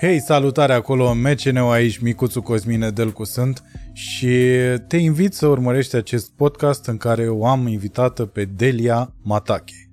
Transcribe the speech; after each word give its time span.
Hei, 0.00 0.20
salutare 0.20 0.72
acolo, 0.72 1.14
MCNU 1.14 1.68
aici, 1.68 1.98
Micuțu 1.98 2.42
Cosmine 2.42 2.90
Delcu 2.90 3.24
sunt 3.24 3.62
și 3.92 4.28
te 4.86 4.96
invit 4.96 5.34
să 5.34 5.46
urmărești 5.46 5.96
acest 5.96 6.30
podcast 6.30 6.86
în 6.86 6.96
care 6.96 7.28
o 7.28 7.46
am 7.46 7.66
invitată 7.66 8.24
pe 8.26 8.44
Delia 8.44 9.12
Matache. 9.22 9.88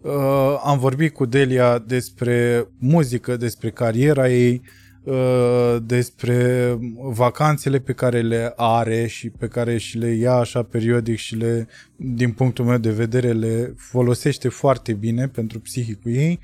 Uh, 0.00 0.60
am 0.64 0.78
vorbit 0.78 1.12
cu 1.12 1.24
Delia 1.24 1.78
despre 1.78 2.68
muzică, 2.78 3.36
despre 3.36 3.70
cariera 3.70 4.28
ei, 4.28 4.62
uh, 5.02 5.76
despre 5.82 6.70
vacanțele 7.12 7.78
pe 7.78 7.92
care 7.92 8.20
le 8.20 8.52
are 8.56 9.06
și 9.06 9.30
pe 9.30 9.48
care 9.48 9.76
și 9.76 9.98
le 9.98 10.08
ia 10.10 10.34
așa 10.34 10.62
periodic 10.62 11.16
și 11.16 11.36
le, 11.36 11.66
din 11.96 12.32
punctul 12.32 12.64
meu 12.64 12.78
de 12.78 12.90
vedere, 12.90 13.32
le 13.32 13.74
folosește 13.76 14.48
foarte 14.48 14.92
bine 14.92 15.28
pentru 15.28 15.60
psihicul 15.60 16.12
ei. 16.12 16.40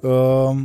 Uh, 0.00 0.62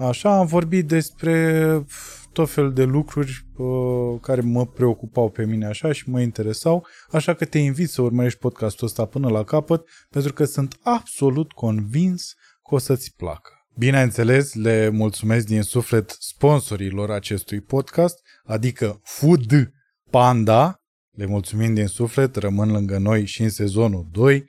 Așa, 0.00 0.38
am 0.38 0.46
vorbit 0.46 0.86
despre 0.86 1.84
tot 2.32 2.50
fel 2.50 2.72
de 2.72 2.84
lucruri 2.84 3.46
uh, 3.56 4.20
care 4.20 4.40
mă 4.40 4.66
preocupau 4.66 5.30
pe 5.30 5.46
mine 5.46 5.66
așa 5.66 5.92
și 5.92 6.10
mă 6.10 6.20
interesau, 6.20 6.86
așa 7.10 7.34
că 7.34 7.44
te 7.44 7.58
invit 7.58 7.90
să 7.90 8.02
urmărești 8.02 8.38
podcastul 8.38 8.86
ăsta 8.86 9.04
până 9.04 9.28
la 9.28 9.44
capăt, 9.44 9.88
pentru 10.10 10.32
că 10.32 10.44
sunt 10.44 10.78
absolut 10.82 11.52
convins 11.52 12.34
că 12.68 12.74
o 12.74 12.78
să-ți 12.78 13.14
placă. 13.16 13.52
Bineînțeles, 13.78 14.54
le 14.54 14.88
mulțumesc 14.88 15.46
din 15.46 15.62
suflet 15.62 16.16
sponsorilor 16.18 17.10
acestui 17.10 17.60
podcast, 17.60 18.18
adică 18.44 19.00
Food 19.04 19.72
Panda, 20.10 20.82
le 21.10 21.26
mulțumim 21.26 21.74
din 21.74 21.86
suflet, 21.86 22.36
rămân 22.36 22.70
lângă 22.70 22.98
noi 22.98 23.26
și 23.26 23.42
în 23.42 23.50
sezonul 23.50 24.08
2, 24.12 24.44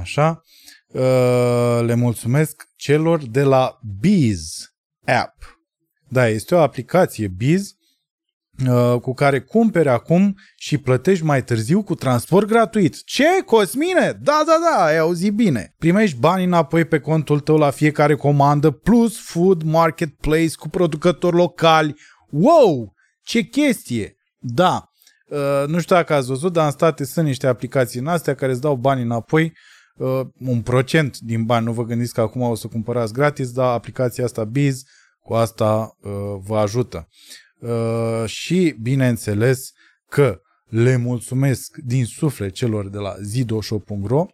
așa. 0.00 0.42
Uh, 0.92 1.80
le 1.84 1.94
mulțumesc 1.94 2.68
celor 2.76 3.26
de 3.26 3.42
la 3.42 3.78
Biz 4.00 4.72
App. 5.04 5.60
Da, 6.08 6.28
este 6.28 6.54
o 6.54 6.58
aplicație 6.58 7.28
Biz 7.28 7.74
uh, 8.68 9.00
cu 9.00 9.14
care 9.14 9.40
cumperi 9.40 9.88
acum 9.88 10.38
și 10.56 10.78
plătești 10.78 11.24
mai 11.24 11.44
târziu 11.44 11.82
cu 11.82 11.94
transport 11.94 12.46
gratuit. 12.46 13.04
Ce, 13.04 13.42
Cosmine? 13.44 14.18
Da, 14.20 14.42
da, 14.46 14.58
da, 14.62 14.84
ai 14.84 14.98
auzit 14.98 15.34
bine. 15.34 15.74
Primești 15.78 16.18
bani 16.18 16.44
înapoi 16.44 16.84
pe 16.84 16.98
contul 17.00 17.40
tău 17.40 17.56
la 17.56 17.70
fiecare 17.70 18.14
comandă, 18.14 18.70
plus 18.70 19.20
food 19.20 19.62
marketplace 19.62 20.54
cu 20.56 20.68
producători 20.68 21.36
locali. 21.36 21.94
Wow! 22.30 22.94
Ce 23.22 23.40
chestie! 23.40 24.16
Da, 24.38 24.90
uh, 25.28 25.64
nu 25.66 25.80
știu 25.80 25.94
dacă 25.94 26.14
ați 26.14 26.26
văzut, 26.26 26.52
dar 26.52 26.64
în 26.64 26.70
state 26.70 27.04
sunt 27.04 27.26
niște 27.26 27.46
aplicații 27.46 28.00
în 28.00 28.06
astea 28.06 28.34
care 28.34 28.52
îți 28.52 28.60
dau 28.60 28.76
bani 28.76 29.02
înapoi 29.02 29.44
uh, 29.44 29.50
un 30.38 30.60
procent 30.62 31.18
din 31.18 31.44
bani. 31.44 31.64
Nu 31.64 31.72
vă 31.72 31.84
gândiți 31.84 32.14
că 32.14 32.20
acum 32.20 32.42
o 32.42 32.54
să 32.54 32.66
cumpărați 32.66 33.12
gratis, 33.12 33.50
dar 33.50 33.72
aplicația 33.72 34.24
asta 34.24 34.44
Biz 34.44 34.84
cu 35.20 35.34
asta 35.34 35.96
uh, 36.00 36.12
vă 36.40 36.58
ajută. 36.58 37.08
Uh, 37.58 38.24
și 38.26 38.76
bineînțeles 38.80 39.72
că 40.08 40.40
le 40.68 40.96
mulțumesc 40.96 41.76
din 41.76 42.04
suflet 42.04 42.52
celor 42.52 42.88
de 42.88 42.98
la 42.98 43.14
zidoshop.ro 43.20 44.26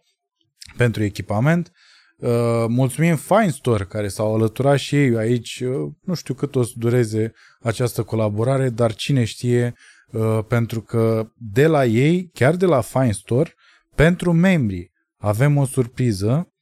pentru 0.77 1.03
echipament. 1.03 1.71
Uh, 2.17 2.29
mulțumim 2.67 3.15
Fine 3.15 3.49
Store 3.49 3.83
care 3.83 4.07
s-au 4.07 4.35
alăturat 4.35 4.77
și 4.77 4.95
ei 4.95 5.17
aici. 5.17 5.59
Uh, 5.59 5.91
nu 6.01 6.13
știu 6.13 6.33
cât 6.33 6.55
o 6.55 6.63
să 6.63 6.71
dureze 6.75 7.33
această 7.61 8.03
colaborare, 8.03 8.69
dar 8.69 8.93
cine 8.93 9.23
știe, 9.23 9.73
uh, 10.11 10.39
pentru 10.47 10.81
că 10.81 11.31
de 11.37 11.67
la 11.67 11.85
ei, 11.85 12.29
chiar 12.33 12.55
de 12.55 12.65
la 12.65 12.81
Fine 12.81 13.11
Store, 13.11 13.53
pentru 13.95 14.33
membrii 14.33 14.93
avem 15.17 15.57
o 15.57 15.65
surpriză. 15.65 16.53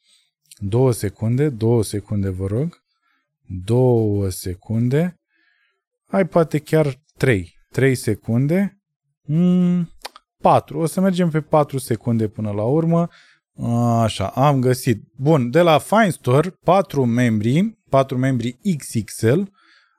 Două 0.58 0.92
secunde, 0.92 1.50
două 1.50 1.84
secunde 1.84 2.30
vă 2.30 2.48
rog. 2.48 2.84
Două 3.66 4.30
secunde. 4.30 5.20
Hai 6.08 6.28
poate 6.28 6.58
chiar 6.58 7.02
trei. 7.18 7.56
Trei 7.72 7.96
secunde. 7.96 8.82
Mm, 9.22 9.90
patru. 10.42 10.80
O 10.80 10.86
să 10.86 11.02
mergem 11.02 11.30
pe 11.30 11.42
patru 11.42 11.78
secunde 11.78 12.28
până 12.28 12.52
la 12.52 12.64
urmă. 12.64 13.10
Așa, 14.02 14.28
am 14.28 14.60
găsit. 14.60 15.04
Bun, 15.16 15.50
de 15.50 15.62
la 15.62 15.78
Fine 15.78 16.10
Store, 16.10 16.50
patru 16.50 17.06
membri, 17.06 17.78
patru 17.90 18.18
membri 18.18 18.58
XXL, 18.78 19.42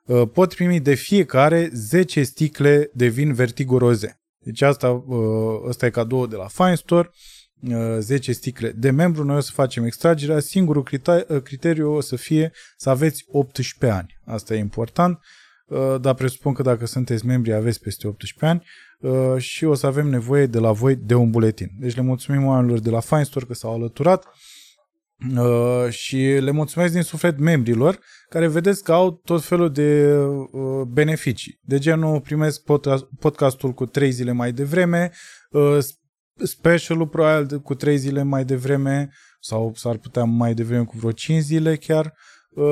uh, 0.05 0.29
pot 0.33 0.53
primi 0.53 0.79
de 0.79 0.93
fiecare 0.93 1.69
10 1.73 2.23
sticle 2.23 2.89
de 2.93 3.07
vin 3.07 3.33
Vertigo 3.33 3.77
Rosé. 3.77 4.19
Deci 4.37 4.61
asta, 4.61 4.89
uh, 4.89 5.67
asta 5.67 5.85
e 5.85 5.89
cadou 5.89 6.27
de 6.27 6.35
la 6.35 6.47
Fine 6.47 6.75
Store. 6.75 7.09
10 7.99 8.29
uh, 8.29 8.35
sticle 8.35 8.71
de 8.71 8.89
membru, 8.89 9.23
noi 9.23 9.35
o 9.35 9.39
să 9.39 9.51
facem 9.53 9.83
extragerea. 9.83 10.39
Singurul 10.39 10.87
uh, 10.91 11.41
criteriu 11.43 11.93
o 11.93 12.01
să 12.01 12.15
fie 12.15 12.51
să 12.77 12.89
aveți 12.89 13.25
18 13.27 13.97
ani. 13.97 14.19
Asta 14.25 14.55
e 14.55 14.57
important, 14.57 15.19
uh, 15.65 15.95
dar 16.01 16.13
presupun 16.13 16.53
că 16.53 16.61
dacă 16.61 16.85
sunteți 16.85 17.25
membri 17.25 17.53
aveți 17.53 17.79
peste 17.79 18.07
18 18.07 18.45
ani 18.45 18.63
și 19.37 19.65
o 19.65 19.73
să 19.73 19.85
avem 19.85 20.07
nevoie 20.07 20.45
de 20.45 20.59
la 20.59 20.71
voi 20.71 20.95
de 20.95 21.13
un 21.13 21.29
buletin. 21.29 21.69
Deci 21.79 21.95
le 21.95 22.01
mulțumim 22.01 22.45
oamenilor 22.45 22.79
de 22.79 22.89
la 22.89 22.99
Fine 22.99 23.23
Store 23.23 23.45
că 23.45 23.53
s-au 23.53 23.73
alăturat 23.73 24.25
și 25.89 26.17
le 26.17 26.51
mulțumesc 26.51 26.93
din 26.93 27.01
suflet 27.01 27.39
membrilor 27.39 27.99
care 28.29 28.47
vedeți 28.47 28.83
că 28.83 28.91
au 28.91 29.11
tot 29.11 29.43
felul 29.43 29.71
de 29.71 30.17
beneficii. 30.87 31.59
De 31.61 31.77
genul 31.77 32.21
primesc 32.21 32.61
podcastul 33.19 33.71
cu 33.71 33.85
3 33.85 34.11
zile 34.11 34.31
mai 34.31 34.51
devreme, 34.51 35.11
specialul 36.43 37.07
probabil 37.07 37.59
cu 37.59 37.75
3 37.75 37.97
zile 37.97 38.23
mai 38.23 38.45
devreme 38.45 39.09
sau 39.39 39.71
s-ar 39.75 39.97
putea 39.97 40.23
mai 40.23 40.53
devreme 40.53 40.83
cu 40.83 40.97
vreo 40.97 41.11
5 41.11 41.41
zile 41.41 41.75
chiar 41.75 42.13
uh, 42.49 42.65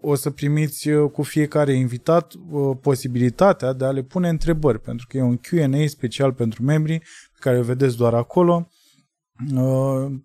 o 0.00 0.14
să 0.14 0.30
primiți 0.30 0.88
uh, 0.88 1.10
cu 1.10 1.22
fiecare 1.22 1.72
invitat 1.72 2.32
uh, 2.32 2.76
posibilitatea 2.80 3.72
de 3.72 3.84
a 3.84 3.90
le 3.90 4.02
pune 4.02 4.28
întrebări, 4.28 4.80
pentru 4.80 5.06
că 5.08 5.16
e 5.16 5.22
un 5.22 5.38
Q&A 5.38 5.86
special 5.86 6.32
pentru 6.32 6.62
membrii 6.62 6.98
pe 7.32 7.38
care 7.38 7.58
o 7.58 7.62
vedeți 7.62 7.96
doar 7.96 8.14
acolo. 8.14 8.68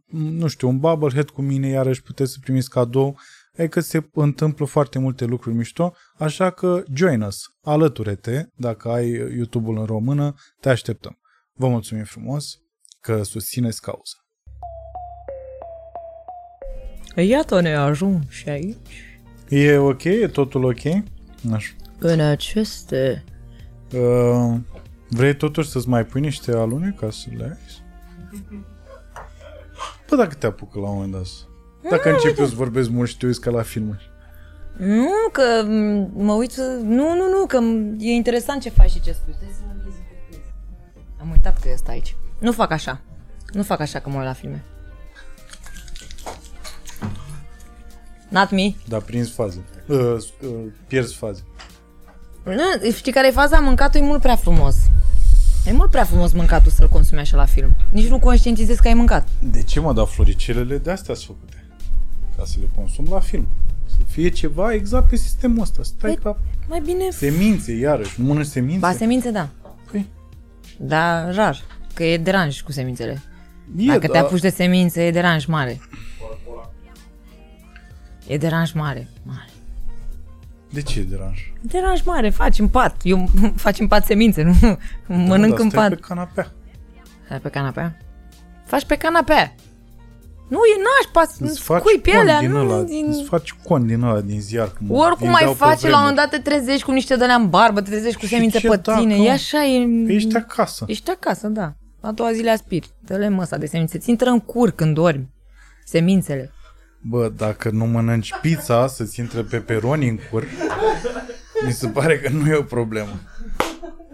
Nu 0.09 0.47
știu, 0.47 0.67
un 0.67 0.79
bubblehead 0.79 1.29
cu 1.29 1.41
mine 1.41 1.67
iarăși 1.67 2.01
puteți 2.01 2.31
să 2.31 2.37
primiți 2.41 2.69
cadou 2.69 3.19
e 3.53 3.67
că 3.67 3.79
se 3.79 4.09
întâmplă 4.13 4.65
foarte 4.65 4.99
multe 4.99 5.25
lucruri 5.25 5.55
mișto, 5.55 5.93
așa 6.17 6.49
că 6.49 6.83
join 6.93 7.21
us, 7.21 7.37
alăture-te, 7.61 8.45
dacă 8.55 8.89
ai 8.89 9.09
YouTube-ul 9.09 9.77
în 9.77 9.85
română, 9.85 10.33
te 10.59 10.69
așteptăm. 10.69 11.17
Vă 11.55 11.67
mulțumim 11.67 12.03
frumos 12.03 12.59
că 12.99 13.23
susțineți 13.23 13.81
cauza. 13.81 14.15
Iată 17.15 17.61
ne 17.61 17.75
ajung 17.75 18.21
și 18.29 18.49
aici. 18.49 19.17
E 19.49 19.77
ok? 19.77 20.03
E 20.03 20.27
totul 20.27 20.63
ok? 20.63 21.03
Așa. 21.53 21.73
În 21.99 22.19
aceste... 22.19 23.23
Uh, 23.93 24.55
vrei 25.09 25.35
totuși 25.35 25.69
să-ți 25.69 25.89
mai 25.89 26.05
pui 26.05 26.21
niște 26.21 26.51
alune 26.51 26.95
ca 26.99 27.09
să 27.09 27.27
le 27.37 27.43
ai? 27.43 27.57
Bă, 30.09 30.15
dacă 30.15 30.33
te 30.33 30.45
apucă 30.45 30.79
la 30.79 30.87
un 30.87 30.93
moment 30.93 31.11
dat. 31.11 31.25
Dacă 31.89 32.09
mm, 32.09 32.15
începi 32.15 32.49
să 32.49 32.55
vorbesc 32.55 32.89
mult 32.89 33.09
și 33.09 33.17
te 33.17 33.25
uiți 33.25 33.41
ca 33.41 33.51
la 33.51 33.61
filmuri. 33.61 34.11
Nu, 34.77 35.29
că 35.31 35.63
mă 36.13 36.33
uit... 36.33 36.55
Nu, 36.81 37.15
nu, 37.15 37.29
nu, 37.29 37.45
că 37.47 37.59
e 37.97 38.11
interesant 38.11 38.61
ce 38.61 38.69
faci 38.69 38.89
și 38.89 39.01
ce 39.01 39.11
spui. 39.11 39.35
Am 41.23 41.31
uitat 41.31 41.59
că 41.59 41.69
este 41.73 41.91
aici. 41.91 42.15
Nu 42.39 42.51
fac 42.51 42.71
așa. 42.71 43.01
Nu 43.51 43.63
fac 43.63 43.79
așa 43.79 43.99
că 43.99 44.09
mă 44.09 44.17
uit 44.17 44.25
la 44.25 44.33
filme. 44.33 44.63
Not 48.29 48.51
me. 48.51 48.73
Da, 48.87 48.97
prins 48.97 49.31
fază. 49.31 49.63
Uh, 49.87 49.97
uh, 49.97 50.49
pierzi 50.87 51.15
fază. 51.15 51.43
Nu, 52.43 52.91
știi 52.91 53.11
care 53.11 53.27
e 53.27 53.31
faza? 53.31 53.59
Mâncatul 53.59 53.99
e 53.99 54.03
mult 54.03 54.21
prea 54.21 54.35
frumos. 54.35 54.75
E 55.65 55.71
mult 55.71 55.89
prea 55.89 56.03
frumos 56.03 56.31
mâncatul 56.31 56.71
să-l 56.71 56.89
consumi 56.89 57.19
așa 57.19 57.37
la 57.37 57.45
film. 57.45 57.75
Nici 57.91 58.07
nu 58.07 58.19
conștientizezi 58.19 58.81
că 58.81 58.87
ai 58.87 58.93
mâncat. 58.93 59.27
De 59.39 59.63
ce 59.63 59.79
mă, 59.79 59.93
da 59.93 60.05
floricelele 60.05 60.77
de 60.77 60.91
astea 60.91 61.15
sunt 61.15 61.37
făcute? 61.39 61.65
Ca 62.37 62.43
să 62.45 62.57
le 62.59 62.69
consum 62.75 63.07
la 63.09 63.19
film. 63.19 63.47
Să 63.85 63.97
fie 64.07 64.29
ceva 64.29 64.73
exact 64.73 65.09
pe 65.09 65.15
sistemul 65.15 65.61
ăsta. 65.61 65.83
Stai 65.83 66.13
păi, 66.13 66.23
ca... 66.23 66.39
Mai 66.67 66.81
bine... 66.85 67.09
Semințe, 67.09 67.71
iarăși. 67.71 68.21
Nu 68.21 68.27
mănânci 68.27 68.47
semințe? 68.47 68.79
Ba, 68.79 68.91
semințe, 68.91 69.31
da. 69.31 69.49
Păi, 70.77 70.87
da, 70.87 71.31
rar. 71.31 71.61
Că 71.93 72.03
e 72.03 72.17
deranj 72.17 72.61
cu 72.61 72.71
semințele. 72.71 73.21
E, 73.77 73.85
Dacă 73.85 74.07
da. 74.07 74.07
te 74.07 74.17
apuci 74.17 74.39
de 74.41 74.49
semințe, 74.49 75.05
e 75.05 75.11
deranj 75.11 75.45
mare. 75.45 75.79
E 78.27 78.37
deranj 78.37 78.71
mare. 78.71 79.07
Mare. 79.23 79.49
De 80.69 80.81
ce 80.81 80.99
e 80.99 81.03
deranj? 81.03 81.39
Deranj 81.61 82.01
mare, 82.03 82.29
faci 82.29 82.59
în 82.59 82.67
pat. 82.67 82.95
Eu 83.03 83.29
faci 83.55 83.79
în 83.79 83.87
pat 83.87 84.05
semințe, 84.05 84.41
nu 84.43 84.53
da, 84.61 84.77
mănânc 85.07 85.55
da, 85.57 85.63
în 85.63 85.69
pat. 85.69 85.89
pe 85.89 85.95
canapea. 85.95 86.51
Stai 87.25 87.39
pe 87.39 87.49
canapea? 87.49 87.97
Faci 88.65 88.85
pe 88.85 88.95
canapea. 88.95 89.55
Nu, 90.53 90.59
e 90.73 90.81
nașpa, 90.87 91.33
îți 91.39 91.59
faci 91.59 91.81
cui 91.81 91.99
pielea, 91.99 92.39
din 92.39 92.51
ăla, 92.51 92.75
nu, 92.75 92.83
din... 92.83 93.05
Îți 93.09 93.23
faci 93.23 93.53
con 93.63 93.87
din 93.87 94.01
ăla 94.01 94.21
din 94.21 94.41
ziar. 94.41 94.71
Oricum 94.87 95.29
mai 95.29 95.53
faci, 95.55 95.81
la 95.81 95.87
un 95.87 95.99
moment 95.99 96.15
dat 96.15 96.29
te 96.29 96.37
trezești 96.37 96.83
cu 96.83 96.91
niște 96.91 97.15
de 97.15 97.25
în 97.25 97.49
barbă, 97.49 97.81
te 97.81 97.89
trezești 97.89 98.19
cu 98.19 98.25
semințe 98.25 98.59
pe 98.59 98.79
tine, 98.81 99.15
e 99.15 99.31
așa, 99.31 99.63
e... 99.65 99.87
Ești 100.07 100.35
acasă. 100.35 100.85
Ești 100.87 101.09
acasă, 101.09 101.47
da. 101.47 101.73
A 102.01 102.11
doua 102.11 102.31
zi 102.33 102.41
le 102.41 102.49
aspiri, 102.49 102.89
dă-le 102.99 103.29
măsa 103.29 103.57
de 103.57 103.65
semințe, 103.65 103.97
ți 103.97 104.09
intră 104.09 104.29
în 104.29 104.39
cur 104.39 104.71
când 104.71 104.93
dormi, 104.93 105.29
semințele. 105.85 106.51
Bă, 107.01 107.31
dacă 107.37 107.69
nu 107.69 107.85
mănânci 107.85 108.33
pizza 108.41 108.87
să-ți 108.87 109.19
intre 109.19 109.41
peperoni 109.41 110.07
în 110.07 110.19
cur, 110.31 110.47
mi 111.65 111.71
se 111.71 111.87
pare 111.87 112.19
că 112.19 112.29
nu 112.29 112.47
e 112.47 112.55
o 112.55 112.63
problemă. 112.63 113.19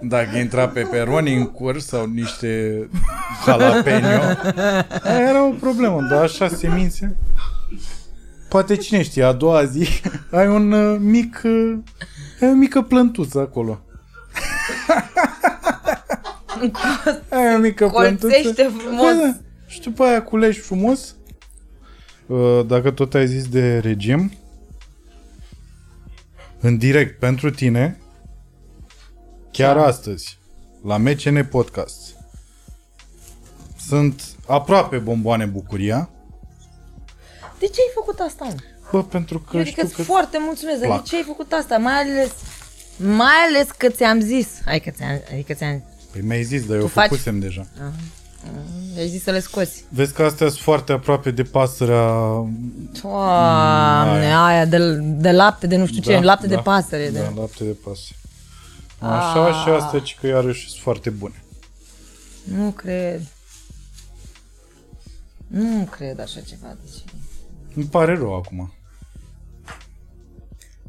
Dacă 0.01 0.37
intra 0.37 0.67
peperoni 0.67 1.35
în 1.35 1.45
cur 1.45 1.79
sau 1.79 2.05
niște 2.05 2.87
jalapeno, 3.45 4.07
aia 5.03 5.29
era 5.29 5.45
o 5.45 5.51
problemă, 5.51 6.01
dar 6.01 6.23
așa 6.23 6.47
semințe. 6.47 7.17
Poate 8.49 8.75
cine 8.75 9.01
știe, 9.03 9.23
a 9.23 9.31
doua 9.33 9.65
zi 9.65 9.87
ai 10.31 10.47
un 10.47 10.71
uh, 10.71 10.97
mic, 10.99 11.41
uh, 11.43 11.77
ai 12.41 12.49
o 12.49 12.53
mică 12.53 12.81
plântuță 12.81 13.39
acolo. 13.39 13.81
ai 17.29 17.55
o 17.55 17.57
mică 17.57 17.87
plântuță. 17.87 18.33
Colțește 18.33 18.71
frumos. 18.77 19.01
Da, 19.01 19.21
da. 19.25 19.35
Și 19.67 19.81
după 19.81 20.03
aia 20.03 20.23
culegi 20.23 20.59
frumos. 20.59 21.15
Uh, 22.25 22.65
Dacă 22.67 22.91
tot 22.91 23.13
ai 23.13 23.27
zis 23.27 23.47
de 23.47 23.77
regim, 23.79 24.31
în 26.59 26.77
direct 26.77 27.19
pentru 27.19 27.49
tine, 27.49 27.99
chiar 29.51 29.77
astăzi, 29.77 30.37
la 30.85 30.97
MCN 30.97 31.43
Podcast, 31.49 32.15
sunt 33.87 34.21
aproape 34.47 34.97
bomboane 34.97 35.45
bucuria, 35.45 36.09
De 37.59 37.65
ce 37.65 37.79
ai 37.81 37.91
făcut 37.93 38.19
asta? 38.19 38.45
mă? 38.45 38.55
bă, 38.91 39.03
pentru 39.03 39.39
că 39.39 39.57
Eu 39.57 39.63
știu 39.63 39.81
adică 39.83 39.95
că... 39.97 40.03
foarte 40.03 40.37
mulțumesc, 40.41 40.77
dar 40.79 40.87
plac. 40.87 41.01
de 41.03 41.07
ce 41.09 41.15
ai 41.15 41.23
făcut 41.23 41.51
asta? 41.51 41.77
Mai 41.77 41.93
ales, 41.93 42.31
mai 42.97 43.35
ales 43.49 43.67
că 43.77 43.89
ți-am 43.89 44.19
zis. 44.19 44.47
Hai 44.65 44.79
că 44.79 44.89
ți-am, 44.89 45.21
adică 45.31 45.53
ți-am, 45.53 45.83
Păi 46.11 46.21
mi-ai 46.21 46.43
zis, 46.43 46.65
dar 46.65 46.75
eu 46.75 46.81
Tu 46.81 46.87
faci- 46.87 47.07
făcusem 47.09 47.39
deja. 47.39 47.65
ai 48.97 49.07
zis 49.07 49.23
să 49.23 49.31
le 49.31 49.39
scoți. 49.39 49.83
Vezi 49.89 50.13
că 50.13 50.23
astea 50.23 50.47
sunt 50.47 50.59
foarte 50.59 50.91
aproape 50.91 51.31
de 51.31 51.43
pasărea... 51.43 52.11
Doamne, 53.01 54.25
aia. 54.25 54.45
aia 54.45 54.65
de, 54.65 54.93
de 55.01 55.31
lapte, 55.31 55.67
de 55.67 55.75
nu 55.75 55.85
știu 55.85 56.01
ce, 56.01 56.19
lapte 56.19 56.47
de 56.47 56.55
pasăre. 56.55 57.09
Da, 57.09 57.19
De... 57.19 57.31
lapte 57.35 57.63
de 57.63 57.75
pasăre. 57.83 58.17
Așa 58.99 59.63
și 59.63 59.69
astea, 59.69 59.99
ci 59.99 60.17
că 60.19 60.27
iarăși 60.27 60.69
sunt 60.69 60.81
foarte 60.81 61.09
bune. 61.09 61.43
Nu 62.43 62.71
cred. 62.71 63.21
Nu 65.47 65.87
cred 65.91 66.19
așa 66.19 66.39
ceva. 66.39 66.77
Deci... 66.83 67.03
Îmi 67.75 67.85
pare 67.85 68.15
rău 68.15 68.35
acum. 68.35 68.73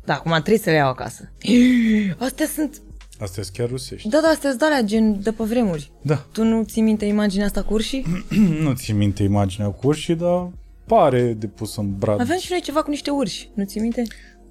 Da, 0.05 0.15
acum 0.15 0.33
trebuie 0.33 0.59
să 0.59 0.71
le 0.71 0.77
iau 0.77 0.89
acasă. 0.89 1.31
Astea 2.27 2.47
sunt... 2.47 2.81
Astea 3.19 3.43
sunt 3.43 3.57
chiar 3.57 3.69
rusești. 3.69 4.09
Da, 4.09 4.21
da, 4.21 4.29
astea 4.29 4.51
sunt 4.51 4.63
alea 4.63 4.83
gen 4.83 5.23
de 5.23 5.33
pe 5.33 5.45
vremuri. 5.45 5.93
Da. 6.03 6.15
Tu 6.33 6.45
nu 6.45 6.63
ții 6.63 6.83
minte 6.83 7.05
imaginea 7.05 7.47
asta 7.47 7.63
cu 7.63 7.73
urșii? 7.73 8.07
nu 8.65 8.73
ți 8.73 8.93
minte 8.93 9.23
imaginea 9.23 9.69
cu 9.69 9.87
urșii, 9.87 10.15
dar 10.15 10.51
pare 10.87 11.33
de 11.33 11.47
pus 11.47 11.77
în 11.77 11.99
brad. 11.99 12.21
Aveam 12.21 12.39
și 12.39 12.51
noi 12.51 12.61
ceva 12.61 12.83
cu 12.83 12.91
niște 12.91 13.11
urși, 13.11 13.51
nu 13.55 13.65
ții 13.65 13.81
minte? 13.81 14.03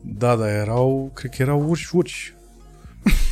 Da, 0.01 0.35
dar 0.35 0.47
erau, 0.47 1.11
cred 1.13 1.31
că 1.35 1.41
erau 1.41 1.65
urși 1.67 1.95
urși. 1.95 2.33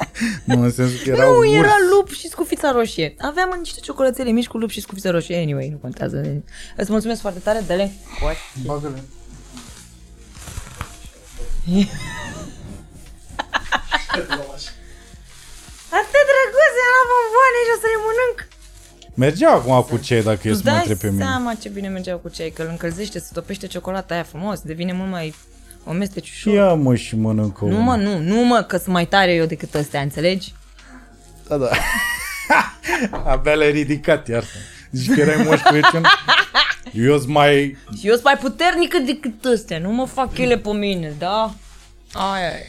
nu, 0.44 0.62
în 0.62 0.70
sensul 0.70 0.98
că 1.04 1.10
erau 1.10 1.32
Nu, 1.32 1.38
urși. 1.38 1.54
era 1.54 1.74
lup 1.90 2.10
și 2.12 2.28
scufița 2.28 2.70
roșie. 2.72 3.14
Aveam 3.18 3.56
niște 3.58 3.80
ciocolățele 3.80 4.30
mici 4.30 4.46
cu 4.46 4.58
lup 4.58 4.70
și 4.70 4.80
scufița 4.80 5.10
roșie. 5.10 5.36
Anyway, 5.36 5.68
nu 5.68 5.76
contează. 5.76 6.42
Îți 6.76 6.90
mulțumesc 6.90 7.20
foarte 7.20 7.38
tare, 7.40 7.62
dă-le. 7.66 7.92
What? 8.22 8.36
Bagă-le. 8.64 9.02
Atât 16.00 16.24
drăguț, 16.30 16.74
la 16.94 17.02
bomboane 17.10 17.58
și 17.66 17.72
o 17.76 17.78
să 17.82 17.86
le 17.92 17.98
mănânc. 18.06 18.38
Mergea 19.14 19.50
acum 19.50 19.82
cu 19.90 19.96
cei 20.04 20.22
dacă 20.22 20.48
e 20.48 20.50
Tu 20.50 20.56
să 20.56 20.62
mă 20.64 20.70
dai 20.70 20.78
întreb 20.78 20.98
pe 20.98 21.10
mine. 21.10 21.24
seama 21.24 21.54
ce 21.54 21.68
bine 21.68 21.88
mergeau 21.88 22.18
cu 22.18 22.28
cei, 22.28 22.50
că 22.50 22.62
îl 22.62 22.68
încălzește, 22.68 23.18
se 23.18 23.28
topește 23.32 23.66
ciocolata 23.66 24.14
aia 24.14 24.22
frumos, 24.22 24.60
devine 24.60 24.92
mult 24.92 25.10
mai 25.10 25.34
omesteciușor. 25.84 26.52
Ia 26.54 26.74
mă 26.74 26.94
și 26.94 27.16
mănâncă 27.16 27.64
Nu 27.64 27.70
unul. 27.70 27.80
mă, 27.82 27.96
nu, 27.96 28.18
nu 28.18 28.44
mă, 28.44 28.62
că 28.62 28.76
sunt 28.76 28.92
mai 28.94 29.06
tare 29.06 29.32
eu 29.34 29.46
decât 29.46 29.74
ăstea, 29.74 30.00
înțelegi? 30.00 30.54
Da, 31.48 31.56
da. 31.56 31.68
Abia 33.30 33.54
le-ai 33.54 33.70
ridicat, 33.72 34.28
iar. 34.28 34.44
Zici 34.90 35.14
că 35.14 35.20
erai 35.20 35.44
moș 35.44 35.60
Crăciun? 35.60 36.04
Eu 36.92 37.18
sunt 37.18 37.30
mai... 37.30 37.76
Și 37.98 38.06
eu 38.06 38.12
sunt 38.12 38.24
mai 38.24 38.36
puternică 38.40 38.98
decât 38.98 39.44
ăstea, 39.44 39.78
nu 39.78 39.90
mă 39.92 40.04
fac 40.06 40.38
ele 40.38 40.58
pe 40.58 40.70
mine, 40.72 41.14
da? 41.18 41.54
Ai, 42.12 42.44
ai. 42.52 42.62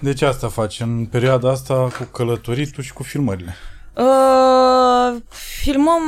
Deci 0.00 0.22
asta 0.22 0.48
faci 0.48 0.80
în 0.80 1.04
perioada 1.06 1.50
asta 1.50 1.74
cu 1.74 2.02
călătoritul 2.04 2.82
și 2.82 2.92
cu 2.92 3.02
filmările. 3.02 3.54
Uh, 3.94 5.16
filmăm 5.62 6.04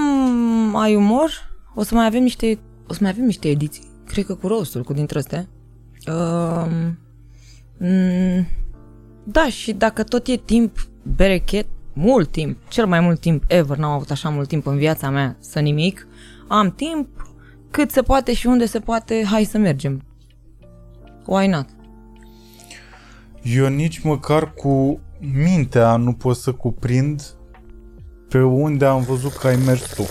ai 0.77 0.95
umor. 0.95 1.51
O 1.75 1.83
să 1.83 1.95
mai 1.95 2.07
avem 2.07 2.23
niște 2.23 2.59
o 2.87 2.93
să 2.93 2.99
mai 3.03 3.11
avem 3.11 3.25
niște 3.25 3.49
ediții. 3.49 3.87
Cred 4.09 4.25
că 4.25 4.35
cu 4.35 4.47
rostul, 4.47 4.83
cu 4.83 4.93
dintre 4.93 5.19
astea. 5.19 5.49
Uh, 6.07 6.67
mm, 7.79 8.47
da, 9.25 9.49
și 9.49 9.73
dacă 9.73 10.03
tot 10.03 10.27
e 10.27 10.37
timp 10.37 10.89
berechet, 11.03 11.67
mult 11.93 12.31
timp, 12.31 12.59
cel 12.69 12.87
mai 12.87 13.01
mult 13.01 13.21
timp 13.21 13.45
ever, 13.47 13.77
n-am 13.77 13.91
avut 13.91 14.11
așa 14.11 14.29
mult 14.29 14.49
timp 14.49 14.67
în 14.67 14.77
viața 14.77 15.11
mea 15.11 15.37
să 15.39 15.61
nimic, 15.61 16.07
am 16.49 16.73
timp 16.73 17.09
cât 17.71 17.91
se 17.91 18.03
poate 18.03 18.35
și 18.35 18.47
unde 18.47 18.67
se 18.67 18.81
poate, 18.81 19.25
hai 19.25 19.45
să 19.45 19.59
mergem. 19.59 20.03
Why 21.27 21.47
not? 21.47 21.67
Eu 23.43 23.69
nici 23.69 23.99
măcar 23.99 24.53
cu 24.53 25.01
mintea 25.35 25.97
nu 25.97 26.13
pot 26.13 26.37
să 26.37 26.53
cuprind 26.53 27.35
pe 28.29 28.43
unde 28.43 28.85
am 28.85 29.03
văzut 29.03 29.33
că 29.33 29.47
ai 29.47 29.57
mers 29.57 29.95
tu. 29.95 30.03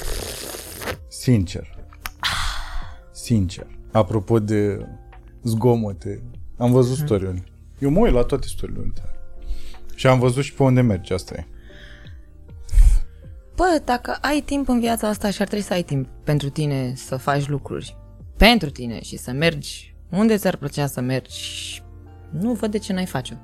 Sincer. 1.07 1.77
Sincer. 3.11 3.76
Apropo 3.97 4.39
de 4.39 4.88
zgomote, 5.44 6.23
am 6.57 6.71
văzut 6.71 6.97
story 6.97 7.44
Eu 7.79 7.89
mă 7.89 7.99
uit 7.99 8.13
la 8.13 8.21
toate 8.21 8.47
story 8.47 8.73
tale. 8.73 9.15
Și 9.95 10.07
am 10.07 10.19
văzut 10.19 10.44
și 10.44 10.53
pe 10.53 10.63
unde 10.63 10.81
mergi, 10.81 11.13
asta 11.13 11.35
e. 11.35 11.45
Bă, 13.55 13.81
dacă 13.85 14.17
ai 14.21 14.41
timp 14.45 14.69
în 14.69 14.79
viața 14.79 15.07
asta 15.07 15.29
și 15.29 15.41
ar 15.41 15.47
trebui 15.47 15.65
să 15.65 15.73
ai 15.73 15.83
timp 15.83 16.07
pentru 16.23 16.49
tine 16.49 16.94
să 16.95 17.15
faci 17.15 17.47
lucruri 17.47 17.97
pentru 18.38 18.69
tine 18.69 19.01
și 19.01 19.17
să 19.17 19.31
mergi 19.31 19.95
unde 20.09 20.38
ți-ar 20.38 20.55
plăcea 20.55 20.88
să 20.88 21.01
mergi, 21.01 21.81
nu 22.29 22.53
văd 22.53 22.71
de 22.71 22.77
ce 22.77 22.93
n-ai 22.93 23.05
face-o. 23.05 23.38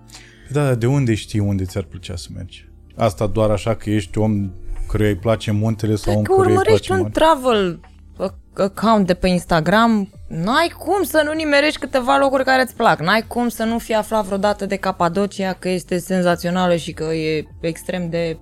Da, 0.52 0.64
dar 0.64 0.76
de 0.76 0.88
unde 0.88 1.14
știi 1.14 1.40
unde 1.40 1.64
ți-ar 1.64 1.84
plăcea 1.84 2.16
să 2.16 2.28
mergi? 2.34 2.70
Asta 2.96 3.28
doar 3.28 3.50
așa 3.50 3.76
că 3.76 3.90
ești 3.90 4.18
om 4.18 4.52
căruia 4.88 5.10
îi 5.10 5.16
place 5.16 5.52
muntele 5.52 5.96
sau 5.96 6.16
om 6.16 6.24
Dacă 6.24 6.36
căruia 6.36 6.50
îi 6.50 6.58
urmărești 6.58 6.88
place 6.88 7.02
un 7.02 7.10
mare? 7.12 7.12
travel 7.12 7.80
account 8.58 9.06
de 9.08 9.14
pe 9.14 9.28
Instagram, 9.28 10.10
n-ai 10.28 10.74
cum 10.78 11.04
să 11.04 11.22
nu 11.26 11.34
nimerești 11.34 11.80
câteva 11.80 12.18
locuri 12.18 12.44
care 12.44 12.62
îți 12.62 12.76
plac. 12.76 13.00
N-ai 13.00 13.22
cum 13.28 13.48
să 13.50 13.64
nu 13.64 13.78
fi 13.78 13.96
aflat 13.96 14.26
vreodată 14.26 14.66
de 14.66 14.76
Capadocia 14.76 15.54
că 15.54 15.70
este 15.70 15.98
senzațională 15.98 16.76
și 16.76 16.92
că 16.94 17.04
e 17.04 17.48
extrem 17.62 18.10
de 18.10 18.38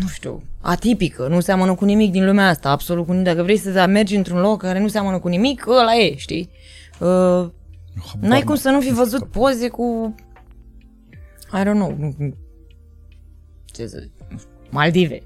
nu 0.00 0.06
știu, 0.06 0.42
atipică, 0.60 1.26
nu 1.28 1.40
seamănă 1.40 1.74
cu 1.74 1.84
nimic 1.84 2.10
din 2.12 2.24
lumea 2.26 2.48
asta, 2.48 2.70
absolut 2.70 3.06
cu 3.06 3.12
nimic. 3.12 3.26
Dacă 3.26 3.42
vrei 3.42 3.56
să 3.56 3.86
mergi 3.88 4.16
într-un 4.16 4.40
loc 4.40 4.60
care 4.60 4.80
nu 4.80 4.88
seamănă 4.88 5.18
cu 5.18 5.28
nimic, 5.28 5.66
ăla 5.66 5.94
e, 5.94 6.16
știi? 6.16 6.50
Uh, 7.00 7.08
Habar 7.08 7.50
N-ai 8.20 8.28
n-am. 8.28 8.42
cum 8.42 8.54
să 8.54 8.70
nu 8.70 8.80
fi 8.80 8.92
văzut 8.92 9.24
poze 9.30 9.68
cu... 9.68 10.14
I 11.54 11.60
don't 11.60 11.72
know. 11.72 11.94
nu- 11.98 12.14
nu- 12.18 12.34
Ce 13.64 13.86
să... 13.86 14.06
Maldive. 14.70 15.22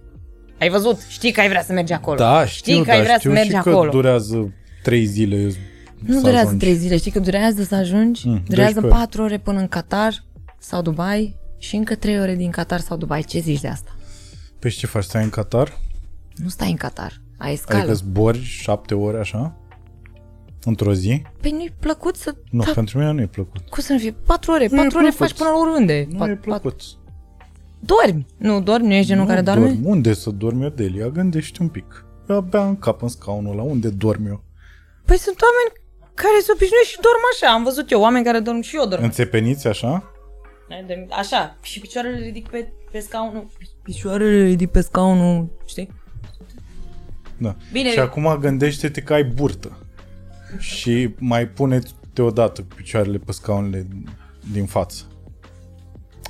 Ai 0.62 0.68
văzut? 0.68 1.00
Știi 1.08 1.32
că 1.32 1.40
ai 1.40 1.48
vrea 1.48 1.62
să 1.62 1.72
mergi 1.72 1.92
acolo. 1.92 2.16
Da, 2.16 2.44
știu, 2.46 2.72
știi 2.72 2.84
că 2.84 2.90
ai 2.90 2.96
dar 2.96 3.04
vrea 3.04 3.16
știu 3.18 3.30
să 3.30 3.34
mergi 3.36 3.50
și 3.50 3.56
acolo. 3.56 3.90
că 3.90 3.96
durează 3.96 4.52
trei 4.82 5.04
zile 5.04 5.50
nu 5.98 6.14
să 6.14 6.20
durează 6.20 6.46
ajungi. 6.46 6.64
trei 6.64 6.74
zile, 6.74 6.96
știi 6.96 7.10
că 7.10 7.20
durează 7.20 7.62
să 7.62 7.74
ajungi? 7.74 8.28
Mm, 8.28 8.42
durează 8.48 8.72
12 8.80 8.86
ore. 8.86 8.94
patru 8.94 9.22
ore 9.22 9.38
până 9.38 9.58
în 9.60 9.68
Qatar 9.68 10.24
sau 10.58 10.82
Dubai 10.82 11.36
și 11.58 11.76
încă 11.76 11.94
trei 11.94 12.20
ore 12.20 12.34
din 12.34 12.50
Qatar 12.50 12.80
sau 12.80 12.96
Dubai. 12.96 13.22
Ce 13.22 13.38
zici 13.38 13.60
de 13.60 13.68
asta? 13.68 13.90
Pe 14.58 14.68
ce 14.68 14.86
faci? 14.86 15.04
Stai 15.04 15.22
în 15.22 15.30
Qatar? 15.30 15.78
Nu 16.36 16.48
stai 16.48 16.70
în 16.70 16.76
Qatar. 16.76 17.20
Ai 17.38 17.56
scală. 17.56 17.78
Adică 17.78 17.94
zbori 17.94 18.42
șapte 18.42 18.94
ore 18.94 19.18
așa? 19.18 19.56
Într-o 20.64 20.94
zi? 20.94 21.22
Păi 21.40 21.50
nu-i 21.50 21.74
plăcut 21.80 22.16
să... 22.16 22.34
Nu, 22.50 22.62
Da, 22.64 22.70
pentru 22.74 22.98
mine 22.98 23.10
nu 23.10 23.20
e 23.20 23.26
plăcut. 23.26 23.60
cum 23.68 23.82
să 23.82 23.92
nu 23.92 23.98
fie? 23.98 24.12
Patru 24.12 24.52
ore. 24.52 24.66
Nu 24.70 24.78
e 24.78 24.82
Patru 24.82 24.98
ore 24.98 25.08
plăcut. 25.10 25.26
faci 25.26 25.32
până 25.38 25.48
la 25.50 25.58
oriunde. 25.58 26.06
Nu 26.10 26.18
Pat- 26.26 26.30
e 26.30 26.34
pat- 26.36 26.40
plăcut. 26.40 26.80
Dormi. 27.84 28.26
Nu, 28.36 28.60
dormi? 28.60 28.86
Nu 28.86 28.92
ești 28.92 29.06
genul 29.06 29.22
Nu 29.22 29.28
care 29.28 29.40
doarme? 29.40 29.66
dorm. 29.66 29.84
Unde 29.84 30.12
să 30.12 30.30
dormi, 30.30 30.64
Odelia? 30.64 31.08
Gândește 31.08 31.62
un 31.62 31.68
pic. 31.68 32.04
Eu 32.28 32.36
abia 32.36 32.66
în 32.66 32.76
cap 32.78 33.02
în 33.02 33.08
scaunul 33.08 33.52
ăla. 33.52 33.62
Unde 33.62 33.88
dorm 33.88 34.26
eu? 34.26 34.44
Păi 35.04 35.16
sunt 35.18 35.36
oameni 35.42 35.72
care 36.14 36.38
se 36.42 36.52
obișnuiesc 36.54 36.88
și 36.88 37.00
dorm 37.00 37.22
așa. 37.32 37.52
Am 37.54 37.62
văzut 37.64 37.90
eu 37.90 38.00
oameni 38.00 38.24
care 38.24 38.38
dorm 38.38 38.60
și 38.60 38.76
eu 38.76 38.86
dorm. 38.86 39.02
Înțepeniți 39.02 39.66
așa? 39.66 40.12
Așa. 41.10 41.58
Și 41.62 41.80
picioarele 41.80 42.16
le 42.16 42.24
ridic 42.24 42.48
pe, 42.48 42.72
pe 42.90 42.98
scaunul. 42.98 43.46
Picioarele 43.82 44.36
le 44.36 44.44
ridic 44.44 44.70
pe 44.70 44.80
scaunul, 44.80 45.48
știi? 45.66 45.92
Da. 47.38 47.56
Bine. 47.72 47.90
Și 47.90 47.98
acum 47.98 48.36
gândește-te 48.40 49.00
că 49.00 49.12
ai 49.12 49.24
burtă. 49.24 49.76
Și 50.58 51.14
mai 51.18 51.48
pune-te 51.48 52.22
odată 52.22 52.60
cu 52.60 52.74
picioarele 52.76 53.18
pe 53.18 53.32
scaunele 53.32 53.86
din 54.52 54.66
față. 54.66 55.04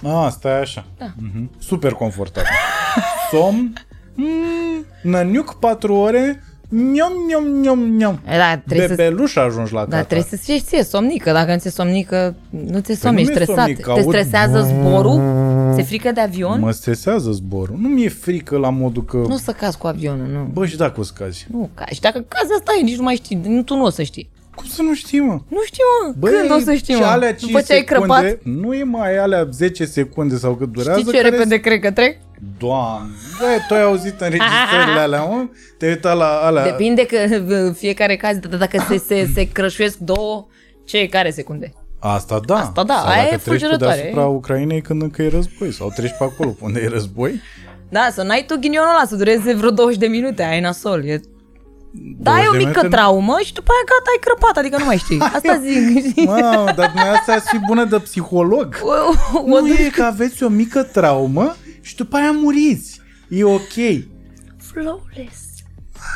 A, 0.02 0.28
stai 0.28 0.60
așa. 0.60 0.84
Da. 0.98 1.06
Mhm. 1.16 1.50
Super 1.58 1.92
confortabil. 1.92 2.50
Somn, 3.30 3.72
mm, 4.14 4.84
năniuc 5.02 5.54
4 5.58 5.94
ore, 5.94 6.42
Miom, 6.74 7.12
miom, 7.26 7.44
miom, 7.60 7.78
miom. 7.78 8.18
E, 8.28 8.36
Da, 8.36 8.56
trebuie 8.66 8.88
să, 8.88 8.94
Bebeluș 8.94 9.36
ajungi 9.36 9.72
la 9.72 9.78
da, 9.78 9.84
Qatar. 9.84 10.04
trebuie 10.04 10.28
să 10.30 10.36
fii 10.36 10.60
ție 10.60 10.82
somnică. 10.82 11.32
Dacă 11.32 11.52
nu 11.52 11.58
ți-e 11.58 11.70
somnică, 11.70 12.34
nu 12.50 12.78
ți-e 12.80 12.94
somn, 12.94 13.14
Păi 13.14 13.24
nu 13.24 13.30
ești 13.30 13.32
mi-e 13.32 13.42
stresat. 13.42 13.56
somnic, 13.56 13.84
Te 13.84 13.90
aud- 13.90 14.02
stresează 14.02 14.60
zborul? 14.60 15.20
Se 15.74 15.82
frică 15.82 16.12
de 16.12 16.20
avion? 16.20 16.60
Mă 16.60 16.70
stresează 16.70 17.30
zborul. 17.30 17.76
Nu 17.78 17.88
mi-e 17.88 18.08
frică 18.08 18.56
la 18.56 18.70
modul 18.70 19.04
că... 19.04 19.16
Nu 19.16 19.34
o 19.34 19.36
să 19.36 19.52
cazi 19.52 19.78
cu 19.78 19.86
avionul, 19.86 20.26
nu. 20.26 20.48
Bă, 20.52 20.66
și 20.66 20.76
dacă 20.76 21.00
o 21.00 21.02
scazi? 21.02 21.46
Nu 21.50 21.70
cazi. 21.74 21.94
Și 21.94 22.00
dacă 22.00 22.18
cazi, 22.28 22.52
asta 22.58 22.72
e, 22.80 22.82
nici 22.82 22.96
nu 22.96 23.02
mai 23.02 23.14
știi. 23.14 23.40
Nu, 23.46 23.62
tu 23.62 23.76
nu 23.76 23.84
o 23.84 23.90
să 23.90 24.02
știi. 24.02 24.30
Cum 24.62 24.70
să 24.70 24.82
nu 24.82 24.94
știi, 24.94 25.20
mă? 25.20 25.38
Nu 25.48 25.62
știu, 25.64 25.84
mă. 26.06 26.12
Băi, 26.18 26.32
Când 26.32 26.50
o 26.50 26.58
să 26.64 26.74
știi, 26.74 26.94
și 26.94 27.00
mă? 27.00 27.06
alea 27.06 27.32
După 27.32 27.46
5 27.58 27.64
ce 27.66 27.72
ai 27.72 27.84
crăpat? 27.84 28.24
secunde, 28.24 28.40
Nu 28.60 28.74
e 28.74 28.82
mai 28.84 29.16
alea 29.18 29.48
10 29.50 29.84
secunde 29.84 30.36
sau 30.36 30.54
cât 30.54 30.68
durează. 30.72 30.98
Știi 31.00 31.12
ce 31.12 31.18
care 31.20 31.28
repede 31.30 31.56
cred 31.60 31.80
că 31.80 31.90
trec? 31.90 32.16
Doamne, 32.58 33.12
bă, 33.40 33.46
tu 33.68 33.74
ai 33.74 33.82
auzit 33.82 34.20
înregistrările 34.20 35.00
alea, 35.06 35.22
mă? 35.22 35.44
Te-ai 35.78 35.90
uitat 35.90 36.16
la 36.16 36.26
alea... 36.26 36.64
Depinde 36.64 37.06
că 37.06 37.16
uh, 37.48 37.74
fiecare 37.76 38.16
caz, 38.16 38.36
d- 38.36 38.58
dacă 38.58 38.84
se, 38.88 38.96
se, 38.98 39.30
se 39.34 39.48
crășuiesc 39.52 39.96
două, 39.96 40.46
ce 40.84 40.98
e 40.98 41.06
care 41.06 41.30
secunde? 41.30 41.72
Asta 41.98 42.40
da. 42.46 42.56
Asta 42.56 42.84
da, 42.84 42.94
Sau 42.94 43.06
aia 43.06 43.22
dacă 43.22 43.34
e 43.34 43.36
treci 43.36 43.42
pe 43.42 43.48
fulgerătoare. 43.50 43.96
deasupra 44.00 44.26
Ucrainei 44.26 44.80
când 44.80 45.02
încă 45.02 45.22
e 45.22 45.28
război 45.28 45.72
sau 45.72 45.92
treci 45.94 46.14
pe 46.18 46.24
acolo 46.24 46.56
unde 46.60 46.80
e 46.80 46.88
război. 46.88 47.40
Da, 47.88 48.08
să 48.12 48.22
n-ai 48.22 48.44
tu 48.46 48.56
ghinionul 48.60 48.88
ăla, 48.88 49.04
să 49.06 49.16
dureze 49.16 49.54
vreo 49.54 49.70
20 49.70 49.98
de 49.98 50.06
minute, 50.06 50.42
ai 50.42 50.60
nasol. 50.60 51.04
E... 51.04 51.20
Da, 51.94 52.30
20 52.30 52.44
e 52.44 52.48
o 52.48 52.52
de 52.52 52.58
mică 52.58 52.80
minute? 52.80 52.96
traumă 52.96 53.36
și 53.44 53.52
după 53.52 53.70
aia 53.72 53.84
gata, 53.90 54.10
ai 54.14 54.20
crăpat, 54.20 54.56
adică 54.56 54.78
nu 54.78 54.84
mai 54.84 54.96
știi. 54.96 55.18
Asta 55.20 55.60
zic. 55.64 56.06
știi? 56.08 56.24
Mă, 56.24 56.72
dar 56.76 56.86
dumneavoastră 56.90 57.32
ați 57.32 57.48
fi 57.48 57.58
bună 57.66 57.84
de 57.84 57.98
psiholog. 57.98 58.76
O, 58.82 58.88
o, 59.38 59.40
o, 59.56 59.60
Nu 59.60 59.72
e 59.72 59.90
că 59.94 60.02
aveți 60.02 60.42
o 60.42 60.48
mică 60.48 60.82
traumă 60.82 61.56
și 61.80 61.96
după 61.96 62.16
aia 62.16 62.30
muriți. 62.32 63.00
E 63.28 63.44
ok. 63.44 63.74
flawless. 64.56 65.40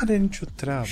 are 0.00 0.16
nicio 0.16 0.44
treabă. 0.54 0.86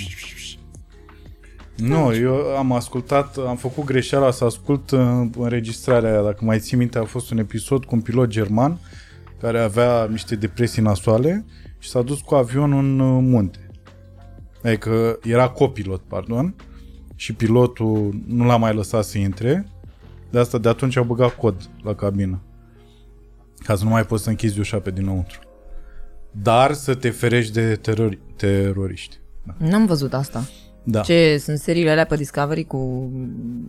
Nu, 1.77 2.15
eu 2.15 2.35
am 2.57 2.73
ascultat, 2.73 3.37
am 3.37 3.57
făcut 3.57 3.85
greșeala 3.85 4.31
să 4.31 4.45
ascult 4.45 4.91
uh, 4.91 5.01
înregistrarea 5.39 6.11
aia. 6.11 6.23
Dacă 6.23 6.45
mai 6.45 6.59
ții 6.59 6.77
minte, 6.77 6.99
a 6.99 7.05
fost 7.05 7.31
un 7.31 7.39
episod 7.39 7.85
cu 7.85 7.95
un 7.95 8.01
pilot 8.01 8.29
german 8.29 8.79
care 9.41 9.61
avea 9.61 10.07
niște 10.11 10.37
depresii 10.37 10.83
nasoale 10.83 11.45
și 11.79 11.89
s-a 11.89 12.03
dus 12.03 12.21
cu 12.21 12.35
avionul 12.35 12.79
în 12.85 12.99
uh, 13.01 13.19
munte. 13.23 13.64
Adică 14.65 15.19
era 15.23 15.49
copilot, 15.49 16.01
pardon, 16.01 16.55
și 17.15 17.33
pilotul 17.33 18.23
nu 18.27 18.45
l-a 18.45 18.57
mai 18.57 18.75
lăsat 18.75 19.05
să 19.05 19.19
intre. 19.19 19.67
De 20.31 20.39
asta 20.39 20.59
de 20.59 20.69
atunci 20.69 20.97
au 20.97 21.05
băgat 21.05 21.37
cod 21.37 21.71
la 21.83 21.95
cabină. 21.95 22.41
Ca 23.65 23.77
să 23.77 23.85
nu 23.85 23.91
mai 23.91 24.05
poți 24.05 24.23
să 24.23 24.29
închizi 24.29 24.59
ușa 24.59 24.79
pe 24.79 24.91
dinăuntru. 24.91 25.39
Dar 26.31 26.73
să 26.73 26.95
te 26.95 27.11
ferești 27.11 27.53
de 27.53 27.77
terori- 27.81 28.19
teroriști. 28.37 29.17
N-am 29.59 29.87
văzut 29.87 30.15
asta. 30.15 30.49
Da. 30.87 31.01
Ce 31.01 31.39
sunt 31.39 31.59
seriile 31.59 31.91
alea 31.91 32.05
pe 32.07 32.17
Discovery 32.17 32.65
cu 32.65 33.11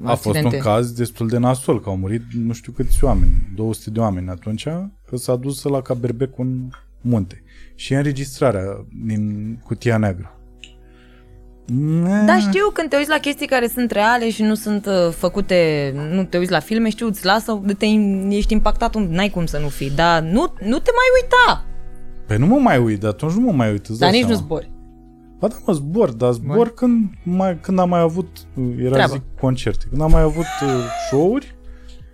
A 0.03 0.13
fost 0.13 0.25
accidente? 0.25 0.55
un 0.55 0.61
caz 0.61 0.91
destul 0.91 1.27
de 1.27 1.37
nasol, 1.37 1.81
că 1.81 1.89
au 1.89 1.97
murit 1.97 2.21
nu 2.33 2.53
știu 2.53 2.71
câți 2.71 3.03
oameni, 3.03 3.51
200 3.55 3.89
de 3.89 3.99
oameni 3.99 4.29
atunci, 4.29 4.63
că 5.05 5.15
s-a 5.15 5.35
dus 5.35 5.63
la 5.63 5.81
Caberbec 5.81 6.37
un 6.37 6.69
munte. 7.01 7.43
Și 7.75 7.93
e 7.93 7.97
înregistrarea 7.97 8.85
din 9.05 9.55
cutia 9.63 9.97
neagră. 9.97 10.34
Da, 12.25 12.39
știu, 12.39 12.69
când 12.73 12.89
te 12.89 12.95
uiți 12.97 13.09
la 13.09 13.17
chestii 13.17 13.47
care 13.47 13.67
sunt 13.67 13.91
reale 13.91 14.29
și 14.29 14.41
nu 14.43 14.53
sunt 14.53 14.85
uh, 14.85 15.11
făcute, 15.11 15.91
nu 16.11 16.23
te 16.23 16.37
uiți 16.37 16.51
la 16.51 16.59
filme, 16.59 16.89
știu, 16.89 17.07
îți 17.07 17.25
lasă, 17.25 17.61
de 17.63 17.73
te, 17.73 17.85
ești 18.29 18.53
impactat, 18.53 18.95
un- 18.95 19.07
n-ai 19.11 19.29
cum 19.29 19.45
să 19.45 19.57
nu 19.57 19.67
fii, 19.67 19.89
dar 19.89 20.21
nu, 20.21 20.41
nu 20.59 20.79
te 20.79 20.91
mai 20.91 21.09
uita, 21.21 21.65
Păi 22.27 22.37
nu 22.37 22.45
mă 22.45 22.55
mai 22.59 22.77
uit, 22.77 22.99
de 22.99 23.07
atunci 23.07 23.31
nu 23.33 23.39
mă 23.41 23.51
mai 23.51 23.71
uit, 23.71 23.85
îți 23.85 23.99
dar 23.99 24.09
dai 24.09 24.19
nici 24.19 24.27
nu 24.27 24.33
seama. 24.33 24.45
zbori. 24.47 24.71
Ba 25.39 25.47
da, 25.47 25.55
mă, 25.65 25.73
zbor, 25.73 26.11
dar 26.11 26.31
zbor 26.31 26.73
când, 26.73 27.09
mai, 27.23 27.57
când 27.61 27.79
am 27.79 27.89
mai 27.89 27.99
avut, 27.99 28.27
era 28.79 28.91
Treabă. 28.93 29.13
zic 29.13 29.21
concerte, 29.39 29.85
când 29.89 30.01
am 30.01 30.11
mai 30.11 30.21
avut 30.21 30.45
uh, 30.63 30.69
show-uri, 31.09 31.55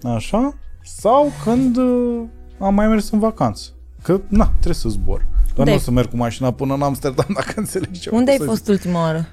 așa, 0.04 0.58
sau 0.84 1.32
când 1.44 1.78
uh, 1.78 2.22
am 2.60 2.74
mai 2.74 2.88
mers 2.88 3.10
în 3.12 3.20
vacanță. 3.20 3.70
Că, 4.04 4.22
na, 4.28 4.46
trebuie 4.46 4.74
să 4.74 4.90
zbor. 4.90 5.20
Dar 5.20 5.58
Unde 5.58 5.64
nu 5.64 5.72
o 5.72 5.80
ai- 5.80 5.80
să 5.84 5.92
merg 5.92 6.10
cu 6.10 6.16
mașina 6.18 6.52
până 6.52 6.74
în 6.74 6.82
Amsterdam, 6.82 7.28
dacă 7.36 7.54
înțelegi 7.56 8.00
ce 8.00 8.10
Unde 8.10 8.24
vreau 8.24 8.38
ai 8.40 8.46
să 8.46 8.50
fost 8.64 8.68
ultima 8.68 9.00
oară? 9.02 9.28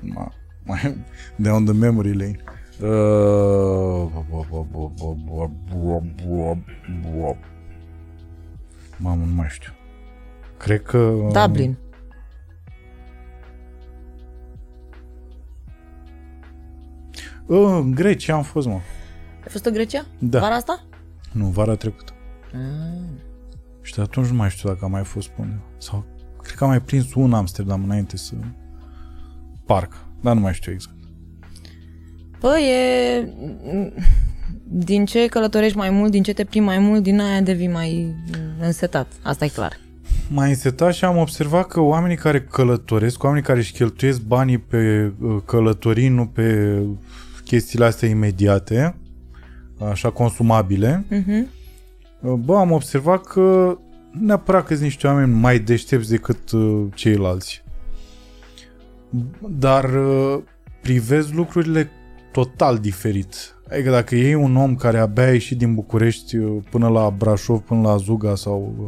Ma, 0.00 0.32
mai 0.64 1.04
down 1.36 1.64
the 1.64 1.74
memory 1.74 2.14
lane. 2.14 2.36
Uh, 2.82 4.10
Mamă, 8.96 9.24
nu 9.24 9.34
mai 9.34 9.48
știu. 9.50 9.72
Cred 10.56 10.82
că... 10.82 11.28
Dublin. 11.46 11.76
Uh, 17.46 17.78
în 17.80 17.90
Grecia 17.90 18.34
am 18.34 18.42
fost, 18.42 18.66
mă. 18.66 18.72
Ai 18.72 19.48
fost 19.48 19.64
în 19.64 19.72
Grecia? 19.72 20.06
Da. 20.18 20.40
Vara 20.40 20.54
asta? 20.54 20.84
Nu, 21.32 21.46
vara 21.46 21.74
trecută. 21.74 22.12
Ah. 22.52 23.28
Și 23.82 23.94
de 23.94 24.00
atunci 24.00 24.26
nu 24.26 24.34
mai 24.34 24.50
știu 24.50 24.68
dacă 24.68 24.84
am 24.84 24.90
mai 24.90 25.04
fost 25.04 25.28
pe 25.28 25.40
undeva. 25.40 25.62
Sau 25.78 26.04
cred 26.42 26.54
că 26.56 26.64
am 26.64 26.70
mai 26.70 26.80
prins 26.80 27.14
un 27.14 27.32
Amsterdam 27.32 27.84
înainte 27.84 28.16
să... 28.16 28.34
Parc. 29.72 29.92
Dar 30.20 30.34
nu 30.34 30.40
mai 30.40 30.52
știu 30.54 30.72
exact. 30.72 30.96
Păi 32.40 32.62
e... 32.62 33.28
Din 34.72 35.04
ce 35.04 35.26
călătorești 35.26 35.76
mai 35.76 35.90
mult, 35.90 36.10
din 36.10 36.22
ce 36.22 36.32
te 36.32 36.44
plimbi 36.44 36.68
mai 36.68 36.78
mult, 36.78 37.02
din 37.02 37.20
aia 37.20 37.40
devii 37.40 37.68
mai 37.68 38.14
însetat. 38.60 39.12
Asta 39.22 39.44
e 39.44 39.48
clar. 39.48 39.80
M-am 40.28 40.48
însetat 40.48 40.94
și 40.94 41.04
am 41.04 41.16
observat 41.16 41.66
că 41.66 41.80
oamenii 41.80 42.16
care 42.16 42.42
călătoresc, 42.42 43.22
oamenii 43.22 43.44
care 43.46 43.58
își 43.58 43.72
cheltuiesc 43.72 44.20
banii 44.20 44.58
pe 44.58 45.12
uh, 45.20 45.36
călătorii, 45.44 46.08
nu 46.08 46.26
pe 46.26 46.78
chestiile 47.44 47.84
astea 47.84 48.08
imediate, 48.08 48.96
așa 49.90 50.10
consumabile, 50.10 51.04
Mhm. 51.10 51.48
uh, 52.20 52.32
bă, 52.32 52.56
am 52.56 52.70
observat 52.70 53.24
că 53.24 53.40
nu 54.12 54.26
neapărat 54.26 54.62
că 54.62 54.72
sunt 54.72 54.84
niște 54.84 55.06
oameni 55.06 55.32
mai 55.32 55.58
deștepți 55.58 56.10
decât 56.10 56.50
uh, 56.50 56.84
ceilalți. 56.94 57.62
Dar 59.48 59.84
uh, 59.84 60.38
privesc 60.82 61.32
lucrurile 61.32 61.90
total 62.32 62.78
diferit. 62.78 63.54
Adică 63.70 63.90
dacă 63.90 64.14
iei 64.14 64.34
un 64.34 64.56
om 64.56 64.74
care 64.76 64.98
abia 64.98 65.24
a 65.24 65.32
ieșit 65.32 65.58
din 65.58 65.74
București 65.74 66.36
uh, 66.36 66.62
până 66.70 66.88
la 66.88 67.10
Brașov, 67.10 67.60
până 67.60 67.80
la 67.80 67.96
Zuga 67.96 68.34
sau 68.34 68.74
uh, 68.80 68.86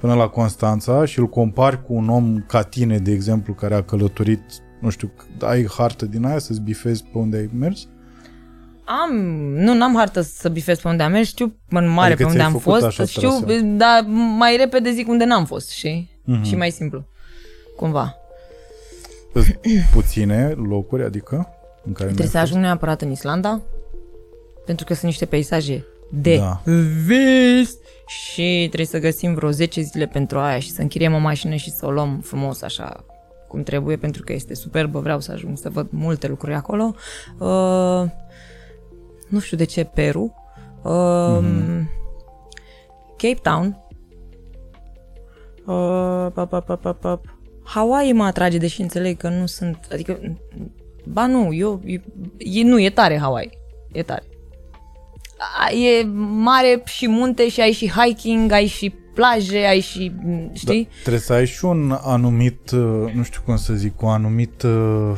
până 0.00 0.14
la 0.14 0.28
Constanța 0.28 1.04
și 1.04 1.18
îl 1.18 1.26
compari 1.26 1.82
cu 1.84 1.94
un 1.94 2.08
om 2.08 2.44
ca 2.46 2.62
tine, 2.62 2.98
de 2.98 3.10
exemplu, 3.12 3.54
care 3.54 3.74
a 3.74 3.82
călătorit, 3.82 4.40
nu 4.80 4.88
știu, 4.90 5.12
ai 5.40 5.66
hartă 5.76 6.06
din 6.06 6.24
aia 6.24 6.38
să-ți 6.38 6.60
bifezi 6.60 7.04
pe 7.12 7.18
unde 7.18 7.36
ai 7.36 7.50
mers? 7.58 7.88
Am, 8.84 9.16
nu, 9.52 9.74
n-am 9.74 9.96
hartă 9.96 10.20
să 10.20 10.48
bifez 10.48 10.78
pe 10.80 10.88
unde 10.88 11.02
am 11.02 11.10
mers, 11.10 11.28
știu 11.28 11.54
în 11.70 11.88
mare 11.88 12.12
Adică 12.12 12.16
pe 12.16 12.24
unde 12.24 12.36
ți-ai 12.38 12.52
am 12.52 12.58
făcut 12.58 12.72
fost, 12.72 12.84
așa 12.84 13.04
știu, 13.04 13.28
traseu. 13.28 13.76
dar 13.76 14.04
mai 14.38 14.56
repede 14.56 14.90
zic 14.90 15.08
unde 15.08 15.24
n-am 15.24 15.44
fost, 15.44 15.70
și 15.70 16.08
Mhm. 16.24 16.42
Și 16.42 16.56
mai 16.56 16.70
simplu, 16.70 17.06
cumva. 17.76 18.14
Sunt 19.42 19.60
puține 19.92 20.48
locuri, 20.48 21.02
adică, 21.04 21.48
în 21.84 21.92
care 21.92 22.06
Trebuie 22.06 22.26
să 22.26 22.32
n-ai 22.36 22.42
ajung 22.44 22.62
neapărat 22.62 23.02
în 23.02 23.10
Islanda, 23.10 23.62
pentru 24.64 24.84
că 24.84 24.92
sunt 24.92 25.04
niște 25.06 25.26
peisaje 25.26 25.84
de 26.10 26.36
Da. 26.36 26.60
vis 27.06 27.76
și 28.06 28.64
trebuie 28.66 28.86
să 28.86 28.98
găsim 28.98 29.34
vreo 29.34 29.50
10 29.50 29.80
zile 29.80 30.06
pentru 30.06 30.38
aia 30.38 30.58
și 30.58 30.70
să 30.70 30.80
închiriem 30.80 31.14
o 31.14 31.18
mașină 31.18 31.54
și 31.54 31.70
să 31.70 31.86
o 31.86 31.90
luăm 31.90 32.20
frumos 32.20 32.62
așa 32.62 33.04
cum 33.48 33.62
trebuie, 33.62 33.96
pentru 33.96 34.22
că 34.22 34.32
este 34.32 34.54
superbă, 34.54 35.00
vreau 35.00 35.20
să 35.20 35.32
ajung 35.32 35.58
să 35.58 35.70
văd 35.70 35.86
multe 35.90 36.26
lucruri 36.28 36.54
acolo. 36.54 36.94
Uh, 37.38 38.04
nu 39.28 39.38
știu 39.38 39.56
de 39.56 39.64
ce 39.64 39.84
Peru. 39.84 40.34
Uh, 40.82 41.38
Mhm. 41.40 41.90
Cape 43.16 43.38
Town. 43.42 43.84
Uh, 45.66 46.28
pap, 46.34 46.48
pap, 46.48 46.66
pap, 46.66 46.80
pap, 46.80 47.00
pap. 47.00 47.35
Hawaii 47.66 48.12
mă 48.12 48.24
atrage, 48.24 48.58
deși 48.58 48.80
înțeleg 48.80 49.16
că 49.16 49.28
nu 49.28 49.46
sunt... 49.46 49.78
Adică, 49.92 50.18
ba 51.04 51.26
nu, 51.26 51.52
eu, 51.52 51.80
e, 51.84 52.00
e, 52.38 52.62
nu, 52.62 52.80
e 52.80 52.90
tare 52.90 53.18
Hawaii. 53.18 53.58
E 53.92 54.02
tare. 54.02 54.22
A, 55.58 55.70
E 55.72 56.04
mare 56.42 56.82
și 56.84 57.08
munte 57.08 57.48
și 57.48 57.60
ai 57.60 57.72
și 57.72 57.90
hiking, 57.90 58.52
ai 58.52 58.66
și 58.66 58.94
plaje, 59.14 59.58
ai 59.58 59.80
și, 59.80 60.12
m, 60.24 60.50
știi? 60.54 60.82
Da, 60.82 60.96
trebuie 61.00 61.20
să 61.20 61.32
ai 61.32 61.46
și 61.46 61.64
un 61.64 61.98
anumit, 62.02 62.70
uh, 62.70 63.12
nu 63.12 63.22
știu 63.22 63.40
cum 63.44 63.56
să 63.56 63.72
zic, 63.74 64.02
o 64.02 64.08
anumit 64.08 64.62
uh, 64.62 65.12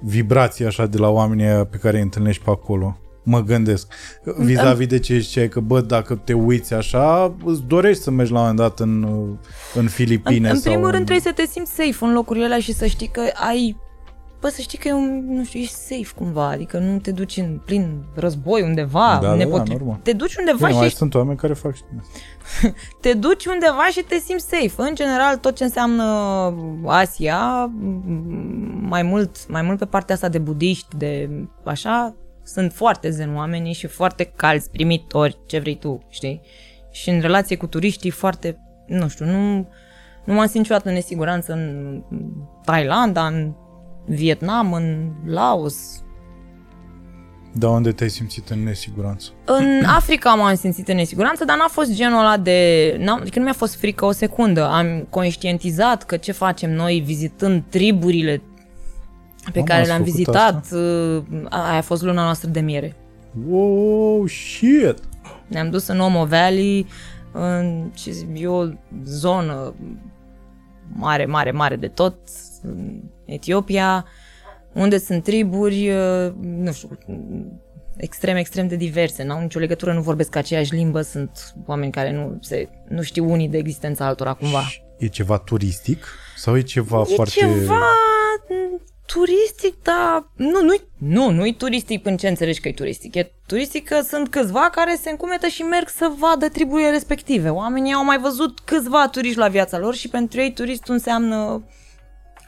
vibrație 0.00 0.66
așa 0.66 0.86
de 0.86 0.98
la 0.98 1.08
oamenii 1.08 1.44
aia 1.44 1.64
pe 1.64 1.76
care 1.76 1.96
îi 1.96 2.02
întâlnești 2.02 2.44
pe 2.44 2.50
acolo. 2.50 2.96
Mă 3.30 3.40
gândesc. 3.42 3.92
Vis-a-vis 4.38 4.86
de 4.86 4.98
ce 4.98 5.18
ziceai 5.18 5.48
că, 5.48 5.60
bă, 5.60 5.80
dacă 5.80 6.14
te 6.24 6.32
uiți 6.32 6.74
așa, 6.74 7.34
îți 7.44 7.62
dorești 7.62 8.02
să 8.02 8.10
mergi 8.10 8.32
la 8.32 8.38
un 8.38 8.44
moment 8.46 8.60
dat 8.68 8.80
în, 8.80 9.02
uh, 9.02 9.28
în 9.74 9.88
Filipine 9.88 10.48
În, 10.48 10.54
în 10.54 10.60
sau 10.60 10.70
primul 10.72 10.86
în... 10.88 10.92
rând 10.92 11.04
trebuie 11.06 11.32
să 11.34 11.42
te 11.42 11.46
simți 11.46 11.72
safe 11.72 12.04
în 12.04 12.12
locurile 12.12 12.44
alea 12.44 12.58
și 12.58 12.72
să 12.72 12.86
știi 12.86 13.08
că 13.08 13.20
ai 13.48 13.76
bă, 14.40 14.48
să 14.48 14.60
știi 14.60 14.78
că 14.78 14.88
e 14.88 14.92
un, 14.92 15.24
nu 15.28 15.44
știu, 15.44 15.60
ești 15.60 15.74
safe 15.74 16.14
cumva, 16.16 16.48
adică 16.48 16.78
nu 16.78 16.98
te 16.98 17.10
duci 17.10 17.36
în 17.36 17.60
plin 17.64 18.02
război 18.14 18.62
undeva, 18.62 19.18
Da, 19.22 19.26
da, 19.28 19.36
da, 19.36 19.44
nepotri- 19.44 19.68
normal. 19.70 20.00
te 20.02 20.12
duci 20.12 20.34
undeva 20.36 20.56
Bine, 20.56 20.68
și 20.70 20.74
mai 20.76 20.84
ești, 20.86 20.98
sunt 20.98 21.14
oameni 21.14 21.38
care 21.38 21.52
fac 21.52 21.74
și 21.74 21.82
din 21.90 22.00
asta. 22.00 22.18
te 23.02 23.12
duci 23.12 23.46
undeva 23.46 23.86
și 23.90 24.00
te 24.08 24.18
simți 24.18 24.46
safe. 24.48 24.72
În 24.88 24.94
general, 24.94 25.36
tot 25.36 25.54
ce 25.56 25.64
înseamnă 25.64 26.04
Asia, 26.86 27.70
m- 27.78 28.88
mai 28.88 29.02
mult, 29.02 29.48
mai 29.48 29.62
mult 29.62 29.78
pe 29.78 29.84
partea 29.86 30.14
asta 30.14 30.28
de 30.28 30.38
budiști, 30.38 30.96
de 30.96 31.30
așa, 31.64 32.14
sunt 32.52 32.72
foarte 32.72 33.10
zen 33.10 33.34
oamenii 33.34 33.72
și 33.72 33.86
foarte 33.86 34.32
calzi, 34.36 34.70
primitori, 34.70 35.38
ce 35.46 35.58
vrei 35.58 35.78
tu, 35.78 36.06
știi? 36.08 36.40
Și 36.90 37.10
în 37.10 37.20
relație 37.20 37.56
cu 37.56 37.66
turiștii 37.66 38.10
foarte, 38.10 38.58
nu 38.86 39.08
știu, 39.08 39.24
nu, 39.24 39.68
nu 40.24 40.34
m-am 40.34 40.38
simțit 40.38 40.54
niciodată 40.54 40.88
în 40.88 40.94
nesiguranță 40.94 41.52
în 41.52 42.02
Thailanda, 42.64 43.26
în 43.26 43.52
Vietnam, 44.06 44.72
în 44.72 45.10
Laos. 45.26 46.02
Dar 47.52 47.70
unde 47.70 47.92
te-ai 47.92 48.10
simțit 48.10 48.48
în 48.48 48.62
nesiguranță? 48.62 49.30
În 49.44 49.82
Africa 49.98 50.34
m-am 50.34 50.54
simțit 50.54 50.88
în 50.88 50.96
nesiguranță, 50.96 51.44
dar 51.44 51.56
n-a 51.56 51.68
fost 51.68 51.92
genul 51.92 52.18
ăla 52.18 52.36
de... 52.36 52.96
N-am, 52.98 53.20
adică 53.20 53.38
nu 53.38 53.44
mi-a 53.44 53.52
fost 53.52 53.76
frică 53.76 54.04
o 54.04 54.12
secundă. 54.12 54.66
Am 54.66 55.06
conștientizat 55.10 56.02
că 56.02 56.16
ce 56.16 56.32
facem 56.32 56.72
noi 56.72 57.02
vizitând 57.06 57.62
triburile 57.68 58.42
pe 59.44 59.50
Mamă, 59.54 59.66
care 59.66 59.80
ați 59.80 59.88
le-am 59.88 59.98
făcut 59.98 60.12
vizitat. 60.14 60.66
uh, 60.72 61.22
Aia 61.48 61.76
a 61.78 61.80
fost 61.80 62.02
luna 62.02 62.22
noastră 62.22 62.48
de 62.48 62.60
miere. 62.60 62.96
Wow, 63.48 64.26
shit! 64.26 64.98
Ne-am 65.46 65.70
dus 65.70 65.86
în 65.86 66.00
Omo 66.00 66.24
Valley, 66.26 66.86
în 67.32 67.90
ce 67.94 68.10
zic, 68.10 68.28
e 68.34 68.46
o 68.46 68.66
zonă 69.04 69.74
mare, 70.92 71.26
mare, 71.26 71.50
mare 71.50 71.76
de 71.76 71.88
tot, 71.88 72.16
în 72.62 73.00
Etiopia, 73.24 74.04
unde 74.72 74.98
sunt 74.98 75.22
triburi, 75.22 75.90
uh, 75.90 76.32
nu 76.40 76.72
știu, 76.72 76.98
extrem, 77.96 78.36
extrem 78.36 78.68
de 78.68 78.76
diverse, 78.76 79.22
n-au 79.24 79.40
nicio 79.40 79.58
legătură, 79.58 79.92
nu 79.92 80.00
vorbesc 80.00 80.36
aceeași 80.36 80.74
limbă, 80.74 81.00
sunt 81.02 81.54
oameni 81.66 81.92
care 81.92 82.12
nu, 82.12 82.38
se, 82.40 82.68
nu 82.88 83.02
știu 83.02 83.30
unii 83.30 83.48
de 83.48 83.58
existența 83.58 84.06
altora 84.06 84.32
cumva. 84.34 84.62
E 84.98 85.06
ceva 85.06 85.38
turistic? 85.38 86.06
Sau 86.36 86.56
e 86.56 86.60
ceva 86.60 87.04
E 87.08 87.14
foarte... 87.14 87.32
ceva 87.36 87.74
m, 88.48 88.82
turistic, 89.12 89.82
dar 89.82 90.30
nu, 90.36 90.62
nu, 90.62 90.74
nu, 90.98 91.30
nu-i 91.30 91.54
turistic 91.54 92.06
în 92.06 92.16
ce 92.16 92.28
înțelegi 92.28 92.60
că 92.60 92.68
e 92.68 92.72
turistic. 92.72 93.14
E 93.14 93.32
turistic 93.46 93.88
că 93.88 94.00
sunt 94.00 94.28
câțiva 94.28 94.68
care 94.72 94.96
se 95.00 95.10
încumetă 95.10 95.46
și 95.46 95.62
merg 95.62 95.88
să 95.88 96.12
vadă 96.18 96.48
triburile 96.48 96.90
respective. 96.90 97.48
Oamenii 97.48 97.92
au 97.92 98.04
mai 98.04 98.18
văzut 98.18 98.58
câțiva 98.64 99.08
turiști 99.10 99.38
la 99.38 99.48
viața 99.48 99.78
lor 99.78 99.94
și 99.94 100.08
pentru 100.08 100.40
ei 100.40 100.52
turistul 100.52 100.94
înseamnă 100.94 101.64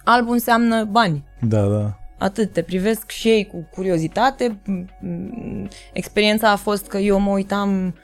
alb 0.05 0.29
înseamnă 0.29 0.85
bani. 0.85 1.25
Da, 1.41 1.61
da. 1.67 1.97
Atât, 2.19 2.53
te 2.53 2.63
privesc 2.63 3.11
și 3.11 3.29
ei 3.29 3.47
cu 3.47 3.69
curiozitate. 3.75 4.61
M- 4.63 4.85
m- 4.85 5.69
Experiența 5.93 6.51
a 6.51 6.57
fost 6.57 6.87
că 6.87 6.99
eu 6.99 7.19
mă 7.19 7.31
uitam 7.31 7.95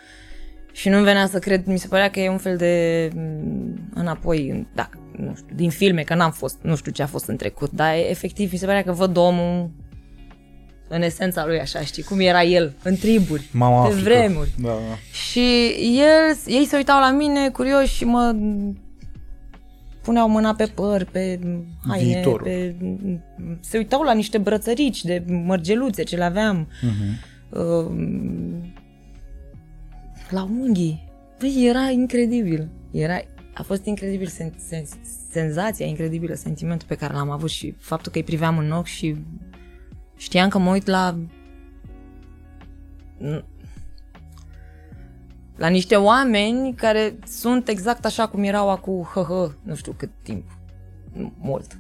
și 0.73 0.89
nu-mi 0.89 1.05
venea 1.05 1.27
să 1.27 1.39
cred, 1.39 1.67
mi 1.67 1.79
se 1.79 1.89
părea 1.89 2.11
că 2.11 2.21
e 2.21 2.29
un 2.31 2.39
fel 2.39 2.57
de 2.57 3.09
m, 3.15 3.91
înapoi, 3.95 4.49
în- 4.51 4.67
da, 4.75 4.89
nu 5.25 5.35
știu, 5.37 5.55
din 5.55 5.71
filme, 5.71 6.03
că 6.03 6.15
n-am 6.15 6.31
fost, 6.31 6.59
nu 6.63 6.77
știu 6.77 6.93
ce 6.93 7.03
a 7.03 7.07
fost 7.07 7.27
în 7.29 7.37
trecut, 7.37 7.71
dar 7.71 7.95
efectiv 8.09 8.53
mi 8.53 8.59
se 8.59 8.67
părea 8.67 8.83
că 8.83 8.93
văd 8.93 9.17
omul 9.17 9.71
în 10.89 11.03
esența 11.03 11.47
lui 11.47 11.61
așa, 11.61 11.81
știi, 11.81 12.03
cum 12.03 12.21
era 12.21 12.43
el, 12.43 12.75
în 12.83 12.97
triburi, 12.97 13.49
Mama 13.53 13.83
pe 13.83 13.89
Africa. 13.93 14.11
vremuri. 14.11 14.51
Da, 14.63 14.69
da. 14.69 14.97
Și 15.13 15.41
el, 15.99 16.37
ei 16.47 16.65
se 16.67 16.77
uitau 16.77 17.01
la 17.01 17.11
mine 17.11 17.49
curioși 17.51 17.95
și 17.95 18.05
mă 18.05 18.37
puneau 20.03 20.29
mâna 20.29 20.55
pe 20.55 20.65
păr, 20.65 21.05
pe 21.05 21.39
haine, 21.89 22.13
Viitorul. 22.13 22.43
pe, 22.43 22.75
se 23.61 23.77
uitau 23.79 24.03
la 24.03 24.13
niște 24.13 24.39
brățărici 24.39 25.05
de 25.05 25.25
mărgeluțe 25.27 26.03
ce 26.03 26.17
le 26.17 26.25
aveam. 26.25 26.69
Mhm. 26.83 27.27
Uh, 27.51 27.91
la 30.31 30.49
unghii. 30.61 31.07
Băi, 31.39 31.67
era 31.69 31.91
incredibil. 31.91 32.69
Era, 32.91 33.21
a 33.55 33.63
fost 33.63 33.85
incredibil 33.85 34.27
sen, 34.27 34.53
sen, 34.69 34.85
senzația, 35.31 35.87
incredibilă, 35.87 36.35
sentimentul 36.35 36.89
pe 36.89 36.95
care 36.95 37.15
l-am 37.15 37.31
avut 37.31 37.51
și 37.51 37.75
faptul 37.79 38.13
că 38.13 38.19
îi 38.19 38.25
priveam 38.25 38.59
în 38.59 38.71
ochi 38.71 38.87
și 38.87 39.17
știam 40.17 40.49
că 40.49 40.59
mă 40.59 40.71
uit 40.71 40.87
la 40.87 41.17
la 45.57 45.69
niște 45.69 45.97
oameni 45.97 46.75
care 46.75 47.15
sunt 47.27 47.69
exact 47.69 48.05
așa 48.05 48.29
cum 48.29 48.43
erau 48.43 48.71
acum, 48.71 49.03
hă, 49.03 49.21
hă, 49.21 49.53
nu 49.63 49.75
știu 49.75 49.93
cât 49.97 50.11
timp. 50.23 50.45
Mult. 51.41 51.79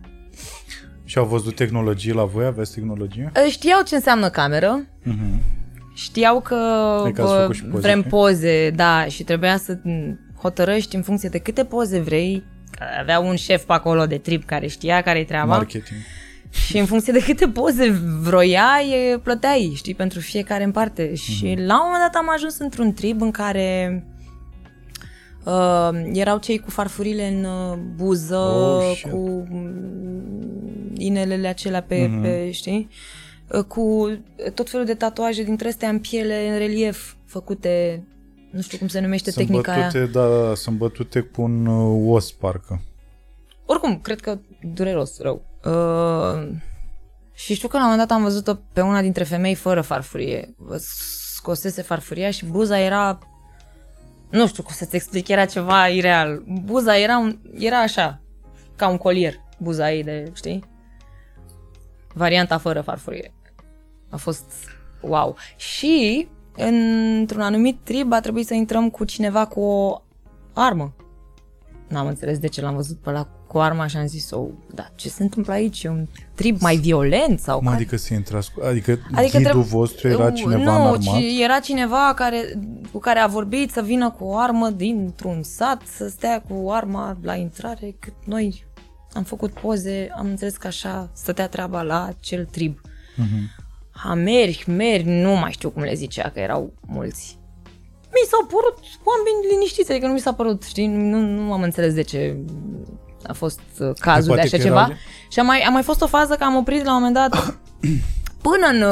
Și 1.04 1.18
au 1.18 1.24
văzut 1.26 1.54
tehnologie 1.54 2.12
la 2.12 2.24
voi? 2.24 2.44
Aveți 2.44 2.74
tehnologie? 2.74 3.32
Știau 3.50 3.82
ce 3.82 3.94
înseamnă 3.94 4.28
cameră, 4.30 4.86
Mhm. 5.02 5.40
Știau 5.94 6.40
că 6.40 6.56
Cred 7.02 7.14
că 7.14 7.22
ați 7.22 7.32
bă, 7.32 7.38
făcut 7.40 7.54
și 7.54 7.62
poze, 7.64 7.80
vrem 7.80 7.98
nu? 7.98 8.04
poze, 8.08 8.70
da, 8.70 9.04
și 9.04 9.24
trebuia 9.24 9.56
să 9.56 9.78
m, 9.82 10.18
hotărăști 10.40 10.96
în 10.96 11.02
funcție 11.02 11.28
de 11.28 11.38
câte 11.38 11.64
poze 11.64 12.00
vrei. 12.00 12.42
Că 12.78 12.84
Avea 13.00 13.18
un 13.20 13.36
șef 13.36 13.64
pe 13.64 13.72
acolo 13.72 14.06
de 14.06 14.18
trip 14.18 14.44
care 14.44 14.66
știa 14.66 15.00
care-i 15.02 15.24
treaba 15.24 15.56
Marketing. 15.56 15.98
și 16.50 16.78
în 16.78 16.86
funcție 16.86 17.12
de 17.12 17.22
câte 17.22 17.48
poze 17.48 17.90
vroiai, 18.22 18.90
e, 19.12 19.18
plăteai, 19.18 19.72
știi, 19.76 19.94
pentru 19.94 20.20
fiecare 20.20 20.64
în 20.64 20.70
parte. 20.70 21.14
Și 21.14 21.44
Mhm. 21.46 21.66
la 21.66 21.74
un 21.74 21.90
moment 21.90 22.02
dat 22.12 22.14
am 22.22 22.28
ajuns 22.34 22.58
într-un 22.58 22.92
trib 22.92 23.20
în 23.22 23.30
care 23.30 24.02
uh, 25.44 25.90
erau 26.12 26.38
cei 26.38 26.58
cu 26.58 26.70
farfurile 26.70 27.26
în 27.28 27.44
uh, 27.44 27.78
buză, 27.96 28.36
Oh, 28.36 28.92
shit. 28.96 29.10
cu 29.10 29.46
mm, 29.50 30.92
inelele 30.96 31.48
acelea 31.48 31.82
pe, 31.82 32.06
Mhm. 32.10 32.22
pe 32.22 32.50
știi? 32.50 32.88
Uh, 33.52 33.64
cu 33.64 34.10
tot 34.54 34.70
felul 34.70 34.86
de 34.86 34.94
tatuaje 34.94 35.42
dintre 35.42 35.68
astea 35.68 35.88
în 35.88 35.98
piele, 35.98 36.48
în 36.52 36.58
relief, 36.58 37.14
făcute, 37.26 38.02
nu 38.50 38.60
știu 38.60 38.78
cum 38.78 38.88
se 38.88 39.00
numește 39.00 39.30
Sunt 39.30 39.46
tehnica 39.46 39.72
aia. 39.72 39.82
bătute, 39.92 40.06
da, 40.06 40.28
da, 40.28 40.48
da, 40.48 40.54
sunt 40.54 40.76
bătute 40.76 41.20
cu 41.20 41.42
un 41.42 41.66
uh, 41.66 42.14
os, 42.14 42.32
parcă. 42.32 42.82
Oricum, 43.66 44.00
cred 44.00 44.20
că 44.20 44.38
dureros, 44.74 45.20
rău. 45.20 45.42
Uh, 45.64 46.48
și 47.34 47.54
știu 47.54 47.68
că 47.68 47.76
la 47.76 47.82
un 47.82 47.90
moment 47.90 48.08
dat 48.08 48.16
am 48.16 48.22
văzut-o 48.22 48.54
pe 48.72 48.80
una 48.80 49.00
dintre 49.00 49.24
femei 49.24 49.54
fără 49.54 49.80
farfurie. 49.80 50.54
Scosese 51.34 51.82
farfuria 51.82 52.30
și 52.30 52.44
buza 52.44 52.78
era... 52.78 53.18
Nu 54.30 54.46
știu 54.46 54.62
cum 54.62 54.74
să-ți 54.74 54.96
explic, 54.96 55.28
era 55.28 55.44
ceva 55.44 55.88
ireal. 55.88 56.42
Buza 56.64 56.98
era, 56.98 57.18
un, 57.18 57.38
era 57.58 57.78
așa, 57.78 58.20
ca 58.76 58.88
un 58.88 58.96
colier, 58.96 59.34
buza 59.58 59.92
ei 59.92 60.04
de, 60.04 60.30
știi? 60.34 60.64
Varianta 62.14 62.58
fără 62.58 62.80
farfurie. 62.80 63.34
A 64.10 64.16
fost 64.16 64.52
wow. 65.00 65.36
Și 65.56 66.28
într-un 66.58 67.40
anumit 67.40 67.78
trib 67.82 68.12
a 68.12 68.20
trebuit 68.20 68.46
să 68.46 68.54
intrăm 68.54 68.90
cu 68.90 69.04
cineva 69.04 69.46
cu 69.46 69.60
o 69.60 70.02
armă. 70.52 70.92
N-am 71.88 72.06
înțeles 72.06 72.38
de 72.38 72.46
ce 72.46 72.60
l-am 72.60 72.74
văzut 72.74 72.96
pe 72.98 73.10
ăla 73.10 73.28
cu 73.46 73.58
arma 73.58 73.86
și 73.86 73.96
am 73.96 74.06
zis, 74.06 74.30
oh, 74.30 74.48
da, 74.74 74.86
ce 74.94 75.08
se 75.08 75.22
întâmplă 75.22 75.52
aici? 75.52 75.82
E 75.82 75.88
un 75.88 76.06
trib 76.34 76.60
mai 76.60 76.76
violent 76.76 77.40
sau 77.40 77.58
Mă, 77.58 77.64
care? 77.64 77.76
adică 77.80 77.96
să 77.96 78.14
intrați 78.14 78.52
cu... 78.52 78.60
Adică, 78.64 78.90
Adică 78.90 79.06
adică 79.14 79.36
ghidul 79.36 79.42
trebuie- 79.50 79.64
vostru 79.70 80.08
era 80.08 80.30
cineva 80.30 80.62
nu, 80.62 80.70
înarmat? 80.70 80.98
ci 81.00 81.40
era 81.42 81.58
cineva 81.58 82.12
care, 82.16 82.58
cu 82.92 82.98
care 82.98 83.18
a 83.18 83.26
vorbit 83.26 83.70
să 83.70 83.82
vină 83.82 84.10
cu 84.10 84.24
o 84.24 84.36
armă 84.36 84.70
dintr-un 84.70 85.42
sat, 85.42 85.82
să 85.96 86.08
stea 86.08 86.42
cu 86.48 86.70
arma 86.70 87.16
la 87.22 87.34
intrare, 87.34 87.96
cât 87.98 88.14
noi 88.24 88.64
am 89.12 89.22
făcut 89.22 89.50
poze, 89.52 90.08
am 90.16 90.26
înțeles 90.26 90.56
că 90.56 90.66
așa 90.66 91.10
stătea 91.12 91.48
treaba 91.48 91.82
la 91.82 92.04
acel 92.04 92.44
trib. 92.44 92.80
Mhm. 93.16 93.66
Hameri, 94.02 94.62
hmeri, 94.64 95.02
nu 95.04 95.30
mai 95.36 95.52
știu 95.52 95.70
cum 95.70 95.82
le 95.82 95.94
zicea, 95.94 96.28
că 96.30 96.40
erau 96.40 96.72
mulți. 96.86 97.38
Mi 98.10 98.28
s-au 98.30 98.44
părut 98.46 98.78
oameni 99.04 99.46
liniștiți, 99.50 99.90
adică 99.90 100.06
nu 100.06 100.12
mi 100.12 100.20
s-a 100.20 100.32
părut, 100.32 100.62
știi, 100.62 100.86
nu, 100.86 101.18
nu 101.20 101.52
am 101.52 101.62
înțeles 101.62 101.94
de 101.94 102.02
ce 102.02 102.36
a 103.26 103.32
fost 103.32 103.60
uh, 103.78 103.90
cazul 103.98 104.22
de 104.22 104.26
poate 104.28 104.40
așa 104.46 104.56
că 104.56 104.62
ceva. 104.62 104.80
erau- 104.84 104.96
Și 105.30 105.38
a 105.38 105.42
mai, 105.42 105.60
a 105.60 105.70
mai 105.70 105.82
fost 105.82 106.02
o 106.02 106.06
fază 106.06 106.34
că 106.34 106.44
am 106.44 106.56
oprit 106.56 106.84
la 106.84 106.96
un 106.96 107.02
moment 107.02 107.14
dat 107.14 107.58
Până 108.42 108.66
în, 108.66 108.82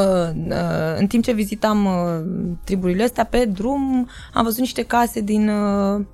uh, 0.51 0.97
în 0.99 1.07
timp 1.07 1.25
ce 1.25 1.33
vizitam 1.33 1.85
uh, 1.85 2.55
triburile 2.65 3.03
astea, 3.05 3.25
pe 3.25 3.45
drum 3.45 4.09
am 4.33 4.45
văzut 4.45 4.59
niște 4.59 4.83
case 4.83 5.21
din 5.21 5.49
uh, 5.49 6.05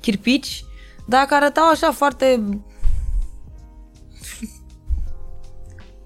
chirpici, 0.00 0.64
dar 1.06 1.24
care 1.24 1.44
arătau 1.44 1.68
așa 1.68 1.90
foarte... 1.90 2.42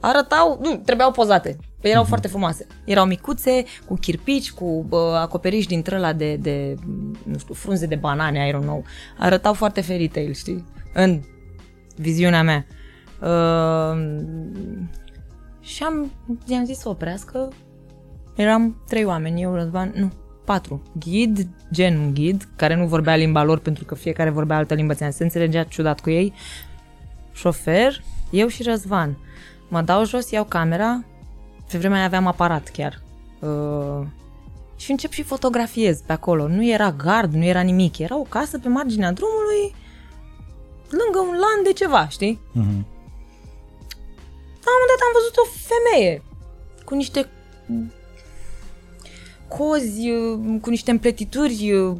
Arătau, 0.01 0.59
nu, 0.63 0.77
trebuiau 0.85 1.11
pozate. 1.11 1.57
Erau 1.89 2.05
foarte 2.05 2.29
frumoase. 2.29 2.67
Erau 2.85 3.07
micuțe, 3.07 3.65
cu 3.87 3.95
chirpici, 3.95 4.53
cu 4.53 4.87
uh, 4.91 5.01
acoperiș 5.15 5.67
din 5.67 5.83
trăla 5.83 6.13
de, 6.13 6.37
de, 6.37 6.75
nu 7.23 7.39
știu, 7.39 7.55
frunze 7.55 7.87
de 7.87 7.95
banane, 7.95 8.49
I 8.49 8.53
don't 8.53 8.63
know. 8.63 8.85
Arătau 9.19 9.53
foarte 9.53 9.81
fairy 9.81 10.09
tale, 10.09 10.33
știi? 10.33 10.65
În 10.95 11.21
viziunea 11.97 12.43
mea. 12.43 12.67
Uh, 13.21 14.25
și 15.61 15.83
am, 15.83 16.13
i-am 16.47 16.65
zis 16.65 16.79
să 16.79 16.89
oprească. 16.89 17.49
Eram 18.37 18.83
trei 18.87 19.05
oameni, 19.05 19.43
eu, 19.43 19.55
Răzvan, 19.55 19.93
nu, 19.95 20.13
patru. 20.45 20.83
Ghid, 20.99 21.49
gen 21.73 21.97
un 21.97 22.15
ghid, 22.15 22.49
care 22.57 22.77
nu 22.77 22.87
vorbea 22.87 23.17
limba 23.17 23.45
lor 23.45 23.59
pentru 23.59 23.85
că 23.85 23.95
fiecare 23.95 24.31
vorbea 24.31 24.57
altă 24.57 24.75
limbă, 24.75 24.95
ți-am 24.95 25.11
se 25.11 25.23
înțelegea 25.23 25.63
ciudat 25.63 26.01
cu 26.01 26.11
ei. 26.11 26.33
Șofer, 27.33 28.03
eu 28.31 28.47
și 28.47 28.63
Răzvan. 28.63 29.19
mă 29.69 29.83
dau 29.83 30.05
jos, 30.05 30.31
iau 30.31 30.45
camera, 30.45 31.05
pe 31.71 31.79
vremea 31.79 31.97
aia 31.97 32.07
aveam 32.07 32.27
aparat 32.27 32.69
chiar. 32.69 33.03
Uh, 33.41 34.07
și 34.77 34.91
încep 34.91 35.11
și 35.11 35.23
fotografiez 35.23 36.01
pe 36.07 36.13
acolo. 36.13 36.49
Nu 36.49 36.65
era 36.65 36.91
gard, 36.91 37.35
nu 37.35 37.45
era 37.45 37.61
nimic. 37.61 37.99
Era 37.99 38.19
o 38.19 38.27
casă 38.29 38.59
pe 38.59 38.69
marginea 38.69 39.13
drumului, 39.13 39.75
lângă 40.91 41.19
un 41.19 41.35
lan 41.35 41.63
de 41.65 41.73
ceva, 41.73 42.09
știi? 42.09 42.41
Mhm. 42.53 42.87
La 44.65 44.73
un 44.73 44.79
moment 44.81 44.91
dat 44.93 45.07
am 45.07 45.17
văzut 45.19 45.37
o 45.37 45.47
femeie 45.71 46.23
cu 46.85 46.95
niște 46.95 47.29
cozi, 49.49 50.11
uh, 50.11 50.61
cu 50.61 50.71
niște 50.71 50.91
împletituri, 50.91 51.73
uh, 51.73 51.97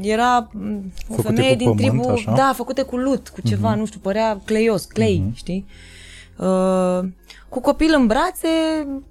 era 0.00 0.48
mm, 0.52 0.92
o 1.08 1.14
Făcute 1.14 1.34
femeie 1.34 1.50
cu 1.52 1.56
din 1.56 1.66
pământ, 1.66 2.02
tribu, 2.02 2.08
așa? 2.08 2.32
da, 2.32 2.52
făcute 2.56 2.82
cu 2.82 2.96
lut, 2.96 3.28
cu 3.28 3.40
ceva, 3.40 3.74
nu 3.74 3.86
știu, 3.86 4.00
părea 4.00 4.40
cleios, 4.44 4.84
clay, 4.84 5.30
știi? 5.34 5.66
Uh, 6.40 7.08
cu 7.48 7.60
copil 7.60 7.94
în 7.94 8.06
brațe, 8.06 8.48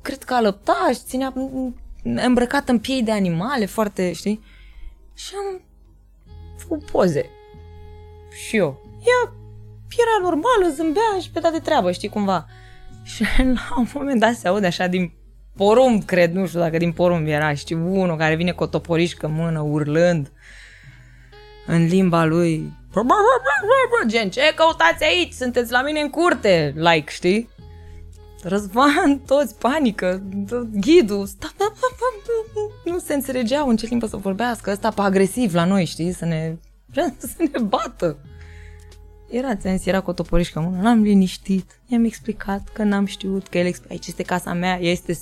cred 0.01 0.23
că 0.23 0.33
alăpta 0.33 0.89
și 0.93 0.99
ținea 1.05 1.33
mm, 1.35 1.75
îmbrăcat 2.03 2.69
în 2.69 2.79
piei 2.79 3.03
de 3.03 3.11
animale, 3.11 3.65
foarte, 3.65 4.13
știi? 4.13 4.43
Și 5.13 5.33
am 5.35 5.61
făcut 6.57 6.91
poze. 6.91 7.29
Și 8.47 8.57
eu. 8.57 8.81
Ea 8.99 9.33
era 9.97 10.29
normală, 10.29 10.75
zâmbea 10.75 11.19
și 11.21 11.29
pe 11.31 11.39
de 11.51 11.59
treabă, 11.59 11.91
știi, 11.91 12.09
cumva. 12.09 12.45
Și 13.03 13.23
la 13.69 13.75
un 13.77 13.87
moment 13.93 14.19
dat 14.19 14.35
se 14.35 14.47
aude 14.47 14.65
așa 14.65 14.87
din 14.87 15.11
porumb, 15.55 16.03
cred, 16.03 16.33
nu 16.33 16.47
știu 16.47 16.59
dacă 16.59 16.77
din 16.77 16.91
porumb 16.91 17.27
era, 17.27 17.53
știi, 17.53 17.75
unul 17.75 18.17
care 18.17 18.35
vine 18.35 18.51
cu 18.51 18.63
o 18.63 18.67
toporișcă 18.67 19.25
în 19.25 19.33
mână, 19.33 19.59
urlând 19.59 20.31
în 21.65 21.85
limba 21.85 22.25
lui. 22.25 22.73
Gen, 24.07 24.29
ce 24.29 24.53
căutați 24.55 25.03
aici? 25.03 25.33
Sunteți 25.33 25.71
la 25.71 25.81
mine 25.81 25.99
în 25.99 26.09
curte, 26.09 26.73
like, 26.75 27.11
știi? 27.11 27.49
Răzvan, 28.43 29.19
toți, 29.25 29.55
panică, 29.55 30.23
ghidul, 30.71 31.25
sta, 31.25 31.53
nu 32.83 32.99
se 32.99 33.13
înțelegeau 33.13 33.67
în 33.67 33.75
ce 33.75 33.85
limbă 33.85 34.05
să 34.05 34.17
vorbească, 34.17 34.71
ăsta 34.71 34.89
pe 34.89 35.01
agresiv 35.01 35.53
la 35.53 35.65
noi, 35.65 35.85
știi, 35.85 36.11
să 36.11 36.25
ne, 36.25 36.55
vrea 36.85 37.13
să 37.35 37.49
ne 37.51 37.59
bată. 37.59 38.17
Era, 39.29 39.55
ți 39.55 39.69
zis, 39.75 39.85
era 39.85 40.01
cu 40.01 40.09
o 40.09 40.13
toporișcă 40.13 40.59
în 40.59 40.65
mână, 40.65 40.81
l-am 40.81 41.01
liniștit, 41.01 41.79
i-am 41.87 42.03
explicat 42.03 42.69
că 42.73 42.83
n-am 42.83 43.05
știut, 43.05 43.47
că 43.47 43.57
el 43.57 43.65
explica, 43.65 43.93
aici 43.93 44.07
este 44.07 44.23
casa 44.23 44.53
mea, 44.53 44.79
ea 44.81 44.91
este 44.91 45.19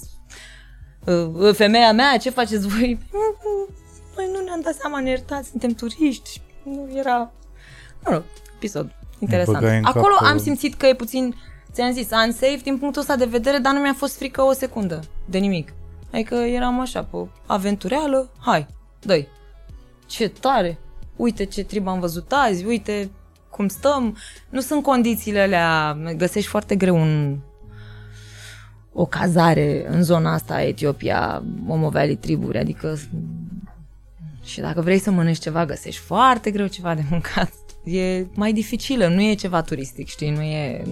uh, 1.06 1.54
femeia 1.56 1.92
mea, 1.92 2.18
ce 2.18 2.30
faceți 2.30 2.68
voi? 2.68 3.00
Noi 4.16 4.30
nu 4.34 4.44
ne-am 4.44 4.62
dat 4.62 4.76
seama, 4.76 5.00
ne 5.00 5.10
iertați, 5.10 5.50
suntem 5.50 5.72
turiști, 5.72 6.42
nu 6.64 6.90
era, 6.96 7.32
mă 8.04 8.12
rog, 8.12 8.24
episod 8.56 8.92
interesant. 9.20 9.60
băgai 9.60 9.78
în 9.78 9.86
Acolo 9.86 10.16
cap, 10.20 10.28
am 10.28 10.36
uh, 10.36 10.42
simțit 10.42 10.76
că 10.76 10.86
e 10.86 10.94
puțin, 10.94 11.36
ți-am 11.72 11.92
zis, 11.92 12.10
unsafe 12.26 12.60
din 12.64 12.78
punctul 12.78 13.02
ăsta 13.02 13.16
de 13.16 13.26
vedere, 13.26 13.58
dar 13.58 13.74
nu 13.74 13.80
mi-a 13.80 13.94
fost 13.94 14.18
frică 14.18 14.42
o 14.42 14.52
secundă 14.52 15.04
de 15.26 15.38
nimic. 15.38 15.74
Adică 16.12 16.36
eram 16.36 16.80
așa, 16.80 17.04
pe 17.04 17.18
aventureală, 17.46 18.30
hai, 18.40 18.68
dă 19.00 19.26
Ce 20.06 20.30
tare! 20.30 20.78
Uite 21.16 21.44
ce 21.44 21.64
trib 21.64 21.88
am 21.88 22.00
văzut 22.00 22.32
azi, 22.32 22.66
uite 22.66 23.10
cum 23.50 23.68
stăm. 23.68 24.18
Nu 24.50 24.60
sunt 24.60 24.84
condițiile 24.84 25.40
alea, 25.40 25.98
găsești 26.18 26.50
foarte 26.50 26.76
greu 26.76 26.96
un, 26.96 27.38
o 28.94 29.06
cazare 29.06 29.86
în 29.90 30.04
zona 30.04 30.34
asta, 30.34 30.62
Etiopia, 30.62 31.44
Momo 31.64 31.90
Valley 31.90 32.16
triburi, 32.16 32.58
adică 32.58 32.98
și 34.44 34.60
dacă 34.60 34.82
vrei 34.82 35.00
să 35.00 35.12
mănânci 35.12 35.40
ceva, 35.40 35.66
găsești 35.66 36.02
foarte 36.02 36.52
greu 36.52 36.68
ceva 36.68 36.96
de 36.96 37.04
mâncat. 37.10 37.54
E 37.88 38.28
mai 38.34 38.54
dificilă, 38.54 39.08
nu 39.08 39.22
e 39.22 39.34
ceva 39.34 39.62
turistic, 39.62 40.08
știi, 40.08 40.30
nu 40.30 40.42
e 40.42 40.84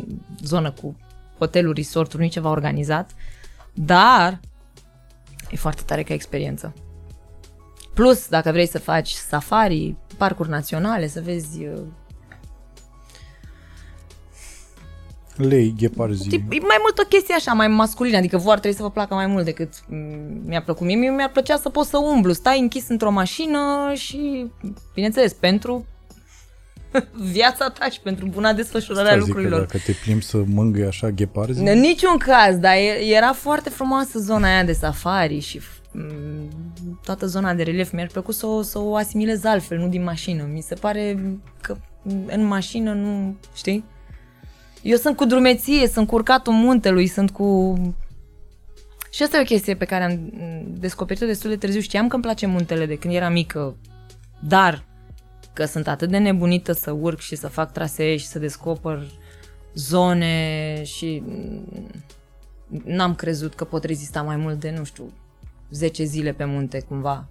zonă 0.44 0.72
cu 0.72 0.98
hoteluri, 1.38 1.82
resorturi, 1.82 2.18
nu 2.18 2.28
e 2.28 2.30
ceva 2.30 2.50
organizat, 2.50 3.12
dar 3.74 4.40
e 5.50 5.56
foarte 5.56 5.82
tare 5.86 6.04
ca 6.04 6.14
experiență. 6.14 6.74
Plus, 7.94 8.28
dacă 8.28 8.52
vrei 8.52 8.68
să 8.68 8.80
faci 8.80 9.10
safari, 9.10 9.96
parcuri 10.18 10.50
naționale, 10.50 11.08
să 11.08 11.22
vezi 11.22 11.66
uh, 11.66 11.82
Lei, 15.36 15.76
gheparzi. 15.78 16.28
Tip, 16.28 16.52
e 16.52 16.60
mai 16.60 16.78
mult 16.82 16.98
o 16.98 17.08
chestie 17.10 17.36
așa, 17.36 17.54
mai 17.54 17.68
masculină, 17.68 18.18
adică 18.18 18.38
vor 18.38 18.52
trebuie 18.52 18.74
să 18.74 18.82
vă 18.82 18.90
placă 18.90 19.14
mai 19.14 19.28
mult 19.28 19.46
decât 19.46 19.74
mm, 19.88 20.42
mi-a 20.46 20.62
plăcut 20.62 20.86
mie. 20.86 20.96
Mie 20.96 21.10
mi-ar 21.10 21.30
plăcea 21.30 21.58
să 21.58 21.70
pot 21.70 21.86
să 21.86 21.98
umblu, 21.98 22.34
stai 22.34 22.60
închis 22.60 22.88
într-o 22.88 23.12
mașină 23.12 23.92
și, 23.94 24.52
bineînțeles, 24.94 25.34
pentru 25.34 25.86
viața 27.38 27.70
ta 27.70 27.90
și 27.90 28.00
pentru 28.00 28.28
buna 28.28 28.54
desfășurare 28.54 29.08
a 29.08 29.12
Stai, 29.12 29.20
zic 29.24 29.34
că 29.34 29.40
lucrurilor. 29.40 29.60
Dacă 29.60 29.78
te 29.86 29.92
plimbi 29.92 30.24
să 30.24 30.38
mângâi 30.46 30.86
așa 30.86 31.10
gheparzi, 31.10 31.62
În 31.62 31.80
niciun 31.80 32.18
caz, 32.18 32.58
dar 32.58 32.76
e- 32.76 33.16
era 33.16 33.34
foarte 33.34 33.70
frumoasă 33.70 34.20
zona 34.20 34.48
aia 34.48 34.64
de 34.64 34.74
safari 34.74 35.40
și 35.40 35.62
mm, 35.92 36.94
toată 37.06 37.26
zona 37.26 37.54
de 37.54 37.64
relief. 37.64 37.92
Mi-ar 37.92 38.08
plăcut 38.08 38.36
să 38.36 38.46
o, 38.46 38.62
să 38.62 38.80
o 38.80 38.96
asimilez 38.96 39.44
altfel, 39.44 39.78
nu 39.78 39.88
din 39.88 40.04
mașină. 40.04 40.50
Mi 40.54 40.62
se 40.62 40.76
pare 40.76 41.18
că 41.62 41.78
în 42.28 42.44
mașină 42.44 42.94
nu, 42.94 43.36
știi? 43.56 43.84
Eu 44.82 44.98
sunt 44.98 45.16
cu 45.16 45.26
drumeție, 45.26 45.88
sunt 45.88 46.08
cu 46.08 46.16
urcatul 46.16 46.54
muntelui, 46.54 47.08
sunt 47.08 47.32
cu... 47.32 47.74
Și 49.12 49.24
asta 49.24 49.38
e 49.38 49.42
o 49.42 49.44
chestie 49.44 49.76
pe 49.76 49.86
care 49.86 50.04
am 50.04 50.12
mm, 50.12 50.76
descoperit-o 50.78 51.26
destul 51.26 51.50
de 51.50 51.56
târziu. 51.56 51.82
Știam 51.82 52.08
că 52.08 52.14
îmi 52.14 52.24
place 52.24 52.46
muntele 52.46 52.86
de 52.86 52.98
când 52.98 53.14
eram 53.14 53.32
mică, 53.32 53.76
dar 54.40 54.84
că 55.56 55.66
sunt 55.66 55.88
atât 55.88 56.10
de 56.10 56.18
nebunită 56.18 56.72
să 56.72 56.92
urc 56.92 57.20
și 57.20 57.36
să 57.36 57.48
fac 57.48 57.72
trasee 57.72 58.18
și 58.18 58.26
să 58.26 58.40
descoper 58.40 59.12
zone 59.74 60.84
și 60.84 61.24
mm, 61.26 61.90
n-am 62.84 63.16
crezut 63.16 63.54
că 63.54 63.64
pot 63.64 63.84
rezista 63.84 64.22
mai 64.22 64.36
mult 64.36 64.60
de, 64.60 64.74
nu 64.78 64.84
știu, 64.84 65.14
10 65.72 66.04
zile 66.04 66.32
pe 66.32 66.46
munte 66.46 66.80
cumva. 66.80 67.28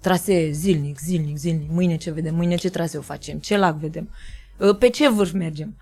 Trasee 0.00 0.50
zilnic, 0.50 0.98
zilnic, 0.98 1.36
zilnic. 1.36 1.70
Mâine 1.70 1.96
ce 1.96 2.10
vedem, 2.10 2.34
mâine 2.34 2.54
ce 2.54 2.70
traseu 2.70 3.00
facem, 3.00 3.38
ce 3.38 3.56
lac 3.56 3.76
vedem, 3.76 4.08
Uh, 4.58 4.76
pe 4.78 4.88
ce 4.88 5.08
vârf 5.08 5.32
mergem. 5.32 5.76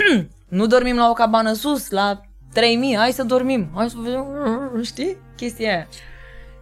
nu 0.48 0.66
dormim 0.66 0.96
la 0.96 1.08
o 1.10 1.12
cabană 1.12 1.52
sus, 1.52 1.90
la 1.90 2.20
3000, 2.52 2.96
hai 2.96 3.12
să 3.12 3.22
dormim, 3.22 3.68
hai 3.74 3.90
să 3.90 3.96
vedem, 3.98 4.24
știi? 4.82 5.16
Chestia 5.36 5.68
aia. 5.68 5.88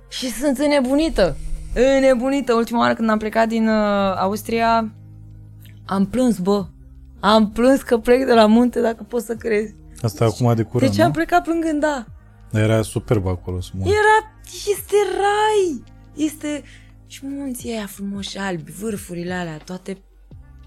Și 0.08 0.30
sunt 0.30 0.58
înnebunită, 0.58 1.36
înnebunită. 1.74 2.54
Ultima 2.54 2.78
oară 2.80 2.94
când 2.94 3.10
am 3.10 3.18
plecat 3.18 3.48
din 3.48 3.68
uh, 3.68 4.14
Austria, 4.16 4.92
am 5.86 6.06
plâns, 6.06 6.38
bă. 6.38 6.66
Am 7.20 7.50
plâns 7.50 7.82
că 7.82 7.98
plec 7.98 8.24
de 8.26 8.32
la 8.34 8.46
munte, 8.46 8.80
dacă 8.80 9.02
poți 9.08 9.26
să 9.26 9.34
crezi. 9.34 9.74
asta 10.02 10.24
e 10.24 10.26
acum 10.26 10.54
de 10.54 10.62
curând, 10.62 10.90
Deci 10.90 11.00
am 11.00 11.06
nu? 11.06 11.12
plecat 11.12 11.42
plângând, 11.42 11.80
da. 11.80 12.04
Dar 12.50 12.62
era 12.62 12.82
superb 12.82 13.26
acolo 13.26 13.60
să 13.60 13.70
mă 13.74 13.84
Era, 13.84 14.36
este 14.46 14.96
rai. 15.16 15.82
Este 16.14 16.62
și 17.06 17.20
munții 17.26 17.70
aia 17.72 17.86
frumoși 17.86 18.38
albi, 18.38 18.72
vârfurile 18.80 19.32
alea, 19.32 19.56
toate 19.64 19.98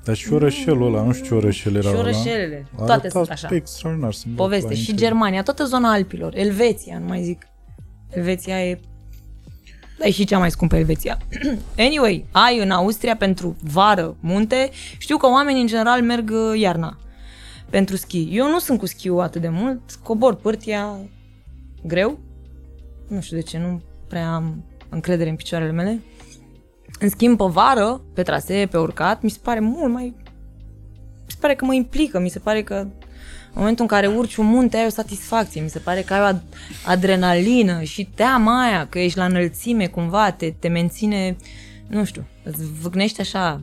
Dar 0.04 0.16
și 0.16 0.34
orășelul 0.34 0.94
ăla, 0.96 1.04
nu 1.06 1.12
știu 1.12 1.26
ce 1.26 1.34
orășel 1.34 1.76
era 1.76 1.82
și 1.90 1.96
ăla. 1.96 2.00
orășelele, 2.00 2.68
toate 2.76 2.92
Arăta 2.92 3.10
sunt 3.10 3.30
așa. 3.30 3.48
extraordinar. 3.52 4.14
să 4.14 4.24
mă 4.28 4.36
Poveste. 4.36 4.68
la 4.70 4.74
Și 4.74 4.80
interior. 4.90 5.10
Germania, 5.10 5.44
toată 5.44 5.64
zona 5.66 5.92
Alpilor, 5.92 6.36
Elveția, 6.36 7.00
nu 7.00 7.06
mai 7.06 7.22
zic. 7.24 7.48
Elveția 8.10 8.66
e... 8.66 8.80
Da, 10.04 10.10
e 10.10 10.12
și 10.12 10.26
cea 10.26 10.38
mai 10.38 10.52
scumpă 10.52 10.76
Elveția. 10.76 11.18
anyway, 11.88 12.26
ai 12.32 12.60
în 12.60 12.72
Austria 12.72 13.16
pentru 13.16 13.56
vară, 13.62 14.16
munte. 14.20 14.70
Știu 14.98 15.18
că 15.18 15.28
oamenii 15.28 15.62
în 15.62 15.68
general 15.68 16.02
merg 16.02 16.30
uh, 16.30 16.60
iarna 16.60 16.98
pentru 17.70 17.96
schi. 17.96 18.28
Eu 18.32 18.50
nu 18.50 18.60
sunt 18.60 18.80
cu 18.80 18.86
schiul 18.86 19.22
atât 19.22 19.42
de 19.42 19.50
mult, 19.50 19.82
cobor 20.04 20.36
pârtia 20.36 20.98
greu. 21.84 22.20
Nu 23.08 23.22
știu 23.22 23.38
de 23.38 23.44
ce, 23.44 23.58
nu 23.58 23.82
prea 24.08 24.34
am 24.34 24.64
încredere 24.90 25.30
în 25.30 25.36
picioarele 25.36 25.72
mele. 25.72 26.02
În 27.00 27.10
schimb, 27.10 27.38
pe 27.38 27.46
vară, 27.48 28.02
pe 28.14 28.24
trasee, 28.24 28.66
pe 28.66 28.78
urcat, 28.78 29.22
mi 29.22 29.30
se 29.30 29.40
pare 29.44 29.60
mult 29.60 29.92
mai... 29.92 30.16
Mi 31.26 31.32
se 31.32 31.38
pare 31.40 31.56
că 31.56 31.66
mă 31.66 31.74
implică, 31.74 32.20
mi 32.20 32.30
se 32.30 32.40
pare 32.40 32.64
că 32.64 32.88
în 33.54 33.60
momentul 33.60 33.86
în 33.90 33.98
care 33.98 34.08
urci 34.08 34.36
un 34.36 34.46
munte 34.46 34.78
ai 34.78 34.86
o 34.86 34.90
satisfacție, 34.90 35.62
mi 35.62 35.70
se 35.70 35.80
pare 35.80 36.02
că 36.02 36.14
ai 36.14 36.20
o 36.20 36.36
ad- 36.38 36.44
adrenalină 36.86 37.82
și 37.82 38.10
teama 38.16 38.64
aia 38.64 38.88
că 38.90 39.00
ești 39.00 39.18
la 39.18 39.26
înălțime 39.26 39.88
cumva, 39.88 40.32
te, 40.32 40.54
te 40.60 40.68
menține, 40.68 41.38
nu 41.88 42.06
știu, 42.06 42.26
îți 42.44 42.64
vâcnește 42.82 43.22
așa 43.22 43.62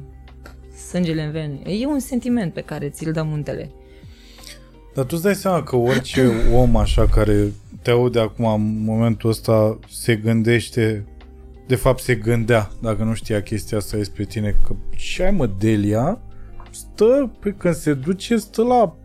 sângele 0.89 1.23
în 1.23 1.31
vene. 1.31 1.59
E 1.65 1.87
un 1.87 1.99
sentiment 1.99 2.53
pe 2.53 2.61
care 2.61 2.89
ți-l 2.89 3.13
dă 3.13 3.23
muntele. 3.23 3.71
Dar 4.95 5.05
tu 5.05 5.11
îți 5.15 5.23
dai 5.23 5.35
seama 5.35 5.63
că 5.63 5.77
orice 5.77 6.31
om 6.61 6.77
așa 6.77 7.07
care 7.07 7.53
te 7.83 7.91
aude 7.91 8.21
acum 8.21 8.45
în 8.45 8.85
momentul 8.85 9.31
ăsta 9.31 9.79
se 9.91 10.17
gândește, 10.17 11.05
de 11.67 11.75
fapt 11.75 12.03
se 12.03 12.15
gândea, 12.15 12.71
dacă 12.83 13.03
nu 13.03 13.15
știa 13.15 13.43
chestia 13.43 13.79
asta 13.79 13.97
despre 13.97 14.25
tine, 14.25 14.57
că 14.67 14.75
și 14.97 15.23
ai 15.23 15.31
mă, 15.31 15.51
Delia, 15.59 16.19
stă, 16.71 17.31
pe 17.41 17.55
când 17.59 17.75
se 17.75 17.95
duce, 17.95 18.37
stă 18.37 18.63
la 18.63 18.97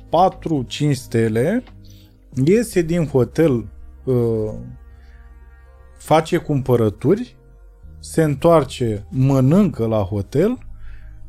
4-5 0.89 0.91
stele, 0.91 1.63
iese 2.45 2.81
din 2.81 3.07
hotel, 3.07 3.65
uh, 4.03 4.53
face 5.97 6.37
cumpărături, 6.37 7.35
se 7.99 8.23
întoarce, 8.23 9.05
mănâncă 9.09 9.85
la 9.85 9.97
hotel 9.97 10.57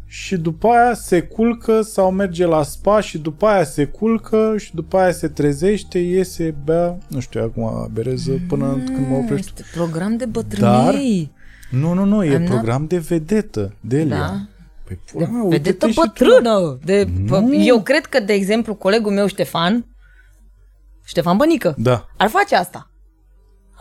și 0.07 0.37
după 0.37 0.69
aia 0.69 0.95
se 0.95 1.21
culcă 1.21 1.81
sau 1.83 2.11
merge 2.11 2.47
la 2.47 2.63
spa 2.63 3.01
și 3.01 3.19
după 3.19 3.47
aia 3.47 3.65
se 3.65 3.85
culcă 3.85 4.55
și 4.57 4.75
după 4.75 4.97
aia 4.97 5.13
se 5.13 5.29
trezește, 5.29 5.99
iese, 5.99 6.55
bea, 6.65 6.99
nu 7.09 7.21
știu, 7.21 7.43
acum 7.43 7.91
bereză 7.93 8.33
până 8.49 8.73
când 8.85 9.09
mă 9.09 9.17
oprești. 9.17 9.53
Este 9.57 9.65
program 9.75 10.17
de 10.17 10.27
bătrânei. 10.27 11.31
Nu, 11.71 11.93
nu, 11.93 12.05
nu, 12.05 12.25
e 12.25 12.39
I'm 12.39 12.43
not- 12.43 12.49
program 12.49 12.87
de 12.87 12.99
vedetă, 12.99 13.75
Delia. 13.81 14.17
Da. 14.17 14.47
Păi, 14.87 14.97
De 15.05 15.13
pula 15.13 15.27
mea, 15.29 15.43
vedetă 15.49 15.87
uite-te 15.87 15.89
și 15.89 15.95
tu. 15.95 16.01
bătrână. 16.07 16.79
De, 16.85 17.07
Nu. 17.27 17.55
eu 17.65 17.83
cred 17.83 18.07
că, 18.07 18.21
de 18.21 18.33
exemplu, 18.33 18.75
colegul 18.75 19.13
meu 19.13 19.27
Ștefan, 19.27 19.87
Ștefan 21.05 21.37
Bănică, 21.37 21.75
Da. 21.79 22.07
ar 22.17 22.29
face 22.29 22.55
asta. 22.57 22.91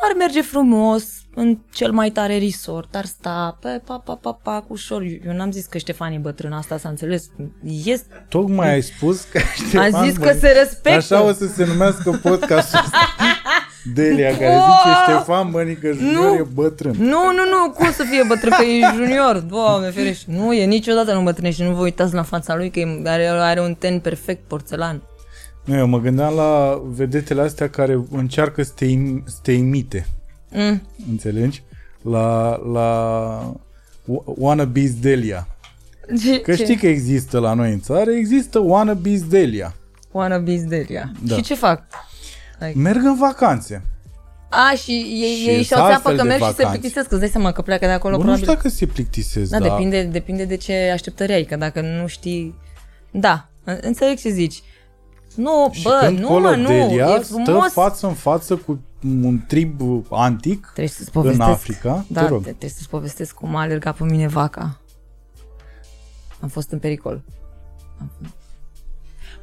Ar 0.02 0.16
merge 0.18 0.42
frumos 0.42 1.04
în 1.36 1.58
cel 1.74 1.92
mai 1.92 2.10
tare 2.10 2.38
resort, 2.38 2.96
ar 2.96 3.06
sta 3.06 3.58
pe 3.62 3.82
pa, 3.86 3.98
pa, 4.00 4.16
pa, 4.16 4.32
pa, 4.44 4.60
cu 4.62 4.74
ușor. 4.74 5.02
Eu 5.26 5.34
n-am 5.34 5.52
zis 5.52 5.66
că 5.66 5.78
Ștefan 5.78 6.12
e 6.14 6.18
bătrân, 6.18 6.54
asta 6.54 6.78
s-a 6.78 6.90
înțeles. 6.90 7.26
Este, 7.86 8.26
Tocmai 8.30 8.70
ai 8.70 8.82
spus 8.82 9.24
că 9.24 9.40
Ștefan 9.68 9.94
am 9.94 10.06
zis 10.06 10.14
că 10.18 10.20
Bănică- 10.24 10.40
se 10.40 10.48
respectă. 10.52 10.98
Așa 11.16 11.22
o 11.24 11.32
să 11.32 11.48
se 11.48 11.66
numească 11.66 12.12
podcastul 12.22 12.80
ăsta. 12.84 12.98
Delia, 13.94 14.30
care 14.38 14.46
Wow! 14.46 14.60
zice 14.60 14.96
Ștefan 15.12 15.50
Mănică 15.50 15.92
Junior 15.92 16.24
Nu. 16.32 16.34
e 16.36 16.46
bătrân. 16.54 16.92
Nu, 16.98 17.06
nu, 17.24 17.44
nu, 17.50 17.72
cum 17.76 17.92
să 17.92 18.04
fie 18.10 18.24
bătrân, 18.28 18.52
că 18.58 18.64
e 18.66 18.96
junior, 18.96 19.38
doamne 19.38 19.90
ferește. 19.90 20.32
Nu, 20.32 20.54
e 20.54 20.66
niciodată 20.66 21.14
nu 21.14 21.22
bătrânește, 21.24 21.64
nu 21.64 21.74
vă 21.76 21.82
uitați 21.82 22.14
la 22.14 22.24
fața 22.24 22.56
lui, 22.56 22.70
că 22.70 22.80
e- 22.80 23.02
are, 23.06 23.28
are 23.28 23.62
un 23.62 23.74
ten 23.80 24.00
perfect 24.00 24.48
porțelan. 24.48 25.02
Nu, 25.64 25.78
eu 25.78 25.88
mă 25.88 26.00
gândeam 26.00 26.34
la 26.36 26.82
vedetele 26.86 27.42
astea 27.42 27.70
care 27.70 28.06
încearcă 28.12 28.64
să 28.64 28.72
te, 28.76 28.86
im- 28.86 29.24
să 29.26 29.38
te 29.42 29.52
imite. 29.52 30.08
Mm. 30.52 30.82
Înțelegi? 31.10 31.64
La, 32.02 32.60
la 32.74 33.56
Wannabes 34.26 34.94
Delia. 35.00 35.48
Ce, 36.24 36.42
Că 36.42 36.56
ce? 36.56 36.64
știi 36.64 36.76
că 36.78 36.88
există 36.88 37.40
la 37.40 37.54
noi 37.54 37.72
în 37.72 37.80
țară, 37.80 38.12
există 38.12 38.60
Wannabes 38.60 39.24
Delia. 39.28 39.74
Wannabes 40.12 40.64
Delia. 40.64 41.12
Da. 41.22 41.36
Și 41.36 41.42
ce 41.42 41.56
fac? 41.56 41.84
Merg 42.76 43.04
în 43.04 43.16
vacanțe. 43.16 43.82
A, 44.50 44.74
și 44.76 44.92
ei, 44.92 45.36
Și 45.36 45.48
ei 45.48 45.54
sunt 45.54 45.66
și-au 45.66 45.80
seapă 45.80 45.92
altfel 45.94 46.16
că 46.16 46.22
de 46.22 46.28
merg 46.28 46.42
și 46.42 46.48
se 46.48 46.54
vacanțe. 46.54 46.80
plictisesc, 46.80 47.12
îți 47.12 47.20
dai 47.20 47.30
seama 47.30 47.52
că 47.52 47.62
pleacă 47.62 47.86
de 47.86 47.92
acolo 47.92 48.12
Bă, 48.18 48.18
nu 48.18 48.24
probabil. 48.24 48.44
știu 48.44 48.56
dacă 48.56 48.70
se 48.76 48.86
plictisesc, 48.86 49.50
Da, 49.52 49.60
dar... 49.60 49.70
depinde, 49.70 50.04
depinde 50.04 50.46
de 50.46 50.56
ce 50.56 50.90
așteptări 50.94 51.34
ai, 51.34 51.44
că 51.44 51.56
dacă 51.56 51.82
nu 51.82 52.08
știi... 52.08 52.56
Da, 53.12 53.50
în- 53.64 53.78
înțeleg 53.82 54.18
ce 54.18 54.30
zici. 54.30 54.62
Nu, 55.36 55.70
Și 55.72 55.84
bă, 55.84 56.00
când 56.06 56.20
nu, 56.20 56.28
Colo 56.28 56.50
mă, 56.50 56.56
nu, 56.56 56.68
Delia 56.68 57.06
e 57.20 57.24
stă 57.24 57.42
frumos. 57.46 57.72
față 57.72 58.08
în 58.08 58.14
față 58.14 58.56
cu 58.56 58.80
un 59.04 59.40
trib 59.48 59.82
antic 60.10 60.62
Trebuie 60.66 60.88
să-ți 60.88 61.12
povestesc. 61.12 61.44
în 61.48 61.54
Africa. 61.54 62.06
Da, 62.08 62.22
Te 62.22 62.28
rog. 62.28 62.42
trebuie 62.44 62.70
să-ți 62.70 62.90
povestesc 62.90 63.34
cum 63.34 63.56
a 63.56 63.62
alergat 63.62 63.96
pe 63.96 64.04
mine 64.04 64.28
vaca. 64.28 64.80
Am 66.42 66.48
fost 66.48 66.72
în 66.72 66.80
pericol. 66.80 67.24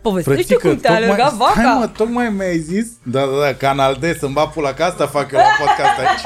Am 0.05 0.13
fost- 0.13 0.25
Povestește 0.25 0.55
Frățică, 0.55 0.69
cum 0.69 0.77
te-a 0.77 0.95
alergat 0.95 1.33
vaca. 1.35 1.53
Stai 1.53 1.77
mă, 1.79 1.87
tocmai 1.97 2.29
mi-ai 2.37 2.59
zis 2.59 2.87
Da, 3.03 3.21
da, 3.21 3.41
da, 3.45 3.55
Canal 3.55 3.97
D, 4.01 4.05
să-mi 4.19 4.33
bat 4.33 4.53
pula, 4.53 4.73
că 4.73 4.83
asta 4.83 5.07
fac 5.07 5.33
eu 5.33 5.39
la 5.39 5.65
podcast 5.65 5.99
aici. 6.03 6.25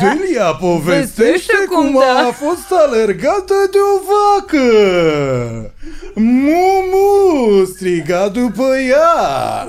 Delia, 0.00 0.44
povestește 0.44 1.22
Povestește 1.22 1.64
cum 1.68 1.82
cum 1.92 2.00
te-a- 2.00 2.26
a 2.28 2.30
fost 2.32 2.68
alergată 2.86 3.54
de 3.72 3.78
o 3.94 4.00
vacă. 4.10 4.66
Mumu, 6.14 7.64
striga 7.74 8.28
după 8.28 8.66
ea. 8.88 9.68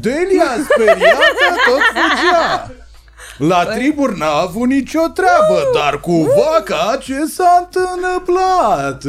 Delia, 0.00 0.50
speriată, 0.70 1.46
tot 1.66 1.82
fugea. 1.94 2.70
La 3.38 3.64
triburi 3.64 4.18
n-a 4.18 4.40
avut 4.40 4.66
nicio 4.68 5.00
treabă, 5.14 5.62
dar 5.74 6.00
cu 6.00 6.12
vaca 6.36 6.98
ce 7.00 7.24
s-a 7.34 7.68
întâmplat? 7.72 9.02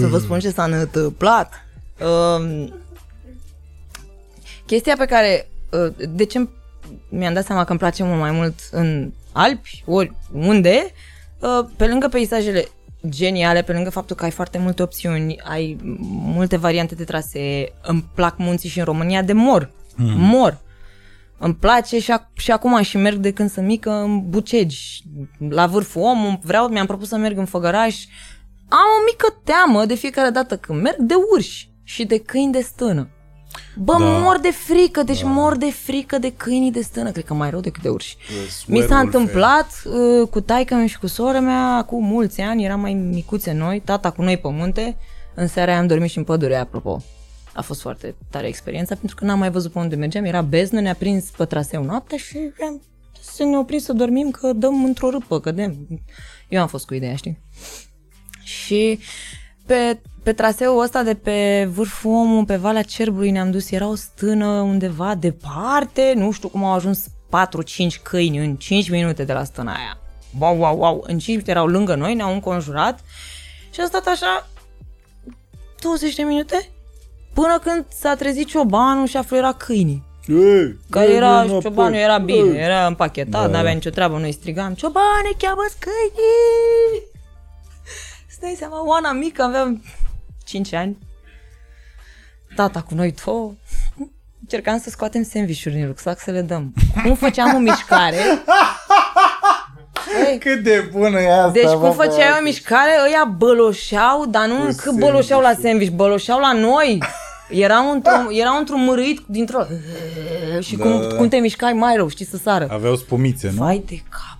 Să 0.00 0.06
vă 0.06 0.18
spun 0.18 0.38
ce 0.38 0.50
s-a 0.50 0.64
întâmplat. 0.64 1.52
Um, 2.00 2.72
chestia 4.70 4.96
pe 4.98 5.04
care... 5.04 5.48
Uh, 5.70 6.08
de 6.08 6.24
ce 6.24 6.48
mi-am 7.08 7.34
dat 7.34 7.44
seama 7.44 7.64
că 7.64 7.70
îmi 7.70 7.78
place 7.78 8.02
mult 8.02 8.18
mai 8.18 8.30
mult 8.30 8.54
în 8.70 9.12
Alpi, 9.32 9.82
ori 9.86 10.12
unde, 10.32 10.92
uh, 11.40 11.68
pe 11.76 11.86
lângă 11.86 12.08
peisajele 12.08 12.64
geniale, 13.08 13.62
pe 13.62 13.72
lângă 13.72 13.90
faptul 13.90 14.16
că 14.16 14.24
ai 14.24 14.30
foarte 14.30 14.58
multe 14.58 14.82
opțiuni, 14.82 15.40
ai 15.40 15.76
multe 16.10 16.56
variante 16.56 16.94
de 16.94 17.04
trasee, 17.04 17.72
îmi 17.82 18.04
plac 18.14 18.38
munții 18.38 18.68
și 18.68 18.78
în 18.78 18.84
România 18.84 19.22
de 19.22 19.32
mor. 19.32 19.70
Mm. 19.96 20.20
Mor. 20.20 20.58
Îmi 21.38 21.54
place 21.54 22.00
și, 22.00 22.12
ac- 22.12 22.32
și 22.36 22.50
acum 22.50 22.82
și 22.82 22.96
merg 22.96 23.16
de 23.16 23.32
când 23.32 23.50
sunt 23.50 23.66
mică 23.66 23.90
în 23.90 24.30
Bucegi, 24.30 25.02
la 25.48 25.66
vârful 25.66 26.02
omul, 26.02 26.38
vreau, 26.42 26.68
mi-am 26.68 26.86
propus 26.86 27.08
să 27.08 27.16
merg 27.16 27.38
în 27.38 27.44
Făgăraș. 27.44 27.96
Am 28.68 28.86
o 28.98 29.04
mică 29.10 29.40
teamă 29.44 29.84
de 29.84 29.94
fiecare 29.94 30.30
dată 30.30 30.56
când 30.56 30.82
merg 30.82 30.98
de 30.98 31.14
urși 31.32 31.70
și 31.82 32.04
de 32.04 32.18
câini 32.18 32.52
de 32.52 32.60
stână. 32.60 33.08
Bă, 33.76 33.92
Da. 33.98 34.04
da. 34.04 34.18
mor 34.18 34.38
de 34.38 34.50
frică, 34.50 35.02
deci 35.02 35.20
da. 35.20 35.28
mor 35.28 35.56
de 35.56 35.70
frică 35.70 36.18
de 36.18 36.32
câinii 36.32 36.70
de 36.70 36.80
stână, 36.80 37.10
cred 37.10 37.24
că 37.24 37.34
mai 37.34 37.50
rău 37.50 37.60
decât 37.60 37.82
de 37.82 37.88
urși. 37.88 38.16
Mi 38.66 38.78
s-a 38.78 38.84
werewolf, 38.84 39.02
întâmplat 39.04 39.82
uh, 39.84 40.28
cu 40.28 40.40
taica 40.40 40.76
mea 40.76 40.86
și 40.86 40.98
cu 40.98 41.06
sora 41.06 41.40
mea 41.40 41.76
acum 41.76 42.04
mulți 42.04 42.40
ani, 42.40 42.64
eram 42.64 42.80
mai 42.80 42.92
micuțe 42.92 43.52
noi, 43.52 43.80
tata 43.80 44.10
cu 44.10 44.22
noi 44.22 44.36
pe 44.38 44.48
munte, 44.48 44.96
în 45.34 45.46
seara 45.46 45.70
aia 45.70 45.80
am 45.80 45.86
dormit 45.86 46.10
și 46.10 46.18
în 46.18 46.24
pădure, 46.24 46.56
apropo. 46.56 47.02
A 47.54 47.62
fost 47.62 47.80
foarte 47.80 48.14
tare 48.30 48.46
experiența, 48.46 48.94
pentru 48.94 49.16
că 49.16 49.24
n-am 49.24 49.38
mai 49.38 49.50
văzut 49.50 49.72
pe 49.72 49.78
unde 49.78 49.96
mergeam, 49.96 50.24
era 50.24 50.42
beznă, 50.42 50.80
ne-a 50.80 50.94
prins 50.94 51.24
pe 51.36 51.44
traseu 51.44 51.84
noaptea 51.84 52.16
și 52.18 52.38
am 52.66 52.82
să 53.22 53.44
ne 53.44 53.56
oprim 53.56 53.78
să 53.78 53.92
dormim, 53.92 54.30
că 54.30 54.52
dăm 54.52 54.84
într-o 54.84 55.10
râpă, 55.10 55.40
cădem. 55.40 55.76
Eu 56.48 56.60
am 56.60 56.68
fost 56.68 56.86
cu 56.86 56.94
ideea, 56.94 57.16
știi? 57.16 57.38
Și 58.42 58.98
pe, 59.66 60.00
pe 60.22 60.32
traseul 60.32 60.82
ăsta 60.82 61.02
de 61.02 61.14
pe 61.14 61.68
vârful 61.74 62.10
omul, 62.10 62.44
pe 62.44 62.56
Valea 62.56 62.82
Cerbului 62.82 63.30
ne-am 63.30 63.50
dus, 63.50 63.70
era 63.70 63.86
o 63.88 63.94
stână 63.94 64.46
undeva 64.46 65.14
departe, 65.14 66.12
nu 66.16 66.30
știu 66.30 66.48
cum 66.48 66.64
au 66.64 66.72
ajuns 66.72 67.06
4-5 67.06 67.10
câini 68.02 68.38
în 68.38 68.56
5 68.56 68.90
minute 68.90 69.24
de 69.24 69.32
la 69.32 69.44
stâna 69.44 69.72
aia. 69.74 69.98
Wow, 70.38 70.58
wow, 70.58 70.78
wow, 70.78 71.04
în 71.06 71.18
5 71.18 71.26
minute 71.26 71.50
erau 71.50 71.66
lângă 71.66 71.94
noi, 71.94 72.14
ne-au 72.14 72.32
înconjurat 72.32 73.00
și 73.70 73.80
a 73.80 73.84
stat 73.84 74.06
așa 74.06 74.48
20 75.80 76.14
de 76.14 76.22
minute 76.22 76.68
până 77.34 77.58
când 77.58 77.84
s-a 77.88 78.14
trezit 78.14 78.46
ciobanul 78.46 79.06
și 79.06 79.16
a 79.16 79.22
fluierat 79.22 79.56
câinii. 79.56 80.02
Ei, 80.26 80.76
Care 80.90 81.08
ei, 81.10 81.16
era, 81.16 81.42
nu, 81.42 81.60
ciobanul 81.60 81.90
păi, 81.92 82.00
era 82.02 82.18
bine, 82.18 82.58
ei. 82.58 82.64
era 82.64 82.86
împachetat, 82.86 83.40
Da. 83.40 83.46
da. 83.46 83.52
n-avea 83.56 83.72
nicio 83.72 83.90
treabă, 83.90 84.18
noi 84.18 84.32
strigam, 84.32 84.74
ciobane, 84.74 85.30
cheamă 85.38 85.62
câinii! 85.78 87.02
Stai 88.36 88.54
seama, 88.58 88.86
Oana 88.86 89.12
mică, 89.12 89.42
aveam 89.42 89.82
5 90.50 90.72
ani. 90.74 90.98
Tata 92.56 92.80
cu 92.82 92.94
noi 92.94 93.14
două. 93.24 93.52
Încercam 94.40 94.78
să 94.78 94.90
scoatem 94.90 95.22
sandvișuri 95.22 95.74
din 95.74 95.86
rucsac 95.86 96.20
să 96.20 96.30
le 96.30 96.40
dăm. 96.40 96.74
Cum 97.02 97.14
făceam 97.14 97.54
o 97.54 97.58
mișcare? 97.58 98.16
Ei, 100.30 100.38
Cât 100.38 100.62
de 100.62 100.88
bună 100.92 101.20
e 101.20 101.32
asta, 101.32 101.50
deci 101.50 101.64
bă, 101.64 101.76
cum 101.78 101.92
făceai 101.92 102.30
bă. 102.30 102.36
o 102.40 102.42
mișcare, 102.42 102.90
ăia 103.06 103.34
băloșeau, 103.36 104.26
dar 104.26 104.46
nu 104.46 104.56
Cu 104.64 104.74
cât 104.76 104.94
băloșeau 104.98 105.40
la 105.40 105.46
sandwich-uri. 105.48 105.68
sandwich, 105.68 105.92
băloșeau 105.92 106.38
la 106.40 106.52
noi. 106.52 107.02
Erau 107.50 107.90
într-un, 107.92 108.28
erau 108.42 108.58
într-un 108.58 108.84
măruit 108.84 109.20
dintr-o... 109.26 109.62
Și 110.60 110.76
Da, 110.76 110.82
cum, 110.84 111.00
da, 111.00 111.06
da. 111.06 111.14
cum 111.16 111.28
te 111.28 111.36
mișcai 111.36 111.72
mai 111.72 111.96
rău, 111.96 112.08
știi, 112.08 112.26
să 112.26 112.36
sară. 112.36 112.66
Aveau 112.70 112.96
spumițe, 112.96 113.50
nu? 113.50 113.54
Vai 113.64 113.82
de 113.86 114.02
capul 114.08 114.38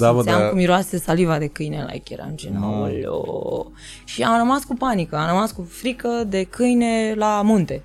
Da, 0.00 0.12
bă, 0.12 0.16
Simțeam 0.18 0.38
dar... 0.40 0.48
cum 0.48 0.58
miroase 0.58 0.98
saliva 0.98 1.38
de 1.38 1.46
câine, 1.46 1.86
like, 1.92 2.12
eram 2.14 2.32
gen, 2.34 2.56
aoleo. 2.56 3.70
Și 4.04 4.22
am 4.22 4.36
rămas 4.38 4.64
cu 4.64 4.74
panică, 4.74 5.16
am 5.16 5.26
rămas 5.28 5.52
cu 5.52 5.62
frică 5.70 6.24
de 6.26 6.42
câine 6.42 7.14
la 7.16 7.42
munte. 7.44 7.82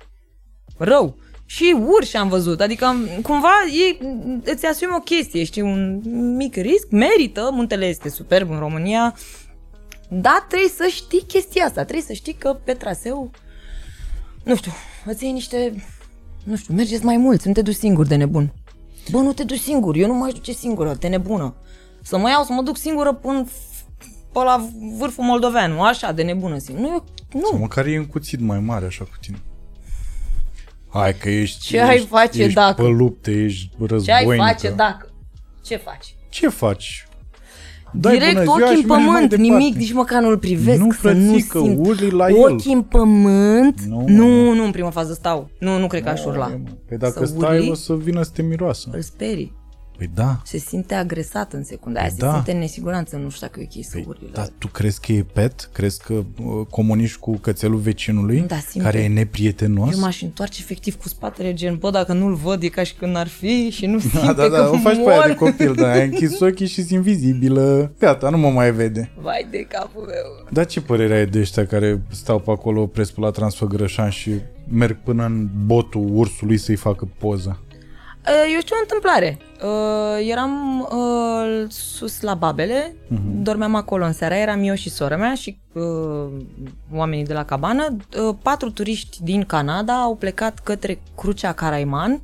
Rău. 0.76 1.16
Și 1.48 1.76
urși 1.86 2.16
am 2.16 2.28
văzut, 2.28 2.60
adică 2.60 2.84
am- 2.84 3.08
cumva 3.22 3.52
e, 3.66 4.04
îți 4.44 4.66
asumi 4.66 4.94
o 4.96 5.00
chestie, 5.00 5.44
știi, 5.44 5.62
un 5.62 6.00
mic 6.36 6.54
risc, 6.54 6.86
merită, 6.90 7.48
muntele 7.52 7.86
este 7.86 8.08
superb 8.08 8.50
în 8.50 8.58
România, 8.58 9.14
dar 10.08 10.44
trebuie 10.48 10.68
să 10.68 10.86
știi 10.90 11.22
chestia 11.26 11.64
asta, 11.64 11.82
trebuie 11.82 12.04
să 12.06 12.12
știi 12.12 12.32
că 12.32 12.58
pe 12.64 12.72
traseu, 12.72 13.30
nu 14.44 14.56
știu, 14.56 14.72
îți 15.04 15.24
iei 15.24 15.32
niște, 15.32 15.84
nu 16.44 16.56
știu, 16.56 16.74
mergeți 16.74 17.04
mai 17.04 17.16
mulți, 17.16 17.46
nu 17.46 17.52
te 17.52 17.62
duci 17.62 17.74
singur 17.74 18.06
de 18.06 18.14
nebun. 18.14 18.52
Bă, 19.10 19.18
nu 19.18 19.32
te 19.32 19.44
duci 19.44 19.60
singur, 19.60 19.96
eu 19.96 20.06
nu 20.06 20.14
mă 20.14 20.30
duce 20.32 20.52
singură, 20.52 20.94
te 20.94 21.08
nebună. 21.08 21.54
Să 22.06 22.18
mă 22.18 22.28
iau, 22.28 22.42
să 22.44 22.52
mă 22.52 22.62
duc 22.62 22.76
singură 22.76 23.12
până 23.12 23.44
pe 24.32 24.38
la 24.44 24.68
vârful 24.98 25.24
moldoveanu, 25.24 25.82
așa, 25.82 26.12
de 26.12 26.22
nebună 26.22 26.58
singur. 26.58 26.82
Nu, 26.84 26.88
eu, 26.92 27.04
Sau 27.42 27.52
nu. 27.52 27.58
măcar 27.58 27.86
e 27.86 27.96
încuțit 27.96 28.40
mai 28.40 28.58
mare 28.60 28.86
așa 28.86 29.04
cu 29.04 29.10
tine. 29.20 29.38
Hai 30.88 31.14
că 31.14 31.28
ești, 31.30 31.60
Ce 31.60 31.80
ai 31.80 31.94
ești, 31.94 32.06
face 32.06 32.42
ești 32.42 32.54
dacă? 32.54 32.82
pe 32.82 32.88
lupte, 32.88 33.30
ești 33.42 33.68
Ce 33.68 33.76
războinică. 33.86 34.42
ai 34.42 34.52
face 34.52 34.70
dacă? 34.70 35.08
Ce 35.64 35.76
faci? 35.76 36.14
Ce 36.28 36.48
faci? 36.48 37.08
Direct 37.92 38.32
bună 38.32 38.42
ziua 38.42 38.54
ochii 38.54 38.76
și 38.76 38.82
în 38.82 38.86
mergi 38.86 38.86
mai 38.86 39.04
pământ, 39.04 39.30
departe. 39.30 39.52
nimic, 39.52 39.74
nici 39.76 39.92
măcar 39.92 40.22
nu-l 40.22 40.38
privesc. 40.38 40.78
Nu, 40.80 40.92
să 40.92 41.12
nu 41.12 41.28
frățică, 41.30 41.58
simt. 41.58 41.86
urli 41.86 42.10
la 42.10 42.28
el. 42.28 42.36
Ochii 42.52 42.72
în 42.72 42.82
pământ? 42.82 43.80
Nu, 43.80 44.04
Nu, 44.06 44.26
mă. 44.26 44.52
nu, 44.54 44.64
în 44.64 44.70
prima 44.70 44.90
fază 44.90 45.12
stau. 45.12 45.50
Nu, 45.58 45.78
nu 45.78 45.86
cred 45.86 46.02
că 46.02 46.08
aș 46.08 46.24
urla. 46.24 46.60
Păi 46.88 46.96
dacă 46.98 47.18
Să 47.18 47.24
stai, 47.24 47.56
urli, 47.58 47.70
o 47.70 47.74
să 47.74 47.94
vină 47.96 48.22
să 48.22 48.30
te 48.34 48.42
miroasă. 48.42 48.88
Îl 48.92 49.00
sperii. 49.02 49.52
Păi 49.96 50.10
da. 50.14 50.40
Se 50.44 50.58
simte 50.58 50.94
agresat 50.94 51.52
în 51.52 51.64
secunda 51.64 52.00
aia, 52.00 52.08
Păi 52.08 52.16
se 52.18 52.24
da. 52.26 52.32
simte 52.34 52.52
în 52.52 52.58
nesiguranță, 52.58 53.16
nu 53.16 53.30
știu 53.30 53.46
dacă 53.46 53.60
e 53.60 53.68
ok 53.76 53.84
să 53.84 53.90
Păi, 53.92 54.04
urli 54.08 54.24
la 54.32 54.40
dar 54.40 54.48
tu 54.58 54.66
crezi 54.68 55.00
că 55.00 55.12
e 55.12 55.22
pet? 55.32 55.68
Crezi 55.72 56.02
că 56.02 56.12
uh, 56.14 56.66
comunici 56.70 57.16
cu 57.16 57.36
cățelul 57.36 57.78
vecinului 57.78 58.40
Da, 58.40 58.56
simte. 58.58 58.86
care 58.86 58.98
e 59.02 59.08
neprietenos? 59.08 59.92
Eu 59.94 60.00
m-aș 60.00 60.22
întoarce 60.22 60.60
efectiv 60.62 60.96
cu 60.96 61.08
spatele, 61.08 61.54
gen, 61.54 61.76
bă, 61.76 61.90
dacă 61.90 62.12
nu-l 62.12 62.34
văd, 62.34 62.62
e 62.62 62.68
ca 62.68 62.82
și 62.82 62.94
când 62.94 63.16
ar 63.16 63.28
fi 63.28 63.70
și 63.70 63.86
nu 63.86 63.98
simte 64.08 64.18
Da, 64.26 64.32
da, 64.32 64.48
da, 64.48 64.56
că 64.64 64.70
o 64.70 64.78
faci 64.78 64.96
mor. 64.96 65.04
pe 65.06 65.10
aia 65.12 65.26
de 65.26 65.34
copil, 65.34 65.74
da, 65.74 65.90
ai 65.90 66.04
închis 66.04 66.40
ochii 66.48 66.66
și 66.66 66.84
invizibilă. 66.90 67.92
Gata, 67.98 68.30
nu 68.30 68.38
mă 68.38 68.48
mai 68.50 68.72
vede. 68.72 69.10
Vai 69.22 69.46
de 69.50 69.58
capul 69.68 70.02
meu. 70.02 70.46
Dar 70.50 70.66
ce 70.66 70.80
părere 70.80 71.14
ai 71.16 71.26
de 71.26 71.38
ăștia 71.38 71.66
care 71.66 72.02
stau 72.10 72.38
pe 72.38 72.50
acolo 72.50 72.86
prespălat 72.86 73.32
transfăgărășan 73.32 74.10
și 74.10 74.30
merg 74.68 74.98
până 75.04 75.24
în 75.24 75.48
botul 75.66 76.08
ursului 76.12 76.56
să-i 76.56 76.76
facă 76.76 77.08
poză? 77.18 77.60
Uh, 78.28 78.52
Eu 78.54 78.60
știu 78.60 78.76
o 78.76 78.80
întâmplare. 78.82 79.38
Uh, 79.62 80.28
Eram 80.30 80.80
uh, 80.80 81.64
sus 81.68 82.20
la 82.20 82.34
Babele, 82.34 82.94
Mhm. 83.08 83.42
dormeam 83.42 83.74
acolo 83.74 84.04
în 84.04 84.12
seara, 84.12 84.36
eram 84.36 84.62
eu 84.62 84.74
și 84.74 84.90
sora 84.90 85.16
mea 85.16 85.34
și 85.34 85.58
uh, 85.72 86.26
oamenii 86.94 87.24
de 87.24 87.32
la 87.32 87.44
cabană. 87.44 87.96
Uh, 88.22 88.34
Patru 88.42 88.70
turiști 88.70 89.22
din 89.22 89.44
Canada 89.44 90.00
au 90.02 90.14
plecat 90.16 90.58
către 90.58 91.02
Crucea 91.16 91.52
Caraiman 91.52 92.20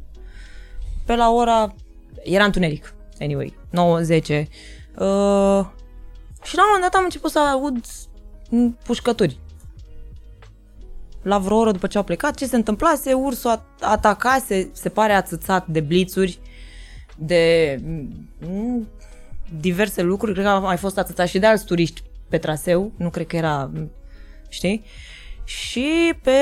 pe 1.06 1.14
la 1.14 1.30
ora... 1.30 1.74
Era 2.22 2.44
întuneric, 2.44 2.94
anyway, 3.20 3.54
9-10. 3.70 4.48
Uh, 4.98 5.64
și 6.42 6.56
la 6.56 6.62
un 6.62 6.68
moment 6.72 6.82
dat 6.82 6.94
am 6.94 7.04
început 7.04 7.30
să 7.30 7.38
aud 7.38 7.84
mm, 8.50 8.78
pușcături. 8.84 9.38
La 11.22 11.38
vreo 11.38 11.56
oră 11.56 11.70
după 11.70 11.86
ce 11.86 11.98
au 11.98 12.04
plecat, 12.04 12.34
ce 12.36 12.46
se 12.46 12.56
întâmplase? 12.56 13.12
Ursul 13.12 13.50
a- 13.50 13.64
atacase, 13.80 14.70
se 14.72 14.88
pare 14.88 15.12
ațățat 15.12 15.66
de 15.66 15.80
blițuri, 15.80 16.38
de 17.16 17.78
mm, 18.48 18.88
diverse 19.60 20.02
lucruri. 20.02 20.32
Cred 20.32 20.44
că 20.44 20.50
a 20.50 20.58
mai 20.58 20.76
fost 20.76 20.98
ațățat 20.98 21.28
și 21.28 21.38
de 21.38 21.46
alți 21.46 21.64
turiști 21.64 22.02
pe 22.28 22.38
traseu. 22.38 22.92
Nu 22.96 23.10
cred 23.10 23.26
că 23.26 23.36
era, 23.36 23.70
mm, 23.74 23.90
știi? 24.48 24.84
Și 25.44 26.14
pe 26.22 26.38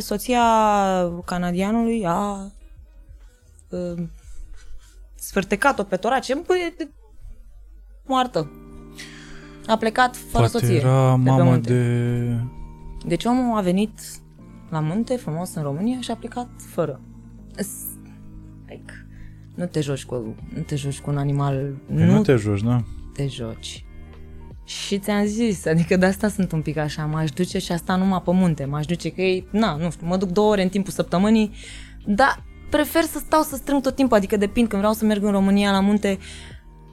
soția 0.00 0.42
canadianului 1.24 2.04
a 2.06 2.50
uh, 3.68 4.02
sfârtecat-o 5.14 5.82
pe 5.82 5.96
torace. 5.96 6.34
Băi, 6.46 6.74
de- 6.76 6.88
moartă. 8.04 8.50
A 9.66 9.76
plecat 9.76 10.16
fără 10.16 10.48
Poate 10.48 10.58
soție. 10.66 10.76
era 10.78 11.16
de 11.16 11.22
pe 11.24 11.30
mamă 11.30 11.42
munte. 11.44 11.72
de... 11.72 12.36
Deci 13.06 13.24
omul 13.24 13.56
a 13.56 13.60
venit 13.60 14.00
la 14.70 14.80
munte, 14.80 15.16
frumos, 15.16 15.54
în 15.54 15.62
România 15.62 16.00
și 16.00 16.10
a 16.10 16.14
plecat 16.16 16.48
fără. 16.72 17.00
S- 17.56 17.88
Like, 18.66 19.06
nu 19.54 19.66
te 19.66 19.80
joci 19.80 20.04
cu, 20.04 20.34
nu 20.54 20.62
te 20.62 20.76
joci 20.76 21.00
cu 21.00 21.10
un 21.10 21.16
animal, 21.18 21.74
Păi 21.86 22.04
nu, 22.04 22.12
nu 22.12 22.22
te 22.22 22.34
joci, 22.36 22.62
da? 22.62 22.84
te 23.14 23.26
joci. 23.26 23.84
Și 24.64 24.98
ți-am 24.98 25.24
zis, 25.24 25.66
adică 25.66 25.96
de 25.96 26.06
asta 26.06 26.28
sunt 26.28 26.52
un 26.52 26.62
pic 26.62 26.76
așa, 26.76 27.04
m-aș 27.04 27.30
duce 27.30 27.58
și 27.58 27.72
asta 27.72 27.96
numai 27.96 28.22
pe 28.24 28.32
munte, 28.32 28.64
m-aș 28.64 28.86
duce 28.86 29.10
că 29.12 29.20
e, 29.22 29.44
na, 29.50 29.76
nu 29.76 29.90
știu, 29.90 30.06
mă 30.06 30.16
duc 30.16 30.28
două 30.28 30.50
ore 30.50 30.62
în 30.62 30.68
timpul 30.68 30.92
săptămânii, 30.92 31.50
dar 32.06 32.42
prefer 32.70 33.02
să 33.02 33.18
stau 33.18 33.42
să 33.42 33.56
strâng 33.56 33.82
tot 33.82 33.94
timpul, 33.94 34.16
adică 34.16 34.36
depind 34.36 34.68
când 34.68 34.80
vreau 34.80 34.94
să 34.96 35.04
merg 35.04 35.22
în 35.24 35.30
România 35.30 35.70
la 35.70 35.80
munte, 35.80 36.18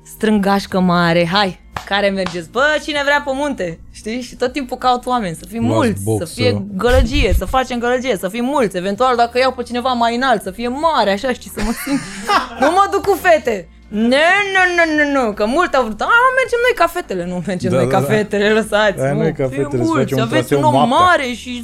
strâng 0.04 0.42
gașcă 0.44 0.80
mare, 0.80 1.26
hai, 1.26 1.60
care 1.86 2.10
mergeți? 2.10 2.50
Bă, 2.50 2.80
cine 2.84 3.02
vrea 3.04 3.22
pe 3.26 3.32
munte, 3.34 3.80
știi? 3.92 4.22
Și 4.22 4.36
tot 4.36 4.52
timpul 4.52 4.78
caut 4.78 5.06
oameni, 5.06 5.36
să 5.36 5.46
fim 5.50 5.62
Luați 5.68 5.76
mulți, 5.76 6.04
boxă. 6.04 6.26
să 6.26 6.34
fie 6.34 6.66
gălăgie, 6.76 7.34
să 7.38 7.46
facem 7.46 7.80
gălăgie, 7.80 8.18
să 8.18 8.28
fim 8.30 8.46
mulți, 8.46 8.78
eventual 8.78 9.16
dacă 9.16 9.38
iau 9.38 9.52
pe 9.52 9.64
cineva 9.64 9.92
mai 9.94 10.16
înalt, 10.16 10.42
să 10.42 10.52
fie 10.52 10.68
mare, 10.68 11.12
așa, 11.12 11.34
știi, 11.34 11.52
să 11.56 11.62
mă 11.66 11.72
simt... 11.86 12.00
nu 12.62 12.72
mă 12.72 12.88
duc 12.92 13.02
cu 13.02 13.18
fete! 13.22 13.70
Nu, 13.90 14.08
nu, 14.54 14.62
nu, 14.76 15.04
nu, 15.04 15.22
nu, 15.22 15.34
că 15.34 15.46
mult 15.46 15.74
au 15.74 15.84
vrut. 15.84 16.02
A, 16.02 16.06
mergem 16.36 16.60
noi 16.62 16.76
ca 16.76 16.88
fetele, 16.88 17.26
nu 17.26 17.44
mergem 17.46 17.72
Da, 17.72 17.78
noi 17.78 17.86
da, 17.86 17.92
ca 17.92 18.00
da. 18.00 18.06
fetele, 18.14 18.50
lăsați. 18.54 19.02
Aia 19.02 19.14
nu, 19.14 19.20
noi 19.20 19.34
ca 19.34 19.48
fie 19.48 19.58
fetele, 19.58 19.84
să 19.84 19.88
mulți, 19.90 20.02
facem 20.02 20.18
un 20.18 20.24
aveți 20.24 20.48
traseu 20.48 20.58
un 20.58 20.64
om 20.64 20.88
noaptea. 20.88 20.98
mare 21.06 21.24
și 21.24 21.64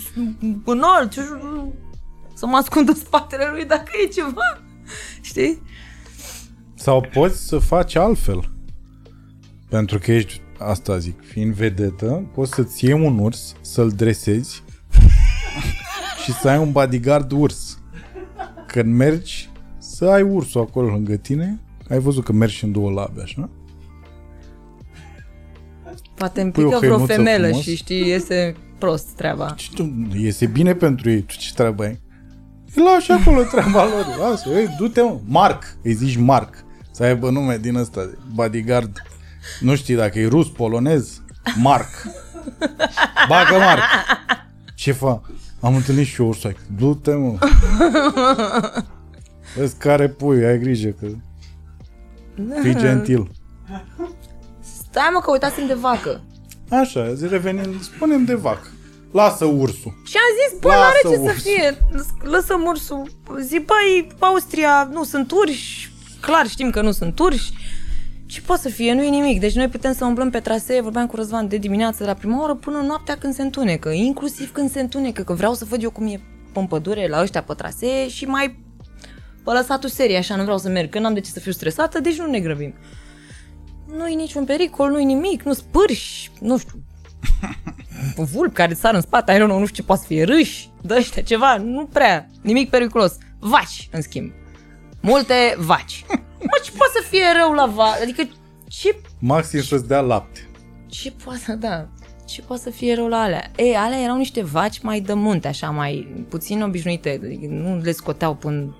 înalt, 0.66 1.12
și 1.12 1.20
să 2.34 2.46
mă 2.46 2.58
ascund 2.58 2.88
în 2.90 2.96
spatele 2.96 3.50
lui 3.52 3.66
dacă 3.66 3.92
e 4.04 4.08
ceva. 4.08 4.62
Știi? 5.22 5.62
Sau 6.76 7.06
poți 7.14 7.48
să 7.48 7.58
faci 7.58 7.96
altfel. 7.96 8.53
Pentru 9.74 10.00
că 10.00 10.12
ești, 10.12 10.42
asta 10.58 10.98
zic, 10.98 11.20
fiind 11.26 11.54
vedetă, 11.54 12.30
poți 12.34 12.54
să-ți 12.54 12.86
iei 12.86 12.94
un 12.94 13.20
urs, 13.20 13.56
să-l 13.62 13.90
dresezi 13.90 14.64
și 16.24 16.34
să 16.34 16.50
ai 16.50 16.58
un 16.58 16.72
bodyguard 16.72 17.32
urs. 17.32 17.80
Când 18.68 18.96
mergi, 18.96 19.50
să 19.78 20.06
ai 20.06 20.22
ursul 20.22 20.62
acolo 20.62 20.90
lângă 20.90 21.16
tine. 21.16 21.60
Ai 21.90 22.00
văzut 22.00 22.24
că 22.24 22.32
mergi 22.32 22.56
și 22.56 22.64
în 22.64 22.72
două 22.72 22.92
labe, 22.92 23.22
așa? 23.22 23.50
Poate 26.16 26.42
îmi 26.42 26.52
Pui 26.52 26.64
o 26.64 26.68
pică 26.68 26.78
vreo 26.80 26.92
hăinuță 26.92 27.14
femelă 27.14 27.46
frumos. 27.46 27.64
și 27.64 27.76
știi, 27.76 28.08
iese 28.08 28.56
prost 28.78 29.08
treaba. 29.16 29.54
Și 29.56 29.74
tu, 29.74 30.10
iese 30.16 30.46
bine 30.46 30.74
pentru 30.74 31.10
ei, 31.10 31.22
tu 31.22 31.34
ce 31.38 31.54
treabă 31.54 31.84
ai? 31.84 32.00
Îi 32.76 32.84
lași 32.84 33.12
acolo 33.12 33.42
treaba 33.52 33.84
lor. 33.86 34.30
Lasă, 34.30 34.50
ei, 34.50 34.76
du-te, 34.78 35.02
mă. 35.02 35.20
Marc, 35.26 35.64
îi 35.84 35.94
zici 35.94 36.18
Marc. 36.18 36.66
Să 36.92 37.04
aibă 37.04 37.30
nume 37.30 37.58
din 37.58 37.76
ăsta, 37.76 38.06
de 38.06 38.18
bodyguard. 38.34 39.02
Nu 39.60 39.76
știi 39.76 39.96
dacă 39.96 40.20
e 40.20 40.28
rus, 40.28 40.50
polonez. 40.50 41.22
Marc. 41.56 41.90
Bagă 43.28 43.58
Marc. 43.58 43.82
Ce 44.76 44.92
fa? 44.92 45.22
Am 45.62 45.76
întâlnit 45.76 46.06
și 46.08 46.22
eu 46.22 46.28
ursul. 46.28 46.56
Du-te, 46.78 47.12
mă. 47.14 47.38
Vezi 49.56 49.76
care 49.78 50.10
pui, 50.10 50.46
ai 50.46 50.60
grijă 50.60 50.90
că... 50.90 51.08
Fii 52.62 52.76
gentil. 52.76 53.32
Stai 54.60 55.10
mă 55.14 55.20
că 55.20 55.32
uitasem 55.32 55.68
de 55.68 55.74
vacă. 55.74 56.22
Așa, 56.70 57.14
zi 57.14 57.28
revenind, 57.28 57.82
spunem 57.84 58.26
de 58.26 58.34
vac. 58.34 58.72
Lasă 59.12 59.46
ursul. 59.46 60.02
Și 60.06 60.18
am 60.18 60.50
zis, 60.50 60.60
bă, 60.60 60.68
Lasă 60.68 60.80
n-are 60.80 61.00
ce 61.04 61.16
să 61.16 61.22
ursul. 61.22 61.42
fie. 61.42 61.78
Lăsă 62.30 62.54
ursul. 62.66 63.12
Zi, 63.42 63.60
băi, 63.66 64.08
Austria 64.20 64.90
nu 64.92 65.04
sunt 65.04 65.32
urși. 65.32 65.92
Clar 66.22 66.48
știm 66.48 66.70
că 66.70 66.82
nu 66.82 66.92
sunt 66.92 67.20
urși. 67.20 67.52
Ce 68.34 68.42
poate 68.42 68.62
să 68.62 68.70
fie? 68.70 68.94
Nu 68.94 69.04
e 69.04 69.10
nimic. 69.10 69.40
Deci 69.40 69.56
noi 69.56 69.68
putem 69.68 69.94
să 69.94 70.06
umblăm 70.06 70.30
pe 70.30 70.40
trasee, 70.40 70.82
vorbeam 70.82 71.08
cu 71.08 71.16
Răzvan 71.16 71.48
de 71.48 71.58
dimineață 71.58 71.98
de 72.00 72.06
la 72.06 72.14
prima 72.14 72.44
oră 72.44 72.56
până 72.56 72.78
noaptea 72.78 73.18
când 73.18 73.34
se 73.34 73.42
întunecă. 73.42 73.90
Inclusiv 73.90 74.52
când 74.52 74.72
se 74.72 74.80
întunecă, 74.80 75.24
că 75.24 75.34
vreau 75.34 75.54
să 75.54 75.66
văd 75.66 75.84
eu 75.84 75.92
cum 75.92 76.08
e 76.08 76.22
în 76.54 76.68
pădure 76.68 77.08
la 77.08 77.22
ăștia 77.22 77.44
pe 77.44 77.54
trasee 77.54 78.10
și 78.10 78.26
mai 78.26 78.60
pe 79.44 79.52
lăsatul 79.52 79.90
serie, 79.90 80.18
așa, 80.18 80.36
nu 80.36 80.44
vreau 80.44 80.58
să 80.58 80.70
merg, 80.70 80.90
că 80.90 81.00
n-am 81.00 81.14
de 81.14 81.20
ce 81.20 81.30
să 81.30 81.40
fiu 81.40 81.52
stresată, 81.52 82.00
deci 82.00 82.18
nu 82.18 82.26
ne 82.26 82.40
grăbim. 82.40 82.74
Nu 83.98 84.08
e 84.08 84.16
niciun 84.16 84.46
pericol, 84.46 84.90
nu 84.90 85.00
e 85.00 85.04
nimic, 85.04 85.44
nu 85.44 85.54
spârși, 85.54 86.32
nu 86.40 86.58
știu, 86.58 86.84
vulpi 88.34 88.54
care 88.54 88.74
sar 88.74 88.94
în 88.94 89.02
spate, 89.02 89.32
I 89.32 89.36
don't 89.36 89.44
know, 89.44 89.60
nu 89.60 89.66
știu 89.66 89.82
ce 89.82 89.88
poate 89.88 90.02
să 90.02 90.08
fie, 90.08 90.24
râși, 90.24 90.70
de 90.82 90.94
ăștia, 90.98 91.22
ceva, 91.22 91.58
nu 91.58 91.86
prea, 91.86 92.30
nimic 92.42 92.70
periculos. 92.70 93.18
Vaci, 93.40 93.90
în 93.92 94.02
schimb. 94.02 94.32
Multe 95.02 95.56
vaci. 95.58 96.06
Mă, 96.44 96.60
ce 96.64 96.72
poate 96.78 96.92
să 96.96 97.08
fie 97.10 97.24
rău 97.42 97.52
la 97.54 97.66
vaci? 97.66 98.02
Adică, 98.02 98.30
ce, 98.68 98.96
Maxim 99.20 99.62
să-ți 99.62 99.88
dea 99.88 100.00
lapte. 100.00 100.50
ce 100.90 101.12
poate 101.24 101.40
să, 101.40 101.54
da, 101.54 101.88
ce 102.26 102.42
poate 102.42 102.62
să 102.62 102.70
fie 102.70 102.96
rău 102.96 103.08
la 103.08 103.22
alea? 103.22 103.52
Ei, 103.56 103.76
alea 103.76 104.00
erau 104.02 104.18
niște 104.18 104.44
vaci 104.44 104.80
mai 104.82 105.00
de 105.00 105.14
munte, 105.14 105.48
așa, 105.48 105.70
mai 105.70 106.26
puțin 106.30 106.62
obișnuite, 106.62 107.20
adică 107.24 107.46
nu 107.50 107.80
le 107.84 107.92
scoteau 107.92 108.34
până 108.36 108.76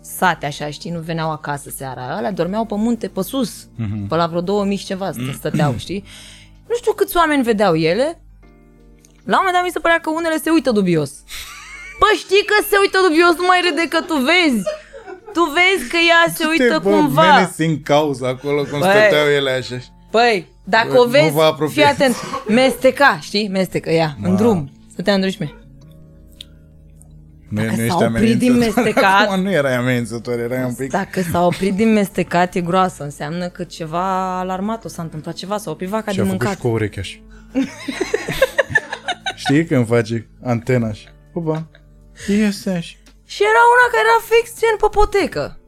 sate, 0.00 0.46
așa, 0.46 0.70
știi, 0.70 0.90
nu 0.90 1.00
veneau 1.00 1.30
acasă 1.30 1.70
seara. 1.70 2.16
Alea 2.16 2.32
dormeau 2.32 2.64
pe 2.64 2.74
munte, 2.74 3.08
pe 3.08 3.22
sus, 3.22 3.68
pe 4.08 4.14
la 4.14 4.26
vreo 4.26 4.40
2000 4.40 4.76
și 4.76 4.84
ceva 4.84 5.10
stă- 5.12 5.32
stăteau, 5.32 5.74
știi? 5.84 6.04
Nu 6.68 6.74
știu 6.74 6.92
câți 6.92 7.16
oameni 7.16 7.42
vedeau 7.42 7.74
ele. 7.76 8.20
La 9.24 9.36
un 9.38 9.42
moment 9.44 9.52
dat 9.54 9.62
mi 9.64 9.70
se 9.70 9.78
părea 9.78 9.98
că 10.00 10.10
unele 10.10 10.38
se 10.38 10.50
uită 10.50 10.70
dubios. 10.70 11.10
Bă, 12.00 12.06
știi 12.24 12.44
că 12.46 12.54
se 12.70 12.76
uită 12.80 12.98
dubios, 13.08 13.34
nu 13.36 13.46
mai 13.46 13.60
râde 13.68 13.88
că 13.88 14.00
tu 14.00 14.14
vezi. 14.14 14.62
Tu 15.36 15.42
vezi 15.56 15.90
că 15.90 15.96
ea 16.08 16.32
se 16.34 16.44
uită 16.50 16.78
bă, 16.82 16.90
cumva. 16.90 17.34
menesi 17.34 17.64
în 17.64 17.82
cauză 17.82 18.26
acolo 18.26 18.62
cum 18.62 18.78
Băi. 18.78 18.88
stăteau 18.90 19.26
ele 19.36 19.50
așa. 19.50 19.76
Păi, 20.10 20.46
dacă 20.64 20.88
Bă, 20.92 20.98
o 20.98 21.04
nu 21.04 21.10
vezi, 21.10 21.32
vă 21.32 21.42
apropiați. 21.42 21.72
fii 21.74 21.84
atent. 22.04 22.14
Mesteca, 22.48 23.18
știi? 23.22 23.48
Mestecă, 23.48 23.90
ea, 23.90 24.16
în 24.22 24.30
Ma. 24.30 24.36
drum. 24.36 24.70
Stătea 24.92 25.14
în 25.14 25.20
drușme. 25.20 25.54
Nu, 27.48 27.60
Dacă 27.62 27.70
nu 27.70 27.76
s-a 27.76 27.82
ești 27.84 28.02
oprit 28.02 28.38
din 28.38 28.50
amenințător. 28.52 28.84
mestecat- 28.92 29.26
Acum 29.28 29.42
nu 29.42 29.50
erai 29.50 29.74
amenințător, 29.76 30.38
erai 30.38 30.64
un 30.64 30.74
pic... 30.74 30.90
Dacă 30.90 31.20
s-a 31.30 31.46
oprit 31.46 31.74
din 31.74 31.92
mestecat, 31.92 32.54
e 32.54 32.60
groasă. 32.60 33.02
Înseamnă 33.04 33.48
că 33.48 33.64
ceva 33.64 34.38
alarmat 34.38 34.84
o 34.84 34.88
s-a 34.88 35.02
întâmplat 35.02 35.34
ceva, 35.34 35.56
s-a 35.58 35.70
oprit 35.70 35.88
vaca 35.88 36.10
Și 36.10 36.16
din 36.16 36.26
a 36.26 36.28
făcut 36.30 36.40
mâncat. 36.40 36.56
și 36.56 36.62
cu 36.62 36.68
o 36.68 36.70
ureche 36.70 37.00
așa. 37.00 37.16
Știi 39.34 39.64
când 39.64 39.86
face 39.86 40.28
antena 40.42 40.88
așa? 40.88 41.08
Pupa. 41.32 41.66
Iese 42.28 42.70
așa. 42.70 42.94
Și 43.26 43.42
era 43.42 43.62
una 43.74 43.86
care 43.90 44.04
era 44.08 44.36
fix 44.36 44.60
gen 44.60 44.76
pe 44.80 44.86
potecă. 44.90 45.58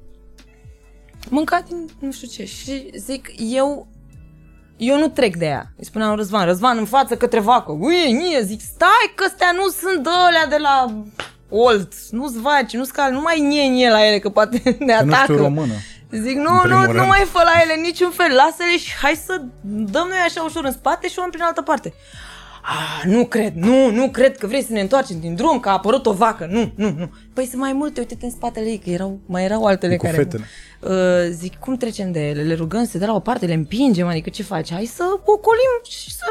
Mânca 1.31 1.61
din 1.69 1.89
nu 1.99 2.13
știu 2.13 2.29
ce. 2.29 2.45
Și 2.45 2.91
zic, 2.97 3.29
eu 3.37 3.87
eu 4.77 4.99
nu 4.99 5.09
trec 5.09 5.37
de 5.37 5.45
ea. 5.45 5.67
Îi 5.79 5.85
spuneam 5.85 6.09
lui 6.09 6.19
Răzvan, 6.19 6.45
Răzvan 6.45 6.79
în 6.79 6.85
față 6.85 7.17
către 7.17 7.41
vacă. 7.41 7.73
Ui, 7.73 8.13
nie, 8.13 8.43
zic, 8.43 8.61
stai 8.61 9.13
că 9.15 9.25
astea 9.29 9.53
nu 9.55 9.69
sunt 9.69 10.03
de 10.03 10.09
alea 10.13 10.47
de 10.47 10.57
la 10.57 11.03
Olt. 11.51 11.93
Nu-ți 12.11 12.41
vaci, 12.41 12.73
nu-ți 12.73 12.93
cal, 12.93 13.13
nu 13.13 13.21
mai 13.21 13.41
nie, 13.41 13.69
nie 13.69 13.91
la 13.91 14.07
ele, 14.07 14.19
că 14.19 14.29
poate 14.31 14.61
ne 14.79 14.97
Că 14.97 15.03
nu 15.05 15.13
atacă. 15.13 15.33
știu 15.33 15.37
română. 15.45 15.73
Zic, 16.11 16.37
nu, 16.37 16.53
În 16.53 16.59
primul 16.61 16.81
nu, 16.81 16.87
nu 16.87 16.93
rând. 16.93 17.07
mai 17.09 17.25
fă 17.31 17.43
la 17.45 17.61
ele 17.63 17.75
niciun 17.81 18.11
fel, 18.11 18.35
lasă-le 18.35 18.79
și 18.79 18.93
hai 19.03 19.23
să 19.27 19.41
dăm 19.63 20.07
noi 20.09 20.19
așa 20.27 20.43
ușor 20.43 20.65
în 20.65 20.73
spate 20.73 21.07
și 21.09 21.15
o 21.17 21.21
luăm 21.21 21.31
prin 21.31 21.43
altă 21.43 21.63
parte. 21.63 21.95
Ah, 22.71 23.05
nu 23.05 23.27
cred, 23.27 23.55
nu, 23.55 23.91
nu 23.91 24.11
cred 24.11 24.37
că 24.37 24.47
vrei 24.47 24.63
să 24.63 24.73
ne 24.73 24.81
întoarcem 24.81 25.21
din 25.21 25.35
drum, 25.35 25.61
că 25.61 25.69
a 25.69 25.73
apărut 25.73 26.07
o 26.07 26.13
vacă, 26.13 26.49
nu, 26.51 26.73
nu, 26.75 26.95
nu. 26.99 27.11
Păi 27.33 27.47
sunt 27.47 27.61
mai 27.61 27.73
multe, 27.73 28.01
uite-te 28.01 28.25
în 28.25 28.31
spatele 28.31 28.67
ei, 28.67 28.79
că 28.79 28.91
erau, 28.91 29.21
mai 29.27 29.45
erau 29.45 29.65
altele 29.65 29.97
Cu 29.97 30.05
care... 30.05 30.17
fetele. 30.17 30.45
Uh, 30.81 31.31
zic, 31.31 31.59
cum 31.59 31.77
trecem 31.77 32.13
de 32.13 32.29
ele? 32.29 32.43
Le 32.43 32.55
rugăm 32.55 32.85
să 32.85 32.91
se 32.91 32.99
dea 32.99 33.07
la 33.07 33.15
o 33.15 33.21
parte, 33.21 33.47
le 33.47 33.55
împingem, 33.55 34.07
adică 34.07 34.31
ce 34.31 34.43
faci? 34.43 34.73
Hai 34.73 34.85
să 34.85 35.05
ocolim 35.25 35.81
și 35.89 36.15
să... 36.15 36.25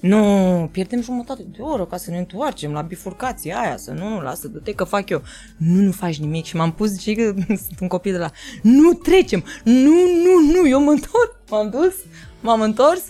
Nu, 0.00 0.68
pierdem 0.72 1.02
jumătate 1.02 1.42
de 1.42 1.62
oră 1.62 1.84
ca 1.84 1.96
să 1.96 2.10
ne 2.10 2.18
întoarcem 2.18 2.72
la 2.72 2.80
bifurcația 2.80 3.60
aia, 3.60 3.76
să 3.76 3.90
nu, 3.90 4.08
nu, 4.08 4.20
lasă, 4.20 4.48
du-te 4.48 4.74
că 4.74 4.84
fac 4.84 5.08
eu. 5.08 5.22
Nu, 5.56 5.80
nu 5.80 5.92
faci 5.92 6.18
nimic 6.18 6.44
și 6.44 6.56
m-am 6.56 6.72
pus 6.72 6.98
și 7.00 7.14
că 7.14 7.34
sunt 7.66 7.80
un 7.80 7.88
copil 7.88 8.12
de 8.12 8.18
la, 8.18 8.30
nu 8.62 8.92
trecem, 8.92 9.44
nu, 9.64 9.94
nu, 10.24 10.52
nu, 10.52 10.68
eu 10.68 10.82
mă 10.82 10.90
întorc. 10.90 11.36
M-am 11.50 11.70
dus, 11.70 11.94
m-am 12.40 12.60
întors, 12.60 13.02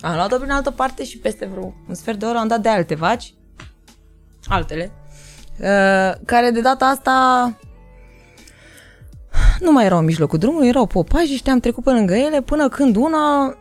am 0.00 0.14
luat-o 0.14 0.36
prin 0.36 0.50
altă 0.50 0.70
parte 0.70 1.04
și 1.04 1.18
peste 1.18 1.46
vreo 1.46 1.74
un 1.88 1.94
sfert 1.94 2.18
de 2.18 2.24
oră 2.24 2.38
am 2.38 2.48
dat 2.48 2.60
de 2.60 2.68
alte 2.68 2.94
vaci, 2.94 3.34
altele, 4.46 4.90
uh, 5.60 6.20
care 6.24 6.50
de 6.50 6.60
data 6.60 6.86
asta 6.86 7.56
nu 9.60 9.72
mai 9.72 9.84
erau 9.84 9.98
în 9.98 10.04
mijlocul 10.04 10.38
drumului, 10.38 10.68
erau 10.68 10.86
popaji 10.86 11.34
și 11.34 11.50
am 11.50 11.60
trecut 11.60 11.84
pe 11.84 11.90
lângă 11.90 12.14
ele 12.14 12.42
până 12.42 12.68
când 12.68 12.96
una 12.96 13.56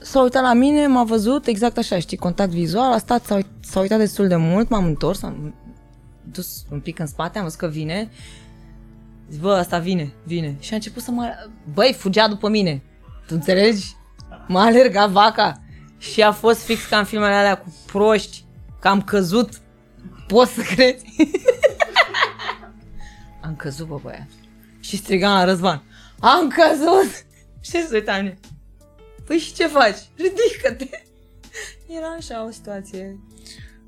s-a 0.00 0.22
uitat 0.22 0.42
la 0.42 0.52
mine, 0.52 0.86
m-a 0.86 1.04
văzut 1.04 1.46
exact 1.46 1.78
așa, 1.78 1.98
știi, 1.98 2.16
contact 2.16 2.50
vizual, 2.50 2.92
a 2.92 2.98
stat, 2.98 3.24
s-a, 3.24 3.34
uit- 3.34 3.60
s-a 3.60 3.80
uitat 3.80 3.98
destul 3.98 4.28
de 4.28 4.36
mult, 4.36 4.68
m-am 4.68 4.84
întors, 4.84 5.22
am 5.22 5.54
dus 6.32 6.64
un 6.70 6.80
pic 6.80 6.98
în 6.98 7.06
spate, 7.06 7.38
am 7.38 7.44
văzut 7.44 7.58
că 7.58 7.66
vine, 7.66 8.10
zic, 9.30 9.40
bă, 9.40 9.52
asta 9.52 9.78
vine, 9.78 10.12
vine. 10.24 10.56
Și 10.60 10.72
a 10.72 10.76
început 10.76 11.02
să 11.02 11.10
mă... 11.10 11.32
Băi, 11.74 11.94
fugea 11.98 12.28
după 12.28 12.48
mine, 12.48 12.82
tu 13.26 13.34
înțelegi? 13.34 13.96
M-a 14.48 14.64
alergat 14.64 15.10
vaca 15.10 15.60
și 15.98 16.22
a 16.22 16.32
fost 16.32 16.64
fix 16.64 16.84
ca 16.84 16.98
în 16.98 17.04
filmele 17.04 17.34
alea 17.34 17.58
cu 17.58 17.74
proști, 17.86 18.44
că 18.80 18.88
am 18.88 19.02
căzut, 19.02 19.60
poți 20.26 20.52
să 20.52 20.60
crezi? 20.60 21.04
am 23.44 23.56
căzut, 23.56 23.86
bă, 23.86 23.98
băiat. 24.02 24.28
Și 24.80 24.96
strigam 24.96 25.32
la 25.32 25.44
Răzvan, 25.44 25.82
am 26.20 26.48
căzut! 26.48 27.24
Și 27.64 27.70
se 27.70 27.88
uita 27.92 28.12
la 28.12 28.18
mine. 28.18 28.38
Păi 29.26 29.38
și 29.38 29.52
ce 29.52 29.66
faci? 29.66 29.98
Ridică-te! 30.16 31.02
Era 31.96 32.06
așa 32.18 32.44
o 32.46 32.50
situație. 32.50 33.18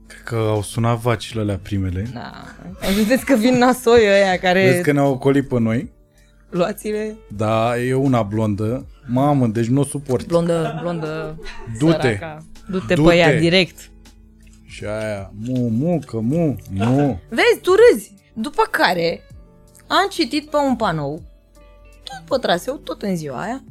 Cred 0.07 0.23
că 0.25 0.35
au 0.35 0.63
sunat 0.63 0.99
vacile 0.99 1.41
alea 1.41 1.59
primele. 1.63 2.07
Da. 2.13 2.33
Vedeți 2.95 3.25
că 3.25 3.35
vin 3.35 3.55
nasoi 3.55 4.01
ăia 4.01 4.39
care... 4.39 4.71
Vezi 4.71 4.83
că 4.83 4.93
ne-au 4.93 5.13
ocolit 5.13 5.49
pe 5.49 5.59
noi. 5.59 5.93
Luați-le. 6.57 7.17
Da, 7.37 7.79
e 7.79 7.95
una 7.95 8.23
blondă. 8.23 8.87
Mamă, 9.07 9.47
deci 9.47 9.67
nu 9.67 9.81
o 9.81 9.85
suport. 9.85 10.27
Blondă, 10.27 10.79
blondă, 10.81 11.41
Du-te. 11.79 11.93
săraca. 11.93 12.45
Du-te, 12.71 12.95
Du-te. 12.95 13.09
pe 13.09 13.17
ea 13.17 13.39
direct. 13.39 13.91
Și 14.65 14.85
aia, 14.85 15.33
mu, 15.41 15.69
mu, 15.69 16.01
că 16.07 16.19
mu, 16.21 16.57
nu. 16.71 17.19
Vezi, 17.29 17.61
tu 17.63 17.71
râzi. 17.91 18.13
După 18.33 18.63
care 18.71 19.23
am 19.87 20.09
citit 20.11 20.51
pe 20.51 20.57
un 20.57 20.77
panou, 20.77 21.23
tot 22.05 22.39
pe 22.39 22.47
traseu, 22.47 22.75
tot 22.77 23.03
în 23.03 23.17
ziua 23.17 23.41
aia, 23.43 23.65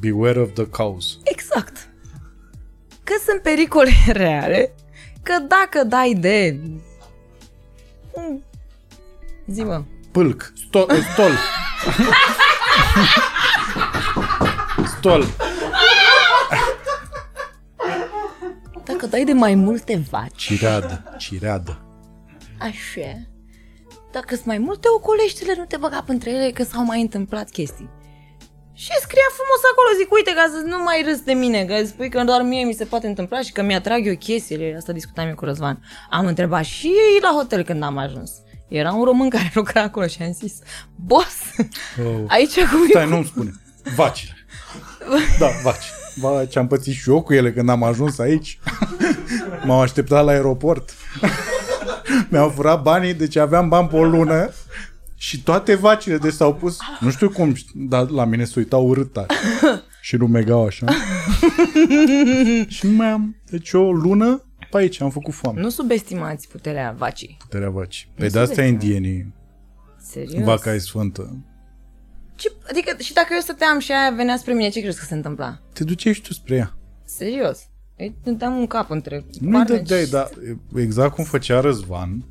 Beware 0.00 0.40
of 0.40 0.52
the 0.54 0.66
cows. 0.66 1.18
exact, 1.24 1.88
că 3.04 3.12
sunt 3.26 3.42
pericole 3.42 3.90
reale, 4.12 4.74
că 5.22 5.32
dacă 5.48 5.84
dai 5.86 6.14
de... 6.20 6.60
Mm, 8.16 8.42
Zi, 9.46 9.62
mă. 9.62 9.82
Pâlc. 10.12 10.52
Stol. 10.66 10.86
Stol. 11.12 11.32
Stol. 14.86 15.24
Dacă 18.84 19.06
dai 19.06 19.24
de 19.24 19.32
mai 19.32 19.54
multe 19.54 20.02
vaci, 20.10 20.36
Cireadă. 20.36 21.14
Cireadă. 21.18 21.84
așa, 22.60 23.26
dacă 24.12 24.34
sunt 24.34 24.46
mai 24.46 24.58
multe, 24.58 24.88
ocolește-le, 24.96 25.54
nu 25.56 25.64
te 25.64 25.76
băga 25.76 26.04
între 26.06 26.30
ele, 26.30 26.50
că 26.50 26.62
s-au 26.62 26.84
mai 26.84 27.00
întâmplat 27.00 27.50
chestii. 27.50 27.90
Și 28.74 28.90
scria 29.00 29.28
frumos 29.36 29.62
acolo, 29.72 29.88
zic, 29.98 30.12
uite, 30.12 30.32
ca 30.34 30.46
să 30.52 30.62
nu 30.66 30.82
mai 30.82 31.02
râzi 31.06 31.24
de 31.24 31.32
mine, 31.32 31.64
că 31.64 31.84
spui 31.84 32.08
că 32.10 32.24
doar 32.24 32.42
mie 32.42 32.64
mi 32.64 32.72
se 32.72 32.84
poate 32.84 33.06
întâmpla 33.06 33.40
și 33.40 33.52
că 33.52 33.62
mi-atrag 33.62 34.06
eu 34.06 34.14
chestiile, 34.14 34.74
asta 34.76 34.92
discutam 34.92 35.28
eu 35.28 35.34
cu 35.34 35.44
Răzvan. 35.44 35.82
Am 36.10 36.26
întrebat 36.26 36.64
și 36.64 36.86
ei 36.86 37.18
la 37.22 37.32
hotel 37.36 37.62
când 37.62 37.82
am 37.82 37.96
ajuns. 37.98 38.32
Era 38.72 38.92
un 38.92 39.04
român 39.04 39.28
care 39.28 39.50
lucra 39.54 39.82
acolo 39.82 40.06
și 40.06 40.22
am 40.22 40.32
zis, 40.32 40.52
boss, 40.96 41.34
Oh. 42.06 42.24
aici 42.26 42.54
cum 42.54 42.86
Stai, 42.88 43.08
nu-mi 43.08 43.24
spune. 43.24 43.50
Vacile. 43.96 44.32
Da, 45.38 45.46
vaci. 45.62 45.90
Vaci, 46.14 46.56
am 46.56 46.66
pățit 46.66 46.94
și 46.94 47.10
eu 47.10 47.22
cu 47.22 47.32
ele 47.34 47.52
când 47.52 47.68
am 47.68 47.82
ajuns 47.82 48.18
aici. 48.18 48.58
M-au 49.66 49.80
așteptat 49.80 50.24
la 50.24 50.30
aeroport. 50.30 50.94
Mi-au 52.30 52.48
furat 52.48 52.82
banii, 52.82 53.14
deci 53.14 53.36
aveam 53.36 53.68
bani 53.68 53.88
pe 53.88 53.96
o 53.96 54.04
lună 54.04 54.50
și 55.16 55.42
toate 55.42 55.74
vacile 55.74 56.16
de 56.16 56.30
s-au 56.30 56.54
pus, 56.54 56.76
nu 57.00 57.10
știu 57.10 57.30
cum, 57.30 57.54
dar 57.74 58.08
la 58.08 58.24
mine 58.24 58.44
se 58.44 58.52
uitau 58.56 58.86
urât 58.88 59.12
tare. 59.12 59.26
Și 60.00 60.16
rumegau 60.16 60.66
așa. 60.66 60.86
și 62.68 62.86
nu 62.86 62.92
mai 62.92 63.10
am, 63.10 63.36
deci 63.50 63.72
o 63.72 63.92
lună 63.92 64.44
pe 64.72 64.78
aici 64.78 65.00
am 65.00 65.10
făcut 65.10 65.34
foame. 65.34 65.60
Nu 65.60 65.68
subestimați 65.68 66.48
puterea 66.48 66.94
vacii. 66.98 67.36
Puterea 67.38 67.70
vaci. 67.70 68.08
Păi 68.14 68.26
Nu 68.26 68.32
de 68.32 68.38
asta 68.38 68.54
se 68.54 68.60
vede. 68.60 68.72
indienii, 68.72 69.34
Serios. 69.98 70.44
vaca 70.44 70.74
e 70.74 70.78
sfântă. 70.78 71.36
Ce, 72.34 72.52
adică, 72.70 72.96
și 73.02 73.12
dacă 73.12 73.28
eu 73.34 73.40
stăteam 73.40 73.78
și 73.78 73.92
aia 73.92 74.10
venea 74.16 74.36
spre 74.36 74.52
mine, 74.52 74.68
ce 74.68 74.80
crezi 74.80 74.98
că 74.98 75.04
se 75.04 75.14
întâmpla? 75.14 75.58
Te 75.72 75.84
duceai 75.84 76.12
și 76.14 76.20
tu 76.22 76.32
spre 76.32 76.54
ea. 76.54 76.76
Serios. 77.04 77.58
Îi 77.96 78.14
dădeam 78.22 78.56
un 78.56 78.66
cap 78.66 78.90
între 78.90 79.24
Nu-i 79.40 79.52
coarne 79.52 79.76
dădeai, 79.76 80.04
și- 80.04 80.10
dar 80.10 80.30
exact 80.76 81.14
cum 81.14 81.24
făcea 81.24 81.60
Răzvan, 81.60 82.24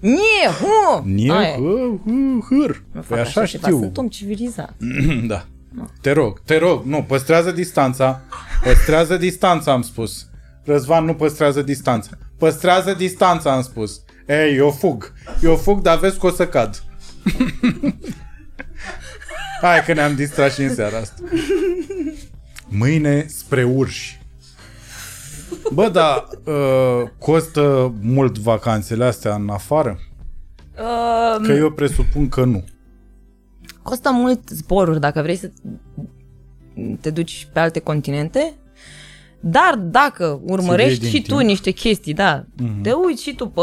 Nie, 0.00 0.48
hu! 0.60 1.02
Nie, 1.08 1.30
Aia 1.30 1.48
e. 1.48 1.54
hă, 1.56 1.98
hă, 2.04 2.38
hâr. 2.48 2.84
Nu 2.92 3.00
Păi 3.00 3.02
fac 3.02 3.18
așa 3.18 3.46
ceva, 3.46 3.66
știu. 3.66 3.78
Sunt 3.78 3.96
om 3.96 4.08
civilizat. 4.08 4.76
da. 5.26 5.46
Te 6.00 6.10
rog, 6.12 6.40
te 6.44 6.58
rog, 6.58 6.84
nu, 6.84 7.02
păstrează 7.02 7.50
distanța. 7.50 8.20
Păstrează 8.64 9.16
distanța, 9.16 9.72
am 9.72 9.82
spus. 9.82 10.27
Răzvan 10.68 11.04
nu 11.04 11.14
păstrează 11.14 11.62
distanța. 11.62 12.10
Păstrează 12.38 12.94
distanța, 12.94 13.52
am 13.52 13.62
spus. 13.62 14.00
Ei, 14.26 14.56
eu 14.56 14.70
fug. 14.70 15.12
Eu 15.42 15.56
fug, 15.56 15.80
dar 15.80 15.98
vezi 15.98 16.18
că 16.18 16.26
o 16.26 16.30
să 16.30 16.48
cad. 16.48 16.82
Hai 19.62 19.84
că 19.84 19.92
ne-am 19.92 20.14
distrat 20.14 20.52
și 20.52 20.62
în 20.62 20.74
seara 20.74 20.98
asta. 20.98 21.22
Mâine 22.68 23.26
spre 23.28 23.64
urși. 23.64 24.20
Bă, 25.72 25.88
dar 25.88 26.24
uh, 26.44 27.08
costă 27.18 27.94
mult 28.00 28.38
vacanțele 28.38 29.04
astea 29.04 29.34
în 29.34 29.48
afară? 29.48 29.98
Uh, 30.78 31.46
Că 31.46 31.52
eu 31.52 31.70
presupun 31.70 32.28
că 32.28 32.44
nu. 32.44 32.64
costă 33.82 34.10
mult 34.12 34.48
zboruri 34.48 35.00
dacă 35.00 35.22
vrei 35.22 35.36
să 35.36 35.50
te 37.00 37.10
duci 37.10 37.48
pe 37.52 37.58
alte 37.58 37.80
continente, 37.80 38.54
dar 39.40 39.74
dacă 39.76 40.40
urmărești 40.44 41.00
din 41.00 41.08
și 41.08 41.22
tu 41.22 41.36
timp. 41.36 41.48
niște 41.48 41.70
chestii, 41.70 42.14
da, 42.14 42.44
te 42.82 42.92
uiți 42.92 43.22
și 43.22 43.34
tu 43.34 43.48
pe 43.48 43.62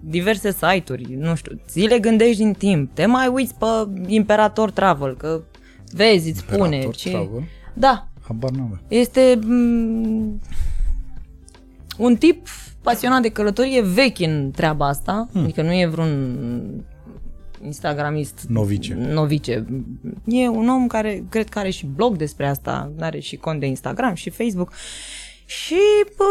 diverse 0.00 0.52
site-uri, 0.52 1.14
nu 1.18 1.34
știu, 1.34 1.60
ți 1.66 1.80
le 1.80 1.98
gândești 1.98 2.42
din 2.42 2.52
timp, 2.52 2.94
te 2.94 3.06
mai 3.06 3.26
uiți 3.26 3.54
pe 3.54 3.66
Imperator 4.06 4.70
Travel, 4.70 5.16
că 5.16 5.40
vezi, 5.92 6.28
îți 6.28 6.38
spune. 6.38 6.62
Imperator 6.62 6.94
Ce... 6.94 7.10
Travel? 7.10 7.42
Da, 7.74 8.08
Habar 8.26 8.50
n-aveam. 8.50 8.80
Este 8.88 9.38
mm, 9.44 10.40
un 11.98 12.16
tip 12.16 12.46
pasionat 12.82 13.22
de 13.22 13.28
călătorie 13.28 13.82
vechi 13.82 14.18
în 14.18 14.50
treaba 14.50 14.88
asta, 14.88 15.28
hmm. 15.32 15.42
adică 15.42 15.62
nu 15.62 15.72
e 15.72 15.86
vreun 15.86 16.84
instagramist 17.64 18.44
Novice. 18.48 18.94
novice. 18.94 19.66
E 20.24 20.48
un 20.48 20.68
om 20.68 20.86
care 20.86 21.24
cred 21.28 21.48
că 21.48 21.58
are 21.58 21.70
și 21.70 21.86
blog 21.86 22.16
despre 22.16 22.46
asta, 22.46 22.92
are 23.00 23.18
și 23.18 23.36
cont 23.36 23.60
de 23.60 23.66
Instagram 23.66 24.14
și 24.14 24.30
Facebook 24.30 24.72
și 25.44 25.80
bă, 26.16 26.24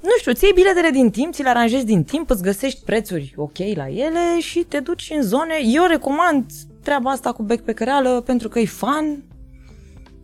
nu 0.00 0.10
știu, 0.18 0.32
ți 0.32 0.44
iei 0.44 0.52
biletele 0.52 0.90
din 0.90 1.10
timp, 1.10 1.32
ți 1.32 1.42
le 1.42 1.48
aranjezi 1.48 1.84
din 1.84 2.04
timp, 2.04 2.30
îți 2.30 2.42
găsești 2.42 2.84
prețuri 2.84 3.32
ok 3.36 3.58
la 3.74 3.88
ele 3.88 4.40
și 4.40 4.58
te 4.68 4.80
duci 4.80 5.12
în 5.14 5.22
zone. 5.22 5.54
Eu 5.64 5.84
recomand 5.86 6.44
treaba 6.82 7.10
asta 7.10 7.32
cu 7.32 7.42
backpackereală 7.42 8.20
pentru 8.20 8.48
că 8.48 8.58
e 8.58 8.64
fun, 8.64 9.24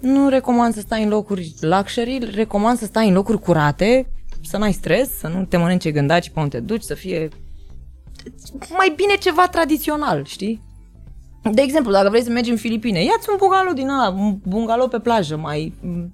nu 0.01 0.29
recomand 0.29 0.75
să 0.75 0.81
stai 0.81 1.03
în 1.03 1.09
locuri 1.09 1.55
luxury, 1.61 2.19
recomand 2.35 2.79
să 2.79 2.85
stai 2.85 3.09
în 3.09 3.15
locuri 3.15 3.39
curate, 3.39 4.07
să 4.43 4.57
n-ai 4.57 4.73
stres, 4.73 5.19
să 5.19 5.29
nu 5.29 5.45
te 5.45 5.57
mănânce 5.57 5.91
gândaci 5.91 6.31
pe 6.31 6.41
unde 6.41 6.59
te 6.59 6.65
duci, 6.65 6.83
să 6.83 6.95
fie 6.95 7.29
mai 8.77 8.93
bine 8.97 9.15
ceva 9.21 9.49
tradițional, 9.49 10.25
știi? 10.25 10.63
De 11.53 11.63
exemplu, 11.63 11.93
dacă 11.93 12.09
vrei 12.09 12.23
să 12.23 12.31
mergi 12.31 12.51
în 12.51 12.57
Filipine, 12.57 13.03
ia-ți 13.03 13.29
un 13.31 13.37
bungalow 13.39 13.73
din 13.73 13.89
ăla, 13.89 14.09
un 14.09 14.37
bungalow 14.43 14.89
pe 14.89 14.99
plajă, 14.99 15.37
mai 15.37 15.73
m, 15.81 16.13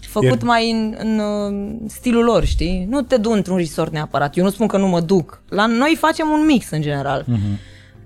făcut 0.00 0.42
E- 0.42 0.44
mai 0.44 0.70
în, 0.70 0.94
în 0.98 1.18
uh, 1.18 1.76
stilul 1.88 2.24
lor, 2.24 2.44
știi? 2.44 2.86
Nu 2.88 3.02
te 3.02 3.16
du 3.16 3.30
într-un 3.30 3.56
resort 3.56 3.92
neapărat. 3.92 4.36
Eu 4.36 4.44
nu 4.44 4.50
spun 4.50 4.66
că 4.66 4.76
nu 4.76 4.88
mă 4.88 5.00
duc. 5.00 5.42
La 5.48 5.66
noi 5.66 5.96
facem 5.98 6.28
un 6.28 6.44
mix 6.46 6.70
în 6.70 6.80
general. 6.80 7.24
Mhm. 7.26 7.58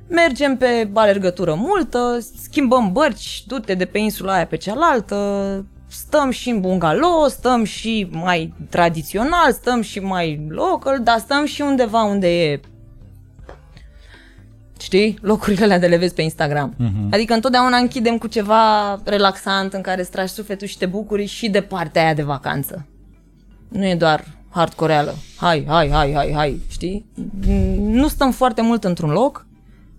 mergem 0.09 0.57
pe 0.57 0.91
alergătură 0.95 1.55
multă, 1.55 2.19
schimbăm 2.43 2.93
bărci, 2.93 3.45
du-te 3.47 3.75
de 3.75 3.85
pe 3.85 3.99
insula 3.99 4.35
aia 4.35 4.47
pe 4.47 4.57
cealaltă, 4.57 5.17
stăm 5.87 6.31
și 6.31 6.51
în 6.51 6.61
bungalow, 6.61 7.29
stăm 7.29 7.65
și 7.65 8.09
mai 8.11 8.55
tradițional, 8.71 9.53
stăm 9.53 9.81
și 9.81 9.99
mai 9.99 10.47
local, 10.49 11.01
dar 11.03 11.19
stăm 11.19 11.45
și 11.45 11.61
undeva 11.63 12.03
unde 12.03 12.43
e 12.43 12.61
știi, 14.85 15.19
locurile 15.21 15.65
alea 15.65 15.79
de 15.79 15.87
le 15.87 15.97
vezi 15.97 16.15
pe 16.15 16.23
Instagram. 16.23 16.75
Uh-huh. 16.75 17.11
Adică 17.11 17.35
întotdeauna 17.35 17.77
închidem 17.77 18.19
cu 18.19 18.27
ceva 18.27 18.95
relaxant 19.05 19.73
în 19.73 19.81
care 19.81 20.01
îți 20.01 20.11
tragi 20.11 20.33
sufletul 20.33 20.67
și 20.67 20.79
te 20.79 20.87
bucuri 20.87 21.25
și 21.25 21.49
de 21.49 21.61
partea 21.61 22.03
aia 22.03 22.15
de 22.15 22.23
vacanță. 22.23 22.87
Nu 23.69 23.87
e 23.87 23.95
doar 23.95 24.25
hardcoreală. 24.51 25.15
Hai, 25.37 25.65
hai, 25.69 25.91
hai, 25.91 26.13
hai, 26.15 26.33
hai, 26.35 26.61
știi? 26.69 27.07
Nu 27.79 28.09
stăm 28.09 28.31
foarte 28.31 28.63
mult 28.63 28.85
într-un 28.85 29.11
loc, 29.11 29.47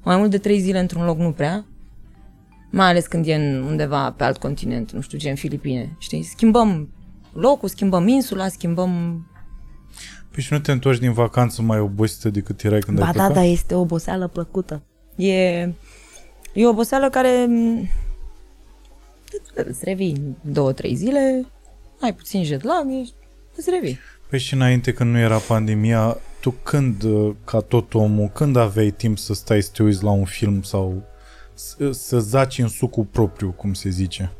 mai 0.03 0.17
mult 0.17 0.31
de 0.31 0.37
trei 0.37 0.59
zile 0.59 0.79
într-un 0.79 1.05
loc 1.05 1.17
nu 1.17 1.31
prea, 1.31 1.65
mai 2.69 2.89
ales 2.89 3.07
când 3.07 3.27
e 3.27 3.35
în 3.35 3.63
undeva 3.63 4.11
pe 4.11 4.23
alt 4.23 4.37
continent, 4.37 4.91
nu 4.91 5.01
știu 5.01 5.17
ce, 5.17 5.29
în 5.29 5.35
Filipine, 5.35 5.95
știi? 5.97 6.23
Schimbăm 6.23 6.89
locul, 7.33 7.69
schimbăm 7.69 8.07
insula, 8.07 8.47
schimbăm... 8.47 9.25
Păi 10.35 10.43
și 10.43 10.53
nu 10.53 10.59
te 10.59 10.71
întorci 10.71 10.99
din 10.99 11.13
vacanță 11.13 11.61
mai 11.61 11.79
obosită 11.79 12.29
decât 12.29 12.63
erai 12.63 12.79
când 12.79 12.99
ba 12.99 13.05
ai 13.05 13.11
da, 13.11 13.17
plecat? 13.19 13.35
da, 13.35 13.43
este 13.49 13.75
o 13.75 13.79
oboseală 13.79 14.27
plăcută. 14.27 14.81
E, 15.15 15.59
e 16.53 16.65
o 16.65 16.69
oboseală 16.69 17.09
care 17.09 17.45
m, 17.45 17.89
îți 19.53 19.83
revii 19.83 20.35
două, 20.41 20.73
trei 20.73 20.95
zile, 20.95 21.45
ai 22.01 22.13
puțin 22.13 22.43
jet 22.43 22.63
lag, 22.63 22.85
ești- 23.01 23.13
îți 23.55 23.69
revii. 23.69 23.99
Păi 24.29 24.39
și 24.39 24.53
înainte 24.53 24.93
când 24.93 25.11
nu 25.11 25.17
era 25.17 25.37
pandemia, 25.37 26.17
tu 26.39 26.51
când, 26.51 27.03
uh, 27.03 27.35
ca 27.45 27.59
tot 27.59 27.93
omul, 27.93 28.27
când 28.27 28.55
aveai 28.55 28.89
timp 28.89 29.17
să 29.17 29.33
stai 29.33 29.61
să 29.61 29.69
te 29.73 29.83
uiți 29.83 30.03
la 30.03 30.11
un 30.11 30.25
film 30.25 30.61
sau 30.61 31.03
să, 31.53 31.91
să 31.91 32.19
zaci 32.19 32.57
în 32.59 32.67
sucul 32.67 33.03
propriu, 33.03 33.51
cum 33.51 33.73
se 33.73 33.89
zice? 33.89 34.31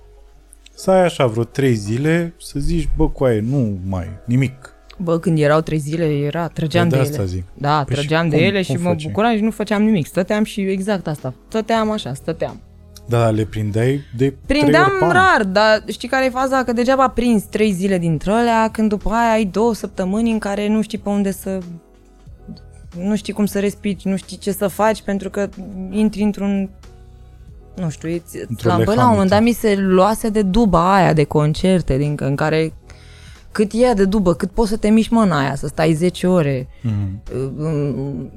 Să 0.74 0.92
ai 0.92 1.04
așa 1.04 1.28
vreo 1.28 1.44
trei 1.44 1.74
zile, 1.74 2.34
să 2.40 2.60
zici, 2.60 2.90
bă, 2.96 3.10
coaie, 3.10 3.40
nu 3.40 3.80
mai, 3.86 4.10
nimic. 4.26 4.75
Bă, 4.98 5.20
când 5.20 5.40
erau 5.40 5.62
trei 5.62 5.78
zile, 5.78 6.06
era, 6.06 6.48
trăgeam 6.48 6.90
de 6.90 6.96
de, 6.96 7.02
asta 7.02 7.16
ele. 7.16 7.26
zic. 7.26 7.44
Da, 7.54 7.84
Păi 7.86 7.96
și 7.96 8.00
trăgeam 8.02 8.30
de 8.30 8.36
cum- 8.36 8.46
ele 8.46 8.64
cum 8.64 8.76
și 8.76 8.82
mă 8.82 8.90
făceai? 8.90 9.06
bucuram 9.12 9.36
și 9.36 9.42
nu 9.42 9.52
făceam 9.52 9.84
nimic. 9.84 10.06
Stăteam 10.06 10.44
și 10.44 10.62
exact 10.62 11.08
asta. 11.08 11.34
Stăteam 11.48 11.92
așa, 11.92 12.14
stăteam. 12.14 12.60
Da, 13.08 13.20
dar 13.20 13.34
le 13.34 13.44
prindeai 13.46 14.02
de 14.18 14.34
trei 14.46 14.60
Prindeam 14.60 14.84
ori 14.90 15.00
pe 15.00 15.06
an. 15.06 15.12
rar, 15.12 15.44
dar 15.44 15.84
știi 15.88 16.08
care 16.08 16.26
e 16.26 16.30
faza? 16.30 16.64
Că 16.64 16.74
degeaba 16.74 17.08
prins 17.08 17.44
trei 17.44 17.72
zile 17.72 17.98
dintre 17.98 18.32
alea, 18.32 18.70
când 18.72 18.90
după 18.90 19.10
aia 19.10 19.32
ai 19.32 19.46
două 19.46 19.74
săptămâni 19.74 20.32
în 20.32 20.40
care 20.40 20.68
nu 20.68 20.82
știi 20.82 20.98
pe 20.98 21.10
unde 21.10 21.32
să... 21.32 21.60
Nu 23.02 23.16
știi 23.16 23.34
cum 23.34 23.46
să 23.46 23.60
respiri, 23.60 24.02
nu 24.04 24.16
știi 24.16 24.38
ce 24.38 24.52
să 24.52 24.68
faci, 24.68 25.02
pentru 25.02 25.30
că 25.30 25.50
intri 25.90 26.22
într-un... 26.22 26.70
Nu 27.76 27.90
știu, 27.90 28.10
îți, 28.14 28.38
Într-o 28.48 28.70
la, 28.70 28.76
bă, 28.76 28.84
la 28.84 28.90
un 28.92 28.96
lehamită. 28.96 29.10
moment 29.12 29.30
dat 29.30 29.42
mi 29.42 29.52
se 29.52 29.76
luase 29.78 30.30
de 30.30 30.42
duba 30.42 30.96
aia 30.96 31.14
de 31.14 31.24
concerte, 31.24 31.98
din, 31.98 32.16
în 32.20 32.36
care 32.36 32.74
cât 33.56 33.72
e 33.74 33.78
ea 33.78 33.94
de 33.94 34.06
dubă, 34.06 34.34
cât 34.34 34.52
poți 34.52 34.70
să 34.70 34.78
te 34.78 34.90
miști 34.90 35.14
mâna 35.14 35.40
aia, 35.40 35.56
să 35.56 35.68
stai 35.68 35.94
10 35.94 36.28
ore, 36.28 36.68
Mhm. 36.82 38.32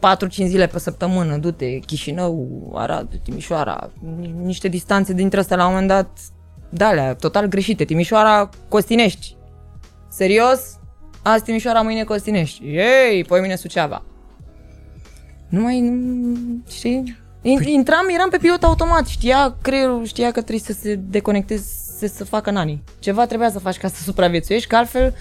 4-5 0.00 0.46
zile 0.48 0.66
pe 0.66 0.78
săptămână, 0.78 1.36
du-te, 1.36 1.78
Chișinău, 1.78 2.48
Arad, 2.74 3.20
Timișoara, 3.22 3.90
ni- 4.20 4.34
niște 4.44 4.68
distanțe 4.68 5.12
dintre 5.12 5.40
astea 5.40 5.56
la 5.56 5.64
un 5.66 5.70
moment 5.70 5.88
dat, 5.88 6.18
de 6.68 6.84
total 7.20 7.46
greșite. 7.46 7.84
Timișoara, 7.84 8.48
Costinești. 8.68 9.36
Serios? 10.10 10.78
Azi 11.22 11.42
Timișoara, 11.44 11.80
mâine 11.80 12.02
Costinești. 12.04 12.64
Ei, 12.64 13.24
poi 13.24 13.40
mine 13.40 13.56
Suceava. 13.56 14.02
Nu 15.48 15.60
mai, 15.60 15.80
nu, 15.80 16.36
știi? 16.70 17.18
In- 17.42 17.62
Intram, 17.62 18.06
eram 18.14 18.28
pe 18.28 18.36
pilot 18.36 18.62
automat, 18.62 19.06
știa 19.06 19.56
creierul, 19.62 20.04
știa 20.04 20.26
că 20.30 20.40
trebuie 20.40 20.58
să 20.60 20.72
se 20.72 20.94
deconecteze, 20.94 21.64
să, 21.98 22.06
să 22.06 22.24
facă 22.24 22.50
nani. 22.50 22.82
Ceva 22.98 23.26
trebuia 23.26 23.50
să 23.50 23.58
faci 23.58 23.76
ca 23.76 23.88
să 23.88 24.02
supraviețuiești, 24.02 24.68
că 24.68 24.76
altfel 24.76 25.14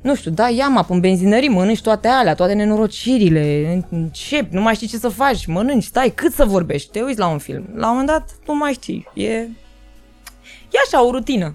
nu 0.00 0.14
știu, 0.14 0.30
da 0.30 0.48
iama 0.48 0.86
în 0.88 1.00
benzinării, 1.00 1.48
mănânci 1.48 1.82
toate 1.82 2.08
alea, 2.08 2.34
toate 2.34 2.52
nenorocirile, 2.52 3.84
începi, 3.90 4.54
nu 4.54 4.60
mai 4.60 4.74
știi 4.74 4.86
ce 4.86 4.98
să 4.98 5.08
faci, 5.08 5.46
mănânci, 5.46 5.84
stai, 5.84 6.12
cât 6.14 6.32
să 6.32 6.44
vorbești, 6.44 6.90
te 6.90 7.00
uiți 7.00 7.18
la 7.18 7.26
un 7.26 7.38
film. 7.38 7.68
La 7.74 7.90
un 7.90 7.96
moment 7.96 8.06
dat 8.08 8.30
nu 8.46 8.56
mai 8.56 8.72
știi, 8.72 9.08
e, 9.14 9.28
e 9.28 10.78
așa, 10.86 11.06
o 11.06 11.10
rutină. 11.10 11.54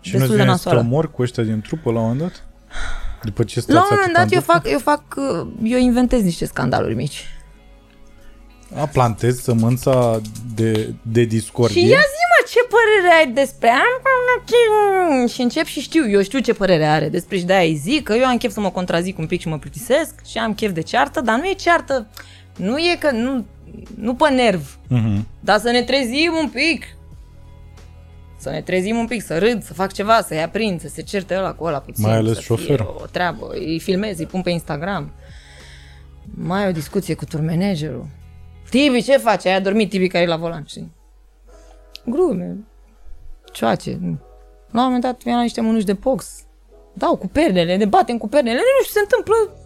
Și 0.00 0.12
destul 0.12 0.18
nu-ți 0.18 0.30
de 0.30 0.34
vine 0.34 0.44
să 0.44 0.50
nasoală. 0.50 0.80
te 0.80 0.86
omori 0.86 1.12
cu 1.12 1.22
ăștia 1.22 1.42
din 1.42 1.60
trupă 1.60 1.90
la 1.92 1.98
un 1.98 2.06
moment 2.06 2.20
dat? 2.20 2.44
După 3.22 3.42
ce 3.44 3.60
stați 3.60 3.74
La 3.74 3.80
un 3.80 3.86
moment 3.90 4.16
atâta 4.16 4.22
dat 4.22 4.32
eu 4.32 4.40
după? 4.40 4.52
fac, 4.52 4.70
eu 4.72 4.78
fac, 4.78 5.02
uh, 5.16 5.46
eu 5.62 5.78
inventez 5.78 6.22
niște 6.22 6.46
scandaluri 6.46 6.94
mici. 6.94 7.24
A, 8.76 8.86
plantezi 8.86 9.42
sămânța 9.42 10.20
de, 10.54 10.94
de 11.02 11.22
discordie? 11.24 11.80
Și 11.82 11.88
ia 11.88 11.98
zi 11.98 12.22
mă, 12.23 12.23
ce 12.48 12.58
părere 12.68 13.14
ai 13.18 13.32
despre 13.32 13.70
Și 15.32 15.40
încep 15.42 15.64
și 15.64 15.80
știu, 15.80 16.10
eu 16.10 16.22
știu 16.22 16.38
ce 16.38 16.52
părere 16.54 16.84
are 16.86 17.08
despre 17.08 17.36
și 17.36 17.44
de-aia 17.44 17.68
îi 17.68 17.74
zic 17.74 18.02
că 18.02 18.12
eu 18.14 18.24
am 18.26 18.36
chef 18.36 18.52
să 18.52 18.60
mă 18.60 18.70
contrazic 18.70 19.18
un 19.18 19.26
pic 19.26 19.40
și 19.40 19.48
mă 19.48 19.58
plictisesc 19.58 20.14
și 20.26 20.38
am 20.38 20.54
chef 20.54 20.72
de 20.72 20.80
ceartă, 20.80 21.20
dar 21.20 21.38
nu 21.38 21.44
e 21.46 21.52
ceartă, 21.52 22.06
nu 22.56 22.78
e 22.78 22.96
că, 23.00 23.10
nu, 23.10 23.44
nu 23.98 24.14
pe 24.14 24.30
nerv, 24.30 24.78
Mhm. 24.88 25.26
dar 25.40 25.58
să 25.58 25.70
ne 25.70 25.82
trezim 25.82 26.32
un 26.42 26.48
pic. 26.48 26.84
Să 28.38 28.50
ne 28.50 28.60
trezim 28.62 28.96
un 28.96 29.06
pic, 29.06 29.22
să 29.22 29.38
râd, 29.38 29.62
să 29.62 29.74
fac 29.74 29.92
ceva, 29.92 30.20
să-i 30.20 30.42
aprind, 30.42 30.80
să 30.80 30.88
se 30.88 31.02
certe 31.02 31.36
ăla 31.36 31.52
cu 31.52 31.64
ăla 31.64 31.78
puțin. 31.78 32.04
Mai 32.06 32.16
ales 32.16 32.34
să 32.34 32.40
fie 32.40 32.44
șoferul. 32.56 32.96
o 33.02 33.06
treabă, 33.06 33.48
îi 33.52 33.80
filmez, 33.80 34.18
îi 34.18 34.26
pun 34.26 34.42
pe 34.42 34.50
Instagram. 34.50 35.12
Mai 36.34 36.62
ai 36.62 36.68
o 36.68 36.72
discuție 36.72 37.14
cu 37.14 37.24
turmanagerul. 37.24 38.06
Tibi, 38.70 39.02
ce 39.02 39.16
faci? 39.16 39.46
Ai 39.46 39.54
adormit 39.54 39.90
Tibi 39.90 40.06
care 40.08 40.24
e 40.24 40.26
la 40.26 40.36
volan, 40.36 40.64
știi? 40.68 40.92
Glume, 42.04 42.56
cioace. 43.52 43.98
nu. 44.00 44.18
La 44.70 44.80
un 44.80 44.84
moment 44.86 45.02
dat 45.02 45.24
mi-am 45.24 45.40
niște 45.40 45.60
mânuși 45.60 45.84
de 45.84 45.92
box. 45.92 46.44
Dau 46.92 47.16
cu 47.16 47.26
pernele, 47.26 47.76
ne 47.76 47.84
batem 47.84 48.18
cu 48.18 48.28
pernele, 48.28 48.56
nu 48.56 48.84
știu 48.84 48.84
ce 48.84 48.98
se 48.98 49.00
întâmplă. 49.00 49.58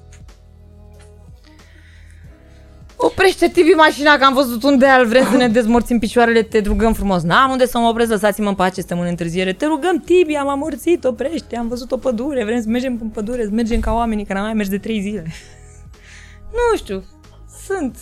Oprește 3.01 3.49
TV 3.49 3.77
mașina 3.77 4.17
că 4.17 4.25
am 4.25 4.35
văzut 4.35 4.63
un 4.63 4.79
deal, 4.79 5.07
vrem 5.07 5.25
să 5.31 5.37
ne 5.37 5.49
dezmorțim 5.49 5.99
picioarele, 5.99 6.43
te 6.43 6.61
rugăm 6.61 6.93
frumos. 6.93 7.23
N-am 7.23 7.51
unde 7.51 7.67
să 7.67 7.79
mă 7.79 7.89
opresc, 7.89 8.11
lăsați-mă 8.11 8.49
în 8.49 8.55
pace, 8.55 8.75
suntem 8.75 9.01
în 9.01 9.07
întârziere. 9.07 9.53
Te 9.53 9.67
rugăm, 9.67 9.99
Tibi, 9.99 10.35
am 10.35 10.49
amorțit, 10.49 11.05
oprește, 11.05 11.57
am 11.57 11.69
văzut 11.69 11.93
o 11.93 11.97
pădure, 11.97 12.45
vrem 12.45 12.61
să 12.63 12.69
mergem 12.69 12.99
în 13.01 13.09
pădure, 13.09 13.45
să 13.45 13.51
mergem 13.53 13.81
ca 13.81 13.93
oamenii, 13.93 14.25
că 14.25 14.33
n-am 14.33 14.45
mai 14.45 14.55
mers 14.55 14.69
de 14.69 14.79
trei 14.79 15.01
zile. 15.01 15.27
nu 16.71 16.77
știu, 16.77 17.05
sunt. 17.67 17.97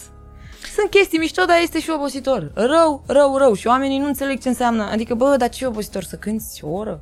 Sunt 0.77 0.91
chestii 0.91 1.19
mișto, 1.19 1.45
dar 1.45 1.57
este 1.63 1.81
și 1.81 1.91
obositor. 1.91 2.51
Rău, 2.55 3.03
rău, 3.07 3.37
rău. 3.37 3.55
Și 3.55 3.67
oamenii 3.67 3.99
nu 3.99 4.07
înțeleg 4.07 4.41
ce 4.41 4.49
înseamnă. 4.49 4.83
Adică, 4.83 5.15
bă, 5.15 5.35
dar 5.39 5.49
ce 5.49 5.65
e 5.65 5.67
obositor? 5.67 6.03
Să 6.03 6.17
cânti 6.17 6.45
o 6.63 6.69
oră? 6.69 7.01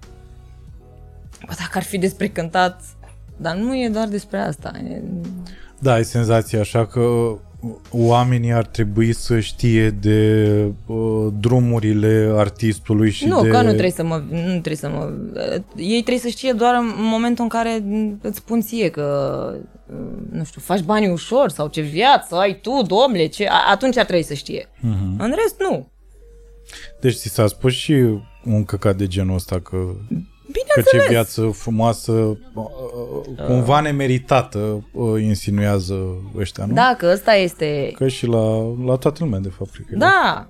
Bă, 1.47 1.53
dacă 1.59 1.71
ar 1.73 1.83
fi 1.83 1.99
despre 1.99 2.29
cântat, 2.29 2.81
dar 3.37 3.57
nu 3.57 3.77
e 3.77 3.89
doar 3.89 4.09
despre 4.09 4.39
asta. 4.39 4.73
E... 4.89 5.03
Da, 5.79 5.93
ai 5.93 6.05
senzația 6.05 6.61
așa 6.61 6.87
că 6.87 7.01
oamenii 7.91 8.53
ar 8.53 8.67
trebui 8.67 9.13
să 9.13 9.41
știe 9.41 9.91
de 9.91 10.51
uh, 10.87 11.27
drumurile 11.41 12.33
artistului 12.37 13.11
și 13.11 13.27
Nu, 13.27 13.43
de... 13.43 13.49
că 13.49 13.57
nu 13.63 13.69
trebuie 13.69 13.91
să 13.91 14.05
mă... 14.05 14.23
Nu 14.31 14.49
trebuie 14.51 14.77
să 14.77 14.89
mă... 14.89 15.13
Ei 15.77 16.01
trebuie 16.01 16.19
să 16.19 16.29
știe 16.29 16.53
doar 16.53 16.75
în 16.75 16.93
momentul 16.97 17.43
în 17.45 17.49
care 17.51 17.85
îți 18.23 18.37
spun 18.37 18.61
ție 18.61 18.89
că, 18.91 19.07
nu 20.31 20.45
știu, 20.45 20.61
faci 20.61 20.81
bani 20.81 21.11
ușor 21.11 21.51
sau 21.51 21.69
ce 21.69 21.81
viață 21.81 22.35
ai 22.37 22.59
tu, 22.63 22.71
domnule, 22.87 23.27
ce... 23.27 23.47
a- 23.49 23.71
Atunci 23.71 23.97
ar 23.97 24.05
trebui 24.05 24.25
să 24.25 24.35
știe. 24.35 24.69
Mhm. 24.81 25.15
În 25.19 25.35
rest, 25.43 25.57
nu. 25.71 25.89
Deci 27.01 27.15
ți 27.15 27.29
s-a 27.29 27.47
spus 27.47 27.73
și 27.73 27.93
un 28.45 28.65
căcat 28.65 28.97
de 28.97 29.07
genul 29.07 29.35
ăsta 29.35 29.61
că, 29.61 29.77
că 30.47 30.51
Bineînțeles. 30.53 31.05
ce 31.05 31.11
viață 31.11 31.51
frumoasă, 31.55 32.13
uh, 32.13 32.37
uh, 32.55 33.45
cumva 33.47 33.81
nemeritată 33.81 34.85
uh, 34.93 35.23
insinuează 35.23 36.23
ăștia, 36.37 36.65
nu? 36.65 36.75
Da, 36.75 36.95
că 36.99 37.11
ăsta 37.13 37.35
este... 37.35 37.93
Că 37.97 38.09
și 38.09 38.27
la, 38.27 38.75
la 38.85 38.97
toată 38.97 39.25
lumea, 39.25 39.39
de 39.39 39.49
fapt. 39.49 39.71
cred 39.71 39.87
că 39.91 39.97
Da. 39.97 40.49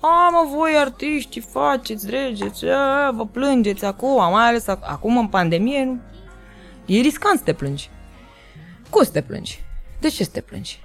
A, 0.00 0.28
mă, 0.30 0.56
voi 0.56 0.70
artiști, 0.78 1.40
faceți, 1.40 2.06
dregeți, 2.06 2.64
a, 2.66 3.10
vă 3.10 3.26
plângeți 3.26 3.84
acum, 3.84 4.14
mai 4.32 4.48
ales 4.48 4.62
ac- 4.62 4.80
acum 4.88 5.18
în 5.18 5.26
pandemie, 5.26 5.84
nu? 5.84 5.98
E 6.86 7.00
riscant 7.00 7.38
să 7.38 7.44
te 7.44 7.52
plângi. 7.52 7.90
Cum 8.90 9.04
să 9.04 9.10
te 9.10 9.20
plângi? 9.22 9.60
De 10.00 10.08
ce 10.08 10.24
să 10.24 10.30
te 10.32 10.40
plângi? 10.40 10.80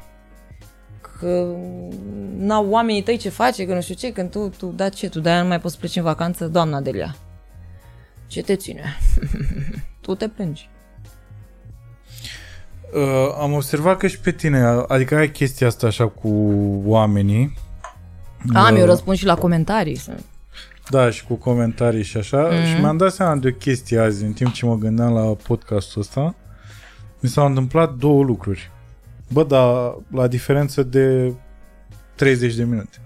Că 1.20 1.56
n-au 2.38 2.70
oamenii 2.70 3.02
tăi 3.04 3.18
ce 3.18 3.30
face, 3.30 3.66
că 3.66 3.74
nu 3.74 3.82
știu 3.82 3.96
ce, 3.96 4.12
când 4.12 4.32
tu, 4.32 4.52
tu 4.58 4.66
da 4.66 4.90
ce, 4.90 5.10
tu 5.10 5.20
de-aia 5.20 5.42
nu 5.42 5.48
mai 5.48 5.60
poți 5.60 5.74
să 5.74 5.80
pleci 5.80 5.96
în 5.96 6.04
vacanță, 6.04 6.48
doamna 6.48 6.82
Delia. 6.82 7.16
Ce 8.28 8.42
te 8.42 8.56
ține? 8.56 8.98
tu 10.02 10.16
te 10.16 10.28
plângi. 10.28 10.70
Uh, 12.94 13.36
am 13.40 13.54
observat 13.54 13.98
că 13.98 14.08
și 14.08 14.20
pe 14.20 14.32
tine, 14.32 14.60
adică 14.88 15.16
ai 15.16 15.32
chestia 15.32 15.68
asta 15.68 15.88
așa 15.88 16.08
cu 16.08 16.30
oamenii. 16.86 17.58
Am, 18.54 18.74
Uh, 18.74 18.80
eu 18.80 18.86
răspund 18.86 19.18
și 19.18 19.26
la 19.26 19.36
comentarii. 19.36 20.02
Da, 20.90 21.10
și 21.10 21.26
cu 21.26 21.34
comentarii 21.36 22.04
și 22.04 22.18
așa. 22.18 22.38
Mhm. 22.42 22.52
Mm-hmm. 22.52 22.76
Și 22.76 22.80
mi-am 22.80 22.98
dat 22.98 23.14
seama 23.14 23.36
de 23.36 23.48
o 23.48 23.52
chestie 23.52 24.00
azi, 24.00 24.24
în 24.24 24.34
timp 24.34 24.54
ce 24.54 24.66
mă 24.66 24.76
gândeam 24.76 25.14
la 25.14 25.22
podcastul 25.22 26.02
ăsta. 26.02 26.36
Mi 27.20 27.30
s-au 27.30 27.46
întâmplat 27.46 27.94
două 27.94 28.24
lucruri. 28.24 28.72
Bă, 29.28 29.44
dar 29.44 29.96
la 30.12 30.28
diferență 30.28 30.84
de 30.84 31.34
30 32.16 32.56
de 32.56 32.64
minute. 32.64 32.98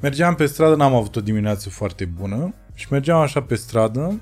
Mergeam 0.00 0.34
pe 0.34 0.46
stradă, 0.46 0.74
n-am 0.74 0.94
avut 0.94 1.16
o 1.16 1.20
dimineață 1.20 1.68
foarte 1.68 2.04
bună 2.04 2.54
și 2.74 2.86
mergeam 2.90 3.20
așa 3.20 3.42
pe 3.42 3.54
stradă 3.54 4.20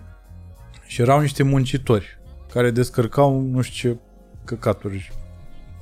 și 0.87 1.01
erau 1.01 1.21
niște 1.21 1.43
muncitori 1.43 2.19
care 2.53 2.71
descărcau 2.71 3.41
nu 3.41 3.61
știu 3.61 3.91
ce 3.93 3.99
căcaturi, 4.45 5.13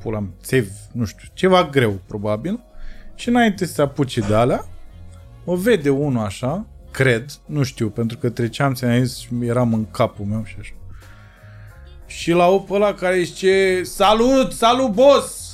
pula 0.03 0.18
mea, 0.18 0.31
țevi, 0.43 0.71
nu 0.93 1.05
știu, 1.05 1.29
ceva 1.33 1.64
greu 1.64 2.01
probabil 2.07 2.61
și 3.14 3.29
înainte 3.29 3.66
să 3.66 3.73
se 3.73 3.83
apuce 3.83 4.21
de 4.21 4.35
alea, 4.35 4.64
o 5.45 5.57
vede 5.57 5.91
unul 5.91 6.25
așa, 6.25 6.66
cred, 6.91 7.31
nu 7.47 7.62
știu, 7.62 7.91
pentru 7.91 8.18
că 8.18 8.31
treceam, 8.31 8.75
ți-am 8.75 9.05
zis, 9.05 9.27
eram 9.41 9.75
în 9.75 9.91
capul 9.91 10.25
meu 10.25 10.45
și 10.45 10.57
așa. 10.61 10.75
Și 12.07 12.31
la 12.31 12.45
pe 12.45 12.73
ăla 12.75 12.95
care 12.95 13.23
zice, 13.23 13.83
salut, 13.83 14.53
salut 14.53 14.93
boss! 14.93 15.49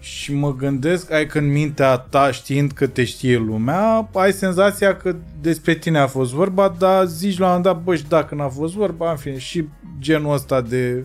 Și 0.00 0.34
mă 0.34 0.54
gândesc, 0.54 1.10
ai 1.10 1.26
că 1.26 1.38
în 1.38 1.50
mintea 1.52 1.96
ta, 1.96 2.30
știind 2.30 2.72
că 2.72 2.86
te 2.86 3.04
știe 3.04 3.36
lumea, 3.36 4.08
ai 4.14 4.32
senzația 4.32 4.96
că 4.96 5.16
despre 5.40 5.74
tine 5.74 5.98
a 5.98 6.06
fost 6.06 6.32
vorba, 6.32 6.74
dar 6.78 7.06
zici 7.06 7.38
la 7.38 7.44
un 7.44 7.52
moment 7.52 7.74
dat, 7.74 7.82
bă, 7.82 7.96
și 7.96 8.08
dacă 8.08 8.34
n-a 8.34 8.48
fost 8.48 8.74
vorba, 8.74 9.10
în 9.10 9.16
fine, 9.16 9.38
și 9.38 9.68
genul 9.98 10.32
ăsta 10.32 10.60
de 10.60 11.04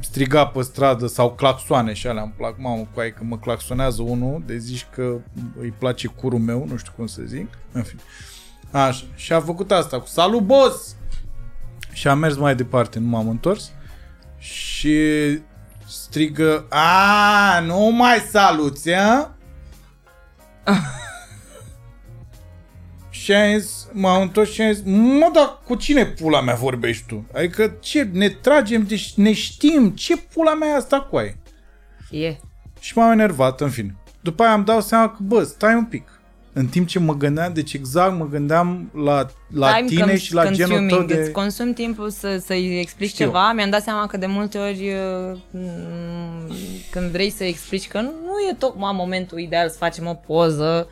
striga 0.00 0.46
pe 0.46 0.62
stradă 0.62 1.06
sau 1.06 1.32
claxoane 1.32 1.92
și 1.92 2.06
alea 2.06 2.22
îmi 2.22 2.34
plac, 2.36 2.58
mamă, 2.58 2.88
cu 2.94 3.00
ai 3.00 3.12
că 3.12 3.24
mă 3.24 3.38
claxonează 3.38 4.02
unul, 4.02 4.42
de 4.46 4.56
zici 4.56 4.86
că 4.94 5.16
îi 5.60 5.74
place 5.78 6.06
curul 6.06 6.38
meu, 6.38 6.66
nu 6.68 6.76
știu 6.76 6.92
cum 6.96 7.06
să 7.06 7.22
zic, 7.26 7.48
în 7.72 7.82
fine. 7.82 8.00
Așa, 8.70 9.04
și 9.14 9.32
a 9.32 9.40
făcut 9.40 9.70
asta 9.70 10.00
cu 10.00 10.06
salut 10.06 10.42
boss! 10.42 10.96
Și 11.92 12.08
am 12.08 12.18
mers 12.18 12.36
mai 12.36 12.54
departe, 12.54 12.98
nu 12.98 13.06
m-am 13.06 13.28
întors 13.28 13.72
și 14.38 14.98
strigă 15.88 16.66
A, 16.68 17.60
nu 17.60 17.90
mai 17.90 18.18
saluți, 18.30 18.92
a? 18.92 19.36
și 23.10 23.32
am 23.32 23.58
zis, 23.58 23.88
m-am 23.92 24.22
întors 24.22 24.50
și 24.52 24.62
am 24.62 24.72
zis, 24.72 24.82
mă, 24.84 25.30
dar 25.32 25.58
cu 25.64 25.74
cine 25.74 26.06
pula 26.06 26.40
mea 26.40 26.54
vorbești 26.54 27.06
tu? 27.06 27.26
Adică 27.34 27.76
ce, 27.80 28.02
ne 28.12 28.28
tragem, 28.28 28.82
deci 28.82 29.14
ne 29.14 29.32
știm, 29.32 29.90
ce 29.90 30.16
pula 30.16 30.54
mea 30.54 30.68
e 30.68 30.74
asta 30.74 31.00
cu 31.00 31.16
ai? 31.16 31.36
E. 32.10 32.36
Și 32.80 32.98
m-am 32.98 33.10
enervat, 33.10 33.60
în 33.60 33.70
fine. 33.70 33.96
După 34.20 34.42
aia 34.42 34.52
am 34.52 34.64
dat 34.64 34.82
seama 34.82 35.08
că, 35.08 35.16
bă, 35.20 35.42
stai 35.42 35.74
un 35.74 35.84
pic. 35.84 36.17
În 36.58 36.66
timp 36.66 36.86
ce 36.86 36.98
mă 36.98 37.14
gândeam, 37.16 37.52
deci 37.52 37.72
exact 37.72 38.16
mă 38.18 38.28
gândeam 38.28 38.90
la, 38.94 39.26
la 39.48 39.72
Time 39.74 39.88
tine 39.88 40.00
comes 40.00 40.20
și 40.20 40.34
la 40.34 40.50
genul 40.50 40.76
consuming. 40.78 40.90
tău 40.90 41.16
de... 41.16 41.22
Îți 41.22 41.30
consumi 41.30 41.72
timpul 41.72 42.10
să, 42.10 42.42
să-i 42.44 42.78
explici 42.80 43.08
Știu. 43.10 43.24
ceva. 43.24 43.52
Mi-am 43.52 43.70
dat 43.70 43.82
seama 43.82 44.06
că 44.06 44.16
de 44.16 44.26
multe 44.26 44.58
ori 44.58 44.88
uh, 44.88 45.38
m, 45.50 46.52
când 46.90 47.10
vrei 47.10 47.30
să 47.30 47.44
explici 47.44 47.88
că 47.88 48.00
nu 48.00 48.32
e 48.50 48.54
tocmai 48.58 48.92
momentul 48.94 49.38
ideal 49.38 49.68
să 49.68 49.76
facem 49.76 50.06
o 50.06 50.14
poză, 50.14 50.88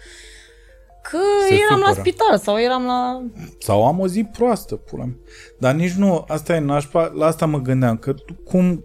că 1.02 1.18
Se 1.48 1.54
eram 1.54 1.80
la 1.80 1.86
supără. 1.88 2.00
spital 2.08 2.38
sau 2.38 2.60
eram 2.60 2.84
la... 2.84 3.22
Sau 3.58 3.86
am 3.86 4.00
o 4.00 4.06
zi 4.06 4.24
proastă, 4.24 4.74
pula 4.74 5.04
mea. 5.04 5.16
Dar 5.58 5.74
nici 5.74 5.92
nu, 5.92 6.24
asta 6.28 6.54
e 6.54 6.58
nașpa, 6.58 7.12
la 7.14 7.26
asta 7.26 7.46
mă 7.46 7.58
gândeam, 7.60 7.96
că 7.96 8.12
tu 8.12 8.34
cum... 8.44 8.84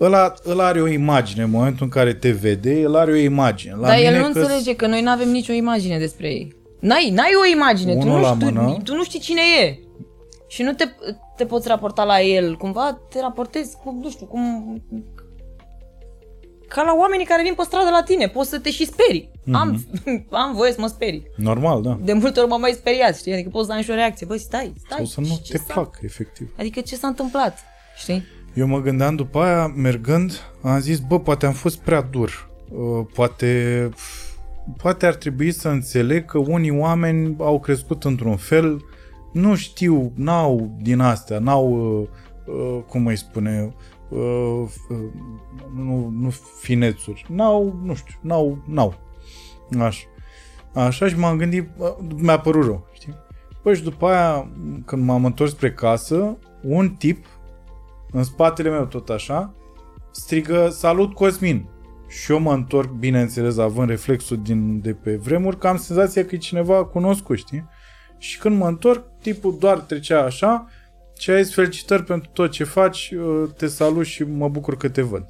Ăla, 0.00 0.34
ăla 0.46 0.66
are 0.66 0.80
o 0.80 0.86
imagine 0.88 1.42
în 1.42 1.50
momentul 1.50 1.84
în 1.84 1.90
care 1.90 2.14
te 2.14 2.30
vede, 2.30 2.80
el 2.80 2.94
are 2.96 3.12
o 3.12 3.14
imagine. 3.14 3.74
La 3.74 3.86
Dar 3.86 3.96
mine 3.96 4.08
el 4.08 4.14
nu 4.16 4.20
că 4.20 4.26
înțelege 4.38 4.76
că 4.76 4.86
noi 4.86 5.02
nu 5.02 5.10
avem 5.10 5.28
nicio 5.28 5.52
imagine 5.52 5.98
despre 5.98 6.28
ei. 6.28 6.56
N-ai, 6.80 7.10
n-ai 7.10 7.32
o 7.42 7.50
imagine, 7.54 7.92
tu 7.92 7.98
Unul 7.98 8.16
nu, 8.16 8.20
la 8.22 8.32
știi, 8.34 8.44
mână. 8.44 8.72
tu, 8.72 8.80
tu 8.82 8.94
nu 8.94 9.04
știi 9.04 9.20
cine 9.20 9.40
e. 9.64 9.78
Și 10.48 10.62
nu 10.62 10.72
te, 10.72 10.84
te 11.36 11.44
poți 11.46 11.68
raporta 11.68 12.04
la 12.04 12.20
el. 12.20 12.56
Cumva 12.56 13.00
te 13.10 13.20
raportezi 13.20 13.76
cu, 13.84 13.98
nu 14.02 14.10
știu, 14.10 14.26
cum... 14.26 14.82
Ca 16.68 16.82
la 16.82 16.94
oamenii 16.98 17.26
care 17.26 17.42
vin 17.42 17.54
pe 17.54 17.62
stradă 17.64 17.90
la 17.90 18.02
tine. 18.02 18.28
Poți 18.28 18.48
să 18.48 18.58
te 18.58 18.70
și 18.70 18.84
sperii. 18.86 19.30
Mm-hmm. 19.32 19.52
Am, 19.52 19.84
am 20.30 20.54
voie 20.54 20.72
să 20.72 20.80
mă 20.80 20.86
sperii. 20.86 21.22
Normal, 21.36 21.82
da. 21.82 21.98
De 22.02 22.12
multe 22.12 22.40
ori 22.40 22.48
m-am 22.48 22.60
mai 22.60 22.72
speriat, 22.72 23.16
știi? 23.16 23.32
Adică 23.32 23.48
poți 23.48 23.66
să 23.66 23.72
ai 23.72 23.82
și 23.82 23.90
o 23.90 23.94
reacție. 23.94 24.26
Băi, 24.26 24.38
stai, 24.38 24.72
stai. 24.84 24.96
Sau 24.96 25.04
să 25.04 25.20
nu 25.20 25.38
ce 25.42 25.52
te 25.52 25.58
s-a- 25.58 25.72
plac, 25.72 25.98
efectiv. 26.02 26.54
Adică 26.58 26.80
ce 26.80 26.96
s-a 26.96 27.06
întâmplat, 27.06 27.58
știi? 27.96 28.24
Eu 28.54 28.66
mă 28.66 28.80
gândeam 28.80 29.16
după 29.16 29.38
aia, 29.38 29.66
mergând, 29.66 30.32
am 30.62 30.78
zis, 30.78 30.98
bă, 30.98 31.20
poate 31.20 31.46
am 31.46 31.52
fost 31.52 31.78
prea 31.78 32.00
dur. 32.00 32.50
Uh, 32.68 33.06
Poate, 33.14 33.88
poate 34.76 35.06
ar 35.06 35.14
trebui 35.14 35.50
să 35.50 35.68
înțeleg 35.68 36.24
că 36.24 36.38
unii 36.38 36.78
oameni 36.78 37.36
au 37.38 37.60
crescut 37.60 38.04
într-un 38.04 38.36
fel, 38.36 38.84
nu 39.32 39.54
știu, 39.54 40.12
n-au 40.14 40.76
din 40.80 41.00
astea, 41.00 41.38
n-au, 41.38 41.98
uh, 42.00 42.08
uh, 42.54 42.82
cum 42.86 43.06
îi 43.06 43.16
spune, 43.16 43.74
uh, 44.08 44.62
uh, 44.88 44.98
nu, 45.76 46.12
nu 46.20 46.32
finețuri, 46.60 47.26
n-au, 47.28 47.80
nu 47.84 47.94
știu, 47.94 48.14
n-au, 48.20 48.58
n-au. 48.66 48.94
Așa. 49.78 50.06
Așa 50.74 51.08
și 51.08 51.18
m-am 51.18 51.36
gândit, 51.36 51.68
bă, 51.76 51.96
mi-a 52.16 52.38
părut 52.38 52.64
rău, 52.64 52.86
știi? 52.92 53.14
Păi 53.62 53.74
și 53.74 53.82
după 53.82 54.06
aia, 54.06 54.50
când 54.84 55.04
m-am 55.04 55.24
întors 55.24 55.50
spre 55.50 55.72
casă, 55.72 56.36
un 56.62 56.90
tip 56.90 57.24
în 58.10 58.22
spatele 58.22 58.70
meu 58.70 58.84
tot 58.84 59.08
așa, 59.08 59.54
strigă 60.10 60.68
salut 60.68 61.14
Cosmin. 61.14 61.68
Și 62.08 62.32
eu 62.32 62.40
mă 62.40 62.52
întorc, 62.52 62.90
bineînțeles, 62.90 63.58
având 63.58 63.88
reflexul 63.88 64.42
din, 64.42 64.80
de 64.80 64.92
pe 64.92 65.16
vremuri, 65.16 65.58
că 65.58 65.68
am 65.68 65.76
senzația 65.76 66.24
că 66.24 66.34
e 66.34 66.38
cineva 66.38 66.84
cunoscut, 66.84 67.36
știi? 67.36 67.68
Și 68.18 68.38
când 68.38 68.58
mă 68.58 68.66
întorc, 68.66 69.04
tipul 69.20 69.56
doar 69.58 69.78
trecea 69.78 70.22
așa 70.22 70.66
și 71.18 71.30
a 71.30 71.42
zis 71.42 71.54
felicitări 71.54 72.04
pentru 72.04 72.30
tot 72.32 72.50
ce 72.50 72.64
faci, 72.64 73.10
uh, 73.10 73.48
te 73.56 73.66
salut 73.66 74.04
și 74.06 74.22
mă 74.22 74.48
bucur 74.48 74.76
că 74.76 74.88
te 74.88 75.02
văd. 75.02 75.24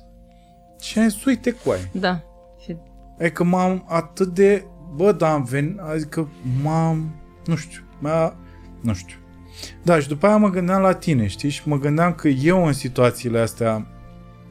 Și 0.81 0.99
am 0.99 1.09
zis, 1.09 1.24
uite 1.24 1.51
cu 1.51 1.70
aia. 1.70 1.91
Da. 1.93 2.20
Și 2.64 2.76
Adică 3.18 3.45
m-am 3.45 3.85
atât 3.89 4.35
de... 4.35 4.64
Bă, 4.95 5.12
da, 5.12 5.33
am 5.33 5.45
venit... 5.45 5.79
Adică 5.79 6.29
m-am... 6.62 7.14
Nu 7.45 7.57
știu. 7.57 7.83
M-a... 7.99 8.37
Nu 8.83 8.95
știu. 8.95 9.16
Da, 9.83 9.99
și 10.01 10.09
după 10.09 10.27
aia 10.27 10.37
mă 10.37 10.51
gândeam 10.51 10.83
la 10.83 10.95
tine, 10.95 11.27
știi? 11.27 11.49
Și 11.49 11.69
mă 11.69 11.79
gândeam 11.79 12.13
că 12.13 12.29
eu 12.29 12.67
în 12.67 12.73
situațiile 12.73 13.39
astea 13.39 13.87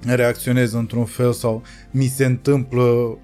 reacționez 0.06 0.74
într-un 0.74 1.06
fel 1.06 1.34
sau 1.34 1.62
mi 1.92 2.06
se 2.06 2.26
întâmplă 2.26 3.18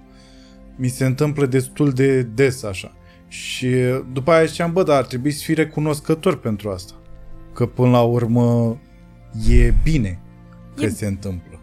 mi 0.75 0.87
se 0.87 1.05
întâmplă 1.05 1.45
destul 1.45 1.91
de 1.91 2.21
des 2.21 2.63
așa. 2.63 2.95
Și 3.27 3.75
după 4.11 4.31
aia 4.31 4.45
ziceam, 4.45 4.73
bă, 4.73 4.83
dar 4.83 4.97
ar 4.97 5.05
trebui 5.05 5.31
să 5.31 5.43
fii 5.43 5.53
recunoscător 5.53 6.39
pentru 6.39 6.69
asta. 6.69 6.93
Că 7.53 7.65
până 7.65 7.89
la 7.89 8.01
urmă 8.01 8.77
e 9.49 9.73
bine 9.83 10.19
că 10.75 10.83
E- 10.83 10.89
se 10.89 11.05
întâmplă. 11.05 11.59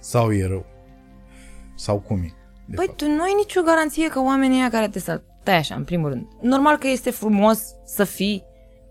Sau 0.00 0.32
e 0.32 0.46
rău. 0.46 0.66
Sau 1.76 1.98
cum 1.98 2.16
e. 2.18 2.32
de 2.66 2.74
Păi 2.74 2.86
fapt. 2.86 2.98
tu 2.98 3.04
nu 3.06 3.22
ai 3.22 3.32
nicio 3.36 3.60
garanție 3.62 4.08
că 4.08 4.20
oamenii 4.20 4.58
ăia 4.58 4.70
care 4.70 4.88
te 4.88 4.98
să 4.98 5.22
Tai 5.42 5.56
așa, 5.56 5.74
în 5.74 5.84
primul 5.84 6.08
rând. 6.08 6.26
Normal 6.40 6.76
că 6.76 6.88
este 6.88 7.10
frumos 7.10 7.62
să 7.84 8.04
fii 8.04 8.42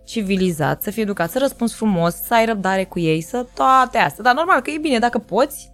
civilizat, 0.08 0.82
să 0.82 0.92
fii 0.92 1.02
educat, 1.02 1.30
să 1.30 1.40
răspunzi 1.40 1.76
frumos, 1.76 2.16
să 2.16 2.34
ai 2.34 2.46
răbdare 2.46 2.86
cu 2.86 3.00
ei, 3.00 3.22
să 3.22 3.46
toate 3.54 3.98
astea. 3.98 4.24
Dar 4.24 4.34
normal 4.34 4.62
că 4.62 4.70
e 4.70 4.78
bine, 4.78 5.00
dacă 5.00 5.18
poți, 5.18 5.72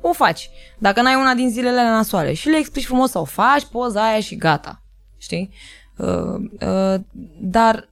o 0.00 0.12
faci. 0.12 0.50
Dacă 0.78 1.02
n-ai 1.02 1.14
una 1.14 1.34
din 1.34 1.50
zilele 1.50 1.82
nasoale 1.82 2.32
și 2.32 2.48
le 2.48 2.56
explici 2.56 2.86
frumos 2.86 3.10
să 3.10 3.18
o 3.18 3.24
faci, 3.24 3.64
poza 3.64 4.08
aia 4.08 4.20
și 4.20 4.36
gata. 4.36 4.82
Știi? 5.18 5.50
Uh, 5.96 6.08
uh, 6.08 7.00
dar 7.40 7.88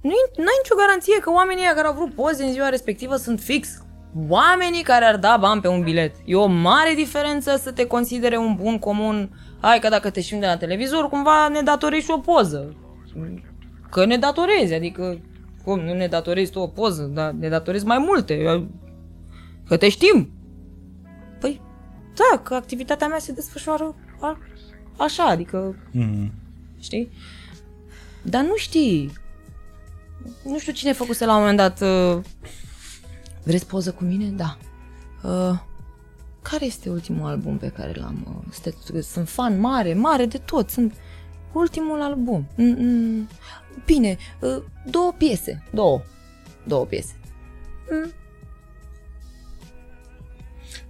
nu 0.00 0.10
ai 0.38 0.60
nicio 0.62 0.74
garanție 0.76 1.18
că 1.20 1.30
oamenii 1.30 1.62
ăia 1.62 1.74
care 1.74 1.86
au 1.86 1.94
vrut 1.94 2.14
poze 2.14 2.44
în 2.44 2.52
ziua 2.52 2.68
respectivă 2.68 3.16
sunt 3.16 3.40
fix 3.40 3.84
oamenii 4.28 4.82
care 4.82 5.04
ar 5.04 5.16
da 5.16 5.36
bani 5.36 5.60
pe 5.60 5.68
un 5.68 5.82
bilet. 5.82 6.14
E 6.24 6.34
o 6.34 6.46
mare 6.46 6.94
diferență 6.94 7.56
să 7.56 7.72
te 7.72 7.86
considere 7.86 8.36
un 8.36 8.54
bun 8.54 8.78
comun. 8.78 9.30
Hai 9.60 9.78
că 9.78 9.88
dacă 9.88 10.10
te 10.10 10.20
știm 10.20 10.40
de 10.40 10.46
la 10.46 10.56
televizor, 10.56 11.08
cumva 11.08 11.48
ne 11.48 11.60
datorezi 11.60 12.04
și 12.04 12.10
o 12.10 12.18
poză. 12.18 12.76
Că 13.94 14.04
ne 14.04 14.16
datorezi, 14.16 14.72
adică 14.74 15.18
cum, 15.64 15.80
nu 15.80 15.94
ne 15.94 16.06
datorezi 16.06 16.50
tu 16.50 16.58
o 16.58 16.66
poză, 16.66 17.02
dar 17.02 17.30
ne 17.30 17.48
datorezi 17.48 17.84
mai 17.86 17.98
multe. 17.98 18.66
Că 19.68 19.76
te 19.76 19.88
știm. 19.88 20.30
Păi, 21.40 21.60
da, 22.14 22.38
că 22.38 22.54
activitatea 22.54 23.06
mea 23.08 23.18
se 23.18 23.32
desfășoară 23.32 23.94
a, 24.20 24.38
așa, 24.96 25.24
adică, 25.24 25.76
Mhm. 25.92 26.32
știi? 26.80 27.10
Dar 28.22 28.42
nu 28.44 28.56
știi. 28.56 29.12
Nu 30.44 30.58
știu 30.58 30.72
cine 30.72 30.92
făcuse 30.92 31.24
la 31.24 31.32
un 31.34 31.38
moment 31.38 31.56
dat... 31.56 31.80
Uh, 31.80 32.22
vreți 33.42 33.66
poză 33.66 33.92
cu 33.92 34.04
mine? 34.04 34.28
Da. 34.28 34.56
Uh, 35.22 35.58
care 36.42 36.64
este 36.64 36.90
ultimul 36.90 37.26
album 37.28 37.56
pe 37.58 37.68
care 37.68 37.92
l-am... 38.00 38.26
Uh, 38.28 38.44
este- 38.50 39.00
sunt 39.02 39.28
fan 39.28 39.60
mare, 39.60 39.94
mare 39.94 40.26
de 40.26 40.38
tot. 40.38 40.70
Sunt 40.70 40.94
ultimul 41.52 42.00
album. 42.02 42.46
Mm, 43.74 43.76
mm, 43.76 43.82
bine, 43.86 44.16
uh, 44.40 44.62
două 44.90 45.12
piese. 45.18 45.62
Două. 45.72 46.00
Două 46.66 46.84
piese. 46.84 47.14
Mm, 47.90 48.12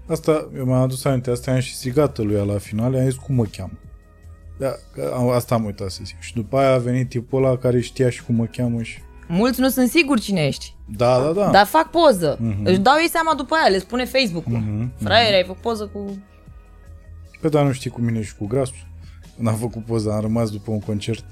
Asta, 0.07 0.49
eu 0.57 0.64
m-am 0.64 0.82
adus 0.82 1.05
aminte, 1.05 1.30
asta 1.30 1.51
am 1.53 1.59
și 1.61 1.74
strigat 1.74 2.18
lui 2.18 2.35
ea 2.35 2.43
la 2.43 2.59
final, 2.59 2.93
i-am 2.95 3.05
zis 3.09 3.14
cum 3.18 3.35
mă 3.35 3.45
cheamă. 3.45 3.72
Da, 4.59 4.74
că 4.93 5.12
am- 5.16 5.28
asta 5.28 5.55
am 5.55 5.64
uitat 5.64 5.91
să 5.91 6.01
zic. 6.05 6.20
Și 6.20 6.35
după 6.35 6.57
aia 6.59 6.72
a 6.72 6.78
venit 6.78 7.09
tipul 7.09 7.45
ăla 7.45 7.57
care 7.57 7.80
știa 7.80 8.11
și 8.11 8.24
cum 8.24 8.35
mă 8.35 8.45
cheamă 8.45 8.82
și 8.82 8.99
Mulți 9.28 9.61
nu 9.61 9.68
sunt 9.68 9.89
siguri 9.91 10.20
cine 10.20 10.47
ești. 10.47 10.74
Da, 10.97 11.20
da, 11.20 11.32
da. 11.32 11.51
Dar 11.51 11.66
fac 11.66 11.91
poză. 11.91 12.37
Mm-hmm. 12.37 12.62
Își 12.64 12.78
dau 12.78 12.95
ei 13.01 13.09
seama 13.09 13.35
după 13.35 13.55
aia, 13.55 13.68
le 13.68 13.78
spune 13.78 14.05
Facebook-ul. 14.05 14.61
Mm-hmm. 14.62 15.03
Fraiere, 15.03 15.37
ai 15.37 15.45
făcut 15.45 15.61
poză 15.62 15.87
cu... 15.87 16.18
Pe 17.41 17.49
dar 17.49 17.64
nu 17.64 17.72
știi 17.72 17.91
cu 17.91 18.01
mine 18.01 18.22
și 18.22 18.37
cu 18.37 18.47
grasul. 18.47 18.87
Când 19.37 19.49
am 19.49 19.55
făcut 19.57 19.85
poza, 19.85 20.14
am 20.14 20.20
rămas 20.20 20.51
după 20.51 20.70
un 20.70 20.80
concert. 20.80 21.24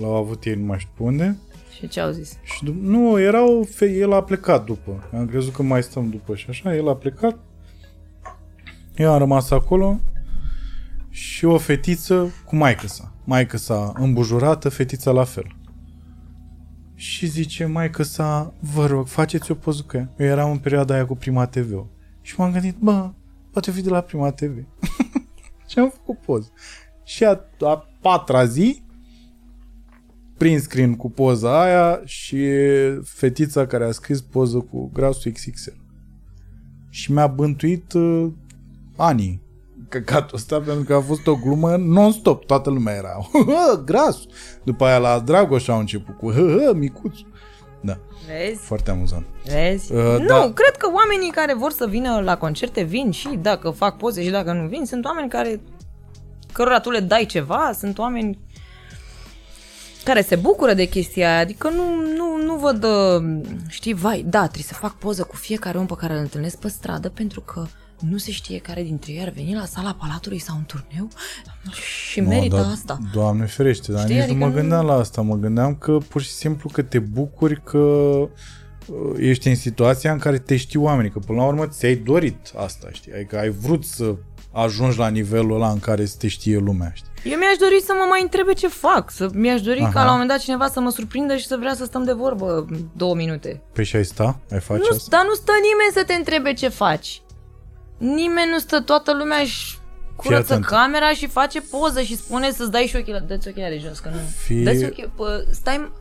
L-au 0.00 0.14
avut 0.14 0.44
ei, 0.44 0.54
nu 0.54 0.64
mai 0.64 0.78
știu 0.78 0.92
pe 0.96 1.02
unde. 1.02 1.36
Și 1.74 1.88
ce 1.88 2.00
au 2.00 2.10
zis? 2.10 2.38
Și 2.42 2.64
dup- 2.64 2.80
nu, 2.80 3.20
era 3.20 3.48
o 3.50 3.64
fe- 3.64 3.90
el 3.92 4.12
a 4.12 4.22
plecat 4.22 4.64
după. 4.64 5.08
Am 5.12 5.26
crezut 5.26 5.52
că 5.52 5.62
mai 5.62 5.82
stăm 5.82 6.10
după 6.10 6.34
și 6.34 6.46
așa, 6.48 6.74
el 6.74 6.88
a 6.88 6.96
plecat. 6.96 7.38
Eu 8.96 9.12
am 9.12 9.18
rămas 9.18 9.50
acolo 9.50 10.00
și 11.08 11.44
o 11.44 11.58
fetiță 11.58 12.32
cu 12.44 12.56
maică 12.56 12.86
sa. 12.86 13.12
Maică 13.24 13.56
sa 13.56 13.92
îmbujurată, 13.96 14.68
fetița 14.68 15.10
la 15.10 15.24
fel. 15.24 15.56
Și 16.94 17.26
zice, 17.26 17.64
maică 17.64 18.02
sa, 18.02 18.54
vă 18.74 18.86
rog, 18.86 19.06
faceți 19.06 19.50
o 19.50 19.54
poză 19.54 19.82
cu 19.82 19.96
ea. 19.96 20.12
Eu 20.18 20.26
eram 20.26 20.50
în 20.50 20.58
perioada 20.58 20.94
aia 20.94 21.06
cu 21.06 21.16
Prima 21.16 21.46
tv 21.46 21.86
Și 22.20 22.34
m-am 22.36 22.52
gândit, 22.52 22.76
bă, 22.76 23.10
poate 23.52 23.70
fi 23.70 23.82
de 23.82 23.90
la 23.90 24.00
Prima 24.00 24.30
TV. 24.30 24.66
și 25.68 25.78
am 25.78 25.90
făcut 25.90 26.18
poză. 26.18 26.52
Și 27.04 27.24
a, 27.24 27.40
a 27.60 27.88
patra 28.00 28.44
zi, 28.44 28.82
print 30.40 30.62
screen 30.62 30.94
cu 30.96 31.10
poza 31.10 31.62
aia 31.62 32.00
și 32.04 32.46
fetița 33.04 33.66
care 33.66 33.84
a 33.84 33.90
scris 33.90 34.20
poză 34.20 34.58
cu 34.70 34.90
grasul 34.92 35.32
XXL. 35.32 35.70
Și 36.90 37.12
mi-a 37.12 37.26
bântuit 37.26 37.92
uh, 37.92 38.26
anii 38.96 39.42
căcatul 39.88 40.36
ăsta 40.36 40.60
pentru 40.60 40.84
că 40.84 40.94
a 40.94 41.00
fost 41.00 41.26
o 41.26 41.34
glumă 41.34 41.76
non-stop. 41.76 42.44
Toată 42.44 42.70
lumea 42.70 42.94
era 42.94 43.16
gras. 43.88 44.18
După 44.62 44.84
aia 44.84 44.98
la 44.98 45.18
Dragoș 45.18 45.68
au 45.68 45.78
început 45.78 46.16
cu 46.16 46.30
hă, 46.30 46.40
hă, 46.40 46.72
micuț. 46.74 47.18
Da, 47.80 47.98
Vezi? 48.26 48.60
foarte 48.60 48.90
amuzant. 48.90 49.26
Vezi? 49.44 49.92
Uh, 49.92 50.16
nu, 50.18 50.26
da. 50.26 50.52
cred 50.54 50.76
că 50.76 50.90
oamenii 50.94 51.30
care 51.30 51.54
vor 51.54 51.70
să 51.70 51.86
vină 51.86 52.20
la 52.20 52.36
concerte 52.36 52.82
vin 52.82 53.10
și 53.10 53.28
dacă 53.42 53.70
fac 53.70 53.96
poze 53.96 54.22
și 54.22 54.30
dacă 54.30 54.52
nu 54.52 54.66
vin, 54.68 54.84
sunt 54.84 55.04
oameni 55.04 55.28
care 55.28 55.60
cărora 56.52 56.80
tu 56.80 56.90
le 56.90 57.00
dai 57.00 57.24
ceva, 57.24 57.72
sunt 57.78 57.98
oameni 57.98 58.38
care 60.04 60.22
se 60.22 60.36
bucură 60.36 60.74
de 60.74 60.84
chestia 60.84 61.28
aia, 61.30 61.38
adică 61.38 61.68
nu, 61.68 61.82
nu, 62.16 62.44
nu 62.44 62.54
văd, 62.56 62.84
uh, 62.84 63.40
știi, 63.68 63.94
vai, 63.94 64.24
da, 64.28 64.40
trebuie 64.40 64.62
să 64.64 64.74
fac 64.74 64.94
poză 64.96 65.22
cu 65.22 65.36
fiecare 65.36 65.78
om 65.78 65.86
pe 65.86 65.94
care 65.98 66.12
îl 66.12 66.18
întâlnesc 66.18 66.56
pe 66.58 66.68
stradă 66.68 67.08
pentru 67.08 67.40
că 67.40 67.66
nu 68.00 68.16
se 68.16 68.30
știe 68.30 68.58
care 68.58 68.82
dintre 68.82 69.12
ei 69.12 69.20
ar 69.22 69.28
veni 69.28 69.54
la 69.54 69.64
sala 69.64 69.96
Palatului 70.00 70.38
sau 70.38 70.56
un 70.56 70.64
turneu 70.64 71.08
și 72.08 72.20
merită 72.20 72.56
da, 72.56 72.68
asta. 72.68 72.98
Doamne 73.12 73.44
ferește, 73.44 73.92
dar 73.92 74.00
Știi, 74.00 74.14
nici 74.14 74.22
adică 74.22 74.38
nu 74.38 74.44
mă 74.44 74.50
nu- 74.50 74.60
gândeam 74.60 74.86
la 74.86 74.94
asta. 74.94 75.20
Mă 75.22 75.34
gândeam 75.36 75.74
că 75.74 75.98
pur 76.08 76.22
și 76.22 76.30
simplu 76.30 76.70
că 76.72 76.82
te 76.82 76.98
bucuri 76.98 77.62
că 77.62 77.78
uh, 77.78 78.28
ești 79.18 79.48
în 79.48 79.54
situația 79.54 80.12
în 80.12 80.18
care 80.18 80.38
te 80.38 80.56
știu 80.56 80.82
oamenii, 80.82 81.10
că 81.10 81.18
până 81.18 81.38
la 81.38 81.46
urmă 81.46 81.66
ți-ai 81.66 81.94
dorit 81.94 82.52
asta, 82.56 82.88
știi? 82.92 83.12
Adică 83.12 83.38
ai 83.38 83.48
vrut 83.50 83.84
să 83.84 84.14
ajungi 84.52 84.98
la 84.98 85.08
nivelul 85.08 85.54
ăla 85.54 85.70
în 85.70 85.78
care 85.80 86.04
să 86.04 86.16
te 86.18 86.28
știe 86.28 86.58
lumea, 86.58 86.92
știi? 86.94 87.08
Eu 87.32 87.38
mi-aș 87.38 87.56
dori 87.56 87.80
să 87.82 87.92
mă 87.98 88.06
mai 88.08 88.22
întrebe 88.22 88.52
ce 88.52 88.68
fac, 88.68 89.10
să 89.10 89.28
mi-aș 89.32 89.60
dori 89.60 89.80
Aha. 89.80 89.90
ca 89.90 89.98
la 90.00 90.04
un 90.06 90.10
moment 90.12 90.28
dat 90.28 90.38
cineva 90.38 90.68
să 90.68 90.80
mă 90.80 90.90
surprindă 90.90 91.36
și 91.36 91.46
să 91.46 91.56
vrea 91.60 91.74
să 91.74 91.84
stăm 91.84 92.04
de 92.04 92.12
vorbă 92.12 92.66
două 92.96 93.14
minute. 93.14 93.62
Pe 93.72 93.82
și 93.82 93.96
ai 93.96 94.04
sta? 94.04 94.38
Ai 94.52 94.60
face 94.60 94.80
Nu, 94.80 94.96
asta? 94.96 95.16
dar 95.16 95.24
nu 95.26 95.34
stă 95.34 95.52
nimeni 95.62 95.92
să 95.92 96.04
te 96.04 96.14
întrebe 96.14 96.52
ce 96.52 96.68
faci. 96.68 97.22
Nimeni 97.98 98.50
nu 98.50 98.58
stă, 98.58 98.80
toată 98.80 99.14
lumea 99.14 99.38
își 99.38 99.78
curăță 100.16 100.52
atent. 100.52 100.64
camera 100.64 101.12
și 101.12 101.26
face 101.26 101.60
poză 101.60 102.00
și 102.00 102.16
spune 102.16 102.50
să-ți 102.50 102.70
dai 102.70 102.86
și 102.86 102.96
ochelari. 102.96 103.26
Dă-ți 103.26 103.48
ochelari 103.48 103.78
jos, 103.88 103.98
că 103.98 104.08
nu... 104.08 104.16
Fii- 104.18 104.64
Dă-ți 104.64 104.84
ochi... 104.84 105.10
Pă, 105.16 105.44
stai... 105.50 105.92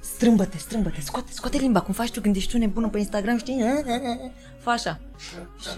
Strâmbă-te, 0.00 0.58
strâmbă-te, 0.58 1.00
scoate, 1.00 1.28
scoate 1.32 1.56
limba, 1.58 1.80
cum 1.80 1.94
faci 1.94 2.10
tu 2.10 2.20
când 2.20 2.36
ești 2.36 2.50
tu 2.50 2.58
nebună 2.58 2.88
pe 2.88 2.98
Instagram, 2.98 3.38
știi? 3.38 3.64
Fă 4.58 4.70
așa. 4.70 5.00
Și... 5.60 5.68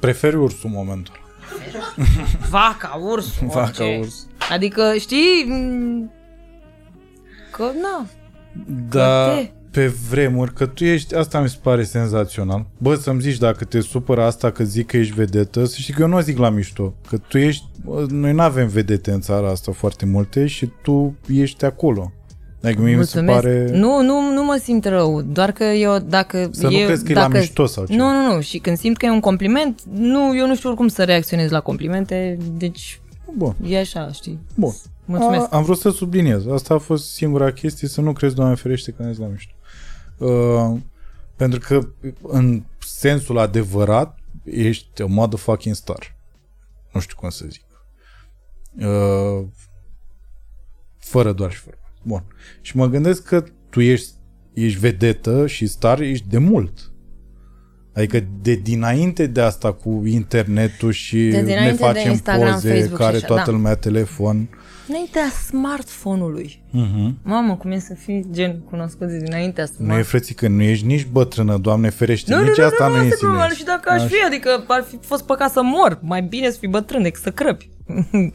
Preferi 0.00 0.36
ursul 0.36 0.68
în 0.68 0.74
momentul 0.76 1.14
ăla. 1.74 2.06
Vaca, 2.50 3.00
urs, 3.10 3.38
Vaca, 3.46 3.60
orice. 3.84 3.98
urs. 4.00 4.26
Adică, 4.50 4.94
știi... 4.98 5.44
m, 5.48 6.10
Că, 7.52 7.62
na, 7.82 8.06
Da, 8.88 9.34
te- 9.34 9.50
pe 9.70 9.86
vremuri, 9.86 10.52
că 10.54 10.66
tu 10.66 10.84
ești, 10.84 11.14
asta 11.14 11.40
mi 11.40 11.48
se 11.48 11.56
pare 11.62 11.84
senzațional. 11.84 12.66
Bă, 12.78 12.94
să-mi 12.94 13.20
zici 13.20 13.38
dacă 13.38 13.64
te 13.64 13.80
supără 13.80 14.22
asta 14.24 14.50
că 14.50 14.64
zic 14.64 14.86
că 14.86 14.96
ești 14.96 15.14
vedetă, 15.14 15.64
să 15.64 15.76
știi 15.78 15.94
că 15.94 16.02
eu 16.02 16.08
nu 16.08 16.16
o 16.16 16.20
zic 16.20 16.38
la 16.38 16.50
mișto, 16.50 16.94
că 17.08 17.18
tu 17.18 17.38
ești, 17.38 17.64
bă, 17.84 18.06
noi 18.10 18.32
nu 18.32 18.42
avem 18.42 18.68
vedete 18.68 19.10
în 19.10 19.20
țara 19.20 19.50
asta 19.50 19.72
foarte 19.72 20.06
multe 20.06 20.46
și 20.46 20.68
tu 20.82 21.16
ești 21.32 21.64
acolo. 21.64 22.12
Adică 22.62 22.82
mie 22.82 22.96
mi 22.96 23.04
se 23.04 23.20
Mulțumesc. 23.20 23.40
pare... 23.40 23.70
Nu, 23.72 24.02
nu, 24.02 24.32
nu 24.32 24.44
mă 24.44 24.60
simt 24.62 24.84
rău, 24.84 25.22
doar 25.22 25.52
că 25.52 25.64
eu 25.64 25.98
dacă... 25.98 26.48
Să 26.52 26.66
nu 26.66 26.72
eu, 26.72 26.86
crezi 26.86 27.04
că 27.04 27.12
e 27.12 27.14
la 27.14 27.20
dacă, 27.20 27.38
mișto 27.38 27.66
sau 27.66 27.86
ceva. 27.86 28.02
Nu, 28.02 28.10
nu, 28.10 28.34
nu, 28.34 28.40
și 28.40 28.58
când 28.58 28.78
simt 28.78 28.96
că 28.96 29.06
e 29.06 29.10
un 29.10 29.20
compliment, 29.20 29.80
nu, 29.90 30.36
eu 30.36 30.46
nu 30.46 30.56
știu 30.56 30.68
oricum 30.68 30.88
să 30.88 31.04
reacționez 31.04 31.50
la 31.50 31.60
complimente, 31.60 32.38
deci 32.52 33.00
Bun, 33.36 33.56
e 33.64 33.78
așa, 33.78 34.12
știi. 34.12 34.38
bun. 34.54 34.72
Mulțumesc. 35.04 35.52
A, 35.52 35.56
am 35.56 35.62
vrut 35.62 35.78
să 35.78 35.90
subliniez. 35.90 36.46
Asta 36.46 36.74
a 36.74 36.78
fost 36.78 37.12
singura 37.12 37.52
chestie, 37.52 37.88
să 37.88 38.00
nu 38.00 38.12
crezi, 38.12 38.34
Doamne 38.34 38.54
ferește, 38.54 38.90
că 38.90 39.02
ne 39.02 39.12
la 39.18 39.26
mișto. 39.26 39.52
Uh, 40.18 40.78
pentru 41.36 41.60
că, 41.60 41.88
în 42.22 42.62
sensul 42.78 43.38
adevărat, 43.38 44.18
ești 44.44 45.02
a 45.02 45.06
motherfucking 45.06 45.74
star. 45.74 46.16
Nu 46.92 47.00
știu 47.00 47.16
cum 47.16 47.28
să 47.28 47.44
zic. 47.48 47.64
Uh, 48.78 49.46
fără 50.98 51.32
doar 51.32 51.52
și 51.52 51.58
fără. 51.58 51.77
Bun. 52.08 52.24
Și 52.60 52.76
mă 52.76 52.88
gândesc 52.88 53.24
că 53.24 53.44
tu 53.70 53.80
ești, 53.80 54.08
ești 54.52 54.78
vedetă 54.78 55.46
și 55.46 55.66
star, 55.66 56.00
ești 56.00 56.28
de 56.28 56.38
mult. 56.38 56.92
Adică 57.94 58.24
de 58.42 58.54
dinainte 58.54 59.26
de 59.26 59.40
asta 59.40 59.72
cu 59.72 60.02
internetul 60.06 60.92
și 60.92 61.16
De 61.16 61.36
ne 61.36 61.42
dinainte 61.42 61.70
de 61.70 61.76
facem 61.76 62.10
Instagram, 62.10 62.52
poze 62.52 62.68
Facebook 62.68 62.98
și 62.98 63.04
care 63.04 63.16
așa, 63.16 63.26
toată 63.26 63.50
da. 63.50 63.56
lumea 63.56 63.74
telefon. 63.74 64.48
Înaintea 64.88 65.28
smartphone-ului. 65.46 66.62
Uh-huh. 66.68 67.22
Mamă, 67.22 67.56
cum 67.56 67.70
e 67.70 67.78
să 67.78 67.94
fii 67.94 68.26
gen 68.30 68.60
cunoscut 68.60 69.08
de 69.08 69.18
dinaintea 69.18 69.64
Nu 69.64 69.68
e 69.68 69.76
smartphone 69.76 70.02
frățică, 70.02 70.48
nu 70.48 70.62
ești 70.62 70.86
nici 70.86 71.06
bătrână, 71.06 71.58
Doamne 71.58 71.88
ferește, 71.88 72.34
nu, 72.34 72.40
nu, 72.40 72.46
nici 72.46 72.56
nu, 72.56 72.64
asta 72.64 72.88
nu, 72.88 72.94
nu, 72.94 72.98
nu, 72.98 73.04
e 73.04 73.08
asta 73.08 73.14
e 73.14 73.26
problema. 73.26 73.48
în 73.48 73.54
Și 73.54 73.64
dacă 73.64 73.90
aș 73.90 74.00
Așa. 74.00 74.08
fi, 74.08 74.24
adică 74.26 74.64
ar 74.66 74.84
fi 74.88 74.98
fost 75.00 75.24
păcat 75.24 75.50
să 75.50 75.62
mor. 75.62 75.98
Mai 76.02 76.22
bine 76.22 76.50
să 76.50 76.58
fii 76.58 76.68
bătrân 76.68 77.02
decât 77.02 77.22
să 77.22 77.30
crăpi. 77.30 77.70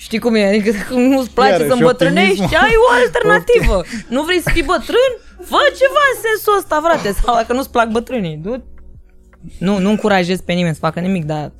Știi 0.00 0.18
cum 0.18 0.34
e? 0.34 0.46
Adică 0.46 0.70
dacă 0.70 0.94
nu-ți 0.94 1.30
place 1.30 1.50
Iarăși, 1.50 1.68
să 1.68 1.74
îmbătrânești, 1.74 2.42
optimismul. 2.42 2.66
ai 2.66 2.74
o 2.86 2.92
alternativă. 3.02 3.84
nu 4.08 4.22
vrei 4.22 4.40
să 4.40 4.50
fii 4.52 4.62
bătrân? 4.62 5.10
Fă 5.36 5.60
ceva 5.80 6.02
în 6.12 6.18
sensul 6.26 6.54
ăsta, 6.58 6.80
frate. 6.84 7.12
Sau 7.22 7.34
dacă 7.34 7.52
nu-ți 7.52 7.70
plac 7.70 7.90
bătrânii, 7.90 8.36
du 8.36 8.64
Nu, 9.58 9.78
nu 9.78 9.90
încurajez 9.90 10.40
pe 10.40 10.52
nimeni 10.52 10.74
să 10.74 10.80
facă 10.80 11.00
nimic, 11.00 11.24
dar 11.24 11.52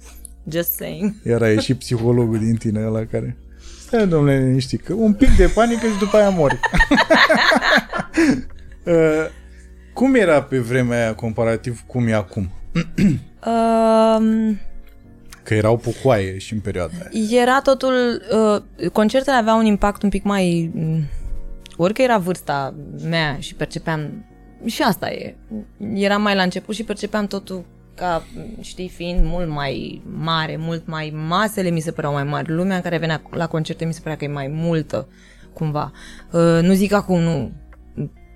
just 0.51 0.73
saying. 0.73 1.13
Iar 1.27 1.43
a 1.43 1.49
ieșit 1.49 1.79
psihologul 1.79 2.39
din 2.39 2.57
tine 2.57 2.81
la 2.81 3.05
care... 3.11 3.37
Stai, 3.81 4.07
domnule, 4.07 4.39
liniștit, 4.39 4.85
că 4.85 4.93
un 4.93 5.13
pic 5.13 5.37
de 5.37 5.51
panică 5.55 5.87
și 5.87 5.99
după 5.99 6.17
aia 6.17 6.29
mori. 6.29 6.61
uh, 8.85 9.27
cum 9.93 10.15
era 10.15 10.43
pe 10.43 10.59
vremea 10.59 10.99
aia 10.99 11.15
comparativ 11.15 11.83
cum 11.87 12.07
e 12.07 12.15
acum? 12.15 12.51
Um, 13.47 14.59
Că 15.51 15.57
erau 15.57 15.77
pocoaie 15.77 16.39
și 16.39 16.53
în 16.53 16.61
perioada 16.61 16.93
aia. 16.99 17.41
Era 17.43 17.61
totul... 17.61 18.23
Uh, 18.81 18.91
concertele 18.93 19.37
aveau 19.37 19.59
un 19.59 19.65
impact 19.65 20.03
un 20.03 20.09
pic 20.09 20.23
mai... 20.23 20.71
mm, 20.75 21.03
Orică 21.77 22.03
era 22.03 22.19
vârsta 22.19 22.75
mea 23.09 23.37
și 23.39 23.55
percepeam... 23.55 24.25
Și 24.65 24.83
asta 24.83 25.11
e. 25.11 25.37
Eram 25.95 26.23
mai 26.23 26.35
la 26.35 26.43
început 26.43 26.75
și 26.75 26.85
percepeam 26.85 27.27
totul 27.27 27.65
ca, 27.95 28.23
știi, 28.61 28.89
fiind 28.89 29.25
mult 29.25 29.49
mai 29.49 30.03
mare, 30.19 30.57
mult 30.59 30.87
mai... 30.87 31.13
Masele 31.29 31.71
mi 31.71 31.81
se 31.81 31.93
păreau 31.93 32.13
mai 32.13 32.25
mari. 32.25 32.53
Lumea 32.53 32.81
care 32.81 32.99
venea 32.99 33.23
la 33.31 33.47
concerte 33.47 33.85
mi 33.85 33.93
se 33.93 34.01
părea 34.03 34.17
că 34.17 34.25
e 34.25 34.29
mai 34.29 34.49
multă, 34.49 35.09
cumva. 35.53 35.93
Uh, 36.33 36.59
nu 36.63 36.73
zic 36.73 36.93
acum, 36.93 37.21
nu. 37.21 37.53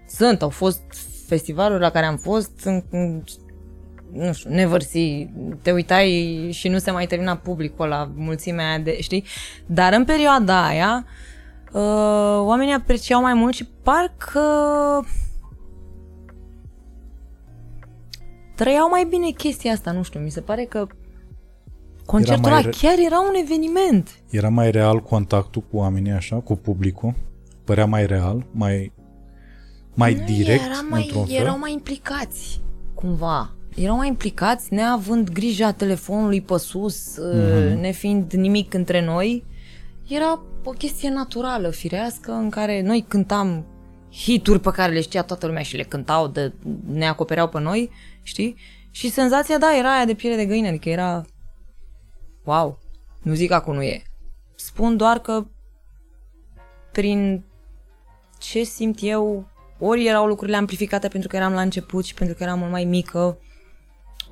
Sunt, 0.08 0.42
au 0.42 0.48
fost 0.48 0.82
festivaluri 1.26 1.80
la 1.80 1.90
care 1.90 2.06
am 2.06 2.16
fost 2.16 2.64
în, 2.64 2.82
în 2.90 3.22
nu 4.14 4.32
știu, 4.32 4.50
nevărsi, 4.50 5.28
te 5.62 5.72
uitai 5.72 6.48
și 6.52 6.68
nu 6.68 6.78
se 6.78 6.90
mai 6.90 7.06
termina 7.06 7.36
publicul 7.36 7.86
la 7.86 8.10
mulțimea 8.14 8.68
aia 8.68 8.78
de, 8.78 9.00
știi? 9.00 9.24
Dar 9.66 9.92
în 9.92 10.04
perioada 10.04 10.66
aia, 10.66 11.04
uh, 11.72 11.80
oamenii 12.46 12.74
apreciau 12.74 13.20
mai 13.20 13.34
mult 13.34 13.54
și 13.54 13.68
parcă 13.82 14.40
trăiau 18.54 18.88
mai 18.88 19.06
bine 19.10 19.30
chestia 19.30 19.72
asta, 19.72 19.90
nu 19.92 20.02
știu, 20.02 20.20
mi 20.20 20.30
se 20.30 20.40
pare 20.40 20.64
că 20.64 20.86
concertul 22.06 22.50
mai 22.50 22.52
ăla 22.52 22.60
re- 22.60 22.70
chiar 22.80 22.94
era 23.06 23.20
un 23.20 23.34
eveniment. 23.42 24.18
Era 24.30 24.48
mai 24.48 24.70
real 24.70 25.00
contactul 25.00 25.62
cu 25.70 25.76
oamenii 25.76 26.12
așa, 26.12 26.36
cu 26.36 26.56
publicul? 26.56 27.14
Părea 27.64 27.86
mai 27.86 28.06
real, 28.06 28.46
mai, 28.50 28.92
mai 29.94 30.14
Nu, 30.14 30.24
direct, 30.24 30.64
era 30.64 30.80
mai, 30.90 31.02
într-un 31.02 31.24
fel? 31.24 31.34
erau 31.40 31.58
mai 31.58 31.72
implicați, 31.72 32.60
cumva. 32.94 33.50
Erau 33.74 33.96
mai 33.96 34.08
implicați, 34.08 34.72
neavând 34.74 35.30
grija 35.30 35.72
telefonului 35.72 36.40
pe 36.40 36.58
sus, 36.58 37.16
Mhm. 37.18 37.26
mm-hmm. 37.32 37.80
nefiind 37.80 38.32
nimic 38.32 38.74
între 38.74 39.04
noi. 39.04 39.44
era 40.08 40.42
o 40.64 40.70
chestie 40.70 41.08
naturală, 41.10 41.70
firească, 41.70 42.32
în 42.32 42.50
care 42.50 42.82
noi 42.82 43.04
cântam 43.08 43.66
hituri 44.12 44.60
pe 44.60 44.70
care 44.70 44.92
le 44.92 45.00
știa 45.00 45.22
toată 45.22 45.46
lumea 45.46 45.62
și 45.62 45.76
le 45.76 45.82
cântau, 45.82 46.28
de, 46.28 46.52
ne 46.86 47.08
acopereau 47.08 47.48
pe 47.48 47.60
noi, 47.60 47.90
știi? 48.22 48.56
Și 48.90 49.10
senzația, 49.10 49.58
da, 49.58 49.76
era 49.78 49.94
aia 49.94 50.04
de 50.04 50.14
piele 50.14 50.36
de 50.36 50.46
găină, 50.46 50.68
adică 50.68 50.88
era... 50.88 51.24
Wow! 52.44 52.78
Nu 53.22 53.34
zic 53.34 53.50
acum 53.50 53.74
nu 53.74 53.82
e. 53.82 54.02
Spun 54.54 54.96
doar 54.96 55.18
că 55.18 55.46
prin 56.92 57.44
ce 58.38 58.62
simt 58.62 58.98
eu, 59.02 59.46
ori 59.78 60.06
erau 60.06 60.26
lucrurile 60.26 60.56
amplificate 60.56 61.08
pentru 61.08 61.28
că 61.28 61.36
eram 61.36 61.52
la 61.52 61.60
început 61.60 62.04
și 62.04 62.14
pentru 62.14 62.36
că 62.36 62.42
eram 62.42 62.58
mult 62.58 62.70
mai 62.70 62.84
mică, 62.84 63.38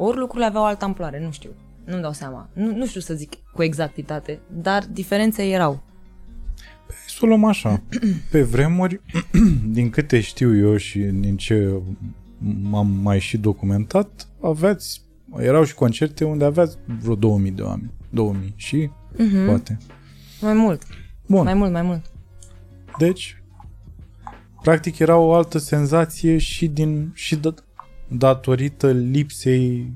ori 0.02 0.18
lucrurile 0.18 0.46
aveau 0.48 0.64
altă 0.64 0.84
amploare, 0.84 1.20
nu 1.24 1.30
știu. 1.30 1.50
Nu-mi 1.84 2.02
dau 2.02 2.12
seama. 2.12 2.48
Nu, 2.52 2.76
nu 2.76 2.86
știu 2.86 3.00
să 3.00 3.14
zic 3.14 3.32
cu 3.54 3.62
exactitate, 3.62 4.40
dar 4.50 4.84
diferențe 4.90 5.42
erau. 5.48 5.82
Să 7.06 7.18
o 7.20 7.26
luăm 7.26 7.44
așa. 7.44 7.82
Pe 8.30 8.42
vremuri, 8.42 9.00
din 9.76 9.90
câte 9.90 10.20
știu 10.20 10.56
eu 10.56 10.76
și 10.76 10.98
din 10.98 11.36
ce 11.36 11.80
m-am 12.62 12.86
mai 13.02 13.18
și 13.20 13.36
documentat, 13.38 14.28
aveați, 14.42 15.02
erau 15.38 15.64
și 15.64 15.74
concerte 15.74 16.24
unde 16.24 16.44
aveați 16.44 16.76
vreo 17.00 17.14
2000 17.14 17.50
de 17.50 17.62
oameni. 17.62 17.90
2000 18.10 18.52
și 18.56 18.90
Mhm. 19.18 19.46
poate. 19.46 19.78
Mai 20.40 20.52
mult. 20.54 20.82
Bun. 21.26 21.44
Mai 21.44 21.54
mult, 21.54 21.72
mai 21.72 21.82
mult. 21.82 22.10
Deci, 22.98 23.42
practic 24.62 24.98
era 24.98 25.16
o 25.16 25.34
altă 25.34 25.58
senzație 25.58 26.38
și 26.38 26.66
din 26.68 27.10
și 27.14 27.36
dat, 27.36 27.64
datorită 28.12 28.90
lipsei 28.90 29.92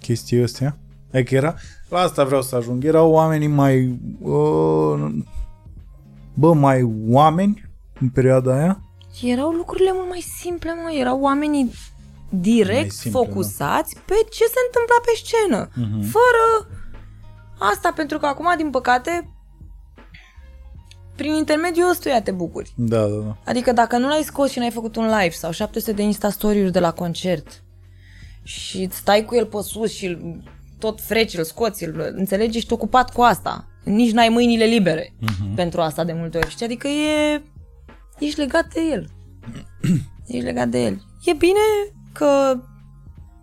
chestii 0.00 0.42
astea. 0.42 0.78
Adică 1.12 1.34
era, 1.34 1.54
la 1.88 1.98
asta 1.98 2.24
vreau 2.24 2.42
să 2.42 2.56
ajung, 2.56 2.84
erau 2.84 3.10
oamenii 3.10 3.46
mai 3.46 3.98
uh, 4.20 5.14
bă, 6.34 6.52
mai 6.52 6.90
oameni 7.08 7.70
în 8.00 8.08
perioada 8.08 8.54
aia. 8.54 8.80
Erau 9.22 9.50
lucrurile 9.50 9.90
mult 9.94 10.08
mai 10.08 10.20
simple, 10.20 10.70
mă. 10.74 10.92
Erau 10.92 11.20
oamenii 11.20 11.64
Mai 11.64 11.74
direct 12.40 12.92
simple, 12.92 13.20
focusați 13.20 13.96
pe 14.04 14.14
ce 14.30 14.44
se 14.44 14.60
întâmpla 14.66 14.98
pe 15.04 15.12
scenă. 15.22 15.68
Mhm. 15.74 16.10
Fără 16.10 16.68
asta, 17.58 17.92
pentru 17.96 18.18
că 18.18 18.26
acum, 18.26 18.54
din 18.56 18.70
păcate, 18.70 19.30
prin 21.20 21.34
intermediul 21.34 21.90
ăstuia 21.90 22.22
te 22.22 22.30
bucuri. 22.30 22.72
Da, 22.76 23.00
da, 23.00 23.06
da. 23.16 23.36
Adică 23.44 23.72
dacă 23.72 23.96
nu 23.98 24.08
l-ai 24.08 24.22
scos 24.22 24.50
și 24.50 24.58
n-ai 24.58 24.70
făcut 24.70 24.96
un 24.96 25.04
live 25.06 25.30
sau 25.30 25.50
700 25.50 25.92
de 25.92 26.02
Insta 26.02 26.30
story 26.30 26.70
de 26.70 26.80
la 26.80 26.92
concert 26.92 27.62
și 28.42 28.82
îți 28.82 28.96
stai 28.96 29.24
cu 29.24 29.34
el 29.34 29.46
pe 29.46 29.56
sus 29.62 29.92
și 29.92 30.06
îl- 30.06 30.42
tot 30.78 31.00
freci, 31.00 31.36
îl 31.36 31.44
scoți, 31.44 31.84
îl, 31.84 32.12
înțelegi, 32.16 32.56
ești 32.56 32.72
ocupat 32.72 33.12
cu 33.12 33.20
asta. 33.22 33.64
Nici 33.84 34.12
n-ai 34.12 34.28
mâinile 34.28 34.64
libere 34.64 35.12
Mhm. 35.20 35.54
pentru 35.54 35.80
asta 35.80 36.04
de 36.04 36.12
multe 36.12 36.36
ori. 36.38 36.50
Știi? 36.50 36.64
Adică 36.66 36.88
e... 36.88 37.42
Ești 38.18 38.38
legat 38.38 38.72
de 38.72 38.80
el. 38.90 39.08
Ești 40.26 40.44
legat 40.44 40.68
de 40.68 40.84
el. 40.84 41.02
E 41.24 41.32
bine 41.32 41.58
că 42.12 42.60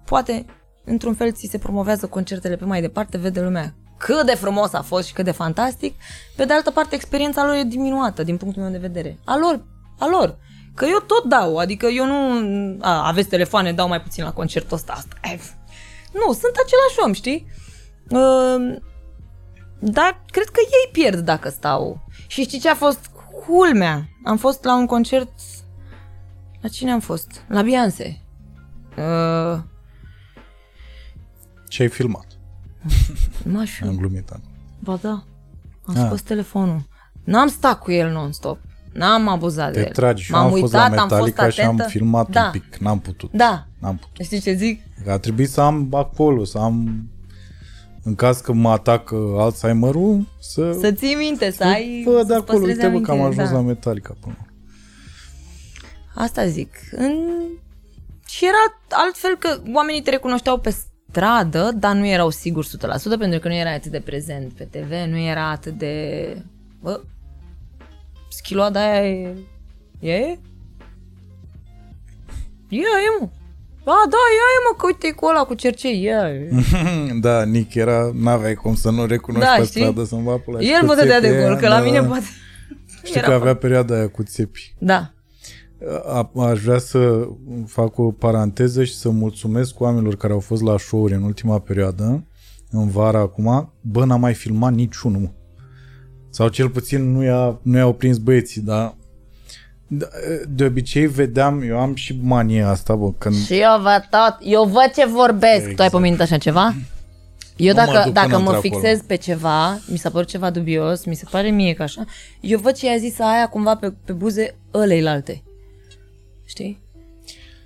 poate 0.06 0.46
într-un 0.86 1.14
fel 1.14 1.32
ți 1.32 1.48
se 1.52 1.58
promovează 1.58 2.08
concertele 2.08 2.56
pe 2.56 2.66
mai 2.66 2.82
departe, 2.82 3.18
vede 3.18 3.42
lumea 3.42 3.76
cât 3.98 4.26
de 4.26 4.36
frumos 4.36 4.74
a 4.74 4.82
fost 4.82 5.08
și 5.08 5.14
cât 5.14 5.26
de 5.26 5.32
fantastic. 5.32 5.96
Pe 6.36 6.46
de 6.46 6.54
altă 6.54 6.72
parte, 6.72 6.96
experiența 6.96 7.46
lor 7.46 7.56
e 7.56 7.64
diminuată 7.64 8.24
din 8.24 8.38
punctul 8.38 8.62
meu 8.62 8.72
de 8.72 8.78
vedere. 8.78 9.20
A 9.26 9.38
lor, 9.38 9.64
a 10.00 10.08
lor. 10.08 10.38
Că 10.76 10.86
eu 10.86 11.00
tot 11.00 11.24
dau, 11.24 11.58
adică 11.58 11.86
eu 11.86 12.06
nu... 12.06 12.78
A, 12.82 13.08
aveți 13.08 13.30
telefoane, 13.30 13.74
dau 13.74 13.88
mai 13.88 14.02
puțin 14.02 14.24
la 14.24 14.34
concertul 14.34 14.78
ăsta. 14.78 14.94
asta. 14.94 15.16
E, 15.24 15.40
nu, 16.14 16.34
sunt 16.34 16.56
același 16.56 17.00
om, 17.06 17.14
știi? 17.14 17.48
Uh, 18.10 18.78
dar 19.80 20.24
cred 20.32 20.46
că 20.46 20.60
ei 20.60 20.92
pierd 20.92 21.20
dacă 21.20 21.50
stau. 21.50 22.06
Și 22.28 22.42
știi 22.44 22.60
ce 22.60 22.70
a 22.70 22.76
fost 22.76 23.00
culmea? 23.46 24.08
Am 24.26 24.38
fost 24.38 24.64
la 24.64 24.76
un 24.76 24.86
concert... 24.86 25.32
La 26.62 26.70
cine 26.70 26.92
am 26.92 27.00
fost? 27.00 27.44
La 27.48 27.62
Beyoncé. 27.62 28.22
Uh, 28.98 29.60
Ce 31.68 31.82
ai 31.82 31.90
filmat? 31.90 32.26
m-aș 33.54 33.82
Am 33.82 33.96
glumit 33.98 34.30
acum. 34.30 34.52
Ba 34.80 35.00
da, 35.02 35.24
am 35.86 35.96
Ah. 35.96 36.06
scos 36.06 36.22
telefonul. 36.22 36.82
N-am 37.24 37.48
stat 37.48 37.80
cu 37.80 37.92
el 37.92 38.12
non-stop. 38.12 38.60
N-am 38.94 39.28
abuzat 39.28 39.72
Te 39.72 39.80
de 39.80 39.86
el. 39.86 39.92
tragi 39.92 40.24
și 40.24 40.32
eu 40.34 40.38
M-am 40.38 40.54
am 40.54 40.60
fost 40.60 40.74
la 40.74 40.84
uitat, 40.84 40.98
am 41.00 41.08
fost 41.08 41.22
Metallica 41.22 41.50
și 41.50 41.62
am 41.62 41.74
atentă. 41.74 41.90
filmat 41.92 42.30
da. 42.30 42.44
un 42.46 42.52
pic. 42.52 42.76
N-am 42.78 43.00
putut. 43.00 43.32
Da. 43.32 43.68
N-am 43.80 43.96
putut. 43.98 44.26
Știi 44.26 44.40
ce 44.40 44.54
zic? 44.54 44.82
Că 45.04 45.12
a 45.12 45.18
trebuit 45.18 45.50
să 45.50 45.62
am 45.62 45.88
acolo, 45.94 46.44
să 46.44 46.58
am 46.58 47.08
în 48.04 48.16
caz 48.16 48.40
că 48.40 48.54
mă 48.54 48.70
atacă 48.70 49.16
Alzheimer-ul, 49.38 50.26
să... 50.40 50.78
Să 50.80 50.92
ții 50.92 51.14
minte, 51.16 51.52
să 51.52 51.64
ai... 51.64 52.02
Bă, 52.06 52.12
de 52.12 52.18
să-ți 52.18 52.32
acolo, 52.34 52.58
păstrezi 52.58 52.86
uite 52.86 52.98
bă, 52.98 53.00
că 53.02 53.12
am 53.12 53.18
amintire, 53.20 53.42
ajuns 53.42 53.50
da. 53.50 53.62
la 53.62 53.62
Metallica 53.68 54.16
până 54.20 54.36
la 54.38 54.44
urmă. 54.46 54.56
Asta 56.16 56.48
zic. 56.48 56.76
În... 56.92 57.14
Și 58.28 58.46
era 58.46 58.80
altfel 58.90 59.36
că 59.40 59.62
oamenii 59.74 60.02
te 60.02 60.10
recunoșteau 60.10 60.60
pe 60.60 60.76
stradă, 61.18 61.72
dar 61.76 61.96
nu 61.96 62.08
erau 62.08 62.30
siguri 62.30 62.68
100% 62.68 63.20
pentru 63.20 63.40
că 63.40 63.48
nu 63.48 63.54
era 63.54 63.72
atât 63.72 63.92
de 63.92 64.00
prezent 64.00 64.52
pe 64.52 64.64
TV, 64.64 64.92
nu 65.10 65.18
era 65.18 65.50
atât 65.50 65.74
de... 65.74 66.36
Bă, 66.82 67.02
schiloada 68.30 68.80
aia 68.80 69.10
e... 69.10 69.36
E? 70.00 70.38
Ia, 72.70 72.98
e, 73.06 73.10
mă. 73.20 73.30
A, 73.84 74.06
da, 74.10 74.24
ia, 74.38 74.48
e, 74.56 74.66
mă, 74.68 74.76
că 74.78 74.86
uite 74.86 75.12
cu 75.12 75.26
ăla 75.26 75.44
cu 75.44 75.54
cercei, 75.54 76.04
ia. 76.04 76.30
e. 76.30 76.50
da, 77.26 77.44
Nick 77.44 77.74
era, 77.76 78.12
n-aveai 78.14 78.54
cum 78.54 78.76
să 78.76 78.90
nu 78.90 79.06
recunoști 79.06 79.48
Da, 79.48 79.56
pe 79.58 79.64
știi? 79.64 79.82
stradă 79.82 80.04
să-mi 80.04 80.24
va 80.24 80.38
pula. 80.38 80.60
Și 80.60 80.72
El 80.72 80.80
cu 80.80 80.86
mă 80.86 80.96
dădea 80.96 81.22
de 81.22 81.28
țepe, 81.28 81.44
gol, 81.44 81.56
că 81.56 81.68
la 81.68 81.78
da. 81.78 81.84
mine 81.84 82.02
poate... 82.02 82.26
Știu 83.04 83.20
Era 83.20 83.28
că 83.28 83.34
avea 83.34 83.56
perioada 83.56 83.96
aia 83.96 84.10
cu 84.10 84.24
țepi. 84.24 84.74
Da. 84.78 85.12
A, 86.08 86.32
aș 86.50 86.60
vrea 86.62 86.78
să 86.78 87.28
fac 87.66 87.98
o 87.98 88.12
paranteză 88.12 88.84
și 88.84 88.96
să 88.96 89.10
mulțumesc 89.10 89.80
oamenilor 89.80 90.16
care 90.16 90.34
au 90.34 90.40
fost 90.40 90.62
la 90.62 90.78
show-uri 90.78 91.14
în 91.14 91.24
ultima 91.24 91.60
perioadă, 91.60 92.24
în 92.72 92.90
vara 92.90 93.20
acum. 93.20 93.74
Bă, 93.82 94.06
n-am 94.06 94.20
mai 94.20 94.34
filmat 94.34 94.74
niciunul, 94.74 95.22
mă. 95.22 95.30
Sau 96.30 96.48
cel 96.48 96.70
puțin 96.70 97.12
nu 97.12 97.24
i-a, 97.24 97.60
nu 97.62 97.78
i-au 97.78 97.94
prins 97.94 98.18
băieții, 98.18 98.62
dar 98.62 98.96
de- 99.88 100.10
de 100.50 100.66
obicei 100.66 101.06
vedeam, 101.06 101.62
eu 101.62 101.80
am 101.80 101.96
și 101.96 102.20
mania 102.22 102.70
asta, 102.70 102.96
bă, 102.96 103.12
când 103.18 103.36
Și 103.36 103.54
eu 103.54 103.82
văd 103.82 104.08
tot, 104.10 104.38
eu 104.42 104.64
văd 104.64 104.92
ce 104.96 105.06
vorbesc. 105.06 105.56
Exact. 105.56 105.76
Tu 105.76 105.82
ai 105.82 105.90
pomenit 105.90 106.22
așa 106.22 106.38
ceva? 106.38 106.74
Eu 107.56 107.74
Nu 107.74 107.82
mă 107.82 107.86
dacă, 107.92 108.04
duc 108.06 108.14
dacă 108.14 108.28
până 108.28 108.40
mă 108.40 108.52
într-acolo. 108.52 108.80
fixez 108.82 109.02
pe 109.08 109.16
ceva, 109.16 109.80
mi 109.88 109.98
s-a 109.98 110.10
părut 110.10 110.28
ceva 110.28 110.50
dubios, 110.50 111.06
mi 111.06 111.16
se 111.16 111.26
pare 111.32 111.50
mie 111.50 111.74
că 111.74 111.84
așa, 111.84 112.06
eu 112.42 112.60
văd 112.60 112.74
ce 112.74 112.86
i-a 112.86 112.98
zis 112.98 113.20
aia 113.20 113.48
cumva 113.48 113.76
pe, 113.76 113.94
pe 114.06 114.12
buze 114.14 114.56
ăleilalte. 114.74 115.42
Știi? 116.48 116.80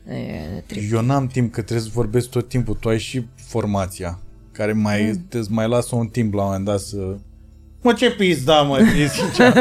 E, 0.07 0.63
trip. 0.65 0.91
eu 0.93 1.01
n-am 1.01 1.27
timp 1.27 1.51
că 1.51 1.61
trebuie 1.61 1.85
să 1.85 1.91
vorbesc 1.93 2.29
tot 2.29 2.47
timpul. 2.49 2.73
Tu 2.75 2.89
ai 2.89 2.99
și 2.99 3.25
formația 3.35 4.19
care 4.51 4.73
mai, 4.73 5.03
Mm. 5.03 5.25
te 5.29 5.39
mai 5.49 5.67
lasă 5.67 5.95
un 5.95 6.07
timp 6.07 6.33
la 6.33 6.41
un 6.41 6.47
moment 6.47 6.65
dat 6.65 6.79
să... 6.79 7.15
Mă, 7.83 7.93
ce 7.93 8.11
pizda, 8.11 8.61
mă, 8.61 8.79
e 8.79 9.07
sincer. 9.07 9.53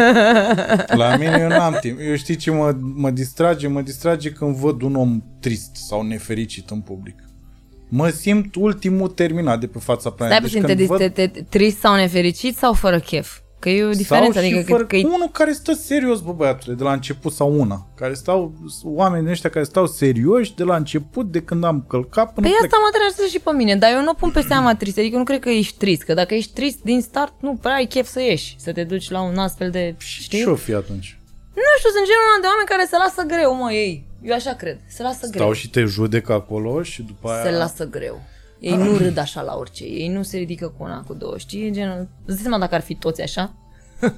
La 1.03 1.17
mine 1.17 1.39
eu 1.41 1.49
n-am 1.49 1.77
timp. 1.81 1.99
Eu 2.01 2.17
știi 2.17 2.37
ce 2.37 2.51
mă, 2.51 2.77
mă 2.81 3.11
distrage? 3.11 3.67
Mă 3.69 3.81
distrage 3.81 4.31
când 4.33 4.55
văd 4.57 4.83
un 4.83 4.95
om 4.95 5.23
trist 5.41 5.75
sau 5.75 6.03
nefericit 6.03 6.71
în 6.71 6.81
public. 6.81 7.15
Mă 7.89 8.09
simt 8.09 8.55
ultimul 8.55 9.09
terminat 9.09 9.61
de 9.61 9.67
pe 9.67 9.79
fața 9.79 10.01
Stai 10.01 10.13
planetei. 10.17 10.41
puțin, 10.41 10.63
te, 10.63 10.87
când 10.87 10.99
te, 10.99 11.09
te, 11.09 11.27
te, 11.27 11.43
trist 11.43 11.79
sau 11.79 11.95
nefericit 11.95 12.57
sau 12.57 12.73
fără 12.73 13.01
chef? 13.01 13.39
Că 13.61 13.69
e 13.69 13.85
o 13.85 13.91
diferență, 13.91 14.33
sau 14.33 14.43
adică 14.43 14.59
și 14.59 14.65
că, 14.65 14.73
fără, 14.73 14.85
că 14.85 14.97
e 14.97 15.05
unul 15.05 15.29
care 15.33 15.53
stă 15.53 15.73
serios, 15.73 16.21
bă, 16.21 16.33
băiatule, 16.33 16.75
de 16.75 16.83
la 16.83 16.93
început 16.93 17.33
sau 17.33 17.61
una. 17.61 17.87
Care 17.97 18.15
stau, 18.15 18.53
oamenii 18.85 19.31
ăștia 19.31 19.51
care 19.51 19.65
stau 19.65 19.87
serioși 19.87 20.55
de 20.55 20.65
la 20.65 20.77
început, 20.77 21.27
de 21.33 21.43
când 21.43 21.65
am 21.65 21.85
călcat 21.89 22.33
până 22.33 22.47
Păi 22.47 22.57
plec. 22.59 22.65
asta 22.73 22.83
mă 22.85 22.89
deranjează 22.93 23.27
și 23.31 23.39
pe 23.41 23.51
mine, 23.53 23.77
dar 23.77 23.91
eu 23.93 24.03
nu 24.03 24.15
pun 24.15 24.31
pe 24.31 24.41
seama 24.41 24.75
trist, 24.75 24.99
adică 24.99 25.17
nu 25.17 25.25
cred 25.25 25.41
că 25.41 25.49
ești 25.49 25.77
trist, 25.79 26.03
că 26.03 26.15
dacă 26.15 26.35
ești 26.35 26.53
trist 26.53 26.79
din 26.83 27.01
start, 27.01 27.33
nu 27.41 27.55
prea 27.63 27.75
ai 27.75 27.87
chef 27.87 28.09
să 28.09 28.21
ieși, 28.21 28.55
să 28.59 28.73
te 28.73 28.85
duci 28.85 29.11
la 29.11 29.21
un 29.23 29.39
astfel 29.39 29.71
de, 29.71 29.95
Și 29.99 30.23
știi? 30.23 30.39
ce-o 30.43 30.55
fi 30.55 30.73
atunci? 30.75 31.19
Nu 31.55 31.73
știu, 31.79 31.91
sunt 31.97 32.07
genul 32.11 32.27
ăla 32.31 32.41
de 32.41 32.47
oameni 32.53 32.69
care 32.69 32.85
se 32.91 32.97
lasă 32.97 33.23
greu, 33.35 33.55
mă, 33.55 33.73
ei. 33.73 34.05
Eu 34.23 34.35
așa 34.35 34.53
cred, 34.55 34.79
se 34.89 35.03
lasă 35.03 35.27
greu. 35.31 35.41
Stau 35.43 35.53
și 35.53 35.71
te 35.71 35.85
judec 35.85 36.29
acolo 36.29 36.83
și 36.83 37.03
după 37.03 37.29
aia... 37.31 37.43
Se 37.45 37.51
lasă 37.51 37.89
greu. 37.89 38.21
Ei 38.61 38.77
nu 38.77 38.97
râd 38.97 39.19
așa 39.19 39.43
la 39.43 39.57
orice, 39.57 39.85
ei 39.85 40.09
nu 40.09 40.23
se 40.23 40.37
ridică 40.37 40.67
cu 40.67 40.83
una, 40.83 41.03
cu 41.07 41.15
două, 41.15 41.39
știi? 41.39 41.67
E 41.67 41.71
genul... 41.71 42.09
Îți 42.25 42.35
dai 42.35 42.43
seama 42.43 42.59
dacă 42.59 42.75
ar 42.75 42.81
fi 42.81 42.95
toți 42.95 43.23
așa? 43.23 43.53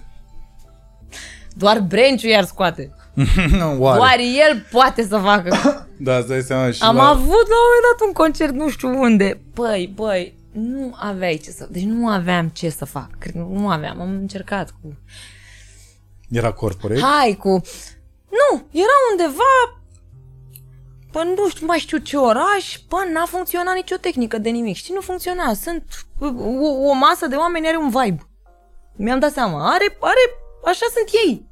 Doar 1.60 1.80
Brenciu 1.80 2.28
i-ar 2.28 2.44
scoate. 2.44 2.94
Oare? 3.78 3.98
Doar 3.98 4.18
el 4.18 4.66
poate 4.70 5.02
să 5.02 5.18
facă. 5.18 5.56
Da, 5.96 6.16
îți 6.16 6.28
dai 6.28 6.42
seama 6.42 6.70
și 6.70 6.82
Am 6.82 6.96
la... 6.96 7.08
avut 7.08 7.26
la 7.48 7.58
un 7.60 7.66
moment 7.66 7.84
dat 7.90 8.06
un 8.06 8.12
concert 8.12 8.52
nu 8.52 8.68
știu 8.68 9.00
unde. 9.00 9.40
Băi, 9.54 9.92
băi, 9.94 10.34
nu 10.52 10.94
aveai 10.98 11.40
ce 11.44 11.50
să... 11.50 11.68
Deci 11.70 11.82
nu 11.82 12.08
aveam 12.08 12.48
ce 12.48 12.68
să 12.68 12.84
fac. 12.84 13.08
Cred 13.18 13.32
că 13.32 13.46
nu 13.50 13.68
aveam. 13.68 14.00
Am 14.00 14.10
încercat 14.10 14.70
cu... 14.70 14.96
Era 16.30 16.52
corporate? 16.52 17.00
Hai 17.00 17.36
cu... 17.38 17.48
Nu, 18.28 18.62
era 18.70 18.96
undeva... 19.10 19.81
Pă 21.12 21.22
nu 21.22 21.48
știu, 21.48 21.66
mai 21.66 21.78
știu 21.78 21.98
ce 21.98 22.16
oraș, 22.16 22.78
pă 22.88 22.96
n-a 23.12 23.24
funcționat 23.24 23.74
nicio 23.74 23.96
tehnică 23.96 24.38
de 24.38 24.48
nimic. 24.48 24.76
Știi, 24.76 24.94
nu 24.94 25.00
funcționa. 25.00 25.54
Sunt... 25.54 25.84
O, 26.20 26.26
o 26.88 26.92
masă 26.92 27.26
de 27.26 27.36
oameni 27.36 27.66
are 27.66 27.76
un 27.76 27.88
vibe. 27.88 28.28
mi-am 28.96 29.18
dat 29.18 29.32
seama, 29.32 29.72
are, 29.72 29.96
are, 30.00 30.20
așa 30.64 30.86
sunt 30.94 31.08
ei. 31.26 31.50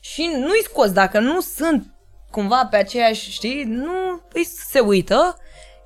Și 0.00 0.30
nu-i 0.34 0.62
scos, 0.62 0.92
dacă 0.92 1.18
nu 1.20 1.40
sunt 1.40 1.94
cumva 2.30 2.66
pe 2.70 2.76
aceeași, 2.76 3.30
știi, 3.30 3.64
nu 3.64 4.22
îi 4.32 4.44
se 4.44 4.80
uită 4.80 5.36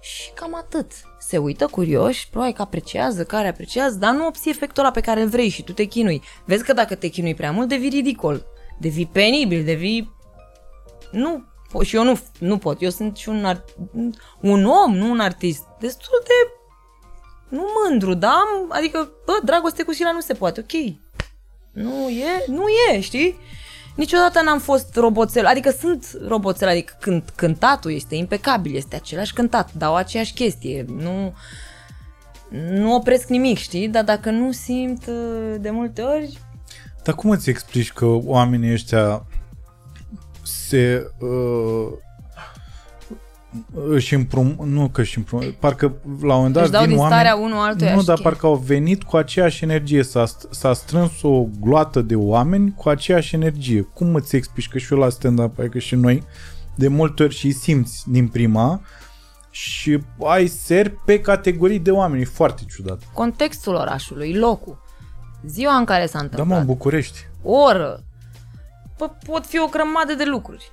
și 0.01 0.31
cam 0.35 0.55
atât. 0.55 0.93
Se 1.19 1.39
uită 1.39 1.67
curioși, 1.67 2.29
probabil 2.31 2.55
că 2.55 2.63
apreciază, 2.63 3.25
care 3.25 3.49
apreciază, 3.49 3.99
dar 3.99 4.15
nu 4.15 4.27
obții 4.27 4.51
efectul 4.51 4.83
ăla 4.83 4.93
pe 4.93 5.01
care 5.01 5.21
îl 5.21 5.29
vrei 5.29 5.49
și 5.49 5.63
tu 5.63 5.73
te 5.73 5.85
chinui. 5.85 6.23
Vezi 6.45 6.65
că 6.65 6.73
dacă 6.73 6.95
te 6.95 7.09
chinui 7.09 7.35
prea 7.35 7.53
mult, 7.53 7.69
devii 7.69 7.89
ridicol, 7.89 8.47
devii 8.79 9.07
penibil, 9.07 9.65
devii... 9.65 10.17
Nu, 11.11 11.39
po- 11.39 11.52
și 11.83 11.97
eu 11.97 12.05
nu, 12.05 12.18
nu 12.39 12.59
pot, 12.59 12.83
eu 12.83 12.91
sunt 12.91 13.16
și 13.16 13.29
un, 13.29 13.45
art, 13.45 13.68
un 14.41 14.64
om, 14.64 14.97
nu 14.97 15.11
un 15.11 15.20
artist, 15.20 15.62
destul 15.81 16.23
de 16.25 16.53
nu 17.49 17.64
mândru, 17.85 18.14
da? 18.14 18.29
Am- 18.29 18.66
Adică, 18.68 19.11
bă, 19.27 19.33
dragoste 19.45 19.83
cu 19.83 19.93
sila 19.93 20.12
nu 20.12 20.20
se 20.20 20.35
poate, 20.35 20.61
ok. 20.61 20.95
Nu 21.73 22.09
e, 22.09 22.45
nu 22.47 22.64
e, 22.93 23.01
știi? 23.01 23.39
Niciodată 23.97 24.43
n-am 24.43 24.59
fost 24.59 24.97
roboțel, 24.97 25.47
adică 25.47 25.70
sunt 25.70 26.18
roboțel, 26.27 26.68
adică 26.68 26.97
când 27.01 27.23
cântatul 27.35 27.93
este 27.93 28.14
impecabil, 28.14 28.77
este 28.77 28.97
același 28.97 29.33
cântat, 29.33 29.73
dau 29.73 29.95
aceeași 29.97 30.33
chestie, 30.33 30.85
nu, 30.89 31.35
nu 32.70 32.95
opresc 32.95 33.29
nimic, 33.29 33.59
știi? 33.59 33.89
Dar 33.89 34.05
dacă 34.05 34.31
nu 34.31 34.53
simt 34.53 35.07
uh, 35.07 35.55
de 35.61 35.70
multe 35.70 36.03
ori, 36.03 36.39
Dar 37.05 37.14
cum 37.14 37.31
îți 37.31 37.51
explici 37.51 37.93
că 37.93 38.05
oamenii 38.07 38.73
ăștia 38.73 39.27
se 40.73 41.11
uh, 41.20 41.89
își 43.89 44.14
împrum, 44.14 44.57
nu 44.64 44.89
că 44.89 45.01
își 45.01 45.18
împrum, 45.18 45.41
parcă 45.59 45.93
la 46.05 46.33
un 46.35 46.37
moment 46.37 46.53
dat 46.55 46.62
își 46.62 46.73
dau 46.73 46.81
vin 46.81 46.91
din 46.91 46.99
oameni, 46.99 47.20
starea 47.20 47.37
unul 47.37 47.59
altuia 47.59 47.95
nu, 47.95 48.01
și 48.01 48.07
dar 48.07 48.14
chiar- 48.16 48.25
parcă 48.25 48.47
au 48.47 48.55
venit 48.55 49.03
cu 49.03 49.16
aceeași 49.16 49.64
energie, 49.64 50.03
s-a, 50.03 50.25
st- 50.27 50.51
s-a 50.51 50.73
strâns 50.73 51.23
o 51.23 51.45
gloată 51.61 52.01
de 52.03 52.14
oameni 52.16 52.75
cu 52.77 52.89
aceeași 52.89 53.35
energie. 53.35 53.81
Cum 53.95 54.14
îți 54.14 54.37
explici 54.37 54.68
că 54.68 54.79
și 54.79 54.93
eu 54.93 54.99
la 54.99 55.09
stand-up, 55.09 55.59
adică 55.59 55.79
și 55.79 55.95
noi, 55.95 56.23
de 56.75 56.89
multe 56.89 57.23
ori 57.23 57.35
și 57.35 57.51
simți 57.51 58.03
din 58.11 58.29
prima 58.29 58.81
și 59.51 59.99
ai 60.25 60.47
ser 60.47 60.93
pe 61.05 61.20
categorii 61.20 61.79
de 61.79 61.91
oameni, 61.91 62.23
e 62.23 62.25
foarte 62.25 62.62
ciudat. 62.75 63.03
contextul 63.12 63.75
orașului, 63.75 64.35
locul, 64.35 64.83
ziua 65.47 65.75
în 65.75 65.85
care 65.85 66.07
s-a 66.07 66.12
Da, 66.12 66.18
mă, 66.18 66.25
întâmplat, 66.31 66.61
în 66.61 66.66
București. 66.66 67.18
o 67.43 67.53
oră, 67.57 68.03
Bă, 68.03 68.12
pot 69.09 69.47
fi 69.47 69.59
o 69.59 69.67
grămadă 69.67 70.15
de 70.15 70.25
lucruri. 70.25 70.71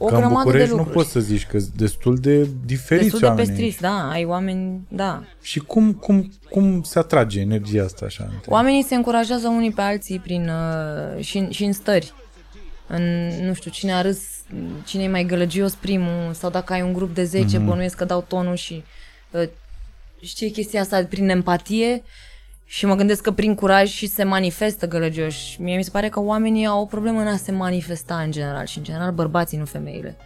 O 0.00 0.06
Că 0.06 0.14
în 0.14 0.20
grămadă 0.20 0.38
de 0.38 0.44
București 0.44 0.70
nu 0.70 0.76
lucruri. 0.76 0.96
poți 0.98 1.10
să 1.10 1.20
zici 1.20 1.46
că 1.46 1.58
sunt 1.58 1.72
destul 1.74 2.16
de 2.16 2.48
diferiți 2.64 3.02
Destul 3.04 3.20
de 3.20 3.26
oamenii. 3.26 3.50
pestriți, 3.50 3.80
da, 3.80 4.08
ai 4.10 4.24
oameni, 4.24 4.86
da. 4.88 5.22
Și 5.42 5.58
cum, 5.58 5.92
cum, 5.92 6.32
cum 6.50 6.82
se 6.82 6.98
atrage 6.98 7.40
energia 7.40 7.82
asta 7.84 8.04
așa? 8.04 8.24
între- 8.24 8.50
Oamenii 8.52 8.82
se 8.84 8.94
încurajează 8.94 9.48
unii 9.48 9.72
pe 9.72 9.80
alții 9.80 10.18
prin, 10.18 10.48
uh, 11.16 11.24
și, 11.24 11.38
în- 11.38 11.50
și 11.50 11.64
în 11.64 11.72
stări. 11.72 12.12
În, 12.86 13.28
nu 13.46 13.54
știu, 13.54 13.70
cine 13.70 13.92
a 13.92 14.02
râs, 14.02 14.18
cine 14.84 15.02
e 15.02 15.08
mai 15.08 15.24
gălăgios 15.24 15.74
primul, 15.74 16.32
sau 16.32 16.50
dacă 16.50 16.72
ai 16.72 16.82
un 16.82 16.92
grup 16.92 17.14
de 17.14 17.24
10, 17.24 17.56
mm-hmm. 17.58 17.64
bănuiesc 17.64 17.96
că 17.96 18.04
dau 18.04 18.24
tonul 18.28 18.54
și 18.56 18.84
uh, 19.30 19.48
știi 20.20 20.50
chestia 20.50 20.80
asta 20.80 21.04
prin 21.08 21.28
empatie 21.28 22.02
și 22.70 22.86
mă 22.86 22.94
gândesc 22.94 23.22
că 23.22 23.30
prin 23.32 23.54
curaj 23.54 23.88
și 23.90 24.06
se 24.06 24.24
manifestă 24.24 24.88
gălăgioși. 24.88 25.62
Mie 25.62 25.76
mi 25.76 25.84
se 25.84 25.90
pare 25.90 26.08
că 26.08 26.20
oamenii 26.20 26.66
au 26.66 26.80
o 26.80 26.84
problemă 26.84 27.20
în 27.20 27.26
a 27.26 27.36
se 27.36 27.52
manifesta 27.52 28.16
în 28.18 28.30
general 28.30 28.66
și 28.66 28.78
în 28.78 28.84
general 28.84 29.12
bărbații, 29.12 29.58
nu 29.58 29.64
femeile. 29.64 30.16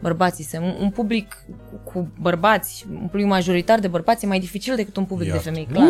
Bărbații, 0.00 0.44
se, 0.44 0.58
un, 0.58 0.74
un 0.80 0.90
public 0.90 1.36
cu, 1.70 1.80
cu 1.92 2.08
bărbați, 2.20 2.86
un 2.92 3.06
public 3.06 3.26
majoritar 3.26 3.78
de 3.78 3.88
bărbați 3.88 4.24
e 4.24 4.28
mai 4.28 4.40
dificil 4.40 4.76
decât 4.76 4.96
un 4.96 5.04
public 5.04 5.28
Iată. 5.28 5.40
de 5.42 5.48
femei, 5.50 5.68
clar. 5.72 5.88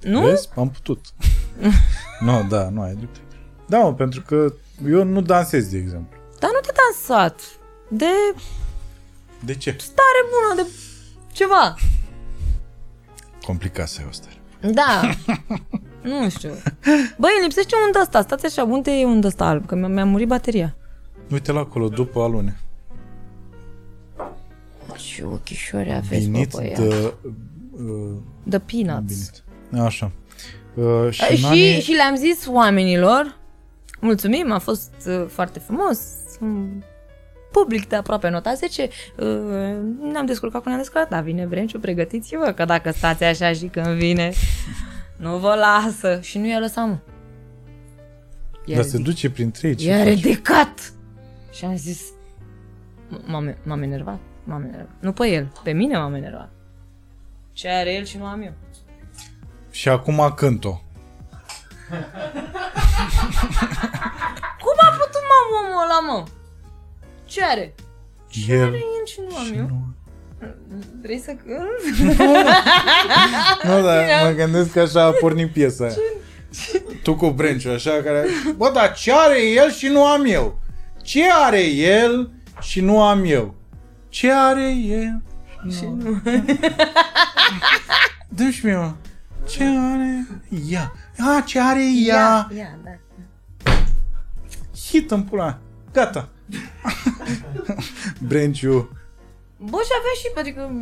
Nu? 0.00 0.20
Vezi? 0.20 0.48
Am 0.56 0.70
putut. 0.70 1.04
nu, 2.26 2.46
da, 2.48 2.68
nu 2.68 2.80
ai 2.80 2.94
dreptate. 2.94 3.20
Da, 3.68 3.78
mă, 3.78 3.94
pentru 3.94 4.22
că 4.22 4.52
eu 4.88 5.04
nu 5.04 5.20
dansez, 5.20 5.66
de 5.66 5.76
exemplu. 5.78 6.18
Dar 6.38 6.50
nu 6.52 6.60
te 6.60 6.72
dansat. 6.82 7.40
De 7.88 8.06
De 9.40 9.54
ce? 9.54 9.76
stare 9.78 10.20
bună, 10.30 10.62
de 10.62 10.68
ceva. 11.32 11.74
Complicat 13.46 13.88
să 13.88 13.98
ai 14.00 14.06
o 14.08 14.12
stare. 14.12 14.36
Da. 14.72 15.00
nu 16.10 16.28
știu. 16.30 16.50
Băi, 17.18 17.30
îmi 17.36 17.42
lipsește 17.42 17.74
un 17.94 18.00
ăsta. 18.00 18.22
Stați 18.22 18.46
așa, 18.46 18.64
unde 18.64 18.90
e 18.90 19.04
un 19.04 19.22
ăsta 19.24 19.44
alb? 19.44 19.66
Că 19.66 19.74
mi-a, 19.74 19.88
mi-a 19.88 20.04
murit 20.04 20.28
bateria. 20.28 20.76
Uite 21.30 21.52
la 21.52 21.58
acolo, 21.60 21.88
după 21.88 22.20
alune. 22.22 22.56
Ce 24.96 25.24
ochișori 25.24 25.92
aveți, 25.94 26.26
bă, 26.28 26.32
Biniți 26.32 26.56
băiat. 26.56 26.78
de... 26.78 27.12
Uh, 27.72 28.16
The 28.48 28.58
Peanuts. 28.58 29.12
binit. 29.70 29.86
Așa. 29.86 30.10
Uh, 30.74 31.10
și, 31.10 31.22
Și, 31.22 31.44
Nani- 31.46 31.52
și, 31.54 31.80
și 31.80 31.92
le-am 31.92 32.16
zis 32.16 32.46
oamenilor, 32.46 33.36
mulțumim, 34.00 34.52
a 34.52 34.58
fost 34.58 34.92
uh, 35.06 35.24
foarte 35.28 35.58
frumos, 35.58 35.98
un 36.40 36.68
public 37.60 37.88
de 37.88 37.96
aproape 37.96 38.28
nota 38.28 38.54
10, 38.54 38.88
uh, 39.16 39.26
ne-am 40.12 40.26
descurcat 40.26 40.60
cum 40.62 40.70
ne-am 40.70 40.82
descurcat, 40.82 41.08
da, 41.10 41.20
vine 41.20 41.44
Brenciu, 41.44 41.78
pregătiți-vă, 41.78 42.52
că 42.52 42.64
dacă 42.64 42.90
stați 42.90 43.24
așa 43.24 43.52
și 43.52 43.66
când 43.66 43.86
vine, 43.86 44.32
nu 45.16 45.36
vă 45.38 45.54
lasă. 45.54 46.20
Și 46.20 46.38
nu 46.38 46.46
i-a 46.46 46.58
lăsat, 46.58 46.86
mă. 46.86 46.96
I-a 48.64 48.76
Dar 48.76 48.84
se 48.84 48.96
ridic- 48.96 49.04
duce 49.04 49.30
printre 49.30 49.68
ei. 49.68 49.74
ce 49.74 49.88
I-a 49.88 49.96
faci? 49.98 50.06
ridicat! 50.08 50.92
Și 51.52 51.64
am 51.64 51.76
zis, 51.76 52.00
m-am, 53.26 53.56
m-am 53.64 53.82
enervat, 53.82 54.18
m-am 54.44 54.62
enervat. 54.62 54.88
Nu 55.00 55.12
pe 55.12 55.26
el, 55.26 55.52
pe 55.62 55.72
mine 55.72 55.96
m-am 55.98 56.14
enervat. 56.14 56.50
Ce 57.52 57.68
are 57.68 57.92
el 57.94 58.04
și 58.04 58.16
nu 58.16 58.24
am 58.24 58.40
eu. 58.42 58.52
Și 59.70 59.88
acum 59.88 60.32
cânt-o. 60.36 60.80
Cum 64.62 64.76
a 64.76 64.88
putut 64.90 65.22
mă 65.28 65.38
omul 65.58 65.82
ăla, 65.84 66.00
mă? 66.12 66.24
Ce 67.34 67.44
are? 67.44 67.74
El... 68.48 68.74
El 68.74 69.04
și 69.04 69.20
nu 69.28 69.36
am 69.36 69.46
eu. 69.56 69.66
Nu, 69.66 69.94
Vrei 71.02 71.18
să 71.18 71.36
cânt? 71.44 72.08
nu 73.74 73.82
dar 73.82 74.04
mă 74.24 74.32
gândesc 74.36 74.72
că 74.72 74.80
așa 74.80 75.02
a 75.02 75.10
pornit 75.10 75.52
piesa 75.52 75.84
aia. 75.84 75.94
Tu 77.02 77.14
cu 77.14 77.30
Brenciu, 77.30 77.70
așa, 77.70 77.90
care... 77.90 78.26
Bă, 78.56 78.70
dar 78.74 78.92
ce 78.92 79.12
are 79.12 79.42
el 79.42 79.70
și 79.70 79.86
nu 79.86 80.04
am 80.04 80.24
eu? 80.24 80.60
Ce 81.02 81.22
are 81.32 81.62
el 81.70 82.30
și 82.60 82.80
nu 82.80 83.02
am 83.02 83.24
eu? 83.24 83.54
Ce 84.08 84.32
are 84.32 84.70
el 84.70 85.22
și 85.70 85.84
nu 85.84 86.20
Dă-mi 88.36 88.52
și 88.52 88.64
mie, 88.64 88.76
mă. 88.76 88.92
Ce 89.48 89.64
are 89.64 90.26
ea? 90.68 90.92
A, 91.18 91.40
ce 91.40 91.60
are 91.60 91.84
ea? 92.06 92.48
ia, 92.56 92.78
da. 92.84 92.90
Hit 94.88 95.10
în 95.10 95.22
pula 95.22 95.44
mea. 95.44 95.58
Gata. 95.92 96.28
Brenciu. 98.28 98.90
Bă, 99.56 99.78
și 99.84 99.90
avea 99.98 100.14
și, 100.20 100.26
adică... 100.38 100.72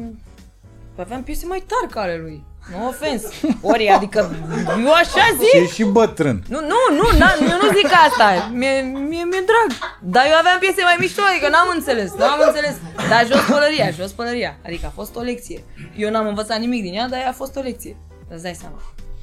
Aveam 0.99 1.23
piese 1.23 1.47
mai 1.47 1.65
tari 1.67 1.93
ca 1.93 2.01
ale 2.01 2.19
lui. 2.23 2.45
No 2.71 2.87
ofens. 2.87 3.23
Ori, 3.61 3.89
adică, 3.89 4.37
eu 4.85 4.93
așa 4.93 5.21
Și 5.21 5.57
e 5.57 5.61
zic. 5.65 5.73
și 5.73 5.85
bătrân. 5.85 6.43
Nu, 6.49 6.61
nu, 6.61 6.77
nu, 6.99 7.19
na, 7.19 7.29
eu 7.41 7.57
nu 7.63 7.69
zic 7.77 7.91
asta. 8.09 8.51
Mie, 8.53 8.81
mie, 8.81 9.25
mi-e 9.25 9.45
drag. 9.51 9.69
Dar 10.03 10.25
eu 10.31 10.37
aveam 10.39 10.59
piese 10.59 10.83
mai 10.83 10.97
mișto, 10.99 11.21
adică 11.31 11.49
n-am 11.49 11.71
înțeles, 11.75 12.15
n-am 12.15 12.41
înțeles. 12.47 12.75
Dar 13.09 13.27
jos 13.27 13.41
pălăria, 13.49 13.91
jos 13.91 14.11
pălăria. 14.11 14.57
Adică 14.65 14.87
a 14.87 14.93
fost 14.95 15.17
o 15.17 15.21
lecție. 15.21 15.65
Eu 15.97 16.11
n-am 16.11 16.27
învățat 16.27 16.59
nimic 16.59 16.83
din 16.83 16.95
ea, 16.95 17.09
dar 17.09 17.19
ea 17.21 17.29
a 17.29 17.33
fost 17.33 17.57
o 17.57 17.61
lecție. 17.61 17.97
Îți 18.29 18.43
dai 18.43 18.55
seama. 18.55 18.81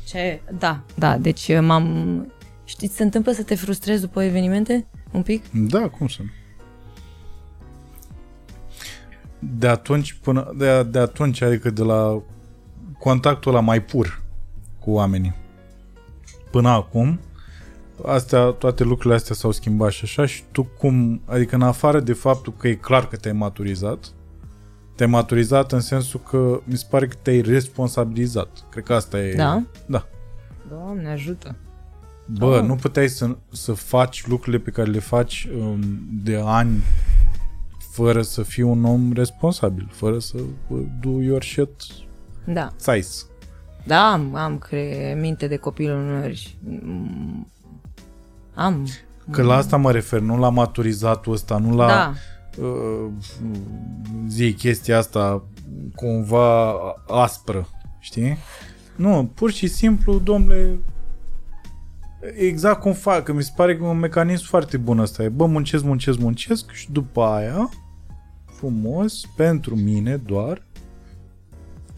Ce? 0.07 0.41
Da, 0.59 0.79
da, 0.95 1.17
deci 1.17 1.59
m-am... 1.59 1.85
Știți, 2.63 2.95
se 2.95 3.03
întâmplă 3.03 3.31
să 3.31 3.43
te 3.43 3.55
frustrezi 3.55 4.01
după 4.01 4.23
evenimente? 4.23 4.87
Un 5.11 5.21
pic? 5.21 5.43
Da, 5.51 5.87
cum 5.97 6.07
să 6.07 6.17
nu? 6.19 6.29
De 9.39 9.67
atunci 9.67 10.13
până 10.21 10.53
de, 10.57 10.83
de 10.83 10.99
atunci, 10.99 11.41
adică 11.41 11.69
de 11.69 11.83
la 11.83 12.21
contactul 12.99 13.51
ăla 13.51 13.61
mai 13.61 13.83
pur 13.83 14.21
cu 14.79 14.91
oamenii. 14.91 15.35
Până 16.51 16.69
acum, 16.69 17.19
astea, 18.05 18.45
toate 18.45 18.83
lucrurile 18.83 19.15
astea 19.15 19.35
s-au 19.35 19.51
schimbat 19.51 19.91
și 19.91 20.03
așa 20.03 20.25
și 20.25 20.43
tu 20.51 20.63
cum, 20.63 21.21
adică 21.25 21.55
în 21.55 21.61
afară 21.61 21.99
de 21.99 22.13
faptul 22.13 22.53
că 22.57 22.67
e 22.67 22.73
clar 22.75 23.07
că 23.07 23.15
te-ai 23.15 23.33
maturizat, 23.33 24.11
te-ai 24.95 25.09
maturizat 25.09 25.71
în 25.71 25.79
sensul 25.79 26.21
că 26.29 26.59
mi 26.63 26.77
se 26.77 26.85
pare 26.89 27.07
că 27.07 27.15
te-ai 27.21 27.41
responsabilizat. 27.41 28.49
Cred 28.71 28.83
că 28.83 28.93
asta 28.93 29.19
e... 29.19 29.33
Da? 29.35 29.63
Da. 29.85 30.05
Doamne 30.69 31.09
ajută. 31.09 31.55
Bă, 32.25 32.45
Oh. 32.45 32.65
nu 32.65 32.75
puteai 32.75 33.07
să, 33.07 33.35
să 33.51 33.73
faci 33.73 34.27
lucrurile 34.27 34.61
pe 34.63 34.69
care 34.69 34.89
le 34.89 34.99
faci 34.99 35.47
um, 35.59 35.79
de 36.23 36.41
ani 36.45 36.83
fără 38.03 38.21
să 38.21 38.41
fii 38.43 38.63
un 38.63 38.85
om 38.85 39.11
responsabil, 39.13 39.89
fără 39.91 40.19
să 40.19 40.37
uh, 40.67 40.79
do 41.01 41.21
your 41.21 41.43
shit 41.43 41.69
Da. 42.45 42.69
size. 42.75 43.23
Da, 43.85 44.11
am, 44.11 44.35
am 44.35 44.57
cre- 44.57 45.17
minte 45.19 45.47
de 45.47 45.55
copil 45.55 45.91
uneori. 45.93 46.57
Mm, 46.63 47.51
Am. 48.53 48.87
Că 49.31 49.41
la 49.41 49.55
asta 49.55 49.77
mă 49.77 49.91
refer, 49.91 50.19
nu 50.19 50.37
la 50.37 50.49
maturizatul 50.49 51.33
ăsta, 51.33 51.57
nu 51.57 51.75
la 51.75 51.87
Da. 51.87 52.13
uh, 52.63 53.11
zi 54.27 54.53
chestia 54.53 54.97
asta 54.97 55.43
cumva 55.95 56.73
aspră, 57.07 57.67
știi? 57.99 58.37
Nu, 58.95 59.31
pur 59.35 59.51
și 59.51 59.67
simplu, 59.67 60.19
domnule, 60.19 60.79
exact 62.37 62.79
cum 62.81 62.93
fac, 62.93 63.23
că 63.23 63.33
mi 63.33 63.43
se 63.43 63.51
pare 63.55 63.77
că 63.77 63.83
e 63.83 63.87
un 63.87 63.97
mecanism 63.99 64.45
foarte 64.45 64.77
bun 64.77 64.99
ăsta. 64.99 65.23
E, 65.23 65.29
bă, 65.29 65.45
muncesc, 65.45 65.83
muncesc, 65.83 66.17
muncesc 66.19 66.71
și 66.71 66.91
după 66.91 67.21
aia, 67.23 67.69
frumos, 68.59 69.21
pentru 69.35 69.75
mine 69.75 70.17
doar, 70.17 70.61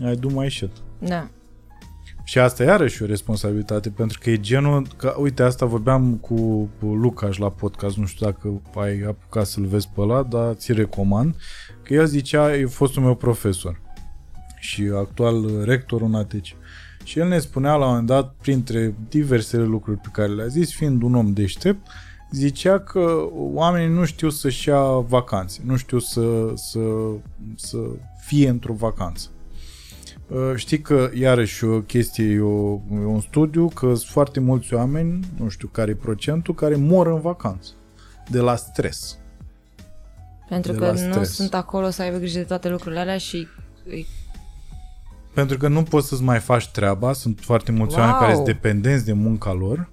ai 0.04 0.16
do 0.16 0.28
my 0.30 0.52
shit. 0.52 0.72
Da. 1.00 1.28
Și 2.24 2.40
asta 2.40 2.64
e 2.64 2.66
iarăși 2.66 3.04
o 3.04 3.06
responsabilitate, 3.06 3.90
pentru 3.90 4.20
că 4.22 4.30
e 4.30 4.40
genul, 4.40 4.88
că, 4.98 5.16
uite, 5.18 5.44
asta 5.44 5.66
vorbeam 5.66 6.16
cu 6.16 6.70
Lucas 6.80 7.38
la 7.38 7.50
podcast, 7.50 7.98
nu 7.98 8.06
știu 8.06 8.26
dacă 8.26 8.62
ai 8.76 9.02
apucat 9.02 9.46
să-l 9.46 9.66
vezi 9.66 9.90
pe 9.96 10.02
ăla, 10.02 10.24
dar 10.24 10.54
ți 10.54 10.74
recomand, 10.74 11.36
că 11.84 11.94
el 11.94 12.06
zicea, 12.06 12.56
e 12.56 12.66
fostul 12.66 13.04
meu 13.04 13.16
profesor 13.16 13.82
și 14.60 14.92
actual 14.96 15.64
rector 15.64 16.02
în 16.02 16.16
ATC. 16.16 16.46
Și 17.04 17.20
el 17.20 17.28
ne 17.28 17.40
spunea 17.40 17.76
la 17.76 17.86
un 17.86 17.90
moment 17.90 18.08
dat, 18.08 18.36
printre 18.42 18.96
diversele 19.10 19.64
lucruri 19.64 19.98
pe 19.98 20.10
care 20.12 20.32
le-a 20.34 20.48
zis, 20.48 20.74
fiind 20.74 21.02
un 21.02 21.16
om 21.16 21.34
deștept, 21.34 21.88
zicea 22.32 22.80
că 22.80 23.28
oamenii 23.34 23.96
nu 23.96 24.06
știu 24.06 24.30
să-și 24.30 24.70
ia 24.70 24.84
vacanțe, 25.00 25.60
nu 25.66 25.76
știu 25.78 26.00
să, 26.00 26.52
să, 26.56 26.80
să 27.56 27.78
fie 28.26 28.50
într-o 28.50 28.74
vacanță. 28.74 29.28
Uh, 30.28 30.52
știi 30.56 30.82
că, 30.82 31.10
iarăși, 31.14 31.64
o 31.66 31.82
chestie, 31.82 32.26
e, 32.26 32.40
o, 32.40 32.80
e 32.92 33.06
un 33.06 33.20
studiu 33.20 33.68
că 33.68 33.86
sunt 33.86 34.10
foarte 34.12 34.40
mulți 34.40 34.74
oameni, 34.74 35.20
nu 35.38 35.50
știu 35.50 35.68
care 35.68 35.92
e 35.92 35.96
procentul, 35.96 36.54
care 36.54 36.76
mor 36.76 37.08
în 37.08 37.20
vacanță. 37.22 37.72
De 38.30 38.40
la 38.40 38.56
stres. 38.56 39.18
Pentru 40.50 40.72
De 40.72 40.78
că 40.78 40.86
la 40.86 40.92
nu 40.92 40.98
stres. 41.12 41.34
sunt 41.34 41.54
acolo 41.54 41.90
să 41.90 42.02
aibă 42.02 42.18
grijă 42.18 42.38
de 42.38 42.44
toate 42.46 42.70
lucrurile 42.70 43.00
alea 43.00 43.18
și 43.18 43.48
îi- 43.90 44.08
Pentru 45.34 45.58
că 45.58 45.68
nu 45.68 45.84
poți 45.84 46.08
să-ți 46.08 46.24
mai 46.24 46.40
faci 46.40 46.68
treaba, 46.68 47.14
sunt 47.14 47.40
foarte 47.40 47.72
mulți 47.72 47.96
Wow. 47.96 48.04
oameni 48.04 48.20
care 48.20 48.34
sunt 48.34 48.46
dependenți 48.46 49.06
de 49.06 49.14
munca 49.14 49.54
lor. 49.54 49.90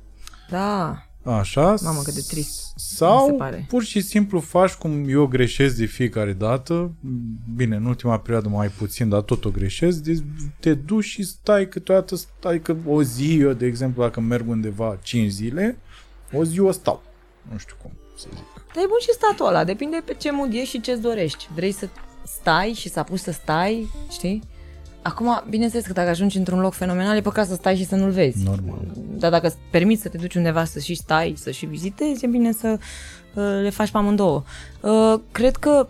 da, 0.51 1.03
Așa. 1.31 1.75
Mamă, 1.83 2.01
cât 2.03 2.15
de 2.15 2.25
trist, 2.29 2.73
mi 2.75 2.83
Sau 2.83 3.27
se 3.27 3.33
pare. 3.33 3.65
pur 3.69 3.83
și 3.83 4.01
simplu 4.01 4.41
faci 4.41 4.73
cum 4.73 5.05
eu 5.09 5.27
greșesc 5.27 5.77
de 5.77 5.85
fiecare 5.85 6.33
dată. 6.33 6.91
Bine, 7.57 7.77
în 7.77 7.85
ultima 7.85 8.19
perioadă 8.19 8.49
mai 8.49 8.69
puțin, 8.69 9.09
dar 9.09 9.21
tot 9.21 9.45
o 9.45 9.51
greșesc. 9.51 9.99
Deci 9.99 10.19
te 10.61 10.75
duci 10.75 11.05
și 11.05 11.23
stai 11.23 11.69
câteodată, 11.69 12.17
stai 12.17 12.61
că 12.61 12.77
o 12.87 13.03
zi, 13.03 13.37
eu 13.39 13.53
de 13.53 13.67
exemplu, 13.67 14.03
dacă 14.03 14.21
merg 14.21 14.49
undeva 14.49 14.99
5 15.03 15.31
zile, 15.31 15.79
o 16.33 16.45
zi 16.45 16.61
o 16.61 16.71
stau. 16.71 17.03
Nu 17.53 17.59
știu 17.59 17.75
cum 17.83 17.91
să 18.17 18.27
zic. 18.35 18.45
dar 18.75 18.85
e 18.85 18.87
bun 18.87 18.99
și 19.01 19.13
statul 19.13 19.47
ăla, 19.47 19.65
depinde 19.65 20.03
pe 20.05 20.15
ce 20.15 20.31
mood 20.33 20.53
ești 20.53 20.69
și 20.69 20.81
ce-ți 20.81 21.01
dorești. 21.01 21.49
Vrei 21.55 21.73
să 21.73 21.89
stai 22.27 22.73
și 22.77 22.89
să 22.89 22.99
apuci 22.99 23.19
să 23.19 23.31
stai, 23.31 23.89
știi? 24.11 24.43
Acum, 25.09 25.43
bineînțeles 25.49 25.87
că 25.87 25.93
dacă 25.93 26.09
ajungi 26.09 26.37
într-un 26.39 26.61
loc 26.61 26.73
fenomenal, 26.73 27.17
e 27.17 27.21
păcat 27.21 27.47
să 27.47 27.55
stai 27.55 27.77
și 27.77 27.85
să 27.85 27.97
nu-l 27.97 28.11
vezi. 28.11 28.45
Normal. 28.45 28.81
Dar 29.19 29.31
dacă 29.31 29.47
îți 29.47 29.57
permiți 29.71 30.03
să 30.03 30.09
te 30.09 30.17
duci 30.17 30.35
undeva 30.35 30.65
să 30.65 30.79
și 30.79 30.95
stai, 30.95 31.35
să 31.37 31.51
și 31.51 31.67
vizitezi, 31.67 32.25
e 32.25 32.29
bine 32.29 32.53
să 32.53 32.79
uh, 33.35 33.45
le 33.63 33.71
faci 33.71 33.91
pe 33.91 33.99
amândouă. 33.99 34.43
Uh, 34.81 35.21
cred 35.33 35.57
că, 35.57 35.87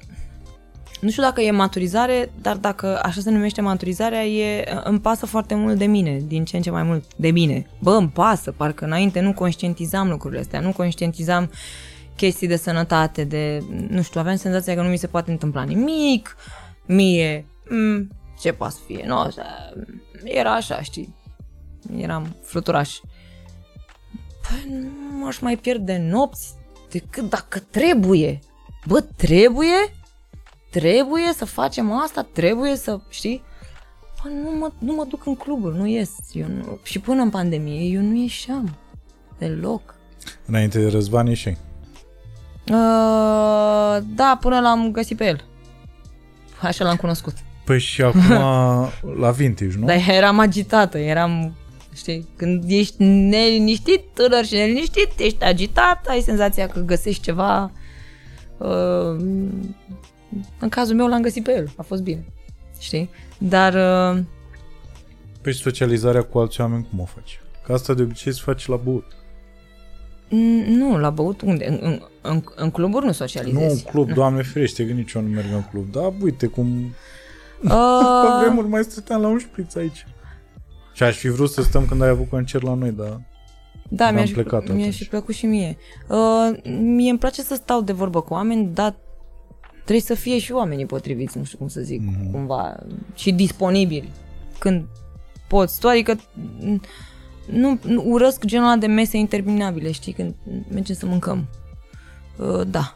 nu 1.01 1.11
știu 1.11 1.23
dacă 1.23 1.41
e 1.41 1.51
maturizare, 1.51 2.31
dar 2.43 2.57
dacă 2.57 3.01
așa 3.03 3.21
se 3.21 3.31
numește 3.31 3.61
maturizarea, 3.61 4.27
e, 4.27 4.65
îmi 4.85 5.01
pasă 5.01 5.27
foarte 5.27 5.55
mult 5.55 5.79
de 5.79 5.87
mine, 5.87 6.21
din 6.27 6.45
ce 6.45 6.57
în 6.57 6.63
ce 6.63 6.71
mai 6.71 6.83
mult 6.83 7.05
de 7.17 7.31
mine. 7.31 7.67
Bă, 7.79 7.91
îmi 7.91 8.09
pasă, 8.09 8.53
parcă 8.53 8.85
înainte 8.85 9.21
nu 9.21 9.33
conștientizam 9.33 10.09
lucrurile 10.09 10.41
astea, 10.41 10.61
nu 10.61 10.73
conștientizam 10.73 11.51
chestii 12.17 12.49
de 12.49 12.57
sănătate, 12.57 13.25
de, 13.25 13.63
nu 13.89 14.03
știu, 14.03 14.21
aveam 14.21 14.37
senzația 14.37 14.75
că 14.75 14.83
nu 14.83 14.89
mi 14.89 14.99
se 14.99 15.07
poate 15.07 15.31
întâmpla 15.31 15.63
nimic, 15.63 16.37
mie, 16.87 17.47
m, 17.69 18.09
ce 18.41 18.53
poate 18.53 18.75
să 18.75 18.81
fie, 18.87 19.05
nu, 19.07 19.19
așa, 19.19 19.73
era 20.25 20.55
așa, 20.55 20.83
știi, 20.83 21.15
eram 21.97 22.37
fluturaș. 22.43 22.99
Păi 24.49 24.73
nu 24.73 25.19
m-aș 25.19 25.39
mai 25.39 25.57
pierde 25.57 25.99
nopți 25.99 26.55
decât 26.91 27.29
dacă 27.29 27.59
trebuie. 27.59 28.39
Bă, 28.87 29.01
trebuie? 29.01 29.95
Trebuie 30.71 31.33
să 31.37 31.45
facem 31.45 31.93
asta? 31.93 32.23
Trebuie 32.33 32.77
să, 32.77 33.01
știi? 33.09 33.43
Bă, 34.23 34.29
nu 34.29 34.59
mă, 34.59 34.71
nu 34.79 34.95
mă 34.95 35.05
duc 35.05 35.27
în 35.27 35.37
cluburi, 35.37 35.77
nu 35.77 35.87
ies. 35.87 36.11
Eu 36.33 36.47
nu, 36.47 36.79
și 36.83 36.99
până 36.99 37.23
în 37.23 37.31
pandemie 37.31 37.95
eu 37.95 38.01
nu 38.01 38.15
ieșeam. 38.15 38.77
Deloc. 39.39 39.95
Înainte 40.47 40.81
de 40.81 40.89
Răzvan 40.89 41.27
ieșeai. 41.27 41.59
Uh, 42.71 43.99
da, 44.15 44.39
până 44.41 44.61
l-am 44.61 44.91
găsit 44.91 45.17
pe 45.17 45.27
el. 45.27 45.45
Așa 46.63 46.85
l-am 46.85 46.97
cunoscut. 46.97 47.35
Păi 47.69 47.79
și 47.79 48.03
acum 48.03 48.31
la 49.23 49.31
Vintage, 49.31 49.77
nu? 49.79 49.87
Dar 49.87 49.97
eram 50.09 50.39
agitată, 50.39 50.99
eram, 50.99 51.55
știi, 51.95 52.29
când 52.37 52.65
ești 52.67 52.95
neliniștit, 53.05 54.01
tânăr 54.15 54.45
și 54.45 54.55
neliniștit, 54.55 55.09
ești 55.19 55.45
agitat, 55.45 56.07
ai 56.07 56.21
senzația 56.21 56.67
că 56.67 56.81
găsești 56.81 57.23
ceva. 57.23 57.71
Uh, 58.59 59.17
în 60.59 60.69
cazul 60.69 60.97
meu 60.97 61.07
l-am 61.07 61.23
găsit 61.23 61.43
pe 61.45 61.53
el, 61.53 61.71
a 61.77 61.83
fost 61.83 62.03
bine, 62.03 62.25
știi? 62.79 63.11
Dar 63.39 63.75
uh, 64.15 64.23
Păi 65.43 65.53
și 65.53 65.59
socializarea 65.61 66.23
cu 66.23 66.39
alți 66.39 66.61
oameni 66.61 66.87
cum 66.91 67.01
o 67.01 67.05
faci? 67.05 67.41
Că 67.65 67.73
asta 67.73 67.95
de 67.95 68.03
obicei 68.03 68.33
se 68.35 68.41
face 68.45 68.71
la 68.71 68.77
băut. 68.77 69.05
n- 70.29 70.67
nu, 70.67 70.99
la 70.99 71.11
băut 71.11 71.41
unde? 71.41 71.67
În, 71.69 71.79
în, 71.83 72.01
în, 72.23 72.43
în 72.57 72.71
cluburi 72.71 73.03
nu 73.05 73.07
Nu 73.11 73.17
socializezi. 73.17 73.85
în 73.85 73.91
club, 73.93 74.13
doamne 74.13 74.43
ferește, 74.43 74.87
că 74.87 74.93
nici 74.93 75.13
eu 75.13 75.23
nu 75.23 75.29
merg 75.29 75.47
în 75.53 75.63
club. 75.71 75.93
Da, 75.93 76.13
uite 76.23 76.47
cum 76.47 76.95
Pe 77.61 77.67
Uh, 77.73 78.39
vremuri 78.41 78.69
mai 78.69 78.83
stăteam 78.83 79.21
la 79.21 79.29
un 79.29 79.39
șpriț 79.39 79.75
aici. 79.75 80.07
Și 80.93 81.03
aș 81.03 81.17
fi 81.17 81.29
vrut 81.29 81.51
să 81.51 81.63
stăm 81.63 81.87
când 81.87 82.03
ai 82.03 82.09
avut 82.09 82.29
concert 82.29 82.63
la 82.65 82.75
noi, 82.75 82.91
dar 82.91 83.21
Da, 83.91 84.07
Am 84.07 84.15
mi-a 84.15 84.25
și, 84.25 84.33
plecat 84.33 84.65
mi-a 84.65 84.75
atunci. 84.75 84.95
și 84.95 85.09
plăcut 85.09 85.35
și 85.35 85.47
mie. 85.47 85.77
Uh, 86.09 86.59
mie 86.81 87.11
îmi 87.11 87.19
place 87.19 87.43
să 87.43 87.55
stau 87.55 87.81
de 87.81 87.93
vorbă 87.93 88.21
cu 88.21 88.33
oameni, 88.33 88.67
dar 88.75 88.97
trebuie 89.75 90.01
să 90.01 90.15
fie 90.15 90.39
și 90.39 90.53
oamenii 90.53 90.87
potriviți, 90.87 91.39
nu 91.39 91.45
știu 91.45 91.59
cum 91.59 91.69
să 91.69 91.81
zic, 91.81 92.01
Mhm. 92.01 92.15
mm-hmm. 92.29 92.33
cumva, 92.33 92.77
și 93.15 93.33
disponibili 93.33 94.11
când 94.59 94.85
poți 95.49 95.81
tu, 95.81 95.89
adică 95.89 96.15
n- 96.17 96.81
nu, 97.51 97.79
nu 97.83 98.03
urăsc 98.07 98.45
genul 98.45 98.67
ăla 98.67 98.77
de 98.77 98.87
mese 98.87 99.17
interminabile, 99.17 99.91
știi, 99.91 100.13
când 100.13 100.35
mergem 100.73 100.95
să 100.95 101.07
mâncăm. 101.07 101.47
Uh, 102.39 102.61
da. 102.67 102.95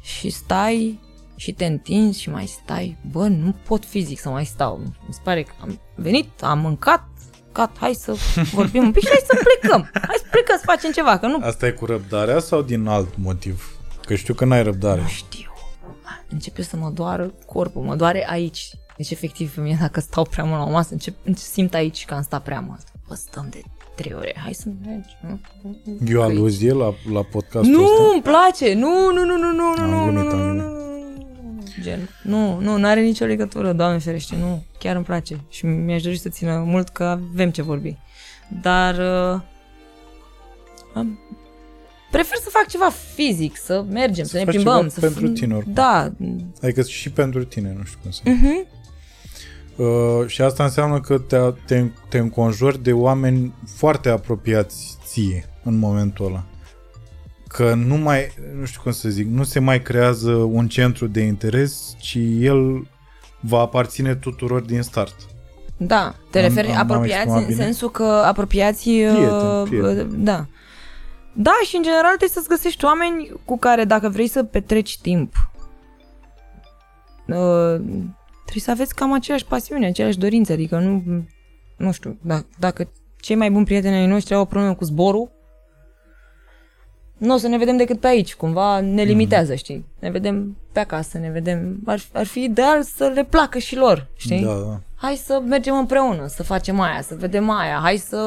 Și 0.00 0.30
stai 0.30 0.98
și 1.36 1.52
te 1.52 1.64
întinzi 1.64 2.20
și 2.20 2.30
mai 2.30 2.46
stai. 2.46 2.96
Bă, 3.10 3.26
nu 3.26 3.54
pot 3.66 3.84
fizic 3.84 4.20
să 4.20 4.28
mai 4.28 4.44
stau. 4.44 4.78
Mi 4.78 5.12
se 5.12 5.20
pare 5.24 5.42
că 5.42 5.52
am 5.60 5.80
venit, 5.94 6.42
am 6.42 6.58
mâncat, 6.58 7.08
gat, 7.52 7.76
hai 7.78 7.94
să 7.94 8.16
vorbim 8.52 8.82
un 8.84 8.92
pic 8.92 9.02
și 9.02 9.08
hai 9.08 9.22
să 9.26 9.38
plecăm. 9.44 9.90
Hai 9.92 10.16
să 10.18 10.24
plecăm 10.30 10.56
să 10.56 10.62
facem 10.64 10.90
ceva, 10.90 11.18
că 11.18 11.26
nu 11.26 11.38
asta 11.42 11.66
e 11.66 11.70
cu 11.70 11.86
răbdarea 11.86 12.38
sau 12.38 12.62
din 12.62 12.86
alt 12.86 13.16
motiv? 13.16 13.78
Că 14.06 14.14
știu 14.14 14.34
că 14.34 14.44
n-ai 14.44 14.62
răbdare. 14.62 15.00
nu 15.00 15.06
știu. 15.06 15.48
Începe 16.28 16.62
să 16.62 16.76
mă 16.76 16.90
doară 16.90 17.34
corpul, 17.46 17.82
mă 17.82 17.94
doare 17.96 18.26
aici. 18.30 18.70
Deci, 18.96 19.10
efectiv, 19.10 19.54
mie 19.56 19.76
dacă 19.80 20.00
stau 20.00 20.24
prea 20.24 20.44
mult 20.44 20.58
la 20.58 20.64
o 20.66 20.70
masă, 20.70 20.88
încep, 20.92 21.14
încep, 21.24 21.44
simt 21.44 21.74
aici 21.74 22.04
că 22.04 22.14
am 22.14 22.22
stat 22.22 22.42
prea 22.42 22.60
mult. 22.60 22.82
Bă, 23.08 23.14
stăm 23.14 23.46
de 23.50 23.60
trei 23.94 24.14
ore, 24.16 24.34
hai 24.42 24.52
să 24.52 24.68
mergem. 24.84 25.40
E 26.06 26.16
o 26.16 26.22
aluzie 26.22 26.72
la, 26.72 26.94
la 27.12 27.22
podcastul 27.22 27.72
Nu, 27.72 27.82
ăsta? 27.82 28.02
îmi 28.12 28.22
place! 28.22 28.74
Nu, 28.74 29.12
nu, 29.12 29.24
nu, 29.24 29.36
nu, 29.36 29.52
nu, 29.52 29.64
Am 29.64 29.90
nu, 29.90 30.04
nu, 30.04 30.10
glumit, 30.12 30.32
nu, 30.32 30.38
am 30.38 30.46
nu, 30.46 30.52
nu, 30.52 30.82
Gen, 31.80 32.08
nu, 32.22 32.58
nu, 32.60 32.76
nu 32.76 32.86
are 32.86 33.00
nicio 33.00 33.24
legătură, 33.24 33.72
doamne 33.72 33.98
ferește, 33.98 34.36
nu, 34.40 34.64
chiar 34.78 34.96
îmi 34.96 35.04
place 35.04 35.40
și 35.48 35.66
mi-aș 35.66 36.02
dori 36.02 36.16
să 36.16 36.28
țină 36.28 36.62
mult 36.66 36.88
că 36.88 37.04
avem 37.04 37.50
ce 37.50 37.62
vorbi. 37.62 37.96
Dar 38.62 38.94
uh, 38.94 39.40
am- 40.94 41.18
prefer 42.10 42.36
să 42.36 42.48
fac 42.50 42.66
ceva 42.68 42.90
fizic, 43.14 43.56
să 43.56 43.84
mergem, 43.90 44.24
să, 44.24 44.30
Să 44.30 44.36
ne 44.38 44.44
faci 44.44 44.54
plimbăm. 44.54 44.76
ceva 44.78 44.88
să 44.90 45.00
pentru 45.00 45.30
f- 45.30 45.34
tine 45.34 45.54
oricum. 45.54 45.72
Da, 45.72 46.12
Adică 46.62 46.82
și 46.82 47.10
pentru 47.10 47.44
tine, 47.44 47.74
nu 47.78 47.84
știu 47.84 47.98
cum 48.02 48.10
să 48.10 48.20
mhm. 48.24 48.66
uh, 49.76 50.26
Și 50.26 50.42
asta 50.42 50.64
înseamnă 50.64 51.00
că 51.00 51.18
te, 51.18 51.36
te, 51.66 51.84
te 52.08 52.18
înconjori 52.18 52.82
de 52.82 52.92
oameni 52.92 53.52
foarte 53.66 54.08
apropiați 54.08 54.98
ție 55.06 55.44
în 55.62 55.78
momentul 55.78 56.26
ăla. 56.26 56.44
Că 57.56 57.74
nu 57.74 57.96
mai, 57.96 58.32
nu 58.58 58.64
știu 58.64 58.80
cum 58.82 58.92
să 58.92 59.08
zic, 59.08 59.26
nu 59.26 59.42
se 59.44 59.58
mai 59.60 59.82
creează 59.82 60.30
un 60.32 60.68
centru 60.68 61.06
de 61.06 61.20
interes, 61.20 61.96
ci 62.00 62.18
el 62.38 62.88
va 63.40 63.58
aparține 63.58 64.14
tuturor 64.14 64.60
din 64.60 64.82
start. 64.82 65.14
Da, 65.76 66.14
te 66.30 66.38
Am- 66.38 66.44
referi 66.44 66.68
am- 66.68 66.74
am 66.74 66.80
apropiați 66.80 67.12
exprimat 67.14 67.40
în 67.40 67.46
bine? 67.46 67.62
sensul 67.62 67.90
că 67.90 68.02
apropiați... 68.02 68.88
uh, 68.88 69.12
Prieteni, 69.12 69.64
prieteni. 69.68 70.24
Da. 70.24 70.46
Da, 71.32 71.52
și 71.66 71.76
în 71.76 71.82
general 71.82 72.06
trebuie 72.08 72.28
să-ți 72.28 72.48
găsești 72.48 72.84
oameni 72.84 73.32
cu 73.44 73.58
care 73.58 73.84
dacă 73.84 74.08
vrei 74.08 74.28
să 74.28 74.42
petreci 74.42 74.98
timp, 74.98 75.32
uh, 77.26 77.74
trebuie 78.44 78.62
să 78.64 78.70
aveți 78.70 78.94
cam 78.94 79.12
aceeași 79.12 79.44
pasiune, 79.44 79.86
aceleași 79.86 80.18
dorințe, 80.18 80.52
adică 80.52 80.78
nu, 80.78 81.02
nu 81.76 81.92
știu, 81.92 82.18
da, 82.22 82.42
dacă 82.58 82.90
cei 83.20 83.36
mai 83.36 83.50
buni 83.50 83.64
prieteni 83.64 83.94
ai 83.94 84.06
noștri 84.06 84.34
au 84.34 84.40
o 84.40 84.44
problemă 84.44 84.74
cu 84.74 84.84
zborul, 84.84 85.30
nu 87.24 87.34
o 87.34 87.36
să 87.36 87.48
ne 87.48 87.58
vedem 87.58 87.76
decât 87.76 88.00
pe 88.00 88.06
aici, 88.06 88.34
cumva 88.34 88.80
ne 88.80 89.02
limitează, 89.02 89.54
știi? 89.54 89.84
Ne 89.98 90.10
vedem 90.10 90.56
pe 90.72 90.80
acasă, 90.80 91.18
ne 91.18 91.30
vedem... 91.30 91.78
Ar, 91.84 92.00
ar 92.12 92.26
fi 92.26 92.42
ideal 92.42 92.82
să 92.82 93.10
le 93.14 93.24
placă 93.24 93.58
și 93.58 93.76
lor, 93.76 94.06
știi? 94.16 94.42
Da, 94.42 94.54
da. 94.54 94.80
hai 94.94 95.16
să 95.16 95.42
mergem 95.46 95.76
împreună, 95.76 96.26
să 96.26 96.42
facem 96.42 96.80
aia, 96.80 97.02
să 97.02 97.14
vedem 97.18 97.50
aia, 97.50 97.78
hai 97.82 97.96
să 97.96 98.18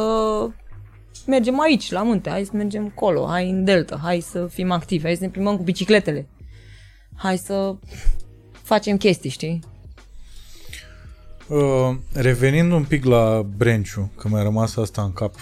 mergem 1.26 1.60
aici, 1.60 1.92
la 1.92 2.04
munte, 2.04 2.30
hai 2.30 2.44
să 2.44 2.52
mergem 2.54 2.92
acolo, 2.96 3.26
hai 3.28 3.50
în 3.50 3.64
delta, 3.64 4.00
hai 4.04 4.20
să 4.20 4.48
fim 4.48 4.72
activi, 4.72 5.04
hai 5.04 5.16
să 5.16 5.24
ne 5.24 5.30
plimbăm 5.30 5.58
cu 5.58 5.64
bicicletele, 5.64 6.28
hai 7.16 7.38
să 7.38 7.76
facem 8.52 8.98
chestii, 8.98 9.30
știi? 9.30 9.60
Uh, 11.48 11.96
revenind 12.14 12.72
un 12.72 12.84
pic 12.84 13.06
la 13.06 13.46
Brenciu, 13.58 14.12
că 14.16 14.28
mi-a 14.28 14.42
rămas 14.42 14.76
asta 14.76 15.02
în 15.02 15.14
cap. 15.14 15.34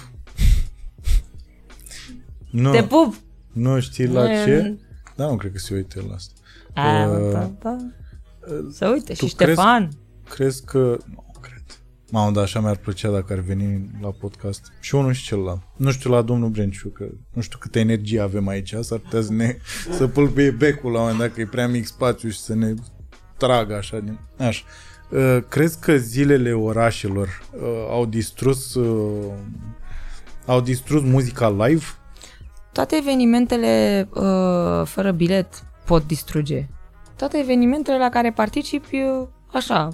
nu, 2.50 2.72
Te 2.72 2.84
pup! 2.84 3.16
Nu 3.56 3.80
știi 3.80 4.08
la 4.08 4.24
Nu 4.24 4.32
e- 4.32 4.44
ce? 4.46 4.78
Da, 5.16 5.26
nu 5.26 5.36
cred 5.36 5.52
că 5.52 5.58
se 5.58 5.74
uită 5.74 6.04
la 6.08 6.14
asta. 6.14 6.34
A, 6.74 7.08
Uh, 7.08 7.32
da, 7.32 7.52
da. 7.62 7.78
Să 8.72 8.90
uite, 8.90 9.14
și 9.14 9.20
tu 9.20 9.28
Ștefan. 9.28 9.90
Crezi 10.30 10.66
că... 10.66 10.98
Nu, 11.06 11.26
cred. 11.42 11.64
Mamă, 12.12 12.32
dar 12.32 12.44
așa 12.44 12.60
mi-ar 12.60 12.76
plăcea 12.76 13.12
dacă 13.12 13.34
ar 13.34 13.40
veni 13.40 13.90
la 14.02 14.10
podcast. 14.12 14.72
Și 14.80 14.96
unul 14.96 15.14
și 15.14 15.24
celălalt. 15.24 15.62
Nu 15.78 15.92
știu 15.92 16.10
la 16.10 16.22
domnul 16.22 16.50
Brenciu, 16.50 16.90
că 16.90 17.06
nu 17.34 17.42
știu 17.42 17.58
câtă 17.58 17.80
energie 17.80 18.20
avem 18.20 18.48
aici. 18.48 18.74
S-ar 18.82 18.98
putea 19.00 19.22
să 19.22 19.32
ne 19.34 19.58
să 19.92 20.08
pâlpâie 20.08 20.52
becul 20.52 20.92
la 20.92 20.98
un 21.00 21.04
moment 21.04 21.20
dat, 21.20 21.34
că 21.34 21.42
e 21.42 21.46
prea 21.46 21.68
mic 21.68 21.86
spațiu 21.86 22.30
și 22.30 22.40
să 22.40 22.56
ne 22.56 22.74
tragă 23.38 23.76
așa. 23.76 24.00
Din... 24.00 24.20
Așa. 24.38 24.64
Uh, 25.10 25.38
crezi 25.50 25.80
că 25.80 25.98
zilele 25.98 26.54
orașelor 26.54 27.28
uh, 27.54 27.62
au 27.90 28.06
distrus 28.06 28.74
uh, 28.74 29.32
au 30.46 30.62
distrus 30.62 31.02
muzica 31.02 31.50
live? 31.50 31.86
Toate 32.76 32.96
evenimentele 32.96 34.08
uh, 34.14 34.86
fără 34.86 35.12
bilet 35.12 35.64
pot 35.86 36.08
distruge. 36.08 36.68
Toate 37.16 37.38
evenimentele 37.38 37.98
la 37.98 38.10
care 38.10 38.32
participi 38.32 38.96
uh, 38.96 39.28
așa, 39.52 39.90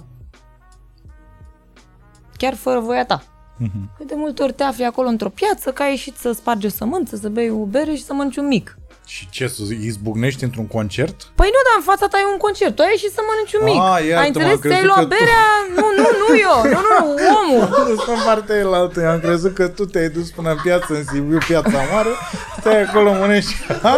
chiar 2.36 2.54
fără 2.54 2.80
voia 2.80 3.04
ta. 3.04 3.22
Mhm. 3.58 3.90
Păi 3.96 4.06
de 4.06 4.14
multe 4.16 4.42
ori 4.42 4.52
te 4.52 4.62
afli 4.62 4.84
acolo 4.84 5.08
într-o 5.08 5.28
piață, 5.28 5.72
că 5.72 5.82
ai 5.82 5.90
ieșit 5.90 6.16
să 6.16 6.32
spargi 6.32 6.66
o 6.66 6.68
sămânță, 6.68 7.16
să 7.16 7.28
bei 7.28 7.50
o 7.50 7.64
bere 7.64 7.94
și 7.94 8.04
să 8.04 8.12
mănânci 8.12 8.36
un 8.36 8.46
mic. 8.46 8.78
Și 9.06 9.28
ce, 9.30 9.46
să 9.46 9.62
izbucnești 9.80 10.44
într-un 10.44 10.66
concert? 10.66 11.16
Păi 11.34 11.48
nu, 11.54 11.60
dar 11.66 11.74
în 11.76 11.82
fața 11.90 12.06
ta 12.08 12.18
e 12.18 12.32
un 12.32 12.36
concert, 12.46 12.74
tu 12.76 12.82
ai 12.82 12.88
ieșit 12.90 13.12
să 13.12 13.20
mănânci 13.28 13.54
un 13.58 13.64
mic. 13.70 13.78
Ah, 13.92 13.98
iartă-mă, 14.08 14.20
ai 14.20 14.26
am 14.26 14.26
înțeles? 14.26 14.58
crezut 14.60 14.70
Ți-ai 14.70 14.84
luat 14.90 14.98
că 14.98 15.02
tu- 15.04 15.08
berea? 15.16 15.46
Nu, 15.78 15.86
nu, 15.98 16.06
nu 16.22 16.28
eu, 16.48 16.56
nu, 16.74 16.80
nu, 16.88 16.94
nu, 17.00 17.06
omul. 17.40 17.62
Sunt 18.06 18.20
partea 18.28 18.56
elaltă. 18.56 19.00
Eu 19.00 19.08
am 19.08 19.20
crezut 19.20 19.54
că 19.54 19.68
tu 19.68 19.84
te-ai 19.84 20.08
dus 20.08 20.28
până 20.30 20.50
în 20.50 20.58
piață, 20.62 20.86
în 20.88 21.04
Sibiu, 21.04 21.38
piața 21.48 21.78
mare, 21.92 22.08
stai 22.60 22.82
acolo, 22.82 23.12
mănânci, 23.12 23.56
ha? 23.82 23.96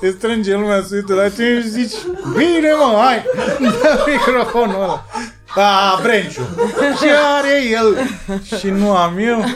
se 0.00 0.14
strânge 0.18 0.54
lumea 0.54 0.82
să 0.88 0.94
uită 0.94 1.14
la 1.14 1.28
tine 1.28 1.60
și 1.60 1.68
zici, 1.68 1.94
bine 2.36 2.70
mă, 2.80 3.00
hai, 3.04 3.24
dă 3.82 4.04
microfonul 4.06 4.82
ăla. 4.82 5.04
A, 5.56 5.98
Brenciu, 6.02 6.42
ce 7.00 7.10
are 7.36 7.62
el? 7.70 7.98
Și 8.58 8.68
nu 8.70 8.96
am 8.96 9.18
eu? 9.18 9.44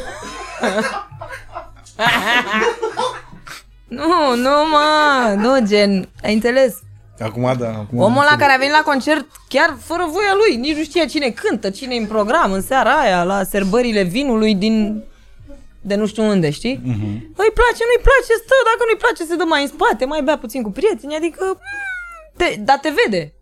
Nu, 3.88 4.36
nu, 4.36 4.50
mă, 4.70 5.34
nu, 5.36 5.66
gen, 5.66 6.08
ai 6.22 6.34
înțeles? 6.34 6.74
Acum 7.20 7.54
da, 7.58 7.68
acum 7.68 7.98
Omul 7.98 8.20
ăla 8.20 8.30
am 8.30 8.38
care 8.38 8.52
a 8.52 8.56
venit 8.56 8.72
la 8.72 8.82
concert 8.90 9.26
chiar 9.48 9.76
fără 9.80 10.04
voia 10.10 10.34
lui, 10.40 10.56
nici 10.56 10.76
nu 10.76 10.82
știa 10.82 11.04
cine 11.04 11.28
cântă, 11.30 11.70
cine 11.70 11.94
e 11.94 11.98
în 11.98 12.06
program 12.06 12.52
în 12.52 12.62
seara 12.62 12.92
aia, 12.92 13.22
la 13.22 13.42
serbările 13.42 14.02
vinului 14.02 14.54
din 14.54 15.02
de 15.80 15.94
nu 15.94 16.06
știu 16.06 16.24
unde, 16.24 16.50
știi? 16.50 16.80
Mhm. 16.84 17.06
Îi 17.42 17.52
place, 17.60 17.82
nu-i 17.88 18.02
place, 18.08 18.32
stă, 18.44 18.56
dacă 18.68 18.82
nu-i 18.86 19.00
place 19.04 19.24
se 19.24 19.36
dă 19.36 19.44
mai 19.44 19.62
în 19.62 19.68
spate, 19.68 20.04
mai 20.04 20.22
bea 20.22 20.38
puțin 20.38 20.62
cu 20.62 20.70
prietenii, 20.70 21.16
adică, 21.16 21.60
te, 22.36 22.56
dar 22.60 22.78
te 22.78 22.92
vede. 22.98 23.32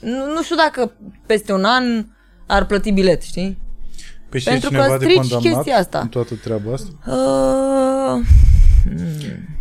Nu, 0.00 0.32
nu 0.32 0.42
știu 0.42 0.56
dacă 0.56 0.92
peste 1.26 1.52
un 1.52 1.64
an 1.64 2.06
ar 2.46 2.66
plăti 2.66 2.92
bilet, 2.92 3.22
știi? 3.22 3.58
Pe 4.28 4.38
și 4.38 4.44
pentru 4.44 4.70
că 4.70 4.76
cineva 4.76 4.96
de 4.98 5.04
strici 5.04 5.16
condamnat 5.16 5.52
chestia 5.52 5.76
asta. 5.76 5.98
în 6.00 6.08
toată 6.08 6.34
treaba 6.34 6.72
asta? 6.72 6.90
Uh, 7.06 8.20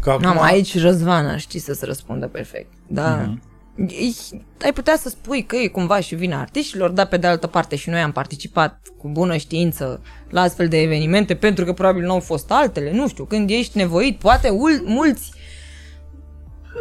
Că 0.04 0.10
acum, 0.10 0.26
Am 0.26 0.42
aici 0.42 0.80
Răzvan 0.80 1.26
ar 1.26 1.40
ști 1.40 1.60
să-ți 1.60 1.86
răspundă 1.86 2.28
perfect. 2.28 2.74
Da. 2.88 3.16
Mhm. 3.16 3.42
Mm-hmm. 3.78 4.62
Ai 4.64 4.74
putea 4.74 4.98
să 4.98 5.10
spui 5.10 5.44
că 5.44 5.56
e 5.56 5.68
cumva 5.68 6.00
și 6.00 6.16
vina 6.16 6.40
artiștilor, 6.40 6.90
dar 6.90 7.08
pe 7.08 7.18
de 7.18 7.28
altă 7.28 7.48
parte 7.48 7.76
și 7.76 7.90
noi 7.90 8.00
am 8.00 8.12
participat 8.12 8.82
cu 8.98 9.10
bună 9.10 9.38
știință 9.38 10.02
la 10.30 10.42
astfel 10.42 10.68
de 10.68 10.82
evenimente, 10.82 11.36
pentru 11.36 11.66
că 11.66 11.74
probabil 11.74 12.04
nu 12.04 12.12
au 12.12 12.20
fost 12.20 12.52
altele, 12.52 12.92
nu 12.92 13.08
știu, 13.08 13.24
când 13.24 13.50
ești 13.50 13.78
nevoit, 13.78 14.18
poate 14.20 14.50
ul- 14.50 14.84
mulți... 14.86 15.32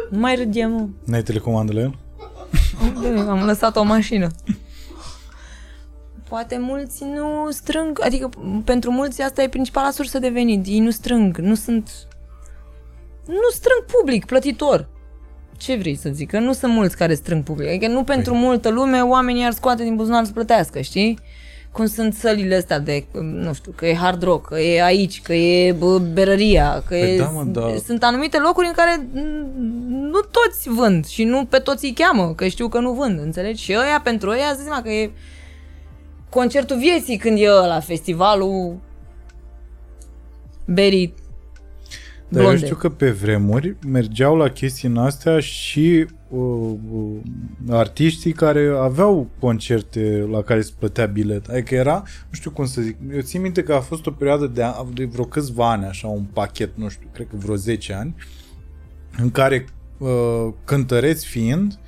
Nu 0.09 0.19
mai 0.19 0.35
râdem, 0.35 0.71
mă. 0.71 0.87
N-ai 1.05 1.23
telecomandă 1.23 1.73
la 1.73 1.79
el? 1.79 1.97
Am 3.29 3.45
lăsat 3.45 3.75
o 3.75 3.83
mașină. 3.83 4.29
Poate 6.29 6.57
mulți 6.59 7.03
nu 7.03 7.47
strâng, 7.51 7.99
adică 8.03 8.29
pentru 8.63 8.91
mulți 8.91 9.21
asta 9.21 9.41
e 9.41 9.49
principala 9.49 9.91
sursă 9.91 10.19
de 10.19 10.29
venit. 10.29 10.67
Ei 10.67 10.79
nu 10.79 10.91
strâng, 10.91 11.37
nu 11.37 11.55
sunt... 11.55 11.89
Nu 13.25 13.49
strâng 13.51 13.85
public, 13.97 14.25
plătitor. 14.25 14.87
Ce 15.57 15.75
vrei 15.75 15.95
să 15.95 16.09
zic? 16.09 16.29
Că 16.29 16.39
nu 16.39 16.53
sunt 16.53 16.73
mulți 16.73 16.97
care 16.97 17.13
strâng 17.13 17.43
public. 17.43 17.67
Adică 17.67 17.87
nu 17.87 18.03
pentru 18.03 18.33
multă 18.35 18.69
lume 18.69 19.01
oamenii 19.01 19.45
ar 19.45 19.51
scoate 19.51 19.83
din 19.83 19.95
buzunar 19.95 20.25
să 20.25 20.31
plătească, 20.31 20.81
știi? 20.81 21.19
Cum 21.71 21.85
sunt 21.85 22.13
sălile 22.13 22.55
astea 22.55 22.79
de, 22.79 23.05
nu 23.21 23.53
știu, 23.53 23.73
că 23.75 23.87
e 23.87 23.95
hard 23.95 24.23
rock, 24.23 24.47
că 24.47 24.59
e 24.59 24.83
aici, 24.83 25.21
că 25.21 25.33
e 25.33 25.71
bă, 25.71 25.97
berăria, 25.97 26.73
că 26.73 26.95
Păi 26.99 27.15
e... 27.15 27.17
da, 27.17 27.25
mă, 27.25 27.43
da. 27.43 27.75
Sunt 27.85 28.03
anumite 28.03 28.37
locuri 28.37 28.67
în 28.67 28.73
care 28.73 29.07
mm, 29.13 29.51
nu 29.85 30.19
toți 30.19 30.69
vând 30.69 31.05
și 31.05 31.23
nu 31.23 31.45
pe 31.45 31.57
toți 31.57 31.85
îi 31.85 31.93
cheamă, 31.93 32.33
că 32.33 32.47
știu 32.47 32.67
că 32.67 32.79
nu 32.79 32.91
vând, 32.91 33.19
înțelegi? 33.19 33.63
Și 33.63 33.75
ăia, 33.77 34.01
pentru 34.03 34.29
ăia, 34.29 34.47
îți 34.47 34.55
dai 34.55 34.65
seama 34.65 34.81
că 34.81 34.89
e 34.89 35.11
concertul 36.29 36.77
vieții 36.77 37.17
când 37.17 37.37
e 37.39 37.49
ăla, 37.49 37.79
festivalul 37.79 38.77
berii 40.65 41.13
Dar 42.33 42.41
eu 42.41 42.47
blonde. 42.47 42.65
știu 42.65 42.75
că 42.75 42.89
pe 42.89 43.09
vremuri 43.11 43.75
mergeau 43.87 44.35
la 44.35 44.49
chestii 44.49 44.87
în 44.87 44.97
astea 44.97 45.39
și 45.39 46.05
uh, 46.29 46.39
uh, 46.91 47.15
artiștii 47.69 48.31
care 48.31 48.71
aveau 48.79 49.27
concerte 49.39 50.27
la 50.31 50.41
care 50.41 50.61
se 50.61 50.71
plătea 50.79 51.05
bilet. 51.05 51.47
Adică 51.49 51.75
era, 51.75 51.93
nu 52.03 52.31
știu 52.31 52.51
cum 52.51 52.65
să 52.65 52.81
zic, 52.81 52.97
eu 53.13 53.21
țin 53.21 53.41
minte 53.41 53.63
că 53.63 53.73
a 53.73 53.79
fost 53.79 54.05
o 54.05 54.11
perioadă 54.11 54.47
de, 54.47 54.63
a- 54.63 54.85
de 54.93 55.05
vreo 55.05 55.25
câțiva 55.25 55.71
ani, 55.71 55.85
așa, 55.85 56.07
un 56.07 56.23
pachet, 56.33 56.71
nu 56.77 56.89
știu, 56.89 57.07
cred 57.13 57.27
că 57.29 57.35
vreo 57.35 57.55
10 57.55 57.93
ani, 57.93 58.15
în 59.17 59.31
care 59.31 59.65
uh, 59.97 60.09
cântăreți 60.65 61.25
fiind, 61.25 61.79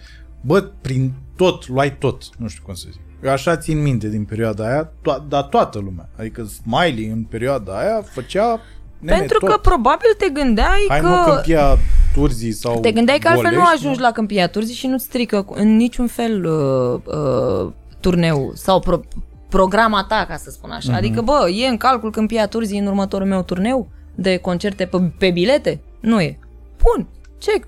bă, 0.41 0.61
prin 0.81 1.13
tot, 1.35 1.67
luai 1.67 1.97
tot, 1.97 2.23
nu 2.37 2.47
știu 2.47 2.63
cum 2.65 2.73
să 2.73 2.87
zic. 2.91 2.99
Eu 3.23 3.31
așa 3.31 3.57
țin 3.57 3.81
minte 3.81 4.09
din 4.09 4.23
perioada 4.23 4.67
aia, 4.67 4.89
to- 4.91 5.27
dar 5.27 5.43
toată 5.43 5.79
lumea. 5.79 6.09
Adică 6.17 6.43
Smiley 6.43 7.05
în 7.09 7.23
perioada 7.23 7.79
aea 7.79 8.01
făcea 8.01 8.59
nene, 8.99 9.17
Pentru 9.17 9.37
tot. 9.39 9.49
că 9.49 9.57
probabil 9.57 10.09
te 10.17 10.29
gândeai 10.29 10.85
Hai 10.87 10.99
că... 10.99 11.07
mă 11.07 11.23
Câmpia 11.33 11.77
Turzii 12.13 12.51
sau 12.51 12.79
Te 12.79 12.91
gândeai 12.91 13.17
că 13.19 13.27
altfel 13.27 13.51
nu 13.51 13.57
Golești, 13.57 13.75
ajungi 13.77 13.99
la 13.99 14.11
Câmpia 14.11 14.47
Turzii 14.47 14.75
și 14.75 14.87
nu-ți 14.87 15.03
strică 15.05 15.41
cu- 15.41 15.53
în 15.57 15.75
niciun 15.75 16.07
fel 16.07 16.45
uh, 16.45 16.99
uh, 17.15 17.71
turneu 17.99 18.51
sau 18.55 18.79
pro- 18.79 19.01
programa 19.49 20.05
ta, 20.09 20.25
ca 20.27 20.35
să 20.35 20.49
spun 20.49 20.69
așa. 20.69 20.79
Mhm. 20.87 20.93
Uh-huh. 20.93 20.97
Adică, 20.97 21.21
bă, 21.21 21.49
e 21.55 21.67
în 21.67 21.77
calcul 21.77 22.11
Câmpia 22.11 22.47
Turzii 22.47 22.79
în 22.79 22.85
următorul 22.87 23.27
meu 23.27 23.41
turneu 23.43 23.87
de 24.15 24.37
concerte 24.37 24.85
pe, 24.85 25.11
pe 25.17 25.29
bilete? 25.31 25.81
Nu 25.99 26.21
e. 26.21 26.39
Bun, 26.83 27.07
check. 27.39 27.67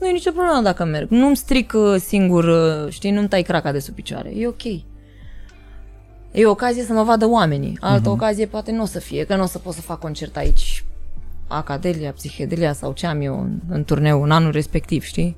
Nu 0.00 0.06
e 0.06 0.10
nicio 0.12 0.30
problemă 0.30 0.60
dacă 0.62 0.84
merg. 0.84 1.10
Nu-mi 1.10 1.36
stric 1.36 1.72
uh, 1.76 1.94
singur, 1.98 2.44
uh, 2.44 2.92
știi, 2.92 3.10
nu-mi 3.10 3.28
tai 3.28 3.42
craca 3.42 3.72
de 3.72 3.78
sub 3.78 3.94
picioare. 3.94 4.32
E 4.36 4.46
ok. 4.46 4.62
E 6.32 6.46
o 6.46 6.50
ocazie 6.50 6.82
să 6.82 6.92
mă 6.92 7.02
vadă 7.02 7.26
oamenii. 7.26 7.78
Altă 7.80 8.08
uh-huh. 8.08 8.12
ocazie 8.12 8.46
poate 8.46 8.72
nu 8.72 8.82
o 8.82 8.86
să 8.86 8.98
fie, 8.98 9.24
că 9.24 9.36
nu 9.36 9.42
o 9.42 9.46
să 9.46 9.58
pot 9.58 9.74
să 9.74 9.80
fac 9.80 9.98
concert 9.98 10.36
aici. 10.36 10.84
Acadelia, 11.46 12.12
Psihedelia 12.12 12.72
sau 12.72 12.92
ce 12.92 13.06
am 13.06 13.20
eu 13.20 13.40
în, 13.40 13.58
în 13.68 13.84
turneu 13.84 14.22
în 14.22 14.30
anul 14.30 14.50
respectiv, 14.50 15.02
știi? 15.02 15.36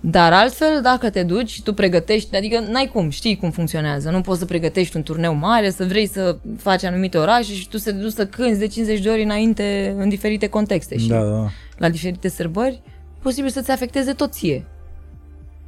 Dar 0.00 0.32
altfel, 0.32 0.80
dacă 0.82 1.10
te 1.10 1.22
duci 1.22 1.50
și 1.50 1.62
tu 1.62 1.74
pregătești, 1.74 2.36
adică 2.36 2.58
n-ai 2.58 2.90
cum, 2.92 3.10
știi 3.10 3.36
cum 3.36 3.50
funcționează. 3.50 4.10
Nu 4.10 4.20
poți 4.20 4.38
să 4.38 4.44
pregătești 4.44 4.96
un 4.96 5.02
turneu 5.02 5.34
mare, 5.34 5.70
să 5.70 5.84
vrei 5.84 6.06
să 6.06 6.38
faci 6.56 6.84
anumite 6.84 7.18
orașe 7.18 7.52
și 7.52 7.68
tu 7.68 7.78
să 7.78 7.92
te 7.92 7.98
duci 7.98 8.12
să 8.12 8.26
cânti 8.26 8.58
de 8.58 8.66
50 8.66 9.00
de 9.00 9.08
ori 9.08 9.22
înainte 9.22 9.94
în 9.98 10.08
diferite 10.08 10.48
contexte, 10.48 10.98
știi? 10.98 11.10
Da, 11.10 11.24
da. 11.24 11.48
La 11.76 11.88
diferite 11.88 12.28
sărbări, 12.28 12.82
posibil 13.22 13.50
să-ți 13.50 13.70
afecteze 13.70 14.12
tot 14.12 14.32
ție. 14.32 14.66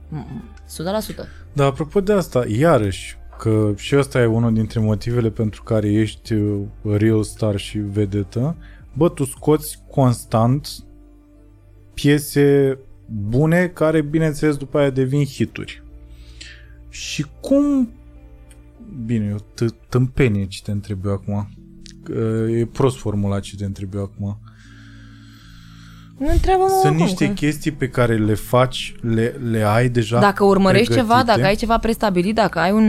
Mm, 0.08 0.44
100%. 0.66 1.28
Dar 1.52 1.66
apropo 1.66 2.00
de 2.00 2.12
asta, 2.12 2.44
iarăși, 2.48 3.18
că 3.40 3.72
și 3.76 3.96
ăsta 3.96 4.20
e 4.20 4.26
unul 4.26 4.54
dintre 4.54 4.80
motivele 4.80 5.30
pentru 5.30 5.62
care 5.62 5.92
ești 5.92 6.32
uh, 6.32 6.60
real 6.82 7.22
star 7.22 7.56
și 7.56 7.78
vedetă, 7.78 8.56
bă, 8.92 9.08
tu 9.08 9.24
scoți 9.24 9.82
constant 9.90 10.84
piese 11.94 12.78
bune 13.06 13.66
care, 13.66 14.00
bineînțeles, 14.00 14.56
după 14.56 14.78
aia 14.78 14.90
devin 14.90 15.24
hituri. 15.24 15.82
Și 16.88 17.26
cum... 17.40 17.92
Bine, 19.04 19.26
eu 19.26 19.36
t- 19.36 19.88
tâmpenie 19.88 20.46
ce 20.46 20.62
te 20.62 20.70
întreb 20.70 21.04
eu 21.04 21.12
acum. 21.12 21.48
Că 22.02 22.46
E 22.50 22.66
prost 22.66 22.96
formulat 22.96 23.42
ce 23.42 23.56
te 23.56 23.64
întreb 23.64 23.94
eu 23.94 24.02
acum. 24.02 24.40
Nu 26.20 26.28
întreabă 26.32 26.62
Sunt 26.68 26.82
oricum, 26.84 27.04
niște 27.04 27.26
că- 27.26 27.32
chestii 27.32 27.70
pe 27.70 27.88
care 27.88 28.16
le 28.16 28.34
faci, 28.34 28.94
le, 29.00 29.40
le 29.50 29.62
ai 29.62 29.88
deja 29.88 30.20
Dacă 30.20 30.44
urmărești 30.44 30.86
pregătite. 30.86 31.14
ceva, 31.14 31.24
dacă 31.34 31.46
ai 31.46 31.54
ceva 31.54 31.78
prestabilit, 31.78 32.34
dacă 32.34 32.58
ai 32.58 32.72
un, 32.72 32.88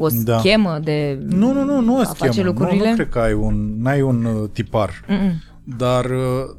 o 0.00 0.06
Da. 0.24 0.38
schemă 0.38 0.78
de 0.82 1.18
Nu, 1.28 1.52
nu, 1.52 1.64
nu, 1.64 1.80
nu 1.80 1.96
o 1.96 1.98
a 2.00 2.04
schemă. 2.04 2.14
face 2.30 2.40
Nu, 2.42 2.46
lucrurile, 2.46 2.88
nu 2.88 2.94
cred 2.94 3.08
că 3.08 3.18
ai 3.18 3.32
un, 3.32 3.74
n-ai 3.82 4.00
un 4.02 4.24
uh, 4.24 4.48
tipar. 4.52 4.90
Mm-mm. 5.08 5.32
Dar 5.76 6.04
uh, 6.04 6.54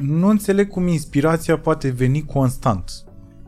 nu 0.00 0.28
înțeleg 0.28 0.68
cum 0.68 0.86
inspirația 0.86 1.58
poate 1.58 1.88
veni 1.88 2.24
constant. 2.24 2.90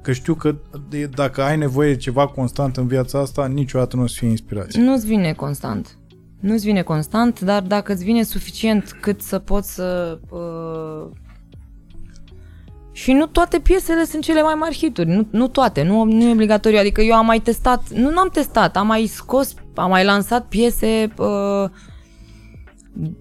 Că 0.02 0.12
știu 0.12 0.34
că 0.34 0.54
de, 0.88 1.06
dacă 1.14 1.42
ai 1.42 1.56
nevoie 1.56 1.90
de 1.92 1.96
ceva 1.96 2.26
constant 2.26 2.76
în 2.76 2.86
viața 2.86 3.18
asta, 3.20 3.46
niciodată 3.46 3.96
nu 3.96 4.02
o 4.02 4.06
să 4.06 4.14
fie 4.18 4.28
inspirație. 4.28 4.82
nu-ți 4.82 5.06
vine 5.06 5.32
constant. 5.32 5.98
Nu-ți 6.46 6.64
vine 6.64 6.82
constant, 6.82 7.40
dar 7.40 7.62
dacă 7.62 7.92
îți 7.92 8.04
vine 8.04 8.22
suficient 8.22 8.96
cât 9.00 9.22
să 9.22 9.38
poți 9.38 9.74
să... 9.74 10.18
Uh... 10.30 11.06
Și 12.92 13.12
nu 13.12 13.26
toate 13.26 13.58
piesele 13.58 14.04
sunt 14.04 14.22
cele 14.22 14.42
mai 14.42 14.54
mari 14.54 14.76
hituri, 14.76 15.08
nu, 15.08 15.26
nu 15.30 15.48
toate, 15.48 15.82
nu, 15.82 16.04
nu 16.04 16.22
e 16.22 16.32
obligatoriu. 16.32 16.78
Adică 16.78 17.00
eu 17.00 17.14
am 17.14 17.26
mai 17.26 17.38
testat, 17.38 17.90
nu 17.90 18.10
n-am 18.10 18.28
testat, 18.32 18.76
am 18.76 18.86
mai 18.86 19.06
scos, 19.06 19.54
am 19.74 19.90
mai 19.90 20.04
lansat 20.04 20.46
piese 20.46 21.12
uh, 21.16 21.70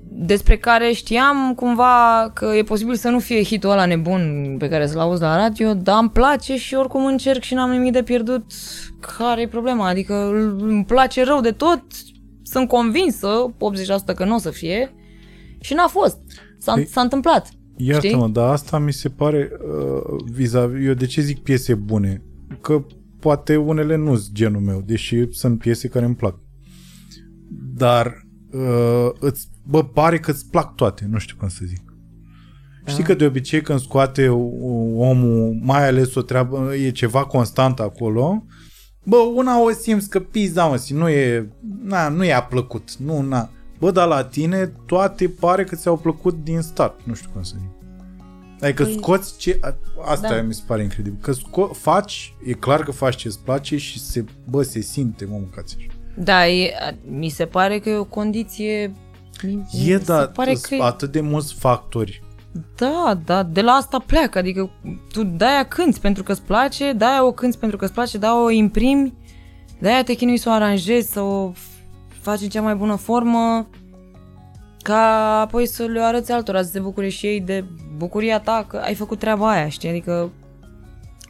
despre 0.10 0.58
care 0.58 0.92
știam 0.92 1.54
cumva 1.56 2.32
că 2.34 2.46
e 2.46 2.64
posibil 2.64 2.96
să 2.96 3.10
nu 3.10 3.20
fie 3.20 3.44
hitul 3.44 3.70
ăla 3.70 3.86
nebun 3.86 4.56
pe 4.60 4.70
care 4.70 4.88
să-l 4.88 5.00
auzi 5.00 5.22
la 5.22 5.38
radio, 5.38 5.74
dar 5.74 5.98
îmi 6.00 6.10
place 6.10 6.58
și 6.58 6.76
oricum 6.76 7.06
încerc 7.06 7.42
și 7.42 7.54
n-am 7.54 7.72
nimic 7.72 7.92
de 7.92 8.04
pierdut. 8.04 8.46
Care 9.18 9.42
e 9.42 9.48
problema? 9.48 9.88
Adică 9.88 10.30
îmi 10.60 10.86
place 10.86 11.24
rău 11.24 11.42
de 11.42 11.52
tot, 11.52 11.82
sunt 12.46 12.68
convinsă, 12.68 13.56
80% 14.12 14.16
că 14.16 14.26
nu 14.26 14.36
o 14.36 14.40
să 14.40 14.50
fie 14.50 14.94
și 15.60 15.74
n-a 15.74 15.88
fost. 15.88 16.18
S-a, 16.58 16.74
Păi, 16.74 16.88
s-a 16.88 17.02
întâmplat. 17.02 17.50
Iartă-mă, 17.78 18.28
dar 18.28 18.50
asta 18.52 18.80
mi 18.80 18.94
se 18.94 19.10
pare 19.10 19.50
uh, 19.52 20.24
vis-a-vis, 20.32 20.86
eu 20.86 20.94
de 20.94 21.06
ce 21.06 21.22
zic 21.22 21.40
piese 21.40 21.74
bune? 21.76 22.24
Că 22.62 22.86
poate 23.20 23.56
unele 23.56 23.96
nu 23.96 24.16
sunt 24.16 24.34
genul 24.36 24.62
meu, 24.62 24.82
deși 24.86 25.32
sunt 25.32 25.60
piese 25.60 25.88
care 25.88 26.06
îmi 26.06 26.16
plac. 26.16 26.40
Dar 27.76 28.26
uh, 28.52 29.10
îți, 29.20 29.48
bă, 29.64 29.84
pare 29.84 30.20
că 30.20 30.32
îți 30.32 30.50
plac 30.50 30.76
toate, 30.76 31.08
nu 31.10 31.18
știu 31.18 31.36
cum 31.40 31.48
să 31.48 31.62
zic. 31.66 31.84
Da. 32.86 32.92
Știi 32.92 33.04
că 33.04 33.14
de 33.14 33.26
obicei 33.26 33.62
când 33.62 33.80
scoate 33.80 34.30
o- 34.30 34.98
omul, 34.98 35.60
mai 35.62 35.88
ales 35.88 36.16
o 36.16 36.22
treabă, 36.22 36.76
e 36.76 36.90
ceva 36.92 37.26
constant 37.26 37.80
acolo, 37.80 38.46
bă, 39.06 39.16
una 39.18 39.62
o 39.62 39.72
simți 39.72 40.10
că 40.10 40.20
pizda, 40.20 40.66
mă, 40.66 40.84
nu 40.90 41.10
e, 41.10 41.50
na, 41.84 42.08
nu 42.10 42.24
i-a 42.24 42.44
plăcut, 42.44 42.96
nu, 42.96 43.22
na. 43.22 43.50
Bă, 43.80 43.92
dar 43.92 44.08
la 44.08 44.24
tine 44.24 44.72
toate 44.86 45.28
pare 45.28 45.64
că 45.64 45.76
ți-au 45.76 45.98
plăcut 45.98 46.44
din 46.44 46.62
start, 46.62 47.00
nu 47.04 47.14
știu 47.14 47.30
cum 47.34 47.44
să 47.44 47.56
zic. 47.60 47.70
Adică 48.62 48.84
Păi- 48.88 48.96
scoți 48.98 49.38
ce... 49.38 49.58
a- 49.62 49.76
Asta 50.06 50.36
Da. 50.36 50.42
mi 50.42 50.54
se 50.54 50.62
pare 50.68 50.84
incredibil. 50.84 51.20
Că 51.22 51.32
sco- 51.34 51.72
faci, 51.72 52.34
e 52.46 52.52
clar 52.54 52.84
că 52.84 52.92
faci 52.92 53.16
ce-ți 53.16 53.40
place 53.40 53.78
și 53.78 54.00
se, 54.00 54.26
bă, 54.50 54.62
se 54.64 54.80
simte, 54.82 55.26
mă, 55.26 55.36
mâncați 55.38 55.76
așa. 55.80 55.88
Da, 56.18 56.48
e, 56.48 56.72
mi 57.10 57.30
se 57.30 57.46
pare 57.46 57.80
că 57.80 57.90
e 57.90 57.96
o 57.96 58.04
condiție... 58.04 58.94
mi- 59.44 59.68
mi 59.74 59.90
E, 59.90 59.98
se 59.98 60.04
dar 60.04 60.28
pare 60.28 60.50
sunt 60.54 60.66
că 60.66 60.76
e- 60.76 60.82
atât 60.82 61.12
de 61.12 61.22
mulți 61.22 61.54
factori. 61.54 62.24
Da, 62.76 63.20
da, 63.26 63.44
de 63.44 63.62
la 63.62 63.72
asta 63.72 64.00
pleacă, 64.06 64.38
adică 64.38 64.70
tu 65.12 65.24
de-aia 65.24 65.66
cânti 65.66 66.00
pentru 66.00 66.24
că 66.24 66.32
îți 66.32 66.42
place, 66.42 66.94
de-aia 66.94 67.26
o 67.26 67.32
cânti 67.32 67.58
pentru 67.58 67.78
că 67.78 67.86
îți 67.86 67.94
place, 67.94 68.18
de-aia 68.18 68.44
o 68.44 68.50
imprimi, 68.50 69.14
de-aia 69.80 70.04
te 70.04 70.14
chinui 70.14 70.38
să 70.38 70.50
o 70.50 70.52
aranjezi, 70.52 71.12
să 71.12 71.22
o 71.22 71.52
faci 72.22 72.42
în 72.42 72.50
cea 72.50 72.62
mai 72.62 72.76
bună 72.76 72.96
formă, 72.96 73.68
ca 74.82 75.40
apoi 75.40 75.66
să 75.66 75.84
le 75.84 76.00
arăți 76.00 76.32
altora, 76.32 76.62
să 76.62 76.70
se 76.72 76.80
bucure 76.80 77.10
și 77.10 77.26
ei 77.26 77.42
de 77.42 77.66
bucuria 77.98 78.40
ta 78.40 78.66
că 78.68 78.78
ai 78.78 78.96
făcut 78.96 79.20
treaba 79.20 79.50
aia, 79.50 79.70
știi, 79.70 79.90
adică 79.90 80.32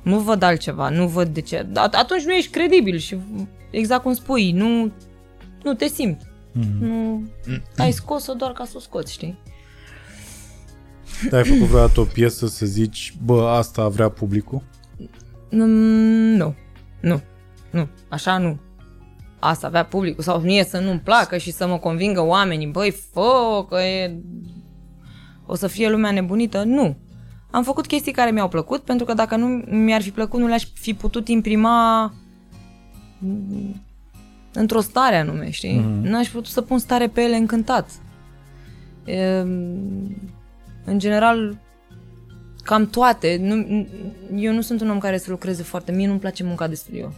nu 0.03 0.19
văd 0.19 0.41
altceva, 0.43 0.89
nu 0.89 1.07
văd 1.07 1.27
de 1.27 1.41
ce. 1.41 1.63
At- 1.63 1.91
atunci 1.91 2.23
nu 2.23 2.33
ești 2.33 2.51
credibil 2.51 2.97
și 2.97 3.17
exact 3.71 4.01
cum 4.01 4.13
spui, 4.13 4.51
nu, 4.51 4.91
nu 5.63 5.73
te 5.73 5.87
simți. 5.87 6.25
Mm-hmm. 6.25 6.79
Nu, 6.79 7.23
ai 7.77 7.91
scos-o 7.91 8.33
doar 8.33 8.51
ca 8.51 8.65
să 8.65 8.73
o 8.75 8.79
scoți, 8.79 9.13
știi? 9.13 9.37
Dar 11.29 11.39
ai 11.41 11.49
făcut 11.49 11.67
vreodată 11.67 11.99
o 11.99 12.03
piesă 12.03 12.47
să 12.47 12.65
zici, 12.65 13.13
bă, 13.23 13.47
asta 13.47 13.87
vrea 13.87 14.09
publicul? 14.09 14.61
Mm, 15.51 15.67
Nu, 16.35 16.55
nu, 17.01 17.21
nu, 17.71 17.87
așa 18.09 18.37
nu. 18.37 18.57
Asta 19.39 19.67
avea 19.67 19.85
publicul 19.85 20.23
sau 20.23 20.39
mie 20.39 20.63
să 20.63 20.79
nu-mi 20.79 20.99
placă 20.99 21.37
și 21.37 21.51
să 21.51 21.67
mă 21.67 21.77
convingă 21.77 22.21
oamenii, 22.21 22.67
băi, 22.67 22.95
fă, 23.11 23.65
că 23.69 23.75
e... 23.75 24.19
o 25.45 25.55
să 25.55 25.67
fie 25.67 25.89
lumea 25.89 26.11
nebunită. 26.11 26.63
Nu. 26.63 26.97
Am 27.51 27.63
făcut 27.63 27.87
chestii 27.87 28.11
care 28.11 28.31
mi-au 28.31 28.47
plăcut, 28.47 28.81
pentru 28.81 29.05
că 29.05 29.13
dacă 29.13 29.35
nu 29.35 29.47
mi-ar 29.75 30.01
fi 30.01 30.11
plăcut, 30.11 30.39
nu 30.39 30.47
le-aș 30.47 30.65
fi 30.73 30.93
putut 30.93 31.27
imprima 31.27 32.03
mm, 33.19 33.81
într-o 34.53 34.79
stare 34.81 35.15
anume, 35.17 35.49
știi? 35.49 35.77
Mhm. 35.77 36.01
Mm-hmm. 36.01 36.09
N-aș 36.09 36.25
fi 36.25 36.33
putut 36.33 36.51
să 36.51 36.61
pun 36.61 36.77
stare 36.79 37.07
pe 37.07 37.21
ele 37.21 37.35
încântat. 37.35 37.89
E, 39.05 39.43
în 40.85 40.99
general, 40.99 41.57
cam 42.63 42.87
toate. 42.87 43.37
Nu, 43.41 43.87
eu 44.35 44.53
nu 44.53 44.61
sunt 44.61 44.81
un 44.81 44.89
om 44.89 44.99
care 44.99 45.17
să 45.17 45.29
lucreze 45.29 45.63
foarte. 45.63 45.91
Mie 45.91 46.07
nu-mi 46.07 46.19
place 46.19 46.43
munca 46.43 46.67
de 46.67 46.75
studio. 46.75 47.13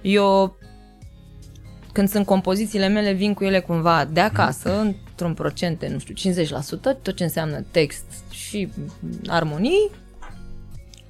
Eu, 0.00 0.56
când 1.92 2.08
sunt 2.08 2.26
compozițiile 2.26 2.88
mele, 2.88 3.12
vin 3.12 3.34
cu 3.34 3.44
ele 3.44 3.60
cumva 3.60 4.04
de 4.04 4.20
acasă, 4.20 4.80
într-un 4.80 5.34
procent 5.34 5.78
de, 5.78 5.88
nu 5.88 5.98
știu, 5.98 6.32
50%, 6.32 6.80
tot 6.80 7.14
ce 7.14 7.22
înseamnă 7.22 7.64
text 7.70 8.04
și 8.30 8.68
armonii, 9.26 9.90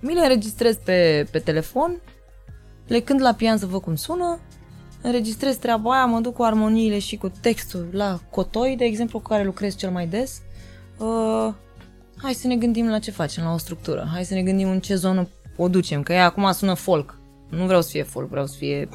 mi 0.01 0.15
le 0.15 0.21
înregistrez 0.21 0.77
pe, 0.77 1.27
pe 1.31 1.39
telefon, 1.39 2.01
le 2.87 3.01
cânt 3.01 3.21
la 3.21 3.35
pian 3.35 3.59
să 3.59 3.67
văd 3.67 3.81
cum 3.81 3.95
sună, 3.95 4.41
înregistrez 5.03 5.57
treaba 5.57 5.93
aia, 5.93 6.05
mă 6.05 6.21
duc 6.21 6.35
cu 6.35 6.43
armoniile 6.43 6.99
și 6.99 7.17
cu 7.17 7.33
textul 7.41 7.89
la 7.93 8.21
cotoi, 8.31 8.77
de 8.77 8.85
exemplu, 8.85 9.19
cu 9.19 9.29
care 9.29 9.45
lucrez 9.45 9.77
cel 9.77 9.91
mai 9.91 10.07
des. 10.07 10.43
Uh, 10.99 11.55
hai 12.23 12.33
să 12.33 12.47
ne 12.47 12.57
gândim 12.57 12.89
la 12.89 12.99
ce 12.99 13.11
facem, 13.11 13.45
la 13.45 13.53
o 13.53 13.59
structură. 13.59 14.09
Hai 14.13 14.25
să 14.25 14.35
ne 14.35 14.43
gândim 14.43 14.69
în 14.69 14.81
ce 14.81 14.95
zonă 14.95 15.29
o 15.57 15.69
ducem, 15.69 16.03
că 16.03 16.13
ea 16.13 16.25
acum 16.25 16.53
sună 16.53 16.75
folk. 16.75 17.19
Nu 17.49 17.65
vreau 17.65 17.83
să 17.83 17.89
fie 17.91 18.03
folk, 18.03 18.29
vreau 18.29 18.47
să 18.47 18.55
fie 18.57 18.89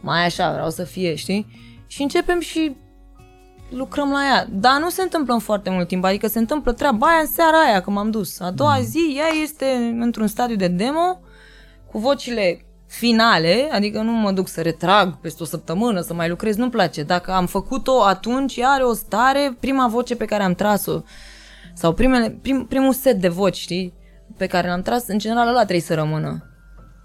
mai 0.00 0.24
așa, 0.24 0.52
vreau 0.52 0.70
să 0.70 0.84
fie, 0.84 1.14
știi? 1.14 1.46
Și 1.86 2.02
începem 2.02 2.40
și 2.40 2.76
lucrăm 3.70 4.10
la 4.10 4.24
ea. 4.24 4.46
Dar 4.50 4.80
nu 4.80 4.88
se 4.88 5.02
întâmplă 5.02 5.32
în 5.32 5.38
foarte 5.38 5.70
mult 5.70 5.88
timp, 5.88 6.04
adică 6.04 6.26
se 6.26 6.38
întâmplă 6.38 6.72
treaba 6.72 7.06
aia 7.06 7.20
în 7.20 7.26
seara 7.26 7.62
aia, 7.62 7.80
că 7.80 7.90
m-am 7.90 8.10
dus. 8.10 8.40
A 8.40 8.50
doua 8.50 8.80
zi, 8.80 9.14
ea 9.16 9.42
este 9.42 9.96
într-un 10.00 10.26
stadiu 10.26 10.56
de 10.56 10.68
demo, 10.68 11.20
cu 11.90 11.98
vocile 11.98 12.64
finale, 12.88 13.68
adică 13.72 14.00
nu 14.00 14.12
mă 14.12 14.32
duc 14.32 14.48
să 14.48 14.60
retrag 14.62 15.16
peste 15.20 15.42
o 15.42 15.46
săptămână, 15.46 16.00
să 16.00 16.14
mai 16.14 16.28
lucrez, 16.28 16.56
nu-mi 16.56 16.70
place. 16.70 17.02
Dacă 17.02 17.32
am 17.32 17.46
făcut-o 17.46 18.02
atunci, 18.02 18.56
ea 18.56 18.68
are 18.68 18.82
o 18.82 18.92
stare, 18.92 19.56
prima 19.60 19.88
voce 19.88 20.16
pe 20.16 20.24
care 20.24 20.42
am 20.42 20.54
tras-o, 20.54 21.00
sau 21.74 21.92
primele, 21.92 22.38
prim, 22.42 22.66
primul 22.66 22.92
set 22.92 23.20
de 23.20 23.28
voci, 23.28 23.56
știi, 23.56 23.92
pe 24.36 24.46
care 24.46 24.68
l-am 24.68 24.82
tras, 24.82 25.06
în 25.06 25.18
general 25.18 25.48
ăla 25.48 25.58
trebuie 25.58 25.80
să 25.80 25.94
rămână. 25.94 26.42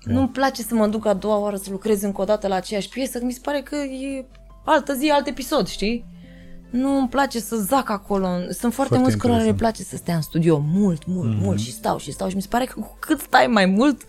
Nu-mi 0.04 0.28
place 0.30 0.62
să 0.62 0.76
mă 0.76 0.88
duc 0.88 1.06
a 1.06 1.14
doua 1.14 1.38
oară 1.38 1.56
să 1.56 1.68
lucrez 1.72 2.02
încă 2.02 2.22
o 2.22 2.24
dată 2.24 2.48
la 2.48 2.56
aceeași 2.56 2.90
piesă, 2.90 3.20
că 3.20 3.26
mi 3.26 3.32
se 3.32 3.40
pare 3.44 3.62
că 3.62 3.76
e 3.76 4.26
altă 4.66 4.94
zi, 4.94 5.10
alt 5.10 5.28
episod, 5.28 5.68
știi? 5.68 6.06
Nu 6.70 6.98
îmi 6.98 7.08
place 7.10 7.40
să 7.40 7.56
zac 7.56 7.90
acolo. 7.90 8.28
Sunt 8.28 8.46
foarte, 8.50 8.74
Foarte 8.74 8.98
mulți 8.98 9.18
cărora 9.18 9.40
le 9.40 9.46
interesant. 9.48 9.58
place 9.58 9.84
să 9.84 9.96
stea 9.96 10.16
în 10.16 10.22
studio 10.22 10.58
mult, 10.74 11.06
mult, 11.06 11.28
Mhm. 11.30 11.38
mm-hmm. 11.38 11.44
mult 11.44 11.60
și 11.60 11.72
stau 11.72 11.98
și 11.98 12.12
stau 12.12 12.30
și 12.30 12.36
mi 12.36 12.42
se 12.42 12.48
pare 12.50 12.66
că 12.66 12.80
cu 12.80 12.96
cât 13.00 13.20
stai 13.20 13.48
mai 13.48 13.66
mult, 13.66 14.02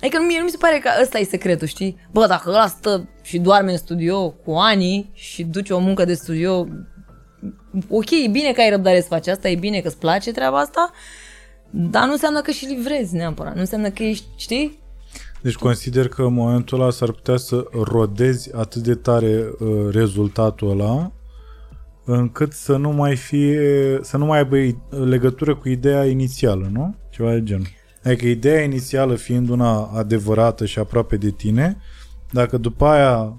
Adică 0.00 0.22
mie 0.26 0.38
nu 0.38 0.44
mi 0.44 0.50
se 0.50 0.56
pare 0.56 0.78
că 0.78 0.88
ăsta 1.02 1.18
e 1.18 1.24
secretul, 1.24 1.66
știi? 1.66 1.96
Bă, 2.12 2.26
dacă 2.26 2.48
ăla 2.50 2.66
stă 2.66 3.08
și 3.22 3.38
doarme 3.38 3.70
în 3.70 3.76
studio 3.78 4.30
cu 4.30 4.52
ani 4.52 5.10
și 5.14 5.44
duce 5.44 5.72
o 5.72 5.78
muncă 5.78 6.04
de 6.04 6.14
studio, 6.14 6.66
ok, 7.88 8.10
e 8.10 8.28
bine 8.30 8.52
că 8.52 8.60
ai 8.60 8.70
răbdare 8.70 9.00
să 9.00 9.06
faci 9.08 9.26
asta, 9.26 9.48
e 9.48 9.54
bine 9.54 9.80
că 9.80 9.88
îți 9.88 9.98
place 9.98 10.32
treaba 10.32 10.58
asta, 10.58 10.90
dar 11.70 12.04
nu 12.06 12.12
înseamnă 12.12 12.40
că 12.40 12.50
și 12.50 12.64
livrezi 12.66 13.14
neapărat, 13.14 13.54
nu 13.54 13.60
înseamnă 13.60 13.90
că 13.90 14.02
ești, 14.02 14.24
știi? 14.36 14.78
Deci 15.42 15.54
consider 15.56 16.08
că 16.08 16.22
în 16.22 16.32
momentul 16.34 16.80
ăla 16.80 16.90
s-ar 16.90 17.10
putea 17.12 17.36
să 17.36 17.64
rodezi 17.72 18.54
atât 18.56 18.82
de 18.82 18.94
tare 18.94 19.44
uh, 19.58 19.68
rezultatul 19.90 20.70
ăla 20.70 21.12
încât 22.04 22.52
să 22.52 22.76
nu 22.76 22.90
mai 22.90 23.16
fie, 23.16 23.98
să 24.02 24.16
nu 24.16 24.24
mai 24.24 24.38
aibă 24.38 24.56
i- 24.56 24.76
legătură 25.04 25.54
cu 25.56 25.68
ideea 25.68 26.04
inițială, 26.04 26.68
nu? 26.72 26.94
Ceva 27.10 27.32
de 27.32 27.42
genul. 27.42 27.66
Adică 28.04 28.26
ideea 28.26 28.62
inițială 28.62 29.14
fiind 29.14 29.48
una 29.48 29.90
adevărată 29.94 30.66
și 30.66 30.78
aproape 30.78 31.16
de 31.16 31.30
tine, 31.30 31.76
dacă 32.30 32.56
după 32.56 32.86
aia 32.86 33.34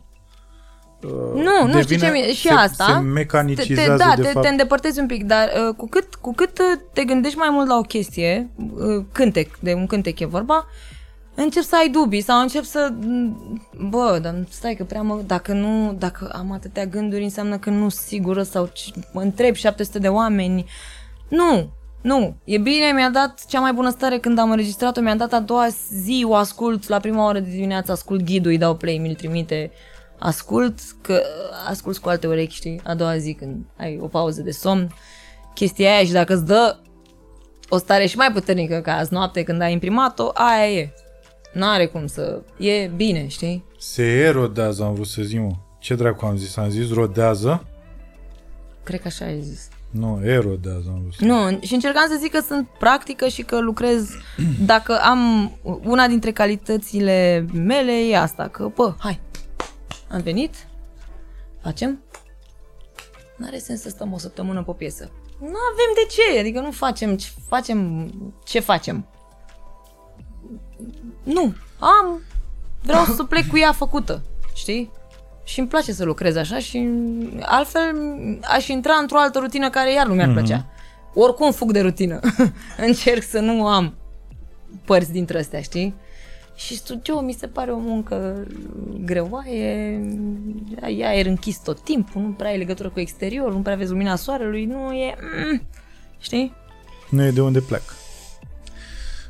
Nu, 1.36 1.68
nu 1.74 1.82
știi 1.82 1.98
ce 1.98 2.10
mi- 2.10 2.34
și 2.34 2.48
se, 2.48 2.54
asta. 2.54 2.86
se 2.86 2.92
te, 2.94 2.98
mecanicizează 3.00 3.92
te, 3.92 3.98
da, 3.98 4.14
de 4.16 4.22
te, 4.22 4.28
fapt. 4.28 4.46
te 4.46 4.52
îndepărtezi 4.52 5.00
un 5.00 5.06
pic, 5.06 5.24
dar 5.24 5.50
uh, 5.68 5.76
cu, 5.76 5.88
cât, 5.88 6.16
cu 6.16 6.34
cât 6.34 6.60
uh, 6.60 6.80
te 6.94 7.04
gândești 7.04 7.38
mai 7.38 7.50
mult 7.52 7.68
la 7.68 7.78
o 7.78 7.82
chestie, 7.82 8.50
uh, 8.76 9.06
cântec, 9.12 9.58
de 9.60 9.74
un 9.74 9.88
cântec 9.88 10.20
e 10.20 10.26
vorba, 10.26 10.68
încep 11.36 11.64
să 11.64 11.76
ai 11.76 11.90
dubii 11.90 12.22
sau 12.22 12.42
încep 12.42 12.64
să... 12.64 12.94
m, 13.00 13.62
Bă, 13.90 14.20
dar 14.22 14.36
stai 14.50 14.74
că 14.76 14.84
prea 14.84 15.02
mă... 15.02 15.22
Dacă 15.26 15.54
nu... 15.54 15.94
Dacă 16.00 16.32
am 16.36 16.52
atâtea 16.52 16.86
gânduri, 16.86 17.24
înseamnă 17.24 17.58
că 17.58 17.70
nu 17.70 17.90
sunt 17.90 18.06
sigură 18.08 18.44
sau 18.44 18.70
ci- 18.74 18.92
mă 19.14 19.22
întreb 19.22 19.56
700 19.56 20.00
de 20.00 20.08
oameni. 20.08 20.66
Nu, 21.28 21.70
nu. 22.02 22.36
E 22.44 22.57
bine, 22.57 22.91
mi-a 22.95 23.10
dat 23.10 23.45
cea 23.48 23.60
mai 23.60 23.73
bună 23.73 23.90
stare 23.90 24.18
când 24.18 24.40
am 24.40 24.49
înregistrat-o, 24.49 25.02
mi-a 25.02 25.15
dat 25.15 25.34
a 25.34 25.40
doua 25.40 25.68
zi, 25.90 26.26
o 26.28 26.36
ascult, 26.36 26.88
la 26.88 26.99
prima 26.99 27.28
oră 27.28 27.40
de 27.40 27.49
dimineață 27.49 27.91
ascult 27.91 28.23
ghidul, 28.23 28.52
îi 28.52 28.57
dau 28.57 28.76
play, 28.76 28.98
mi-l 28.98 29.15
trimite, 29.15 29.72
ascult, 30.19 30.80
că 31.02 31.22
ascult 31.68 31.98
cu 31.98 32.10
alte 32.10 32.28
urechi, 32.28 32.56
știi, 32.56 32.82
a 32.84 32.94
doua 32.94 33.18
zi 33.18 33.34
când 33.34 33.65
ai 33.78 33.99
o 34.02 34.07
pauză 34.07 34.41
de 34.41 34.52
somn, 34.52 34.94
chestia 35.53 35.94
aia 35.94 36.03
și 36.03 36.11
dacă 36.11 36.34
îți 36.34 36.45
dă 36.45 36.78
o 37.69 37.78
stare 37.78 38.06
și 38.06 38.18
mai 38.18 38.32
puternică 38.32 38.80
ca 38.80 38.94
azi 38.95 39.14
noapte 39.14 39.44
când 39.44 39.61
ai 39.61 39.72
imprimat-o, 39.72 40.32
aia 40.34 40.72
e. 40.72 40.94
N-are 41.53 41.86
cum 41.86 42.07
să... 42.07 42.41
E 42.57 42.88
bine, 42.88 43.28
știi? 43.28 43.65
Se 43.80 44.03
erodează, 44.03 44.84
am 44.84 44.94
vrut 44.94 45.07
să 45.07 45.22
zic, 45.22 45.40
mă. 45.40 45.52
Ce 45.80 45.95
dracu 45.95 46.26
am 46.26 46.38
zis? 46.38 46.57
Am 46.57 46.69
zis 46.69 46.94
rodează? 46.94 47.65
Cred 48.84 49.02
că 49.02 49.07
așa 49.07 49.26
ai 49.26 49.41
zis. 49.41 49.69
Nu, 49.91 50.19
erodează 50.23 50.85
am 50.88 50.99
vrut 51.01 51.13
să 51.13 51.26
Nu, 51.26 51.59
și 51.61 51.73
încercam 51.73 52.07
să 52.09 52.18
zic 52.19 52.31
că 52.31 52.39
sunt 52.39 52.68
practică 52.80 53.27
și 53.27 53.41
că 53.43 53.59
lucrez, 53.59 54.09
dacă 54.65 54.99
am 55.01 55.51
una 55.84 56.07
dintre 56.07 56.31
calitățile 56.31 57.45
mele 57.53 57.91
e 57.91 58.18
asta, 58.18 58.47
că, 58.47 58.72
bă, 58.76 58.93
hai, 58.97 59.19
am 60.09 60.22
venit, 60.22 60.68
facem, 61.61 62.03
n-are 63.38 63.57
sens 63.57 63.81
să 63.81 63.89
stăm 63.89 64.13
o 64.13 64.18
săptămână 64.18 64.63
pe 64.63 64.69
o 64.69 64.73
piesă. 64.73 65.11
Nu 65.39 65.47
avem 65.47 65.91
de 65.93 66.07
ce, 66.09 66.39
adică 66.39 66.59
nu 66.59 66.72
facem, 66.72 67.18
ce 67.18 67.27
facem, 67.47 68.09
ce 68.45 68.59
facem. 68.59 69.07
Nu, 71.23 71.53
am, 71.80 72.22
vreau 72.81 73.05
să 73.05 73.23
plec 73.23 73.47
cu 73.47 73.57
ea 73.57 73.72
făcută, 73.72 74.23
știi? 74.53 74.91
Și 75.43 75.59
îmi 75.59 75.68
place 75.68 75.91
să 75.91 76.03
lucrez 76.03 76.35
așa 76.35 76.59
și 76.59 76.89
altfel 77.41 77.95
aș 78.43 78.68
intra 78.68 78.93
într-o 78.93 79.18
altă 79.18 79.39
rutină 79.39 79.69
care 79.69 79.93
iar 79.93 80.07
nu 80.07 80.13
mi-ar 80.13 80.31
plăcea. 80.31 80.65
Oricum 81.13 81.51
fug 81.51 81.72
de 81.72 81.81
rutină. 81.81 82.19
Încerc 82.88 83.23
să 83.23 83.39
nu 83.39 83.68
am 83.68 83.93
părți 84.85 85.11
dintre 85.11 85.39
astea, 85.39 85.61
știi? 85.61 85.95
Și 86.55 86.77
studio 86.77 87.22
mi 87.22 87.31
se 87.31 87.47
pare 87.47 87.72
o 87.72 87.77
muncă 87.77 88.47
greoaie, 89.05 89.99
ai 90.81 91.01
aer 91.01 91.26
închis 91.26 91.57
tot 91.57 91.80
timpul, 91.80 92.22
nu 92.22 92.30
prea 92.30 92.49
ai 92.49 92.57
legătură 92.57 92.89
cu 92.89 92.99
exterior, 92.99 93.53
nu 93.53 93.59
prea 93.59 93.76
vezi 93.76 93.91
lumina 93.91 94.15
soarelui, 94.15 94.65
nu 94.65 94.91
e... 94.91 95.15
Mm, 95.51 95.61
știi? 96.19 96.53
Nu 97.09 97.23
e 97.23 97.31
de 97.31 97.41
unde 97.41 97.59
plec. 97.59 97.81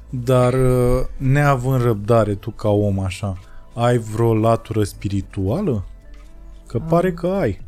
Dar 0.09 0.53
uh, 0.53 1.05
neavând 1.17 1.81
răbdare 1.81 2.35
tu 2.35 2.51
ca 2.51 2.69
om 2.69 2.99
așa, 2.99 3.37
ai 3.73 3.97
vreo 3.97 4.35
latură 4.35 4.83
spirituală? 4.83 5.85
Că 6.71 6.79
pare 6.79 7.13
că 7.13 7.27
ai. 7.27 7.61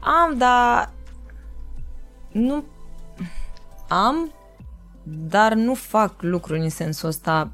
Am, 0.00 0.38
dar 0.38 0.92
nu 2.32 2.64
am, 3.88 4.32
dar 5.04 5.52
nu 5.52 5.74
fac 5.74 6.22
lucruri 6.22 6.60
în 6.60 6.68
sensul 6.68 7.08
ăsta 7.08 7.52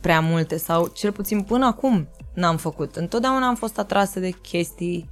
prea 0.00 0.20
multe 0.20 0.56
sau 0.56 0.86
cel 0.86 1.12
puțin 1.12 1.42
până 1.42 1.66
acum 1.66 2.08
n-am 2.34 2.56
făcut. 2.56 2.96
Întotdeauna 2.96 3.46
am 3.46 3.54
fost 3.54 3.78
atrasă 3.78 4.20
de 4.20 4.30
chestii 4.30 5.10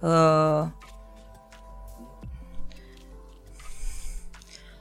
uh, 0.00 0.66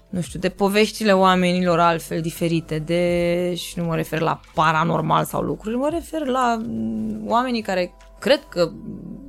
nu 0.09 0.21
știu, 0.21 0.39
de 0.39 0.49
poveștile 0.49 1.11
oamenilor 1.11 1.79
altfel 1.79 2.21
diferite, 2.21 2.79
de, 2.79 3.53
și 3.55 3.79
nu 3.79 3.85
mă 3.85 3.95
refer 3.95 4.19
la 4.19 4.39
paranormal 4.53 5.25
sau 5.25 5.41
lucruri, 5.41 5.75
mă 5.75 5.89
refer 5.91 6.25
la 6.25 6.61
mm, 6.67 7.27
oamenii 7.27 7.61
care 7.61 7.93
cred 8.19 8.39
că 8.49 8.71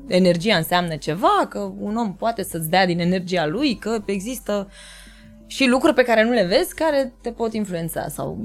energia 0.06 0.56
înseamnă 0.56 0.96
ceva, 0.96 1.46
că 1.48 1.58
un 1.78 1.96
om 1.96 2.14
poate 2.14 2.42
să-ți 2.42 2.70
dea 2.70 2.86
din 2.86 3.00
energia 3.00 3.46
lui, 3.46 3.74
că 3.74 4.02
există 4.06 4.68
și 5.46 5.66
lucruri 5.66 5.94
pe 5.94 6.02
care 6.02 6.24
nu 6.24 6.30
le 6.30 6.44
vezi 6.44 6.74
care 6.74 7.14
te 7.22 7.30
pot 7.30 7.52
influența 7.52 8.08
sau, 8.08 8.38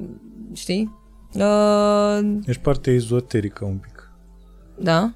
știi? 0.53 1.01
Uh, 1.33 2.37
Ești 2.45 2.61
parte 2.61 2.91
ezoterică 2.91 3.65
un 3.65 3.77
pic. 3.77 4.11
da, 4.79 5.13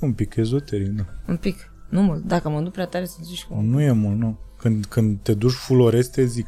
Un 0.00 0.12
pic 0.12 0.36
ezoteric, 0.36 0.88
da. 0.88 1.02
un 1.28 1.36
pic. 1.36 1.72
Nu 1.90 2.02
mult, 2.02 2.22
dacă 2.24 2.48
mă 2.48 2.60
duc 2.60 2.72
prea 2.72 2.86
tare 2.86 3.04
să 3.04 3.16
zici 3.22 3.44
cum. 3.44 3.64
Nu 3.64 3.80
e 3.80 3.92
mult, 3.92 4.18
nu. 4.18 4.38
Când, 4.58 4.84
când 4.84 5.18
te 5.22 5.34
duci 5.34 5.52
full 5.52 5.80
orez, 5.80 6.06
te 6.06 6.24
zic. 6.24 6.46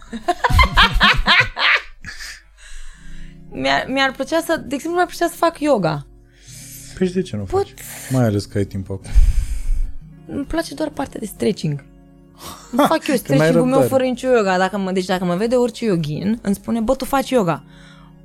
Mi-ar, 3.51 3.87
mi-ar 3.89 4.13
plăcea 4.13 4.41
să, 4.47 4.57
de 4.57 4.75
exemplu, 4.75 4.91
mi-ar 4.99 5.07
plăcea 5.07 5.27
să 5.29 5.37
fac 5.37 5.61
yoga. 5.61 6.07
Păi 6.99 7.07
și 7.07 7.13
de 7.13 7.23
ce 7.23 7.37
nu 7.37 7.43
Pot. 7.43 7.67
faci? 7.67 7.75
Mai 8.11 8.25
ales 8.25 8.45
că 8.45 8.59
ai 8.59 8.65
timp 8.65 8.91
acum. 8.91 9.11
Îmi 10.27 10.45
place 10.45 10.75
doar 10.75 10.89
partea 10.89 11.21
de 11.21 11.27
stretching. 11.27 11.85
Îmi 12.73 12.87
fac 12.87 13.07
eu 13.07 13.15
n-ai 13.15 13.17
stretching-ul 13.19 13.53
meu 13.53 13.65
răbdare. 13.65 13.87
fără 13.87 14.03
nicio 14.03 14.29
yoga. 14.29 14.59
Dacă 14.59 14.79
mă, 14.79 14.93
deci 14.93 15.05
dacă 15.05 15.25
mă 15.25 15.35
vede 15.35 15.55
orice 15.57 15.85
yogin, 15.85 16.39
îmi 16.43 16.55
spune, 16.55 16.81
bă, 16.81 16.95
tu 16.95 17.05
faci 17.05 17.31
yoga. 17.31 17.65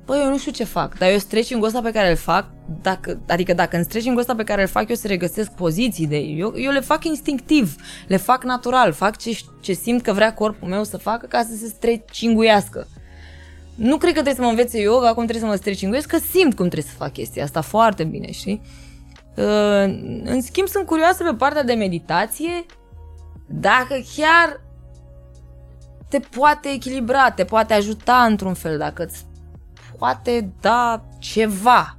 Bă, 0.06 0.16
eu 0.16 0.28
nu 0.28 0.38
știu 0.38 0.52
ce 0.52 0.64
fac, 0.64 0.98
dar 0.98 1.10
eu 1.10 1.18
stretching-ul 1.18 1.66
ăsta 1.66 1.80
pe 1.80 1.90
care 1.90 2.10
îl 2.10 2.16
fac, 2.16 2.46
dacă, 2.82 3.20
adică 3.28 3.54
dacă 3.54 3.76
în 3.76 3.84
stretching-ul 3.84 4.20
ăsta 4.20 4.34
pe 4.34 4.44
care 4.44 4.62
îl 4.62 4.68
fac 4.68 4.88
eu 4.88 4.94
se 4.94 5.06
regăsesc 5.06 5.50
poziții 5.50 6.06
de 6.06 6.16
eu, 6.16 6.52
eu 6.56 6.72
le 6.72 6.80
fac 6.80 7.04
instinctiv, 7.04 7.76
le 8.06 8.16
fac 8.16 8.44
natural, 8.44 8.92
fac 8.92 9.16
ce, 9.16 9.38
ce 9.60 9.72
simt 9.72 10.02
că 10.02 10.12
vrea 10.12 10.34
corpul 10.34 10.68
meu 10.68 10.84
să 10.84 10.96
facă 10.96 11.26
ca 11.26 11.42
să 11.42 11.56
se 11.56 11.66
stretchinguiască. 11.66 12.86
Nu 13.74 13.96
cred 13.96 14.12
că 14.12 14.20
trebuie 14.20 14.34
să 14.34 14.42
mă 14.42 14.48
învețe 14.48 14.80
yoga 14.80 15.14
cum 15.14 15.22
trebuie 15.26 15.44
să 15.44 15.46
mă 15.46 15.54
stretchinguiesc, 15.54 16.08
că 16.08 16.18
simt 16.18 16.54
cum 16.54 16.68
trebuie 16.68 16.90
să 16.90 16.96
fac 16.96 17.12
chestia 17.12 17.44
asta 17.44 17.60
foarte 17.60 18.04
bine, 18.04 18.30
știi? 18.30 18.62
Uh, 19.36 19.84
în 20.24 20.40
schimb, 20.42 20.68
sunt 20.68 20.86
curioasă 20.86 21.24
pe 21.24 21.34
partea 21.34 21.62
de 21.62 21.72
meditație, 21.72 22.66
dacă 23.48 24.02
chiar 24.16 24.60
te 26.08 26.18
poate 26.18 26.68
echilibra, 26.68 27.30
te 27.30 27.44
poate 27.44 27.74
ajuta 27.74 28.24
într-un 28.28 28.54
fel, 28.54 28.78
dacă 28.78 29.04
îți 29.04 29.24
poate 29.98 30.52
da 30.60 31.04
ceva, 31.18 31.96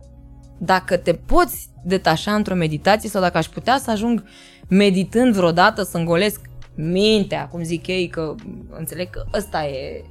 dacă 0.58 0.98
te 0.98 1.14
poți 1.14 1.70
detașa 1.84 2.36
într-o 2.36 2.56
meditație 2.56 3.10
sau 3.10 3.22
dacă 3.22 3.38
aș 3.38 3.46
putea 3.46 3.78
să 3.78 3.92
ajung 3.92 4.24
meditând 4.68 5.34
vreodată 5.34 5.84
să 5.84 5.98
îngolesc 5.98 6.42
mintea, 6.76 7.48
cum 7.48 7.64
zic 7.64 7.88
ei, 7.88 8.08
că 8.08 8.36
înțeleg 8.70 9.10
că 9.10 9.26
ăsta 9.34 9.66
e 9.66 10.04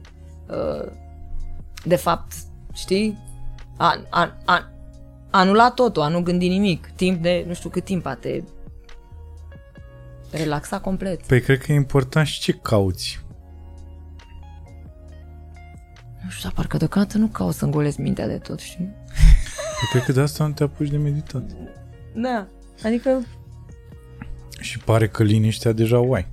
uh, 0.49 0.93
de 1.85 1.97
fapt, 1.97 2.33
știi? 2.75 3.19
A, 3.77 4.03
a, 4.11 4.37
a, 4.45 4.71
anula 5.31 5.71
totul, 5.71 6.03
a 6.03 6.09
nu 6.09 6.23
gândi 6.23 6.49
nimic, 6.49 6.91
timp 6.97 7.23
de 7.23 7.45
nu 7.47 7.55
știu 7.55 7.69
cât 7.69 7.85
timp 7.85 8.07
a 8.07 8.15
te 8.15 8.43
relaxa 10.31 10.81
complet. 10.81 11.27
Păi 11.27 11.41
cred 11.41 11.59
că 11.59 11.73
e 11.73 11.75
important 11.75 12.27
și 12.27 12.41
ce 12.41 12.53
cauți. 12.53 13.25
Nu 16.27 16.32
știu, 16.32 16.48
dar 16.48 16.53
parcă 16.53 16.77
deocamdată 16.77 17.19
nu 17.19 17.27
caut 17.27 17.55
să 17.55 17.65
îngolesc 17.65 17.97
mintea 17.98 18.27
de 18.27 18.39
tot, 18.39 18.59
știi? 18.59 18.94
Păi 19.81 19.89
cred 19.90 20.03
că 20.03 20.12
de 20.12 20.20
asta 20.20 20.47
nu 20.47 20.53
te 20.53 20.62
apuci 20.62 20.89
de 20.89 20.97
meditat. 20.97 21.43
Da, 22.15 22.47
adică 22.85 23.23
Și 24.61 24.78
pare 24.78 25.09
că 25.09 25.23
liniștea 25.23 25.73
deja 25.73 25.98
o 26.01 26.15
ai. 26.15 26.27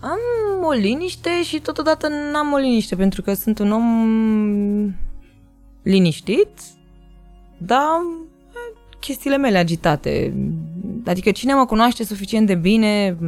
am 0.00 0.18
o 0.64 0.72
liniște 0.72 1.42
și 1.42 1.60
totodată 1.60 2.08
n-am 2.32 2.52
o 2.52 2.56
liniște, 2.56 2.96
pentru 2.96 3.22
că 3.22 3.34
sunt 3.34 3.58
un 3.58 3.72
om 3.72 4.94
liniștit, 5.82 6.48
dar 7.58 7.78
am 7.78 8.28
chestiile 9.00 9.36
mele 9.36 9.58
agitate. 9.58 10.34
Adică 11.06 11.30
cine 11.30 11.54
mă 11.54 11.66
cunoaște 11.66 12.04
suficient 12.04 12.46
de 12.46 12.54
bine, 12.54 13.18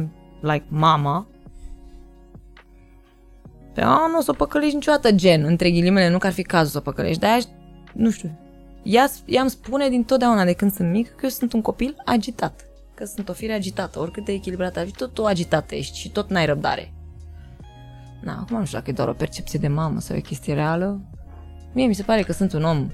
like 0.41 0.65
mama, 0.67 1.27
pe 3.77 3.83
a, 3.83 4.07
nu 4.07 4.17
o 4.17 4.21
să 4.21 4.31
o 4.31 4.33
păcălești 4.33 4.75
niciodată 4.75 5.11
gen, 5.11 5.43
între 5.43 5.71
ghilimele, 5.71 6.09
nu 6.09 6.17
că 6.17 6.27
ar 6.27 6.33
fi 6.33 6.41
cazul 6.41 6.71
să 6.71 6.77
o 6.77 6.81
păcălești, 6.81 7.19
de-aia, 7.19 7.39
nu 7.93 8.09
știu, 8.09 8.39
ea, 8.83 9.09
ea 9.25 9.41
îmi 9.41 9.49
spune 9.49 9.89
din 9.89 10.03
totdeauna 10.03 10.43
de 10.43 10.53
când 10.53 10.71
sunt 10.71 10.91
mică 10.91 11.09
că 11.15 11.19
eu 11.23 11.29
sunt 11.29 11.53
un 11.53 11.61
copil 11.61 11.95
agitat, 12.05 12.65
că 12.93 13.05
sunt 13.05 13.29
o 13.29 13.33
fire 13.33 13.53
agitată, 13.53 13.99
oricât 13.99 14.25
de 14.25 14.31
echilibrată 14.31 14.79
ar 14.79 14.85
fi, 14.85 14.91
tot 14.91 15.17
o 15.17 15.25
agitată 15.25 15.75
ești 15.75 15.97
și 15.97 16.11
tot 16.11 16.29
n-ai 16.29 16.45
răbdare. 16.45 16.93
Na, 18.21 18.39
acum 18.39 18.57
nu 18.57 18.65
știu 18.65 18.77
dacă 18.77 18.89
e 18.89 18.93
doar 18.93 19.07
o 19.07 19.13
percepție 19.13 19.59
de 19.59 19.67
mamă 19.67 19.99
sau 19.99 20.15
e 20.15 20.19
o 20.19 20.21
chestie 20.21 20.53
reală. 20.53 21.01
Mie 21.73 21.87
mi 21.87 21.95
se 21.95 22.03
pare 22.03 22.21
că 22.21 22.31
sunt 22.31 22.53
un 22.53 22.63
om 22.63 22.91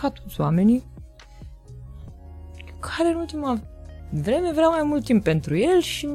ca 0.00 0.10
toți 0.10 0.40
oamenii 0.40 0.84
care 2.80 3.08
în 3.08 3.16
ultima 3.16 3.60
vreme 4.10 4.52
vreau 4.52 4.70
mai 4.70 4.82
mult 4.82 5.04
timp 5.04 5.22
pentru 5.22 5.56
el 5.56 5.80
și 5.80 6.08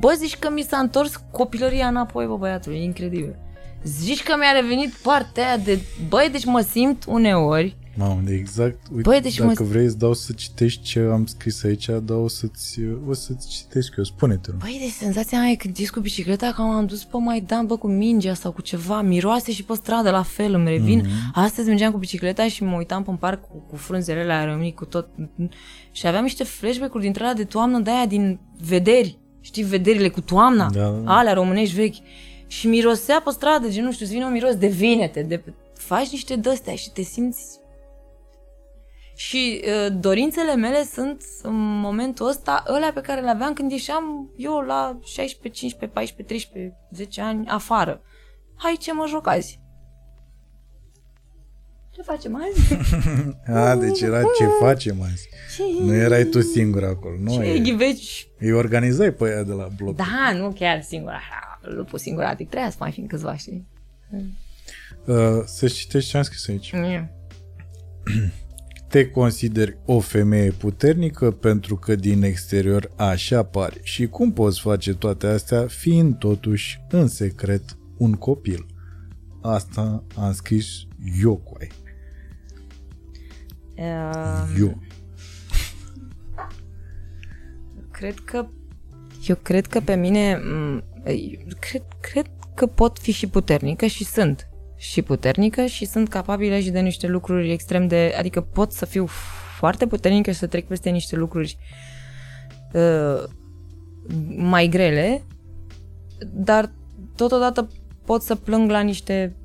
bă, 0.00 0.14
zici 0.18 0.36
că 0.36 0.50
mi 0.50 0.62
s-a 0.62 0.78
întors 0.78 1.20
copilăria 1.30 1.86
înapoi, 1.86 2.26
bă, 2.26 2.36
băiatul, 2.36 2.72
e 2.72 2.82
incredibil. 2.82 3.36
Zici 3.82 4.22
că 4.22 4.34
mi-a 4.38 4.60
revenit 4.60 4.92
partea 4.92 5.46
aia 5.46 5.56
de, 5.56 5.78
băi, 6.08 6.28
deci 6.32 6.44
mă 6.44 6.60
simt 6.60 7.04
uneori 7.08 7.76
Mamă, 7.98 8.20
de 8.24 8.34
exact. 8.34 8.78
Uite, 8.90 9.08
Băi, 9.08 9.20
deci 9.20 9.36
dacă 9.38 9.62
mă- 9.62 9.68
vrei 9.68 9.84
îți 9.84 9.98
dau 9.98 10.12
să 10.12 10.32
citești 10.32 10.82
ce 10.82 11.00
am 11.00 11.26
scris 11.26 11.64
aici, 11.64 11.86
dar 11.86 12.16
o 12.16 12.28
să-ți, 12.28 12.80
o 13.08 13.12
să-ți 13.12 13.48
citesc 13.48 13.94
eu. 13.96 14.04
Spune-te. 14.04 14.50
rog. 14.50 14.60
Băi, 14.60 14.78
de 14.84 14.90
senzația 14.90 15.38
mea 15.38 15.48
e 15.48 15.54
când 15.54 15.76
ești 15.78 15.92
cu 15.92 16.00
bicicleta 16.00 16.52
că 16.52 16.62
m-am 16.62 16.86
dus 16.86 17.04
pe 17.04 17.16
Maidan, 17.16 17.66
bă, 17.66 17.76
cu 17.76 17.86
mingea 17.88 18.34
sau 18.34 18.52
cu 18.52 18.60
ceva, 18.60 19.02
miroase 19.02 19.52
și 19.52 19.64
pe 19.64 19.74
stradă 19.74 20.10
la 20.10 20.22
fel, 20.22 20.54
îmi 20.54 20.68
revin. 20.68 21.02
Mm-hmm. 21.02 21.32
Astăzi 21.34 21.68
mergeam 21.68 21.92
cu 21.92 21.98
bicicleta 21.98 22.48
și 22.48 22.62
mă 22.62 22.76
uitam 22.76 23.02
pe 23.02 23.12
parc 23.18 23.48
cu, 23.48 23.64
cu 23.68 23.76
frunzele 23.76 24.20
alea, 24.20 24.44
rămâni 24.44 24.74
cu 24.74 24.84
tot. 24.84 25.08
Și 25.90 26.06
aveam 26.06 26.22
niște 26.22 26.44
flashback-uri 26.44 27.02
dintre 27.02 27.22
alea 27.22 27.34
de 27.34 27.44
toamnă, 27.44 27.78
de 27.78 27.90
aia 27.90 28.06
din 28.06 28.38
vederi. 28.60 29.18
Știi, 29.46 29.62
vederile 29.62 30.08
cu 30.08 30.20
toamna, 30.20 30.70
Da, 30.70 30.88
da. 30.88 31.16
alea 31.16 31.32
românești 31.32 31.74
vechi. 31.74 31.96
Și 32.46 32.66
mirosea 32.66 33.20
pe 33.24 33.30
stradă, 33.30 33.68
gen, 33.68 33.84
nu 33.84 33.92
știu, 33.92 34.04
îți 34.04 34.14
vine 34.14 34.24
un 34.26 34.32
miros 34.32 34.56
de 34.56 34.66
vinete, 34.66 35.22
de... 35.22 35.42
faci 35.74 36.10
niște 36.10 36.36
dăstea 36.36 36.74
și 36.74 36.90
te 36.92 37.02
simți 37.02 37.60
și 39.16 39.62
uh, 39.64 39.96
dorințele 40.00 40.54
mele 40.54 40.84
sunt 40.84 41.22
în 41.42 41.80
momentul 41.80 42.26
ăsta 42.28 42.64
ălea 42.68 42.92
pe 42.92 43.00
care 43.00 43.20
le 43.20 43.30
aveam 43.30 43.52
când 43.52 43.70
ieșeam 43.70 44.30
eu 44.36 44.58
la 44.60 44.98
16, 45.04 45.60
15, 45.60 45.86
14, 45.98 46.22
13, 46.22 46.76
10 46.90 47.20
ani 47.20 47.46
afară. 47.48 48.02
Hai 48.56 48.76
ce 48.80 48.92
mă 48.92 49.04
joc 49.08 49.26
azi? 49.26 49.60
Ce 51.96 52.02
facem 52.02 52.36
azi? 52.36 52.74
A, 53.58 53.76
deci 53.76 54.00
era 54.00 54.20
ce 54.20 54.44
facem 54.60 55.02
azi. 55.02 55.28
Ce, 55.56 55.62
Nu 55.84 55.94
erai 55.94 56.24
tu 56.24 56.40
singur 56.40 56.84
acolo. 56.84 57.14
Nu, 57.18 57.34
ce 57.34 57.42
e, 57.42 57.58
ghiveci? 57.58 58.28
îi 58.38 58.52
organizai 58.52 59.12
pe 59.12 59.24
aia 59.24 59.42
de 59.42 59.52
la 59.52 59.68
bloc. 59.76 59.96
Da, 59.96 60.32
nu 60.34 60.52
chiar 60.52 60.82
singur, 60.82 61.10
așa, 61.12 61.60
lupul 61.60 61.98
singuratic. 61.98 62.48
Trebuia 62.48 62.70
să 62.70 62.76
mai 62.80 62.90
fim 62.92 63.06
câțiva, 63.06 63.36
știi? 63.36 63.66
Uh, 65.04 65.16
să 65.44 65.68
citești 65.68 66.10
ce 66.10 66.16
am 66.16 66.22
scris 66.22 66.48
aici. 66.48 66.72
Mm. 66.72 67.10
Te 68.88 69.10
consideri 69.10 69.78
o 69.84 70.00
femeie 70.00 70.50
puternică 70.50 71.30
pentru 71.30 71.76
că 71.76 71.94
din 71.94 72.22
exterior 72.22 72.90
așa 72.96 73.42
pari. 73.42 73.80
Și 73.82 74.06
cum 74.06 74.32
poți 74.32 74.60
face 74.60 74.94
toate 74.94 75.26
astea 75.26 75.66
fiind 75.66 76.18
totuși 76.18 76.80
în 76.90 77.08
secret 77.08 77.62
un 77.96 78.12
copil? 78.12 78.66
Asta 79.42 80.04
am 80.16 80.32
scris 80.32 80.66
eu 81.22 81.36
cu 81.36 81.56
ai. 81.60 81.68
Uh, 83.78 84.56
Eu. 84.58 84.82
cred 87.90 88.14
că 88.14 88.46
eu 89.26 89.36
cred 89.42 89.66
că 89.66 89.80
pe 89.80 89.94
mine 89.94 90.36
m, 90.36 90.84
cred, 91.58 91.82
cred 92.00 92.26
că 92.54 92.66
pot 92.66 92.98
fi 92.98 93.10
și 93.12 93.26
puternică 93.26 93.86
și 93.86 94.04
sunt 94.04 94.48
și 94.76 95.02
puternică 95.02 95.66
și 95.66 95.84
sunt 95.84 96.08
capabilă 96.08 96.58
și 96.58 96.70
de 96.70 96.80
niște 96.80 97.06
lucruri 97.06 97.52
extrem 97.52 97.86
de, 97.86 98.14
adică 98.18 98.40
pot 98.40 98.72
să 98.72 98.84
fiu 98.84 99.06
foarte 99.58 99.86
puternică 99.86 100.30
și 100.30 100.38
să 100.38 100.46
trec 100.46 100.66
peste 100.66 100.90
niște 100.90 101.16
lucruri 101.16 101.58
uh, 102.72 103.24
mai 104.36 104.68
grele, 104.68 105.22
dar 106.32 106.70
totodată 107.16 107.68
pot 108.04 108.22
să 108.22 108.34
plâng 108.34 108.70
la 108.70 108.80
niște 108.80 109.36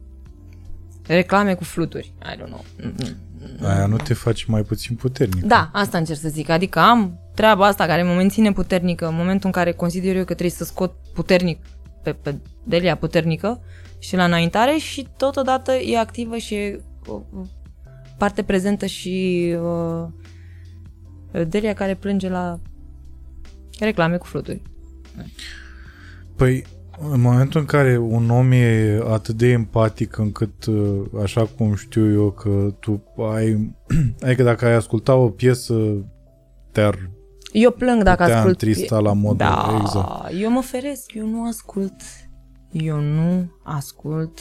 reclame 1.07 1.53
cu 1.53 1.63
fluturi. 1.63 2.13
I 2.33 2.37
don't 2.37 2.47
know. 2.47 2.65
Mm-mm. 2.79 3.30
Aia 3.61 3.85
nu 3.85 3.97
te 3.97 4.13
face 4.13 4.45
mai 4.47 4.61
puțin 4.61 4.95
puternic. 4.95 5.43
Da, 5.43 5.69
asta 5.73 5.97
încerc 5.97 6.19
să 6.19 6.29
zic. 6.29 6.49
Adică 6.49 6.79
am 6.79 7.19
treaba 7.35 7.65
asta 7.65 7.85
care 7.85 8.03
mă 8.03 8.13
menține 8.13 8.51
puternică 8.51 9.07
în 9.07 9.15
momentul 9.15 9.45
în 9.45 9.51
care 9.51 9.71
consider 9.71 10.15
eu 10.15 10.23
că 10.23 10.33
trebuie 10.33 10.49
să 10.49 10.63
scot 10.63 10.93
puternic 11.13 11.65
pe, 12.03 12.13
pe 12.13 12.35
Delia 12.63 12.95
puternică 12.95 13.61
și 13.99 14.15
la 14.15 14.23
înaintare 14.23 14.77
și 14.77 15.07
totodată 15.17 15.71
e 15.73 15.97
activă 15.97 16.37
și 16.37 16.55
e 16.55 16.81
o 17.05 17.13
o 17.13 17.45
parte 18.17 18.43
prezentă 18.43 18.85
și 18.85 19.47
uh, 19.61 20.07
Delia 21.47 21.73
care 21.73 21.95
plânge 21.95 22.29
la 22.29 22.59
reclame 23.79 24.17
cu 24.17 24.25
fluturi. 24.25 24.61
Păi, 26.35 26.65
în 27.11 27.21
momentul 27.21 27.59
în 27.59 27.65
care 27.65 27.97
un 27.97 28.29
om 28.29 28.51
e 28.51 28.99
atât 29.09 29.35
de 29.35 29.47
empatic 29.47 30.17
încât, 30.17 30.65
uh, 30.65 31.01
așa 31.23 31.45
cum 31.45 31.75
știu 31.75 32.11
eu, 32.11 32.31
că 32.31 32.73
tu 32.79 33.03
ai... 33.33 33.75
Adică 34.25 34.43
dacă 34.43 34.65
ai 34.65 34.73
asculta 34.73 35.15
o 35.15 35.29
piesă, 35.29 36.05
te-ar 36.71 37.09
Eu 37.51 37.71
plâng 37.71 38.03
dacă 38.03 38.21
putea 38.23 38.37
ascult... 38.37 38.61
întrista 38.61 38.99
la 38.99 39.13
modul 39.13 39.37
Da, 39.37 39.77
exact. 39.81 40.33
eu 40.41 40.51
mă 40.51 40.61
feresc, 40.61 41.13
eu 41.13 41.25
nu 41.27 41.47
ascult, 41.47 41.95
eu 42.71 42.99
nu 42.99 43.51
ascult 43.63 44.39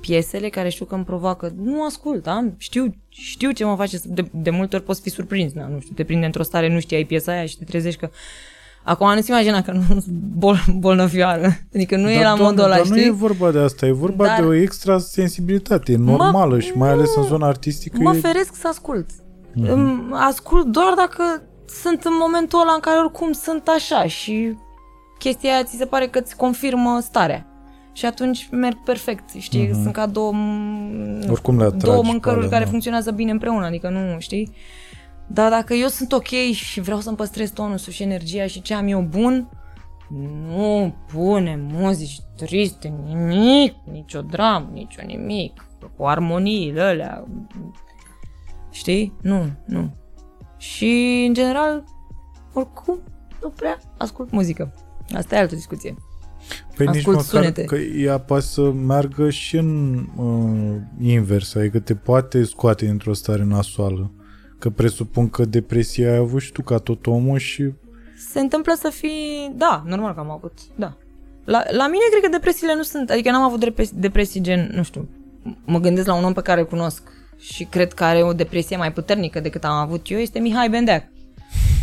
piesele 0.00 0.48
care 0.48 0.68
știu 0.68 0.84
că 0.84 0.94
îmi 0.94 1.04
provoacă, 1.04 1.52
nu 1.56 1.84
ascult, 1.84 2.26
am, 2.26 2.54
știu, 2.58 2.94
știu 3.08 3.50
ce 3.50 3.64
mă 3.64 3.74
face, 3.76 3.98
să- 3.98 4.08
de, 4.08 4.28
de 4.32 4.50
multe 4.50 4.76
ori 4.76 4.84
poți 4.84 5.00
fi 5.00 5.10
surprins, 5.10 5.52
na, 5.52 5.66
nu 5.66 5.80
știu, 5.80 5.94
te 5.94 6.04
prinde 6.04 6.26
într-o 6.26 6.42
stare, 6.42 6.68
nu 6.72 6.80
știi, 6.80 6.96
ai 6.96 7.04
piesa 7.04 7.32
aia 7.32 7.46
și 7.46 7.58
te 7.58 7.64
trezești 7.64 8.00
că 8.00 8.08
Acum 8.86 9.14
nu-ți 9.14 9.30
imagina 9.30 9.62
că 9.62 9.72
nu 9.72 9.82
sunt 9.88 10.04
bol, 10.36 10.58
bolnăvioară, 10.78 11.56
adică 11.74 11.96
nu 11.96 12.10
e 12.10 12.16
la 12.16 12.22
doamne, 12.22 12.44
modul 12.44 12.64
ăla, 12.64 12.76
dar 12.76 12.86
nu 12.86 12.96
știi? 12.96 13.06
e 13.06 13.10
vorba 13.10 13.50
de 13.50 13.58
asta, 13.58 13.86
e 13.86 13.92
vorba 13.92 14.26
Dar- 14.26 14.40
de 14.40 14.46
o 14.46 14.54
extra 14.54 14.98
sensibilitate, 14.98 15.92
e 15.92 15.96
normală 15.96 16.58
și 16.60 16.72
mai 16.74 16.90
ales 16.90 17.14
în 17.16 17.22
zona 17.22 17.46
artistică 17.46 17.96
Mă 18.00 18.14
e... 18.14 18.18
feresc 18.18 18.54
să 18.54 18.68
ascult. 18.68 19.06
Mm-hmm. 19.10 20.10
Ascult 20.12 20.66
doar 20.66 20.92
dacă 20.96 21.42
sunt 21.82 22.04
în 22.04 22.12
momentul 22.20 22.60
ăla 22.60 22.72
în 22.72 22.80
care 22.80 22.98
oricum 22.98 23.32
sunt 23.32 23.68
așa 23.76 24.06
și 24.06 24.56
chestia 25.18 25.52
aia 25.52 25.62
ți 25.64 25.76
se 25.76 25.84
pare 25.84 26.06
că 26.06 26.18
îți 26.18 26.36
confirmă 26.36 26.98
starea. 27.02 27.46
Și 27.92 28.06
atunci 28.06 28.48
merg 28.50 28.76
perfect, 28.84 29.30
știi? 29.38 29.66
Mm-hmm. 29.68 29.82
Sunt 29.82 29.92
ca 29.92 30.06
două, 30.06 30.32
m- 30.32 31.30
Oricum 31.30 31.58
le 31.58 31.64
atragi 31.64 31.84
două 31.84 32.00
pe 32.00 32.06
mâncăruri 32.06 32.38
alea, 32.40 32.50
care 32.50 32.64
da. 32.64 32.70
funcționează 32.70 33.10
bine 33.10 33.30
împreună, 33.30 33.66
adică 33.66 33.88
nu, 33.88 34.16
știi? 34.18 34.52
Dar 35.26 35.50
dacă 35.50 35.74
eu 35.74 35.88
sunt 35.88 36.12
ok 36.12 36.52
și 36.52 36.80
vreau 36.80 37.00
să-mi 37.00 37.16
păstrez 37.16 37.50
tonusul 37.50 37.92
și 37.92 38.02
energia 38.02 38.46
și 38.46 38.62
ce 38.62 38.74
am 38.74 38.86
eu 38.86 39.02
bun, 39.02 39.48
nu 40.48 40.94
pune 41.12 41.58
muzici 41.72 42.20
triste, 42.36 42.94
nimic, 43.06 43.74
nicio 43.90 44.20
dramă, 44.20 44.68
nicio 44.72 45.02
nimic, 45.06 45.66
cu 45.96 46.04
armoniile 46.04 46.80
alea, 46.80 47.26
știi? 48.70 49.12
Nu, 49.22 49.50
nu. 49.66 49.94
Și, 50.56 51.24
în 51.28 51.34
general, 51.34 51.84
oricum, 52.52 52.98
nu 53.42 53.48
prea 53.48 53.80
ascult 53.98 54.30
muzică. 54.30 54.74
Asta 55.14 55.34
e 55.34 55.38
altă 55.38 55.54
discuție. 55.54 55.94
Păi 56.76 56.86
nici 56.86 56.96
ascult 56.96 57.16
măcar 57.16 57.30
sunete. 57.30 57.64
că 57.64 57.76
ea 57.76 58.18
poate 58.18 58.44
să 58.44 58.72
meargă 58.72 59.30
și 59.30 59.56
în 59.56 59.94
uh, 60.16 60.76
invers, 61.00 61.54
adică 61.54 61.80
te 61.80 61.94
poate 61.94 62.44
scoate 62.44 62.84
dintr-o 62.84 63.12
stare 63.12 63.44
nasoală. 63.44 64.12
Că 64.64 64.70
presupun 64.70 65.28
că 65.28 65.44
depresia 65.44 66.10
ai 66.10 66.16
avut 66.16 66.40
și 66.40 66.52
tu 66.52 66.62
ca 66.62 66.78
tot 66.78 67.06
omul 67.06 67.38
și 67.38 67.72
Se 68.30 68.40
întâmplă 68.40 68.74
să 68.76 68.90
fii... 68.90 69.52
Da, 69.56 69.82
normal 69.86 70.14
că 70.14 70.20
am 70.20 70.30
avut, 70.30 70.52
da. 70.74 70.96
La, 71.44 71.62
la 71.70 71.86
mine 71.86 72.02
cred 72.10 72.22
că 72.22 72.28
depresiile 72.28 72.74
nu 72.74 72.82
sunt... 72.82 73.10
Adică 73.10 73.30
n-am 73.30 73.42
avut 73.42 73.60
depresii, 73.60 73.96
depresii 73.96 74.40
gen, 74.40 74.70
nu 74.74 74.82
știu, 74.82 75.08
mă 75.64 75.80
gândesc 75.80 76.06
la 76.06 76.14
un 76.14 76.24
om 76.24 76.32
pe 76.32 76.40
care 76.40 76.60
îl 76.60 76.66
cunosc 76.66 77.02
și 77.38 77.64
cred 77.64 77.92
că 77.92 78.04
are 78.04 78.22
o 78.22 78.32
depresie 78.32 78.76
mai 78.76 78.92
puternică 78.92 79.40
decât 79.40 79.64
am 79.64 79.72
avut 79.72 80.10
eu, 80.10 80.18
este 80.18 80.38
Mihai 80.38 80.68
Bendeac. 80.68 81.04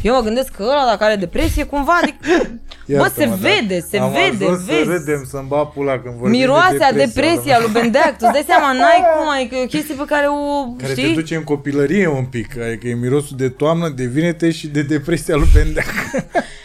Eu 0.01 0.13
mă 0.15 0.21
gândesc 0.21 0.51
că 0.55 0.63
ăla, 0.63 0.85
dacă 0.85 1.03
are 1.03 1.15
depresie, 1.15 1.63
cumva, 1.63 1.99
adică, 2.01 2.17
bă, 2.97 3.11
se 3.15 3.21
Iartă-mă, 3.23 3.35
vede, 3.35 3.77
da. 3.79 3.85
se 3.89 3.97
Am 3.97 4.11
vede, 4.11 4.43
ajuns 4.45 4.65
vezi. 4.65 4.83
să 4.83 4.89
râdem, 4.91 5.23
să-mi 5.29 5.47
bat 5.47 5.71
pula 5.71 5.99
când 5.99 6.15
vorbim 6.15 6.39
Miroasea, 6.39 6.91
de 6.91 6.97
depresia, 7.05 7.21
depresia 7.31 7.59
lui 7.59 7.69
Bendeac, 7.71 8.09
tu 8.17 8.25
îți 8.27 8.31
dai 8.31 8.43
seama, 8.47 8.71
n-ai 8.73 9.01
cum, 9.15 9.29
adică 9.29 9.55
e 9.55 9.63
o 9.63 9.65
chestie 9.65 9.95
pe 9.95 10.03
care 10.07 10.25
o, 10.27 10.73
Care 10.77 10.91
știi? 10.91 11.07
te 11.13 11.19
duce 11.21 11.35
în 11.35 11.43
copilărie 11.43 12.07
un 12.07 12.25
pic, 12.25 12.57
adică 12.59 12.87
e 12.87 12.93
mirosul 12.93 13.37
de 13.37 13.49
toamnă, 13.49 13.89
de 13.89 14.05
vinete 14.05 14.51
și 14.51 14.67
de 14.67 14.81
depresia 14.81 15.35
lui 15.35 15.49
Bendeac. 15.53 15.85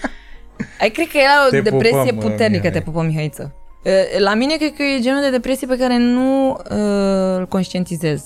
Ai, 0.81 0.91
cred 0.91 1.07
că 1.07 1.17
era 1.19 1.47
o 1.47 1.51
Te 1.51 1.61
depresie 1.61 2.13
pupăm, 2.13 2.31
puternică, 2.31 2.63
Mihai. 2.67 2.79
te 2.79 2.81
pupăm, 2.81 3.07
Mihaiță. 3.07 3.55
Uh, 3.85 3.93
La 4.19 4.35
mine 4.35 4.57
cred 4.57 4.73
că 4.77 4.83
e 4.83 5.01
genul 5.01 5.21
de 5.21 5.31
depresie 5.31 5.67
pe 5.67 5.77
care 5.77 5.97
nu 5.99 6.49
uh, 6.51 7.37
îl 7.39 7.47
conștientizez. 7.49 8.23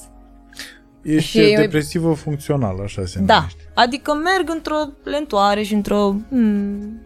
Ești 1.02 1.28
Și 1.30 1.38
e- 1.40 1.56
depresivă 1.56 2.12
funcțională, 2.12 2.82
așa 2.82 3.04
se 3.04 3.18
Da, 3.20 3.34
numește. 3.36 3.62
adică 3.74 4.12
merg 4.14 4.50
într-o 4.50 4.76
lentoare 5.04 5.62
și 5.62 5.74
într-o... 5.74 6.14
Hmm, 6.28 7.02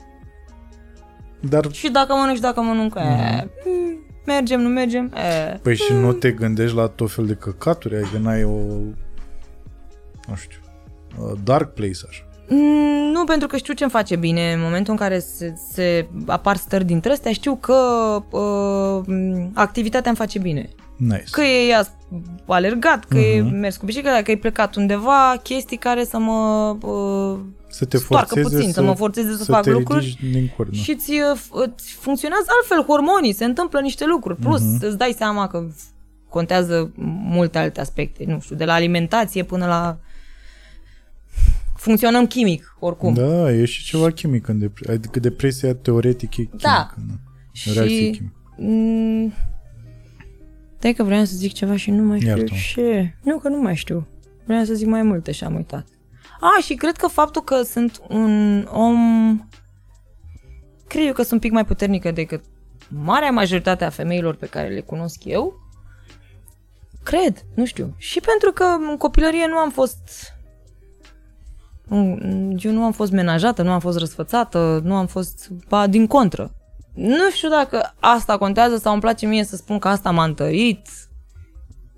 Dar 1.41 1.73
și 1.73 1.91
dacă 1.91 2.15
mănânc 2.15 2.35
și 2.37 2.43
dacă 2.43 2.61
mănânc, 2.61 2.95
Mhm. 2.95 3.05
e, 3.07 3.49
hmm, 3.63 4.07
mergem, 4.27 4.61
nu 4.61 4.69
mergem, 4.69 5.13
e. 5.15 5.59
Păi 5.63 5.77
și 5.77 5.93
nu 5.93 6.13
te 6.13 6.31
gândești 6.31 6.77
la 6.77 6.87
tot 6.87 7.11
fel 7.11 7.27
de 7.27 7.35
căcaturi, 7.35 7.97
adică 7.97 8.19
n-ai 8.19 8.45
o, 8.45 8.49
nu 10.29 10.35
știu, 10.37 10.59
a 11.19 11.33
dark 11.45 11.73
place 11.75 11.99
așa. 12.09 12.23
Mm, 12.49 12.93
Nu, 13.13 13.25
pentru 13.25 13.49
că 13.49 13.57
știu 13.57 13.75
ce-mi 13.75 13.91
face 13.91 14.17
bine. 14.17 14.53
În 14.53 14.61
momentul 14.61 14.93
în 14.93 14.99
care 14.99 15.19
se, 15.19 15.55
se 15.73 16.07
apar 16.27 16.57
stări 16.57 16.85
dintre 16.85 17.13
astea, 17.13 17.33
știu 17.33 17.57
că 17.57 17.75
uh, 18.31 19.47
activitatea 19.53 20.09
îmi 20.11 20.19
face 20.19 20.39
bine. 20.39 20.69
Nice. 20.97 21.25
Că 21.31 21.41
e 21.41 21.67
ea 21.69 21.87
alergat, 22.47 23.05
că 23.05 23.19
e 23.19 23.41
Mhm. 23.43 23.55
mers 23.57 23.77
cu 23.77 23.85
bicicleta, 23.85 24.23
că 24.23 24.31
e 24.31 24.37
plecat 24.37 24.75
undeva, 24.75 25.35
chestii 25.43 25.77
care 25.77 26.05
să 26.05 26.19
mă 26.19 26.69
uh, 26.83 27.39
să 27.69 27.85
te 27.85 27.97
stoarcă 27.97 28.35
forțeze 28.35 28.57
puțin, 28.57 28.73
să, 28.73 28.83
mă 28.83 28.95
forțeze 28.95 29.31
să, 29.37 29.45
să 29.45 29.53
fac 29.53 29.63
te 29.63 29.71
lucruri 29.71 30.05
ridici 30.05 30.33
din 30.33 30.51
cort, 30.57 30.71
da. 30.71 30.77
și 30.79 30.91
îți, 30.91 31.11
uh, 31.11 31.39
f- 31.41 31.49
îți 31.75 31.93
funcționează 31.93 32.45
altfel 32.61 32.83
hormonii, 32.95 33.33
se 33.33 33.45
întâmplă 33.45 33.81
niște 33.81 34.05
lucruri. 34.07 34.39
Plus, 34.41 34.61
Mhm. 34.61 34.85
îți 34.87 34.99
dai 34.99 35.15
seama 35.19 35.47
că 35.49 35.67
contează 36.29 36.93
multe 37.25 37.59
alte 37.59 37.81
aspecte, 37.81 38.25
nu 38.27 38.41
știu, 38.41 38.57
de 38.57 38.65
la 38.65 38.73
alimentație 38.73 39.43
până 39.43 39.67
la 39.67 39.99
funcționăm 41.77 42.27
chimic, 42.27 42.77
oricum. 42.81 43.15
Da, 43.15 43.53
e 43.53 43.65
și 43.65 43.85
ceva 43.85 44.11
chimic 44.11 44.49
în 44.49 44.59
depresie. 44.59 44.95
Adică 44.95 45.21
depresia 45.21 45.75
teoretic 45.75 46.31
e 46.37 46.43
chimică. 46.43 46.57
Da. 46.61 46.91
Nu? 47.07 47.13
Și- 47.53 47.73
Reacție 47.73 48.11
chimică. 48.11 48.33
Mm, 50.85 50.91
Dai 50.91 50.93
că 50.93 51.03
vreau 51.03 51.25
să 51.25 51.37
zic 51.37 51.53
ceva 51.53 51.77
și 51.77 51.91
nu 51.91 52.03
mai 52.03 52.19
știu 52.21 52.31
Iartă-mă. 52.31 52.59
ce. 52.75 53.15
Nu, 53.23 53.39
că 53.39 53.49
nu 53.49 53.61
mai 53.61 53.77
știu. 53.77 54.07
Vreau 54.45 54.65
să 54.65 54.75
zic 54.75 54.87
mai 54.87 55.03
multe 55.03 55.33
și 55.33 55.45
am 55.45 55.55
uitat. 55.55 55.87
A, 56.41 56.63
și 56.63 56.75
cred 56.75 56.97
că 56.97 57.07
faptul 57.07 57.43
că 57.43 57.63
sunt 57.63 58.01
un 58.09 58.63
om... 58.73 58.99
Cred 60.89 61.07
eu 61.07 61.13
că 61.13 61.21
sunt 61.21 61.33
un 61.33 61.39
pic 61.39 61.53
mai 61.53 61.65
puternică 61.65 62.11
decât 62.11 62.45
marea 62.89 63.31
majoritate 63.31 63.85
a 63.85 63.91
femeilor 63.91 64.35
pe 64.35 64.47
care 64.47 64.69
le 64.69 64.81
cunosc 64.81 65.25
eu. 65.25 65.55
Cred, 67.03 67.45
nu 67.55 67.65
știu. 67.65 67.95
Și 67.97 68.21
pentru 68.21 68.53
că 68.53 68.65
în 68.91 68.97
copilărie 68.97 69.47
nu 69.47 69.57
am 69.57 69.71
fost... 69.71 70.33
Eu 72.59 72.73
nu 72.73 72.85
am 72.85 72.93
fost 72.93 73.13
menajată, 73.13 73.63
nu 73.63 73.71
am 73.71 73.81
fost 73.81 73.99
răsfățată, 73.99 74.81
nu 74.85 74.95
am 74.95 75.07
fost... 75.07 75.51
Ba, 75.69 75.87
din 75.87 76.07
contră. 76.07 76.55
Nu 76.95 77.31
știu 77.31 77.49
dacă 77.49 77.95
asta 78.01 78.39
contează 78.39 78.77
sau 78.77 78.93
îmi 78.93 79.01
place 79.01 79.27
mie 79.27 79.45
să 79.45 79.57
spun 79.57 79.79
că 79.79 79.89
asta 79.89 80.11
m-a 80.11 80.25
întărit, 80.25 80.89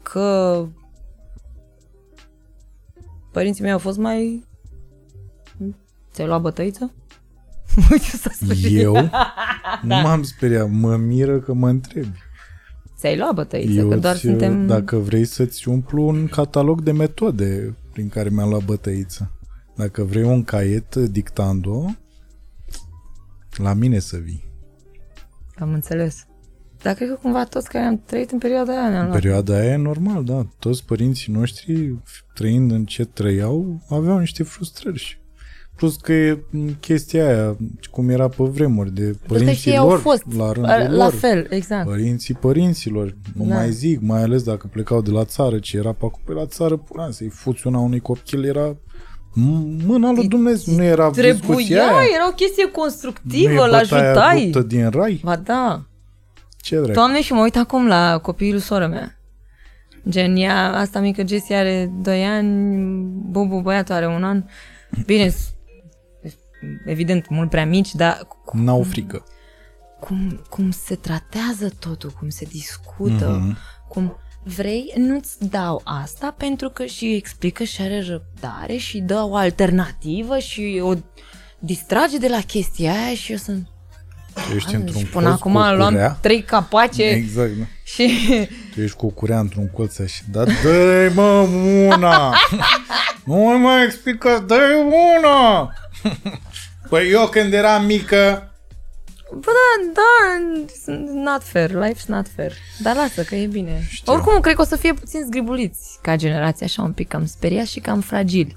că 0.02 0.66
părinții 3.32 3.62
mei 3.62 3.72
au 3.72 3.78
fost 3.78 3.98
mai... 3.98 4.44
Ți-ai 6.12 6.26
luat 6.26 6.40
bătăiță? 6.40 6.92
Uite, 7.90 8.04
s-a 8.16 8.30
speriat. 8.32 8.82
Eu? 8.82 8.92
Nu 9.82 9.94
m-am 9.96 10.22
speriat. 10.22 10.70
Mă 10.70 10.96
miră 10.96 11.38
că 11.40 11.52
mă 11.52 11.68
întrebi. 11.68 12.18
Ți-ai 12.98 13.16
luat 13.16 13.34
bătăiță, 13.34 13.72
Eu 13.72 13.88
că 13.88 13.96
doar 13.96 14.14
ți- 14.14 14.20
suntem... 14.20 14.66
Dacă 14.66 14.96
vrei 14.96 15.24
să-ți 15.24 15.68
umplu 15.68 16.06
un 16.06 16.26
catalog 16.28 16.80
de 16.80 16.92
metode 16.92 17.76
prin 17.92 18.08
care 18.08 18.28
mi-am 18.28 18.48
luat 18.48 18.64
bătăiță. 18.64 19.30
Dacă 19.74 20.02
vrei 20.04 20.22
un 20.22 20.44
caiet 20.44 20.94
dictando, 20.96 21.96
la 23.56 23.72
mine 23.72 23.98
să 23.98 24.16
vii. 24.16 24.45
Am 25.58 25.72
înțeles. 25.72 26.26
Dar 26.82 26.94
cred 26.94 27.08
că 27.08 27.18
cumva 27.22 27.44
toți 27.44 27.68
care 27.68 27.84
am 27.84 28.02
trăit 28.06 28.30
în 28.30 28.38
perioada 28.38 28.72
aia 28.72 28.88
ne-am 28.88 29.00
În 29.02 29.06
luat. 29.08 29.20
perioada 29.20 29.54
aia 29.54 29.70
e 29.72 29.76
normal, 29.76 30.24
da. 30.24 30.46
Toți 30.58 30.84
părinții 30.84 31.32
noștri, 31.32 31.96
trăind 32.34 32.70
în 32.70 32.84
ce 32.84 33.04
trăiau, 33.04 33.80
aveau 33.88 34.18
niște 34.18 34.42
frustrări. 34.42 34.98
și- 34.98 35.16
Plus 35.76 35.96
că 35.96 36.12
e 36.12 36.44
m, 36.50 36.68
chestia 36.80 37.26
aia, 37.26 37.56
cum 37.90 38.08
era 38.08 38.28
pe 38.28 38.42
vremuri, 38.44 38.94
de 38.94 39.02
Ăștia 39.08 39.26
părinții 39.26 39.70
ei 39.70 39.76
au 39.76 39.88
lor, 39.88 39.98
fost 39.98 40.22
la 40.36 40.52
rândul 40.52 40.70
la 40.96 41.04
lor. 41.04 41.12
fel, 41.12 41.46
exact. 41.50 41.86
Părinții 41.88 42.34
părinților, 42.34 43.16
nu 43.34 43.44
Da. 43.46 43.54
mai 43.54 43.70
zic, 43.72 44.00
mai 44.00 44.22
ales 44.22 44.42
dacă 44.42 44.68
plecau 44.72 45.02
de 45.02 45.10
la 45.10 45.24
țară, 45.24 45.58
ce 45.58 45.76
era 45.76 45.88
pe 45.92 46.04
acolo 46.04 46.22
pe 46.24 46.32
la 46.32 46.46
țară, 46.46 46.76
pula, 46.76 47.10
să-i 47.10 47.28
fuți 47.28 47.66
una 47.66 47.78
unui 47.78 48.00
copil, 48.00 48.44
era 48.44 48.72
m- 48.74 48.76
mâna 49.86 50.10
lui 50.12 50.28
Dumnezeu, 50.28 50.74
nu 50.74 50.82
era 50.82 51.10
discuția 51.10 51.36
Trebuia, 51.46 51.82
aia. 51.96 52.08
era 52.14 52.28
o 52.28 52.32
chestie 52.32 52.62
Nu 52.62 52.68
e 52.68 52.72
constructivă, 52.72 53.64
îl 53.64 53.70
bătaia 53.70 54.10
ajutai. 54.10 54.44
luptă 54.44 54.60
din 54.60 54.90
rai? 54.90 55.20
Ba 55.24 55.36
da. 55.36 55.82
Ce 56.60 56.74
dracu? 56.76 56.92
Doamne, 56.92 57.22
și 57.22 57.32
mă 57.32 57.40
uit 57.40 57.56
acum 57.56 57.86
la 57.86 58.18
copilul 58.18 58.60
soră 58.60 58.86
mea. 58.86 59.18
Gen, 60.08 60.36
ea, 60.36 60.72
asta 60.76 61.00
mică 61.00 61.26
Jessie 61.26 61.56
are 61.56 61.92
2 62.02 62.24
ani, 62.24 62.76
Bubu 63.30 63.60
băiatul 63.60 63.94
are 63.94 64.06
un 64.06 64.24
an. 64.24 64.44
Bine, 65.06 65.28
s- 65.28 65.54
evident, 66.84 67.28
mult 67.28 67.50
prea 67.50 67.66
mici, 67.66 67.94
dar 67.94 68.20
cum, 68.44 68.62
N-au 68.64 68.82
frică. 68.82 69.24
cum, 70.00 70.40
cum 70.50 70.70
se 70.70 70.94
tratează 70.94 71.72
totul, 71.80 72.10
cum 72.18 72.28
se 72.28 72.44
discută, 72.50 73.40
Mhm. 73.42 73.56
cum 73.88 74.16
vrei, 74.54 74.92
nu-ți 74.96 75.48
dau 75.48 75.80
asta 75.84 76.34
pentru 76.36 76.68
că 76.68 76.84
și 76.84 77.14
explică 77.14 77.64
și 77.64 77.82
are 77.82 78.00
răbdare 78.08 78.76
și 78.76 78.98
dă 78.98 79.22
o 79.22 79.36
alternativă 79.36 80.38
și 80.38 80.80
o 80.82 80.94
distrage 81.58 82.18
de 82.18 82.28
la 82.28 82.40
chestia 82.40 82.92
aia 82.92 83.14
și 83.14 83.30
eu 83.32 83.38
sunt... 83.38 83.66
Tu 84.34 84.54
ești 84.54 84.74
într-un 84.74 85.00
și 85.00 85.06
până 85.06 85.24
colț 85.24 85.40
acum 85.40 85.52
cu 85.52 85.58
o 85.58 85.74
luam 85.74 85.92
curea. 85.92 86.18
trei 86.20 86.42
capace 86.42 87.02
Exact, 87.02 87.50
da. 87.58 87.64
și... 87.84 88.10
Tu 88.74 88.80
ești 88.80 88.96
cu 88.96 89.06
o 89.06 89.08
curea 89.08 89.38
într-un 89.38 89.70
colț 89.70 90.00
și 90.06 90.22
da, 90.30 90.44
dă 90.44 91.10
mă 91.14 91.48
una! 91.94 92.34
nu 93.24 93.58
mai 93.58 93.84
explică, 93.84 94.44
dă 94.46 94.60
una! 95.16 95.72
păi 96.88 97.10
eu 97.10 97.26
când 97.26 97.52
eram 97.52 97.84
mică, 97.84 98.50
Bă, 99.32 99.50
da, 99.92 100.02
da, 100.02 101.02
not 101.12 101.42
fair, 101.42 101.70
life's 101.70 102.06
not 102.06 102.26
fair. 102.36 102.52
Dar 102.82 102.96
lasă 102.96 103.22
că 103.22 103.34
e 103.34 103.46
bine. 103.46 103.86
Știu. 103.88 104.12
Oricum, 104.12 104.40
cred 104.40 104.54
că 104.54 104.60
o 104.60 104.64
să 104.64 104.76
fie 104.76 104.92
puțin 104.92 105.22
zgribuliți 105.24 105.98
ca 106.02 106.16
generație, 106.16 106.64
așa 106.66 106.82
un 106.82 106.92
pic 106.92 107.08
cam 107.08 107.26
speriați 107.26 107.70
și 107.70 107.80
cam 107.80 108.00
fragili. 108.00 108.56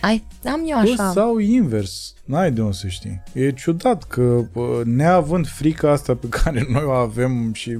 Ai, 0.00 0.24
am 0.44 0.62
eu 0.66 0.80
Bă, 0.82 0.92
așa. 0.92 1.10
sau 1.10 1.38
invers. 1.38 2.14
N-ai 2.24 2.52
de 2.52 2.60
unde 2.60 2.76
să 2.76 2.86
știi. 2.86 3.22
E 3.32 3.52
ciudat 3.52 4.04
că 4.04 4.44
bă, 4.52 4.82
neavând 4.84 5.46
frica 5.46 5.90
asta 5.90 6.14
pe 6.14 6.26
care 6.28 6.66
noi 6.68 6.82
o 6.84 6.90
avem 6.90 7.52
și 7.52 7.78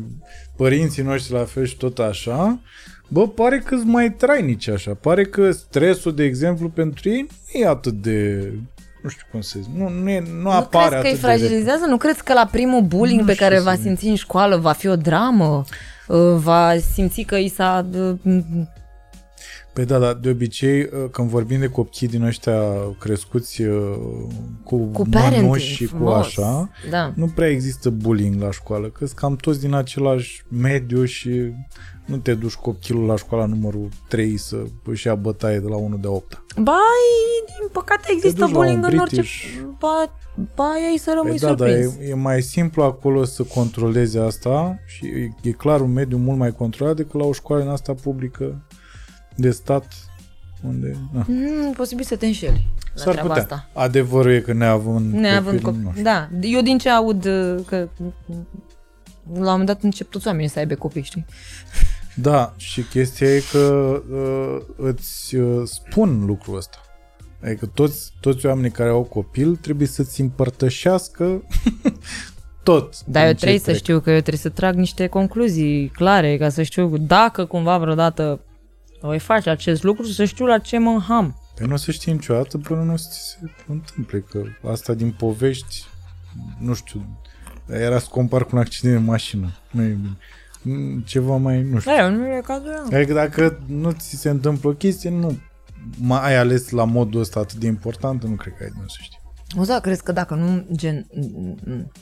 părinții 0.56 1.02
noștri 1.02 1.32
la 1.32 1.44
fel 1.44 1.66
și 1.66 1.77
tot 1.77 1.98
așa, 1.98 2.59
bă, 3.09 3.28
pare 3.28 3.59
că 3.59 3.77
sunt 3.77 3.89
mai 3.89 4.12
trainici 4.12 4.69
așa. 4.69 4.94
Pare 4.94 5.24
că 5.24 5.51
stresul, 5.51 6.15
de 6.15 6.24
exemplu, 6.24 6.69
pentru 6.69 7.09
ei 7.09 7.27
nu 7.52 7.61
e 7.61 7.66
atât 7.66 7.93
de... 7.93 8.52
Nu 9.05 9.10
știu 9.10 9.26
cum 9.31 9.40
să 9.40 9.59
zic. 9.62 9.72
Nu, 9.76 9.89
nu, 9.89 10.10
e, 10.10 10.20
nu, 10.20 10.40
Nu 10.40 10.51
apare 10.51 10.89
crezi 10.89 11.01
că 11.02 11.06
îi 11.06 11.10
atât 11.10 11.20
de 11.20 11.26
repede. 11.26 11.26
fragilizează? 11.44 11.85
Nu 11.86 11.97
crezi 11.97 12.22
că 12.22 12.32
la 12.32 12.48
primul 12.51 12.81
bullying 12.82 13.20
Nu 13.20 13.26
pe 13.26 13.32
știu 13.32 13.44
care 13.44 13.56
să 13.59 13.62
va 13.64 13.74
zic. 13.74 13.82
simți 13.82 14.06
în 14.06 14.14
școală 14.14 14.56
va 14.56 14.72
fi 14.72 14.89
o 14.89 14.97
dramă? 14.97 15.64
Uh, 16.09 16.18
Va 16.36 16.74
simți 16.93 17.22
că 17.22 17.36
i 17.36 17.48
s-a... 17.48 17.86
uh, 19.76 19.80
Păi 19.84 19.84
da, 19.84 19.98
dar 19.98 20.14
de 20.14 20.30
obicei 20.30 20.80
uh, 20.82 20.88
când 21.10 21.28
vorbim 21.28 21.59
de 21.60 21.66
copii 21.68 22.09
din 22.09 22.22
ăștia 22.22 22.60
crescuți 22.98 23.62
uh, 23.62 23.96
cu, 24.64 24.76
Cu 24.76 25.02
mănuși 25.02 25.10
parenting 25.10 25.56
și 25.56 25.84
cu 25.86 25.96
frumos. 25.96 26.26
așa, 26.26 26.70
Da. 26.90 27.12
nu 27.16 27.26
prea 27.26 27.48
există 27.48 27.90
bullying 27.90 28.42
la 28.42 28.51
școală, 28.51 28.86
că 28.88 29.06
sunt 29.06 29.18
cam 29.18 29.36
toți 29.36 29.60
din 29.60 29.74
același 29.74 30.42
mediu 30.48 31.05
și 31.05 31.52
nu 32.05 32.16
te 32.16 32.34
duci 32.34 32.55
copilul 32.55 33.06
la 33.06 33.16
școala 33.16 33.44
numărul 33.46 33.88
3 34.09 34.36
să 34.36 34.56
își 34.84 35.06
ia 35.06 35.14
bătaie 35.14 35.59
de 35.59 35.68
la 35.68 35.76
1 35.76 35.96
de 35.96 36.06
8 36.06 36.42
Ba, 36.62 36.78
din 37.46 37.68
păcate 37.72 38.02
există 38.12 38.40
duci 38.40 38.51
la 38.51 38.56
bullying 38.59 38.84
un 38.84 38.90
în 38.92 38.98
orice... 38.98 39.14
British. 39.14 39.44
Ba, 39.78 40.16
ba 40.55 40.72
ei 40.92 40.98
să 40.98 41.12
rămâi 41.16 41.38
Păi 41.38 41.48
da, 41.48 41.55
dar 41.55 41.68
surprins. 41.68 41.94
e, 42.09 42.10
e 42.10 42.14
mai 42.14 42.42
simplu 42.42 42.82
acolo 42.82 43.24
să 43.24 43.42
controlezi 43.42 44.18
asta 44.18 44.78
și 44.86 45.06
e, 45.06 45.34
e 45.42 45.51
clar 45.51 45.80
un 45.80 45.92
mediu 45.92 46.16
mult 46.16 46.38
mai 46.38 46.52
controlat 46.52 46.96
decât 46.96 47.20
la 47.20 47.26
o 47.26 47.32
școală 47.32 47.62
în 47.62 47.68
asta 47.68 47.94
publică 48.02 48.66
de 49.35 49.51
stat 49.51 49.93
unde... 50.66 50.97
Na. 51.12 51.24
Mm, 51.28 51.73
posibil 51.73 52.05
să 52.05 52.16
te 52.16 52.27
înșeli 52.27 52.66
la 52.94 53.02
S-ar 53.02 53.12
treaba 53.12 53.28
putea. 53.35 53.43
asta. 53.43 53.69
Adevărul 53.73 54.32
e 54.32 54.40
că 54.40 54.52
neavând, 54.52 55.12
Neavând 55.15 55.61
copil, 55.61 55.78
nu 55.81 55.86
copii. 55.86 56.01
știu. 56.01 56.02
Da, 56.02 56.28
eu 56.40 56.61
din 56.62 56.78
ce 56.78 56.89
aud 56.90 57.24
uh, 57.24 57.56
că 57.66 57.89
mm, 57.97 58.15
la 59.32 59.39
un 59.39 59.44
moment 59.44 59.66
dat 59.66 59.82
încep 59.82 60.11
toți 60.11 60.27
oamenii 60.27 60.48
să 60.48 60.59
aibă 60.59 60.74
copii, 60.74 61.02
știi? 61.02 61.24
Da, 62.16 62.55
și 62.56 62.82
chestia 62.82 63.35
e 63.35 63.43
că 63.52 63.59
uh, 64.12 64.61
îți 64.77 65.35
uh, 65.36 65.62
spun 65.66 66.24
lucrul 66.27 66.56
ăsta. 66.56 66.78
Adică 67.44 67.66
toți, 67.66 68.12
toți 68.20 68.47
oamenii 68.47 68.70
care 68.70 68.89
au 68.90 69.02
copil 69.02 69.56
trebuie 69.56 69.86
să-ți 69.86 70.20
împărtășească 70.20 71.43
tot. 72.62 73.05
Dar 73.06 73.23
din 73.23 73.27
eu 73.27 73.32
ce 73.32 73.39
trebuie 73.39 73.59
să 73.59 73.65
trec. 73.65 73.77
știu 73.77 74.01
că 74.01 74.11
eu 74.11 74.19
trebuie 74.20 74.39
să 74.43 74.48
trag 74.48 74.74
niște 74.74 75.06
concluzii 75.06 75.89
clare 75.89 76.36
ca 76.36 76.48
să 76.48 76.62
știu 76.62 76.97
dacă 76.98 77.44
cumva 77.44 77.78
vreodată 77.78 78.40
voi 79.06 79.18
face 79.18 79.51
acest 79.51 79.82
lucru, 79.82 80.05
să 80.06 80.24
știu 80.24 80.47
la 80.47 80.59
ce 80.59 80.78
mă 80.78 80.90
înham. 80.90 81.39
Păi 81.55 81.66
nu 81.66 81.72
o 81.72 81.76
să 81.76 81.90
știi 81.90 82.12
niciodată 82.12 82.59
până 82.59 82.82
nu 82.82 82.93
o 82.93 82.97
să 82.97 83.09
ți 83.10 83.18
se 83.28 83.39
întâmple, 83.68 84.18
că 84.20 84.43
asta 84.70 84.94
din 84.94 85.10
povești, 85.10 85.85
nu 86.59 86.74
știu, 86.74 87.18
era 87.68 87.98
să 87.98 88.06
compar 88.10 88.44
cu 88.44 88.51
un 88.52 88.59
accident 88.59 88.94
de 88.94 89.01
mașină. 89.01 89.51
Nu 89.70 89.82
e 89.82 89.86
bine. 89.89 90.16
Mm, 90.62 91.01
Ceva 91.01 91.36
mai, 91.36 91.62
nu 91.62 91.78
știu. 91.78 91.93
Da, 91.97 92.09
nu 92.09 92.26
e 92.26 92.40
cazul 92.44 92.68
ăla. 92.68 92.97
Adică 92.97 93.12
dacă 93.12 93.60
nu 93.66 93.90
ți 93.90 94.16
se 94.16 94.28
întâmplă 94.28 94.68
o 94.68 94.72
chestie, 94.72 95.10
nu 95.10 95.39
mai 95.98 96.20
ai 96.26 96.36
ales 96.36 96.70
la 96.70 96.85
modul 96.85 97.20
ăsta 97.20 97.40
atât 97.40 97.56
de 97.59 97.66
important, 97.66 98.24
nu 98.24 98.35
cred 98.35 98.55
că 98.56 98.62
ai 98.62 98.68
de 98.68 98.74
unde 98.78 98.89
să 98.89 98.98
știi. 99.01 99.18
O 99.59 99.64
să 99.64 99.78
crezi 99.82 100.02
că 100.02 100.12
dacă 100.12 100.35
nu, 100.35 100.66
gen, 100.74 101.06
mm, 101.14 101.59
mm, 101.64 101.93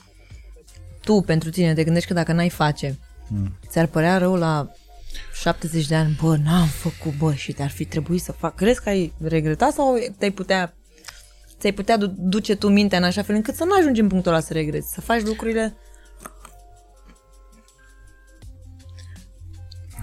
tu 1.00 1.20
pentru 1.20 1.50
tine 1.50 1.74
te 1.74 1.84
gândești 1.84 2.08
că 2.08 2.14
dacă 2.14 2.32
n-ai 2.32 2.48
face, 2.50 2.98
Mm. 3.28 3.58
ți-ar 3.68 3.86
părea 3.86 4.18
rău 4.18 4.34
la 4.34 4.70
70 5.34 5.86
de 5.86 5.94
ani, 5.94 6.18
bă, 6.22 6.36
n-am 6.36 6.66
făcut, 6.66 7.16
bă, 7.18 7.32
și 7.34 7.52
te-ar 7.52 7.70
fi 7.70 7.84
trebuit 7.84 8.22
să 8.22 8.32
fac. 8.32 8.54
Crezi 8.54 8.82
că 8.82 8.88
ai 8.88 9.12
regretat 9.22 9.72
sau 9.72 9.94
te-ai 10.18 10.30
putea 10.30 10.74
ți-ai 11.60 11.72
putea 11.74 11.96
du- 11.96 12.14
duce 12.18 12.56
tu 12.56 12.68
mintea 12.68 12.98
în 12.98 13.04
așa 13.04 13.22
fel 13.22 13.34
încât 13.34 13.54
să 13.54 13.64
nu 13.64 13.74
ajungi 13.78 14.00
în 14.00 14.08
punctul 14.08 14.32
ăla 14.32 14.40
să 14.40 14.52
regreți, 14.52 14.92
să 14.92 15.00
faci 15.00 15.22
lucrurile 15.22 15.76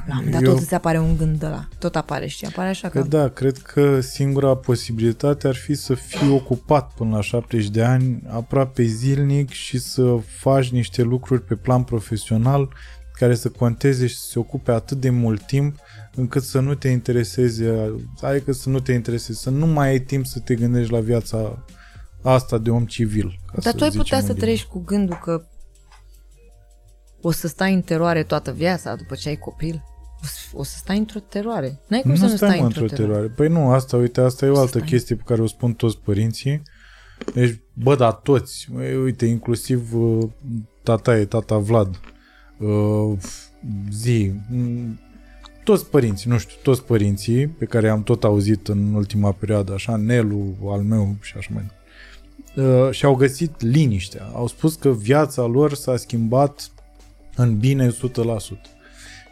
La 0.07 0.15
un 0.17 0.23
moment 0.23 0.31
dat 0.33 0.43
Eu- 0.43 0.51
tot 0.53 0.61
îți 0.61 0.73
apare 0.73 0.99
un 0.99 1.17
gând 1.17 1.39
de 1.39 1.47
la. 1.47 1.67
Tot 1.79 1.95
apare, 1.95 2.27
știi? 2.27 2.47
Apare 2.47 2.69
așa 2.69 2.89
Că 2.89 3.01
că... 3.01 3.07
da, 3.07 3.29
cred 3.29 3.57
că 3.57 3.99
singura 3.99 4.55
posibilitate 4.55 5.47
ar 5.47 5.55
fi 5.55 5.73
să 5.73 5.93
fii 5.93 6.29
ocupat 6.29 6.91
până 6.93 7.15
la 7.15 7.21
70 7.21 7.67
de 7.69 7.83
ani, 7.83 8.21
aproape 8.27 8.83
zilnic 8.83 9.49
și 9.49 9.77
să 9.79 10.15
faci 10.27 10.69
niște 10.71 11.01
lucruri 11.01 11.41
pe 11.41 11.55
plan 11.55 11.83
profesional 11.83 12.69
care 13.19 13.35
să 13.35 13.49
conteze 13.49 14.07
și 14.07 14.17
să 14.17 14.27
se 14.29 14.39
ocupe 14.39 14.71
atât 14.71 14.99
de 14.99 15.09
mult 15.09 15.45
timp 15.45 15.79
încât 16.15 16.43
să 16.43 16.59
nu 16.59 16.75
te 16.75 16.87
intereseze, 16.87 17.93
adică 18.21 18.51
să 18.51 18.69
nu 18.69 18.79
te 18.79 18.91
intereseze, 18.91 19.33
să 19.33 19.49
nu 19.49 19.65
mai 19.65 19.87
ai 19.87 19.99
timp 19.99 20.25
să 20.25 20.39
te 20.39 20.55
gândești 20.55 20.91
la 20.91 20.99
viața 20.99 21.65
asta 22.21 22.57
de 22.57 22.69
om 22.69 22.85
civil. 22.85 23.39
Ca 23.45 23.53
Dar 23.53 23.71
să 23.71 23.77
tu 23.77 23.83
ai 23.83 23.89
zicem 23.89 24.03
putea 24.03 24.21
să 24.21 24.31
în 24.31 24.37
trăiești 24.37 24.67
cu 24.67 24.79
gândul 24.79 25.19
că 25.23 25.43
o 27.21 27.31
să 27.31 27.47
stai 27.47 27.73
în 27.73 27.81
teroare 27.81 28.23
toată 28.23 28.51
viața 28.51 28.95
după 28.95 29.15
ce 29.15 29.29
ai 29.29 29.37
copil? 29.37 29.83
O 30.23 30.25
să, 30.25 30.39
o 30.53 30.63
să 30.63 30.77
stai 30.77 30.97
într-o 30.97 31.19
teroare. 31.19 31.79
N-ai 31.87 32.01
cum 32.01 32.11
nu 32.11 32.17
să 32.17 32.25
nu 32.25 32.35
stai 32.35 32.49
stai 32.49 32.59
mă 32.59 32.65
într-o 32.65 32.81
într-o 32.81 32.95
teroare. 32.97 33.27
teroare. 33.27 33.49
Păi 33.49 33.63
nu, 33.63 33.71
asta, 33.71 33.97
uite, 33.97 34.21
asta 34.21 34.45
e 34.45 34.49
o 34.49 34.53
Să 34.53 34.59
altă 34.59 34.77
stai. 34.77 34.89
chestie 34.89 35.15
pe 35.15 35.23
care 35.25 35.41
o 35.41 35.47
spun 35.47 35.73
toți 35.73 35.97
părinții. 35.97 36.61
Deci, 37.33 37.59
bă, 37.73 37.95
dar 37.95 38.13
toți, 38.13 38.67
Băi, 38.71 38.95
uite, 38.95 39.25
inclusiv 39.25 39.93
uh, 39.93 40.29
tata 40.83 41.17
e, 41.17 41.25
tata 41.25 41.57
Vlad, 41.57 41.87
uh, 41.87 42.17
zi, 43.91 44.31
m, 44.51 44.99
toți 45.63 45.89
părinții, 45.89 46.29
nu 46.29 46.37
știu, 46.37 46.55
toți 46.63 46.83
părinții 46.83 47.47
pe 47.47 47.65
care 47.65 47.89
am 47.89 48.03
tot 48.03 48.23
auzit 48.23 48.67
în 48.67 48.93
ultima 48.93 49.31
perioadă, 49.31 49.73
așa, 49.73 49.95
Nelu, 49.95 50.55
al 50.65 50.81
meu 50.81 51.15
și 51.21 51.33
așa 51.37 51.49
mai 51.53 51.63
departe, 51.63 52.85
uh, 52.85 52.91
și-au 52.91 53.15
găsit 53.15 53.61
liniștea. 53.61 54.29
Au 54.33 54.47
spus 54.47 54.75
că 54.75 54.89
viața 54.89 55.45
lor 55.45 55.73
s-a 55.73 55.97
schimbat 55.97 56.71
în 57.35 57.57
bine 57.57 57.89
100% 57.89 57.91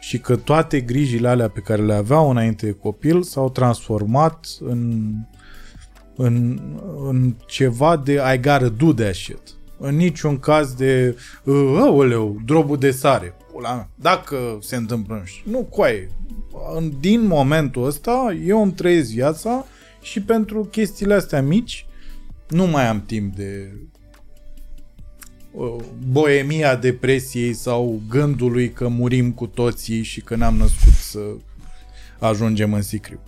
și 0.00 0.18
că 0.18 0.36
toate 0.36 0.80
grijile 0.80 1.28
alea 1.28 1.48
pe 1.48 1.60
care 1.60 1.82
le 1.82 1.94
aveau 1.94 2.30
înainte 2.30 2.66
de 2.66 2.72
copil 2.72 3.22
s-au 3.22 3.50
transformat 3.50 4.46
în, 4.60 5.12
în, 6.16 6.60
în 7.06 7.34
ceva 7.46 7.96
de 7.96 8.12
I 8.12 8.36
gotta 8.36 8.68
do 8.68 8.92
that 8.92 9.14
shit. 9.14 9.57
În 9.80 9.96
niciun 9.96 10.38
caz 10.38 10.72
de 10.74 11.16
uh, 11.44 11.76
aoleu, 11.80 12.36
drobul 12.44 12.78
de 12.78 12.90
sare. 12.90 13.34
Pula 13.52 13.74
mea. 13.74 13.88
Dacă 13.94 14.58
se 14.60 14.76
întâmplă, 14.76 15.14
nu 15.14 15.24
știu. 15.24 15.50
Nu, 15.50 15.62
coaie. 15.62 16.08
În- 16.76 16.92
Din 17.00 17.26
momentul 17.26 17.84
ăsta, 17.86 18.36
eu 18.46 18.62
îmi 18.62 18.72
trăiesc 18.72 19.10
viața 19.10 19.64
și 20.02 20.22
pentru 20.22 20.64
chestiile 20.64 21.14
astea 21.14 21.42
mici 21.42 21.86
nu 22.48 22.66
mai 22.66 22.86
am 22.88 23.02
timp 23.06 23.36
de 23.36 23.72
uh, 25.52 25.76
boemia 26.10 26.76
depresiei 26.76 27.52
sau 27.52 28.00
gândului 28.08 28.70
că 28.70 28.88
murim 28.88 29.32
cu 29.32 29.46
toții 29.46 30.02
și 30.02 30.20
că 30.20 30.36
ne-am 30.36 30.56
născut 30.56 30.92
să 30.92 31.20
ajungem 32.18 32.72
în 32.72 32.82
sicriu. 32.82 33.18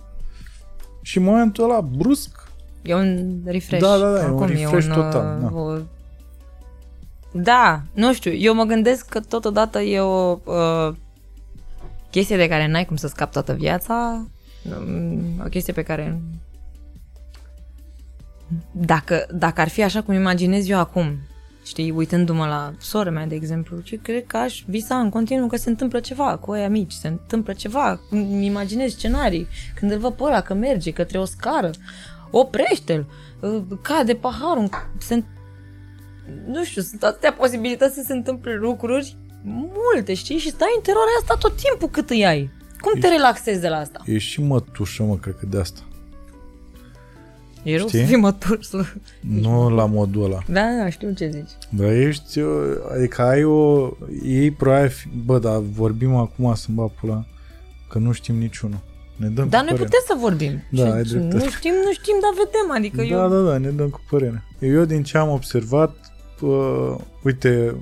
Și 1.01 1.17
în 1.17 1.23
momentul 1.23 1.63
ăla, 1.63 1.81
brusc, 1.81 2.49
E 2.83 2.93
un 2.95 3.37
refresh. 3.45 3.81
Da, 3.81 3.97
da, 3.97 4.11
da, 4.13 4.21
e 4.23 4.25
un 4.25 4.33
Oricum, 4.41 4.45
refresh 4.57 4.87
un, 4.87 4.93
total, 4.93 5.41
uh, 5.43 5.49
da. 5.51 5.57
O... 5.59 5.77
Da, 7.31 7.81
nu 7.93 8.13
știu, 8.13 8.31
eu 8.31 8.53
mă 8.53 8.63
gândesc 8.63 9.09
că 9.09 9.19
totodată 9.19 9.79
e 9.79 9.99
o 9.99 10.39
uh, 10.43 10.93
chestie 12.09 12.37
de 12.37 12.47
care 12.47 12.67
n-ai 12.67 12.85
cum 12.85 12.95
să 12.95 13.07
scapi 13.07 13.31
toată 13.31 13.53
viața, 13.53 14.27
um, 14.77 15.41
o 15.45 15.49
chestie 15.49 15.73
pe 15.73 15.83
care 15.83 16.21
dacă, 18.71 19.27
dacă 19.33 19.61
ar 19.61 19.67
fi 19.67 19.83
așa 19.83 20.01
cum 20.01 20.13
imaginez 20.13 20.69
eu 20.69 20.79
acum, 20.79 21.17
știi, 21.65 21.91
uitându-mă 21.91 22.45
la 22.45 22.73
sora 22.79 23.09
mea, 23.09 23.25
de 23.25 23.35
exemplu, 23.35 23.79
ce 23.79 23.95
cred 23.95 24.25
că 24.27 24.37
aș 24.37 24.63
visa 24.67 24.99
în 24.99 25.09
continuu 25.09 25.47
că 25.47 25.55
se 25.55 25.69
întâmplă 25.69 25.99
ceva 25.99 26.37
cu 26.37 26.51
aia 26.51 26.69
mici, 26.69 26.91
se 26.91 27.07
întâmplă 27.07 27.53
ceva, 27.53 27.99
îmi 28.09 28.45
imaginez 28.45 28.91
scenarii, 28.91 29.47
când 29.75 29.91
îl 29.91 29.97
văd 29.97 30.13
pe 30.13 30.23
ăla 30.23 30.41
că 30.41 30.53
merge 30.53 30.91
către 30.91 31.17
o 31.17 31.25
scară, 31.25 31.69
oprește-l, 32.31 33.05
uh, 33.39 33.61
cade 33.81 34.13
paharul, 34.15 34.69
se, 34.97 35.23
nu 36.47 36.63
știu, 36.63 36.81
sunt 36.81 37.03
atâtea 37.03 37.33
posibilități 37.33 37.95
să 37.95 38.03
se 38.05 38.13
întâmple 38.13 38.55
lucruri 38.55 39.15
multe, 39.43 40.13
știi, 40.13 40.37
și 40.37 40.49
stai 40.49 40.73
în 40.75 40.81
teroarea 40.81 41.13
asta 41.19 41.35
tot 41.39 41.53
timpul 41.55 41.89
cât 41.89 42.09
îi 42.09 42.25
ai. 42.25 42.49
Cum 42.79 42.99
te 42.99 43.07
relaxezi 43.07 43.59
de 43.61 43.67
la 43.67 43.77
asta? 43.77 44.01
e 44.05 44.17
și 44.17 44.41
mătușă, 44.41 45.03
mă, 45.03 45.15
cred 45.15 45.35
că 45.39 45.45
de 45.45 45.59
asta. 45.59 45.79
E 47.63 47.77
rău 47.77 47.87
Știi? 47.87 47.99
să 47.99 48.05
fii 48.05 48.15
mătur, 48.15 48.63
să... 48.63 48.85
Nu 49.19 49.69
la 49.69 49.85
modul 49.85 50.23
ăla. 50.23 50.39
Da, 50.47 50.61
da, 50.81 50.89
știu 50.89 51.11
ce 51.11 51.29
zici. 51.33 51.49
Dar 51.69 51.91
ești, 51.91 52.39
uh, 52.39 52.49
adică 52.95 53.21
ai 53.21 53.43
o... 53.43 53.89
Ei 54.25 54.51
probabil, 54.51 54.89
fi- 54.89 55.09
bă, 55.25 55.39
dar 55.39 55.57
vorbim 55.59 56.15
acum 56.15 56.53
să-mi 56.55 56.75
bag 56.77 56.91
pula, 56.99 57.25
că 57.89 57.97
nu 57.97 58.11
știm 58.11 58.35
niciunul. 58.35 58.79
Ne 59.15 59.27
dăm 59.27 59.49
Dar 59.49 59.59
cu 59.61 59.65
noi 59.69 59.77
părerea. 59.77 59.85
putem 59.85 59.99
să 60.07 60.15
vorbim. 60.19 60.63
Da, 60.71 60.85
Și 60.85 60.91
ai 60.91 61.03
dreptate. 61.03 61.43
Nu 61.43 61.49
știm, 61.49 61.71
nu 61.85 61.91
știm, 61.91 62.15
dar 62.21 62.31
vedem. 62.45 62.71
Adică 62.75 62.95
Da, 63.15 63.23
eu... 63.23 63.29
da, 63.43 63.49
da, 63.51 63.57
ne 63.57 63.69
dăm 63.69 63.89
cu 63.89 64.01
părerea. 64.09 64.43
Eu 64.59 64.83
din 64.85 65.03
ce 65.03 65.17
am 65.17 65.29
observat, 65.29 66.10
uh, 66.41 66.95
uite, 67.23 67.75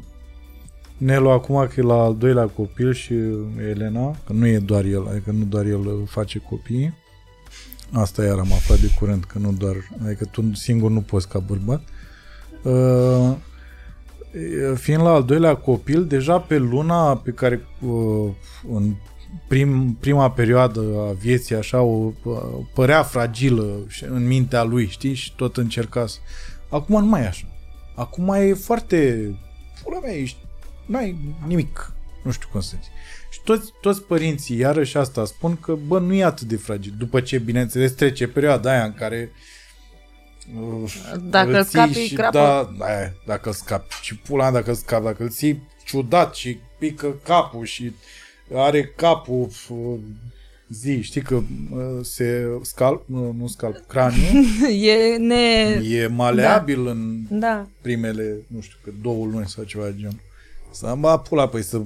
Nelu 1.00 1.30
acum 1.30 1.68
că 1.68 1.80
e 1.80 1.84
la 1.84 1.94
al 1.94 2.16
doilea 2.16 2.48
copil 2.48 2.94
și 2.94 3.14
Elena, 3.70 4.16
că 4.26 4.34
nu 4.34 4.48
e 4.48 4.60
doar 4.60 4.86
el, 4.86 5.08
adică 5.08 5.32
nu 5.32 5.44
doar 5.44 5.66
el 5.66 5.86
uh, 5.86 5.94
face 6.06 6.40
copii, 6.40 6.94
asta 7.92 8.24
iar 8.24 8.38
am 8.38 8.54
aflat 8.54 8.80
de 8.80 8.90
curând, 9.00 9.24
că 9.24 9.40
nu 9.40 9.52
doar, 9.52 9.76
adică 10.06 10.26
tu 10.26 10.54
singur 10.54 10.92
nu 10.92 11.02
poți 11.02 11.28
ca 11.28 11.40
bărbat, 11.40 11.82
uh, 12.64 13.36
e, 14.72 14.76
fiind 14.76 15.02
la 15.02 15.10
al 15.10 15.24
doilea 15.24 15.56
copil, 15.56 16.06
deja 16.06 16.40
pe 16.40 16.58
luna 16.58 17.16
pe 17.18 17.32
care 17.32 17.62
uh, 17.82 18.32
în 18.72 18.94
prim, 19.48 19.98
prima 20.00 20.32
perioadă 20.32 20.82
a 21.10 21.12
vieții 21.12 21.56
așa 21.56 21.82
o 21.82 22.12
uh, 22.24 22.36
părea 22.74 23.04
fragilă 23.04 23.80
și- 23.88 24.06
în 24.06 24.28
mintea 24.28 24.64
lui, 24.64 24.88
știi? 24.88 25.14
Și 25.14 25.36
tot 25.36 25.58
încerca 25.58 26.06
să... 26.06 26.18
Acum 26.70 27.00
nu 27.00 27.06
mai 27.06 27.22
e 27.22 27.28
așa. 27.28 27.48
Acum 28.00 28.30
e 28.30 28.54
foarte... 28.54 29.30
Pula 29.84 30.00
mea, 30.00 30.16
ești... 30.16 30.38
N-ai 30.86 31.36
nimic. 31.48 31.94
Nu 32.24 32.32
știu 32.32 32.48
cum 32.52 32.62
să 32.62 32.76
zic. 32.82 32.92
Și 33.30 33.42
toți, 33.44 33.74
toți 33.82 34.04
părinții, 34.04 34.58
iarăși 34.58 34.98
asta 34.98 35.26
spun 35.26 35.56
că, 35.56 35.74
bă, 35.74 36.00
nu 36.00 36.14
e 36.14 36.24
atât 36.24 36.48
de 36.48 36.56
fragil. 36.56 36.94
După 36.98 37.22
ce, 37.22 37.38
bineînțeles, 37.38 37.92
trece 37.92 38.28
perioada 38.28 38.72
aia 38.72 38.84
în 38.84 38.94
care 38.94 39.32
uh, 40.56 40.94
Dacă 41.22 41.58
îl 41.58 41.64
ții 41.64 41.80
scapi, 41.80 41.94
și, 41.94 42.14
crapă. 42.14 42.76
Da, 42.78 42.86
aia, 42.86 43.14
dacă 43.26 43.50
îl 43.50 43.56
scapi. 43.56 43.96
Și 44.02 44.18
pula 44.18 44.44
mea 44.44 44.52
dacă 44.52 44.70
îl 44.70 44.76
scapi, 44.76 45.04
dacă 45.04 45.24
îl 45.24 45.30
ții 45.30 45.68
ciudat 45.86 46.36
și 46.36 46.60
pică 46.80 47.16
capul 47.24 47.66
și 47.66 47.92
are 48.54 48.86
capul 48.86 49.50
uh, 49.70 50.00
zi, 50.70 51.02
știi 51.02 51.22
că 51.22 51.36
uh, 51.36 51.42
se 52.02 52.48
scalp, 52.62 53.04
nu, 53.06 53.32
nu 53.38 53.48
scalp, 53.48 53.86
craniul 53.88 54.46
E 54.82 55.18
ne... 55.18 55.82
e 55.90 56.08
maleabil 56.08 56.84
da. 56.84 56.90
în 56.92 57.26
Da. 57.30 57.68
primele, 57.82 58.38
nu 58.48 58.62
știu, 58.62 58.78
că 58.84 58.92
două 59.02 59.26
luni 59.26 59.48
sau 59.48 59.64
ceva 59.64 59.86
de 59.86 59.96
genul. 59.98 60.20
Să 60.80 60.86
am 60.86 61.00
bat 61.00 61.28
pula, 61.28 61.48
păi 61.48 61.64
să 61.64 61.82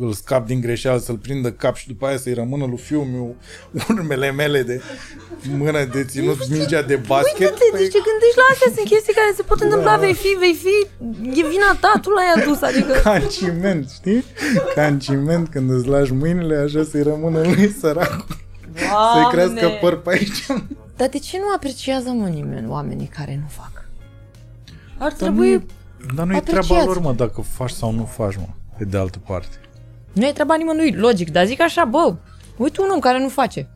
îl 0.00 0.12
scap 0.12 0.46
din 0.46 0.60
greșeală, 0.60 0.98
să-l 0.98 1.16
prindă 1.16 1.52
cap 1.52 1.76
și 1.76 1.86
după 1.86 2.06
aia 2.06 2.16
să-i 2.16 2.34
rămână 2.34 2.64
lui 2.64 2.76
fiul 2.78 3.04
meu 3.04 3.36
urmele 3.88 4.30
mele 4.30 4.62
de 4.62 4.82
mână 5.56 5.84
de 5.84 6.04
ținut 6.04 6.48
mingea 6.48 6.82
de 6.82 6.96
basket. 6.96 7.38
Uite-te, 7.38 7.76
deci 7.76 7.92
te 7.92 7.98
gândești 8.08 8.36
la 8.36 8.46
astea, 8.52 8.72
sunt 8.74 8.86
chestii 8.86 9.14
care 9.14 9.32
se 9.36 9.42
pot 9.42 9.60
întâmpla, 9.60 9.96
vei 9.96 10.14
fi, 10.14 10.36
vei 10.38 10.54
fi, 10.54 10.76
e 11.40 11.48
vina 11.48 11.76
ta, 11.80 11.92
tu 12.02 12.10
l-ai 12.10 12.42
adus, 12.42 12.60
adică... 12.62 12.92
ca 13.02 13.12
în 13.12 13.28
ciment, 13.28 13.90
știi? 13.90 14.24
Ca 14.74 14.86
în 14.86 14.98
ciment, 14.98 15.48
când 15.48 15.70
îți 15.70 15.86
lași 15.86 16.12
mâinile, 16.12 16.56
așa 16.56 16.84
să-i 16.90 17.02
rămână 17.02 17.40
lui 17.40 17.70
sărac, 17.80 18.26
să-i 19.14 19.28
crească 19.30 19.68
păr 19.80 20.00
pe 20.00 20.10
aici. 20.10 20.46
Dar 20.96 21.08
de 21.08 21.18
ce 21.18 21.38
nu 21.38 21.54
apreciază 21.56 22.10
mă 22.10 22.28
nimeni 22.28 22.68
oamenii 22.68 23.10
care 23.16 23.40
nu 23.42 23.48
fac? 23.48 23.84
Ar 24.98 25.08
Dar 25.08 25.12
trebui... 25.12 25.52
nu, 25.52 25.62
dar 26.14 26.26
nu 26.26 26.36
e 26.36 26.40
treaba 26.40 26.60
apreciați. 26.60 26.86
lor, 26.86 27.00
mă, 27.00 27.12
dacă 27.12 27.40
faci 27.40 27.70
sau 27.70 27.92
nu 27.92 28.04
faci, 28.04 28.36
mă, 28.36 28.48
pe 28.78 28.84
de 28.84 28.96
altă 28.96 29.18
parte. 29.26 29.56
Nu 30.12 30.26
e 30.26 30.32
treaba 30.32 30.56
nimănui, 30.56 30.92
logic, 30.92 31.30
dar 31.30 31.46
zic 31.46 31.60
așa, 31.60 31.84
bă, 31.84 32.14
uite 32.56 32.80
un 32.80 32.88
om 32.92 32.98
care 32.98 33.18
nu 33.18 33.28
face. 33.28 33.68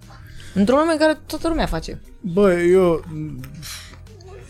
Într-o 0.55 0.77
lume 0.77 0.93
în 0.93 0.99
care 0.99 1.19
toată 1.27 1.49
lumea 1.49 1.67
face. 1.67 2.01
Bă, 2.21 2.53
eu 2.61 3.05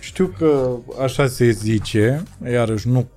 știu 0.01 0.35
că 0.39 0.77
așa 1.03 1.27
se 1.27 1.51
zice, 1.51 2.23
iarăși 2.51 2.89
nu, 2.89 3.09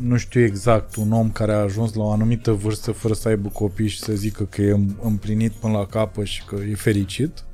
nu 0.00 0.16
știu 0.16 0.44
exact 0.44 0.96
un 0.96 1.12
om 1.12 1.30
care 1.30 1.52
a 1.52 1.58
ajuns 1.58 1.94
la 1.94 2.02
o 2.02 2.10
anumită 2.10 2.52
vârstă 2.52 2.92
fără 2.92 3.14
să 3.14 3.28
aibă 3.28 3.48
copii 3.48 3.88
și 3.88 3.98
să 3.98 4.12
zică 4.12 4.44
că 4.44 4.62
e 4.62 4.78
împlinit 5.02 5.52
până 5.52 5.72
la 5.72 5.86
capă 5.86 6.24
și 6.24 6.44
că 6.44 6.56
e 6.70 6.74
fericit. 6.74 7.44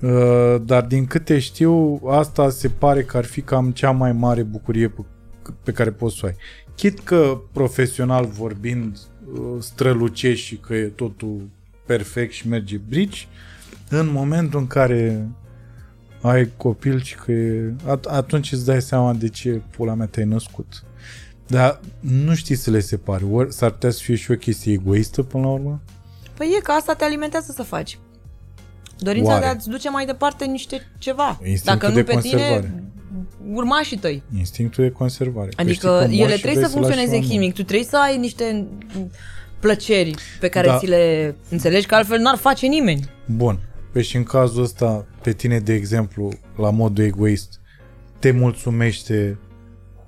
Uh, 0.00 0.56
Dar 0.64 0.84
din 0.84 1.06
câte 1.06 1.38
știu, 1.38 2.00
asta 2.08 2.50
se 2.50 2.68
pare 2.68 3.04
că 3.04 3.16
ar 3.16 3.24
fi 3.24 3.40
cam 3.40 3.70
cea 3.70 3.90
mai 3.90 4.12
mare 4.12 4.42
bucurie 4.42 4.88
pe, 4.88 5.00
pe 5.62 5.72
care 5.72 5.90
poți 5.90 6.16
să 6.16 6.20
o 6.24 6.26
ai. 6.26 6.34
Chit 6.74 7.00
că 7.00 7.40
profesional 7.52 8.26
vorbind 8.26 8.98
uh, 9.32 9.40
strălucești 9.58 10.46
și 10.46 10.56
că 10.56 10.74
e 10.74 10.86
totul 10.86 11.48
perfect 11.86 12.32
și 12.32 12.48
merge 12.48 12.76
brici, 12.88 13.28
în 13.90 14.12
momentul 14.12 14.58
în 14.60 14.66
care 14.66 15.28
ai 16.20 16.50
copil 16.56 17.00
și 17.00 17.14
că 17.14 17.32
e, 17.32 17.72
at- 17.82 18.08
atunci 18.08 18.52
îți 18.52 18.64
dai 18.64 18.82
seama 18.82 19.14
de 19.14 19.28
ce 19.28 19.62
pula 19.76 19.94
mea 19.94 20.06
te-ai 20.06 20.26
născut. 20.26 20.84
Dar 21.46 21.80
nu 22.00 22.34
știi 22.34 22.54
să 22.54 22.70
le 22.70 22.80
separi. 22.80 23.24
Ori 23.30 23.52
s-ar 23.52 23.70
putea 23.70 23.90
să 23.90 24.00
fie 24.02 24.14
și 24.14 24.30
o 24.30 24.34
chestie 24.34 24.72
egoistă 24.72 25.22
până 25.22 25.44
la 25.44 25.50
urmă? 25.50 25.80
Păi 26.36 26.54
e 26.58 26.60
că 26.62 26.70
asta 26.70 26.94
te 26.94 27.04
alimentează 27.04 27.52
să 27.56 27.62
faci. 27.62 27.98
Dorința 28.98 29.28
Oare? 29.30 29.40
de 29.44 29.46
a-ți 29.50 29.68
duce 29.68 29.90
mai 29.90 30.06
departe 30.06 30.44
niște 30.44 30.80
ceva. 30.98 31.28
Instinctul 31.44 31.72
Dacă 31.74 31.88
nu 31.88 31.94
de 31.94 32.02
pe 32.02 32.12
conservare. 32.12 32.60
tine, 32.60 32.82
urmașii 33.52 33.96
tăi. 33.98 34.22
Instinctul 34.38 34.84
de 34.84 34.90
conservare. 34.90 35.46
Că 35.48 35.52
știi 35.62 35.64
Adică 35.64 35.86
că 35.86 35.92
mori 36.00 36.18
ele 36.18 36.34
și 36.34 36.40
trebuie 36.40 36.52
vrei 36.52 36.54
să 36.54 36.60
să 36.70 36.78
lași 36.78 36.86
funcționeze 36.94 37.16
la 37.26 37.32
chimic. 37.32 37.54
Tu 37.54 37.62
trebuie 37.62 37.86
să 37.88 37.98
ai 37.98 38.18
niște 38.18 38.66
plăceri 39.60 40.14
pe 40.40 40.48
care 40.48 40.66
Da. 40.66 40.78
ți 40.78 40.86
le 40.86 41.34
înțelegi, 41.50 41.86
că 41.86 41.94
altfel 41.94 42.18
n-ar 42.20 42.36
face 42.36 42.66
nimeni. 42.66 43.08
Bun. 43.26 43.58
Păi 43.92 44.02
și 44.02 44.16
în 44.16 44.22
cazul 44.22 44.62
ăsta, 44.62 45.06
pe 45.22 45.32
tine, 45.32 45.58
de 45.58 45.72
exemplu, 45.72 46.32
la 46.56 46.70
modul 46.70 47.04
egoist, 47.04 47.60
te 48.18 48.30
mulțumește, 48.30 49.38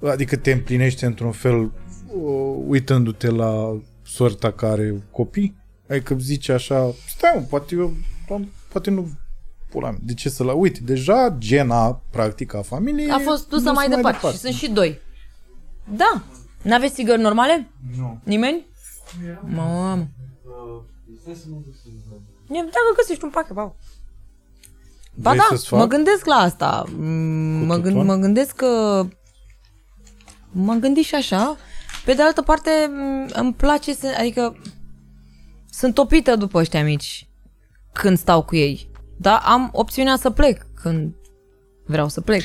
adică 0.05 0.37
te 0.37 0.53
împlinește 0.53 1.07
într-un 1.07 1.33
fel 1.33 1.59
uh, 1.61 1.71
uitându-te 2.67 3.31
la 3.31 3.81
sorta 4.03 4.53
care 4.53 5.03
copii? 5.11 5.57
Adică 5.89 6.17
zici 6.21 6.49
așa, 6.49 6.95
stai 7.17 7.31
mă, 7.35 7.41
poate 7.41 7.75
eu, 7.75 7.93
am- 8.31 8.49
poate 8.69 8.91
nu 8.91 9.09
pula 9.71 9.91
mea, 9.91 9.99
de 10.03 10.15
ce 10.15 10.29
să 10.29 10.45
la 10.45 10.53
uite, 10.53 10.81
deja 10.83 11.35
gena 11.39 12.03
practică 12.11 12.57
a 12.57 12.63
familiei 12.63 13.11
A 13.11 13.19
fost 13.19 13.49
dusă 13.49 13.61
dusă 13.63 13.73
mai, 13.73 13.89
departe. 13.89 14.31
Și 14.31 14.37
sunt 14.37 14.55
și 14.55 14.71
doi. 14.71 14.99
Da. 15.97 16.23
N-aveți 16.63 16.95
țigări 16.95 17.21
normale? 17.21 17.71
Nu. 17.99 18.21
Nimeni? 18.25 18.67
Mamă. 19.41 20.07
E, 22.51 22.61
Dacă 22.61 22.93
găsești 22.97 23.25
un 23.25 23.31
pachet, 23.31 23.55
Pau. 23.55 23.77
Ba 25.15 25.31
Vrei 25.31 25.41
da, 25.51 25.57
să-ți 25.57 25.69
fac? 25.69 25.79
mă 25.79 25.87
gândesc 25.87 26.25
la 26.25 26.35
asta. 26.35 26.85
Mm, 26.97 27.61
Cu 27.61 27.65
Mă, 27.67 27.75
gând, 27.75 27.95
tutun? 27.95 28.07
mă 28.07 28.15
gândesc 28.17 28.55
că... 28.57 29.05
M-am 30.51 30.81
gândit 30.81 31.05
și 31.05 31.15
așa. 31.15 31.57
Pe 32.05 32.15
de 32.15 32.23
altă 32.23 32.43
parte, 32.43 32.71
m, 32.91 33.31
îmi 33.33 33.55
place 33.55 33.95
să... 33.95 34.15
Adică 34.19 34.57
sunt 35.71 35.95
topită 35.95 36.37
după 36.37 36.59
ăștia 36.59 36.85
mici 36.85 37.28
când 38.01 38.19
stau 38.19 38.43
cu 38.43 38.57
ei. 38.57 38.91
Dar 39.17 39.41
am 39.45 39.71
opțiunea 39.73 40.17
să 40.17 40.31
plec 40.31 40.67
când 40.75 41.15
vreau 41.87 42.09
să 42.09 42.21
plec. 42.21 42.43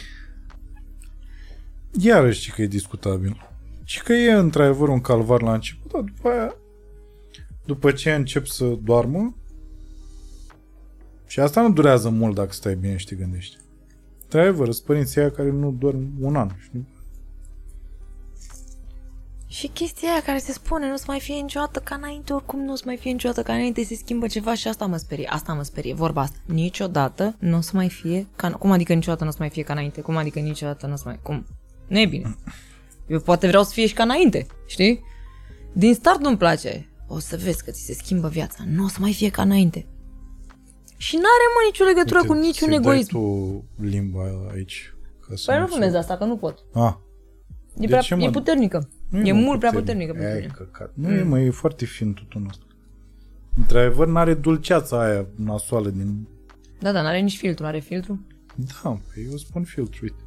Iarăși 1.99 2.39
știi 2.39 2.51
că 2.51 2.61
e 2.61 2.67
discutabil. 2.67 3.47
Și 3.83 4.03
că 4.03 4.13
e 4.13 4.31
într-adevăr 4.31 4.89
un 4.89 5.01
calvar 5.01 5.41
la 5.41 5.53
început, 5.53 5.91
dar 5.91 6.01
după 6.01 6.29
aia, 6.29 6.55
după 7.65 7.91
ce 7.91 8.13
încep 8.13 8.45
să 8.45 8.65
doarmă, 8.65 9.35
și 11.27 11.39
asta 11.39 11.61
nu 11.61 11.73
durează 11.73 12.09
mult 12.09 12.35
dacă 12.35 12.51
stai 12.51 12.75
bine 12.75 12.97
și 12.97 13.05
te 13.05 13.15
gândești. 13.15 13.57
Într-adevăr, 14.23 14.71
sunt 14.71 14.85
părinții 14.85 15.19
aia 15.19 15.31
care 15.31 15.51
nu 15.51 15.75
dorm 15.79 16.11
un 16.19 16.35
an. 16.35 16.49
Știi? 16.63 16.87
Și 19.53 19.67
chestia 19.67 20.09
aia 20.11 20.21
care 20.21 20.37
se 20.37 20.51
spune, 20.51 20.87
nu 20.87 20.93
o 20.93 20.95
să 20.95 21.03
mai 21.07 21.19
fie 21.19 21.35
niciodată 21.35 21.79
ca 21.79 21.95
înainte, 21.95 22.33
oricum 22.33 22.59
nu 22.59 22.71
o 22.71 22.75
să 22.75 22.83
mai 22.85 22.97
fie 22.97 23.11
niciodată 23.11 23.43
ca 23.43 23.53
înainte, 23.53 23.83
se 23.83 23.95
schimbă 23.95 24.27
ceva 24.27 24.53
și 24.53 24.67
asta 24.67 24.85
mă 24.85 24.97
sperie. 24.97 25.27
Asta 25.29 25.53
mă 25.53 25.63
sperie, 25.63 25.93
vorba 25.93 26.21
asta. 26.21 26.37
Niciodată 26.45 27.35
nu 27.39 27.57
o 27.57 27.61
să 27.61 27.71
mai 27.73 27.89
fie 27.89 28.27
ca... 28.35 28.51
Cum 28.51 28.71
adică 28.71 28.93
niciodată 28.93 29.23
nu 29.23 29.29
o 29.29 29.31
să 29.33 29.37
mai 29.39 29.49
fie 29.49 29.63
ca 29.63 29.73
înainte? 29.73 30.01
Cum 30.01 30.15
adică 30.15 30.39
niciodată 30.39 30.87
nu 30.87 30.93
o 30.93 30.95
să 30.95 31.03
mai... 31.05 31.19
Cum? 31.23 31.45
Nu 31.87 31.99
e 31.99 32.05
bine. 32.05 32.37
Eu 33.07 33.19
poate 33.19 33.47
vreau 33.47 33.63
să 33.63 33.71
fie 33.73 33.85
și 33.87 33.93
ca 33.93 34.03
înainte, 34.03 34.47
știi? 34.65 35.03
Din 35.73 35.93
start 35.93 36.19
nu-mi 36.19 36.37
place. 36.37 36.89
O 37.07 37.19
să 37.19 37.39
vezi 37.43 37.63
că 37.63 37.71
ți 37.71 37.81
se 37.85 37.93
schimbă 37.93 38.27
viața. 38.27 38.63
Nu 38.67 38.83
o 38.83 38.87
să 38.87 38.97
mai 38.99 39.13
fie 39.13 39.29
ca 39.29 39.41
înainte. 39.41 39.87
Și 40.97 41.15
n-are 41.15 41.47
mă 41.55 41.61
nicio 41.65 41.83
legătură 41.83 42.19
Uite, 42.19 42.27
cu 42.27 42.33
niciun 42.33 42.67
ți-i 42.67 42.77
egoism. 42.77 43.11
Dai 43.11 43.21
tu 43.21 43.63
limba 43.83 44.21
aici. 44.53 44.93
Ca 45.27 45.35
să 45.35 45.43
Păi 45.45 45.55
nu 45.55 45.61
nu 45.61 45.67
fumez 45.67 45.93
asta, 45.93 46.17
că 46.17 46.23
nu 46.23 46.37
pot. 46.37 46.59
Ah, 46.73 46.93
E, 47.75 47.79
De 47.79 47.85
prea, 47.85 47.99
ce, 47.99 48.15
mă? 48.15 48.23
e 48.23 48.29
puternică. 48.29 48.89
Nu 49.19 49.27
e 49.27 49.31
mă 49.31 49.39
mult 49.39 49.59
prea 49.59 49.71
puternică 49.71 50.11
Ai, 50.11 50.17
pentru 50.19 50.39
mine. 50.39 50.51
căcat. 50.55 50.91
Nu 50.93 51.11
e, 51.11 51.23
mă, 51.23 51.39
e 51.39 51.49
foarte 51.49 51.85
fin 51.85 52.13
tutunul 52.13 52.47
ăsta. 52.49 52.65
Într-adevăr, 53.57 54.07
n-are 54.07 54.33
dulceața 54.33 55.03
aia 55.03 55.25
nasoală 55.35 55.89
din... 55.89 56.27
Da, 56.79 56.91
da, 56.91 57.01
n-are 57.01 57.19
nici 57.19 57.37
filtru. 57.37 57.65
Are 57.65 57.79
filtru? 57.79 58.25
Da, 58.55 58.89
păi 58.89 59.27
eu 59.31 59.37
spun 59.37 59.63
filtru, 59.63 59.99
uite. 60.01 60.23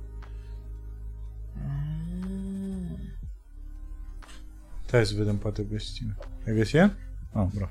Hai 4.91 5.07
să 5.07 5.15
vedem 5.17 5.37
poate 5.37 5.63
pe 5.63 5.77
cine. 5.95 6.17
Ai 6.47 6.55
găsit? 6.55 6.81
Ah, 6.81 7.47
bravo. 7.55 7.71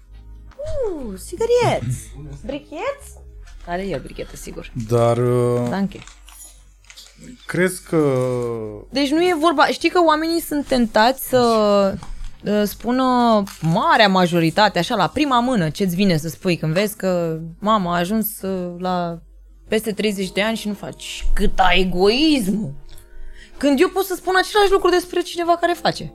Uh, 0.57 1.17
sigărieți! 1.19 2.15
Bricheți? 2.45 3.23
Are 3.67 3.87
el 3.87 4.01
brichetă, 4.01 4.35
sigur. 4.35 4.71
Dar 4.87 5.17
uh, 5.17 5.69
Danke. 5.69 5.99
Crezi 7.45 7.83
că... 7.83 7.97
Deci 8.89 9.11
nu 9.11 9.21
e 9.21 9.35
vorba... 9.39 9.65
Știi 9.65 9.89
că 9.89 9.99
oamenii 10.05 10.41
sunt 10.41 10.65
tentați 10.65 11.27
să 11.27 11.39
uh, 12.43 12.61
spună 12.63 13.03
marea 13.61 14.07
majoritate, 14.07 14.79
așa, 14.79 14.95
la 14.95 15.07
prima 15.07 15.39
mână, 15.39 15.69
ce-ți 15.69 15.95
vine 15.95 16.17
să 16.17 16.29
spui 16.29 16.55
când 16.57 16.73
vezi 16.73 16.95
că 16.95 17.39
mama 17.59 17.93
a 17.93 17.97
ajuns 17.97 18.41
uh, 18.41 18.75
la 18.77 19.19
peste 19.67 19.91
30 19.91 20.31
de 20.31 20.41
ani 20.41 20.57
și 20.57 20.67
nu 20.67 20.73
faci 20.73 21.25
câta 21.33 21.69
egoism. 21.73 22.73
Când 23.57 23.79
eu 23.81 23.89
pot 23.89 24.03
să 24.03 24.15
spun 24.15 24.33
același 24.37 24.71
lucru 24.71 24.89
despre 24.89 25.21
cineva 25.21 25.57
care 25.57 25.73
face. 25.81 26.13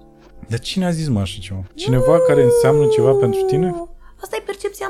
Dar 0.49 0.59
cine 0.59 0.87
a 0.87 0.91
zis 0.91 1.09
mă 1.09 1.21
așa 1.21 1.39
ceva? 1.41 1.63
Cineva 1.75 2.19
care 2.27 2.43
înseamnă 2.43 2.87
ceva 2.87 3.13
pentru 3.13 3.41
tine? 3.41 3.75
Asta 4.23 4.37
e 4.39 4.43
percepția 4.47 4.87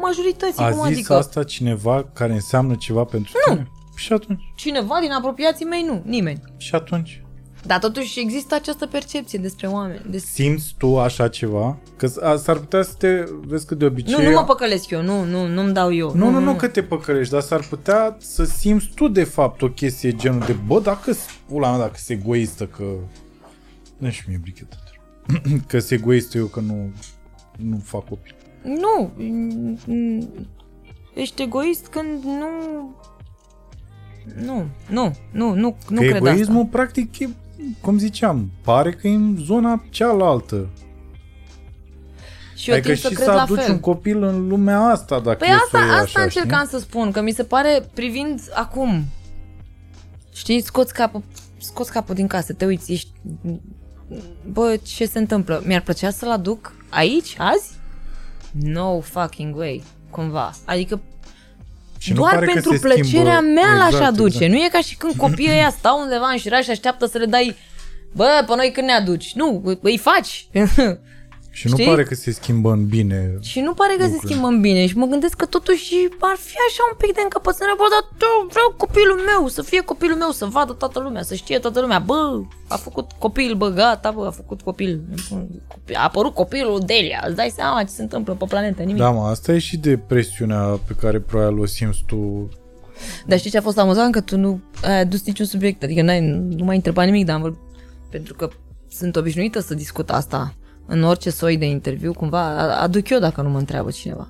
majorității. 0.00 0.64
A 0.64 0.70
cum 0.70 0.86
zis 0.86 0.96
adică? 0.96 1.14
asta 1.14 1.44
cineva 1.44 2.10
care 2.14 2.32
înseamnă 2.32 2.74
ceva 2.74 3.04
pentru 3.04 3.32
tine? 3.44 3.70
Și 3.96 4.12
atunci? 4.12 4.40
Cineva 4.56 4.98
din 5.00 5.12
apropiații 5.12 5.64
mei? 5.64 5.82
Nu, 5.82 6.02
nimeni. 6.04 6.40
Și 6.56 6.74
atunci? 6.74 7.18
Dar 7.66 7.78
totuși 7.78 8.20
există 8.20 8.54
această 8.54 8.86
percepție 8.86 9.38
despre 9.38 9.66
oameni. 9.66 10.00
Des... 10.10 10.24
Simți 10.24 10.74
tu 10.78 10.98
așa 10.98 11.28
ceva? 11.28 11.76
Că 11.96 12.06
s- 12.06 12.16
a- 12.16 12.36
s-ar 12.36 12.56
putea 12.58 12.82
să 12.82 12.92
te... 12.98 13.24
Vezi 13.46 13.66
că 13.66 13.74
de 13.74 13.84
obicei... 13.84 14.14
Nu, 14.16 14.22
nu 14.30 14.30
mă 14.34 14.44
păcălesc 14.44 14.90
eu, 14.90 15.02
nu, 15.02 15.24
nu, 15.24 15.46
nu-mi 15.46 15.72
dau 15.72 15.92
eu. 15.94 16.12
Nu, 16.14 16.30
nu, 16.30 16.38
nu 16.40 16.54
că 16.54 16.68
te 16.68 16.82
păcălești, 16.82 17.32
dar 17.32 17.40
s-ar 17.42 17.60
putea 17.68 18.16
să 18.20 18.44
simți 18.44 18.88
tu 18.94 19.08
de 19.08 19.24
fapt 19.24 19.62
o 19.62 19.68
chestie 19.68 20.12
genul 20.14 20.40
de 20.46 20.52
bă, 20.66 20.80
dacă 20.80 21.12
pula 21.48 21.68
mea, 21.70 21.78
dacă 21.78 21.94
sunt 21.96 22.18
egoistă, 22.20 22.66
că... 22.66 22.84
Nu 23.98 24.10
și 24.10 24.24
mie 24.28 24.38
brichetă. 24.42 24.76
că 25.68 25.78
sunt 25.78 26.00
egoistă 26.00 26.38
eu 26.38 26.46
că 26.46 26.60
nu, 26.60 26.92
nu 27.56 27.80
fac 27.84 28.08
copii. 28.08 28.34
Nu, 28.62 29.10
mm, 29.86 30.28
ești 31.14 31.42
egoist 31.42 31.86
când 31.86 32.22
nu... 32.24 32.48
Nu, 34.44 34.64
nu, 34.88 35.16
nu, 35.32 35.54
nu, 35.54 35.76
nu 35.88 36.00
că 36.00 36.06
cred 36.06 36.14
egoismul, 36.14 36.56
asta. 36.56 36.68
practic, 36.70 37.18
e, 37.18 37.28
cum 37.80 37.98
ziceam, 37.98 38.50
pare 38.62 38.90
că 38.90 39.08
e 39.08 39.14
în 39.14 39.36
zona 39.40 39.84
cealaltă. 39.90 40.68
Și 42.54 42.70
eu 42.70 42.76
adică 42.76 42.92
tind 42.92 43.02
să 43.02 43.08
și 43.08 43.14
cred 43.14 43.26
să 43.26 43.32
la 43.32 43.42
aduci 43.42 43.58
fel. 43.58 43.72
un 43.72 43.80
copil 43.80 44.22
în 44.22 44.48
lumea 44.48 44.80
asta, 44.80 45.20
dacă 45.20 45.36
Păi 45.36 45.48
e 45.48 45.52
asta, 45.52 45.68
să 45.70 45.76
o 45.76 45.80
iei 45.80 45.90
asta 45.90 46.02
așa, 46.02 46.22
încercam 46.22 46.64
știi? 46.64 46.78
să 46.78 46.84
spun, 46.84 47.10
că 47.10 47.22
mi 47.22 47.32
se 47.32 47.42
pare, 47.42 47.88
privind 47.94 48.40
acum, 48.54 49.04
știi, 50.32 50.60
scoți 50.60 50.94
capul, 50.94 51.22
scoți 51.58 51.92
capul 51.92 52.14
din 52.14 52.26
casă, 52.26 52.52
te 52.52 52.64
uiți, 52.64 52.92
ești... 52.92 53.10
Bă, 54.52 54.76
ce 54.82 55.06
se 55.06 55.18
întâmplă? 55.18 55.62
Mi-ar 55.66 55.80
plăcea 55.80 56.10
să-l 56.10 56.30
aduc 56.30 56.72
aici, 56.88 57.36
azi? 57.38 57.70
No 58.50 59.00
fucking 59.00 59.56
way, 59.56 59.82
cumva. 60.10 60.52
Adică 60.64 61.00
Și 62.04 62.10
nu 62.12 62.16
doar 62.16 62.32
pare 62.34 62.46
că 62.46 62.52
pentru 62.52 62.72
se 62.72 62.78
plăcerea 62.78 63.36
schimbă- 63.38 63.60
mea 63.60 63.76
l-aș 63.78 63.86
Exact, 63.92 64.04
aduce. 64.06 64.36
exact. 64.36 64.52
Nu 64.52 64.56
e 64.64 64.68
ca 64.72 64.80
și 64.80 64.96
când 64.96 65.14
copiii 65.16 65.50
ăia 65.50 65.74
stau 65.78 66.00
undeva 66.00 66.28
în 66.30 66.36
șiraș 66.36 66.64
și 66.64 66.70
așteaptă 66.70 67.06
să 67.06 67.18
le 67.18 67.24
dai 67.24 67.56
Bă, 68.16 68.44
pe 68.46 68.54
noi 68.56 68.70
când 68.72 68.86
ne 68.86 68.92
aduci? 68.92 69.32
Nu, 69.34 69.78
îi 69.82 69.98
faci. 69.98 70.46
Și 71.54 71.68
nu 71.68 71.76
știi? 71.76 71.86
pare 71.86 72.02
că 72.04 72.14
se 72.14 72.30
schimbă 72.30 72.70
în 72.72 72.86
bine. 72.86 73.18
și 73.40 73.60
nu 73.60 73.74
pare 73.74 73.94
că 73.96 74.02
se 74.04 74.08
Lucrurile. 74.08 74.30
schimbă 74.30 74.46
în 74.54 74.60
bine 74.60 74.86
și 74.86 74.96
mă 74.96 75.06
gândesc 75.06 75.36
că 75.36 75.46
totuși 75.46 75.94
ar 76.20 76.36
fi 76.36 76.56
așa 76.68 76.82
un 76.92 76.96
pic 77.02 77.14
de 77.14 77.20
încăpățânare. 77.22 77.74
Bă, 77.76 77.84
dar 77.94 78.02
eu 78.28 78.46
vreau 78.54 78.74
copilul 78.76 79.20
meu, 79.30 79.48
să 79.48 79.62
fie 79.62 79.80
copilul 79.80 80.16
meu, 80.16 80.30
să 80.30 80.44
vadă 80.44 80.72
toată 80.72 80.98
lumea, 81.00 81.22
să 81.22 81.34
știe 81.34 81.58
toată 81.58 81.80
lumea. 81.80 81.98
Bă, 81.98 82.40
a 82.68 82.76
făcut 82.76 83.12
copil, 83.18 83.54
bă, 83.54 83.68
gata, 83.68 84.10
bă, 84.10 84.26
a 84.26 84.30
făcut 84.30 84.60
copil. 84.62 85.00
A 85.92 86.02
apărut 86.02 86.34
copilul 86.34 86.82
Delia. 86.86 87.24
Îți 87.26 87.36
dai 87.36 87.52
seama 87.56 87.82
ce 87.82 87.90
se 87.90 88.02
întâmplă 88.02 88.34
pe 88.34 88.44
planetă, 88.48 88.82
nimic. 88.82 89.02
Da, 89.02 89.10
mă, 89.10 89.26
asta 89.26 89.52
e 89.52 89.58
și 89.58 89.76
de 89.76 89.96
presiunea 89.96 90.60
pe 90.86 90.94
care 91.00 91.20
probabil 91.20 91.58
o 91.58 91.66
simți 91.66 92.02
tu. 92.06 92.48
Dar 93.26 93.38
știi 93.38 93.50
ce 93.50 93.58
a 93.58 93.62
fost 93.68 93.78
amuzant? 93.78 94.12
Că 94.12 94.20
tu 94.20 94.36
nu 94.36 94.60
ai 94.82 95.00
adus 95.00 95.24
niciun 95.26 95.46
subiect, 95.46 95.82
adică 95.82 96.02
n-ai, 96.02 96.20
nu 96.56 96.64
m-ai 96.64 96.76
întrebat 96.76 97.04
nimic, 97.04 97.24
dar 97.26 97.34
am 97.34 97.40
vorbit, 97.40 97.60
pentru 98.10 98.34
că 98.34 98.48
sunt 98.90 99.16
obișnuită 99.16 99.60
să 99.60 99.74
discut 99.74 100.10
asta 100.10 100.54
în 100.86 101.02
orice 101.02 101.30
soi 101.30 101.56
de 101.56 101.64
interviu, 101.66 102.12
cumva 102.12 102.38
a- 102.40 102.82
aduc 102.82 103.08
eu 103.08 103.18
dacă 103.18 103.42
nu 103.42 103.48
mă 103.48 103.58
întreabă 103.58 103.90
cineva. 103.90 104.28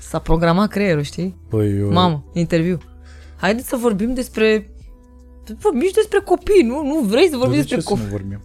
S-a 0.00 0.18
programat 0.18 0.68
creierul, 0.68 1.02
știi? 1.02 1.36
Păi, 1.48 1.78
eu... 1.78 1.92
Mamă, 1.92 2.24
interviu. 2.32 2.78
Haideți 3.36 3.68
să 3.68 3.76
vorbim 3.76 4.14
despre... 4.14 4.68
Vorbim 5.58 5.86
și 5.86 5.92
despre 5.94 6.18
copii, 6.24 6.62
nu? 6.66 6.82
Nu 6.86 7.00
vrei 7.00 7.24
să 7.24 7.30
Dar 7.30 7.38
vorbim 7.38 7.60
de 7.60 7.64
ce 7.66 7.74
despre 7.74 7.80
să 7.80 7.88
copii? 7.88 8.04
nu 8.04 8.10
vorbim? 8.10 8.40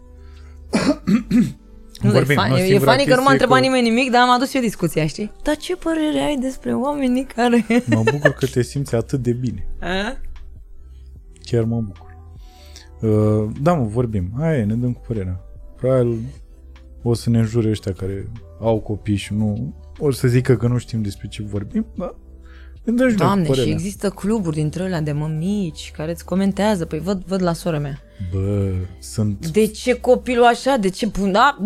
Nu, 2.01 2.11
vorbim, 2.11 2.31
e, 2.31 2.33
fan, 2.33 2.49
nu, 2.49 2.57
e, 2.57 2.61
e 2.61 2.65
singura 2.65 2.91
funny 2.91 3.05
că 3.07 3.15
nu 3.15 3.21
m-a 3.21 3.29
chestie 3.29 3.31
întrebat 3.31 3.59
că- 3.59 3.65
nimeni 3.65 3.89
nimic, 3.89 4.11
dar 4.11 4.21
am 4.21 4.29
adus 4.29 4.53
eu 4.53 4.61
discuția, 4.61 5.07
știi? 5.07 5.31
Dar 5.43 5.55
ce 5.57 5.75
părere 5.75 6.19
ai 6.19 6.37
despre 6.37 6.73
oamenii 6.75 7.23
care... 7.23 7.65
Mă 7.85 8.01
bucur 8.11 8.31
că 8.31 8.45
te 8.45 8.61
simți 8.61 8.95
atât 8.95 9.19
de 9.21 9.31
bine. 9.31 9.67
A? 9.79 10.17
Chiar 11.43 11.63
mă 11.63 11.81
bucur. 11.81 12.07
Uh, 13.01 13.49
da, 13.61 13.73
mă, 13.73 13.85
vorbim. 13.85 14.29
Aia 14.39 14.57
e, 14.57 14.63
ne 14.63 14.73
dăm 14.73 14.93
cu 14.93 15.01
părerea. 15.07 15.39
Probabil 15.75 16.19
o 17.01 17.13
să 17.13 17.29
ne 17.29 17.37
înjure 17.37 17.69
ăștia 17.69 17.91
care 17.91 18.31
au 18.59 18.79
copii 18.79 19.15
și 19.15 19.33
nu... 19.33 19.73
O 19.97 20.11
să 20.11 20.27
zică 20.27 20.55
că 20.55 20.67
nu 20.67 20.77
știm 20.77 21.01
despre 21.01 21.27
ce 21.27 21.43
vorbim, 21.43 21.85
dar 21.97 22.15
Gândește 22.85 23.23
Doamne, 23.23 23.43
și 23.43 23.49
părerea. 23.49 23.71
există 23.71 24.09
cluburi 24.09 24.55
dintre 24.55 24.83
alea 24.83 25.01
de 25.01 25.11
mămici 25.11 25.91
care 25.95 26.11
îți 26.11 26.25
comentează. 26.25 26.85
Păi 26.85 26.99
văd, 26.99 27.23
văd 27.25 27.41
la 27.41 27.53
sora 27.53 27.79
mea. 27.79 28.01
Bă, 28.33 28.71
sunt... 28.99 29.47
De 29.47 29.65
ce 29.67 29.93
copilul 29.93 30.43
așa? 30.43 30.77
De 30.77 30.89
ce, 30.89 31.11
da, 31.31 31.57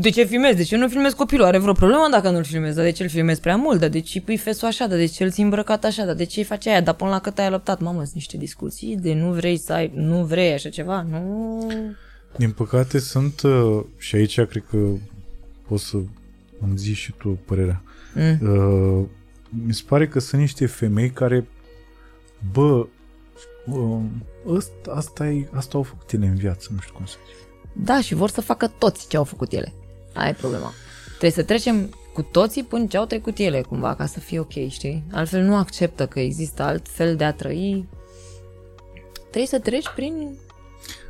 de 0.00 0.10
ce 0.10 0.24
filmezi? 0.24 0.56
De 0.56 0.62
ce 0.62 0.76
nu 0.76 0.88
filmezi 0.88 1.14
copilul? 1.14 1.44
Are 1.44 1.58
vreo 1.58 1.72
problemă 1.72 2.08
dacă 2.10 2.30
nu-l 2.30 2.44
filmezi? 2.44 2.76
Dar 2.76 2.84
de 2.84 2.90
ce 2.90 3.02
îl 3.02 3.08
filmezi 3.08 3.40
prea 3.40 3.56
mult? 3.56 3.80
Dar 3.80 3.88
de 3.88 4.00
ce 4.00 4.12
îi 4.18 4.24
pui 4.24 4.36
fesul 4.36 4.68
așa? 4.68 4.86
Dar 4.86 4.98
de 4.98 5.06
ce 5.06 5.24
îl 5.24 5.30
ții 5.30 5.42
îmbrăcat 5.42 5.84
așa? 5.84 6.04
Dar 6.04 6.14
de 6.14 6.24
ce 6.24 6.38
îi 6.38 6.44
faci 6.44 6.66
aia? 6.66 6.80
Dar 6.80 6.94
până 6.94 7.10
la 7.10 7.18
cât 7.18 7.38
ai 7.38 7.50
lăptat? 7.50 7.80
Mamă, 7.80 8.00
sunt 8.02 8.14
niște 8.14 8.36
discuții 8.36 8.96
de 8.96 9.14
nu 9.14 9.32
vrei 9.32 9.56
să 9.58 9.72
ai, 9.72 9.90
nu 9.94 10.24
vrei 10.24 10.52
așa 10.52 10.68
ceva? 10.68 11.06
Nu... 11.10 11.66
Din 12.38 12.50
păcate 12.50 12.98
sunt, 12.98 13.42
uh, 13.42 13.84
și 13.96 14.16
aici 14.16 14.40
cred 14.40 14.64
că 14.70 14.78
poți 15.68 15.84
să 15.84 15.96
îmi 16.60 16.76
zici 16.76 16.96
și 16.96 17.12
tu 17.12 17.38
părerea. 17.44 17.82
Mm. 18.14 18.38
Uh, 18.40 19.06
mi 19.48 19.74
se 19.74 19.82
pare 19.88 20.08
că 20.08 20.18
sunt 20.18 20.40
niște 20.40 20.66
femei 20.66 21.10
care, 21.10 21.46
bă, 22.52 22.86
uh, 23.66 24.00
ăsta, 24.46 24.90
asta, 24.94 25.28
e, 25.28 25.48
asta 25.52 25.76
au 25.76 25.82
făcut 25.82 26.12
ele 26.12 26.26
în 26.26 26.34
viață, 26.34 26.68
nu 26.72 26.80
știu 26.80 26.94
cum 26.94 27.04
să 27.04 27.16
zic. 27.26 27.46
Da, 27.84 28.00
și 28.00 28.14
vor 28.14 28.30
să 28.30 28.40
facă 28.40 28.72
toți 28.78 29.08
ce 29.08 29.16
au 29.16 29.24
făcut 29.24 29.52
ele. 29.52 29.72
Aia 30.14 30.28
e 30.28 30.32
problema. 30.32 30.72
Trebuie 31.08 31.30
să 31.30 31.42
trecem 31.42 31.90
cu 32.12 32.22
toții 32.22 32.64
până 32.64 32.86
ce 32.86 32.96
au 32.96 33.04
trecut 33.04 33.38
ele, 33.38 33.60
cumva, 33.60 33.94
ca 33.94 34.06
să 34.06 34.20
fie 34.20 34.38
ok, 34.38 34.68
știi? 34.68 35.04
Altfel 35.12 35.42
nu 35.42 35.56
acceptă 35.56 36.06
că 36.06 36.20
există 36.20 36.62
alt 36.62 36.88
fel 36.88 37.16
de 37.16 37.24
a 37.24 37.32
trăi. 37.32 37.88
Trebuie 39.18 39.46
să 39.46 39.58
treci 39.58 39.88
prin... 39.94 40.38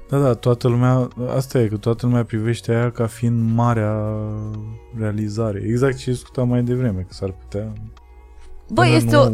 Da, 0.09 0.18
da, 0.18 0.35
toată 0.35 0.68
lumea, 0.68 1.09
asta 1.36 1.59
e, 1.60 1.66
că 1.66 1.76
toată 1.76 2.06
lumea 2.06 2.24
privește 2.24 2.72
aia 2.72 2.90
ca 2.90 3.06
fiind 3.06 3.55
marea 3.55 3.94
realizare. 4.98 5.62
Exact 5.66 5.97
ce 5.97 6.10
discutam 6.10 6.48
mai 6.48 6.62
devreme, 6.62 7.01
că 7.01 7.12
s-ar 7.14 7.30
putea... 7.30 7.72
Bă, 8.68 8.82
până 8.82 8.94
este 8.94 9.14
nu- 9.14 9.22
o... 9.22 9.28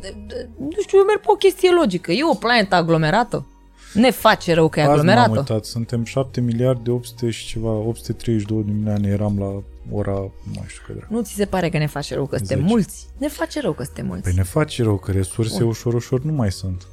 de- 0.00 0.16
de- 0.26 0.48
Nu 0.58 0.80
știu, 0.82 0.98
eu 0.98 1.04
merg 1.04 1.20
pe 1.20 1.26
o 1.26 1.34
chestie 1.34 1.70
logică. 1.80 2.12
E 2.12 2.18
o 2.30 2.34
planetă 2.34 2.74
aglomerată. 2.74 3.46
Ne 3.94 4.10
face 4.10 4.54
rău 4.54 4.68
că 4.68 4.78
e 4.80 4.82
Azi 4.82 4.90
m-am 4.90 4.98
aglomerată. 5.00 5.38
uitat, 5.38 5.64
suntem 5.64 6.04
7 6.04 6.40
miliarde 6.40 6.90
800 6.90 7.30
și 7.30 7.46
ceva, 7.46 7.70
832 7.70 8.62
de 8.62 8.70
milioane, 8.72 9.08
eram 9.08 9.38
la 9.38 9.62
ora, 9.96 10.12
nu 10.12 10.30
mai 10.54 10.64
știu 10.68 10.82
cât 10.86 10.96
era. 10.96 11.06
Nu 11.10 11.22
ți 11.22 11.32
se 11.34 11.44
pare 11.44 11.68
că 11.68 11.78
ne 11.78 11.86
face 11.86 12.14
rău 12.14 12.26
că 12.26 12.36
suntem 12.36 12.56
Zece. 12.58 12.68
mulți? 12.70 13.06
Ne 13.18 13.28
face 13.28 13.60
rău 13.60 13.72
că 13.72 13.82
suntem 13.84 14.06
mulți. 14.06 14.22
Păi 14.22 14.32
ne 14.36 14.42
face 14.42 14.82
rău 14.82 14.96
că 14.96 15.12
resurse 15.12 15.58
Bun. 15.58 15.68
ușor, 15.68 15.94
ușor 15.94 16.20
nu 16.22 16.32
mai 16.32 16.52
sunt. 16.52 16.86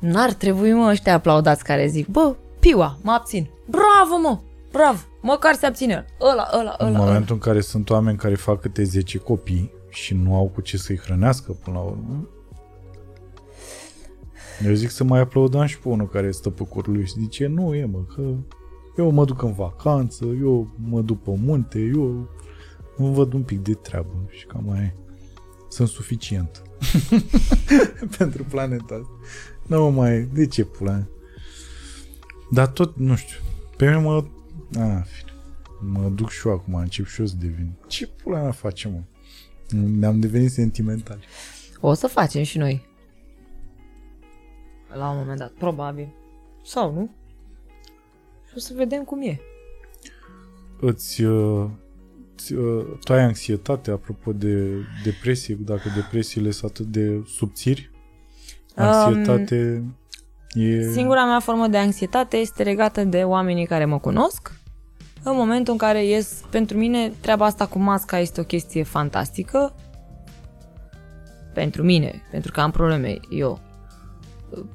N-ar 0.00 0.32
trebui, 0.32 0.72
mă, 0.72 0.88
ăștia 0.90 1.14
aplaudați 1.14 1.64
care 1.64 1.86
zic, 1.86 2.06
bă, 2.06 2.36
piua, 2.60 2.98
mă 3.02 3.12
abțin. 3.12 3.50
Bravo, 3.66 4.20
mă, 4.22 4.38
bravo, 4.72 4.98
măcar 5.20 5.54
se 5.54 5.66
abține. 5.66 6.04
Ăla, 6.20 6.48
ăla, 6.58 6.74
În 6.78 6.86
ăla, 6.86 6.96
ăla. 6.98 7.04
momentul 7.06 7.34
în 7.34 7.40
care 7.40 7.60
sunt 7.60 7.90
oameni 7.90 8.16
care 8.16 8.34
fac 8.34 8.60
câte 8.60 8.82
10 8.84 9.18
copii 9.18 9.72
și 9.88 10.14
nu 10.14 10.34
au 10.36 10.48
cu 10.54 10.60
ce 10.60 10.76
să-i 10.76 10.98
hrănească 10.98 11.52
până 11.52 11.76
la 11.76 11.82
urmă, 11.82 12.28
eu 14.66 14.72
zic 14.72 14.90
să 14.90 15.04
mai 15.04 15.20
aplaudăm 15.20 15.66
și 15.66 15.78
pe 15.78 15.88
unul 15.88 16.08
care 16.08 16.30
stă 16.30 16.50
pe 16.50 16.64
curul 16.64 16.92
lui 16.94 17.06
și 17.06 17.12
zice, 17.18 17.46
nu 17.46 17.74
e 17.74 17.84
mă, 17.84 17.98
că 18.14 18.22
eu 18.96 19.10
mă 19.10 19.24
duc 19.24 19.42
în 19.42 19.52
vacanță, 19.52 20.24
eu 20.24 20.68
mă 20.88 21.00
duc 21.00 21.22
pe 21.22 21.30
munte, 21.44 21.78
eu 21.94 22.28
îmi 22.96 23.14
văd 23.14 23.32
un 23.32 23.42
pic 23.42 23.58
de 23.62 23.74
treabă 23.74 24.12
și 24.28 24.46
cam 24.46 24.70
aia 24.70 24.82
e. 24.82 24.94
Sunt 25.68 25.88
suficient 25.88 26.62
pentru 28.18 28.44
planeta 28.50 28.94
asta. 28.94 29.10
Nu 29.70 29.90
mai, 29.90 30.22
de 30.22 30.46
ce 30.46 30.64
pula 30.64 30.90
mea? 30.90 31.08
Dar 32.50 32.66
tot, 32.66 32.96
nu 32.96 33.16
știu, 33.16 33.38
pe 33.76 33.86
mine 33.86 33.98
mă... 33.98 34.24
A, 34.78 35.00
fine. 35.00 35.32
Mă 35.80 36.08
duc 36.08 36.30
și 36.30 36.46
eu 36.46 36.52
acum, 36.52 36.74
încep 36.74 37.06
și 37.06 37.20
eu 37.20 37.26
să 37.26 37.34
devin. 37.38 37.72
Ce 37.86 38.06
pula 38.06 38.40
mea 38.40 38.50
facem, 38.50 38.92
mă? 38.92 39.00
Ne-am 39.78 40.20
devenit 40.20 40.50
sentimentali. 40.50 41.24
O 41.80 41.94
să 41.94 42.06
facem 42.06 42.42
și 42.42 42.58
noi. 42.58 42.86
La 44.94 45.10
un 45.10 45.18
moment 45.18 45.38
dat, 45.38 45.50
probabil. 45.50 46.14
Sau 46.64 46.92
nu? 46.92 47.10
Și 48.48 48.52
o 48.56 48.58
să 48.58 48.72
vedem 48.76 49.04
cum 49.04 49.22
e. 49.22 49.40
Îți, 50.80 51.22
uh, 51.22 51.70
ți, 52.36 52.52
uh, 52.52 52.98
tu 53.04 53.12
ai 53.12 53.22
anxietate, 53.22 53.90
apropo 53.90 54.32
de 54.32 54.70
depresie, 55.04 55.54
dacă 55.54 55.88
depresiile 55.94 56.50
sunt 56.50 56.70
atât 56.70 56.86
de 56.86 57.22
subțiri? 57.26 57.89
Anxietate 58.76 59.84
e... 60.50 60.90
Singura 60.92 61.24
mea 61.24 61.40
formă 61.40 61.66
de 61.66 61.76
anxietate 61.76 62.36
este 62.36 62.62
legată 62.62 63.04
de 63.04 63.22
oamenii 63.22 63.66
care 63.66 63.84
mă 63.84 63.98
cunosc. 63.98 64.52
În 65.22 65.36
momentul 65.36 65.72
în 65.72 65.78
care 65.78 66.04
ies, 66.04 66.42
pentru 66.50 66.76
mine, 66.76 67.12
treaba 67.20 67.44
asta 67.44 67.66
cu 67.66 67.78
masca 67.78 68.18
este 68.18 68.40
o 68.40 68.44
chestie 68.44 68.82
fantastică. 68.82 69.74
Pentru 71.54 71.82
mine, 71.82 72.22
pentru 72.30 72.52
că 72.52 72.60
am 72.60 72.70
probleme 72.70 73.18
eu. 73.30 73.60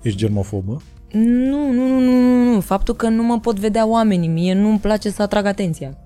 Ești 0.01 0.17
germofobă? 0.17 0.81
Nu, 1.11 1.71
nu, 1.71 1.87
nu, 1.87 1.99
nu, 1.99 2.11
nu, 2.11 2.53
nu. 2.53 2.59
Faptul 2.59 2.95
că 2.95 3.07
nu 3.07 3.23
mă 3.23 3.39
pot 3.39 3.59
vedea 3.59 3.85
oamenii, 3.85 4.27
mie 4.27 4.53
nu-mi 4.53 4.79
place 4.79 5.09
să 5.09 5.21
atrag 5.21 5.45
atenția. 5.45 5.97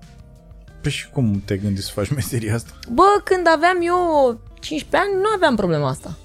Păi 0.82 0.90
și 0.90 1.10
cum 1.10 1.42
te 1.44 1.56
gândi 1.56 1.82
să 1.82 1.90
faci 1.94 2.14
meseria 2.14 2.54
asta? 2.54 2.70
Bă, 2.92 3.20
când 3.24 3.46
aveam 3.54 3.78
eu 3.80 4.40
15 4.60 4.96
ani, 4.96 5.22
nu 5.22 5.28
aveam 5.34 5.56
problema 5.56 5.88
asta. 5.88 6.16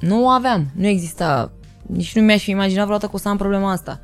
Nu 0.00 0.24
o 0.24 0.28
aveam, 0.28 0.66
nu 0.74 0.86
exista. 0.86 1.52
Nici 1.86 2.14
nu 2.14 2.22
mi-aș 2.22 2.42
fi 2.42 2.50
imaginat 2.50 2.84
vreodată 2.84 3.06
că 3.06 3.12
o 3.14 3.18
să 3.18 3.28
am 3.28 3.36
problema 3.36 3.70
asta. 3.70 4.00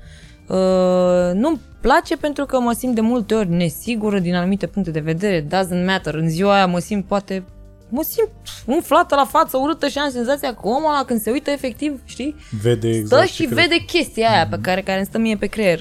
Uh, 0.49 1.35
nu-mi 1.35 1.61
place 1.81 2.17
pentru 2.17 2.45
că 2.45 2.61
mă 2.61 2.73
simt 2.73 2.95
de 2.95 3.01
multe 3.01 3.35
ori 3.35 3.51
nesigură 3.51 4.19
din 4.19 4.35
anumite 4.35 4.67
puncte 4.67 4.91
de 4.91 5.01
vedere. 5.01 5.47
Doesn't 5.47 5.87
matter. 5.87 6.15
În 6.15 6.29
ziua 6.29 6.55
aia 6.55 6.67
mă 6.67 6.79
simt 6.79 7.05
poate... 7.05 7.45
Mă 7.89 8.03
simt 8.03 8.31
umflată 8.67 9.15
la 9.15 9.25
față, 9.25 9.57
urâtă 9.57 9.89
și 9.89 9.99
am 9.99 10.11
senzația 10.11 10.55
că 10.55 10.61
omul 10.63 10.91
ăla 10.91 11.05
când 11.07 11.21
se 11.21 11.31
uită 11.31 11.51
efectiv, 11.51 12.01
știi? 12.05 12.37
Vede 12.63 12.89
exact 12.89 13.07
Stă 13.23 13.35
ce 13.35 13.43
și 13.43 13.49
crezi. 13.49 13.69
vede 13.69 13.85
chestia 13.85 14.31
aia 14.31 14.47
pe 14.47 14.59
care, 14.63 14.83
care 14.83 14.97
îmi 14.97 15.07
stă 15.07 15.19
mie 15.19 15.37
pe 15.37 15.47
creier. 15.47 15.81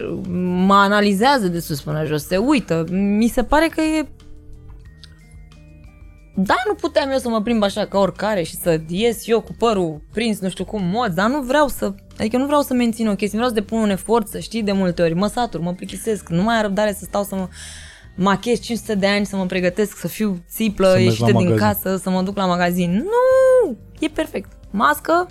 Mă 0.66 0.74
analizează 0.74 1.48
de 1.48 1.60
sus 1.60 1.82
până 1.82 2.06
jos, 2.06 2.28
se 2.28 2.38
uită. 2.38 2.86
Mi 2.92 3.28
se 3.28 3.44
pare 3.44 3.68
că 3.68 3.82
e... 3.82 4.08
Da, 6.36 6.56
nu 6.68 6.74
puteam 6.74 7.10
eu 7.10 7.18
să 7.18 7.30
mă 7.30 7.42
plimb 7.42 7.64
așa 7.64 7.86
ca 7.86 7.98
oricare 7.98 8.44
și 8.44 8.56
să 8.56 8.80
ies 8.88 9.28
eu 9.28 9.42
cu 9.42 9.52
părul 9.58 10.02
prins 10.12 10.40
nu 10.40 10.50
știu 10.50 10.66
cum 10.66 10.84
mod, 10.84 11.12
dar 11.12 11.30
nu 11.30 11.42
vreau 11.42 11.68
să... 11.68 11.94
Adică 12.20 12.38
nu 12.38 12.46
vreau 12.46 12.62
să 12.62 12.74
mențin 12.74 13.08
o 13.08 13.16
chestie, 13.16 13.38
vreau 13.38 13.54
să 13.54 13.60
depun 13.60 13.80
un 13.80 13.90
efort, 13.90 14.28
să 14.28 14.40
știi 14.40 14.64
de 14.64 14.72
multe 14.72 15.02
ori. 15.02 15.14
Mă 15.14 15.28
satur, 15.28 15.60
mă 15.60 15.74
plictisesc, 15.74 16.30
nu 16.30 16.42
mai 16.44 16.56
am 16.56 16.62
răbdare 16.62 16.94
să 16.94 17.04
stau 17.06 17.24
să 17.24 17.36
mă 17.36 17.48
machez 18.16 18.60
500 18.60 18.96
de 18.96 19.08
ani, 19.08 19.26
să 19.26 19.36
mă 19.36 19.46
pregătesc, 19.46 19.98
să 19.98 20.08
fiu 20.08 20.44
țiplă, 20.50 20.88
Să 20.88 20.94
mergi 20.94 21.08
ieșită 21.08 21.32
la 21.32 21.38
din 21.38 21.48
magazin. 21.50 21.68
casă, 21.68 21.98
să 21.98 22.10
mă 22.10 22.22
duc 22.22 22.38
la 22.38 22.46
magazin. 22.46 22.92
Nu! 22.94 23.78
E 24.00 24.08
perfect. 24.08 24.52
Mască, 24.72 25.28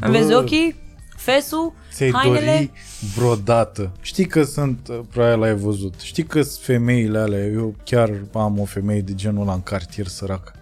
îmi 0.00 0.12
vezi 0.16 0.34
ochii, 0.34 0.76
fesul, 1.18 1.72
Ți-ai 1.92 2.10
hainele. 2.12 2.44
dori 2.44 2.70
vreodată. 3.16 3.92
Știi 4.00 4.26
că 4.26 4.42
sunt, 4.42 4.88
uh, 4.88 4.98
probabil 5.12 5.38
l-ai 5.38 5.54
văzut, 5.54 5.94
știi 6.00 6.24
că 6.24 6.42
sunt 6.42 6.64
femeile 6.64 7.18
alea, 7.18 7.44
eu 7.44 7.74
chiar 7.84 8.10
am 8.34 8.58
o 8.60 8.64
femeie 8.64 9.00
de 9.00 9.14
genul 9.14 9.42
ăla 9.42 9.52
în 9.52 9.62
cartier 9.62 10.06
sărac, 10.06 10.52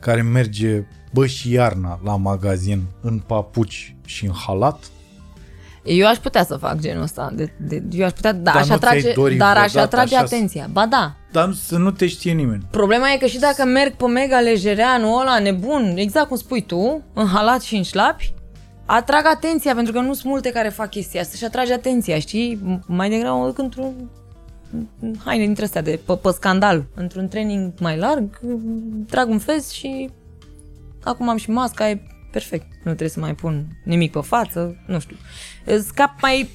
care 0.00 0.22
merge, 0.22 0.84
bă, 1.12 1.26
și 1.26 1.52
iarna 1.52 2.00
la 2.04 2.16
magazin 2.16 2.82
în 3.00 3.18
papuci 3.18 3.96
și 4.04 4.24
în 4.26 4.32
halat, 4.46 4.84
Eu 5.84 6.06
aș 6.06 6.16
putea 6.16 6.44
să 6.44 6.56
fac 6.56 6.78
genul 6.78 7.02
ăsta. 7.02 7.32
De, 7.34 7.52
de, 7.56 7.82
eu 7.90 8.04
aș 8.04 8.12
putea, 8.12 8.32
da, 8.32 8.38
Dar 8.52 8.54
aș 8.56 8.60
nu 8.60 8.76
ți-ai 8.76 8.76
atrage, 8.96 9.12
dori 9.12 9.34
dar 9.34 9.56
aș 9.56 9.70
vreodată 9.70 9.96
atrage 9.96 10.16
așa 10.16 10.26
să- 10.26 10.34
atenția. 10.34 10.68
Ba 10.72 10.86
da. 10.86 11.16
dar 11.32 11.52
să 11.52 11.76
nu 11.78 11.90
te 11.90 12.06
știe 12.06 12.32
nimeni. 12.32 12.66
Problema 12.70 13.12
e 13.12 13.16
că 13.16 13.26
și 13.26 13.38
dacă 13.38 13.64
merg 13.64 13.92
pe 13.94 14.06
mega 14.06 14.40
lejereanul 14.40 15.20
ăla 15.20 15.38
nebun, 15.38 15.94
exact 15.96 16.28
cum 16.28 16.36
spui 16.36 16.62
tu, 16.66 17.02
în 17.14 17.26
halat 17.26 17.60
și 17.62 17.76
în 17.76 17.82
șlapi, 17.82 18.32
atrag 18.86 19.24
atenția, 19.26 19.74
pentru 19.74 19.92
că 19.92 20.00
nu 20.00 20.14
sunt 20.14 20.30
multe 20.32 20.50
care 20.50 20.68
fac 20.68 20.90
chestia 20.90 21.20
asta 21.20 21.36
și 21.36 21.44
atrage 21.44 21.72
atenția, 21.72 22.18
știi? 22.18 22.56
M- 22.56 22.86
Mai 22.86 23.08
degrabă 23.08 23.36
mă 23.38 23.46
duc 23.46 23.58
într-un 23.58 23.92
în 25.00 25.14
haine 25.24 25.44
dintre 25.44 25.64
astea 25.64 25.82
de 25.82 26.00
pe, 26.06 26.12
pe 26.22 26.30
scandal, 26.30 26.84
într-un 26.94 27.28
training 27.28 27.72
mai 27.80 27.96
larg, 27.96 28.40
trag 29.08 29.28
un 29.28 29.38
fez 29.38 29.70
și 29.70 30.10
acum 31.02 31.28
am 31.28 31.36
și 31.36 31.50
masca, 31.50 31.90
e 31.90 32.00
perfect. 32.32 32.66
Nu 32.76 32.82
trebuie 32.82 33.08
să 33.08 33.20
mai 33.20 33.34
pun 33.34 33.66
nimic 33.84 34.12
pe 34.12 34.20
față, 34.20 34.76
nu 34.86 34.98
știu. 34.98 35.16
Scap 35.80 36.20
mai, 36.20 36.48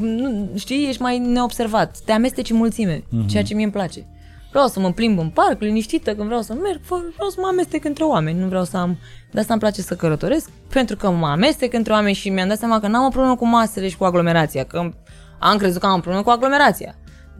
nu, 0.00 0.50
știi, 0.56 0.88
ești 0.88 1.02
mai 1.02 1.18
neobservat, 1.18 1.98
te 2.04 2.12
amesteci 2.12 2.50
în 2.50 2.56
mulțime, 2.56 3.04
ceea 3.26 3.42
ce 3.42 3.54
mie 3.54 3.64
îmi 3.64 3.72
place. 3.72 4.06
Vreau 4.50 4.66
să 4.66 4.80
mă 4.80 4.92
plimb 4.92 5.18
în 5.18 5.28
parc, 5.30 5.60
liniștită, 5.60 6.14
când 6.14 6.26
vreau 6.26 6.40
să 6.42 6.52
merg, 6.54 6.80
fă- 6.80 7.14
vreau 7.14 7.28
să 7.28 7.36
mă 7.40 7.46
amestec 7.46 7.84
între 7.84 8.04
oameni, 8.04 8.38
nu 8.38 8.46
vreau 8.46 8.64
să 8.64 8.76
am... 8.76 8.98
De 9.32 9.40
asta 9.40 9.52
îmi 9.52 9.62
place 9.62 9.82
să 9.82 9.96
călătoresc, 9.96 10.50
pentru 10.72 10.96
că 10.96 11.10
mă 11.10 11.26
amestec 11.26 11.72
între 11.72 11.92
oameni 11.92 12.14
și 12.14 12.28
mi-am 12.28 12.48
dat 12.48 12.58
seama 12.58 12.80
că 12.80 12.86
n-am 12.88 13.04
o 13.04 13.08
problemă 13.08 13.36
cu 13.36 13.46
masele 13.46 13.88
și 13.88 13.96
cu 13.96 14.04
aglomerația, 14.04 14.64
că 14.64 14.90
am 15.38 15.56
crezut 15.56 15.80
că 15.80 15.86
am 15.86 15.96
o 15.96 16.00
problemă 16.00 16.22
cu 16.22 16.30
aglomerația. 16.30 16.94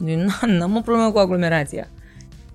Eu 0.05 0.17
n- 0.17 0.39
N-am 0.57 0.75
o 0.75 0.81
problemă 0.81 1.11
cu 1.11 1.17
aglomerația. 1.17 1.87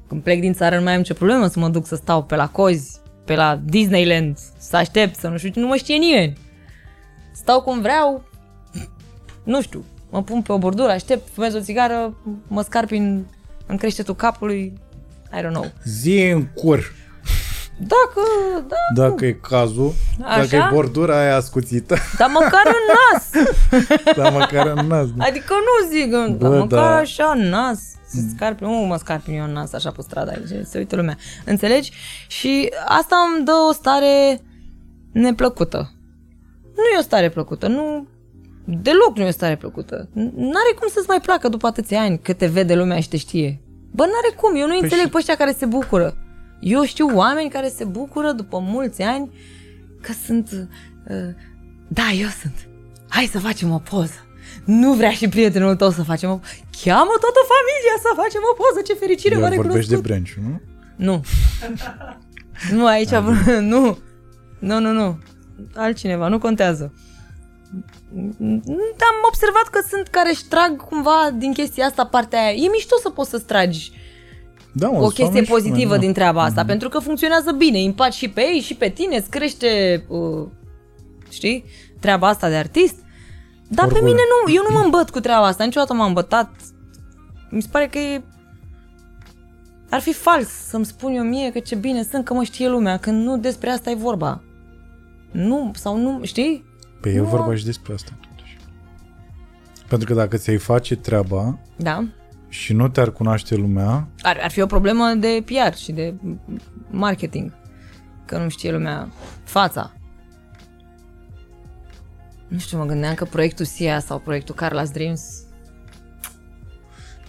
Când 0.09 0.23
plec 0.23 0.41
din 0.41 0.53
țară 0.53 0.77
nu 0.77 0.83
mai 0.83 0.93
am 0.93 0.99
nicio 0.99 1.15
problemă 1.15 1.47
să 1.47 1.59
mă 1.59 1.69
duc 1.69 1.87
să 1.87 1.95
stau 1.95 2.23
pe 2.23 2.37
la 2.37 2.49
cozi, 2.49 3.01
pe 3.25 3.35
la 3.35 3.61
Disneyland, 3.65 4.39
să 4.59 4.77
aștept, 4.77 5.17
să 5.17 5.29
nu 5.29 5.37
știu, 5.37 5.61
nu 5.61 5.67
mă 5.67 5.77
știe 5.77 5.97
nimeni. 5.97 6.37
Stau 7.33 7.61
cum 7.63 7.81
vreau, 7.81 8.25
nu 9.45 9.63
știu, 9.63 9.85
mă 10.11 10.23
pun 10.23 10.43
pe 10.43 10.53
o 10.53 10.59
bordură, 10.59 10.91
aștept, 10.91 11.29
fumez 11.33 11.55
o 11.55 11.61
țigară, 11.61 12.15
mă 12.49 12.63
scarpi 12.63 12.97
în, 12.97 13.25
în 13.67 13.77
creștetul 13.77 14.15
capului, 14.15 14.73
I 15.33 15.41
don't 15.43 15.53
know. 15.53 15.73
Zi 15.85 16.31
în 16.33 16.47
cur. 16.47 16.93
Dacă, 17.79 18.21
da, 18.69 19.03
Dacă 19.03 19.27
e 19.27 19.33
cazul, 19.33 19.93
Așa? 20.23 20.41
dacă 20.41 20.57
e 20.57 20.75
bordura 20.75 21.19
aia 21.21 21.37
ascuțită, 21.37 21.97
dar 22.19 22.29
măcar 22.29 22.63
în 22.65 22.95
nas. 22.95 23.31
dar 24.17 24.33
măcar 24.33 24.67
în 24.67 24.87
nas. 24.87 25.07
da. 25.11 25.25
Adică 25.25 25.55
nu 25.55 25.89
zic, 25.97 26.11
Bă, 26.11 26.47
dar 26.49 26.51
măcar 26.51 26.67
da. 26.69 26.97
așa 26.97 27.33
în 27.37 27.49
nas. 27.49 27.81
Să 28.07 28.21
scarpi, 28.35 28.63
nu 28.63 28.71
mă 28.71 28.97
scarpi 28.97 29.35
eu 29.35 29.45
în 29.45 29.53
nas 29.53 29.73
așa 29.73 29.91
pe 29.91 30.03
stradă 30.03 30.31
aici, 30.31 30.67
se 30.67 30.79
uită 30.79 30.97
lumea. 30.97 31.17
Înțelegi? 31.45 31.93
Și 32.27 32.71
asta 32.87 33.17
îmi 33.37 33.45
dă 33.45 33.53
o 33.69 33.73
stare 33.73 34.41
neplăcută. 35.13 35.93
Nu 36.63 36.83
e 36.95 36.99
o 36.99 37.03
stare 37.03 37.29
plăcută, 37.29 37.67
nu... 37.67 38.07
Deloc 38.65 39.17
nu 39.17 39.23
e 39.23 39.29
o 39.29 39.31
stare 39.31 39.57
plăcută. 39.57 40.09
N-are 40.13 40.73
cum 40.79 40.89
să-ți 40.89 41.09
mai 41.09 41.21
placă 41.21 41.49
după 41.49 41.67
atâția 41.67 42.01
ani 42.01 42.19
că 42.19 42.33
te 42.33 42.47
vede 42.47 42.75
lumea 42.75 43.01
și 43.01 43.09
te 43.09 43.17
știe. 43.17 43.61
Bă, 43.91 44.03
n-are 44.03 44.35
cum, 44.37 44.57
eu 44.57 44.67
nu 44.67 44.73
înțeleg 44.81 45.05
și- 45.05 45.11
pe 45.11 45.17
ăștia 45.17 45.37
care 45.37 45.53
se 45.59 45.67
bucură. 45.67 46.17
Eu 46.61 46.85
știu 46.85 47.07
oameni 47.17 47.51
care 47.51 47.69
se 47.69 47.85
bucură 47.85 48.33
după 48.33 48.59
mulți 48.59 49.03
ani 49.03 49.31
că 50.01 50.13
sunt... 50.27 50.51
Uh, 51.09 51.17
da, 51.89 52.11
eu 52.21 52.29
sunt. 52.41 52.69
Hai 53.09 53.25
să 53.25 53.39
facem 53.39 53.71
o 53.73 53.79
poză. 53.79 54.27
Nu 54.65 54.93
vrea 54.93 55.11
și 55.11 55.29
prietenul 55.29 55.77
tău 55.77 55.91
să 55.91 56.03
facem 56.03 56.31
o... 56.31 56.41
Cheamă 56.83 57.15
toată 57.21 57.41
familia 57.55 57.97
să 57.99 58.09
facem 58.17 58.41
o 58.53 58.55
poză, 58.63 58.81
ce 58.87 58.95
fericire 58.95 59.35
m-a 59.35 59.41
Iar 59.41 59.55
vorbești 59.55 59.89
de 59.89 59.95
recunoscut. 59.95 60.35
Brenciu, 60.35 60.41
nu? 60.43 60.61
Nu. 60.97 61.23
nu, 62.79 62.87
aici, 62.87 63.11
nu. 63.61 63.99
Nu, 64.59 64.79
nu, 64.79 64.93
nu. 64.93 65.19
Altcineva, 65.75 66.29
nu 66.29 66.39
contează. 66.39 66.93
Am 69.11 69.17
observat 69.27 69.69
că 69.71 69.81
sunt 69.89 70.07
care 70.09 70.31
își 70.31 70.45
trag 70.49 70.77
cumva 70.89 71.31
din 71.37 71.53
chestia 71.53 71.87
asta 71.87 72.07
partea 72.07 72.41
aia. 72.41 72.51
E 72.53 72.69
mișto 72.69 72.97
să 73.03 73.11
poți 73.11 73.31
să-ți 73.31 73.45
tragi 73.45 73.93
Da, 74.73 74.89
mă, 74.89 74.93
o 74.97 75.01
sunt 75.01 75.07
chestie 75.09 75.25
oameni 75.25 75.45
și 75.47 75.53
pozitivă 75.53 75.85
oameni, 75.91 76.01
din 76.05 76.13
treaba 76.13 76.43
asta, 76.43 76.61
Mhm. 76.61 76.69
pentru 76.69 76.89
că 76.89 76.99
funcționează 76.99 77.53
bine, 77.53 77.79
impact 77.81 78.13
și 78.13 78.29
pe 78.29 78.41
ei 78.41 78.61
și 78.61 78.75
pe 78.75 78.89
tine, 78.89 79.17
îți 79.17 79.31
crește, 79.31 80.05
uh, 80.09 80.47
știi, 81.31 81.65
treaba 82.01 82.29
asta 82.29 82.49
de 82.49 82.55
artist. 82.55 82.95
Dar 83.69 83.87
pe 83.87 83.93
Oricum. 83.93 84.09
mine 84.11 84.21
nu, 84.47 84.53
eu 84.53 84.63
nu 84.69 84.75
mă 84.79 84.85
îmbăt 84.85 85.11
cu 85.11 85.21
treaba 85.21 85.47
asta, 85.47 85.65
niciodată 85.65 85.95
m-am 85.95 86.07
îmbătat. 86.07 86.51
Mi 87.51 87.63
se 87.63 87.69
pare 87.73 87.87
că 87.87 87.99
e... 87.99 88.23
Ar 89.91 90.01
fi 90.01 90.13
fals 90.13 90.49
să-mi 90.49 90.85
spun 90.85 91.15
eu 91.15 91.23
mie 91.25 91.53
că 91.53 91.59
ce 91.59 91.75
bine 91.75 92.03
sunt, 92.11 92.25
că 92.25 92.35
mă 92.35 92.43
știe 92.43 92.69
lumea, 92.69 92.97
când 92.97 93.25
nu 93.25 93.39
despre 93.39 93.71
asta 93.71 93.91
e 93.91 93.95
vorba. 93.95 94.43
Nu, 95.31 95.71
sau 95.75 95.97
nu, 95.97 96.21
știi? 96.23 96.65
Păi 97.05 97.15
e 97.15 97.19
Nu. 97.19 97.25
vorba 97.25 97.55
și 97.55 97.65
despre 97.65 97.93
asta 97.93 98.11
totuși. 98.31 98.57
Pentru 99.89 100.09
că 100.09 100.15
dacă 100.15 100.37
ți-ai 100.37 100.57
face 100.57 100.97
treaba 100.97 101.59
Da. 101.77 102.05
și 102.49 102.73
nu 102.73 102.89
te-ar 102.89 103.11
cunoaște 103.11 103.55
lumea, 103.55 104.09
Ar, 104.23 104.39
ar 104.43 104.51
fi 104.51 104.61
o 104.61 104.67
problemă 104.67 105.13
de 105.19 105.45
PR 105.45 105.75
și 105.77 105.93
de 105.93 106.15
marketing. 106.91 107.53
Că 108.25 108.39
nu 108.39 108.49
știe 108.49 108.73
lumea 108.73 109.09
fața. 109.45 109.93
Nu 112.49 112.59
știu, 112.59 112.79
mă 112.79 112.85
gândeam 112.85 113.15
că 113.15 113.25
proiectul 113.25 113.65
SIA 113.65 113.99
sau 113.99 114.19
proiectul 114.19 114.55
Carla's 114.65 114.93
Dreams 114.93 115.43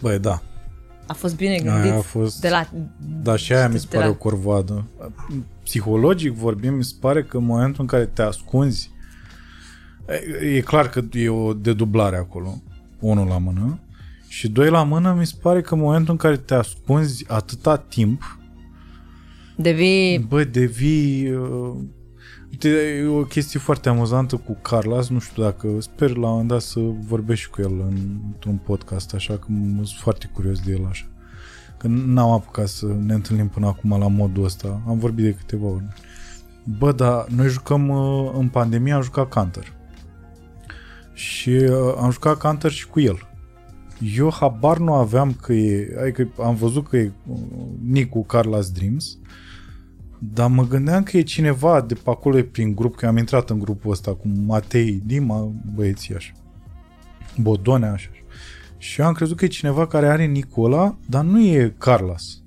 băi, 0.02 0.20
da. 0.20 0.42
a 1.08 1.14
fost 1.14 1.36
bine 1.36 1.56
gândit 1.58 1.92
Aia 1.92 1.98
a 1.98 2.02
fost- 2.02 2.42
de 2.42 2.50
la... 2.50 2.68
Dar 3.22 3.40
și 3.40 3.54
aia 3.54 3.68
mi 3.70 3.80
se 3.80 3.88
de 3.90 3.96
pare 3.96 4.08
la- 4.08 4.12
o 4.12 4.16
corvoadă. 4.16 4.86
Psihologic 5.64 6.32
vorbind, 6.34 6.76
mi 6.78 6.84
se 6.84 6.96
pare 7.00 7.24
că 7.24 7.38
în 7.38 7.46
momentul 7.46 7.82
în 7.82 7.88
care 7.88 8.06
te 8.06 8.22
ascunzi, 8.22 8.92
e, 10.42 10.56
e 10.56 10.62
clar 10.62 10.90
că 10.90 11.02
e 11.12 11.30
o 11.30 11.54
dedublare 11.54 12.18
acolo, 12.18 12.62
unul 13.00 13.28
la 13.28 13.38
mână, 13.38 13.80
și 14.28 14.50
doi 14.50 14.70
la 14.70 14.84
mână, 14.84 15.16
mi 15.18 15.26
se 15.26 15.36
pare 15.42 15.62
că 15.62 15.74
în 15.74 15.80
momentul 15.80 16.12
în 16.12 16.18
care 16.18 16.38
te 16.38 16.54
ascunzi 16.54 17.26
atâta 17.28 17.78
timp, 17.78 18.40
Devii... 19.58 20.20
bă, 20.20 20.44
devii... 20.44 21.32
Uh, 21.32 21.76
uite, 22.52 22.70
e 22.70 23.06
o 23.06 23.24
chestie 23.24 23.60
foarte 23.60 23.90
amuzantă 23.90 24.36
cu 24.36 24.58
Carlos, 24.62 25.10
nu 25.10 25.20
știu 25.20 25.44
dacă, 25.44 25.68
sper 25.80 26.10
la 26.10 26.26
un 26.28 26.32
moment 26.32 26.48
dat 26.48 26.62
să 26.62 26.80
vorbesc 27.08 27.42
și 27.42 27.50
cu 27.50 27.62
el 27.62 27.72
în, 27.72 27.98
într-un 28.26 28.60
podcast, 28.66 29.14
așa 29.14 29.38
că 29.38 29.48
m- 29.50 29.76
sunt 29.76 30.00
foarte 30.00 30.30
curios 30.34 30.60
de 30.60 30.72
el 30.72 30.86
așa. 30.90 31.06
Că 31.78 31.88
n-am 31.88 32.30
apucat 32.30 32.68
să 32.68 32.86
ne 33.06 33.14
întâlnim 33.14 33.48
până 33.48 33.68
acum 33.68 34.00
la 34.00 34.08
modul 34.08 34.44
ăsta. 34.44 34.82
Am 34.88 35.00
vorbit 35.00 35.24
de 35.24 35.34
câteva 35.34 35.66
ori. 35.68 35.84
Bă, 36.64 36.92
dar 36.92 37.26
noi 37.30 37.48
jucăm 37.48 37.90
uh, 37.90 38.32
în 38.38 38.48
pandemie, 38.48 38.94
am 38.94 39.02
jucat 39.02 39.30
Counter. 39.30 39.74
Și 41.16 41.50
uh, 41.50 41.96
am 41.98 42.12
jucat 42.12 42.38
Counter 42.38 42.72
și 42.72 42.88
cu 42.88 43.00
el. 43.00 43.28
Eu 44.16 44.32
habar 44.32 44.78
nu 44.78 44.94
aveam 44.94 45.34
că 45.42 45.54
e, 45.54 45.96
adică 46.02 46.30
am 46.40 46.56
văzut 46.56 46.88
că 46.88 46.98
e 46.98 47.12
uh, 47.28 47.38
Nicu 47.84 48.24
Carlos 48.24 48.72
Dreams, 48.72 49.18
dar 50.20 50.50
mă 50.50 50.68
gândeam 50.68 51.04
că 51.04 51.18
e 51.18 51.22
cineva 51.22 51.82
de 51.82 51.94
pe 51.94 52.10
acolo 52.10 52.42
prin 52.52 52.76
grup, 52.76 52.96
că 52.96 53.08
am 53.08 53.18
intrat 53.18 53.50
în 53.50 53.60
grupul 53.60 53.92
ăsta 53.92 54.14
cu 54.14 54.28
Matei, 54.46 55.02
Dima, 55.06 55.52
băieții 55.76 56.16
așa. 56.16 56.32
Bodone 57.38 57.88
așa. 57.88 58.10
Și 58.78 59.02
eu 59.02 59.08
am 59.08 59.14
crezut 59.14 59.38
că 59.38 59.46
e 59.46 59.48
cineva 59.48 59.88
care 59.88 60.08
are 60.08 60.26
Nicola, 60.26 60.98
dar 61.10 61.24
nu 61.24 61.42
e 61.42 61.76
Carlos. 61.78 62.44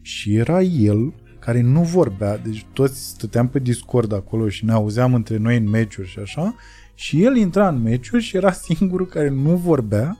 Și 0.00 0.34
era 0.34 0.62
el 0.62 1.14
care 1.38 1.60
nu 1.60 1.82
vorbea, 1.82 2.38
deci 2.38 2.66
toți 2.72 3.08
stăteam 3.08 3.48
pe 3.48 3.58
Discord 3.58 4.12
acolo 4.12 4.48
și 4.48 4.64
ne 4.64 4.72
auzeam 4.72 5.14
între 5.14 5.36
noi 5.36 5.56
în 5.56 5.68
meciuri 5.68 6.08
și 6.08 6.18
așa, 6.18 6.54
și 7.00 7.22
el 7.22 7.36
intra 7.36 7.68
în 7.68 7.82
meciuri 7.82 8.22
și 8.22 8.36
era 8.36 8.52
singurul 8.68 9.06
care 9.06 9.28
nu 9.28 9.56
vorbea, 9.56 10.16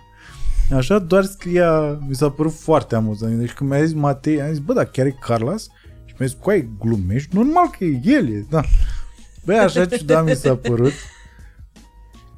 așa 0.72 0.98
doar 0.98 1.24
scria, 1.24 1.98
mi 2.06 2.14
s-a 2.14 2.30
părut 2.30 2.52
foarte 2.52 2.94
amuzant. 2.94 3.38
Deci 3.38 3.52
când 3.52 3.70
mi-a 3.70 3.84
zis 3.84 3.94
Matei, 3.94 4.40
am 4.40 4.48
zis, 4.48 4.58
bă, 4.58 4.72
dar 4.72 4.84
chiar 4.84 5.06
e 5.06 5.16
Carlos? 5.20 5.62
Și 6.04 6.14
mi-a 6.18 6.28
zis, 6.28 6.36
coai, 6.40 6.68
glumești? 6.78 7.34
Normal 7.34 7.70
că 7.78 7.84
e 7.84 8.00
el, 8.04 8.28
e, 8.28 8.46
da. 8.50 8.62
Băi, 9.44 9.58
așa 9.58 9.86
ciudat 9.96 10.24
mi 10.24 10.34
s-a 10.34 10.56
părut. 10.56 10.92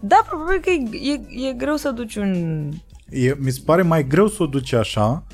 Da, 0.01 0.24
probabil 0.28 0.60
că 0.60 0.70
e, 0.70 1.10
e, 1.12 1.48
e 1.48 1.52
greu 1.52 1.77
să 1.77 1.90
duci 1.90 2.16
un... 2.16 2.69
E, 3.09 3.35
mi 3.39 3.51
se 3.51 3.60
pare 3.64 3.82
mai 3.82 4.06
greu 4.06 4.28
să 4.28 4.43
o 4.43 4.47
duci 4.47 4.73
așa, 4.73 5.24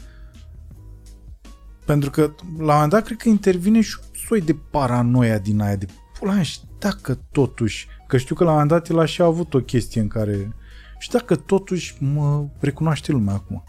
pentru 1.85 2.11
că 2.11 2.21
la 2.41 2.59
un 2.59 2.67
moment 2.67 2.91
dat 2.91 3.05
cred 3.05 3.17
că 3.17 3.29
intervine 3.29 3.81
și 3.81 3.97
un 4.01 4.19
soi 4.27 4.41
de 4.41 4.57
paranoia 4.71 5.39
din 5.39 5.61
aia 5.61 5.77
de 5.77 5.87
pula 6.19 6.33
mea, 6.33 6.43
și 6.43 6.59
dacă 6.79 7.19
totuși, 7.33 7.89
că 8.09 8.17
știu 8.17 8.35
că 8.35 8.45
la 8.45 8.51
un 8.51 8.57
moment 8.57 8.73
dat 8.73 8.89
el 8.89 8.99
a 8.99 9.05
și 9.05 9.23
avut 9.23 9.55
o 9.55 9.59
chestie 9.59 10.01
în 10.01 10.09
care 10.09 10.53
și 10.99 11.11
dacă 11.11 11.37
totuși 11.37 11.97
mă 12.01 12.47
recunoaște 12.61 13.13
lumea 13.13 13.35
acum. 13.35 13.65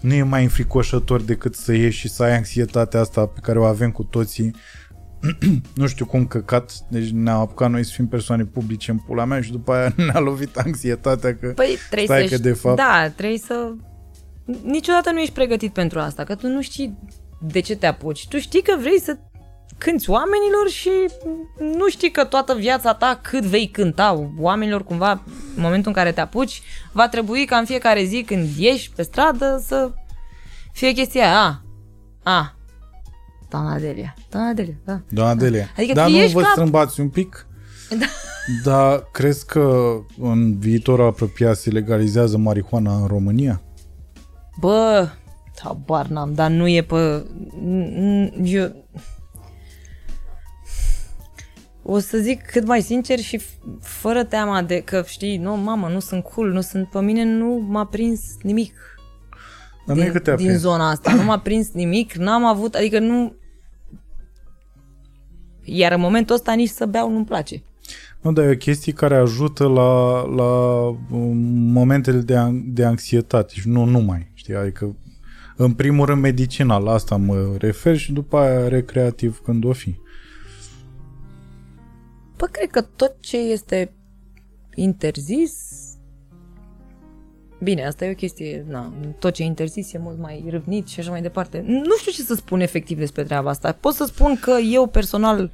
Nu 0.00 0.12
e 0.14 0.22
mai 0.22 0.42
înfricoșător 0.42 1.22
decât 1.22 1.54
să 1.54 1.72
ieși 1.72 1.98
și 1.98 2.08
să 2.08 2.22
ai 2.22 2.36
anxietatea 2.36 3.00
asta 3.00 3.26
pe 3.26 3.40
care 3.42 3.58
o 3.58 3.64
avem 3.64 3.90
cu 3.90 4.02
toții 4.02 4.54
nu 5.74 5.86
știu 5.86 6.06
cum 6.06 6.26
căcat, 6.26 6.72
deci 6.88 7.08
ne-am 7.10 7.40
apucat 7.40 7.70
noi 7.70 7.84
să 7.84 7.92
fim 7.94 8.08
persoane 8.08 8.44
publice 8.44 8.90
în 8.90 8.98
pula 8.98 9.24
mea 9.24 9.40
și 9.40 9.50
după 9.50 9.72
aia 9.72 9.92
ne-a 10.12 10.20
lovit 10.20 10.56
anxietatea 10.56 11.36
că 11.36 11.46
Păi 11.46 11.76
trebuie 11.90 12.06
Stai 12.16 12.28
să 12.28 12.34
că, 12.34 12.42
de 12.42 12.52
fapt- 12.52 12.76
Da, 12.76 13.12
trebuie 13.16 13.38
să... 13.38 13.74
Niciodată 14.62 15.10
nu 15.10 15.20
ești 15.20 15.34
pregătit 15.34 15.72
pentru 15.72 15.98
asta, 15.98 16.24
că 16.24 16.34
tu 16.34 16.48
nu 16.48 16.62
știi 16.62 16.98
de 17.40 17.60
ce 17.60 17.76
te 17.76 17.86
apuci. 17.86 18.28
Tu 18.28 18.38
știi 18.38 18.62
că 18.62 18.76
vrei 18.80 19.00
să 19.00 19.18
cânti 19.78 20.10
oamenilor 20.10 20.68
și 20.68 20.90
nu 21.58 21.88
știi 21.88 22.10
că 22.10 22.24
toată 22.24 22.54
viața 22.54 22.94
ta 22.94 23.18
cât 23.22 23.42
vei 23.44 23.68
cânta 23.68 24.30
oamenilor 24.38 24.84
cumva 24.84 25.10
în 25.56 25.62
momentul 25.62 25.88
în 25.88 25.96
care 25.96 26.12
te 26.12 26.20
apuci, 26.20 26.62
va 26.92 27.08
trebui 27.08 27.44
ca 27.44 27.56
în 27.56 27.64
fiecare 27.64 28.04
zi 28.04 28.22
când 28.22 28.48
ieși 28.56 28.90
pe 28.96 29.02
stradă 29.02 29.62
să 29.66 29.90
fie 30.72 30.92
chestia 30.92 31.22
aia. 31.22 31.62
A, 32.22 32.32
a, 32.32 32.54
doamna 33.50 33.78
Delia, 33.78 34.14
doamna 34.30 34.52
Delia, 34.52 34.74
da. 34.84 35.00
Doamna 35.08 35.34
Delia. 35.34 35.68
Adică 35.76 35.92
Dar 35.92 36.06
tu 36.06 36.10
nu 36.12 36.18
ești 36.18 36.32
vă 36.34 36.40
ca- 36.40 36.48
strâmbați 36.50 37.00
un 37.00 37.08
pic? 37.08 37.46
Da. 37.98 38.06
Dar 38.64 39.08
crezi 39.12 39.46
că 39.46 39.94
în 40.20 40.58
viitorul 40.58 41.06
apropiat 41.06 41.56
se 41.56 41.70
legalizează 41.70 42.36
marihuana 42.36 42.94
în 42.96 43.06
România? 43.06 43.62
Bă, 44.60 45.08
habar 45.62 46.06
n-am, 46.06 46.32
dar 46.34 46.50
nu 46.50 46.68
e 46.68 46.82
pe... 46.82 47.26
n- 47.64 47.92
n- 47.94 48.32
Eu... 48.44 48.84
O 51.86 51.98
să 51.98 52.18
zic 52.18 52.42
cât 52.42 52.66
mai 52.66 52.82
sincer 52.82 53.18
și 53.18 53.38
f- 53.40 53.80
fără 53.80 54.24
teama 54.24 54.62
de 54.62 54.80
că, 54.80 55.02
știi, 55.06 55.36
nu, 55.36 55.56
mamă, 55.56 55.88
nu 55.88 55.98
sunt 56.00 56.22
cool, 56.24 56.50
nu 56.52 56.60
sunt, 56.60 56.88
pe 56.90 57.00
mine 57.00 57.24
nu 57.24 57.66
m-a 57.68 57.86
prins 57.86 58.20
nimic 58.42 58.74
Dar 59.86 59.96
nu 59.96 60.02
e 60.02 60.04
din, 60.04 60.12
că 60.12 60.18
te-a 60.18 60.36
din 60.36 60.46
prins. 60.46 60.60
zona 60.60 60.90
asta, 60.90 61.14
nu 61.14 61.22
m-a 61.22 61.38
prins 61.38 61.70
nimic, 61.72 62.12
n-am 62.14 62.44
avut, 62.44 62.74
adică 62.74 62.98
nu... 62.98 63.34
Iar 65.64 65.92
în 65.92 66.00
momentul 66.00 66.34
ăsta 66.34 66.52
nici 66.52 66.68
să 66.68 66.86
beau 66.86 67.10
nu-mi 67.10 67.24
place. 67.24 67.62
Nu, 68.20 68.32
dar 68.32 68.44
e 68.44 68.50
o 68.50 68.56
chestie 68.56 68.92
care 68.92 69.16
ajută 69.16 69.66
la, 69.66 70.22
la 70.34 70.52
um, 71.10 71.36
momentele 71.72 72.18
de, 72.18 72.36
an- 72.36 72.62
de 72.74 72.84
anxietate 72.84 73.52
și 73.56 73.68
nu 73.68 73.84
numai, 73.84 74.30
știi, 74.34 74.54
adică 74.54 74.96
în 75.56 75.72
primul 75.72 76.06
rând 76.06 76.20
medicinal, 76.20 76.82
la 76.82 76.92
asta 76.92 77.16
mă 77.16 77.54
refer 77.58 77.96
și 77.96 78.12
după 78.12 78.36
aia 78.38 78.68
recreativ 78.68 79.40
când 79.44 79.64
o 79.64 79.72
fi. 79.72 79.94
Păi 82.36 82.48
cred 82.50 82.70
că 82.70 82.80
tot 82.80 83.16
ce 83.20 83.36
este 83.36 83.92
interzis 84.74 85.72
Bine, 87.62 87.86
asta 87.86 88.04
e 88.04 88.10
o 88.10 88.14
chestie, 88.14 88.64
na, 88.68 88.92
tot 89.18 89.32
ce 89.32 89.42
e 89.42 89.46
interzis 89.46 89.92
e 89.92 89.98
mult 89.98 90.18
mai 90.18 90.44
râvnit 90.48 90.88
și 90.88 91.00
așa 91.00 91.10
mai 91.10 91.22
departe. 91.22 91.64
Nu 91.66 91.96
știu 91.96 92.12
ce 92.12 92.22
să 92.22 92.34
spun 92.34 92.60
efectiv 92.60 92.98
despre 92.98 93.24
treaba 93.24 93.50
asta. 93.50 93.72
Pot 93.72 93.94
să 93.94 94.04
spun 94.04 94.36
că 94.36 94.50
eu 94.50 94.86
personal 94.86 95.50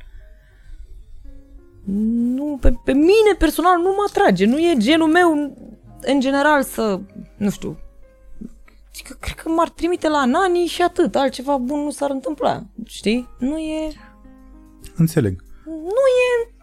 nu, 2.35 2.59
pe, 2.61 2.75
pe 2.85 2.93
mine 2.93 3.35
personal 3.39 3.77
nu 3.77 3.89
mă 3.89 4.05
atrage, 4.09 4.47
nu 4.47 4.59
e 4.59 4.75
genul 4.79 5.09
meu 5.09 5.57
în 6.01 6.21
general 6.21 6.63
să, 6.63 7.01
nu 7.37 7.51
știu, 7.51 7.79
că 9.09 9.17
cred 9.21 9.35
că 9.35 9.49
m-ar 9.49 9.69
trimite 9.69 10.09
la 10.09 10.25
nani 10.25 10.59
și 10.59 10.83
atât, 10.83 11.15
altceva 11.17 11.57
bun 11.57 11.81
nu 11.81 11.91
s-ar 11.91 12.11
întâmpla, 12.11 12.63
știi? 12.85 13.29
Nu 13.39 13.59
e, 13.59 13.93
Înțeleg. 14.97 15.43
nu 15.65 16.05
e, 16.21 16.55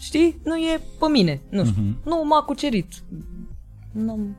știi? 0.00 0.40
Nu 0.44 0.56
e 0.56 0.80
pe 0.98 1.06
mine, 1.12 1.40
nu 1.50 1.64
știu, 1.64 1.82
Mhm. 1.82 1.96
nu 2.04 2.24
m-a 2.24 2.42
cucerit. 2.42 2.92
N-am... 3.92 4.36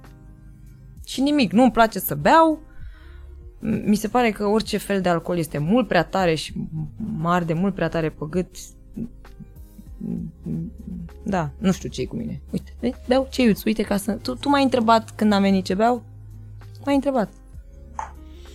Și 1.06 1.22
nimic, 1.22 1.52
nu-mi 1.52 1.72
place 1.72 2.00
să 2.00 2.16
beau, 2.16 2.60
M- 3.62 3.84
mi 3.86 3.96
se 3.96 4.08
pare 4.08 4.32
că 4.32 4.46
orice 4.46 4.78
fel 4.78 5.02
de 5.02 5.10
alcool 5.10 5.38
este 5.38 5.58
mult 5.58 5.88
prea 5.88 6.04
tare 6.04 6.36
și 6.36 6.54
mă 7.18 7.30
arde 7.30 7.54
mult 7.54 7.76
prea 7.76 7.90
tare 7.90 8.10
pe 8.10 8.26
gât. 8.30 8.48
Da, 11.24 11.50
nu 11.58 11.72
știu 11.72 11.90
ce 11.90 12.02
e 12.02 12.06
cu 12.06 12.16
mine. 12.16 12.42
Uite, 12.52 12.74
vezi, 12.80 12.96
beau 13.08 13.28
ceiuț, 13.32 13.64
uite 13.64 13.82
ca 13.84 13.98
să... 13.98 14.12
Tu, 14.12 14.36
tu 14.36 14.50
m-ai 14.50 14.64
întrebat 14.64 15.12
când 15.16 15.34
am 15.34 15.42
venit 15.42 15.64
ce 15.66 15.74
beau? 15.74 16.04
M-ai 16.86 16.96
întrebat. 16.96 17.30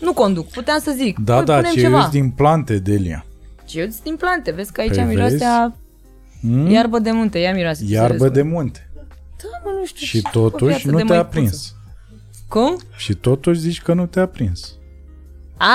Nu 0.00 0.12
conduc, 0.12 0.46
puteam 0.46 0.78
să 0.80 0.92
zic. 0.96 1.18
Da, 1.18 1.36
Păi, 1.36 1.44
da, 1.44 1.56
punem 1.56 1.72
ce 1.72 1.80
ceva. 1.80 2.08
din 2.10 2.30
plante, 2.30 2.78
Delia. 2.78 3.24
Ceiuț 3.64 3.98
din 3.98 4.16
plante, 4.16 4.50
vezi 4.50 4.72
că 4.72 4.80
aici 4.80 4.94
Păi 4.94 5.04
miroase 5.04 5.30
vezi? 5.30 5.44
a 5.44 5.76
Mm? 6.46 6.66
iarbă 6.66 6.98
de 6.98 7.10
munte, 7.10 7.38
ia 7.38 7.52
miroase. 7.52 7.84
ce 7.86 7.92
Iarbă 7.92 8.24
să 8.24 8.28
de 8.28 8.42
vezi. 8.42 8.54
munte. 8.54 8.90
Da, 8.94 9.48
mă, 9.64 9.70
nu 9.78 9.84
știu 9.86 10.06
Și 10.06 10.22
ce, 10.22 10.28
o 10.28 10.30
totuși 10.30 10.66
viață 10.66 10.90
nu 10.90 10.96
de 10.96 11.02
te-a 11.02 11.14
măicuță. 11.14 11.38
prins. 11.38 11.74
Cum? 12.48 12.78
Și 12.96 13.14
totuși 13.14 13.60
zici 13.60 13.82
că 13.82 13.92
nu 13.94 14.06
te-a 14.06 14.26
prins. 14.26 14.72
A! 15.56 15.74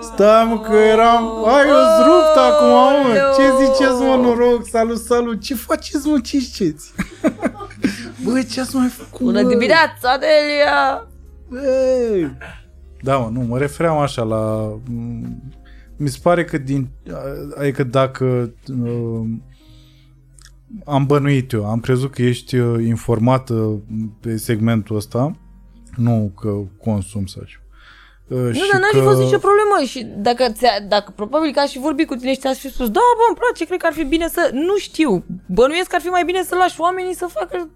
Stai 0.00 0.44
mă 0.44 0.60
că 0.60 0.74
eram... 0.76 1.44
Ai, 1.46 1.66
eu 1.68 1.74
rupt 2.06 2.36
acum, 2.36 2.68
mă. 2.68 3.14
Ce 3.36 3.64
ziceți, 3.64 4.00
mă, 4.02 4.16
noroc? 4.22 4.66
Salut, 4.68 4.98
salut. 4.98 5.40
Ce 5.40 5.54
faceți, 5.54 6.06
mă? 6.06 6.18
Ce 6.20 6.38
știți? 6.40 6.92
Bă, 8.24 8.42
ce 8.52 8.60
ați 8.60 8.76
mai 8.76 8.88
făcut, 8.88 9.20
Bună 9.20 9.42
bă? 9.42 9.48
dimineața, 9.48 10.16
Delia! 10.18 11.06
Bă! 11.48 12.28
Da, 13.02 13.16
mă, 13.16 13.28
nu, 13.32 13.40
mă 13.40 13.58
refeream 13.58 13.98
așa 13.98 14.22
la... 14.22 14.72
m, 16.04 16.06
Mi 16.06 16.10
se 16.10 16.18
pare 16.22 16.44
că 16.44 16.58
din... 16.58 16.88
Adică 17.58 17.84
dacă... 17.84 18.54
uh, 18.84 19.26
Am 20.84 21.06
bănuit 21.06 21.52
eu, 21.52 21.70
am 21.70 21.80
crezut 21.80 22.10
că 22.10 22.22
ești 22.22 22.56
uh, 22.56 22.84
informată 22.86 23.82
pe 24.20 24.36
segmentul 24.36 24.96
ăsta, 24.96 25.36
nu 25.96 26.32
că 26.40 26.50
consum 26.84 27.26
sau 27.26 27.42
ceva. 27.42 27.62
Uh, 28.28 28.52
Nu, 28.52 28.66
dar 28.72 28.80
n-ar 28.80 28.90
fi 28.92 29.00
fost 29.00 29.20
nicio 29.20 29.38
problemă 29.38 29.76
și 29.86 30.04
dacă, 30.16 30.44
ți-a, 30.52 30.80
dacă 30.88 31.12
probabil 31.16 31.52
că 31.52 31.60
aș 31.60 31.70
fi 31.70 31.78
vorbit 31.78 32.06
cu 32.06 32.14
tine 32.14 32.32
și 32.32 32.38
ți-aș 32.38 32.58
fi 32.58 32.70
spus 32.70 32.86
da, 32.86 33.00
bă, 33.18 33.24
îmi 33.28 33.36
place, 33.36 33.64
cred 33.64 33.80
că 33.80 33.86
ar 33.86 33.92
fi 33.92 34.04
bine 34.04 34.28
să... 34.28 34.50
Nu 34.52 34.76
știu, 34.76 35.24
bănuiesc 35.46 35.88
că 35.88 35.94
ar 35.94 36.00
fi 36.00 36.08
mai 36.08 36.24
bine 36.24 36.42
să 36.42 36.54
lași 36.54 36.80
oamenii 36.80 37.14
să 37.14 37.26
facă... 37.30 37.70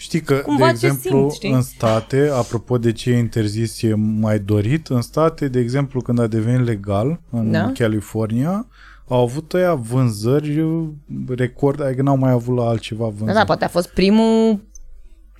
Știi 0.00 0.20
că, 0.20 0.34
Cumva 0.34 0.66
de 0.72 0.78
ce 0.78 0.86
exemplu, 0.86 1.18
simt, 1.18 1.32
știi? 1.32 1.50
în 1.52 1.62
state, 1.62 2.30
apropo 2.32 2.78
de 2.78 2.92
ce 2.92 3.10
e 3.10 3.18
interzis 3.18 3.82
e 3.82 3.94
mai 3.94 4.38
dorit, 4.38 4.86
în 4.86 5.00
state, 5.00 5.48
de 5.48 5.58
exemplu, 5.58 6.00
când 6.00 6.18
a 6.18 6.26
devenit 6.26 6.66
legal 6.66 7.20
în 7.30 7.50
Da. 7.50 7.72
California, 7.74 8.66
au 9.08 9.22
avut 9.22 9.52
ăia 9.52 9.74
vânzări 9.74 10.60
uh, 10.60 10.84
record, 11.28 11.82
adică 11.82 12.02
n-au 12.02 12.16
mai 12.16 12.30
avut 12.30 12.56
la 12.56 12.68
altceva 12.68 13.04
Da, 13.04 13.10
vânzări. 13.10 13.34
da, 13.38 13.44
poate 13.44 13.64
a 13.64 13.68
fost 13.68 13.88
primul... 13.88 14.66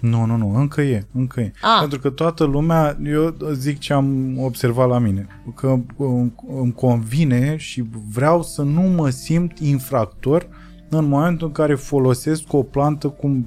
Nu, 0.01 0.24
nu, 0.24 0.36
nu, 0.36 0.55
încă 0.56 0.80
e, 0.80 1.06
încă 1.12 1.40
e. 1.40 1.52
Ah. 1.60 1.76
Pentru 1.80 1.98
că 1.98 2.10
toată 2.10 2.44
lumea, 2.44 2.98
eu 3.05 3.36
zic 3.52 3.78
ce 3.78 3.93
am 3.93 4.39
observat 4.39 4.89
la 4.89 4.98
mine, 4.98 5.26
că 5.55 5.78
îmi, 5.97 6.32
îmi 6.60 6.72
convine 6.72 7.56
și 7.56 7.85
vreau 8.12 8.43
să 8.43 8.62
nu 8.62 8.80
mă 8.80 9.09
simt 9.09 9.59
infractor 9.59 10.48
în 10.90 11.09
momentul 11.09 11.47
în 11.47 11.52
care 11.52 11.74
folosesc 11.74 12.52
o 12.52 12.62
plantă 12.62 13.09
cum 13.09 13.47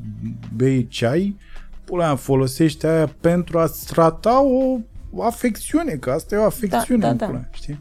bei 0.56 0.88
ceai, 0.88 1.38
pula 1.84 2.06
mea, 2.06 2.16
folosești 2.16 2.86
aia 2.86 3.14
pentru 3.20 3.60
a-ți 3.60 3.86
trata 3.86 4.44
o 5.14 5.24
afecțiune, 5.24 5.94
că 5.94 6.12
asta 6.12 6.36
e 6.36 6.38
o 6.38 6.46
afecțiune, 6.46 7.02
Da, 7.02 7.06
da, 7.06 7.12
în 7.12 7.18
da. 7.18 7.26
pula 7.26 7.38
mea, 7.38 7.50
știi? 7.54 7.80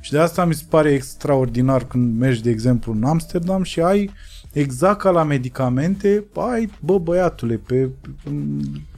Și 0.00 0.12
de 0.12 0.18
asta 0.18 0.44
mi 0.44 0.54
se 0.54 0.64
pare 0.68 0.92
extraordinar 0.92 1.84
când 1.84 2.18
mergi, 2.18 2.42
de 2.42 2.50
exemplu, 2.50 2.92
în 2.92 3.04
Amsterdam 3.04 3.62
și 3.62 3.80
ai 3.80 4.10
exact 4.52 5.00
ca 5.00 5.10
la 5.10 5.22
medicamente, 5.22 6.24
ai, 6.34 6.70
bă, 6.80 6.98
băiatule, 6.98 7.56
pe, 7.56 7.88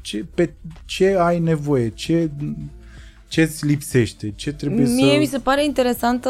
ce, 0.00 0.26
pe 0.34 0.52
ce 0.84 1.16
ai 1.18 1.38
nevoie, 1.40 1.88
ce 1.88 2.30
ce 3.32 3.42
îți 3.42 3.66
lipsește, 3.66 4.32
ce 4.36 4.52
trebuie 4.52 4.86
Mie 4.86 5.12
să... 5.12 5.18
mi 5.18 5.24
se 5.26 5.38
pare 5.38 5.64
interesantă, 5.64 6.28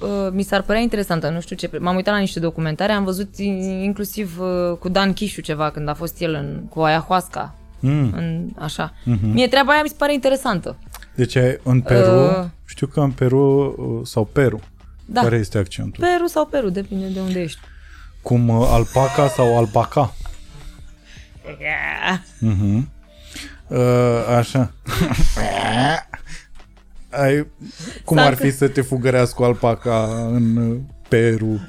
uh, 0.00 0.28
mi 0.32 0.42
s-ar 0.42 0.62
părea 0.62 0.80
interesantă, 0.80 1.28
nu 1.30 1.40
știu 1.40 1.56
ce, 1.56 1.70
m-am 1.80 1.96
uitat 1.96 2.14
la 2.14 2.20
niște 2.20 2.40
documentare, 2.40 2.92
am 2.92 3.04
văzut 3.04 3.34
in- 3.38 3.82
inclusiv 3.84 4.38
uh, 4.40 4.76
cu 4.78 4.88
Dan 4.88 5.12
Chișu 5.12 5.40
ceva 5.40 5.70
când 5.70 5.88
a 5.88 5.94
fost 5.94 6.20
el 6.20 6.34
în, 6.34 6.62
cu 6.68 6.80
ayahuasca, 6.80 7.54
Mm. 7.80 8.12
în, 8.16 8.48
așa. 8.58 8.92
Mhm. 9.04 9.26
Mie 9.32 9.48
treaba 9.48 9.72
aia 9.72 9.82
mi 9.82 9.88
se 9.88 9.94
pare 9.98 10.12
interesantă. 10.12 10.76
Deci 11.14 11.36
ai- 11.36 11.58
în 11.62 11.80
Peru, 11.80 12.14
Uh. 12.20 12.44
știu 12.64 12.86
că 12.86 13.00
în 13.00 13.10
Peru, 13.10 13.74
uh, 13.78 14.06
sau 14.06 14.24
Peru, 14.24 14.60
Da, 15.04 15.20
care 15.20 15.36
este 15.36 15.58
accentul? 15.58 16.04
Peru 16.04 16.26
sau 16.26 16.46
Peru, 16.46 16.68
depinde 16.68 17.06
de 17.06 17.20
unde 17.20 17.40
ești. 17.40 17.58
Cum 18.22 18.48
uh, 18.48 18.66
alpaca 18.70 19.28
sau 19.28 19.58
alpaca. 19.58 20.14
Mhm. 22.38 22.90
Uh, 23.68 23.78
așa. 24.36 24.72
ai, 27.16 27.46
cum 28.04 28.18
ar 28.18 28.34
fi 28.34 28.50
să 28.50 28.68
te 28.68 28.80
fugărească 28.80 29.42
o 29.42 29.44
alpaca 29.44 30.28
în 30.32 30.56
uh, 30.56 30.76
Peru? 31.08 31.60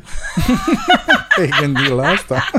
Te-ai 1.36 1.50
gândit 1.62 1.88
la 1.88 2.08
asta? 2.08 2.50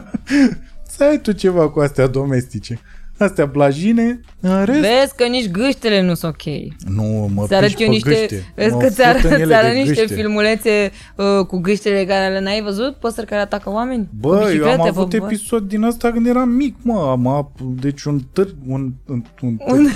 să 0.89 1.05
ai 1.05 1.19
tu 1.21 1.33
ceva 1.33 1.69
cu 1.71 1.81
astea 1.81 2.07
domestice. 2.07 2.81
Astea 3.19 3.47
blajine, 3.47 4.21
în 4.41 4.65
rest... 4.65 4.81
Vezi 4.81 5.15
că 5.17 5.25
nici 5.25 5.51
gâștele 5.51 6.03
nu 6.03 6.15
sunt 6.15 6.33
ok. 6.35 6.55
Nu, 6.95 7.31
mă 7.35 7.45
Ți 7.47 7.55
arăt 7.55 7.69
piși 7.69 7.83
eu 7.83 7.89
pe 7.89 7.95
niște, 7.95 8.11
gâște. 8.11 8.53
vezi 8.55 8.73
Mă 8.75 8.79
că 8.79 8.89
ți 8.89 8.95
fut 8.95 9.05
arăt, 9.05 9.25
în 9.25 9.31
ele 9.33 9.43
ți 9.43 9.49
de 9.49 9.55
arăt 9.55 9.75
niște 9.75 10.01
gâște. 10.01 10.15
filmulețe 10.15 10.91
uh, 11.17 11.47
cu 11.47 11.59
gâștele 11.59 12.05
care 12.05 12.33
le 12.33 12.41
n-ai 12.41 12.63
văzut? 12.63 12.95
Păsări 12.95 13.27
care 13.27 13.41
atacă 13.41 13.71
oameni? 13.71 14.05
Cu 14.05 14.11
Bă, 14.21 14.29
eu 14.29 14.41
am 14.41 14.47
biciclete, 14.47 14.89
avut 14.89 15.11
bă, 15.11 15.19
bă. 15.19 15.25
episod 15.25 15.69
din 15.69 15.83
asta 15.83 16.13
când 16.13 16.27
eram 16.27 16.49
mic, 16.49 16.77
mă. 16.83 16.99
Am, 17.11 17.53
deci 17.81 18.03
un 18.03 18.21
târg, 18.33 18.55
un, 18.67 18.93
un, 19.09 19.23
un, 19.43 19.57
un, 19.67 19.91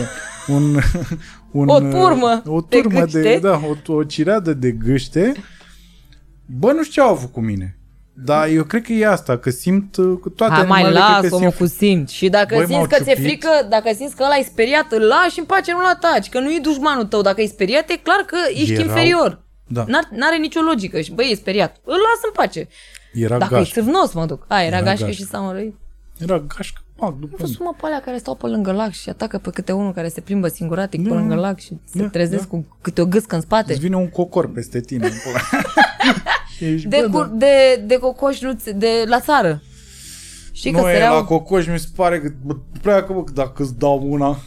un, 0.46 0.76
un 1.50 1.68
O 1.68 1.78
turmă 1.80 2.42
o 2.46 2.60
de 2.68 2.76
turmă 2.76 3.04
de, 3.04 3.20
gâște. 3.20 3.38
da, 3.42 3.60
o, 3.88 3.92
o 3.92 4.02
cireadă 4.04 4.52
de 4.54 4.70
gâște. 4.70 5.32
Bă, 6.46 6.72
nu 6.72 6.82
știu 6.82 7.02
ce 7.02 7.08
au 7.08 7.14
avut 7.14 7.32
cu 7.32 7.40
mine. 7.40 7.76
Dar 8.12 8.48
eu 8.48 8.64
cred 8.64 8.82
că 8.82 8.92
e 8.92 9.06
asta, 9.06 9.38
că 9.38 9.50
simt 9.50 9.96
uh, 9.96 10.18
că 10.22 10.28
toate 10.28 10.52
Hai 10.52 10.64
mai 10.66 10.82
animalele 10.82 11.04
cred 11.18 11.22
las 11.22 11.30
că 11.30 11.34
omul 11.34 11.50
simt 11.50 11.60
cu 11.70 11.76
simț. 11.76 12.10
Și 12.10 12.28
dacă 12.28 12.54
Băi, 12.54 12.66
m-au 12.68 12.80
simți 12.80 12.88
că 12.98 13.02
ți-e 13.04 13.14
ciupit. 13.14 13.28
frică, 13.28 13.48
dacă 13.68 13.92
simți 13.94 14.16
că 14.16 14.22
ăla 14.24 14.36
e 14.36 14.42
speriat, 14.42 14.92
îl 14.92 15.02
lași 15.02 15.38
în 15.38 15.44
pace, 15.44 15.72
nu-l 15.72 15.84
ataci. 15.84 16.28
Că 16.28 16.38
nu 16.40 16.50
e 16.50 16.58
dușmanul 16.62 17.04
tău. 17.04 17.20
Dacă 17.22 17.40
e 17.40 17.46
speriat, 17.46 17.90
e 17.90 17.96
clar 17.96 18.20
că 18.26 18.36
ești 18.54 18.72
Erau- 18.72 18.84
inferior. 18.86 19.40
Da. 19.66 19.84
N-ar, 19.86 20.08
n-are 20.10 20.36
nicio 20.36 20.60
logică. 20.60 21.00
Și 21.00 21.12
băi, 21.12 21.28
e 21.30 21.34
speriat. 21.34 21.76
Îl 21.84 21.92
las 21.94 22.20
în 22.24 22.30
pace. 22.32 22.68
Era 23.12 23.38
Dacă 23.38 23.54
e 23.54 23.58
gașcă. 23.58 23.80
țâvnos, 23.80 24.12
mă 24.12 24.26
duc. 24.26 24.44
A, 24.48 24.62
era, 24.62 24.76
Era 24.76 24.84
gașcă 24.84 25.04
gașcă. 25.04 25.22
și 25.22 25.28
s-a 25.28 25.38
mărăit. 25.38 25.74
Era 26.18 26.38
gașcă, 26.38 26.80
mag, 26.96 27.14
după 27.20 27.36
Văzut 27.38 27.58
mă 27.60 27.72
pe 27.80 27.86
alea 27.86 28.00
care 28.00 28.18
stau 28.18 28.34
pe 28.34 28.46
lângă 28.46 28.72
lac 28.72 28.90
și 28.92 29.08
atacă 29.08 29.38
pe 29.38 29.50
câte 29.50 29.72
unul 29.72 29.92
care 29.92 30.08
se 30.08 30.20
plimbă 30.20 30.48
singuratic 30.48 31.02
pe 31.02 31.08
Da. 31.08 31.14
lângă 31.14 31.34
lac 31.34 31.58
și 31.60 31.68
se 31.84 31.98
Da, 32.02 32.08
trezesc 32.08 32.42
da. 32.42 32.48
cu 32.48 32.76
câte 32.80 33.00
o 33.00 33.06
gâscă 33.06 33.34
în 33.34 33.40
spate. 33.40 33.72
Îți 33.72 33.80
vine 33.80 33.96
un 33.96 34.08
cocor 34.08 34.52
peste 34.52 34.80
tine. 34.80 35.08
în 36.64 36.68
pula. 36.68 36.74
Ești, 36.74 36.88
De, 36.88 37.06
bă, 37.10 37.16
cur, 37.18 37.24
da. 37.26 37.36
de, 37.36 37.82
de 37.86 37.96
cocoș, 37.98 38.40
nu, 38.40 38.52
ți- 38.52 38.74
de 38.74 39.04
la 39.06 39.20
țară. 39.20 39.62
Știi 40.52 40.72
că 40.72 40.80
Nu 40.80 40.88
e 40.88 40.92
săreau 40.92 41.14
la 41.14 41.24
cocoș, 41.24 41.66
mi 41.66 41.78
se 41.78 41.86
pare 41.96 42.20
că 42.20 42.32
bă, 42.44 42.56
pleacă, 42.82 43.12
bă, 43.12 43.24
că 43.24 43.32
dacă 43.32 43.62
îți 43.62 43.78
dau 43.78 44.02
una... 44.10 44.38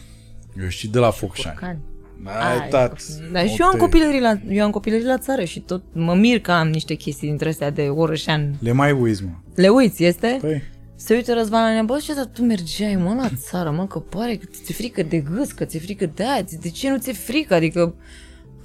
Eu 0.62 0.68
și 0.68 0.88
de 0.90 1.00
la 1.00 1.12
Focșani. 1.12 1.56
Cani. 1.60 1.80
Ai 2.24 2.68
tat. 2.70 3.02
Dar 3.32 3.48
și 3.48 3.62
eu 3.62 3.68
am, 3.68 3.78
copilărit 3.80 4.22
la, 4.22 4.34
eu 4.50 4.64
am 4.66 4.72
copilărit 4.72 5.06
la 5.06 5.18
țară 5.18 5.44
și 5.44 5.60
tot 5.60 5.84
mă 5.94 6.14
mir 6.14 6.40
că 6.40 6.52
am 6.52 6.68
niște 6.70 6.94
chestii 6.94 7.28
dintre 7.28 7.50
astea 7.50 7.70
de 7.70 7.82
orășean. 7.82 8.56
Le 8.60 8.72
mai 8.72 8.92
uiți, 8.92 9.24
mă. 9.24 9.30
Le 9.56 9.68
uiți, 9.68 10.04
este? 10.04 10.38
Păi, 10.42 10.62
Se 10.96 11.14
uită 11.14 11.34
Răzvan 11.34 11.64
la 11.64 11.70
mine, 11.70 11.82
bă, 11.82 12.00
ce 12.04 12.14
dar 12.14 12.26
tu 12.26 12.42
mergeai, 12.44 12.96
mă, 12.96 13.14
la 13.18 13.30
țară, 13.50 13.72
mă, 13.72 13.88
că 13.88 14.00
pare 14.00 14.36
că 14.36 14.46
ți-e 14.64 14.74
frică 14.74 15.04
de 15.04 15.18
gâs, 15.18 15.52
că 15.52 15.66
ți-e 15.66 15.80
frică 15.80 16.06
de 16.16 16.24
aia, 16.24 16.44
ți- 16.44 16.62
de 16.62 16.70
ce 16.70 16.90
nu 16.90 16.98
ți-e 16.98 17.14
frică? 17.14 17.54
Adică, 17.54 17.96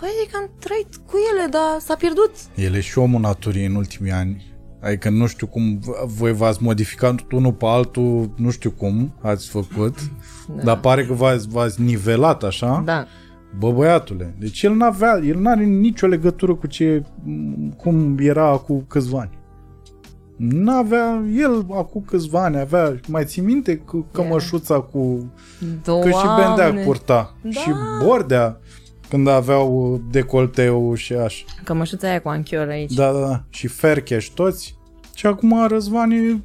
păi, 0.01 0.09
adică 0.23 0.37
am 0.41 0.51
trăit 0.59 0.97
cu 1.07 1.17
ele, 1.33 1.47
dar 1.51 1.79
s-a 1.81 1.95
pierdut. 1.95 2.31
el 2.55 2.75
e 2.75 2.81
și 2.81 2.99
omul 2.99 3.21
naturii 3.21 3.67
în 3.67 3.75
ultimii 3.75 4.13
ani. 4.13 4.49
Adică 4.83 5.11
nu 5.11 5.27
știu 5.27 5.47
cum 5.47 5.79
v- 5.79 6.05
voi 6.17 6.33
v-ați 6.33 6.63
modificat 6.63 7.31
unul 7.33 7.53
pe 7.53 7.67
altul, 7.67 8.31
nu 8.37 8.51
știu 8.51 8.71
cum 8.71 9.13
ați 9.23 9.49
făcut, 9.49 9.99
da. 10.57 10.63
dar 10.63 10.81
pare 10.81 11.05
că 11.07 11.13
v-ați, 11.13 11.49
v-ați 11.49 11.81
nivelat 11.83 12.43
așa. 12.43 12.83
Da. 12.85 13.07
Bă, 13.59 13.71
băiatule, 13.73 14.35
deci 14.39 14.63
el 14.63 14.75
n-avea, 14.75 15.21
el 15.25 15.39
n-are 15.39 15.65
nicio 15.65 16.07
legătură 16.07 16.55
cu 16.55 16.67
ce, 16.67 17.03
cum 17.77 18.17
era 18.19 18.51
cu 18.51 18.85
câțiva 18.89 19.19
ani. 19.19 19.39
N-avea, 20.37 21.23
el 21.37 21.67
acum 21.71 22.05
câțiva 22.07 22.45
ani 22.45 22.59
avea, 22.59 22.95
mai 23.09 23.25
ții 23.25 23.43
minte 23.43 23.77
cu 23.77 24.07
cămășuța 24.13 24.81
cu... 24.81 25.33
Că 25.85 26.09
și 26.09 26.27
Bendea 26.37 26.55
Doamne. 26.57 26.83
purta. 26.85 27.35
Da. 27.43 27.51
Și 27.51 27.71
Bordea, 28.05 28.61
când 29.11 29.29
aveau 29.29 30.01
decolteu 30.11 30.95
și 30.95 31.13
așa. 31.13 31.45
Cămășuța 31.65 32.09
aia 32.09 32.21
cu 32.21 32.29
anchior 32.29 32.69
aici. 32.69 32.93
Da, 32.93 33.13
da, 33.13 33.19
da. 33.19 33.43
Și 33.49 33.67
Fercheș 33.67 34.27
toți. 34.27 34.79
Și 35.15 35.27
acum 35.27 35.67
Răzvan 35.67 36.11
e 36.11 36.41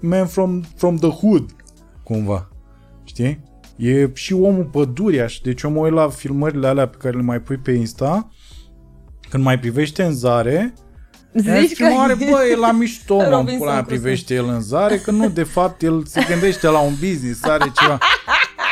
man 0.00 0.26
from, 0.26 0.62
from 0.76 0.96
the 0.96 1.08
hood, 1.08 1.50
cumva. 2.04 2.48
Știi? 3.04 3.40
E 3.76 4.10
și 4.14 4.32
omul 4.32 4.64
pădurii, 4.64 5.20
așa. 5.20 5.40
Deci 5.42 5.62
eu 5.62 5.70
mă 5.70 5.78
uit 5.78 5.92
la 5.92 6.08
filmările 6.08 6.66
alea 6.66 6.88
pe 6.88 6.96
care 7.00 7.16
le 7.16 7.22
mai 7.22 7.40
pui 7.40 7.56
pe 7.56 7.70
Insta, 7.72 8.28
când 9.30 9.44
mai 9.44 9.58
privește 9.58 10.02
în 10.02 10.12
zare, 10.12 10.74
Zici 11.34 11.76
că... 11.76 11.84
filmare, 11.84 12.14
bă, 12.14 12.44
e 12.50 12.56
la 12.56 12.72
mișto, 12.72 13.16
mă, 13.16 13.22
în 13.22 13.30
Robinson 13.30 13.58
pula 13.58 13.72
mea, 13.72 13.82
Crusoe. 13.82 13.98
privește 13.98 14.34
el 14.34 14.44
în 14.48 14.60
zare, 14.60 14.96
că 14.96 15.10
nu, 15.10 15.28
de 15.28 15.42
fapt, 15.42 15.82
el 15.82 16.04
se 16.04 16.26
gândește 16.28 16.66
la 16.66 16.80
un 16.80 16.92
business, 17.00 17.44
are 17.44 17.72
ceva. 17.80 17.98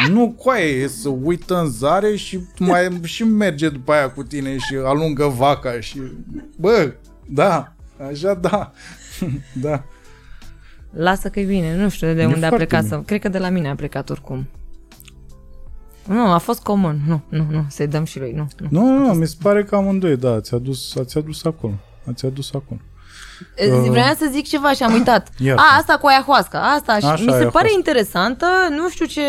Nu, 0.06 0.34
coaie, 0.42 0.82
e 0.82 0.86
să 0.86 1.08
uită 1.08 1.60
în 1.60 1.66
zare 1.70 2.16
și 2.16 2.40
mai 2.58 3.00
și 3.02 3.24
merge 3.24 3.68
după 3.68 3.92
aia 3.92 4.10
cu 4.10 4.22
tine 4.22 4.56
și 4.56 4.74
alungă 4.84 5.26
vaca 5.26 5.80
și... 5.80 6.00
Bă, 6.56 6.92
da, 7.26 7.72
așa 8.10 8.34
da. 8.34 8.72
da. 9.66 9.84
Lasă 10.90 11.28
că 11.28 11.40
e 11.40 11.44
bine, 11.44 11.76
nu 11.76 11.88
știu 11.88 12.14
de 12.14 12.22
E 12.22 12.26
unde 12.26 12.44
a 12.44 12.48
foarte 12.48 12.66
plecat 12.66 12.82
bine. 12.84 12.96
să... 12.96 13.02
Cred 13.06 13.20
că 13.20 13.28
de 13.28 13.38
la 13.38 13.48
mine 13.48 13.68
a 13.68 13.74
plecat 13.74 14.10
oricum. 14.10 14.46
Nu, 16.06 16.32
a 16.32 16.38
fost 16.38 16.62
comun. 16.62 17.00
Nu, 17.06 17.20
nu, 17.28 17.46
nu, 17.50 17.66
să-i 17.68 17.86
dăm 17.86 18.04
și 18.04 18.18
lui. 18.18 18.32
Nu, 18.32 18.48
nu. 18.58 18.68
Nu, 18.70 19.06
nu, 19.06 19.12
mi 19.12 19.26
se 19.26 19.36
pare 19.42 19.64
că 19.64 19.76
amândoi, 19.76 20.16
da, 20.16 20.32
ați 20.32 20.54
adus, 20.54 20.96
ați 20.96 21.18
adus 21.18 21.44
acolo. 21.44 21.74
Ați 22.04 22.26
adus 22.26 22.54
acolo. 22.54 22.80
Uh, 23.82 23.88
Vreau 23.88 24.14
să 24.18 24.28
zic 24.32 24.46
ceva 24.48 24.72
și 24.72 24.82
am 24.82 24.92
uitat. 24.92 25.28
Iartă. 25.38 25.62
A, 25.62 25.76
asta 25.78 25.96
cu 25.98 26.06
ayahuasca. 26.06 26.58
Asta 26.72 26.98
și 26.98 27.04
Așa, 27.04 27.12
mi 27.12 27.18
se 27.18 27.30
ayahuasca. 27.30 27.58
pare 27.58 27.68
interesantă. 27.76 28.46
Nu 28.70 28.88
știu 28.90 29.06
ce... 29.06 29.20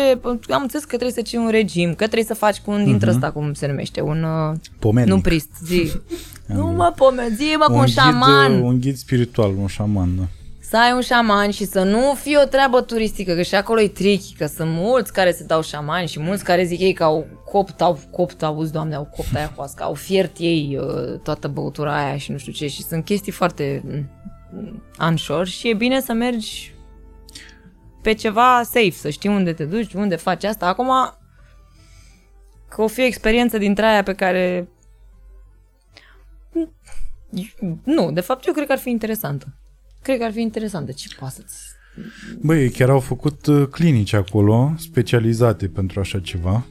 Am 0.48 0.62
înțeles 0.62 0.82
că 0.84 0.96
trebuie 0.96 1.12
să 1.12 1.22
ții 1.22 1.38
un 1.38 1.48
regim, 1.50 1.88
că 1.88 1.94
trebuie 2.04 2.24
să 2.24 2.34
faci 2.34 2.58
cu 2.60 2.70
un 2.70 2.84
dintre 2.84 3.06
Mhm. 3.06 3.14
ăsta, 3.16 3.30
cum 3.30 3.52
se 3.52 3.66
numește, 3.66 4.00
un... 4.00 4.22
uh, 4.50 4.56
Pomennic. 4.78 5.12
Nu 5.12 5.20
prist, 5.20 5.48
zi. 5.64 5.92
nu 6.46 6.66
mă 6.66 6.92
pomen, 6.96 7.34
zi 7.36 7.54
mă 7.58 7.64
cu 7.66 7.72
un 7.72 7.78
un, 7.78 7.84
ghid, 7.84 7.94
șaman. 7.94 8.52
uh, 8.56 8.62
un 8.62 8.80
ghid 8.80 8.96
spiritual, 8.96 9.52
un 9.60 9.66
șaman, 9.66 10.08
da. 10.18 10.22
Să 10.70 10.78
ai 10.78 10.92
un 10.92 11.00
șaman 11.00 11.50
și 11.50 11.64
să 11.64 11.82
nu 11.82 12.14
fie 12.14 12.38
o 12.38 12.44
treabă 12.44 12.80
turistică, 12.80 13.34
că 13.34 13.42
și 13.42 13.54
acolo 13.54 13.80
e 13.80 13.88
tricky, 13.88 14.34
că 14.34 14.46
sunt 14.46 14.70
mulți 14.70 15.12
care 15.12 15.32
se 15.32 15.44
dau 15.44 15.62
șamani 15.62 16.08
și 16.08 16.20
mulți 16.20 16.44
care 16.44 16.64
zic 16.64 16.80
ei 16.80 16.92
că 16.92 17.04
au 17.04 17.26
copt, 17.44 17.80
au 17.80 17.98
copt, 18.10 18.42
auzi, 18.42 18.72
doamne, 18.72 18.94
au 18.94 19.04
copt 19.04 19.34
aia 19.34 19.52
coască, 19.54 19.82
au 19.82 19.94
fiert 19.94 20.36
ei 20.38 20.78
uh, 20.80 21.18
toată 21.22 21.48
băutura 21.48 22.04
aia 22.04 22.16
și 22.16 22.30
nu 22.30 22.38
știu 22.38 22.52
ce 22.52 22.66
și 22.66 22.82
sunt 22.82 23.04
chestii 23.04 23.32
foarte 23.32 23.82
mm, 23.84 24.82
unsure 25.00 25.44
și 25.44 25.68
e 25.68 25.74
bine 25.74 26.00
să 26.00 26.12
mergi 26.12 26.74
pe 28.02 28.12
ceva 28.12 28.62
safe, 28.62 28.90
să 28.90 29.10
știi 29.10 29.30
unde 29.30 29.52
te 29.52 29.64
duci, 29.64 29.92
unde 29.92 30.16
faci 30.16 30.44
asta. 30.44 30.66
Acum, 30.66 30.90
că 32.68 32.82
o 32.82 32.86
fi 32.86 33.00
o 33.00 33.04
experiență 33.04 33.58
dintre 33.58 33.84
aia 33.84 34.02
pe 34.02 34.14
care... 34.14 34.68
Nu, 37.84 38.12
de 38.12 38.20
fapt 38.20 38.46
eu 38.46 38.52
cred 38.52 38.66
că 38.66 38.72
ar 38.72 38.78
fi 38.78 38.90
interesantă. 38.90 39.54
Cred 40.02 40.18
că 40.18 40.24
ar 40.24 40.32
fi 40.32 40.40
interesantă. 40.40 40.92
Ce 40.92 41.08
poate 41.18 41.34
să-ți... 41.36 41.56
Băi, 42.40 42.60
ei 42.60 42.70
chiar 42.70 42.90
au 42.90 43.00
făcut 43.00 43.46
uh, 43.46 43.66
clinici 43.66 44.12
acolo, 44.12 44.74
specializate 44.78 45.68
pentru 45.68 46.00
așa 46.00 46.20
ceva. 46.20 46.66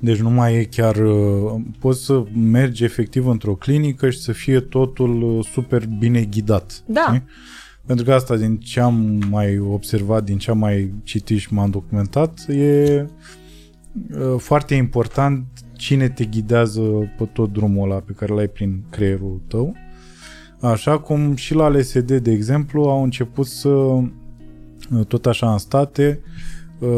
Deci 0.00 0.18
nu 0.18 0.30
mai 0.30 0.54
e 0.54 0.64
chiar... 0.64 0.96
uh, 0.96 1.60
Poți 1.78 2.04
să 2.04 2.24
mergi 2.34 2.84
efectiv 2.84 3.26
într-o 3.26 3.54
clinică 3.54 4.10
și 4.10 4.18
să 4.18 4.32
fie 4.32 4.60
totul 4.60 5.22
uh, 5.22 5.46
super 5.52 5.86
bine 5.86 6.24
ghidat. 6.24 6.82
Da. 6.86 7.04
știi? 7.06 7.24
Pentru 7.86 8.04
că 8.04 8.12
asta, 8.12 8.36
din 8.36 8.58
ce 8.58 8.80
am 8.80 9.22
mai 9.30 9.58
observat, 9.58 10.24
din 10.24 10.38
ce 10.38 10.50
am 10.50 10.58
mai 10.58 10.94
citit 11.02 11.38
și 11.38 11.52
m-am 11.52 11.70
documentat, 11.70 12.48
e 12.48 13.06
uh, 14.10 14.34
foarte 14.38 14.74
important 14.74 15.44
cine 15.76 16.08
te 16.08 16.24
ghidează 16.24 16.80
pe 17.18 17.24
tot 17.24 17.52
drumul 17.52 17.90
ăla 17.90 18.00
pe 18.00 18.12
care 18.12 18.32
l-ai 18.32 18.48
prin 18.48 18.84
creierul 18.90 19.40
tău. 19.48 19.74
Așa 20.64 20.98
cum 20.98 21.34
și 21.34 21.54
la 21.54 21.68
LSD, 21.68 22.12
de 22.12 22.30
exemplu, 22.30 22.82
au 22.82 23.02
început 23.02 23.46
să, 23.46 23.68
uh, 23.68 24.04
tot 25.08 25.26
așa 25.26 25.52
în 25.52 25.58
state, 25.58 26.20
uh, 26.78 26.88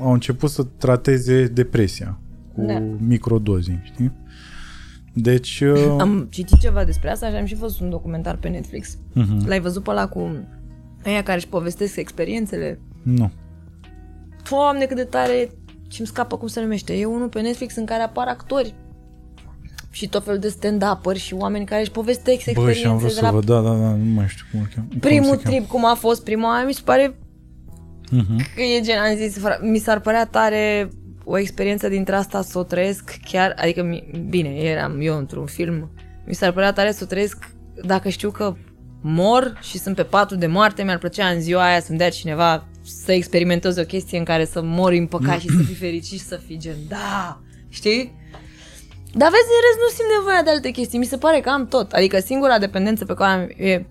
au 0.00 0.12
început 0.12 0.50
să 0.50 0.62
trateze 0.76 1.46
depresia 1.46 2.18
cu 2.54 2.60
Da. 2.66 2.82
microdoze, 2.98 3.80
știi? 3.84 4.12
Deci... 5.14 5.60
Uh, 5.60 5.96
Am 5.98 6.26
citit 6.30 6.58
ceva 6.58 6.84
despre 6.84 7.10
asta 7.10 7.28
și 7.28 7.34
am 7.34 7.44
și 7.44 7.54
văzut 7.54 7.80
un 7.80 7.90
documentar 7.90 8.36
pe 8.36 8.48
Netflix. 8.48 8.96
uh-huh. 8.96 9.46
L-ai 9.46 9.60
văzut 9.60 9.82
pe 9.82 9.90
ăla 9.90 10.08
cu 10.08 10.30
aia 11.04 11.22
care 11.22 11.36
își 11.36 11.48
povestesc 11.48 11.96
experiențele? 11.96 12.80
Nu. 13.02 13.30
Doamne, 14.50 14.84
cât 14.84 14.96
de 14.96 15.04
tare 15.04 15.50
și-mi 15.88 16.06
scapă 16.06 16.36
cum 16.36 16.48
se 16.48 16.60
numește. 16.60 16.92
E 16.98 17.04
unul 17.04 17.28
pe 17.28 17.40
Netflix 17.40 17.76
în 17.76 17.84
care 17.84 18.02
apar 18.02 18.26
actori 18.28 18.74
și 19.96 20.08
tot 20.08 20.24
felul 20.24 20.38
de 20.40 20.48
stand-up-ări 20.48 21.18
și 21.18 21.34
oameni 21.34 21.64
care 21.64 21.80
își 21.80 21.90
povestesc 21.90 22.44
Bă, 22.44 22.50
experiențe 22.50 22.80
și 22.80 22.86
am 22.86 22.96
vrut 22.96 23.08
de 23.08 23.14
să 23.14 23.22
la 23.22 23.30
văd, 23.30 23.44
da, 23.44 23.60
da, 23.60 23.68
da, 23.70 23.90
nu 23.94 24.12
mai 24.14 24.26
știu 24.28 24.44
cum 24.50 24.60
îl 24.60 24.66
cheamă. 24.74 24.86
cum 24.90 24.98
primul 24.98 25.36
se 25.36 25.42
cheamă. 25.42 25.56
trip, 25.56 25.68
cum 25.68 25.84
a 25.86 25.94
fost 25.94 26.24
prima 26.24 26.48
oară, 26.48 26.66
mi 26.66 26.72
se 26.74 26.80
pare 26.84 27.16
Mhm. 28.10 28.36
că 28.54 28.62
e 28.62 28.80
gen, 28.80 28.98
am 28.98 29.16
zis, 29.16 29.38
fra- 29.38 29.60
mi 29.60 29.78
s-ar 29.78 30.00
părea 30.00 30.26
tare 30.26 30.88
o 31.24 31.38
experiență 31.38 31.88
dintre 31.88 32.14
asta 32.14 32.42
să 32.42 32.58
o 32.58 32.62
trăiesc 32.62 33.16
chiar, 33.30 33.54
adică, 33.58 33.82
mi- 33.82 34.26
bine, 34.28 34.48
eram 34.48 35.00
eu 35.00 35.16
într-un 35.18 35.46
film, 35.46 35.90
mi 36.26 36.34
s-ar 36.34 36.52
părea 36.52 36.72
tare 36.72 36.92
să 36.92 37.00
o 37.02 37.06
trăiesc 37.06 37.38
dacă 37.84 38.08
știu 38.08 38.30
că 38.30 38.54
mor 39.00 39.58
și 39.62 39.78
sunt 39.78 39.96
pe 39.96 40.02
patul 40.02 40.36
de 40.36 40.46
moarte, 40.46 40.82
mi-ar 40.82 40.98
plăcea 40.98 41.26
în 41.28 41.40
ziua 41.40 41.64
aia 41.64 41.80
să-mi 41.80 41.98
dea 41.98 42.08
cineva 42.10 42.66
să 42.82 43.12
experimentez 43.12 43.76
o 43.76 43.82
chestie 43.84 44.18
în 44.18 44.24
care 44.24 44.44
să 44.44 44.62
mor 44.62 44.92
împăcat 44.92 45.40
și 45.40 45.48
să 45.48 45.62
fii 45.62 45.74
fericit 45.74 46.18
și 46.18 46.24
să 46.24 46.40
fii 46.46 46.58
gen, 46.58 46.76
da, 46.88 47.40
știi? 47.68 48.14
Dar 49.16 49.30
vezi, 49.30 49.42
în 49.56 49.62
rest 49.66 49.78
nu 49.82 49.88
simt 49.96 50.08
nevoia 50.18 50.42
de 50.42 50.50
alte 50.50 50.70
chestii, 50.70 50.98
mi 50.98 51.04
se 51.04 51.16
pare 51.16 51.40
că 51.40 51.48
am 51.50 51.66
tot, 51.66 51.92
adică 51.92 52.18
singura 52.18 52.58
dependență 52.58 53.04
pe 53.04 53.14
care 53.14 53.32
am 53.32 53.66
e 53.66 53.86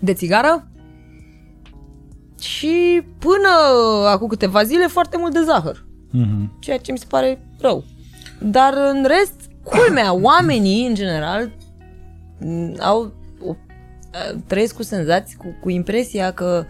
de 0.00 0.12
țigară 0.14 0.66
și 2.40 3.02
până 3.18 3.48
acum 4.08 4.26
câteva 4.26 4.62
zile 4.62 4.86
foarte 4.86 5.16
mult 5.16 5.32
de 5.32 5.42
zahăr, 5.42 5.84
Mhm. 6.10 6.58
ceea 6.60 6.78
ce 6.78 6.92
mi 6.92 6.98
se 6.98 7.04
pare 7.08 7.46
rău. 7.60 7.84
Dar 8.40 8.74
în 8.90 9.06
rest, 9.06 9.34
culmea, 9.62 10.14
oamenii 10.30 10.86
în 10.86 10.94
general 10.94 11.50
m, 12.38 12.74
au 12.80 13.12
o, 13.46 13.54
a, 14.12 14.18
trăiesc 14.46 14.74
cu 14.74 14.82
senzații, 14.82 15.36
cu, 15.36 15.56
cu 15.60 15.70
impresia 15.70 16.32
că 16.32 16.64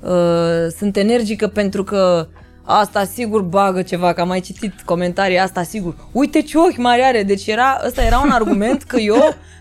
uh, 0.00 0.72
sunt 0.76 0.96
energică 0.96 1.46
pentru 1.48 1.84
că 1.84 2.28
asta 2.76 3.04
sigur 3.04 3.42
bagă 3.42 3.82
ceva, 3.82 4.12
că 4.12 4.20
am 4.20 4.28
mai 4.28 4.40
citit 4.40 4.80
comentarii, 4.80 5.38
asta 5.38 5.62
sigur. 5.62 5.94
Uite 6.12 6.42
ce 6.42 6.58
ochi 6.58 6.76
mari 6.76 7.02
are, 7.02 7.22
deci 7.22 7.46
era, 7.46 7.80
ăsta 7.86 8.02
era 8.02 8.18
un 8.18 8.30
argument 8.30 8.82
că 8.82 8.96
eu 8.96 9.16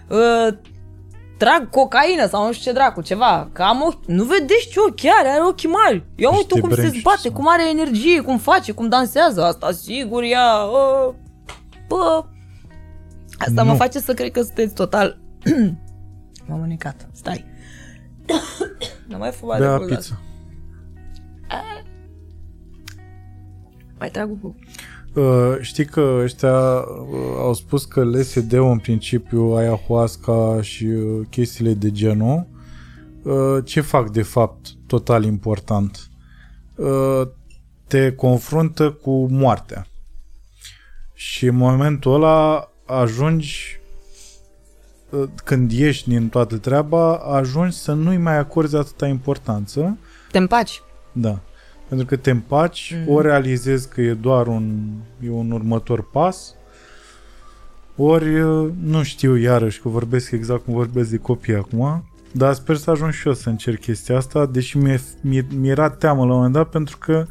uh, 0.07 0.53
trag 1.37 1.69
cocaină 1.69 2.27
sau 2.27 2.45
nu 2.45 2.51
știu 2.53 2.71
ce 2.71 2.77
dracu, 2.77 3.01
ceva, 3.01 3.49
că 3.53 3.61
am 3.63 3.81
ochi, 3.81 4.05
nu 4.05 4.23
vedeți 4.23 4.69
ce 4.71 4.79
ochi 4.79 5.05
are, 5.19 5.29
are 5.29 5.43
ochi 5.43 5.67
mari. 5.67 6.03
Ia 6.15 6.29
Niște 6.29 6.35
uite 6.53 6.59
cum 6.59 6.69
se 6.69 6.75
brenci 6.75 6.99
zbate, 6.99 7.19
sau- 7.21 7.31
cum 7.31 7.47
are 7.49 7.69
energie, 7.69 8.21
cum 8.21 8.37
face, 8.37 8.71
cum 8.71 8.89
dansează, 8.89 9.43
asta 9.43 9.71
sigur 9.71 10.23
ea, 10.23 10.53
uh, 10.55 11.13
bă, 11.87 12.23
asta 13.37 13.63
mă 13.63 13.71
Nu. 13.71 13.77
face 13.77 13.99
să 13.99 14.13
cred 14.13 14.31
că 14.31 14.41
sunteți 14.41 14.73
total... 14.73 15.19
M-am 16.47 16.59
mânecat, 16.59 17.07
stai. 17.13 17.45
Nu 19.07 19.17
mai 19.17 19.31
fumat 19.31 19.59
de 19.59 19.63
Bea 19.65 19.75
mult, 19.77 19.89
pizza. 19.89 20.19
Mai 23.99 24.09
trag 24.09 24.29
un 24.29 24.35
pic. 24.51 24.67
Uh, 25.13 25.57
știi 25.61 25.85
că 25.85 26.19
ăștia 26.23 26.59
uh, 26.77 27.17
au 27.37 27.53
spus 27.53 27.85
că 27.85 28.03
LSD-ul 28.03 28.71
în 28.71 28.79
principiu, 28.79 29.41
ayahuasca 29.55 30.59
și 30.61 30.85
uh, 30.85 31.25
chestiile 31.29 31.73
de 31.73 31.91
genul, 31.91 32.47
uh, 33.23 33.57
ce 33.65 33.81
fac 33.81 34.09
de 34.11 34.21
fapt 34.21 34.67
total 34.87 35.23
important? 35.23 36.09
Uh, 36.75 37.21
te 37.87 38.11
confruntă 38.11 38.91
cu 38.91 39.27
moartea. 39.29 39.87
Și 41.13 41.45
în 41.45 41.55
momentul 41.55 42.13
ăla 42.13 42.71
ajungi 42.85 43.79
uh, 45.09 45.23
când 45.43 45.71
ieși 45.71 46.07
din 46.07 46.29
toată 46.29 46.57
treaba, 46.57 47.15
ajungi 47.15 47.75
să 47.75 47.93
nu-i 47.93 48.17
mai 48.17 48.37
acorzi 48.37 48.75
atâta 48.75 49.07
importanță 49.07 49.97
Te 50.31 50.37
împaci. 50.37 50.81
da. 51.11 51.39
Pentru 51.87 52.05
că 52.05 52.15
te 52.15 52.29
împaci, 52.29 52.95
mm. 52.95 53.13
ori 53.13 53.27
realizezi 53.27 53.89
că 53.89 54.01
e 54.01 54.13
doar 54.13 54.47
un, 54.47 54.87
e 55.25 55.29
un 55.29 55.51
următor 55.51 56.09
pas, 56.09 56.55
ori 57.95 58.39
uh, 58.39 58.69
nu 58.83 59.03
știu 59.03 59.35
iarăși 59.35 59.81
că 59.81 59.89
vorbesc 59.89 60.31
exact 60.31 60.63
cum 60.63 60.73
vorbesc 60.73 61.09
de 61.09 61.17
copii 61.17 61.55
acum, 61.55 62.03
dar 62.31 62.53
sper 62.53 62.75
să 62.75 62.91
ajung 62.91 63.11
și 63.11 63.27
eu 63.27 63.33
să 63.33 63.49
încerc 63.49 63.79
chestia 63.79 64.17
asta, 64.17 64.45
deși 64.45 64.77
mi-e, 64.77 65.01
mi-e, 65.21 65.45
mi-era 65.55 65.89
teamă 65.89 66.19
la 66.19 66.29
un 66.29 66.35
moment 66.35 66.53
dat 66.53 66.69
pentru 66.69 66.97
că 66.97 67.27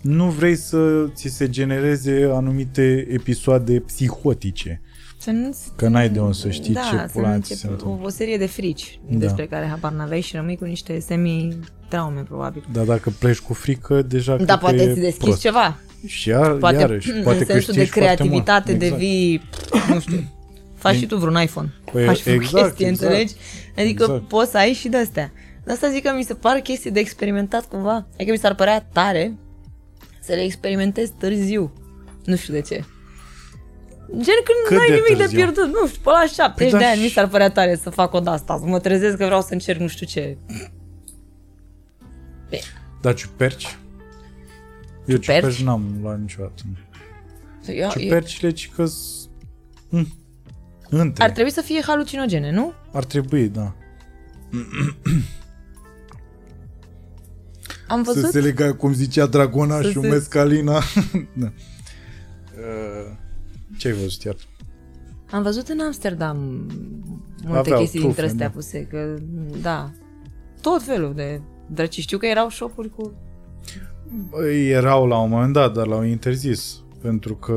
nu 0.00 0.24
vrei 0.24 0.56
să 0.56 1.06
ți 1.14 1.28
se 1.28 1.48
genereze 1.48 2.30
anumite 2.32 3.06
episoade 3.10 3.80
psihotice. 3.80 4.80
Să 5.20 5.30
nu 5.30 5.56
Că 5.76 5.88
n-ai 5.88 6.08
de 6.08 6.20
unde 6.20 6.32
să 6.32 6.50
știi 6.50 6.72
da, 6.74 6.80
ce 6.80 6.96
să 6.96 7.08
pula 7.12 7.26
nu 7.26 7.32
mea 7.32 7.40
ți 7.40 7.46
se 7.46 7.52
începi 7.54 7.72
întâmplă. 7.72 7.98
o, 8.02 8.06
o 8.06 8.08
serie 8.08 8.36
de 8.36 8.46
frici 8.46 9.00
Da. 9.08 9.18
despre 9.18 9.46
care 9.46 9.66
habar 9.66 9.92
n-aveai 9.92 10.20
și 10.20 10.36
rămâi 10.36 10.56
cu 10.56 10.64
niște 10.64 10.98
semi-traume, 11.00 12.20
probabil. 12.20 12.64
Dar 12.72 12.84
dacă 12.84 13.10
pleci 13.18 13.38
cu 13.38 13.52
frică, 13.54 14.02
deja 14.02 14.34
cred 14.34 14.46
Da, 14.46 14.52
că 14.52 14.58
poate 14.58 14.76
e 14.82 14.90
îți 14.90 15.00
deschizi 15.00 15.18
prost. 15.24 15.40
ceva. 15.40 15.78
Și 16.06 16.28
iar, 16.28 16.52
Poate, 16.52 16.76
iarăși, 16.80 17.10
poate 17.12 17.38
în 17.38 17.44
sensul 17.44 17.74
de 17.74 17.78
câștigi 17.80 17.98
foarte 18.04 18.14
creativitate 18.16 18.70
mult. 18.70 18.82
devii, 18.82 19.42
nu 19.88 20.00
știu, 20.00 20.22
faci 20.84 20.96
și 20.96 21.06
tu 21.06 21.16
vreun 21.16 21.40
iPhone. 21.42 21.72
Păi, 21.92 22.04
faci 22.04 22.22
vreo 22.22 22.34
exact, 22.34 22.64
chestie, 22.66 22.86
exact. 22.86 23.02
înțelegi? 23.10 23.34
Adică 23.78 24.02
Exact. 24.02 24.28
poți 24.28 24.50
să 24.50 24.56
ai 24.58 24.72
și 24.72 24.88
de-astea. 24.88 25.32
De 25.64 25.72
asta 25.72 25.88
zic 25.90 26.02
că 26.02 26.12
mi 26.16 26.22
se 26.22 26.34
par 26.34 26.56
chestii 26.58 26.90
de 26.90 27.00
experimentat 27.00 27.64
cumva. 27.68 28.06
Adică 28.14 28.30
mi 28.30 28.38
s-ar 28.38 28.54
părea 28.54 28.88
tare 28.92 29.36
să 30.20 30.32
le 30.32 30.42
experimentez 30.42 31.08
târziu. 31.18 31.72
Nu 32.24 32.36
știu 32.36 32.52
de 32.54 32.60
ce. 32.60 32.84
Gen 34.10 34.34
când 34.44 34.58
Cât 34.66 34.70
nu 34.76 34.78
ai 34.80 34.86
de 34.88 34.94
nimic 34.94 35.08
de 35.08 35.14
târziu? 35.16 35.36
pierdut, 35.38 35.66
nu 35.66 35.86
știu, 35.86 36.00
pe 36.02 36.10
la 36.10 36.24
70 36.26 36.54
Păi 36.56 36.70
da, 36.70 36.78
de 36.78 36.84
ani 36.84 36.96
și- 36.96 37.02
mi 37.02 37.08
s-ar 37.08 37.28
părea 37.28 37.50
tare 37.50 37.76
să 37.82 37.90
fac 37.90 38.12
o 38.12 38.20
de-asta, 38.20 38.56
să 38.58 38.64
mă 38.66 38.78
trezesc 38.80 39.16
că 39.16 39.24
vreau 39.24 39.40
să 39.42 39.48
încerc 39.52 39.80
nu 39.80 39.86
știu 39.88 40.06
ce. 40.06 40.36
Da, 43.00 43.12
ciuperci? 43.12 43.78
Eu 45.06 45.16
Ciuperci? 45.16 45.24
ciuperci 45.42 45.62
n-am 45.62 45.98
luat 46.02 46.20
niciodată. 46.20 46.62
Eu, 47.66 47.74
eu, 47.76 47.88
Ciupercile, 47.90 48.50
ci 48.50 48.70
că 48.74 48.84
hm, 49.90 50.06
între. 50.90 51.24
ar 51.24 51.30
trebui 51.30 51.50
să 51.52 51.60
fie 51.60 51.82
halucinogene, 51.86 52.50
nu? 52.50 52.72
Ar 52.92 53.04
trebui, 53.04 53.48
da. 53.48 53.74
Am 57.88 58.04
Să 58.04 58.12
văzut 58.14 58.30
se 58.30 58.40
lega, 58.40 58.74
cum 58.74 58.92
zicea 58.92 59.26
Dragona 59.26 59.80
Să 59.80 59.88
și 59.90 60.00
se- 60.00 60.08
Mescalina. 60.08 60.80
da. 61.42 61.52
Uh, 62.56 63.12
Ce 63.76 63.88
ai 63.88 63.94
văzut 63.94 64.22
iar? 64.22 64.36
Am 65.30 65.42
văzut 65.42 65.68
în 65.68 65.80
Amsterdam 65.80 66.36
multe 67.42 67.58
Aveau 67.58 67.80
chestii 67.80 68.00
dintre 68.00 68.26
trufe, 68.26 68.32
astea 68.32 68.46
da. 68.46 68.52
puse, 68.54 68.86
că 68.86 69.16
da, 69.62 69.90
tot 70.60 70.82
felul 70.82 71.14
de 71.14 71.40
drăci. 71.66 72.00
Știu 72.00 72.18
că 72.18 72.26
erau 72.26 72.48
shop-uri 72.48 72.90
cu... 72.90 73.12
Băi, 74.28 74.68
Erau 74.70 75.06
la 75.06 75.18
un 75.18 75.30
moment 75.30 75.52
dat, 75.52 75.74
dar 75.74 75.86
l-au 75.86 76.02
interzis. 76.02 76.82
Pentru 77.00 77.34
că 77.36 77.52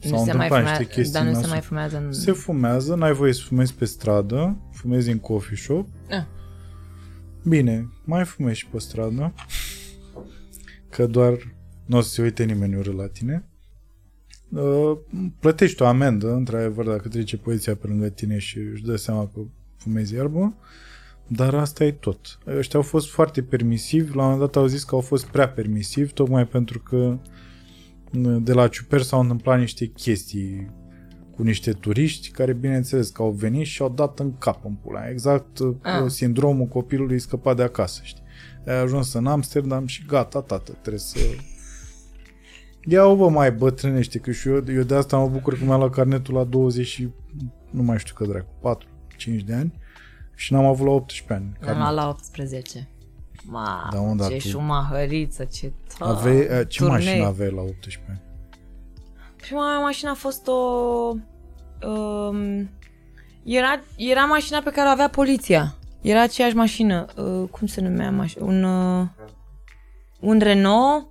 s-au 0.00 0.10
nu 0.10 0.10
se 0.10 0.10
mai 0.10 0.20
întâmplat 0.20 0.48
fumea, 0.48 0.78
niște 0.78 0.86
chestii 0.94 1.12
dar 1.12 1.22
nu 1.22 1.28
se 1.28 1.34
nasoale. 1.34 1.52
mai 1.52 1.60
fumează 1.60 1.96
în... 1.96 2.12
Se 2.12 2.32
fumează, 2.32 2.94
n-ai 2.94 3.12
voie 3.12 3.32
să 3.32 3.42
fumezi 3.42 3.74
pe 3.74 3.84
stradă, 3.84 4.56
fumezi 4.72 5.10
în 5.10 5.18
coffee 5.18 5.56
shop. 5.56 5.86
Ah. 6.10 6.24
Bine, 7.42 7.88
mai 8.04 8.24
fumezi 8.24 8.58
și 8.58 8.66
pe 8.66 8.78
stradă, 8.78 9.34
că 10.90 11.06
doar 11.06 11.54
nu 11.84 11.96
o 11.96 12.00
să 12.00 12.08
se 12.08 12.22
uite 12.22 12.44
nimeni 12.44 12.76
urât 12.76 12.96
la 12.96 13.06
tine. 13.06 13.48
Uh, 14.54 14.98
Plătești 15.40 15.82
o 15.82 15.86
amendă, 15.86 16.32
într-adevăr, 16.32 16.86
dacă 16.86 17.08
trece 17.08 17.36
poliția 17.36 17.74
pe 17.74 17.86
lângă 17.86 18.08
tine 18.08 18.38
și 18.38 18.58
își 18.58 18.82
dă 18.82 18.96
seama 18.96 19.30
că 19.34 19.40
fumezi 19.76 20.14
iarbă, 20.14 20.54
dar 21.26 21.54
asta 21.54 21.84
e 21.84 21.92
tot. 21.92 22.38
Ăștia 22.46 22.78
au 22.78 22.84
fost 22.84 23.10
foarte 23.10 23.42
permisivi, 23.42 24.14
la 24.14 24.22
un 24.22 24.30
moment 24.30 24.40
dat 24.40 24.62
au 24.62 24.66
zis 24.66 24.84
că 24.84 24.94
au 24.94 25.00
fost 25.00 25.26
prea 25.26 25.48
permisivi, 25.48 26.12
tocmai 26.12 26.46
pentru 26.46 26.78
că 26.80 27.18
de 28.40 28.52
la 28.52 28.68
Ciuper 28.68 29.02
s-au 29.02 29.20
întâmplat 29.20 29.58
niște 29.58 29.86
chestii 29.86 30.70
cu 31.36 31.42
niște 31.42 31.72
turiști 31.72 32.30
care, 32.30 32.52
bineînțeles, 32.52 33.10
că 33.10 33.22
au 33.22 33.30
venit 33.30 33.66
și 33.66 33.82
au 33.82 33.88
dat 33.88 34.18
în 34.18 34.38
cap 34.38 34.64
în 34.64 34.74
pula. 34.74 35.08
Exact 35.08 35.58
Ah. 35.60 36.02
ah. 36.02 36.06
sindromul 36.06 36.66
copilului 36.66 37.18
scăpat 37.18 37.56
de 37.56 37.62
acasă, 37.62 38.00
știi? 38.04 38.22
Ai 38.66 38.80
ajuns 38.80 39.12
în 39.12 39.26
Amsterdam 39.26 39.86
și 39.86 40.04
gata, 40.06 40.40
tată, 40.40 40.72
trebuie 40.72 41.00
să... 41.00 41.18
Ia-o, 42.86 43.16
bă, 43.16 43.28
mai 43.28 43.52
bătrânește, 43.52 44.18
că 44.18 44.30
și 44.32 44.48
eu, 44.48 44.64
eu 44.68 44.82
de 44.82 44.94
asta 44.94 45.16
mă 45.16 45.28
bucur 45.28 45.58
că 45.58 45.64
mi-am 45.64 45.78
luat 45.78 45.90
carnetul 45.90 46.34
la 46.34 46.44
20 46.44 46.86
și 46.86 47.08
nu 47.70 47.82
mai 47.82 47.98
știu 47.98 48.14
că 48.14 48.24
dracu, 48.26 48.48
4, 48.60 48.88
5 49.16 49.42
de 49.42 49.54
ani 49.54 49.72
și 50.34 50.52
n-am 50.52 50.64
avut 50.64 50.86
la 50.86 50.92
18 50.92 51.32
ani. 51.32 51.44
Am 51.44 51.56
carnet. 51.60 51.82
luat 51.82 51.94
la 51.94 52.08
18. 52.08 52.88
Ma, 53.46 53.88
Da, 53.92 54.00
unde 54.00 54.26
ce 54.28 54.34
tu- 54.36 54.48
șumahăriță, 54.48 55.44
ce... 55.44 55.72
Aveai, 55.98 56.36
eh, 56.40 56.68
ce 56.68 56.78
turnee. 56.78 56.96
mașină 56.96 57.24
aveai 57.24 57.50
la 57.50 57.60
18 57.60 58.04
ani? 58.08 58.20
Prima 59.36 59.70
mea 59.70 59.78
mașină 59.78 60.10
a 60.10 60.14
fost 60.14 60.46
o... 60.46 60.52
Um, 61.88 62.70
era, 63.44 63.80
era 63.96 64.24
mașina 64.24 64.60
pe 64.60 64.70
care 64.70 64.88
o 64.88 64.90
avea 64.90 65.08
poliția. 65.08 65.74
Era 66.00 66.22
aceeași 66.22 66.54
mașină. 66.54 67.06
Uh, 67.16 67.48
cum 67.50 67.66
se 67.66 67.80
numea 67.80 68.10
mașina? 68.10 68.44
Un, 68.44 68.62
uh, 68.62 69.06
un 70.20 70.38
Renault? 70.38 71.08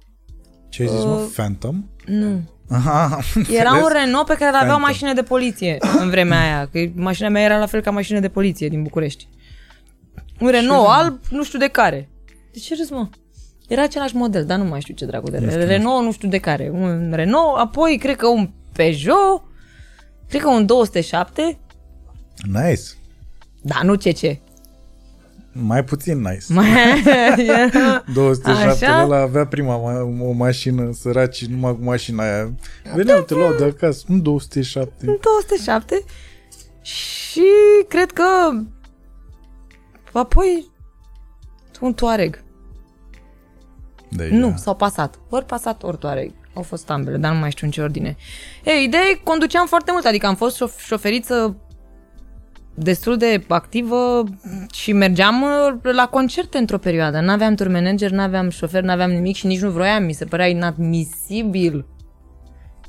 Ce 0.74 0.82
ai 0.82 0.88
zis, 0.88 1.04
mă? 1.04 1.12
Uh, 1.12 1.30
Phantom? 1.34 1.86
Nu. 2.06 2.42
Aha, 2.70 3.04
am 3.04 3.22
Era 3.50 3.70
înțeles. 3.70 3.84
un 3.84 3.90
Renault 3.94 4.26
pe 4.28 4.34
care 4.34 4.50
îl 4.50 4.56
avea 4.56 4.60
o 4.60 4.66
Phantom. 4.66 4.82
mașină 4.82 5.14
de 5.14 5.24
poliție 5.24 5.78
în 6.00 6.10
vremea 6.10 6.42
aia. 6.42 6.70
Că 6.72 6.80
mașina 6.96 7.30
mea 7.30 7.42
era 7.42 7.58
la 7.58 7.66
fel 7.66 7.82
ca 7.82 7.92
mașină 7.92 8.20
de 8.20 8.30
poliție 8.30 8.68
din 8.68 8.84
București. 8.84 9.28
Un 10.40 10.50
Renault 10.50 10.88
alb, 10.90 11.20
nu 11.30 11.44
știu 11.44 11.60
de 11.60 11.68
care. 11.68 12.10
De 12.54 12.60
ce 12.60 12.76
râzi, 12.78 12.92
mă? 12.94 13.08
Era 13.68 13.82
același 13.82 14.16
model, 14.16 14.46
dar 14.46 14.58
nu 14.58 14.64
mai 14.64 14.82
știu 14.82 14.94
ce 14.94 15.06
dracu 15.06 15.30
de 15.30 15.40
Nu 15.40 15.50
știu, 15.50 15.64
Renault, 15.66 16.04
nu 16.06 16.12
știu 16.12 16.30
de 16.30 16.38
care. 16.38 16.70
Un 16.74 17.12
Renault, 17.16 17.58
apoi 17.60 17.98
cred 18.00 18.16
că 18.16 18.28
un 18.28 18.50
Peugeot, 18.74 19.44
cred 20.30 20.42
că 20.42 20.50
un 20.50 20.66
207, 20.66 21.58
Nice. 22.52 22.82
dar 23.62 23.82
nu 23.84 23.96
CC. 23.96 24.40
Mai 25.56 25.84
puțin 25.84 26.20
nice. 26.22 26.46
Mai 26.48 26.68
era- 27.48 28.04
207 28.14 28.86
Așa? 28.86 29.04
ăla 29.04 29.18
avea 29.22 29.46
prima 29.48 29.78
ma- 29.80 30.28
o 30.28 30.32
mașină, 30.32 30.92
săraci, 30.92 31.46
numai 31.46 31.76
cu 31.78 31.84
mașina 31.84 32.24
aia. 32.24 32.54
Veneau, 32.96 33.22
te 33.22 33.34
luau 33.34 33.54
de 33.54 33.64
acasă, 33.64 34.04
un 34.10 34.22
207. 34.22 35.06
207 35.06 36.04
și 36.82 37.44
cred 37.88 38.12
că 38.12 38.24
apoi 40.12 40.72
un 41.82 41.94
Touareg. 41.94 42.44
Deja. 44.10 44.36
Nu, 44.36 44.54
s-au 44.58 44.76
pasat. 44.76 45.20
Ori 45.30 45.46
pasat, 45.46 45.84
ori 45.84 45.98
Touareg. 45.98 46.32
Au 46.54 46.62
fost 46.62 46.90
ambele, 46.90 47.18
dar 47.18 47.34
nu 47.34 47.40
mai 47.40 47.52
știu 47.52 47.66
în 47.66 47.72
ce 47.72 47.82
ordine. 47.82 48.16
Ei, 48.64 48.84
ideea 48.84 49.04
e, 49.04 49.20
conduceam 49.24 49.68
foarte 49.68 49.92
mult, 49.92 50.06
adică 50.06 50.26
am 50.26 50.36
fost 50.36 50.56
șof- 50.64 50.86
șoferiță 50.86 51.58
destul 52.76 53.18
de 53.18 53.44
activă 53.48 54.24
și 54.72 54.94
mergeam 54.94 55.42
uh, 55.42 55.94
la 55.94 56.08
concerte 56.08 56.58
într-o 56.58 56.78
perioadă. 56.78 57.20
N-aveam 57.20 57.56
tour 57.56 57.70
manager, 57.72 58.12
n-aveam 58.12 58.50
șofer, 58.50 58.84
n-aveam 58.84 59.12
nimic 59.12 59.36
și 59.36 59.46
nici 59.46 59.60
nu 59.62 59.70
vroiam. 59.70 60.04
Mi 60.04 60.14
se 60.14 60.26
părea 60.26 60.48
inadmisibil 60.48 61.86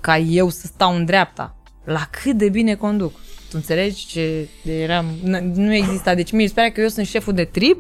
ca 0.01 0.19
eu 0.19 0.49
să 0.49 0.67
stau 0.67 0.95
în 0.97 1.05
dreapta. 1.05 1.57
La 1.85 2.09
cât 2.23 2.37
de 2.37 2.49
bine 2.49 2.75
conduc. 2.75 3.13
Tu 3.51 3.53
înțelegi 3.53 4.07
ce 4.07 4.49
eram... 4.83 5.07
n- 5.25 5.43
Nu 5.55 5.75
exista. 5.75 6.15
Deci 6.15 6.33
mi 6.33 6.47
se 6.47 6.55
părea 6.55 6.73
că 6.73 6.81
eu 6.81 6.89
sunt 6.89 7.07
șeful 7.07 7.33
de 7.33 7.45
trib 7.45 7.77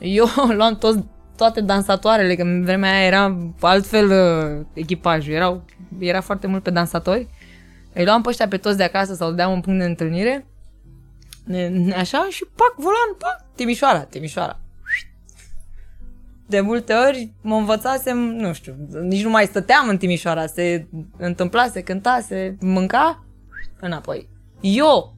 eu 0.00 0.26
luam 0.56 0.76
toți, 0.78 1.04
toate 1.36 1.60
dansatoarele, 1.60 2.34
că 2.34 2.42
în 2.42 2.62
vremea 2.64 2.92
aia 2.92 3.06
era 3.06 3.36
altfel 3.60 4.10
uh, 4.10 4.66
echipajul, 4.72 5.32
erau, 5.32 5.64
era 5.98 6.20
foarte 6.20 6.46
mult 6.46 6.62
pe 6.62 6.70
dansatori. 6.70 7.28
Îi 7.92 8.04
luam 8.04 8.22
pe 8.22 8.28
ăștia 8.28 8.48
pe 8.48 8.56
toți 8.56 8.76
de 8.76 8.82
acasă 8.82 9.14
sau 9.14 9.32
deam 9.32 9.52
un 9.52 9.60
punct 9.60 9.78
de 9.78 9.84
întâlnire, 9.84 10.30
ne- 10.30 10.36
ne- 10.36 10.49
așa, 11.96 12.26
și 12.30 12.44
pac, 12.54 12.74
volan, 12.76 13.14
pac, 13.18 13.44
Timișoara, 13.54 14.00
Timișoara. 14.00 14.60
De 16.46 16.60
multe 16.60 16.92
ori 16.92 17.32
mă 17.40 17.56
învățasem, 17.56 18.18
nu 18.18 18.52
știu, 18.52 18.74
nici 19.02 19.22
nu 19.22 19.30
mai 19.30 19.46
stăteam 19.46 19.88
în 19.88 19.96
Timișoara, 19.96 20.46
se 20.46 20.86
întâmpla, 21.16 21.66
se 21.66 21.82
cânta, 21.82 22.20
se 22.26 22.56
mânca, 22.60 23.24
înapoi. 23.80 24.28
Eu, 24.60 25.14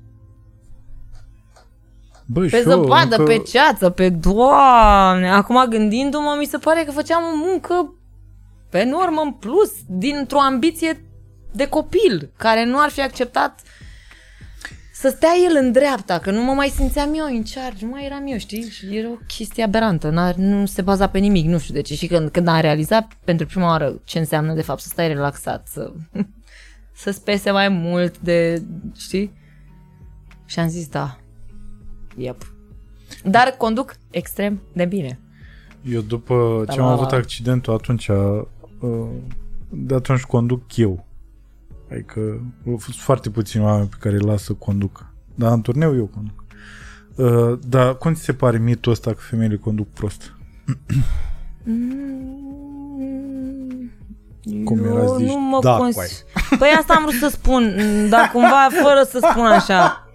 Bă, 2.26 2.40
pe 2.40 2.46
și 2.48 2.54
eu 2.54 2.62
zăpadă, 2.62 3.16
încă- 3.16 3.32
pe 3.32 3.38
ceață, 3.38 3.90
pe 3.90 4.08
doamne. 4.08 5.30
Acum 5.30 5.64
gândindu-mă, 5.68 6.36
mi 6.38 6.44
se 6.44 6.58
pare 6.58 6.82
că 6.84 6.90
făceam 6.90 7.22
o 7.22 7.36
muncă 7.36 7.94
pe 8.70 8.84
normă 8.84 9.20
în 9.20 9.32
plus, 9.32 9.72
dintr-o 9.88 10.40
ambiție 10.40 11.04
de 11.52 11.68
copil, 11.68 12.32
care 12.36 12.64
nu 12.64 12.80
ar 12.80 12.90
fi 12.90 13.00
acceptat 13.02 13.60
să 15.02 15.08
stea 15.08 15.30
el 15.50 15.56
în 15.64 15.72
dreapta, 15.72 16.18
că 16.18 16.30
nu 16.30 16.42
mă 16.44 16.52
mai 16.52 16.68
simțeam 16.68 17.14
eu 17.14 17.24
în 17.24 17.42
charge, 17.54 17.84
nu 17.84 17.90
mai 17.90 18.04
eram 18.04 18.26
eu, 18.26 18.38
știi? 18.38 18.62
Și 18.70 18.96
era 18.96 19.08
o 19.08 19.18
chestie 19.26 19.62
aberantă, 19.62 20.10
n-ar, 20.10 20.34
nu 20.34 20.66
se 20.66 20.82
baza 20.82 21.06
pe 21.08 21.18
nimic, 21.18 21.46
nu 21.46 21.58
știu 21.58 21.74
de 21.74 21.80
ce. 21.80 21.94
Și 21.94 22.06
când, 22.06 22.30
când 22.30 22.48
am 22.48 22.60
realizat 22.60 23.12
pentru 23.24 23.46
prima 23.46 23.66
oară 23.66 24.00
ce 24.04 24.18
înseamnă 24.18 24.54
de 24.54 24.62
fapt 24.62 24.80
să 24.80 24.88
stai 24.88 25.08
relaxat, 25.08 25.68
să, 25.68 25.92
să 27.02 27.10
spese 27.10 27.50
mai 27.50 27.68
mult 27.68 28.18
de, 28.18 28.62
știi? 28.96 29.32
Și 30.46 30.58
am 30.58 30.68
zis, 30.68 30.88
da, 30.88 31.16
Yep. 32.16 32.54
Dar 33.24 33.54
conduc 33.58 33.94
extrem 34.10 34.62
de 34.72 34.84
bine. 34.84 35.18
Eu 35.84 36.00
după 36.00 36.62
Da, 36.66 36.72
ce 36.72 36.80
am 36.80 36.86
la- 36.86 36.92
avut 36.92 37.12
accidentul 37.12 37.74
atunci, 37.74 38.08
uh, 38.08 39.08
de 39.68 39.94
atunci 39.94 40.20
conduc 40.20 40.76
eu. 40.76 41.06
Adică 41.92 42.20
au 42.66 42.76
fost 42.76 42.98
foarte 42.98 43.30
puțini 43.30 43.64
oameni 43.64 43.88
pe 43.88 43.96
care 44.00 44.14
îi 44.14 44.24
las 44.24 44.42
să 44.42 44.52
conducă. 44.52 45.12
Dar 45.34 45.52
în 45.52 45.60
turneu 45.60 45.94
eu 45.96 46.10
conduc. 46.14 46.44
Uh, 47.16 47.58
dar 47.68 47.96
cum 47.96 48.14
ți 48.14 48.22
se 48.22 48.32
pare 48.32 48.58
mitul 48.58 48.92
ăsta 48.92 49.10
că 49.10 49.18
femeile 49.20 49.56
conduc 49.56 49.88
prost? 49.88 50.34
Mm, 51.64 52.30
Cum 54.64 54.84
Eu 54.84 54.96
era 54.96 55.16
zis, 55.16 55.26
nu 55.26 55.38
mă 55.40 55.58
da, 55.62 55.76
cons- 55.76 55.94
coai. 55.94 56.08
Păi 56.58 56.68
asta 56.78 56.94
am 56.94 57.02
vrut 57.06 57.18
să 57.18 57.28
spun, 57.28 57.74
dar 58.10 58.30
cumva 58.32 58.68
fără 58.82 59.02
să 59.10 59.18
spun 59.30 59.44
așa. 59.44 60.06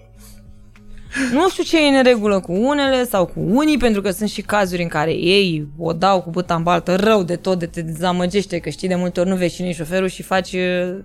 Nu 1.32 1.50
știu 1.50 1.64
ce 1.64 1.86
e 1.86 1.98
în 1.98 2.04
regulă 2.04 2.40
cu 2.40 2.52
unele 2.54 3.06
sau 3.06 3.26
cu 3.26 3.40
unii, 3.40 3.78
pentru 3.78 4.02
că 4.02 4.12
sunt 4.12 4.30
și 4.30 4.42
cazuri 4.42 4.82
în 4.82 4.88
care 4.88 5.12
ei 5.12 5.68
o 5.78 5.94
dau 5.94 6.22
cu 6.22 6.30
băta 6.30 6.56
în 6.56 6.64
baltă 6.64 6.96
rău 6.96 7.24
de 7.24 7.36
tot, 7.36 7.60
de 7.60 7.66
te 7.66 7.82
dezamăgește, 7.82 8.60
că 8.60 8.70
știi 8.70 8.88
de 8.88 8.96
multe 8.96 9.20
ori 9.20 9.30
nu 9.30 9.36
vezi 9.36 9.56
cine 9.56 9.68
e 9.68 9.72
șoferul 9.72 10.08
și 10.08 10.24
faci 10.24 10.54
uh, 10.54 10.98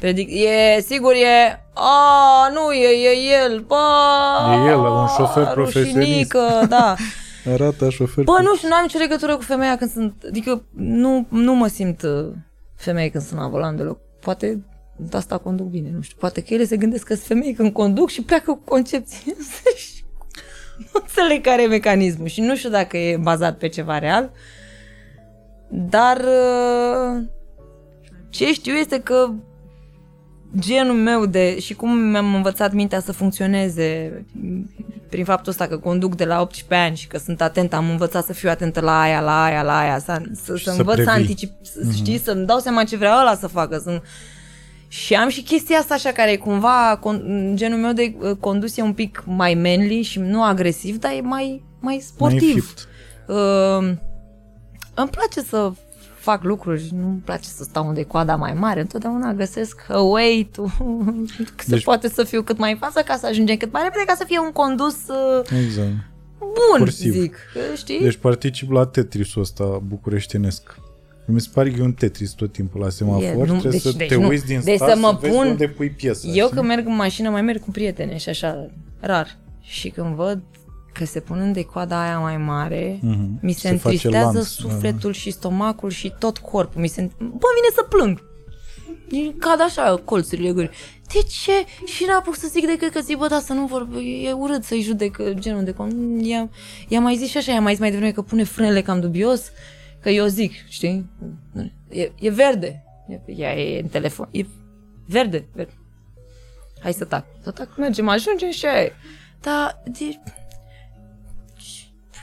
predic... 0.00 0.28
E, 0.30 0.80
sigur 0.80 1.12
e... 1.12 1.64
A, 1.74 2.50
nu, 2.52 2.72
e, 2.72 2.88
e 2.88 3.42
el, 3.44 3.64
bă... 3.66 3.76
E 4.64 4.68
el, 4.68 4.78
un 4.78 5.06
șofer 5.06 5.46
profesionist. 5.46 5.96
rușinică, 5.96 6.66
da. 6.68 6.94
Arată 7.52 7.88
șofer. 7.88 8.24
Bă, 8.24 8.38
nu 8.42 8.56
știu, 8.56 8.68
nu 8.68 8.74
am 8.74 8.82
nicio 8.82 8.98
legătură 8.98 9.36
cu 9.36 9.42
femeia 9.42 9.76
când 9.76 9.90
sunt... 9.90 10.24
Adică 10.28 10.64
nu, 10.76 11.26
nu 11.28 11.54
mă 11.54 11.66
simt 11.66 12.02
uh, 12.02 12.32
femeie 12.76 13.08
când 13.08 13.24
sunt 13.24 13.40
la 13.40 13.48
volan 13.48 13.76
deloc. 13.76 13.98
Poate 14.20 14.64
de 14.96 15.16
asta 15.16 15.38
conduc 15.38 15.66
bine, 15.66 15.90
nu 15.94 16.00
știu. 16.00 16.16
Poate 16.20 16.42
că 16.42 16.54
ele 16.54 16.64
se 16.64 16.76
gândesc 16.76 17.04
că 17.04 17.14
sunt 17.14 17.26
femei 17.26 17.52
când 17.52 17.72
conduc 17.72 18.08
și 18.08 18.22
pleacă 18.22 18.52
cu 18.52 18.62
concepții. 18.64 19.22
nu 20.78 21.00
înțeleg 21.00 21.42
care 21.42 21.62
e 21.62 21.66
mecanismul 21.66 22.26
și 22.26 22.40
nu 22.40 22.56
știu 22.56 22.70
dacă 22.70 22.96
e 22.96 23.16
bazat 23.16 23.56
pe 23.56 23.68
ceva 23.68 23.98
real. 23.98 24.30
Dar 25.68 26.16
uh, 26.16 27.22
ce 28.30 28.52
știu 28.52 28.74
este 28.74 29.00
că 29.00 29.30
genul 30.58 30.94
meu 30.96 31.26
de 31.26 31.58
și 31.60 31.74
cum 31.74 31.98
mi-am 31.98 32.34
învățat 32.34 32.72
mintea 32.72 33.00
să 33.00 33.12
funcționeze 33.12 34.24
prin 35.08 35.24
faptul 35.24 35.50
ăsta 35.50 35.66
că 35.66 35.78
conduc 35.78 36.14
de 36.16 36.24
la 36.24 36.40
18 36.40 36.74
ani 36.88 36.96
și 36.96 37.06
că 37.06 37.18
sunt 37.18 37.40
atentă, 37.40 37.76
am 37.76 37.90
învățat 37.90 38.24
să 38.24 38.32
fiu 38.32 38.48
atentă 38.50 38.80
la 38.80 39.00
aia, 39.00 39.20
la 39.20 39.44
aia, 39.44 39.62
la 39.62 39.78
aia, 39.78 39.98
să, 39.98 40.22
să, 40.44 40.56
Și 40.56 40.64
să 40.64 40.70
să 40.70 40.78
învăț 40.78 40.96
să 40.96 41.02
previi. 41.02 41.20
anticip, 41.20 41.52
să, 41.62 41.80
știi, 41.94 42.18
să-mi 42.18 42.46
dau 42.46 42.58
seama 42.58 42.84
ce 42.84 42.96
vrea 42.96 43.20
ăla 43.20 43.34
să 43.34 43.46
facă. 43.46 43.78
Să 43.78 44.02
și 44.88 45.14
am 45.14 45.28
și 45.28 45.42
chestia 45.42 45.78
asta 45.78 45.94
așa 45.94 46.10
care 46.12 46.30
e 46.30 46.36
cumva, 46.36 46.98
con, 47.00 47.22
genul 47.54 47.78
meu 47.78 47.92
de 47.92 48.14
uh, 48.20 48.36
condus 48.40 48.76
e 48.76 48.82
un 48.82 48.92
pic 48.92 49.22
mai 49.26 49.54
manly 49.54 50.02
și 50.02 50.18
nu 50.18 50.42
agresiv, 50.44 50.98
dar 50.98 51.12
e 51.12 51.20
mai, 51.20 51.22
mai 51.22 51.62
Mai 51.80 52.02
sportiv. 52.06 52.54
înfipt. 52.54 52.88
Uh, 53.26 53.92
îmi 54.94 55.08
place 55.10 55.40
să 55.48 55.72
fac 56.20 56.42
lucruri, 56.44 56.88
nu-mi 57.00 57.18
place 57.24 57.48
să 57.48 57.62
stau 57.62 57.86
unde 57.86 58.00
e 58.00 58.04
coada 58.04 58.36
mai 58.36 58.52
mare, 58.52 58.80
întotdeauna 58.80 59.32
găsesc 59.32 59.86
a 59.88 60.00
way 60.00 60.48
to... 60.52 60.64
se 61.58 61.66
Deci- 61.66 61.84
poate 61.84 62.08
să 62.08 62.24
fiu 62.24 62.42
cât 62.42 62.58
mai 62.58 62.70
în 62.72 62.78
față 62.78 63.00
ca 63.00 63.16
să 63.16 63.26
ajungem 63.26 63.56
cât 63.56 63.72
mai 63.72 63.82
repede, 63.82 64.04
ca 64.06 64.14
să 64.14 64.24
fie 64.26 64.38
un 64.38 64.50
condus 64.52 64.94
uh, 65.08 65.50
Exact. 65.64 65.92
bun, 66.38 66.78
Cursiv. 66.78 67.12
zic, 67.12 67.34
uh, 67.54 67.76
știi? 67.76 68.00
Deci 68.00 68.16
particip 68.16 68.70
la 68.70 68.86
Tetrisul 68.86 69.42
ăsta 69.42 69.64
bucureștinesc. 69.86 70.78
Mi 71.26 71.40
se 71.40 71.48
pare 71.54 71.70
că 71.70 71.76
e 71.80 71.82
un 71.82 71.92
Tetris 71.92 72.30
tot 72.30 72.52
timpul 72.52 72.80
la 72.80 72.88
semafor. 72.88 73.22
E, 73.22 73.34
nu, 73.34 73.44
Trebuie 73.44 73.70
deci- 73.70 73.80
să 73.80 73.92
deci 73.96 74.08
te 74.08 74.16
nu. 74.16 74.26
uiți 74.28 74.46
din 74.46 74.60
Deci 74.64 74.76
start 74.76 74.92
să 74.92 74.98
mă 74.98 75.18
vezi 75.20 75.34
pun- 75.36 75.46
unde 75.46 75.68
pui 75.68 75.90
piesa. 75.90 76.26
Eu 76.28 76.32
știi? 76.44 76.56
când 76.56 76.66
merg 76.68 76.86
în 76.86 76.94
mașină 76.94 77.30
mai 77.30 77.42
merg 77.42 77.60
cu 77.60 77.70
prietene 77.70 78.16
și 78.16 78.28
așa, 78.28 78.66
rar. 79.00 79.36
Și 79.60 79.88
când 79.88 80.14
văd 80.14 80.40
că 80.92 81.04
se 81.04 81.20
pun 81.20 81.52
de 81.52 81.64
coada 81.64 82.02
aia 82.02 82.18
mai 82.18 82.36
mare, 82.36 82.98
Mhm. 83.02 83.38
mi 83.42 83.52
se, 83.52 83.60
Se 83.68 83.68
face 83.76 83.94
întristează 83.94 84.32
lanț, 84.32 84.46
sufletul 84.46 85.12
și 85.12 85.30
stomacul 85.30 85.90
și 85.90 86.12
tot 86.18 86.38
corpul. 86.38 86.80
Mi 86.80 86.88
se... 86.88 87.00
Bă, 87.18 87.46
vine 87.54 87.70
să 87.74 87.82
plâng. 87.88 88.22
E- 89.10 89.32
Cad 89.38 89.60
așa 89.60 90.00
colțurile 90.04 90.50
guri. 90.52 90.70
De 91.12 91.18
ce? 91.18 91.52
Și 91.86 92.04
n-apuc 92.04 92.36
să 92.36 92.46
zic 92.50 92.66
decât 92.66 92.92
că 92.92 93.00
zic, 93.00 93.16
bă, 93.16 93.26
da, 93.26 93.38
să 93.40 93.52
nu 93.52 93.66
vor, 93.66 93.88
e 94.22 94.32
urât 94.32 94.64
să-i 94.64 94.80
judec 94.80 95.16
uh, 95.20 95.30
genul 95.38 95.64
de... 95.64 95.72
con- 95.72 96.20
I-am, 96.22 96.50
i-am 96.88 97.02
mai 97.02 97.16
zis 97.16 97.28
și 97.28 97.36
așa, 97.36 97.52
i-am 97.52 97.62
mai 97.62 97.72
zis 97.72 97.80
mai 97.80 97.90
devreme 97.90 98.12
că 98.12 98.22
pune 98.22 98.44
frânele 98.44 98.82
cam 98.82 99.00
dubios, 99.00 99.50
că 100.00 100.08
eu 100.10 100.26
zic, 100.26 100.52
știi? 100.68 101.06
E, 101.88 102.10
e 102.20 102.30
verde. 102.30 102.84
E, 103.08 103.20
ea 103.36 103.54
e 103.58 103.80
în 103.80 103.88
telefon. 103.88 104.28
E 104.30 104.44
verde, 105.06 105.44
verde. 105.52 105.72
Hai 106.82 106.92
să 106.92 107.04
tac. 107.04 107.24
Să 107.42 107.50
tac, 107.50 107.76
mergem, 107.76 108.08
ajungem 108.08 108.50
și 108.50 108.66
aia 108.66 108.82
e. 108.82 108.92
Dar, 109.40 109.82
de... 109.84 110.18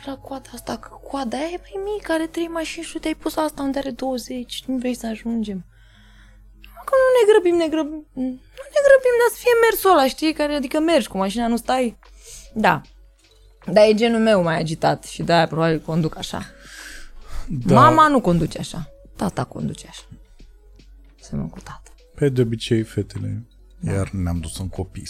La 0.08 0.16
coada 0.16 0.50
asta, 0.54 0.78
că 0.78 0.90
coada 1.10 1.38
aia 1.38 1.46
e 1.54 1.60
mai 1.66 1.84
mică, 1.94 2.12
are 2.12 2.28
trei 2.28 2.48
mașini 2.48 2.86
și 2.86 2.92
tu 2.92 3.00
te-ai 3.00 3.16
pus 3.16 3.36
asta 3.36 3.62
unde 3.62 3.78
are 3.80 3.92
20, 3.92 4.64
nu 4.66 4.78
vrei 4.78 4.94
să 4.94 5.08
ajungem. 5.08 5.66
Că 6.86 6.94
nu 7.02 7.08
ne 7.18 7.32
grăbim, 7.32 7.56
ne 7.56 7.68
grăbim, 7.68 8.08
nu 8.14 8.64
ne 8.76 8.82
grăbim, 8.88 9.16
dar 9.22 9.30
să 9.32 9.38
fie 9.40 9.52
mersul 9.70 9.92
ăla, 9.92 10.08
știi, 10.08 10.34
care, 10.34 10.54
adică 10.54 10.80
mergi 10.80 11.08
cu 11.08 11.18
mașina, 11.18 11.48
nu 11.48 11.58
stai. 11.58 11.98
Da. 12.54 12.82
Dar 13.66 13.88
e 13.88 13.94
genul 13.94 14.20
meu 14.20 14.42
mai 14.42 14.58
agitat 14.58 15.04
și 15.04 15.24
de-aia 15.24 15.48
probabil 15.48 15.80
conduc 15.80 16.18
așa. 16.18 16.46
Da. 17.48 17.74
Mama 17.74 18.08
nu 18.08 18.22
conduce 18.22 18.60
așa. 18.60 18.90
Tata 19.16 19.44
conduce 19.44 19.88
așa. 19.90 20.06
Semnul 21.20 21.48
cu 21.48 21.60
tata. 21.60 21.94
Pe 22.16 22.30
de 22.30 22.42
obicei, 22.42 22.84
fetele, 22.84 23.48
iar 23.80 24.10
ne-am 24.10 24.40
dus 24.40 24.60
în 24.60 24.70
copii. 24.70 25.08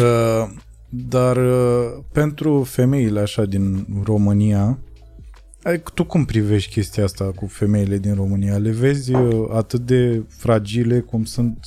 Uh, 0.00 0.50
dar 0.94 1.36
uh, 1.36 2.02
pentru 2.12 2.62
femeile 2.62 3.20
așa 3.20 3.44
din 3.44 3.86
România, 4.04 4.78
ai- 5.62 5.82
tu 5.94 6.04
cum 6.04 6.24
privești 6.24 6.72
chestia 6.72 7.04
asta 7.04 7.24
cu 7.24 7.46
femeile 7.46 7.98
din 7.98 8.14
România? 8.14 8.56
Le 8.56 8.70
vezi 8.70 9.14
uh, 9.14 9.48
atât 9.52 9.80
de 9.80 10.22
fragile 10.28 11.00
cum 11.00 11.24
sunt? 11.24 11.66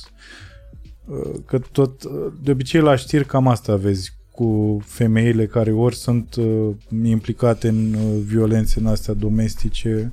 Uh, 1.04 1.34
că 1.46 1.58
tot, 1.58 2.02
uh, 2.02 2.32
de 2.42 2.50
obicei 2.50 2.80
la 2.80 2.96
știri 2.96 3.24
cam 3.24 3.48
asta 3.48 3.76
vezi 3.76 4.12
cu 4.30 4.80
femeile 4.84 5.46
care 5.46 5.72
ori 5.72 5.96
sunt 5.96 6.34
uh, 6.34 6.70
implicate 7.04 7.68
în 7.68 7.94
uh, 7.94 8.20
violențe 8.26 8.78
în 8.80 8.86
astea 8.86 9.14
domestice, 9.14 10.12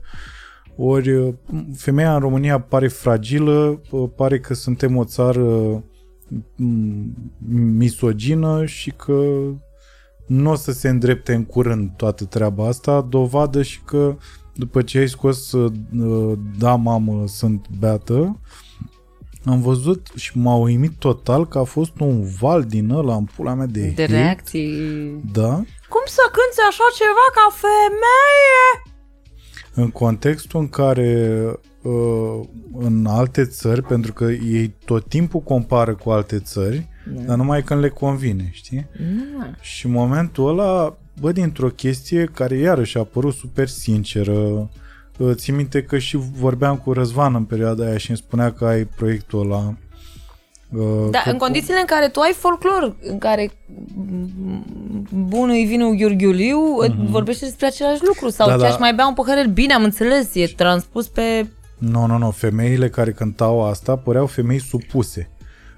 ori 0.76 1.12
uh, 1.14 1.34
femeia 1.76 2.14
în 2.14 2.20
România 2.20 2.60
pare 2.60 2.88
fragilă, 2.88 3.82
uh, 3.92 4.10
pare 4.16 4.40
că 4.40 4.54
suntem 4.54 4.98
o 4.98 5.04
țară 5.04 5.42
m, 5.42 5.84
misogină 7.50 8.66
și 8.66 8.92
că 8.92 9.42
nu 10.28 10.50
o 10.52 10.56
să 10.56 10.72
se 10.72 10.90
îndrepte 10.90 11.34
în 11.34 11.44
curând 11.46 11.92
toată 11.96 12.26
treaba 12.26 12.68
asta, 12.68 13.02
dovadă 13.02 13.62
și 13.62 13.80
că 13.86 14.16
după 14.56 14.82
ce 14.82 14.98
ai 14.98 15.10
scos 15.10 15.52
uh, 15.52 15.72
Da, 16.58 16.76
mamă, 16.76 17.24
sunt 17.28 17.66
beată, 17.80 18.40
am 19.46 19.62
văzut 19.62 20.08
și 20.16 20.38
m-a 20.38 20.56
uimit 20.56 20.92
total 20.98 21.48
că 21.48 21.58
a 21.58 21.64
fost 21.64 22.00
un 22.00 22.24
val 22.40 22.64
din 22.64 22.90
ăla 22.90 23.16
în 23.16 23.26
pula 23.36 23.54
mea 23.54 23.66
de, 23.66 23.80
De 23.82 23.88
hate. 24.02 24.06
reacții. 24.06 24.70
Da, 25.32 25.54
Cum 25.90 26.04
să 26.06 26.22
cânti 26.26 26.60
așa 26.70 26.84
ceva 26.98 27.26
ca 27.34 27.56
femeie? 27.56 28.94
în 29.76 29.92
contextul 29.92 30.60
în 30.60 30.70
care 30.70 31.42
uh, 31.48 31.54
în 32.78 33.06
alte 33.06 33.46
țări, 33.46 33.82
pentru 33.82 34.14
că 34.14 34.24
ei 34.24 34.74
tot 34.86 35.08
timpul 35.08 35.40
compară 35.40 35.96
cu 35.96 36.10
alte 36.10 36.40
țări, 36.40 36.88
Da. 37.16 37.22
dar 37.22 37.38
numai 37.38 37.64
când 37.64 37.80
le 37.82 37.90
convine, 37.90 38.50
știi? 38.52 38.86
Nu. 39.38 39.46
Și 39.62 39.86
în 39.86 39.92
momentul 39.92 40.50
ăla, 40.50 40.98
bă, 41.20 41.32
dintr-o 41.32 41.68
chestie 41.70 42.30
care 42.34 42.56
iarăși 42.58 42.98
a 42.98 43.04
părut 43.04 43.34
super 43.34 43.68
sinceră, 43.68 44.70
uh, 45.18 45.32
țin 45.34 45.56
minte 45.56 45.84
că 45.84 45.98
și 45.98 46.18
vorbeam 46.40 46.78
cu 46.78 46.94
Răzvan 46.94 47.36
în 47.36 47.44
perioada 47.44 47.86
aia 47.86 47.98
și 47.98 48.10
îmi 48.10 48.18
spunea 48.18 48.52
că 48.52 48.66
ai 48.66 48.84
proiectul 48.86 49.40
ăla. 49.42 49.74
uh, 50.72 51.10
Da, 51.12 51.20
că- 51.24 51.30
în 51.30 51.38
condițiile 51.38 51.80
în 51.80 51.86
care 51.86 52.08
tu 52.08 52.20
ai 52.20 52.34
folclor, 52.34 52.96
în 53.02 53.18
care 53.18 53.52
mm, 53.96 54.66
bunul 55.28 55.66
vinul 55.66 55.96
Gheorghiuliu 55.96 56.60
mm-hmm. 56.84 57.10
vorbește 57.10 57.46
despre 57.46 57.66
același 57.66 58.02
lucru 58.06 58.30
sau 58.30 58.48
Mhm. 58.48 58.56
Da, 58.58 58.62
da, 58.62 58.64
ce 58.64 58.68
da. 58.70 58.74
aș 58.74 58.80
mai 58.80 58.94
bea 58.94 59.08
un 59.08 59.14
păhărel, 59.14 59.48
bine, 59.48 59.74
am 59.74 59.84
înțeles, 59.84 60.36
e 60.36 60.46
transpus 60.56 61.08
pe... 61.08 61.48
Nu, 61.90 62.06
nu, 62.06 62.18
nu, 62.18 62.32
femeile 62.32 62.90
care 62.90 63.12
cântau 63.12 63.64
asta 63.66 63.96
păreau 63.96 64.26
femei 64.26 64.60
supuse. 64.60 65.30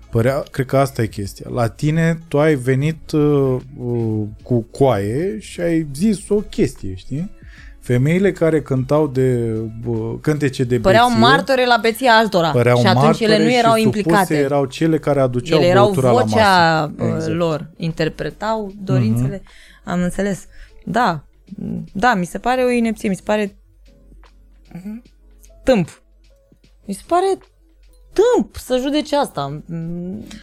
Părea, 0.10 0.44
cred 0.52 0.65
că 0.65 0.77
asta 0.77 1.02
e 1.02 1.07
chestia. 1.07 1.45
La 1.53 1.68
tine, 1.68 2.19
tu 2.27 2.40
ai 2.40 2.56
venit 2.56 3.11
uh, 3.11 3.57
uh, 3.77 4.23
cu 4.44 4.61
coaie 4.61 5.40
și 5.40 5.61
ai 5.61 5.88
zis 5.94 6.30
o 6.30 6.36
chestie, 6.36 6.95
știi? 6.95 7.32
Femeile 7.80 8.32
care 8.32 8.61
cântau 8.61 9.07
de 9.07 9.53
uh, 9.86 10.14
cântece 10.22 10.64
de 10.64 10.80
Păreau 10.80 11.07
beție, 11.07 11.22
martore 11.22 11.65
la 11.65 11.77
beția 11.82 12.14
altora 12.14 12.49
păreau 12.49 12.77
și 12.77 12.86
atunci 12.86 13.19
ele 13.19 13.38
nu 13.38 13.44
martore 13.44 13.57
erau 13.57 13.76
și 13.76 13.82
implicate. 13.82 14.18
supuse 14.18 14.40
erau 14.40 14.65
cele 14.65 14.98
care 14.98 15.19
aduceau 15.19 15.60
Ele 15.60 15.68
erau 15.68 15.84
băutura 15.84 16.11
vocea 16.11 16.80
la 16.80 16.91
masă. 16.98 17.15
exact. 17.15 17.36
lor, 17.36 17.69
interpretau 17.77 18.73
dorințele. 18.84 19.40
Uh-huh. 19.40 19.84
Am 19.84 20.02
înțeles. 20.02 20.45
Da, 20.86 21.23
da, 21.94 22.14
mi 22.14 22.26
se 22.26 22.38
pare 22.38 22.64
o 22.64 22.69
inepție, 22.69 23.10
mi 23.10 23.15
se 23.15 23.22
pare 23.26 23.56
tâmp. 25.66 26.04
Mi 26.86 26.94
se 26.94 27.02
pare 27.08 27.38
tâmp 28.14 28.56
să 28.56 28.78
judece 28.78 29.16
asta. 29.16 29.62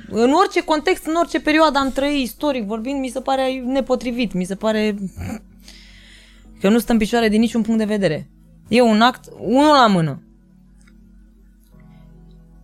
În 0.08 0.32
orice 0.32 0.64
context, 0.64 1.06
în 1.06 1.14
orice 1.14 1.40
perioadă 1.40 1.78
am 1.78 1.90
trăit 1.90 2.24
istoric 2.24 2.64
vorbind, 2.64 3.00
mi 3.00 3.08
se 3.08 3.20
pare 3.20 3.62
nepotrivit, 3.66 4.32
mi 4.32 4.44
se 4.44 4.54
pare 4.54 4.94
că 6.60 6.68
nu 6.68 6.78
stă 6.78 6.92
în 6.92 6.98
picioare 6.98 7.28
din 7.28 7.40
niciun 7.40 7.62
punct 7.62 7.78
de 7.78 7.84
vedere. 7.84 8.30
E 8.68 8.80
un 8.80 9.00
act, 9.00 9.28
unul 9.38 9.72
la 9.72 9.86
mână. 9.86 10.22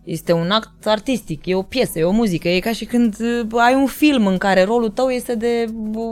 Este 0.09 0.31
un 0.31 0.51
act 0.51 0.87
artistic, 0.87 1.45
e 1.45 1.55
o 1.55 1.61
piesă, 1.61 1.99
e 1.99 2.03
o 2.03 2.11
muzică, 2.11 2.47
e 2.47 2.59
ca 2.59 2.71
și 2.71 2.85
când 2.85 3.15
uh, 3.19 3.61
ai 3.61 3.75
un 3.75 3.85
film 3.85 4.27
în 4.27 4.37
care 4.37 4.63
rolul 4.63 4.89
tău 4.89 5.09
este 5.09 5.35
de 5.35 5.65
uh, 5.93 6.05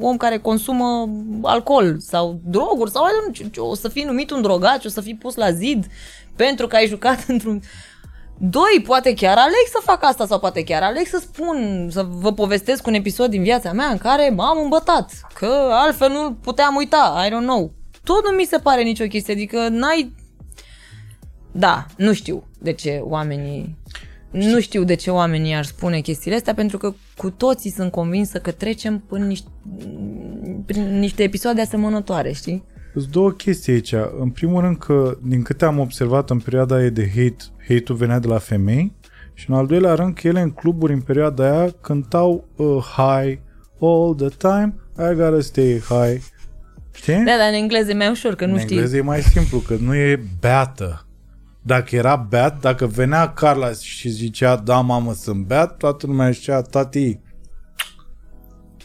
om 0.00 0.16
care 0.16 0.38
consumă 0.38 1.08
alcool 1.42 1.96
sau 1.98 2.40
droguri 2.44 2.90
sau 2.90 3.04
nu 3.26 3.32
știu, 3.32 3.68
o 3.68 3.74
să 3.74 3.88
fii 3.88 4.04
numit 4.04 4.30
un 4.30 4.42
drogaci, 4.42 4.84
o 4.84 4.88
să 4.88 5.00
fii 5.00 5.14
pus 5.14 5.34
la 5.34 5.50
zid 5.50 5.86
pentru 6.36 6.66
că 6.66 6.76
ai 6.76 6.86
jucat 6.86 7.24
într-un... 7.34 7.62
Doi, 8.38 8.82
poate 8.86 9.14
chiar 9.14 9.36
Alex 9.36 9.70
să 9.70 9.80
facă 9.82 10.06
asta 10.06 10.26
sau 10.26 10.38
poate 10.38 10.64
chiar 10.64 10.82
Alex 10.82 11.10
să 11.10 11.18
spun, 11.18 11.88
să 11.90 12.06
vă 12.10 12.32
povestesc 12.32 12.86
un 12.86 12.94
episod 12.94 13.30
din 13.30 13.42
viața 13.42 13.72
mea 13.72 13.86
în 13.86 13.98
care 13.98 14.32
m-am 14.36 14.58
îmbătat, 14.62 15.10
că 15.34 15.68
altfel 15.70 16.10
nu 16.10 16.36
puteam 16.42 16.74
uita, 16.74 17.24
I 17.26 17.30
don't 17.30 17.46
know. 17.46 17.72
Tot 18.04 18.30
nu 18.30 18.36
mi 18.36 18.44
se 18.44 18.58
pare 18.58 18.82
nicio 18.82 19.06
chestie, 19.06 19.32
adică 19.32 19.68
n-ai... 19.68 20.12
Da, 21.52 21.86
nu 21.96 22.12
știu 22.12 22.44
de 22.58 22.72
ce 22.72 23.00
oamenii... 23.02 23.76
Nu 24.30 24.60
știu 24.60 24.84
de 24.84 24.94
ce 24.94 25.10
oamenii 25.10 25.54
ar 25.54 25.64
spune 25.64 26.00
chestiile 26.00 26.36
astea, 26.36 26.54
pentru 26.54 26.78
că 26.78 26.92
cu 27.16 27.30
toții 27.30 27.70
sunt 27.70 27.90
convinsă 27.90 28.38
că 28.38 28.50
trecem 28.50 28.98
prin 28.98 29.26
niște, 29.26 29.48
prin 30.66 30.98
niște 30.98 31.22
episoade 31.22 31.60
asemănătoare, 31.60 32.32
știi? 32.32 32.64
Sunt 32.92 33.06
două 33.06 33.30
chestii 33.30 33.72
aici. 33.72 33.94
În 34.20 34.30
primul 34.30 34.60
rând 34.60 34.78
că, 34.78 35.18
din 35.22 35.42
câte 35.42 35.64
am 35.64 35.78
observat 35.78 36.30
în 36.30 36.38
perioada 36.38 36.76
aia 36.76 36.88
de 36.88 37.08
hate, 37.08 37.44
hate-ul 37.68 37.98
venea 37.98 38.18
de 38.18 38.26
la 38.26 38.38
femei 38.38 38.92
și 39.34 39.50
în 39.50 39.56
al 39.56 39.66
doilea 39.66 39.94
rând 39.94 40.14
că 40.14 40.28
ele 40.28 40.40
în 40.40 40.50
cluburi 40.50 40.92
în 40.92 41.00
perioada 41.00 41.50
aia 41.50 41.74
cântau 41.80 42.48
uh, 42.56 42.76
high 42.96 43.38
all 43.80 44.14
the 44.14 44.28
time, 44.28 44.74
I 44.98 45.14
gotta 45.14 45.40
stay 45.40 45.82
high. 45.88 46.22
Știi? 46.94 47.14
Da, 47.14 47.36
dar 47.38 47.48
în 47.48 47.54
engleză 47.54 47.90
e 47.90 47.94
mai 47.94 48.10
ușor, 48.10 48.34
că 48.34 48.46
nu 48.46 48.52
în 48.52 48.58
știi. 48.58 48.76
engleză 48.76 48.96
e 48.96 49.00
mai 49.00 49.20
simplu, 49.20 49.58
că 49.58 49.76
nu 49.80 49.94
e 49.94 50.22
beată. 50.40 51.06
Dacă 51.64 51.96
era 51.96 52.16
beat, 52.16 52.60
dacă 52.60 52.86
venea 52.86 53.32
Carla 53.32 53.72
și 53.72 54.08
zicea, 54.08 54.56
da, 54.56 54.80
mamă, 54.80 55.12
sunt 55.12 55.44
beat, 55.46 55.76
toată 55.76 56.06
lumea 56.06 56.30
zicea, 56.30 56.62
tati, 56.62 57.18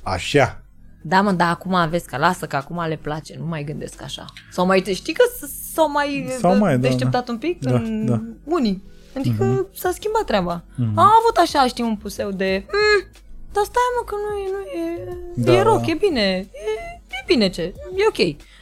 așa. 0.03 0.61
Da, 1.03 1.21
mă, 1.21 1.31
dar 1.31 1.49
acum 1.49 1.73
aveți 1.73 2.07
că 2.07 2.17
lasă 2.17 2.45
că 2.45 2.55
acum 2.55 2.85
le 2.87 2.95
place, 3.01 3.35
nu 3.39 3.45
mai 3.45 3.63
gândesc 3.63 4.01
așa. 4.01 4.25
Sau 4.51 4.65
mai 4.65 4.81
te 4.81 4.93
știi 4.93 5.13
că 5.13 5.23
s- 5.39 5.73
s-au 5.73 5.91
mai, 5.91 6.27
Sau 6.39 6.57
mai, 6.57 6.73
da, 6.77 6.87
deșteptat 6.87 7.25
da. 7.25 7.31
un 7.31 7.37
pic 7.37 7.59
Da, 7.63 7.75
în 7.75 8.05
da. 8.05 8.21
unii. 8.45 8.83
Adică 9.17 9.43
mm-hmm. 9.43 9.73
s-a 9.75 9.91
schimbat 9.91 10.23
treaba. 10.25 10.63
Mm-hmm. 10.63 10.93
Am 10.95 11.09
avut 11.19 11.37
așa, 11.41 11.67
știi, 11.67 11.83
un 11.83 11.95
puseu 11.95 12.31
de 12.31 12.65
mm, 12.65 13.09
dar 13.51 13.63
stai 13.63 13.81
mă 13.99 14.03
că 14.05 14.15
nu 14.15 14.37
e, 14.37 14.49
nu 14.51 14.79
e, 14.79 15.43
Da, 15.45 15.53
e 15.53 15.61
rock, 15.61 15.85
da. 15.85 15.91
e 15.91 15.93
bine, 15.93 16.21
e, 16.21 16.69
e 17.09 17.23
bine 17.27 17.49
ce, 17.49 17.61
e 17.95 18.05
ok, 18.07 18.17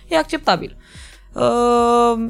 e 0.07 0.17
acceptabil. 0.17 0.77
Uh, 1.33 2.29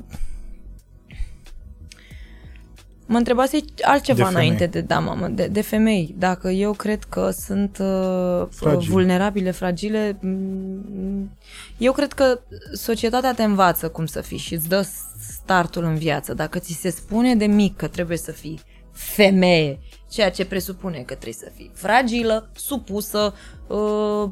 Mă 3.07 3.17
întrebase 3.17 3.59
altceva 3.81 4.17
De 4.17 4.23
femei. 4.23 4.43
înainte 4.45 4.65
de, 4.65 4.81
da, 4.81 4.99
mamă, 4.99 5.27
de, 5.27 5.47
de 5.47 5.61
femei. 5.61 6.15
Dacă 6.17 6.49
eu 6.49 6.73
cred 6.73 7.03
că 7.03 7.29
sunt 7.29 7.77
uh, 7.79 8.47
Fragile. 8.49 8.91
vulnerabile, 8.91 9.51
fragile, 9.51 10.17
mm, 10.21 11.31
eu 11.77 11.91
cred 11.91 12.13
că 12.13 12.39
societatea 12.73 13.33
te 13.33 13.43
învață 13.43 13.89
cum 13.89 14.05
să 14.05 14.21
fii 14.21 14.37
și 14.37 14.53
îți 14.53 14.67
dă 14.67 14.87
startul 15.19 15.83
în 15.83 15.95
viață. 15.95 16.33
Dacă 16.33 16.59
ți 16.59 16.73
se 16.73 16.89
spune 16.89 17.35
de 17.35 17.45
mic 17.45 17.75
că 17.75 17.87
trebuie 17.87 18.17
să 18.17 18.31
fii 18.31 18.59
femeie, 18.91 19.79
ceea 20.09 20.31
ce 20.31 20.45
presupune 20.45 20.97
că 20.97 21.13
trebuie 21.13 21.33
să 21.33 21.51
fii 21.55 21.71
fragilă, 21.73 22.49
supusă, 22.55 23.33
uh, 23.67 24.29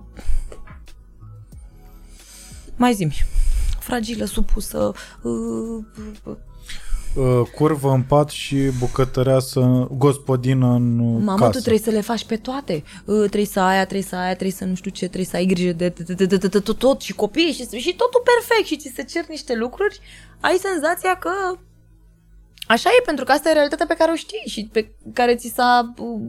mai 2.75 2.93
zi 2.93 3.07
fragilă, 3.79 4.25
supusă, 4.25 4.93
uh, 5.21 5.31
Uh, 6.23 6.35
curvă 7.55 7.91
în 7.91 8.01
pat 8.03 8.29
și 8.29 8.57
bucătăreasă, 8.79 9.87
gospodină 9.97 10.67
în 10.73 10.99
uh, 10.99 11.21
Mamă, 11.23 11.37
casă. 11.39 11.51
tu 11.51 11.57
trebuie 11.59 11.81
să 11.81 11.89
le 11.89 12.01
faci 12.01 12.25
pe 12.25 12.35
toate. 12.37 12.83
Uh, 13.05 13.15
Trebuie 13.19 13.45
să 13.45 13.59
aia, 13.59 13.81
trebuie 13.83 14.07
să 14.07 14.15
aia, 14.15 14.31
trebuie 14.33 14.51
să 14.51 14.65
nu 14.65 14.75
știu 14.75 14.91
ce, 14.91 15.05
trebuie 15.05 15.25
să 15.25 15.35
ai 15.35 15.45
grijă 15.45 15.71
de 15.71 15.89
de- 15.89 16.03
de- 16.03 16.13
de- 16.25 16.25
de- 16.37 16.47
de 16.47 16.59
tot 16.59 16.77
tot 16.77 17.01
și 17.01 17.13
copii 17.13 17.51
și, 17.51 17.77
și 17.79 17.95
totul 17.95 18.21
perfect 18.23 18.67
și 18.67 18.77
ți 18.77 18.91
se 18.95 19.03
cer 19.03 19.25
niște 19.27 19.55
lucruri, 19.55 19.99
ai 20.39 20.55
senzația 20.57 21.15
că 21.15 21.29
așa 22.67 22.89
e, 22.89 23.01
pentru 23.05 23.25
că 23.25 23.31
asta 23.31 23.49
e 23.49 23.53
realitatea 23.53 23.85
pe 23.85 23.95
care 23.95 24.11
o 24.11 24.15
știi 24.15 24.43
și 24.49 24.69
pe 24.71 24.95
care 25.13 25.35
ți 25.35 25.53
s-a, 25.55 25.93
uh, 25.97 26.21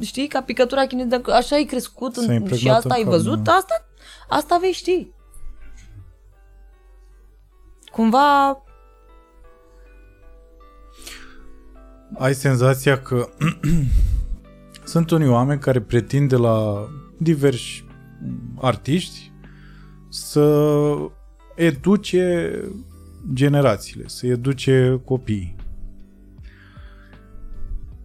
știi, 0.00 0.26
ca 0.26 0.42
picătura 0.42 0.86
chineză, 0.86 1.08
dacă 1.08 1.32
așa 1.32 1.56
ai 1.56 1.64
crescut 1.64 2.14
S-a 2.14 2.20
în, 2.22 2.32
impregnat 2.32 2.58
și 2.58 2.68
asta 2.70 2.88
în 2.88 2.94
ai 2.94 3.02
cap, 3.02 3.10
văzut, 3.10 3.38
da. 3.38 3.52
asta, 3.52 3.74
asta 4.28 4.58
vei 4.60 4.72
ști. 4.72 5.08
Cumva, 7.92 8.62
ai 12.18 12.34
senzația 12.34 12.98
că 12.98 13.28
sunt 14.84 15.10
unii 15.10 15.28
oameni 15.28 15.60
care 15.60 15.80
pretind 15.80 16.28
de 16.28 16.36
la 16.36 16.88
diversi 17.18 17.84
artiști 18.60 19.32
să 20.08 20.94
educe 21.56 22.52
generațiile, 23.32 24.04
să 24.06 24.26
educe 24.26 25.00
copiii. 25.04 25.56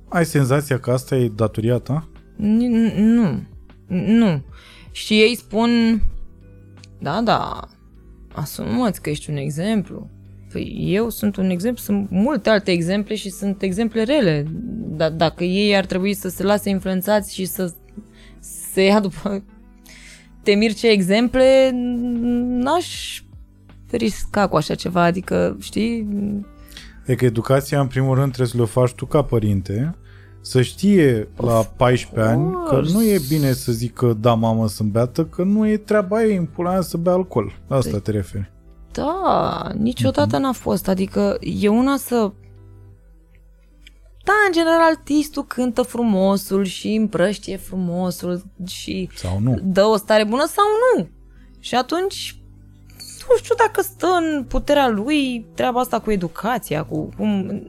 Ai 0.10 0.26
senzația 0.26 0.80
că 0.80 0.92
asta 0.92 1.16
e 1.16 1.28
datoria 1.30 1.78
ta? 1.78 2.08
N- 2.38 2.96
Nu. 2.98 3.44
Nu. 3.88 4.44
Și 4.92 5.14
ei 5.22 5.36
spun, 5.36 6.02
da, 7.00 7.22
da, 7.22 7.60
asumați 8.34 9.02
că 9.02 9.10
ești 9.10 9.30
un 9.30 9.36
exemplu. 9.38 10.10
Păi 10.56 10.86
eu 10.88 11.10
sunt 11.10 11.36
un 11.36 11.50
exemplu, 11.50 11.84
sunt 11.84 12.10
multe 12.10 12.50
alte 12.50 12.72
exemple 12.72 13.16
și 13.16 13.30
sunt 13.30 13.62
exemple 13.62 14.04
rele. 14.04 14.46
Dar 14.98 15.12
dacă 15.12 15.44
ei 15.44 15.76
ar 15.76 15.86
trebui 15.86 16.14
să 16.14 16.30
se 16.30 16.44
lase 16.44 16.70
influențați 16.70 17.34
și 17.34 17.46
să 17.46 17.74
se 18.74 18.84
ia 18.84 19.00
după 19.00 19.44
temir 20.44 20.74
ce 20.74 20.90
exemple, 20.90 21.72
n-aș 22.64 23.22
risca 23.92 24.48
cu 24.48 24.56
așa 24.56 24.76
ceva, 24.76 25.04
adică, 25.04 25.58
știi, 25.60 26.08
E 27.06 27.16
că 27.16 27.26
educația, 27.26 27.80
în 27.80 27.88
primul 27.88 28.16
rând, 28.16 28.34
trebuie 28.34 28.48
să 28.48 28.58
le 28.58 28.66
faci 28.66 28.94
tu 28.94 29.06
ca 29.06 29.24
părinte, 29.24 29.96
să 30.42 30.62
știe 30.62 31.28
la 31.38 31.72
14 31.78 32.34
ani 32.34 32.52
că 32.52 32.70
course. 32.70 32.94
nu 32.94 33.04
e 33.04 33.20
bine 33.30 33.52
să 33.52 33.72
zică 33.72 34.18
da, 34.20 34.34
mamă, 34.34 34.68
sunt 34.68 34.92
beată, 34.92 35.26
că 35.26 35.44
nu 35.44 35.68
e 35.68 35.78
treaba 35.78 36.24
ei 36.24 36.36
în 36.36 36.46
pula 36.46 36.72
mea 36.72 36.82
să 36.82 36.98
bea 36.98 37.14
alcool. 37.14 37.60
La 37.68 37.76
asta 37.76 38.00
te 38.00 38.12
referi. 38.12 38.54
Da, 38.96 39.70
niciodată 39.78 40.38
n-a 40.38 40.52
fost. 40.52 40.88
Adică 40.88 41.38
e 41.40 41.68
una 41.68 41.98
să... 41.98 42.32
Da, 44.24 44.34
în 44.46 44.52
general, 44.52 44.82
artistul 44.82 45.46
cântă 45.46 45.82
frumosul 45.82 46.64
și 46.64 46.94
împrăștie 46.94 47.58
frumosul 47.58 48.44
și 48.68 49.10
Sau 49.16 49.40
nu. 49.40 49.60
dă 49.64 49.84
o 49.84 49.96
stare 49.96 50.24
bună 50.24 50.46
sau 50.46 50.66
nu. 50.98 51.08
Și 51.60 51.76
atunci, 51.76 52.40
nu 53.30 53.36
știu 53.38 53.56
dacă 53.58 53.82
stă 53.82 54.08
în 54.22 54.44
puterea 54.44 54.88
lui 54.88 55.46
treaba 55.56 55.80
asta 55.80 56.00
cu 56.00 56.12
educația, 56.12 56.84
cu 56.84 57.10
cum, 57.18 57.62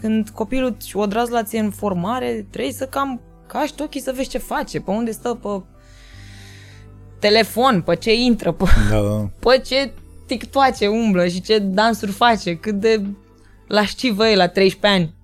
când 0.00 0.28
copilul 0.28 0.76
și 0.84 0.96
o 0.96 1.06
draz 1.06 1.28
la 1.28 1.42
ție 1.42 1.58
în 1.60 1.70
formare, 1.70 2.46
trebuie 2.50 2.72
să 2.72 2.86
cam 2.86 3.20
cași 3.46 3.72
ochii 3.80 4.00
să 4.00 4.12
vezi 4.16 4.28
ce 4.28 4.38
face, 4.38 4.80
pe 4.80 4.90
unde 4.90 5.10
stă, 5.10 5.34
pe 5.34 5.48
telefon, 7.18 7.82
pe 7.82 7.96
ce 7.96 8.14
intră, 8.14 8.52
pe 8.52 8.64
Da, 8.90 9.00
da. 9.00 9.28
Păi 9.40 9.60
ce 9.64 9.92
tictoace 10.26 10.86
umblă 10.86 11.26
și 11.26 11.40
ce 11.40 11.58
dansuri 11.58 12.10
face, 12.10 12.56
cât 12.56 12.74
de 12.74 13.02
lascivă 13.66 14.26
e 14.26 14.36
la 14.36 14.48
13 14.48 15.00
ani. 15.00 15.14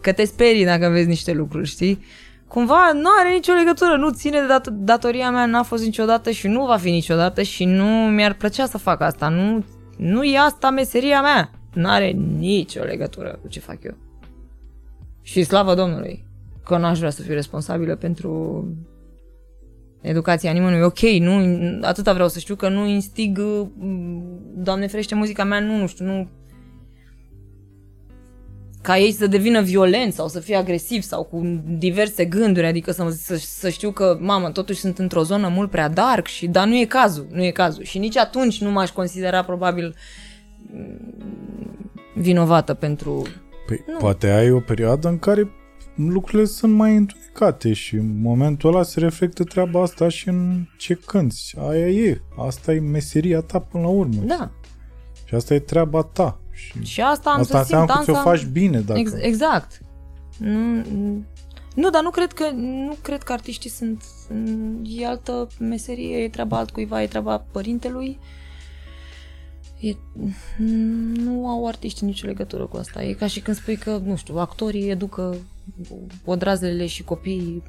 Că 0.00 0.12
te 0.12 0.24
sperii 0.24 0.64
dacă 0.64 0.88
vezi 0.88 1.08
niște 1.08 1.32
lucruri, 1.32 1.68
știi? 1.68 2.04
Cumva 2.48 2.92
nu 2.92 3.08
are 3.20 3.32
nicio 3.32 3.52
legătură, 3.52 3.96
nu 3.96 4.10
ține 4.10 4.40
de 4.40 4.46
dat- 4.46 4.68
datoria 4.68 5.30
mea, 5.30 5.46
n-a 5.46 5.62
fost 5.62 5.84
niciodată 5.84 6.30
și 6.30 6.46
nu 6.46 6.64
va 6.64 6.76
fi 6.76 6.90
niciodată 6.90 7.42
și 7.42 7.64
nu 7.64 7.86
mi-ar 7.86 8.32
plăcea 8.32 8.66
să 8.66 8.78
fac 8.78 9.00
asta. 9.00 9.28
Nu, 9.28 9.64
nu 9.96 10.24
e 10.24 10.38
asta 10.38 10.70
meseria 10.70 11.22
mea. 11.22 11.50
Nu 11.74 11.88
are 11.88 12.10
nicio 12.38 12.82
legătură 12.82 13.38
cu 13.42 13.48
ce 13.48 13.60
fac 13.60 13.84
eu. 13.84 13.96
Și 15.22 15.42
slavă 15.42 15.74
Domnului 15.74 16.26
că 16.64 16.76
n-aș 16.76 16.98
vrea 16.98 17.10
să 17.10 17.22
fiu 17.22 17.34
responsabilă 17.34 17.96
pentru 17.96 18.64
educația 20.00 20.52
nimănui. 20.52 20.82
Ok, 20.82 21.00
nu, 21.00 21.60
atâta 21.82 22.12
vreau 22.12 22.28
să 22.28 22.38
știu 22.38 22.54
că 22.54 22.68
nu 22.68 22.86
instig, 22.86 23.38
uh, 23.38 23.66
Doamne 24.54 24.86
ferește, 24.86 25.14
muzica 25.14 25.44
mea, 25.44 25.60
nu, 25.60 25.76
nu 25.76 25.86
știu, 25.86 26.04
nu 26.04 26.28
ca 28.82 28.98
ei 28.98 29.12
să 29.12 29.26
devină 29.26 29.60
violenți 29.60 30.16
sau 30.16 30.28
să 30.28 30.40
fie 30.40 30.56
agresivi 30.56 31.04
sau 31.04 31.24
cu 31.24 31.62
diverse 31.78 32.24
gânduri, 32.24 32.66
adică 32.66 32.92
să, 32.92 33.08
să, 33.10 33.36
să 33.36 33.68
știu 33.68 33.90
că, 33.90 34.18
mamă, 34.20 34.50
totuși 34.50 34.80
sunt 34.80 34.98
într-o 34.98 35.22
zonă 35.22 35.48
mult 35.48 35.70
prea 35.70 35.88
dark 35.88 36.26
și, 36.26 36.46
dar 36.46 36.66
nu 36.66 36.76
e 36.76 36.84
cazul, 36.84 37.26
nu 37.30 37.44
e 37.44 37.50
cazul. 37.50 37.82
Și 37.82 37.98
nici 37.98 38.16
atunci 38.16 38.60
nu 38.60 38.70
m-aș 38.70 38.90
considera 38.90 39.44
probabil 39.44 39.94
mm, 40.72 41.90
vinovată 42.14 42.74
pentru... 42.74 43.26
Păi, 43.66 43.84
nu. 43.86 43.96
poate 43.96 44.30
ai 44.30 44.50
o 44.50 44.60
perioadă 44.60 45.08
în 45.08 45.18
care 45.18 45.50
lucrurile 45.94 46.44
sunt 46.44 46.74
mai 46.74 46.96
întunecate 46.96 47.27
și 47.72 47.94
în 47.94 48.20
momentul 48.20 48.74
ăla 48.74 48.82
se 48.82 49.00
reflectă 49.00 49.44
treaba 49.44 49.82
asta 49.82 50.08
și 50.08 50.28
în 50.28 50.66
ce 50.78 50.94
cânti. 50.94 51.54
Aia 51.68 51.88
e. 51.88 52.20
Asta 52.46 52.72
e 52.72 52.80
meseria 52.80 53.40
ta 53.40 53.58
până 53.58 53.82
la 53.82 53.88
urmă. 53.88 54.22
Da. 54.22 54.50
Și 55.24 55.34
asta 55.34 55.54
e 55.54 55.58
treaba 55.58 56.02
ta. 56.02 56.40
Și, 56.52 56.84
și 56.84 57.00
asta 57.00 57.30
am 57.30 57.40
asta 57.40 57.52
să 57.52 57.58
înseamnă 57.58 57.86
simt 57.86 57.98
că 57.98 58.04
ți-o 58.04 58.12
dansa... 58.12 58.30
faci 58.30 58.46
bine. 58.52 58.80
Dacă... 58.80 58.98
Ex- 58.98 59.12
exact. 59.20 59.80
Nu, 60.38 60.84
nu, 61.74 61.90
dar 61.90 62.02
nu 62.02 62.10
cred 62.10 62.32
că 62.32 62.50
nu 62.54 62.96
cred 63.02 63.22
că 63.22 63.32
artiștii 63.32 63.70
sunt 63.70 64.04
e 64.82 65.06
altă 65.06 65.48
meserie, 65.58 66.16
e 66.16 66.28
treaba 66.28 66.58
altcuiva, 66.58 67.02
e 67.02 67.06
treaba 67.06 67.38
părintelui. 67.52 68.18
E, 69.80 69.96
nu 71.14 71.48
au 71.48 71.66
artiștii 71.66 72.06
nicio 72.06 72.26
legătură 72.26 72.66
cu 72.66 72.76
asta. 72.76 73.02
E 73.02 73.12
ca 73.12 73.26
și 73.26 73.40
când 73.40 73.56
spui 73.56 73.76
că, 73.76 74.00
nu 74.04 74.16
știu, 74.16 74.36
actorii 74.36 74.90
educă 74.90 75.36
odrazele 76.24 76.86
și 76.86 77.02
copiii. 77.02 77.62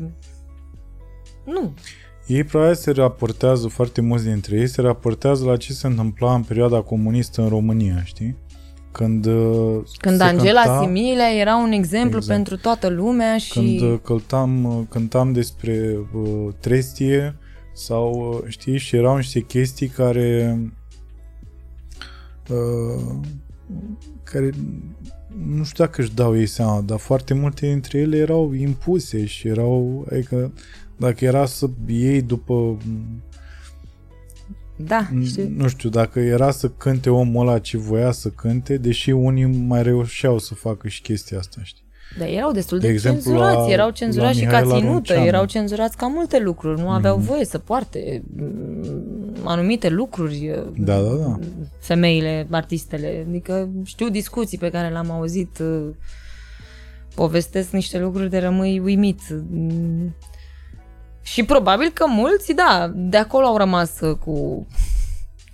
Nu. 1.45 1.73
Ei 2.27 2.43
probabil 2.43 2.75
se 2.75 2.91
raportează, 2.91 3.67
foarte 3.67 4.01
mulți 4.01 4.25
dintre 4.25 4.57
ei, 4.57 4.67
se 4.67 4.81
raportează 4.81 5.45
la 5.45 5.57
ce 5.57 5.73
se 5.73 5.87
întâmpla 5.87 6.33
în 6.33 6.43
perioada 6.43 6.81
comunistă 6.81 7.41
în 7.41 7.47
România, 7.47 8.03
știi? 8.03 8.35
Când, 8.91 9.25
uh, 9.25 9.81
Când 9.97 10.17
se 10.17 10.23
Angela 10.23 10.61
cânta, 10.61 10.81
Similea 10.81 11.33
era 11.33 11.55
un 11.55 11.71
exemplu 11.71 12.17
Exact. 12.17 12.35
pentru 12.35 12.57
toată 12.57 12.87
lumea 12.87 13.37
și... 13.37 13.53
Când 13.53 13.81
uh, 13.81 13.99
cântam, 14.03 14.63
uh, 14.65 14.83
cântam 14.89 15.31
despre 15.31 15.97
uh, 16.13 16.47
trestie 16.59 17.35
sau, 17.73 18.33
uh, 18.33 18.49
știi, 18.51 18.77
și 18.77 18.95
erau 18.95 19.15
niște 19.15 19.39
chestii 19.39 19.87
care 19.87 20.59
uh, 22.49 23.15
care 24.23 24.49
nu 25.45 25.63
știu 25.63 25.83
dacă 25.83 26.01
își 26.01 26.13
dau 26.13 26.37
ei 26.37 26.45
seama, 26.45 26.81
dar 26.81 26.99
foarte 26.99 27.33
multe 27.33 27.65
dintre 27.67 27.99
ele 27.99 28.17
erau 28.17 28.53
impuse 28.53 29.25
și 29.25 29.47
erau, 29.47 30.05
adică 30.11 30.51
dacă 30.97 31.25
era 31.25 31.45
să 31.45 31.69
iei 31.87 32.21
după 32.21 32.77
Da, 34.75 35.09
știu. 35.23 35.49
nu 35.49 35.67
știu, 35.67 35.89
dacă 35.89 36.19
era 36.19 36.51
să 36.51 36.69
cânte 36.69 37.09
omul 37.09 37.47
ăla 37.47 37.59
ce 37.59 37.77
voia 37.77 38.11
să 38.11 38.29
cânte, 38.29 38.77
deși 38.77 39.11
unii 39.11 39.45
mai 39.45 39.83
reușeau 39.83 40.39
să 40.39 40.53
facă 40.53 40.87
și 40.87 41.01
chestia 41.01 41.37
asta, 41.37 41.61
știi? 41.63 41.83
Dar 42.17 42.27
erau 42.27 42.51
destul 42.51 42.79
de, 42.79 42.87
De 42.87 42.93
exemplu, 42.93 43.21
cenzurați, 43.21 43.55
la- 43.67 43.71
erau 43.73 43.89
cenzurați 43.89 44.35
la 44.35 44.39
și 44.41 44.47
ca 44.47 44.59
Mihaela 44.59 44.75
ținută, 44.79 44.91
Runceanu. 45.13 45.25
erau 45.25 45.45
cenzurați 45.45 45.97
ca 45.97 46.07
multe 46.07 46.39
lucruri, 46.39 46.81
nu 46.81 46.89
aveau 46.89 47.17
voie 47.17 47.45
să 47.45 47.57
poarte 47.57 48.23
mm, 48.37 49.33
anumite 49.43 49.89
lucruri 49.89 50.63
Da, 50.77 50.95
da, 51.01 51.09
da. 51.15 51.39
femeile, 51.79 52.47
artistele, 52.51 53.25
adică 53.29 53.69
știu 53.85 54.09
discuții 54.09 54.57
pe 54.57 54.69
care 54.69 54.89
le-am 54.89 55.11
auzit, 55.11 55.59
uh, 55.59 55.87
povestesc 57.15 57.71
niște 57.71 57.99
lucruri 57.99 58.29
de 58.29 58.37
rămâi 58.39 58.79
uimit. 58.79 59.19
Mm. 59.51 60.15
Și 61.21 61.43
probabil 61.43 61.91
că 61.93 62.05
mulți, 62.07 62.53
da, 62.53 62.91
de 62.95 63.17
acolo 63.17 63.45
au 63.45 63.57
rămas 63.57 63.99
uh, 64.01 64.15
cu 64.25 64.67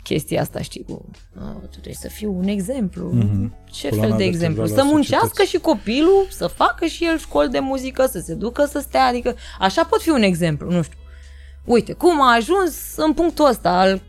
chestia 0.08 0.42
asta, 0.42 0.61
știi, 0.61 0.84
cu 0.90 1.06
"Ah, 1.38 1.53
tu 1.61 1.67
trebuie 1.69 1.93
să 1.93 2.08
fiu 2.08 2.38
un 2.38 2.48
exemplu. 2.48 3.09
Mhm. 3.14 3.56
Ce 3.72 3.90
Coloana 3.90 4.08
fel 4.09 4.17
de 4.17 4.24
vertebrală 4.24 4.53
exemplu? 4.53 4.64
a 4.64 4.67
Să 4.67 4.84
muncească 4.93 5.25
societății. 5.27 5.58
și 5.58 5.64
copilul, 5.64 6.27
să 6.30 6.48
facă 6.48 6.85
și 6.85 7.06
el 7.06 7.17
școli 7.17 7.50
de 7.50 7.59
muzică, 7.59 8.06
să 8.06 8.19
se 8.19 8.34
ducă 8.34 8.66
să 8.66 8.80
stea, 8.80 9.06
adică 9.06 9.35
așa 9.59 9.84
pot 9.84 10.01
fi 10.01 10.09
un 10.09 10.22
exemplu, 10.22 10.72
nu 10.72 10.82
știu. 10.82 10.98
Uite, 11.66 11.93
cum 11.93 12.22
a 12.22 12.34
ajuns 12.35 12.95
în 12.95 13.14
punctul 13.14 13.45
ăsta 13.50 13.69
al 13.80 14.01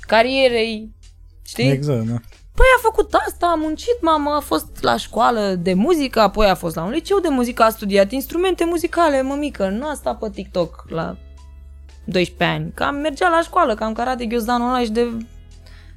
carierei, 0.00 0.94
știi? 1.46 1.70
Exact, 1.70 2.04
da. 2.06 2.14
Păi 2.54 2.66
a 2.76 2.80
făcut 2.82 3.14
asta, 3.26 3.46
a 3.46 3.54
muncit, 3.54 3.96
mama, 4.00 4.36
a 4.36 4.40
fost 4.40 4.66
la 4.82 4.96
școală 4.96 5.54
de 5.54 5.74
muzică, 5.74 6.20
apoi 6.20 6.46
a 6.46 6.54
fost 6.54 6.74
la 6.74 6.82
un 6.84 6.90
liceu 6.90 7.18
de 7.20 7.28
muzică, 7.28 7.62
a 7.62 7.68
studiat 7.70 8.10
instrumente 8.12 8.64
muzicale, 8.64 9.22
mămică, 9.22 9.68
nu 9.68 9.88
a 9.88 9.94
stat 9.94 10.18
pe 10.18 10.30
TikTok 10.30 10.84
la 10.88 11.16
12 12.08 12.44
ani. 12.44 12.72
Cam 12.74 12.94
mergea 12.94 13.28
la 13.28 13.42
școală, 13.42 13.74
cam 13.74 13.92
karate 13.92 14.26
ghiozdanul 14.26 14.68
ăla 14.68 14.82
și 14.82 14.90
de 14.90 15.08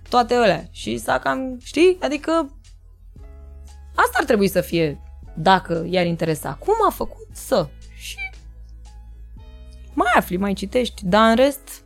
toate 0.09 0.33
alea. 0.33 0.67
Și 0.71 0.97
s-a 0.97 1.19
cam, 1.19 1.57
știi? 1.63 1.97
Adică 2.01 2.31
asta 3.95 4.17
ar 4.17 4.23
trebui 4.23 4.47
să 4.47 4.61
fie 4.61 5.01
dacă 5.33 5.85
i-ar 5.89 6.05
interesa. 6.05 6.53
Cum 6.53 6.73
a 6.87 6.89
făcut 6.89 7.27
să? 7.31 7.67
Și 7.95 8.17
mai 9.93 10.11
afli, 10.15 10.37
mai 10.37 10.53
citești, 10.53 11.05
dar 11.05 11.29
în 11.29 11.35
rest 11.35 11.83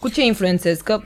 cu 0.00 0.08
ce 0.08 0.24
influențezi? 0.24 0.82
Că 0.82 1.02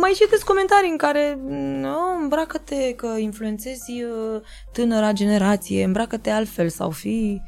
mai 0.00 0.12
citesc 0.14 0.44
comentarii 0.44 0.90
în 0.90 0.96
care 0.96 1.38
nu, 1.80 2.20
îmbracă-te 2.22 2.94
că 2.94 3.06
influențezi 3.18 4.02
uh, 4.02 4.40
tânăra 4.72 5.12
generație, 5.12 5.84
îmbracă-te 5.84 6.30
altfel 6.30 6.68
sau 6.68 6.90
fi 6.90 7.42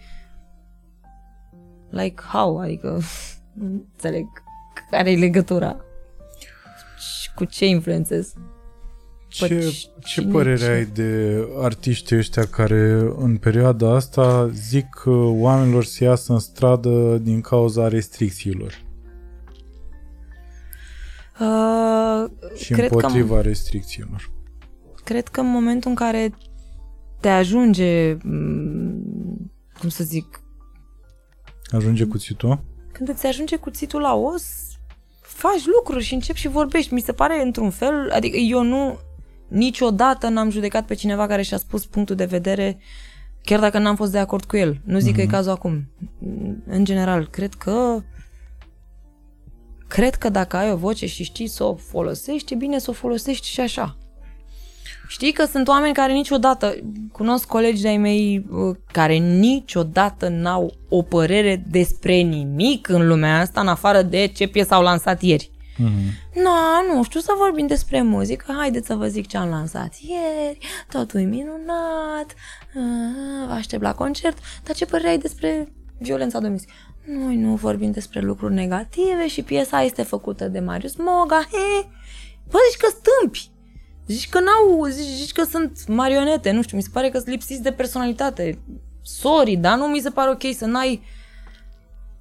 like 1.95 2.23
how, 2.33 2.59
adică 2.59 3.01
nu 3.53 3.67
înțeleg 3.67 4.27
care 4.91 5.11
e 5.11 5.17
legătura. 5.17 5.77
Și 6.99 7.33
cu 7.35 7.45
ce 7.45 7.67
influențez? 7.67 8.33
Ce, 9.29 9.47
Păi, 9.49 9.59
ce 9.61 9.89
cine- 10.21 10.33
părere 10.33 10.57
ce- 10.57 10.71
ai 10.71 10.85
de 10.85 11.39
artiștii 11.59 12.17
ăștia 12.17 12.45
care 12.47 13.13
în 13.17 13.37
perioada 13.37 13.95
asta 13.95 14.49
zic 14.49 14.87
că 15.03 15.11
oamenilor 15.11 15.85
să 15.85 16.05
iasă 16.05 16.33
în 16.33 16.39
stradă 16.39 17.19
din 17.19 17.41
cauza 17.41 17.89
restricțiilor 17.89 18.83
Uh, 21.41 22.25
și 22.57 22.73
cred 22.73 22.89
că 22.89 22.95
împotriva 22.95 23.41
restricțiilor? 23.41 24.31
cred 25.05 25.29
că 25.29 25.41
în 25.41 25.51
momentul 25.51 25.91
în 25.91 25.97
care 25.97 26.33
te 27.21 27.29
ajunge, 27.29 28.13
m, 28.13 29.51
cum 29.79 29.89
să 29.89 30.05
zic, 30.05 30.41
Ajunge 31.75 32.05
cuțitul? 32.05 32.73
când 32.95 33.09
îți 33.09 33.27
ajunge 33.27 33.57
cuțitul 33.57 34.01
la 34.01 34.15
os, 34.15 34.45
faci 35.21 35.67
lucruri 35.77 36.05
și 36.05 36.15
începi 36.15 36.39
și 36.39 36.49
vorbești. 36.49 36.95
Mi 36.95 37.01
se 37.01 37.13
pare 37.13 37.43
într-un 37.43 37.71
fel, 37.71 38.11
adică 38.13 38.37
eu 38.37 38.63
nu, 38.63 38.99
niciodată 39.49 40.29
n-am 40.29 40.51
judecat 40.51 40.87
pe 40.87 40.95
cineva 40.95 41.27
care 41.27 41.43
și-a 41.43 41.57
spus 41.57 41.87
punctul 41.87 42.17
de 42.17 42.25
vedere, 42.25 42.79
chiar 43.43 43.61
dacă 43.61 43.79
n-am 43.79 43.97
fost 43.97 44.13
de 44.13 44.19
acord 44.19 44.45
cu 44.45 44.57
el. 44.57 44.81
Nu 44.85 44.99
zic 44.99 45.13
mm-hmm. 45.13 45.17
că 45.17 45.21
e 45.21 45.27
cazul 45.27 45.53
acum. 45.53 45.91
În 46.67 46.85
general, 46.85 47.29
cred 47.29 47.55
că 47.55 48.03
cred 49.89 50.15
că 50.15 50.29
dacă 50.29 50.57
ai 50.57 50.73
o 50.73 50.77
voce 50.77 51.07
și 51.07 51.23
știi 51.23 51.47
să 51.47 51.65
o 51.65 51.75
folosești, 51.75 52.53
e 52.53 52.57
bine 52.57 52.79
să 52.79 52.91
o 52.91 52.93
folosești 52.93 53.47
și 53.49 53.61
așa. 53.61 53.97
Știi 55.15 55.33
că 55.33 55.45
sunt 55.45 55.69
oameni 55.69 55.95
care 55.95 56.13
niciodată, 56.13 56.75
cunosc 57.13 57.47
colegi 57.47 57.83
de-ai 57.83 57.97
mei 57.97 58.47
uh, 58.51 58.77
care 58.93 59.15
niciodată 59.15 60.29
n-au 60.29 60.75
o 60.89 61.03
părere 61.03 61.65
despre 61.71 62.15
nimic 62.15 62.89
în 62.89 63.07
lumea 63.07 63.41
asta, 63.41 63.61
în 63.61 63.69
afară 63.69 64.03
de 64.03 64.27
ce 64.27 64.47
piesă 64.47 64.75
au 64.75 64.83
lansat 64.83 65.23
ieri. 65.23 65.51
Mm-hmm. 65.75 66.33
Nu, 66.35 66.95
nu 66.95 67.03
știu 67.03 67.21
să 67.21 67.33
vorbim 67.39 67.67
despre 67.67 68.03
muzică, 68.03 68.55
haideți 68.57 68.87
să 68.87 68.95
vă 68.95 69.07
zic 69.07 69.27
ce 69.27 69.37
am 69.37 69.49
lansat 69.49 69.95
ieri, 70.01 70.59
totul 70.89 71.21
e 71.21 71.25
minunat, 71.25 72.35
ah, 72.75 73.47
vă 73.47 73.53
aștept 73.53 73.83
la 73.83 73.95
concert, 73.95 74.39
dar 74.65 74.77
ce 74.77 74.87
părere 74.87 75.09
ai 75.09 75.19
despre 75.19 75.73
violența 75.99 76.41
domestică? 76.41 76.73
Noi 77.07 77.37
nu 77.37 77.55
vorbim 77.55 77.91
despre 77.91 78.21
lucruri 78.21 78.55
negative 78.55 79.29
și 79.29 79.43
piesa 79.43 79.83
este 79.83 80.03
făcută 80.03 80.49
de 80.49 80.61
Marius 80.61 80.97
Moga, 80.97 81.41
he, 81.53 81.89
bă, 82.51 82.59
zici 82.71 82.81
că 82.81 82.89
stâmpi, 82.89 83.53
zici 84.07 84.29
că 84.29 84.39
n-au, 84.41 84.85
zici, 84.85 85.17
zici 85.17 85.33
că 85.33 85.45
sunt 85.51 85.87
marionete, 85.87 86.51
nu 86.51 86.63
știu, 86.63 86.77
mi 86.77 86.83
se 86.83 86.89
pare 86.93 87.09
că 87.09 87.17
sunt 87.19 87.31
lipsiți 87.31 87.63
de 87.63 87.73
personalitate, 87.73 88.59
sorry, 89.03 89.57
dar 89.57 89.77
nu 89.79 89.87
mi 89.87 90.01
se 90.01 90.11
pare 90.11 90.31
ok 90.31 90.55
să 90.57 90.65
n-ai 90.65 91.03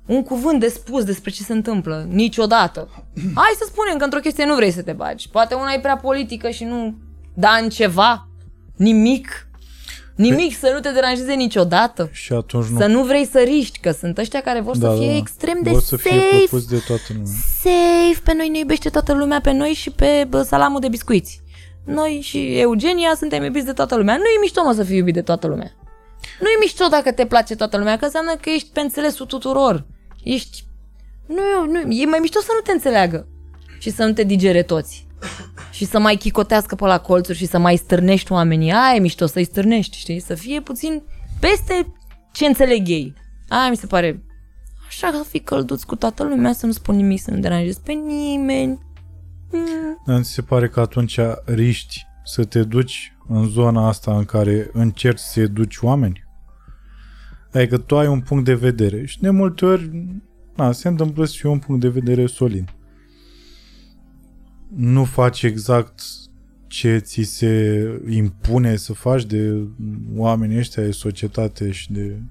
un 0.05 0.23
cuvânt 0.23 0.59
de 0.59 0.67
spus 0.67 1.03
despre 1.03 1.31
ce 1.31 1.43
se 1.43 1.53
întâmplă, 1.53 2.07
niciodată. 2.09 2.89
Hai 3.35 3.53
să 3.57 3.65
spunem 3.67 3.97
că 3.97 4.03
într-o 4.03 4.19
chestie 4.19 4.45
nu 4.45 4.55
vrei 4.55 4.71
să 4.71 4.81
te 4.81 4.91
bagi. 4.91 5.29
Poate 5.29 5.53
una 5.53 5.73
e 5.73 5.79
prea 5.79 5.97
politică 5.97 6.49
și 6.49 6.63
nu 6.63 6.95
da 7.33 7.49
în 7.61 7.69
ceva, 7.69 8.27
nimic. 8.75 9.47
Nimic 10.15 10.57
să 10.57 10.71
nu 10.73 10.79
te 10.79 10.91
deranjeze 10.91 11.33
niciodată. 11.33 12.09
Și 12.11 12.33
atunci 12.33 12.65
nu 12.67 12.79
Să 12.79 12.85
nu 12.87 13.03
vrei 13.03 13.25
să 13.25 13.39
riști, 13.39 13.79
că 13.79 13.91
sunt 13.91 14.17
ăștia 14.17 14.41
care 14.41 14.61
vor 14.61 14.77
da, 14.77 14.89
să 14.89 14.97
fie 14.97 15.07
da. 15.11 15.15
extrem 15.15 15.59
de 15.63 15.69
Vor 15.69 15.81
să 15.81 15.95
fie 15.95 16.11
safe, 16.11 16.37
propus 16.37 16.65
de 16.67 16.77
toată 16.87 17.03
lumea. 17.07 17.31
safe, 17.61 18.21
pe 18.23 18.33
noi 18.33 18.49
ne 18.49 18.57
iubește 18.57 18.89
toată 18.89 19.13
lumea, 19.13 19.41
pe 19.41 19.51
noi 19.51 19.69
și 19.73 19.89
pe 19.89 20.25
bă, 20.29 20.41
salamul 20.41 20.79
de 20.79 20.87
biscuiți. 20.87 21.42
Noi 21.85 22.19
și 22.23 22.59
Eugenia 22.59 23.15
suntem 23.15 23.43
iubiți 23.43 23.65
de 23.65 23.73
toată 23.73 23.95
lumea. 23.95 24.17
Nu 24.17 24.23
e 24.23 24.39
mișto, 24.39 24.63
mă, 24.63 24.71
să 24.71 24.83
fii 24.83 24.97
iubit 24.97 25.13
de 25.13 25.21
toată 25.21 25.47
lumea. 25.47 25.71
Nu 26.39 26.47
e 26.47 26.57
mișto 26.59 26.87
dacă 26.87 27.11
te 27.11 27.25
place 27.25 27.55
toată 27.55 27.77
lumea, 27.77 27.97
că 27.97 28.05
înseamnă 28.05 28.35
că 28.41 28.49
ești 28.49 28.69
pe 28.73 28.79
înțelesul 28.79 29.25
tuturor. 29.25 29.85
Ești... 30.23 30.63
Nu, 31.25 31.65
nu, 31.71 31.91
e 31.91 32.05
mai 32.05 32.19
mișto 32.19 32.39
să 32.39 32.51
nu 32.53 32.59
te 32.59 32.71
înțeleagă 32.71 33.27
și 33.79 33.89
să 33.89 34.05
nu 34.05 34.13
te 34.13 34.23
digere 34.23 34.63
toți. 34.63 35.07
Și 35.71 35.85
să 35.85 35.99
mai 35.99 36.15
chicotească 36.15 36.75
pe 36.75 36.85
la 36.85 36.99
colțuri 36.99 37.37
și 37.37 37.45
să 37.45 37.57
mai 37.57 37.75
stârnești 37.75 38.31
oamenii. 38.31 38.71
Aia 38.71 38.95
e 38.95 38.99
mișto 38.99 39.25
să-i 39.25 39.43
stârnești, 39.43 39.97
știi? 39.97 40.19
Să 40.19 40.35
fie 40.35 40.61
puțin 40.61 41.01
peste 41.39 41.93
ce 42.31 42.45
înțeleg 42.45 42.87
ei. 42.87 43.13
Aia 43.47 43.69
mi 43.69 43.77
se 43.77 43.85
pare 43.85 44.23
așa 44.87 45.11
să 45.11 45.23
fii 45.29 45.39
călduț 45.39 45.83
cu 45.83 45.95
toată 45.95 46.23
lumea, 46.23 46.53
să 46.53 46.65
nu 46.65 46.71
spun 46.71 46.95
nimic, 46.95 47.21
să 47.21 47.31
nu 47.31 47.39
deranjezi 47.39 47.79
pe 47.79 47.91
nimeni. 47.91 48.79
Mm. 49.53 50.01
Dar 50.05 50.21
ți 50.21 50.31
se 50.31 50.41
pare 50.41 50.67
că 50.67 50.79
atunci 50.79 51.19
riști 51.45 52.05
să 52.23 52.43
te 52.43 52.63
duci 52.63 53.15
în 53.27 53.47
zona 53.47 53.87
asta 53.87 54.17
în 54.17 54.25
care 54.25 54.69
încerci 54.73 55.19
să 55.19 55.39
educi 55.39 55.77
oameni? 55.81 56.23
Adică 57.53 57.77
tu 57.77 57.97
ai 57.97 58.07
un 58.07 58.21
punct 58.21 58.45
de 58.45 58.53
vedere 58.53 59.05
și 59.05 59.19
de 59.19 59.29
multe 59.29 59.65
ori 59.65 59.89
na, 60.55 60.71
se 60.71 60.87
întâmplă 60.87 61.25
să 61.25 61.35
fie 61.37 61.49
un 61.49 61.59
punct 61.59 61.81
de 61.81 61.89
vedere 61.89 62.25
solid. 62.25 62.73
Nu 64.75 65.03
faci 65.03 65.43
exact 65.43 66.01
ce 66.67 66.97
ți 66.97 67.21
se 67.21 67.83
impune 68.09 68.75
să 68.75 68.93
faci 68.93 69.25
de 69.25 69.67
oamenii 70.15 70.57
ăștia 70.57 70.83
de 70.83 70.91
societate 70.91 71.71
și 71.71 71.91
de 71.91 72.21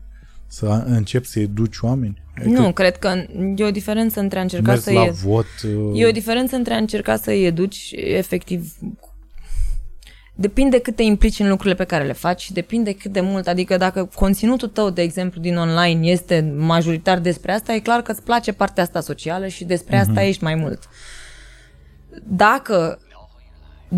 Să 0.55 0.83
începi 0.87 1.27
să 1.27 1.41
educi 1.41 1.79
oameni? 1.81 2.23
Adică 2.37 2.61
Nu, 2.61 2.73
cred 2.73 2.97
că 2.97 3.25
e 3.57 3.65
o 3.65 3.71
diferență 3.71 4.21
între 4.21 4.39
a 4.39 4.43
încerca 4.43 4.67
mergi 4.67 4.83
să 4.83 4.93
la 4.93 5.05
e... 5.05 5.11
vot... 5.11 5.47
uh, 5.65 6.01
E 6.01 6.07
o 6.07 6.11
diferență 6.11 6.57
între 6.57 6.75
a 6.75 6.77
încerca 6.77 7.17
să 7.17 7.31
îi 7.31 7.45
educi 7.45 7.93
efectiv 7.93 8.77
Depinde 10.35 10.79
cât 10.79 10.97
te 10.97 11.03
implici 11.03 11.39
în 11.39 11.49
lucrurile 11.49 11.75
pe 11.75 11.85
care 11.85 12.05
le 12.05 12.13
faci 12.13 12.41
și 12.41 12.53
depinde 12.53 12.93
cât 12.93 13.13
de 13.13 13.21
mult, 13.21 13.47
adică 13.47 13.77
dacă 13.77 14.09
conținutul 14.15 14.69
tău, 14.69 14.91
de 14.91 15.03
exemplu, 15.03 15.41
din 15.41 15.57
online 15.57 16.11
este 16.11 16.55
majoritar 16.57 17.19
despre 17.19 17.53
asta, 17.53 17.73
e 17.73 17.79
clar 17.79 18.03
că 18.03 18.11
îți 18.11 18.23
place 18.23 18.53
partea 18.53 18.83
asta 18.83 19.01
socială 19.01 19.47
și 19.47 19.65
despre 19.65 19.97
asta 19.97 20.23
ești 20.23 20.43
mai 20.43 20.55
mult. 20.55 20.89
Dacă 22.23 22.99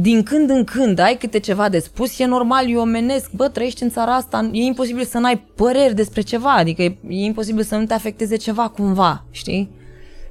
din 0.01 0.23
când 0.23 0.51
în 0.51 0.65
când 0.65 0.99
ai 0.99 1.17
câte 1.17 1.39
ceva 1.39 1.69
de 1.69 1.79
spus, 1.79 2.19
e 2.19 2.25
normal, 2.27 2.71
e 2.71 2.77
omenesc, 2.77 3.31
bă, 3.33 3.49
trăiești 3.49 3.83
în 3.83 3.91
țara 3.91 4.15
asta, 4.15 4.49
e 4.53 4.63
imposibil 4.63 5.05
să 5.05 5.19
n-ai 5.19 5.39
păreri 5.55 5.95
despre 5.95 6.21
ceva, 6.21 6.53
adică 6.55 6.83
e, 6.83 6.97
e 7.09 7.25
imposibil 7.25 7.63
să 7.63 7.77
nu 7.77 7.85
te 7.85 7.95
afecteze 7.95 8.37
ceva 8.37 8.69
cumva, 8.69 9.25
știi? 9.31 9.71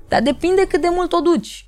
Dar 0.08 0.22
depinde 0.22 0.66
cât 0.70 0.82
de 0.82 0.88
mult 0.96 1.12
o 1.14 1.20
duci. 1.20 1.68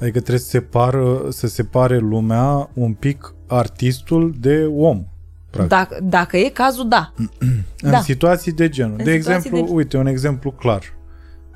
Adică 0.00 0.18
trebuie 0.18 0.38
să, 0.38 0.48
separă, 0.48 1.20
să 1.28 1.46
separe 1.46 1.98
lumea 1.98 2.70
un 2.74 2.92
pic 2.92 3.34
artistul 3.46 4.34
de 4.40 4.64
om. 4.76 5.04
Practic. 5.50 5.70
Dacă, 5.76 5.98
dacă 6.02 6.36
e 6.36 6.48
cazul, 6.48 6.88
da. 6.88 7.12
În 7.82 7.90
Da. 7.90 8.00
situații 8.00 8.52
de 8.52 8.68
genul. 8.68 8.94
În 8.98 9.04
de 9.04 9.16
situații 9.16 9.34
exemplu, 9.36 9.66
de- 9.66 9.72
uite, 9.72 9.96
un 9.96 10.06
exemplu 10.06 10.50
clar, 10.50 10.82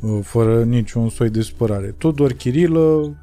uh, 0.01 0.19
fără 0.23 0.65
niciun 0.65 1.09
soi 1.09 1.31
de 1.31 1.41
supărare. 1.41 1.95
Tudor 1.99 2.33
Chirilă 2.33 3.17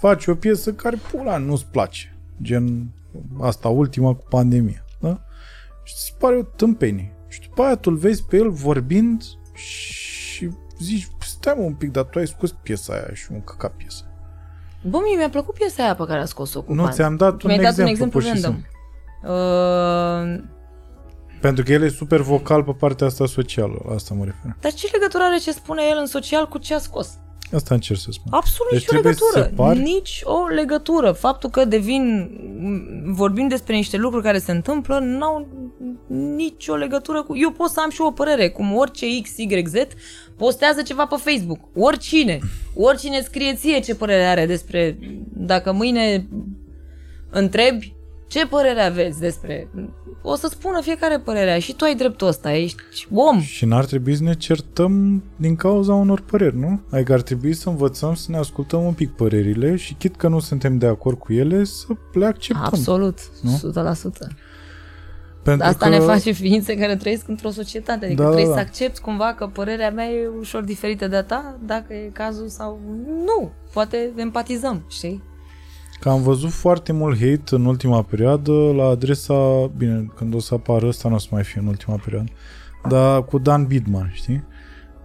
face 0.00 0.30
o 0.30 0.34
piesă 0.34 0.72
care 0.72 0.96
pula 1.12 1.36
nu-ți 1.36 1.66
place. 1.66 2.16
Gen 2.42 2.86
asta 3.40 3.68
ultima 3.68 4.14
cu 4.14 4.24
pandemia. 4.28 4.84
Da? 5.00 5.20
Și 5.82 5.94
ți 5.94 6.04
se 6.04 6.12
pare 6.18 6.36
o 6.36 6.42
tâmpenie. 6.42 7.12
Și 7.28 7.40
după 7.40 7.62
aia 7.62 7.76
tu 7.76 7.90
vezi 7.90 8.24
pe 8.24 8.36
el 8.36 8.50
vorbind 8.50 9.22
și 9.54 10.50
zici, 10.80 11.08
stai 11.20 11.54
mă 11.56 11.62
un 11.62 11.74
pic, 11.74 11.90
dar 11.90 12.04
tu 12.04 12.18
ai 12.18 12.26
scos 12.26 12.50
piesa 12.62 12.92
aia 12.92 13.14
și 13.14 13.26
un 13.32 13.40
căcat 13.44 13.72
piesă. 13.72 14.04
Bă, 14.82 14.98
mie 15.04 15.16
mi-a 15.16 15.28
plăcut 15.30 15.54
piesa 15.54 15.82
aia 15.82 15.94
pe 15.94 16.04
care 16.06 16.20
a 16.20 16.24
scos-o 16.24 16.62
cu 16.62 16.74
Nu, 16.74 16.82
Pan. 16.82 16.92
ți-am 16.92 17.16
dat 17.16 17.42
un 17.42 17.50
Mi-ai 17.50 17.62
dat 17.62 17.78
exemplu, 17.78 17.82
un 17.84 17.88
exemplu 17.90 18.20
pur 18.20 18.22
și 18.28 18.32
random. 18.42 18.52
simplu. 18.52 18.70
Uh, 19.32 20.44
Pentru 21.40 21.64
că 21.64 21.72
el 21.72 21.82
e 21.82 21.88
super 21.88 22.20
vocal 22.20 22.64
pe 22.64 22.72
partea 22.72 23.06
asta 23.06 23.26
socială. 23.26 23.82
La 23.88 23.94
asta 23.94 24.14
mă 24.14 24.24
refer. 24.24 24.56
dar 24.60 24.72
ce 24.72 24.88
legătură 24.92 25.22
are 25.22 25.36
ce 25.38 25.52
spune 25.52 25.82
el 25.90 25.96
în 26.00 26.06
social 26.06 26.48
cu 26.48 26.58
ce 26.58 26.74
a 26.74 26.78
scos? 26.78 27.18
Asta 27.52 27.74
încerc 27.74 27.98
să 27.98 28.08
spun. 28.10 28.32
Absolut 28.32 28.72
Deci 28.72 28.80
nicio 28.80 28.92
trebuie 28.92 29.14
să 29.14 29.22
legătură. 29.34 29.54
separi- 29.72 29.82
Nici 29.82 30.20
o 30.24 30.46
legătură. 30.46 31.12
Faptul 31.12 31.50
că 31.50 31.64
devin, 31.64 32.30
m, 32.58 33.12
vorbim 33.12 33.48
despre 33.48 33.74
niște 33.74 33.96
lucruri 33.96 34.24
care 34.24 34.38
se 34.38 34.52
întâmplă, 34.52 34.98
n-au 34.98 35.46
nicio 36.36 36.74
legătură 36.74 37.22
cu... 37.22 37.36
Eu 37.36 37.50
pot 37.50 37.70
să 37.70 37.80
am 37.80 37.90
și 37.90 38.00
o 38.00 38.10
părere, 38.10 38.48
cum 38.48 38.76
orice 38.76 39.06
X, 39.22 39.36
Y, 39.36 39.64
Z 39.66 39.72
postează 40.36 40.82
ceva 40.82 41.06
pe 41.06 41.16
Facebook. 41.18 41.58
Oricine. 41.74 42.38
Oricine 42.74 43.20
scrie 43.20 43.54
ție 43.54 43.80
ce 43.80 43.94
părere 43.94 44.24
are 44.24 44.46
despre... 44.46 44.98
Dacă 45.32 45.72
mâine 45.72 46.26
întrebi 47.30 47.94
ce 48.26 48.46
părere 48.46 48.80
aveți 48.80 49.20
despre... 49.20 49.68
O 50.22 50.34
să 50.34 50.48
spună 50.50 50.80
fiecare 50.80 51.18
părerea 51.18 51.58
și 51.58 51.74
tu 51.74 51.84
ai 51.84 51.94
dreptul 51.94 52.26
ăsta, 52.26 52.52
ești 52.52 52.82
om. 53.14 53.40
Și 53.40 53.64
n-ar 53.64 53.84
trebui 53.84 54.16
să 54.16 54.22
ne 54.22 54.34
certăm 54.34 55.22
din 55.36 55.56
cauza 55.56 55.94
unor 55.94 56.20
păreri, 56.20 56.56
nu? 56.56 56.80
Adică 56.90 57.12
ar 57.12 57.22
trebui 57.22 57.54
să 57.54 57.68
învățăm 57.68 58.14
să 58.14 58.30
ne 58.30 58.36
ascultăm 58.36 58.84
un 58.84 58.92
pic 58.92 59.10
părerile 59.10 59.76
și 59.76 59.94
chit 59.94 60.16
că 60.16 60.28
nu 60.28 60.38
suntem 60.38 60.78
de 60.78 60.86
acord 60.86 61.18
cu 61.18 61.32
ele, 61.32 61.64
să 61.64 61.86
le 62.12 62.26
acceptăm. 62.26 62.64
Absolut, 62.64 63.18
Nu? 63.40 63.60
100%. 63.72 64.36
Pentru 65.42 65.66
Asta 65.66 65.84
că... 65.84 65.88
ne 65.88 65.98
face 65.98 66.30
ființe 66.30 66.76
care 66.76 66.96
trăiesc 66.96 67.28
într-o 67.28 67.50
societate. 67.50 68.04
Adică 68.04 68.22
Da, 68.22 68.28
da, 68.28 68.34
trebuie 68.34 68.54
da. 68.54 68.60
să 68.60 68.66
accepti 68.66 69.00
cumva 69.00 69.34
că 69.34 69.46
părerea 69.46 69.90
mea 69.90 70.06
e 70.06 70.26
ușor 70.38 70.62
diferită 70.62 71.08
de 71.08 71.16
a 71.16 71.22
ta, 71.24 71.58
dacă 71.64 71.94
e 71.94 72.10
cazul 72.12 72.48
sau 72.48 72.80
nu. 73.24 73.52
Poate 73.72 74.12
empatizăm, 74.16 74.84
știi? 74.90 75.22
Că 76.00 76.08
am 76.08 76.22
văzut 76.22 76.50
foarte 76.50 76.92
mult 76.92 77.18
hate 77.18 77.54
în 77.54 77.64
ultima 77.64 78.02
perioadă 78.02 78.52
la 78.52 78.84
adresa, 78.84 79.70
bine, 79.76 80.10
când 80.14 80.34
o 80.34 80.38
să 80.38 80.54
apară 80.54 80.86
ăsta 80.86 81.08
nu 81.08 81.14
o 81.14 81.18
să 81.18 81.28
mai 81.30 81.42
fie 81.42 81.60
în 81.60 81.66
ultima 81.66 82.00
perioadă, 82.04 82.30
dar 82.88 83.24
cu 83.24 83.38
Dan 83.38 83.66
Bidman, 83.66 84.10
știi? 84.14 84.44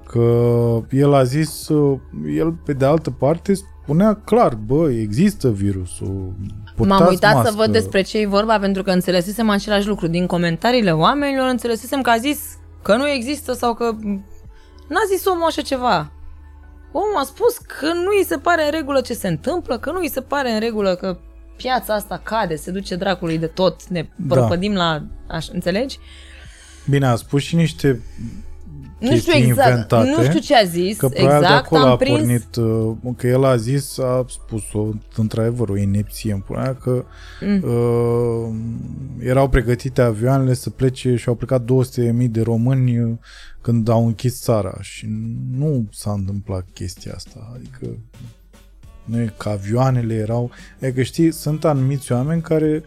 Că 0.06 0.82
el 0.90 1.14
a 1.14 1.24
zis, 1.24 1.68
uh, 1.68 2.00
el 2.36 2.52
pe 2.52 2.74
de 2.74 2.86
altă 2.86 3.10
parte 3.10 3.54
spunea 3.84 4.14
clar, 4.26 4.56
bă, 4.56 4.92
există 4.92 5.50
virusul, 5.50 6.34
purtați 6.76 7.00
M-am 7.02 7.10
uitat 7.10 7.34
mască. 7.34 7.50
să 7.50 7.56
văd 7.58 7.72
despre 7.72 8.02
ce 8.02 8.18
e 8.18 8.26
vorba 8.26 8.60
pentru 8.60 8.84
că 8.84 8.92
înțelesesem 8.92 9.50
același 9.50 9.88
lucru. 9.88 10.08
Din 10.08 10.26
comentariile 10.26 10.92
oamenilor 10.92 11.48
înțelesesem 11.48 12.02
că 12.02 12.10
a 12.10 12.18
zis 12.18 12.40
că 12.82 12.96
nu 12.96 13.08
există 13.10 13.54
sau 13.54 13.74
că 13.74 13.84
n-a 14.88 15.04
zis 15.16 15.26
omul 15.26 15.46
așa 15.48 15.62
ceva. 15.62 16.12
Omul 16.92 17.18
a 17.18 17.24
spus 17.24 17.58
că 17.58 17.86
nu 17.86 18.10
îi 18.18 18.26
se 18.26 18.38
pare 18.38 18.66
în 18.66 18.72
regulă 18.72 19.02
ce 19.02 19.14
se 19.14 19.28
întâmplă, 19.28 19.80
că 19.80 19.92
nu 19.92 20.00
îi 20.00 20.10
se 20.10 20.22
pare 20.22 20.52
în 20.52 20.60
regulă 20.60 20.96
că 20.96 21.18
piața 21.56 21.94
asta 21.94 22.22
cade, 22.24 22.56
se 22.56 22.72
duce 22.72 22.96
dracului 22.96 23.38
de 23.38 23.48
tot, 23.48 23.88
ne 23.88 24.10
Da. 24.16 24.36
prăpădim 24.36 24.74
la... 24.74 25.04
Așa, 25.28 25.52
înțelegi? 25.54 26.00
Bine, 26.90 27.06
a 27.06 27.16
spus 27.16 27.42
și 27.42 27.56
niște 27.56 28.02
Nu 29.00 29.16
știu 29.16 29.32
chestii 29.32 29.48
exact, 29.48 29.70
inventate, 29.70 30.10
nu 30.10 30.24
știu 30.24 30.40
ce 30.40 30.56
a 30.56 30.64
zis, 30.64 30.98
Că 30.98 31.08
probabil 31.08 31.40
de 31.40 31.46
exact, 31.46 31.66
acolo 31.66 31.84
am 31.84 31.90
a 31.90 31.96
prins... 31.96 32.18
pornit, 32.20 32.56
uh, 32.56 33.14
că 33.18 33.28
el 33.28 33.44
a 33.44 33.56
zis, 33.56 33.98
a 33.98 34.26
spus-o, 34.30 34.88
într-adevăr, 35.16 35.70
o 35.70 35.78
inepție 35.78 36.34
în 36.34 36.40
pula 36.40 36.62
mea, 36.62 36.76
că 36.76 37.06
mm. 37.42 37.64
uh, 37.64 38.56
erau 39.20 39.50
pregătite 39.50 40.02
avioanele 40.02 40.54
să 40.54 40.70
plece 40.70 41.16
și 41.16 41.28
au 41.28 41.36
plecat 41.36 41.62
200.000 41.62 42.30
de 42.30 42.42
români 42.42 43.00
uh, 43.00 43.12
când 43.62 43.90
au 43.90 44.06
închis 44.06 44.42
țara 44.42 44.78
și 44.82 45.06
nu 45.52 45.86
s-a 45.92 46.12
întâmplat 46.12 46.66
chestia 46.74 47.14
asta, 47.16 47.52
adică 47.56 47.98
nu 49.06 49.20
e 49.20 49.34
că 49.38 49.50
avioanele 49.50 50.14
erau, 50.14 50.52
adică 50.82 51.02
știi, 51.02 51.32
sunt 51.32 51.66
anumiți 51.66 52.12
oameni 52.12 52.42
care 52.42 52.84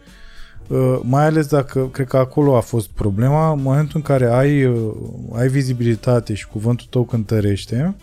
Uh, 0.67 0.99
mai 1.01 1.25
ales 1.25 1.47
dacă, 1.47 1.87
cred 1.87 2.07
că 2.07 2.17
acolo 2.17 2.55
a 2.55 2.59
fost 2.59 2.89
problema, 2.89 3.51
în 3.51 3.61
momentul 3.61 3.91
în 3.95 4.01
care 4.01 4.25
ai, 4.25 4.65
uh, 4.65 4.93
ai 5.33 5.47
vizibilitate 5.47 6.33
și 6.33 6.47
cuvântul 6.47 6.87
tău 6.89 7.03
cântărește, 7.03 7.95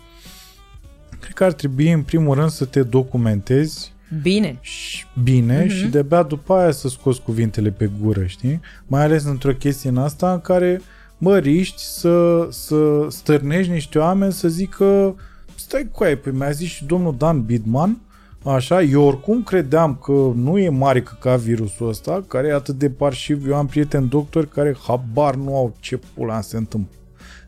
cred 1.19 1.33
că 1.33 1.43
ar 1.43 1.53
trebui 1.53 1.91
în 1.91 2.01
primul 2.01 2.35
rând 2.35 2.49
să 2.49 2.65
te 2.65 2.83
documentezi 2.83 3.93
Bine. 4.21 4.57
și 4.61 5.05
bine 5.23 5.65
uh-huh. 5.65 5.69
și 5.69 5.85
de-abia 5.85 6.23
după 6.23 6.53
aia 6.53 6.71
să 6.71 6.87
scoți 6.87 7.21
cuvintele 7.21 7.69
pe 7.69 7.89
gură, 8.01 8.25
știi? 8.25 8.59
Mai 8.87 9.03
ales 9.03 9.23
într-o 9.23 9.53
chestie 9.53 9.89
în 9.89 9.97
asta 9.97 10.33
în 10.33 10.41
care 10.41 10.81
mă 11.23 11.37
riști 11.37 11.81
să, 11.81 12.47
să 12.49 13.07
stârnești 13.09 13.71
niște 13.71 13.99
oameni 13.99 14.31
să 14.31 14.47
zică 14.47 15.15
stai 15.55 15.89
cu 15.91 16.03
aia, 16.03 16.17
păi 16.17 16.31
mi-a 16.31 16.51
zis 16.51 16.67
și 16.67 16.85
domnul 16.85 17.15
Dan 17.17 17.45
Bidman 17.45 18.01
Așa, 18.45 18.81
eu 18.81 19.03
oricum 19.03 19.43
credeam 19.43 19.95
că 19.95 20.31
nu 20.35 20.57
e 20.57 20.69
mare 20.69 21.03
ca 21.19 21.35
virusul 21.35 21.87
ăsta, 21.87 22.23
care 22.27 22.47
e 22.47 22.53
atât 22.53 22.77
de 22.77 22.89
parșiv. 22.89 23.47
Eu 23.47 23.55
am 23.55 23.65
prieteni 23.65 24.09
doctori 24.09 24.49
care 24.49 24.75
habar 24.87 25.35
nu 25.35 25.55
au 25.55 25.75
ce 25.79 25.99
pula 26.13 26.41
se 26.41 26.57
întâmplă. 26.57 26.97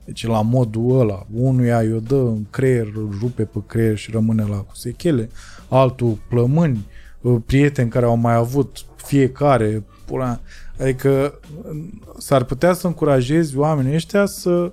Deci 0.06 0.28
la 0.28 0.42
modul 0.42 1.00
ăla, 1.00 1.26
unuia 1.34 1.82
i-o 1.82 2.00
dă 2.00 2.16
în 2.16 2.46
creier, 2.50 2.88
îl 2.96 3.18
rupe 3.20 3.44
pe 3.44 3.60
creier 3.68 3.98
și 3.98 4.12
rămâne 4.12 4.46
la 4.50 4.58
cu 4.58 4.76
sechele, 4.76 5.30
altul 5.70 6.18
plămâni, 6.30 6.86
uh, 7.22 7.42
prieteni 7.46 7.90
care 7.90 8.06
au 8.06 8.16
mai 8.16 8.34
avut 8.34 8.86
fiecare, 8.96 9.84
pula, 10.06 10.40
adică 10.80 11.40
uh, 11.70 11.78
s-ar 12.18 12.44
putea 12.44 12.74
să 12.74 12.88
încurajezi 12.88 13.58
oamenii 13.58 13.94
ăștia 13.96 14.26
să 14.26 14.50
uh, 14.50 14.72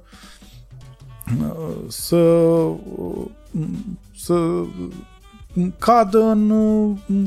să 1.88 2.36
să 4.16 4.62
cadă 5.78 6.18
în, 6.18 6.50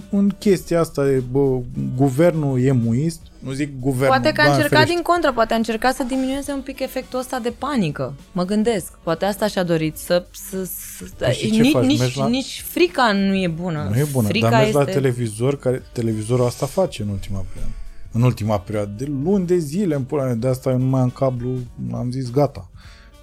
în 0.09 0.29
chestia 0.39 0.79
asta 0.79 1.03
de 1.03 1.23
bă, 1.31 1.59
guvernul 1.95 2.61
e 2.63 2.71
muist, 2.71 3.19
nu 3.39 3.51
zic 3.51 3.79
guvernul. 3.79 4.07
Poate 4.07 4.31
că 4.31 4.41
a 4.41 4.43
Doamne 4.43 4.53
încercat 4.53 4.77
ferește. 4.79 4.93
din 4.93 5.01
contră, 5.03 5.31
poate 5.33 5.53
a 5.53 5.57
încercat 5.57 5.95
să 5.95 6.03
diminueze 6.03 6.51
un 6.51 6.61
pic 6.61 6.79
efectul 6.79 7.19
ăsta 7.19 7.39
de 7.39 7.53
panică. 7.57 8.13
Mă 8.31 8.43
gândesc, 8.45 8.97
poate 9.03 9.25
asta 9.25 9.47
și-a 9.47 9.63
dorit, 9.63 9.97
să... 9.97 10.25
să, 10.31 10.63
să 10.63 11.03
Păi 11.17 11.33
și 11.33 11.51
ce 11.51 11.61
nici, 11.61 11.71
faci? 11.71 11.85
nici, 11.85 11.99
Mergi 11.99 12.17
la- 12.17 12.27
nici 12.27 12.63
frica 12.67 13.11
nu 13.11 13.35
e 13.35 13.47
bună. 13.47 13.87
Nu 13.91 13.97
e 13.97 14.07
bună, 14.11 14.27
frica 14.27 14.49
dar 14.49 14.59
mergi 14.59 14.77
este... 14.77 14.91
la 14.91 14.99
televizor, 14.99 15.57
care 15.57 15.83
televizorul 15.91 16.45
asta 16.45 16.65
face 16.65 17.01
în 17.01 17.07
ultima 17.09 17.45
perioadă. 17.53 17.73
În 18.15 18.21
ultima 18.21 18.59
perioadă, 18.59 18.91
de 18.97 19.11
luni 19.23 19.45
de 19.45 19.57
zile 19.57 19.95
în 19.95 20.03
pula 20.03 20.23
mea, 20.23 20.33
de 20.33 20.47
asta 20.47 20.69
eu 20.69 20.77
nu 20.77 20.85
mai 20.85 21.01
am 21.01 21.09
cablu, 21.09 21.57
am 21.93 22.11
zis 22.11 22.31
gata. 22.31 22.69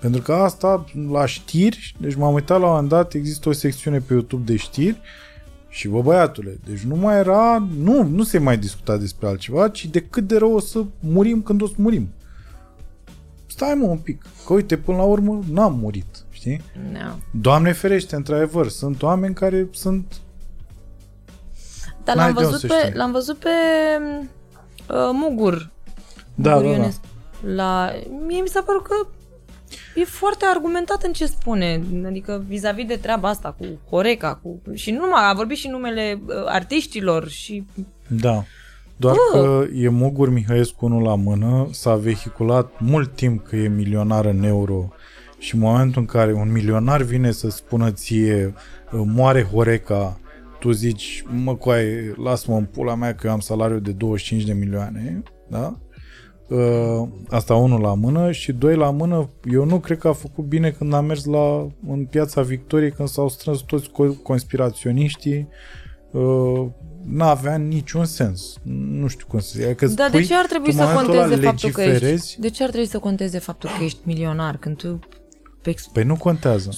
Pentru 0.00 0.22
că 0.22 0.32
asta, 0.32 0.84
la 1.10 1.26
știri, 1.26 1.96
deci 2.00 2.14
m-am 2.14 2.34
uitat 2.34 2.58
la 2.60 2.66
un 2.66 2.72
moment 2.72 2.88
dat, 2.88 3.14
există 3.14 3.48
o 3.48 3.52
secțiune 3.52 3.98
pe 3.98 4.12
YouTube 4.12 4.52
de 4.52 4.56
știri 4.56 5.00
și 5.68 5.88
bă 5.88 6.00
băiatule, 6.00 6.58
deci 6.64 6.80
nu 6.80 6.96
mai 6.96 7.18
era, 7.18 7.68
nu, 7.78 8.02
nu 8.02 8.22
se 8.22 8.38
mai 8.38 8.58
discuta 8.58 8.96
despre 8.96 9.26
altceva, 9.26 9.68
ci 9.68 9.86
de 9.86 10.00
cât 10.00 10.26
de 10.26 10.36
rău 10.36 10.54
o 10.54 10.60
să 10.60 10.84
murim 11.00 11.42
când 11.42 11.62
o 11.62 11.66
să 11.66 11.74
murim. 11.76 12.08
Stai 13.46 13.74
mă 13.74 13.86
un 13.86 13.98
pic, 13.98 14.22
că 14.46 14.52
uite, 14.52 14.76
până 14.76 14.96
la 14.96 15.02
urmă 15.02 15.40
n-am 15.50 15.78
murit, 15.78 16.24
știi? 16.30 16.60
Da. 16.92 17.18
Doamne 17.30 17.72
ferește, 17.72 18.16
într-adevăr, 18.16 18.68
sunt 18.68 19.02
oameni 19.02 19.34
care 19.34 19.68
sunt 19.70 20.20
Dar 22.04 22.16
N-ai 22.16 22.24
l-am 22.24 22.34
de 22.34 22.44
unde 22.44 22.50
văzut, 22.50 22.70
să 22.70 22.76
pe, 22.76 22.82
știi. 22.82 22.96
l-am 22.96 23.12
văzut 23.12 23.36
pe 23.36 23.48
uh, 24.92 25.10
Mugur. 25.12 25.70
Da, 26.34 26.54
Mugur 26.54 26.64
da, 26.64 26.70
da. 26.70 26.76
Ionescu. 26.76 27.04
La... 27.54 27.90
Mie 28.26 28.40
mi 28.40 28.48
s-a 28.48 28.62
părut 28.62 28.82
că 28.82 28.94
e 29.94 30.04
foarte 30.04 30.44
argumentat 30.54 31.02
în 31.02 31.12
ce 31.12 31.26
spune, 31.26 31.82
adică 32.06 32.44
vis-a-vis 32.48 32.86
de 32.86 32.96
treaba 32.96 33.28
asta 33.28 33.56
cu 33.58 33.66
Horeca, 33.88 34.40
cu... 34.42 34.60
și 34.74 34.90
nu 34.90 34.98
numai, 34.98 35.30
a 35.30 35.34
vorbit 35.34 35.56
și 35.56 35.68
numele 35.68 36.22
uh, 36.26 36.34
artiștilor 36.46 37.28
și... 37.28 37.64
Da. 38.08 38.44
Doar 38.96 39.16
Bă! 39.32 39.38
că 39.38 39.66
e 39.74 39.88
Mugur 39.88 40.30
Mihăescu 40.30 40.84
unul 40.84 41.02
la 41.02 41.14
mână, 41.14 41.68
s-a 41.70 41.94
vehiculat 41.94 42.72
mult 42.78 43.14
timp 43.14 43.46
că 43.46 43.56
e 43.56 43.68
milionar 43.68 44.24
în 44.24 44.42
euro 44.42 44.88
și 45.38 45.54
în 45.54 45.60
momentul 45.60 46.00
în 46.00 46.06
care 46.06 46.32
un 46.32 46.52
milionar 46.52 47.02
vine 47.02 47.30
să 47.30 47.50
spună 47.50 47.90
ție 47.90 48.54
moare 48.90 49.44
Horeca, 49.44 50.20
tu 50.62 50.70
zici, 50.70 51.24
mă 51.44 51.54
coaie, 51.56 52.14
lasă-mă 52.22 52.56
în 52.56 52.64
pula 52.64 52.94
mea 52.94 53.14
că 53.14 53.26
eu 53.26 53.32
am 53.32 53.40
salariu 53.40 53.78
de 53.78 53.90
25 53.92 54.44
de 54.46 54.52
milioane, 54.52 55.22
da? 55.48 55.78
Uh, 56.48 57.08
Asta 57.28 57.54
unul 57.54 57.80
la 57.80 57.94
mână 57.94 58.32
și 58.32 58.52
doi 58.52 58.76
la 58.76 58.90
mână, 58.90 59.30
eu 59.52 59.64
nu 59.64 59.78
cred 59.80 59.98
că 59.98 60.08
a 60.08 60.12
făcut 60.12 60.44
bine 60.44 60.70
când 60.70 60.92
a 60.92 61.00
mers 61.00 61.24
la, 61.24 61.66
în 61.88 62.04
piața 62.10 62.42
Victoriei 62.42 62.90
când 62.92 63.08
s-au 63.08 63.28
strâns 63.28 63.60
toți 63.60 63.88
co- 63.88 64.22
conspiraționiștii 64.22 65.48
uh, 66.10 66.66
n-avea 67.06 67.56
niciun 67.56 68.04
sens. 68.04 68.56
Nu 68.90 69.06
știu 69.06 69.26
cum 69.28 69.38
să 69.38 69.52
zic. 69.56 69.76
Că 69.76 69.86
Dar 69.86 70.10
de 70.10 70.16
spui, 70.16 70.24
ce 70.28 70.34
ar 70.34 70.46
trebui 70.46 70.70
tu 70.70 70.76
să 70.76 70.82
în 70.82 70.88
momentul 70.88 71.12
ăla 71.14 71.22
conteze 71.22 71.46
faptul 71.46 71.70
că 71.70 71.80
ești... 71.80 71.92
legiferezi, 71.92 72.40
De 72.40 72.48
ce 72.50 72.62
ar 72.62 72.68
trebui 72.68 72.88
să 72.88 72.98
conteze 72.98 73.38
faptul 73.38 73.70
că 73.78 73.84
ești 73.84 73.98
milionar 74.04 74.56
când 74.56 74.76
tu 74.76 74.98
pe 75.62 75.70
ex- 75.70 75.86
Păi 75.92 76.04
nu 76.04 76.16
contează. 76.16 76.70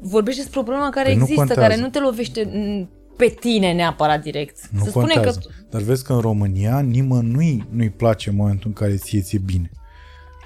vorbești 0.00 0.40
despre 0.40 0.60
o 0.60 0.62
problemă 0.62 0.88
care 0.90 1.06
Păi 1.08 1.14
nu 1.16 1.20
există, 1.22 1.44
contează. 1.44 1.68
care 1.68 1.80
nu 1.80 1.88
te 1.88 1.98
lovește 2.00 2.42
m, 2.52 2.88
pe 3.16 3.36
tine 3.40 3.72
neapărat 3.72 4.22
direct. 4.22 4.68
Nu 4.70 4.84
să 4.84 4.90
spunem 4.90 5.08
contează. 5.08 5.38
că 5.38 5.48
Dar 5.70 5.80
vezi 5.80 6.04
că 6.04 6.12
în 6.12 6.20
România 6.20 6.80
nimănui 6.80 7.66
nu-i 7.70 7.90
place 7.90 8.30
în 8.30 8.36
momentul 8.36 8.66
în 8.66 8.72
care 8.72 8.96
ție 8.96 9.20
ți-e 9.20 9.38
bine. 9.44 9.70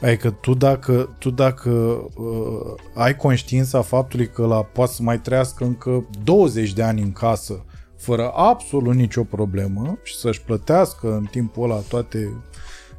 Adică 0.00 0.30
tu 0.30 0.54
dacă, 0.54 1.16
tu 1.18 1.30
dacă 1.30 1.70
uh, 1.70 2.74
ai 2.94 3.16
conștiința 3.16 3.82
faptului 3.82 4.28
că 4.28 4.46
la 4.46 4.62
poate 4.62 4.92
să 4.92 5.02
mai 5.02 5.20
trăiască 5.20 5.64
încă 5.64 6.08
20 6.24 6.72
de 6.72 6.82
ani 6.82 7.02
în 7.02 7.12
casă 7.12 7.64
fără 7.96 8.30
absolut 8.34 8.94
nicio 8.94 9.24
problemă 9.24 9.98
și 10.02 10.14
să-și 10.14 10.42
plătească 10.42 11.14
în 11.14 11.24
timpul 11.30 11.70
ăla 11.70 11.80
toate 11.88 12.42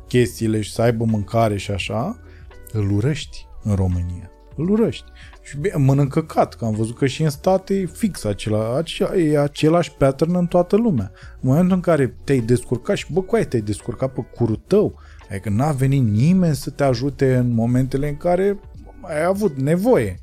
chestiile 0.07 0.61
și 0.61 0.71
să 0.71 0.81
aibă 0.81 1.03
mâncare 1.03 1.57
și 1.57 1.71
așa, 1.71 2.19
îl 2.71 2.91
urăști 2.91 3.45
în 3.63 3.75
România. 3.75 4.31
Îl 4.55 4.69
urăști. 4.69 5.05
Și 5.47 5.57
bine, 5.57 5.75
mănâncă 5.77 6.23
cat, 6.23 6.53
că 6.53 6.65
am 6.65 6.73
văzut 6.73 6.97
că 6.97 7.05
și 7.05 7.23
în 7.23 7.29
state 7.29 7.73
e 7.73 7.85
fix 7.85 8.23
acela, 8.23 8.77
acea, 8.77 9.15
e 9.15 9.39
același 9.39 9.91
pattern 9.91 10.35
în 10.35 10.45
toată 10.45 10.75
lumea. 10.75 11.11
În 11.41 11.49
momentul 11.49 11.75
în 11.75 11.81
care 11.81 12.17
te-ai 12.23 12.39
descurcat 12.39 12.95
și 12.95 13.13
bă, 13.13 13.21
cu 13.21 13.37
te-ai 13.37 13.61
descurcat 13.61 14.13
pe 14.13 14.21
curul 14.35 14.61
tău, 14.67 14.99
adică 15.29 15.49
n-a 15.49 15.71
venit 15.71 16.07
nimeni 16.07 16.55
să 16.55 16.69
te 16.69 16.83
ajute 16.83 17.35
în 17.35 17.53
momentele 17.53 18.07
în 18.07 18.17
care 18.17 18.59
ai 19.01 19.23
avut 19.23 19.57
nevoie. 19.57 20.19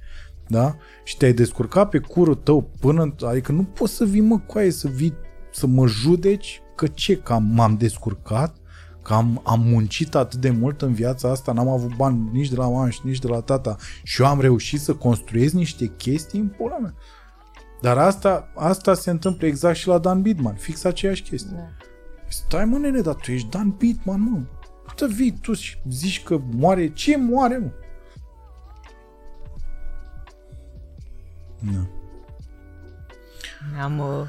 Da? 0.46 0.76
Și 1.04 1.16
te-ai 1.16 1.32
descurcat 1.32 1.88
pe 1.88 1.98
curul 1.98 2.34
tău 2.34 2.70
până... 2.80 3.14
Adică 3.26 3.52
nu 3.52 3.62
poți 3.62 3.94
să 3.94 4.04
vii, 4.04 4.20
mă, 4.20 4.38
coaie, 4.38 4.70
să 4.70 4.88
vii 4.88 5.14
să 5.52 5.66
mă 5.66 5.86
judeci 5.86 6.62
că 6.76 6.86
ce, 6.86 7.16
că 7.16 7.32
am- 7.32 7.50
m-am 7.54 7.76
descurcat, 7.76 8.56
că 9.04 9.14
am, 9.14 9.40
am 9.44 9.60
muncit 9.60 10.14
atât 10.14 10.40
de 10.40 10.50
mult 10.50 10.82
în 10.82 10.92
viața 10.92 11.30
asta, 11.30 11.52
n-am 11.52 11.68
avut 11.68 11.96
bani 11.96 12.28
nici 12.32 12.48
de 12.48 12.56
la 12.56 12.68
mama 12.68 12.90
și 12.90 13.00
nici 13.02 13.18
de 13.18 13.28
la 13.28 13.40
tata 13.40 13.76
și 14.02 14.22
eu 14.22 14.28
am 14.28 14.40
reușit 14.40 14.80
să 14.80 14.94
construiesc 14.94 15.54
niște 15.54 15.86
chestii 15.86 16.40
în 16.40 16.48
pula 16.48 16.78
mea. 16.78 16.94
Dar 17.80 17.98
asta, 17.98 18.52
asta 18.54 18.94
se 18.94 19.10
întâmplă 19.10 19.46
exact 19.46 19.76
și 19.76 19.88
la 19.88 19.98
Dan 19.98 20.22
Bidman, 20.22 20.54
fix 20.54 20.84
aceeași 20.84 21.22
chestie. 21.22 21.56
Da. 21.56 21.86
Stai 22.28 22.64
mă 22.64 22.78
nene, 22.78 23.00
dar 23.00 23.14
tu 23.14 23.30
ești 23.30 23.48
Dan 23.48 23.70
Bidman, 23.70 24.20
mă. 24.20 24.40
Să 24.96 25.06
vii 25.06 25.38
tu 25.40 25.52
și 25.52 25.78
zici 25.88 26.22
că 26.22 26.40
moare. 26.50 26.92
Ce 26.92 27.16
moare, 27.16 27.56
mă? 27.58 27.70
Da. 31.72 31.86
am 33.82 33.98
uh, 33.98 34.26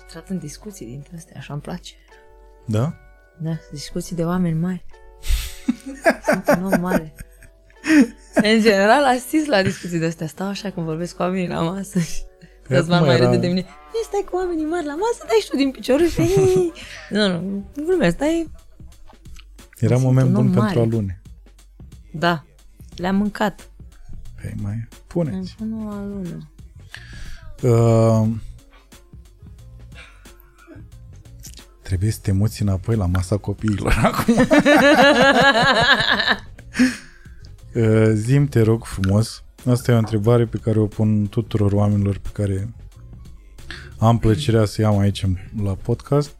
intrat 0.00 0.28
în 0.28 0.38
discuții 0.38 0.86
dintre 0.86 1.16
astea, 1.16 1.34
așa 1.38 1.52
îmi 1.52 1.62
place. 1.62 1.94
Da? 2.66 2.94
Da, 3.42 3.50
discuții 3.72 4.16
de 4.16 4.24
oameni 4.24 4.58
mari. 4.58 4.84
Sunt 6.24 6.54
un 6.58 6.64
om 6.72 6.80
mare. 6.80 7.14
În 8.34 8.60
general, 8.60 9.04
asist 9.04 9.46
la 9.46 9.62
discuții 9.62 9.98
de 9.98 10.06
astea. 10.06 10.26
Stau 10.26 10.46
așa 10.46 10.70
când 10.70 10.86
vorbesc 10.86 11.16
cu 11.16 11.22
oamenii 11.22 11.48
la 11.48 11.60
masă 11.60 11.98
și 11.98 12.20
Păi 12.68 12.76
Răzvan 12.76 12.96
acum 12.96 13.06
mai 13.06 13.16
era- 13.16 13.24
râde 13.24 13.36
de 13.40 13.46
mine. 13.46 13.60
Ei, 13.94 14.04
stai 14.04 14.24
cu 14.30 14.36
oamenii 14.36 14.64
mari 14.64 14.86
la 14.86 14.94
masă, 14.94 15.24
dai 15.26 15.38
și 15.42 15.48
tu 15.50 15.56
din 15.56 15.70
piciorul 15.70 16.08
și... 16.08 16.20
nu, 17.10 17.26
nu, 17.28 17.40
nu 17.74 17.84
glumesc, 17.84 18.14
stai... 18.16 18.50
Era 19.78 19.94
Sunt 19.94 20.06
moment 20.06 20.28
un 20.28 20.34
om 20.34 20.44
bun 20.46 20.54
mare. 20.54 20.74
pentru 20.74 20.96
alune. 20.96 21.20
Da, 22.12 22.44
le-am 22.96 23.16
mâncat. 23.16 23.70
Păi 24.40 24.54
mai 24.62 24.72
Am 24.72 24.88
puneți. 25.06 25.54
pus 25.58 25.66
o 25.68 25.94
lună. 25.94 26.50
Uh, 27.62 28.28
trebuie 31.90 32.10
să 32.10 32.18
te 32.22 32.32
muți 32.32 32.62
înapoi 32.62 32.96
la 32.96 33.06
masa 33.06 33.36
copiilor 33.36 34.00
acum. 34.02 34.34
uh, 37.74 38.10
zim, 38.12 38.46
te 38.46 38.60
rog 38.60 38.84
frumos. 38.84 39.44
Asta 39.66 39.92
e 39.92 39.94
o 39.94 39.98
întrebare 39.98 40.46
pe 40.46 40.58
care 40.58 40.78
o 40.78 40.86
pun 40.86 41.26
tuturor 41.26 41.72
oamenilor 41.72 42.18
pe 42.18 42.28
care 42.32 42.74
am 43.98 44.18
plăcerea 44.18 44.64
să 44.64 44.80
iau 44.80 44.98
aici 44.98 45.26
la 45.62 45.74
podcast. 45.74 46.36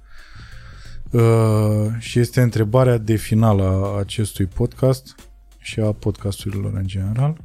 Uh, 1.11 1.87
și 1.99 2.19
este 2.19 2.41
întrebarea 2.41 2.99
de 2.99 3.17
final 3.17 3.61
a 3.61 3.99
acestui 3.99 4.47
podcast 4.47 5.15
și 5.59 5.81
a 5.81 5.93
podcasturilor 5.93 6.73
în 6.75 6.87
general 6.87 7.41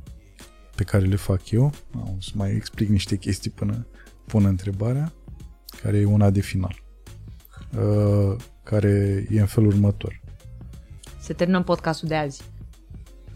pe 0.76 0.84
care 0.84 1.06
le 1.06 1.16
fac 1.16 1.50
eu. 1.50 1.72
O 1.94 2.16
să 2.20 2.32
mai 2.34 2.52
explic 2.56 2.90
niște 2.90 3.16
chestii 3.16 3.52
până 3.52 3.88
pun 4.26 4.46
întrebarea, 4.46 5.14
care 5.82 5.98
e 5.98 6.06
una 6.06 6.30
de 6.30 6.42
final. 6.42 6.85
Uh, 7.78 8.36
care 8.64 9.26
e 9.30 9.40
în 9.40 9.46
felul 9.46 9.70
următor. 9.70 10.22
Se 11.20 11.34
termină 11.34 11.64
podcastul 11.64 12.08
de 12.08 12.16
azi. 12.16 12.44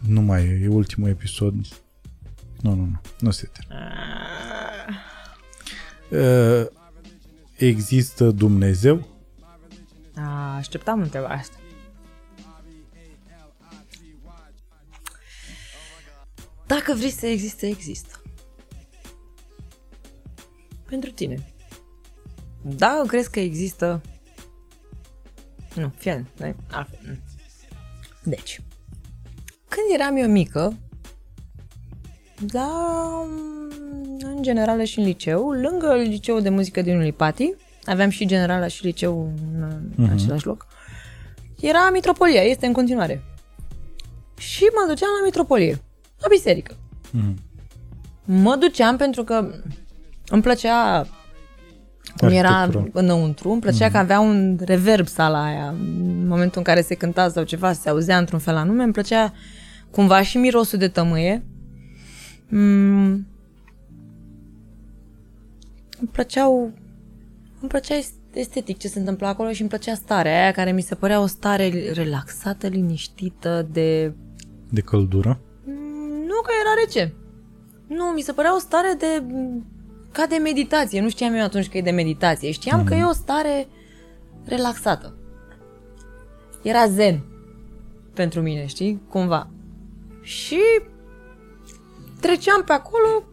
Nu 0.06 0.20
mai 0.20 0.44
e, 0.44 0.60
e 0.62 0.68
ultimul 0.68 1.08
episod. 1.08 1.54
Nu, 2.60 2.74
nu, 2.74 2.84
nu. 2.84 3.00
Nu 3.20 3.30
se 3.30 3.50
termină. 3.52 3.90
Uh, 6.10 6.66
există 7.56 8.30
Dumnezeu? 8.30 9.06
A, 10.14 10.54
așteptam 10.56 11.00
întrebarea 11.00 11.36
asta. 11.36 11.56
Dacă 16.66 16.94
vrei 16.94 17.10
să 17.10 17.26
existe, 17.26 17.66
există. 17.66 18.22
Pentru 20.88 21.10
tine. 21.10 21.52
Dacă 22.62 23.06
crezi 23.06 23.30
că 23.30 23.40
există... 23.40 24.00
Nu, 25.74 25.92
fie, 25.96 26.26
nu, 26.38 26.54
altfel, 26.70 26.98
nu. 27.02 27.16
Deci, 28.22 28.60
când 29.68 30.00
eram 30.00 30.16
eu 30.16 30.28
mică, 30.28 30.76
la, 32.52 32.68
în 34.22 34.38
generală 34.42 34.84
și 34.84 34.98
în 34.98 35.04
liceu, 35.04 35.50
lângă 35.50 35.94
liceul 35.94 36.42
de 36.42 36.48
muzică 36.48 36.82
din 36.82 36.96
Ulipati, 36.96 37.54
aveam 37.84 38.10
și 38.10 38.26
generala 38.26 38.66
și 38.66 38.84
liceu 38.84 39.32
în, 39.54 39.62
în 39.96 40.04
Mhm. 40.04 40.12
același 40.12 40.46
loc, 40.46 40.66
era 41.60 41.90
mitropolia, 41.90 42.42
este 42.42 42.66
în 42.66 42.72
continuare. 42.72 43.22
Și 44.38 44.62
mă 44.62 44.84
duceam 44.88 45.10
la 45.18 45.24
mitropolie, 45.24 45.82
la 46.18 46.26
biserică. 46.30 46.76
Mhm. 47.10 47.38
Mă 48.24 48.56
duceam 48.56 48.96
pentru 48.96 49.24
că 49.24 49.54
îmi 50.28 50.42
plăcea 50.42 51.06
cum 52.16 52.28
era 52.28 52.60
Arhitectura. 52.60 53.00
înăuntru, 53.00 53.50
îmi 53.50 53.60
plăcea 53.60 53.90
că 53.90 53.96
avea 53.98 54.20
un 54.20 54.58
reverb 54.64 55.06
sala 55.06 55.44
aia. 55.44 55.68
În 55.68 56.26
momentul 56.26 56.58
în 56.58 56.64
care 56.64 56.80
se 56.80 56.94
cânta 56.94 57.28
sau 57.28 57.42
ceva, 57.42 57.72
se 57.72 57.88
auzea 57.88 58.18
într-un 58.18 58.38
fel 58.38 58.56
anume, 58.56 58.82
îmi 58.82 58.92
plăcea 58.92 59.32
cumva 59.90 60.22
și 60.22 60.38
mirosul 60.38 60.78
de 60.78 60.88
tămâie. 60.88 61.44
Mm. 62.48 63.26
Îmi 66.00 66.08
plăceau 66.12 66.72
îmi 67.60 67.68
plăcea 67.68 67.94
estetic 68.32 68.78
ce 68.78 68.88
se 68.88 68.98
întâmpla 68.98 69.28
acolo 69.28 69.52
și 69.52 69.60
îmi 69.60 69.70
plăcea 69.70 69.94
starea 69.94 70.42
aia 70.42 70.52
care 70.52 70.72
mi 70.72 70.80
se 70.80 70.94
părea 70.94 71.20
o 71.20 71.26
stare 71.26 71.90
relaxată, 71.92 72.66
liniștită, 72.66 73.68
de 73.72 74.12
De 74.70 74.80
căldură? 74.80 75.40
Mm, 75.64 76.22
Nu 76.26 76.40
că 76.42 76.50
era 76.60 76.84
rece. 76.84 77.14
Nu, 77.86 78.04
mi 78.04 78.20
se 78.20 78.32
părea 78.32 78.54
o 78.54 78.58
stare 78.58 78.94
de... 78.98 79.22
ca 80.12 80.26
de 80.26 80.36
meditație. 80.36 81.00
Nu 81.00 81.08
știam 81.08 81.34
eu 81.34 81.42
atunci 81.42 81.68
că 81.68 81.76
e 81.76 81.82
de 81.82 81.90
meditație. 81.90 82.50
Știam 82.50 82.84
că 82.84 82.94
e 82.94 83.04
o 83.04 83.12
stare 83.12 83.68
relaxată. 84.44 85.14
Era 86.62 86.86
zen 86.86 87.24
pentru 88.14 88.40
mine, 88.40 88.66
știi? 88.66 89.02
Cumva. 89.08 89.50
Și 90.22 90.60
treceam 92.20 92.62
pe 92.62 92.72
acolo 92.72 93.24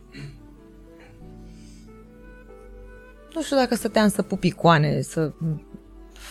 nu 3.38 3.44
știu 3.44 3.56
dacă 3.56 3.76
stăteam 3.76 4.10
să 4.10 4.22
pup 4.22 4.44
icoane, 4.44 5.02
să 5.02 5.32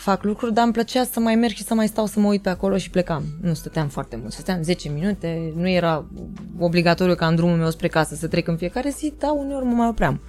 fac 0.07 0.23
lucruri, 0.23 0.55
dar 0.55 0.65
îmi 0.65 0.73
plăcea 0.73 1.05
să 1.05 1.21
mai 1.21 1.35
merg 1.35 1.55
și 1.55 1.65
să 1.65 1.75
mai 1.75 1.87
stau 1.87 2.07
să 2.07 2.21
mă 2.21 2.29
uit 2.29 2.43
pe 2.43 2.49
acolo 2.49 2.77
și 2.77 2.91
plecam. 2.91 3.25
Nu 3.41 3.55
stăteam 3.55 3.89
foarte 3.89 4.17
mult, 4.17 4.33
stăteam 4.33 4.63
10 4.63 4.89
minute, 4.89 5.53
nu 5.57 5.69
era 5.69 6.05
obligatoriu 6.59 7.15
ca 7.15 7.27
în 7.27 7.35
drumul 7.35 7.57
meu 7.57 7.71
spre 7.71 7.89
casă 7.89 8.15
să 8.15 8.29
trec 8.29 8.49
în 8.49 8.57
fiecare 8.57 8.89
zi, 8.89 9.15
dar 9.19 9.31
uneori 9.35 9.65
mă 9.65 9.73
mai 9.73 9.89
opream. 9.89 10.21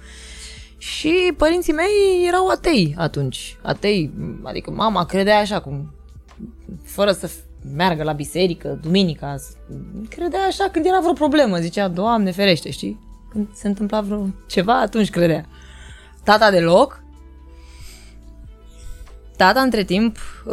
Și 0.78 1.34
părinții 1.36 1.72
mei 1.72 2.26
erau 2.26 2.48
atei 2.48 2.94
atunci. 2.98 3.56
Atei, 3.62 4.10
adică 4.42 4.70
mama 4.70 5.04
credea 5.04 5.38
așa 5.38 5.60
cum, 5.60 5.94
fără 6.82 7.12
să 7.12 7.30
meargă 7.74 8.02
la 8.02 8.12
biserică, 8.12 8.78
duminica, 8.82 9.34
credea 10.08 10.40
așa 10.40 10.68
când 10.72 10.86
era 10.86 11.00
vreo 11.00 11.12
problemă, 11.12 11.56
zicea, 11.58 11.88
Doamne 11.88 12.30
ferește, 12.30 12.70
știi? 12.70 13.00
Când 13.30 13.46
se 13.52 13.68
întâmpla 13.68 14.00
vreo 14.00 14.26
ceva, 14.46 14.80
atunci 14.80 15.10
credea. 15.10 15.46
Tata 16.24 16.50
deloc. 16.50 17.06
Tata, 19.38 19.60
între 19.60 19.82
timp, 19.82 20.16
uh, 20.46 20.52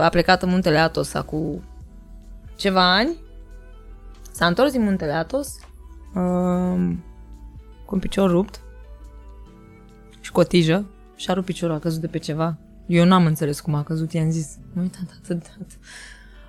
a 0.00 0.08
plecat 0.10 0.42
în 0.42 0.48
Muntele 0.48 0.78
Atos 0.78 1.14
acum 1.14 1.62
ceva 2.56 2.94
ani. 2.96 3.16
S-a 4.32 4.46
întors 4.46 4.72
din 4.72 4.82
Muntele 4.82 5.12
Atos 5.12 5.48
uh, 6.14 6.94
cu 7.84 7.94
un 7.94 7.98
picior 8.00 8.30
rupt 8.30 8.60
și 10.20 10.32
cu 10.32 10.40
o 10.40 10.42
tijă 10.42 10.86
și-a 11.16 11.34
rupt 11.34 11.46
piciorul, 11.46 11.74
a 11.74 11.78
căzut 11.78 12.00
de 12.00 12.06
pe 12.06 12.18
ceva. 12.18 12.56
Eu 12.86 13.04
n-am 13.04 13.26
înțeles 13.26 13.60
cum 13.60 13.74
a 13.74 13.82
căzut, 13.82 14.12
i-am 14.12 14.30
zis, 14.30 14.56
mă 14.72 14.82
uitat 14.82 15.18
atât 15.22 15.42
de, 15.42 15.46
atât, 15.54 15.78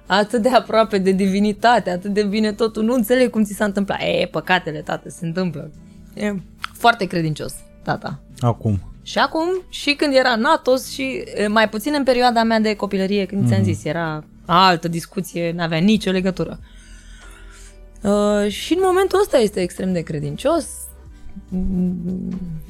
atât 0.05 0.41
de 0.41 0.49
aproape 0.49 0.97
de 0.97 1.11
divinitate, 1.11 1.89
atât 1.89 2.13
de 2.13 2.23
bine 2.23 2.53
totul, 2.53 2.83
nu 2.83 2.93
înțeleg 2.93 3.29
cum 3.29 3.43
ți 3.43 3.53
s-a 3.53 3.65
întâmplat. 3.65 3.99
E, 4.01 4.27
păcatele, 4.31 4.81
tată, 4.81 5.09
se 5.09 5.25
întâmplă. 5.25 5.71
E 6.13 6.35
foarte 6.73 7.05
credincios, 7.05 7.53
tata. 7.83 8.19
Acum. 8.39 8.79
Și 9.09 9.17
acum, 9.17 9.61
și 9.69 9.93
când 9.93 10.13
era 10.13 10.35
Natos 10.35 10.91
și 10.91 11.23
e, 11.35 11.47
mai 11.47 11.69
puțin 11.69 11.93
în 11.97 12.03
perioada 12.03 12.43
mea 12.43 12.59
de 12.59 12.75
copilărie, 12.75 13.25
când 13.25 13.43
mm-hmm. 13.43 13.47
ți-am 13.47 13.63
zis, 13.63 13.83
era 13.83 14.23
altă 14.45 14.87
discuție, 14.87 15.51
n-avea 15.51 15.77
nicio 15.77 16.11
legătură. 16.11 16.59
Uh, 18.01 18.51
și 18.51 18.73
în 18.73 18.79
momentul 18.83 19.19
ăsta 19.19 19.37
este 19.37 19.61
extrem 19.61 19.93
de 19.93 20.01
credincios, 20.01 20.67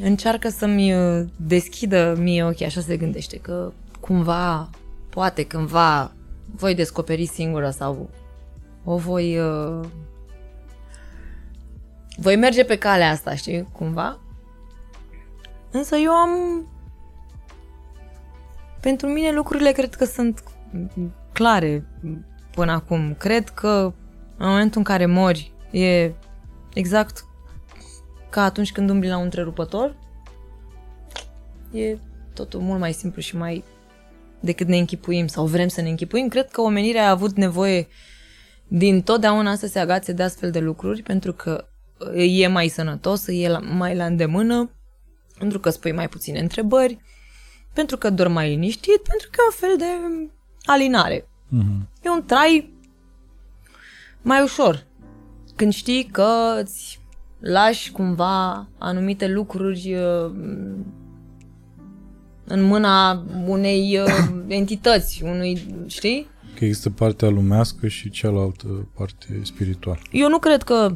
încearcă 0.03 0.49
să-mi 0.49 0.93
uh, 0.93 1.25
deschidă 1.35 2.15
mie 2.19 2.43
ochii, 2.43 2.65
așa 2.65 2.81
se 2.81 2.97
gândește, 2.97 3.37
că 3.37 3.71
cumva, 3.99 4.69
poate 5.09 5.45
cândva 5.45 6.11
voi 6.55 6.75
descoperi 6.75 7.25
singură 7.25 7.69
sau 7.69 8.09
o 8.83 8.97
voi 8.97 9.39
uh, 9.39 9.87
voi 12.17 12.35
merge 12.35 12.63
pe 12.63 12.77
calea 12.77 13.09
asta, 13.09 13.35
știi, 13.35 13.67
cumva. 13.71 14.19
Însă 15.72 15.95
eu 15.95 16.11
am 16.11 16.65
pentru 18.81 19.07
mine 19.07 19.31
lucrurile 19.31 19.72
cred 19.72 19.95
că 19.95 20.06
sunt 20.06 20.43
clare 21.33 21.85
până 22.51 22.72
acum. 22.72 23.14
Cred 23.14 23.49
că 23.49 23.93
în 24.38 24.48
momentul 24.48 24.77
în 24.77 24.83
care 24.83 25.06
mori 25.06 25.53
e 25.72 26.11
exact 26.73 27.25
ca 28.30 28.43
atunci 28.43 28.72
când 28.72 28.89
umbli 28.89 29.09
la 29.09 29.17
un 29.17 29.23
întrerupător. 29.23 29.95
E 31.72 31.98
totul 32.33 32.59
mult 32.59 32.80
mai 32.80 32.93
simplu 32.93 33.22
și 33.22 33.38
mai 33.38 33.64
decât 34.39 34.67
ne 34.67 34.77
închipuim 34.77 35.27
sau 35.27 35.45
vrem 35.45 35.67
să 35.67 35.81
ne 35.81 35.89
închipuim. 35.89 36.27
Cred 36.27 36.49
că 36.49 36.61
omenirea 36.61 37.07
a 37.07 37.09
avut 37.09 37.35
nevoie 37.35 37.88
din 38.67 39.01
totdeauna 39.01 39.56
să 39.56 39.67
se 39.67 39.80
agațe 39.80 40.11
de 40.11 40.23
astfel 40.23 40.51
de 40.51 40.59
lucruri 40.59 41.01
pentru 41.01 41.33
că 41.33 41.67
e 42.15 42.48
mai 42.48 42.67
sănătos, 42.67 43.27
e 43.27 43.57
mai 43.57 43.95
la 43.95 44.06
îndemână, 44.06 44.72
pentru 45.39 45.59
că 45.59 45.69
spui 45.69 45.91
mai 45.91 46.09
puține 46.09 46.39
întrebări, 46.39 46.99
pentru 47.73 47.97
că 47.97 48.09
dormi 48.09 48.33
mai 48.33 48.49
liniștit, 48.49 49.01
pentru 49.01 49.27
că 49.31 49.37
e 49.39 49.45
un 49.45 49.69
fel 49.69 49.77
de 49.77 50.21
alinare. 50.63 51.21
Mm-hmm. 51.21 52.03
E 52.03 52.09
un 52.09 52.23
trai 52.25 52.73
mai 54.21 54.41
ușor. 54.41 54.85
Când 55.55 55.73
știi 55.73 56.03
că 56.03 56.59
îți 56.61 56.99
lași 57.39 57.91
cumva 57.91 58.67
anumite 58.77 59.27
lucruri 59.27 59.95
uh, 59.95 60.31
în 62.45 62.61
mâna 62.61 63.25
unei 63.45 63.99
uh, 63.99 64.29
entități, 64.47 65.23
unui, 65.23 65.75
știi? 65.87 66.27
Că 66.55 66.65
există 66.65 66.89
partea 66.89 67.29
lumească 67.29 67.87
și 67.87 68.09
cealaltă 68.09 68.67
parte 68.97 69.39
spirituală. 69.43 69.99
Eu 70.11 70.29
nu 70.29 70.39
cred 70.39 70.63
că 70.63 70.95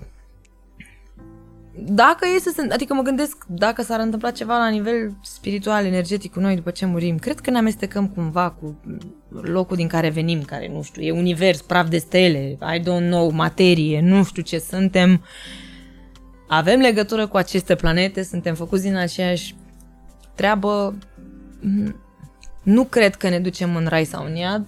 dacă 1.78 2.28
e 2.36 2.40
să 2.40 2.52
se, 2.56 2.68
adică 2.72 2.94
mă 2.94 3.02
gândesc 3.02 3.46
dacă 3.48 3.82
s-ar 3.82 4.00
întâmpla 4.00 4.32
ceva 4.32 4.58
la 4.58 4.70
nivel 4.70 5.16
spiritual, 5.22 5.86
energetic 5.86 6.34
cu 6.34 6.40
noi 6.40 6.56
după 6.56 6.70
ce 6.72 6.86
murim, 6.86 7.18
cred 7.18 7.40
că 7.40 7.50
ne 7.50 7.58
amestecăm 7.58 8.08
cumva 8.08 8.50
cu 8.50 8.80
locul 9.30 9.76
din 9.76 9.88
care 9.88 10.10
venim, 10.10 10.42
care 10.42 10.70
nu 10.74 10.82
știu, 10.82 11.02
e 11.02 11.12
univers, 11.12 11.62
praf 11.62 11.90
de 11.90 11.98
stele, 11.98 12.58
I 12.76 12.80
don't 12.80 13.08
know, 13.10 13.32
materie, 13.32 14.02
nu 14.02 14.24
știu 14.24 14.42
ce 14.42 14.58
suntem 14.58 15.22
avem 16.48 16.80
legătură 16.80 17.28
cu 17.28 17.38
aceste 17.38 17.76
planete, 17.76 18.24
suntem 18.24 18.56
făcuți 18.56 18.84
din 18.84 18.96
aceeași 18.96 19.56
treabă. 20.36 20.98
Nu 22.64 22.84
cred 22.84 23.16
că 23.16 23.30
ne 23.30 23.40
ducem 23.40 23.76
în 23.76 23.86
rai 23.86 24.04
sau 24.04 24.26
în 24.26 24.36
iad. 24.36 24.68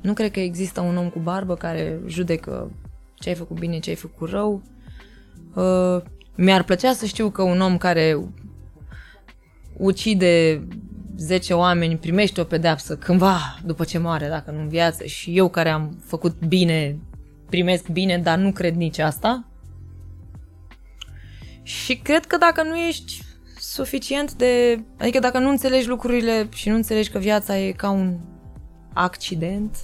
Nu 0.00 0.12
cred 0.12 0.30
că 0.30 0.40
există 0.40 0.80
un 0.80 0.96
om 0.96 1.08
cu 1.08 1.18
barbă 1.18 1.54
care 1.54 2.00
judecă 2.06 2.70
ce 3.14 3.28
ai 3.28 3.34
făcut 3.34 3.58
bine, 3.58 3.78
ce 3.78 3.90
ai 3.90 3.96
făcut 3.96 4.30
rău. 4.30 4.62
Uh, 5.54 6.02
mi-ar 6.40 6.62
plăcea 6.62 6.92
să 6.92 7.06
știu 7.06 7.30
că 7.30 7.42
un 7.42 7.60
om 7.60 7.78
care 7.78 8.18
ucide 9.76 10.62
10 11.16 11.52
oameni 11.52 11.96
primește 11.96 12.40
o 12.40 12.44
pedeapsă 12.44 12.96
cândva 12.96 13.58
după 13.64 13.84
ce 13.84 13.98
moare, 13.98 14.28
dacă 14.28 14.50
nu 14.50 14.60
în 14.60 14.68
viață, 14.68 15.04
și 15.04 15.36
eu 15.36 15.48
care 15.48 15.68
am 15.68 16.02
făcut 16.06 16.46
bine 16.46 16.98
primesc 17.48 17.88
bine, 17.88 18.18
dar 18.18 18.38
nu 18.38 18.52
cred 18.52 18.74
nici 18.74 18.98
asta. 18.98 19.44
Și 21.62 21.96
cred 21.96 22.26
că 22.26 22.36
dacă 22.36 22.62
nu 22.62 22.76
ești 22.76 23.22
suficient 23.58 24.32
de... 24.32 24.82
Adică 24.98 25.18
dacă 25.18 25.38
nu 25.38 25.48
înțelegi 25.48 25.88
lucrurile 25.88 26.48
și 26.54 26.68
nu 26.68 26.74
înțelegi 26.74 27.10
că 27.10 27.18
viața 27.18 27.58
e 27.58 27.72
ca 27.72 27.90
un 27.90 28.18
accident, 28.92 29.76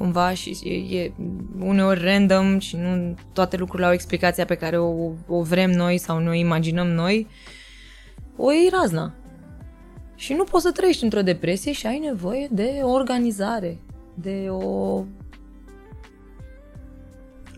cumva, 0.00 0.34
și 0.34 0.58
e, 0.62 0.98
e 0.98 1.12
uneori 1.58 2.04
random 2.04 2.58
și 2.58 2.76
nu 2.76 3.14
toate 3.32 3.56
lucrurile 3.56 3.86
au 3.86 3.92
explicația 3.92 4.44
pe 4.44 4.54
care 4.54 4.78
o, 4.78 5.12
o 5.26 5.42
vrem 5.42 5.70
noi 5.70 5.98
sau 5.98 6.18
ne 6.18 6.28
o 6.28 6.32
imaginăm 6.32 6.88
noi, 6.88 7.26
o 8.36 8.52
iei 8.52 8.68
razna. 8.70 9.14
Și 10.14 10.32
nu 10.32 10.44
poți 10.44 10.64
să 10.64 10.72
trăiești 10.72 11.04
într-o 11.04 11.22
depresie 11.22 11.72
și 11.72 11.86
ai 11.86 11.98
nevoie 11.98 12.48
de 12.50 12.80
o 12.82 12.90
organizare, 12.90 13.78
de 14.14 14.46
o... 14.48 14.96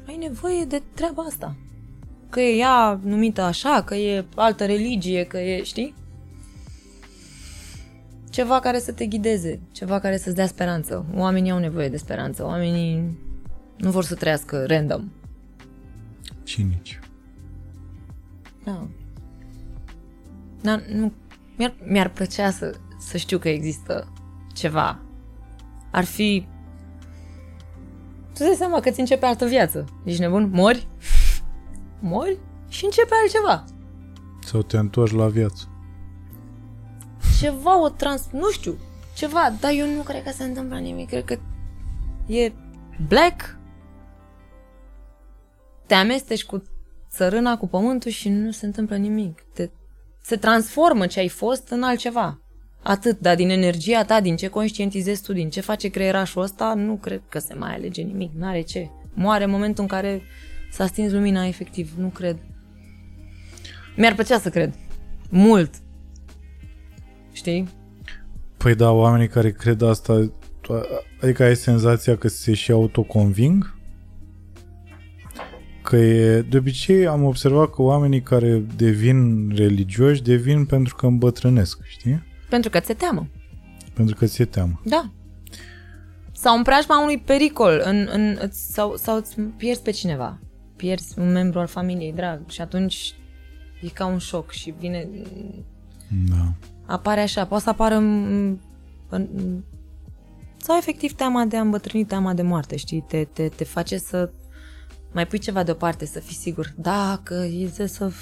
Ai 0.07 0.17
nevoie 0.17 0.65
de 0.65 0.83
treaba 0.95 1.23
asta 1.23 1.57
că 2.29 2.41
e 2.41 2.57
ea 2.57 3.01
numită 3.03 3.43
așa, 3.43 3.83
că 3.83 3.95
e 3.95 4.25
altă 4.35 4.65
religie, 4.65 5.25
că 5.25 5.39
e, 5.39 5.62
știi? 5.62 5.95
Ceva 8.33 8.61
care 8.61 8.78
să 8.78 8.93
te 8.93 9.07
ghideze, 9.07 9.61
ceva 9.73 9.99
care 9.99 10.17
să-ți 10.17 10.35
dea 10.35 10.47
speranță. 10.47 11.07
Oamenii 11.15 11.51
au 11.51 11.59
nevoie 11.59 11.89
de 11.89 11.97
speranță, 11.97 12.44
oamenii 12.44 13.19
nu 13.77 13.91
vor 13.91 14.05
să 14.05 14.15
trăiască 14.15 14.65
random. 14.67 15.11
Cinici. 16.43 17.01
Da. 18.65 18.89
Dar 20.61 20.83
nu, 20.93 21.12
mi-ar, 21.57 21.75
mi-ar 21.85 22.09
plăcea 22.09 22.51
să, 22.51 22.75
să 22.99 23.17
știu 23.17 23.39
că 23.39 23.49
există 23.49 24.12
ceva. 24.55 24.99
Ar 25.91 26.05
fi... 26.05 26.47
Tu 28.35 28.43
dai 28.43 28.55
seama 28.57 28.81
că 28.81 28.91
ți 28.91 29.01
începe 29.01 29.27
altă 29.27 29.44
viață. 29.44 29.85
Ești 30.05 30.20
nebun? 30.20 30.51
Mori? 30.52 30.89
mori 32.01 32.39
și 32.69 32.85
începe 32.85 33.15
altceva. 33.23 33.65
Sau 34.44 34.62
te 34.62 34.77
întorci 34.77 35.12
la 35.12 35.27
viață. 35.27 35.72
Ceva 37.43 37.81
o 37.81 37.89
trans... 37.89 38.29
Nu 38.33 38.51
știu. 38.51 38.79
Ceva, 39.17 39.55
dar 39.61 39.73
eu 39.75 39.87
nu 39.87 40.03
cred 40.03 40.23
că 40.23 40.31
se 40.31 40.45
întâmplă 40.45 40.79
nimic. 40.79 41.09
Cred 41.09 41.25
că 41.25 41.39
e 42.27 42.53
black. 43.09 43.59
Te 45.87 45.95
amesteci 45.95 46.45
cu 46.45 46.62
țărâna, 47.11 47.57
cu 47.57 47.69
pământul 47.69 48.11
și 48.11 48.29
nu 48.29 48.51
se 48.51 48.67
întâmplă 48.67 48.97
nimic. 48.97 49.45
Te, 49.55 49.71
se 50.23 50.37
transformă 50.37 51.07
ce 51.07 51.21
ai 51.21 51.29
fost 51.29 51.69
în 51.69 51.83
altceva. 51.83 52.41
Atât, 52.83 53.19
dar 53.19 53.37
din 53.37 53.51
energia 53.51 54.05
ta, 54.05 54.21
din 54.21 54.37
ce 54.37 54.49
conștientizezi 54.49 55.23
tu, 55.23 55.33
din 55.33 55.51
ce 55.51 55.61
face 55.61 55.89
creierașul 55.89 56.43
ăsta, 56.43 56.75
nu 56.75 56.97
cred 56.97 57.23
că 57.29 57.39
se 57.39 57.55
mai 57.55 57.75
alege 57.75 58.03
nimic. 58.03 58.31
N-are 58.35 58.61
ce. 58.61 58.91
Moare 59.15 59.45
în 59.45 59.51
momentul 59.51 59.83
în 59.83 59.89
care 59.89 60.23
S-a 60.73 60.87
stins 60.87 61.12
lumina, 61.12 61.47
efectiv, 61.47 61.93
nu 61.97 62.09
cred. 62.09 62.37
Mi-ar 63.97 64.15
plăcea 64.15 64.39
să 64.39 64.51
cred. 64.51 64.75
Mult. 65.31 65.75
Știi? 67.33 67.69
Păi 68.57 68.75
da, 68.75 68.91
oamenii 68.91 69.28
care 69.28 69.51
cred 69.52 69.83
asta, 69.83 70.31
adică 71.23 71.43
ai 71.43 71.57
senzația 71.57 72.17
că 72.17 72.28
se 72.28 72.55
și 72.55 72.70
autoconving? 72.73 73.75
Că 75.83 75.97
e, 75.97 76.43
de 76.43 76.57
obicei 76.57 77.07
am 77.07 77.25
observat 77.25 77.70
că 77.70 77.83
oamenii 77.83 78.23
care 78.23 78.65
devin 78.77 79.49
religioși 79.55 80.23
devin 80.23 80.65
pentru 80.65 80.94
că 80.94 81.07
îmbătrânesc, 81.07 81.78
știi? 81.86 82.23
Pentru 82.49 82.70
că 82.70 82.81
ți-e 82.81 82.94
teamă. 82.94 83.27
Pentru 83.94 84.15
că 84.15 84.27
ți-e 84.27 84.44
teamă. 84.44 84.81
Da. 84.85 85.11
Sau 86.33 86.57
în 86.57 86.62
preajma 86.62 87.02
unui 87.02 87.19
pericol, 87.19 87.83
în, 87.85 88.09
în, 88.12 88.39
îți- 88.41 88.73
sau, 88.73 88.97
sau 88.97 89.17
îți 89.17 89.41
pierzi 89.41 89.83
pe 89.83 89.91
cineva. 89.91 90.39
Pierzi 90.77 91.19
un 91.19 91.33
membru 91.33 91.59
al 91.59 91.67
familiei 91.67 92.12
drag 92.12 92.49
și 92.49 92.61
atunci 92.61 93.15
e 93.83 93.89
ca 93.89 94.07
un 94.07 94.19
șoc 94.19 94.51
și 94.51 94.75
vine, 94.78 95.09
Da. 96.28 96.52
Apare 96.86 97.20
așa, 97.20 97.47
poate 97.47 97.65
să 97.65 97.70
apară 97.70 97.94
în, 97.94 98.59
în, 99.09 99.28
sau 100.57 100.77
efectiv 100.77 101.12
teama 101.12 101.44
de 101.44 101.57
a 101.57 101.61
îmbătrâni, 101.61 102.05
teama 102.05 102.35
de 102.35 102.43
moarte, 102.43 102.77
știi? 102.77 103.05
Te, 103.09 103.25
te, 103.25 103.49
te 103.49 103.65
face 103.65 103.97
să 103.99 104.31
mai 105.12 105.27
pui 105.27 105.39
ceva 105.39 105.62
deoparte, 105.62 106.07
să 106.07 106.20
fii 106.20 106.35
sigur. 106.35 106.73
Dacă 106.77 107.35
e 107.35 107.86
să... 107.86 108.12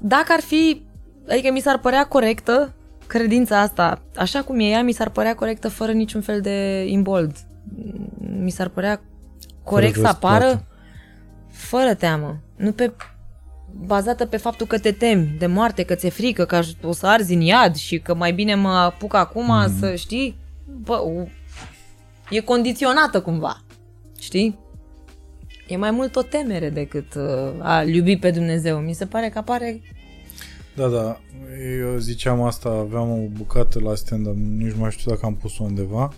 Dacă 0.00 0.32
ar 0.32 0.40
fi, 0.40 0.82
adică 1.28 1.52
mi 1.52 1.60
s-ar 1.60 1.78
părea 1.78 2.06
corectă 2.06 2.72
credința 3.06 3.60
asta, 3.60 4.02
așa 4.16 4.42
cum 4.42 4.58
e 4.58 4.64
ea, 4.64 4.82
mi 4.82 4.92
s-ar 4.92 5.10
părea 5.10 5.34
corectă 5.34 5.68
fără 5.68 5.92
niciun 5.92 6.20
fel 6.20 6.40
de 6.40 6.84
imbold. 6.88 7.36
Mi 8.18 8.50
s-ar 8.50 8.68
părea 8.68 9.00
corect 9.62 9.94
să 9.94 10.00
răsplată. 10.00 10.26
apară 10.26 10.66
fără 11.50 11.94
teamă. 11.94 12.40
Nu 12.56 12.72
pe 12.72 12.92
bazată 13.72 14.26
pe 14.26 14.36
faptul 14.36 14.66
că 14.66 14.78
te 14.78 14.92
temi 14.92 15.34
de 15.38 15.46
moarte, 15.46 15.82
că 15.82 15.94
ți-e 15.94 16.08
frică, 16.08 16.44
că 16.44 16.56
aș- 16.56 16.72
o 16.82 16.92
să 16.92 17.06
arzi 17.06 17.34
în 17.34 17.40
iad 17.40 17.74
și 17.74 17.98
că 17.98 18.14
mai 18.14 18.32
bine 18.32 18.54
mă 18.54 18.68
apuc 18.68 19.14
acum 19.14 19.46
mm. 19.46 19.78
să 19.78 19.94
știi. 19.94 20.36
Bă, 20.84 20.92
o, 20.92 21.26
e 22.30 22.40
condiționată 22.40 23.20
cumva. 23.20 23.62
Știi? 24.18 24.58
E 25.68 25.76
mai 25.76 25.90
mult 25.90 26.16
o 26.16 26.22
temere 26.22 26.70
decât 26.70 27.14
uh, 27.14 27.52
a 27.58 27.82
iubi 27.82 28.16
pe 28.16 28.30
Dumnezeu. 28.30 28.78
Mi 28.78 28.92
se 28.92 29.06
pare 29.06 29.28
că 29.28 29.38
apare... 29.38 29.80
Da, 30.76 30.88
da. 30.88 31.20
Eu 31.80 31.96
ziceam 31.98 32.42
asta, 32.42 32.68
aveam 32.68 33.10
o 33.10 33.26
bucată 33.32 33.80
la 33.80 33.94
stand-up, 33.94 34.36
nici 34.36 34.72
nu 34.72 34.80
mai 34.80 34.90
știu 34.90 35.10
dacă 35.10 35.26
am 35.26 35.34
pus-o 35.34 35.64
undeva, 35.64 36.12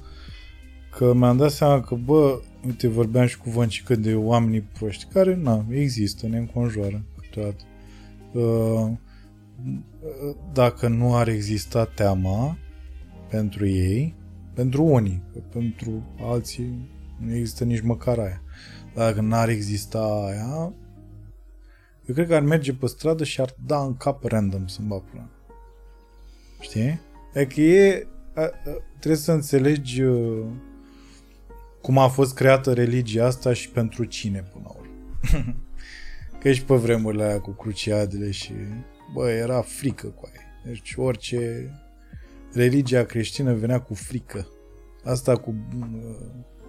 că 0.90 1.12
mi-am 1.14 1.36
dat 1.36 1.50
seama 1.50 1.80
că, 1.80 1.94
bă, 1.94 2.40
uite, 2.66 2.88
vorbeam 2.88 3.26
și 3.26 3.38
cu 3.38 3.50
Văncică 3.50 3.94
de 3.94 4.14
oamenii 4.14 4.68
proști, 4.78 5.06
care, 5.12 5.38
na, 5.42 5.64
există, 5.70 6.26
ne 6.26 6.38
înconjoară 6.38 7.04
câteodată. 7.30 7.64
Uh, 8.32 8.90
Dacă 10.52 10.88
nu 10.88 11.16
ar 11.16 11.28
exista 11.28 11.84
teama 11.84 12.56
pentru 13.28 13.66
ei, 13.66 14.14
pentru 14.54 14.84
unii, 14.84 15.22
că 15.32 15.38
pentru 15.52 16.02
alții 16.20 16.90
nu 17.18 17.34
există 17.34 17.64
nici 17.64 17.80
măcar 17.80 18.18
aia. 18.18 18.42
Dacă 18.94 19.20
n-ar 19.20 19.48
exista 19.48 20.24
aia, 20.26 20.72
eu 22.06 22.14
cred 22.14 22.28
că 22.28 22.34
ar 22.34 22.42
merge 22.42 22.74
pe 22.74 22.86
stradă 22.86 23.24
și 23.24 23.40
ar 23.40 23.54
da 23.66 23.78
în 23.78 23.96
cap 23.96 24.24
random 24.24 24.66
să-mi 24.66 24.88
bag 24.88 25.02
pula. 25.02 25.28
Știi? 26.60 27.00
E 27.34 27.44
că 27.44 27.60
e... 27.60 28.06
A, 28.34 28.40
a, 28.42 28.50
trebuie 28.98 29.20
să 29.20 29.32
înțelegi 29.32 30.02
uh, 30.02 30.46
cum 31.80 31.98
a 31.98 32.08
fost 32.08 32.34
creată 32.34 32.72
religia 32.72 33.26
asta 33.26 33.52
și 33.52 33.70
pentru 33.70 34.04
cine 34.04 34.44
până 34.52 34.64
la 34.68 34.74
urmă. 34.78 35.54
că 36.40 36.52
și 36.52 36.64
pe 36.64 36.74
vremurile 36.74 37.22
aia 37.24 37.40
cu 37.40 37.50
cruciadele 37.50 38.30
și... 38.30 38.52
Bă, 39.14 39.30
era 39.30 39.60
frică 39.60 40.06
cu 40.06 40.22
aia. 40.32 40.40
Deci 40.64 40.94
orice 40.96 41.70
religia 42.52 43.04
creștină 43.04 43.54
venea 43.54 43.80
cu 43.80 43.94
frică. 43.94 44.46
Asta 45.04 45.36
cu 45.36 45.54
uh, 45.78 46.16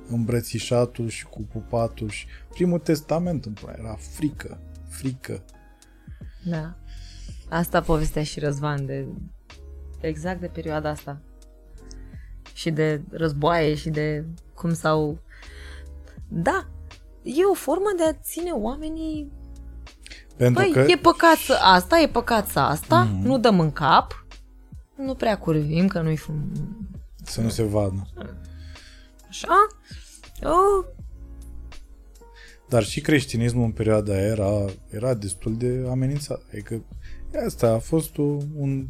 îmbrățișatul 0.07 1.07
și 1.07 1.25
cu 1.25 1.41
pupatul 1.41 2.09
și 2.09 2.25
primul 2.49 2.79
testament 2.79 3.45
în 3.45 3.53
pula, 3.53 3.73
era 3.77 3.95
frică, 3.95 4.59
frică. 4.89 5.43
Da. 6.45 6.75
Asta 7.49 7.81
povestea 7.81 8.23
și 8.23 8.39
Răzvan 8.39 8.85
de 8.85 9.07
exact 10.01 10.39
de 10.39 10.47
perioada 10.47 10.89
asta. 10.89 11.21
Și 12.53 12.71
de 12.71 13.01
războaie 13.09 13.75
și 13.75 13.89
de 13.89 14.25
cum 14.53 14.73
s-au... 14.73 15.19
Da, 16.27 16.69
e 17.23 17.43
o 17.51 17.53
formă 17.53 17.89
de 17.97 18.03
a 18.03 18.13
ține 18.13 18.51
oamenii... 18.51 19.31
Pentru 20.41 20.63
Păi, 20.63 20.71
că 20.71 20.91
e 20.91 20.97
păcat 20.97 21.35
să 21.35 21.59
asta, 21.61 21.99
e 21.99 22.07
păcat 22.07 22.47
să 22.47 22.59
asta, 22.59 23.07
mm-hmm. 23.07 23.23
nu 23.23 23.39
dăm 23.39 23.59
în 23.59 23.71
cap, 23.71 24.25
nu 24.95 25.13
prea 25.13 25.37
curvim, 25.37 25.87
că 25.87 26.01
nu-i 26.01 26.17
fum... 26.17 26.51
să 27.23 27.41
nu 27.41 27.49
se 27.49 27.63
vadă. 27.63 28.07
Așa? 29.27 29.67
Oh, 30.43 30.85
Dar 32.69 32.83
și 32.83 33.01
creștinismul 33.01 33.63
în 33.63 33.71
perioada 33.71 34.13
aia 34.13 34.25
era, 34.25 34.65
era 34.89 35.13
destul 35.13 35.57
de 35.57 35.85
amenințat. 35.89 36.41
Adică 36.51 36.83
asta 37.45 37.67
a 37.71 37.79
fost 37.79 38.17
o, 38.17 38.37
un 38.55 38.87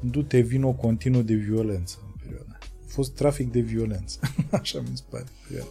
du-te 0.00 0.40
vino 0.40 0.72
continuu 0.72 1.22
de 1.22 1.34
violență 1.34 1.96
în 2.06 2.12
perioada 2.22 2.50
aia. 2.50 2.70
A 2.86 2.88
fost 2.88 3.14
trafic 3.14 3.52
de 3.52 3.60
violență. 3.60 4.18
Așa 4.60 4.80
mi 4.80 4.96
se 4.96 5.02
pare. 5.10 5.24
perioada. 5.46 5.70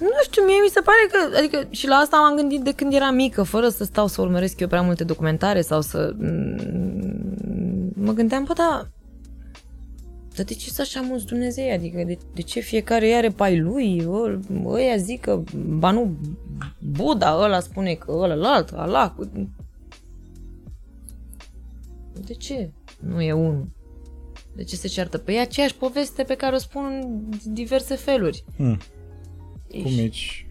Nu 0.00 0.08
știu, 0.22 0.42
mie 0.44 0.60
mi 0.62 0.68
se 0.70 0.80
pare 0.80 1.08
că, 1.30 1.36
adică 1.38 1.66
și 1.70 1.86
la 1.86 1.94
asta 1.94 2.16
m-am 2.16 2.36
gândit 2.36 2.60
de 2.60 2.72
când 2.72 2.92
eram 2.94 3.14
mică, 3.14 3.42
fără 3.42 3.68
să 3.68 3.84
stau 3.84 4.06
să 4.06 4.20
urmăresc 4.20 4.60
eu 4.60 4.68
prea 4.68 4.82
multe 4.82 5.04
documentare 5.04 5.60
sau 5.60 5.80
să... 5.80 6.14
mm, 6.18 7.92
Mă 7.94 8.12
gândeam, 8.12 8.44
bă, 8.44 8.52
da, 8.52 8.88
dar 10.36 10.44
de 10.44 10.54
ce 10.54 10.70
să 10.70 10.80
așa 10.82 11.00
mulți 11.00 11.26
Dumnezei? 11.26 11.70
Adică 11.72 12.02
de, 12.06 12.18
de 12.34 12.42
ce 12.42 12.60
fiecare 12.60 13.12
are 13.12 13.28
pai 13.30 13.58
lui? 13.58 14.04
Ă- 14.08 14.38
Ăia 14.64 14.96
zic 14.96 15.20
că, 15.20 15.42
ba 15.78 15.90
nu, 15.90 16.16
Buddha 16.92 17.38
ăla 17.42 17.60
spune 17.60 17.94
că 17.94 18.10
ălălalt, 18.12 18.70
Allah. 18.72 19.10
cu- 19.16 19.30
De 22.26 22.32
ce 22.34 22.70
nu 23.00 23.20
e 23.22 23.32
unul? 23.32 23.68
De 24.56 24.62
ce 24.64 24.76
se 24.76 24.88
ceartă? 24.88 25.18
Păi 25.18 25.34
e 25.34 25.40
aceeași 25.40 25.76
poveste 25.76 26.22
pe 26.22 26.34
care 26.34 26.54
o 26.54 26.58
spun 26.58 26.84
în 26.84 27.30
diverse 27.52 27.94
feluri. 27.94 28.44
Hmm. 28.56 28.78
Cu 29.82 29.88
Și- 29.88 30.00
mici. 30.00 30.46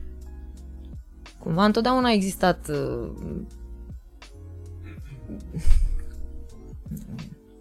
Cumva 1.40 1.66
întotdeauna 1.66 2.08
a 2.08 2.14
existat 2.14 2.70
uh, 2.70 3.10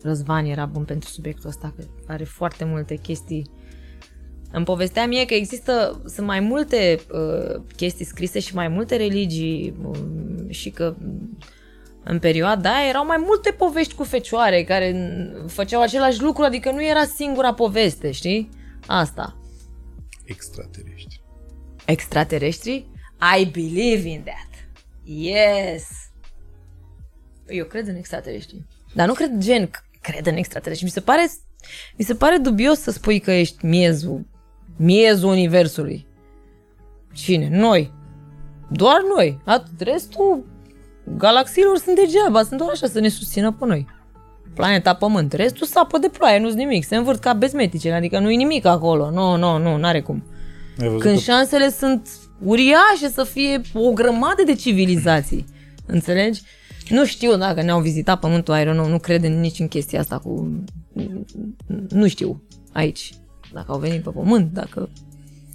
Răzvan 0.03 0.45
era 0.45 0.67
bun 0.67 0.85
pentru 0.85 1.09
subiectul 1.09 1.49
ăsta, 1.49 1.73
că 1.77 1.85
are 2.07 2.25
foarte 2.25 2.65
multe 2.65 2.95
chestii. 2.97 3.51
Îmi 4.53 4.65
povestea 4.65 5.07
mie 5.07 5.25
că 5.25 5.35
există, 5.35 6.03
sunt 6.07 6.27
mai 6.27 6.41
multe 6.41 7.01
uh, 7.13 7.63
chestii 7.77 8.05
scrise 8.05 8.39
și 8.41 8.55
mai 8.55 8.69
multe 8.69 8.97
religii 8.97 9.75
um, 9.85 10.51
și 10.51 10.71
că 10.71 10.97
um, 11.05 11.39
în 12.05 12.19
perioada 12.19 12.75
aia 12.75 12.89
erau 12.89 13.07
mai 13.07 13.23
multe 13.27 13.51
povești 13.51 13.95
cu 13.95 14.03
fecioare 14.05 14.65
care 14.65 14.93
mm, 14.93 15.47
făceau 15.47 15.83
același 15.83 16.23
lucru, 16.23 16.43
adică 16.43 16.71
nu 16.71 16.85
era 16.85 17.05
singura 17.05 17.55
poveste, 17.55 18.11
știi? 18.11 18.49
Asta. 18.87 19.37
Extraterestri. 20.25 21.22
Extraterestri? 21.85 22.87
I 23.39 23.45
believe 23.45 24.09
in 24.09 24.23
that. 24.25 24.51
Yes. 25.05 25.89
Eu 27.47 27.65
cred 27.65 27.87
în 27.89 27.97
extraterestri. 27.97 28.63
Dar 28.95 29.07
nu 29.07 29.13
cred 29.13 29.39
gen 29.39 29.67
c- 29.67 30.01
cred 30.01 30.27
în 30.27 30.37
extraterestri. 30.37 30.85
Mi 30.87 30.93
se 30.93 31.01
pare 31.01 31.31
mi 31.97 32.05
se 32.05 32.15
pare 32.15 32.37
dubios 32.37 32.79
să 32.79 32.91
spui 32.91 33.21
că 33.21 33.31
ești 33.31 33.67
miezul 33.67 34.27
miezul 34.77 35.29
universului. 35.31 36.07
Cine? 37.13 37.49
Noi. 37.49 37.93
Doar 38.71 39.01
noi. 39.17 39.41
Atât. 39.45 39.81
Restul 39.81 40.47
galaxiilor 41.17 41.77
sunt 41.77 41.97
degeaba, 41.97 42.43
sunt 42.43 42.59
doar 42.59 42.71
așa 42.71 42.87
să 42.87 43.01
ne 43.01 43.09
susțină 43.09 43.53
pe 43.53 43.65
noi. 43.67 43.87
Planeta 44.55 44.95
Pământ. 44.95 45.33
Restul 45.33 45.67
sapă 45.67 45.99
de 45.99 46.09
ploaie, 46.09 46.39
nu-s 46.39 46.55
nimic. 46.55 46.85
Se 46.85 46.97
învârt 46.97 47.21
ca 47.21 47.33
bezmetice, 47.33 47.93
adică 47.93 48.19
nu-i 48.19 48.37
nimic 48.37 48.65
acolo. 48.65 49.11
Nu, 49.11 49.37
nu, 49.37 49.59
nu, 49.59 49.77
n-are 49.77 50.01
cum. 50.01 50.25
Ai 50.79 50.87
văzut 50.87 51.01
Când 51.01 51.15
că 51.15 51.21
șansele 51.21 51.71
sunt 51.71 52.09
uriașe 52.45 53.09
să 53.13 53.25
fie 53.25 53.61
o 53.75 53.93
grămadă 53.93 54.43
de 54.47 54.55
civilizații. 54.55 55.45
Înțelegi? 55.87 56.43
Nu 56.89 57.05
știu 57.07 57.37
dacă 57.37 57.63
ne-au 57.63 57.81
vizitat 57.81 58.21
pământul, 58.21 58.55
I 58.55 58.63
don't 58.63 58.73
know, 58.73 58.89
nu 58.89 58.99
cred 58.99 59.25
în 59.25 59.41
nici 59.41 59.59
în 59.59 59.69
chestia 59.69 60.01
asta 60.01 60.19
cu... 60.19 60.63
Nu 61.89 62.09
știu 62.09 62.43
aici. 62.73 63.13
Dacă 63.53 63.73
au 63.73 63.79
venit 63.79 64.03
pe 64.03 64.11
pământ, 64.11 64.53
dacă 64.53 64.89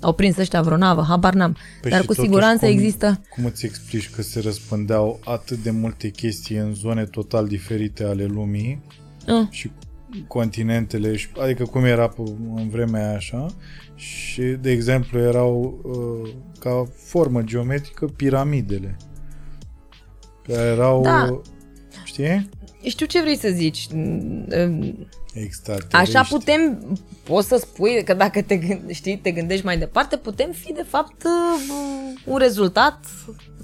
au 0.01 0.13
prins 0.13 0.37
ăștia 0.37 0.61
vreo 0.61 0.77
navă, 0.77 1.05
habar 1.07 1.33
n-am. 1.33 1.57
Păi 1.81 1.91
Dar 1.91 1.99
și 1.99 2.05
cu 2.05 2.13
totuși 2.13 2.27
siguranță 2.29 2.65
cum- 2.65 2.73
există... 2.73 3.21
Cum 3.29 3.45
îți 3.45 3.65
explici 3.65 4.09
că 4.09 4.21
se 4.21 4.39
răspândeau 4.39 5.19
atât 5.23 5.57
de 5.57 5.71
multe 5.71 6.09
chestii 6.09 6.57
în 6.57 6.73
zone 6.73 7.03
total 7.05 7.47
diferite 7.47 8.03
ale 8.03 8.25
lumii 8.25 8.81
Uh, 9.27 9.47
și 9.49 9.71
continentele, 10.27 11.15
și- 11.15 11.27
adică 11.41 11.63
cum 11.65 11.83
era 11.83 12.07
pe- 12.07 12.21
în 12.55 12.69
vremea 12.69 13.07
aia 13.07 13.15
așa 13.15 13.45
și, 13.95 14.41
de 14.41 14.71
exemplu, 14.71 15.19
erau 15.19 15.79
uh, 15.83 16.29
ca 16.59 16.87
formă 16.95 17.41
geometrică 17.41 18.05
piramidele 18.05 18.97
care 20.47 20.61
erau 20.67 21.01
Da. 21.01 21.41
știi? 22.03 22.49
Știu 22.90 23.06
ce 23.06 23.22
vrei 23.22 23.38
să 23.38 23.49
zici. 23.49 23.88
Mm, 23.93 25.07
Extraterestri. 25.33 25.98
Așa 25.98 26.24
putem, 26.30 26.98
poți 27.24 27.48
să 27.48 27.56
spui 27.56 28.03
că 28.03 28.14
dacă 28.14 28.41
te, 28.41 28.57
gând- 28.57 28.90
știi, 28.91 29.17
te 29.17 29.32
gândești 29.32 29.66
mai 29.66 29.77
departe, 29.77 30.17
putem 30.17 30.51
fi 30.51 30.74
de 30.74 30.85
fapt 30.90 31.24
uh, 31.24 32.14
un 32.25 32.38
rezultat 32.38 33.06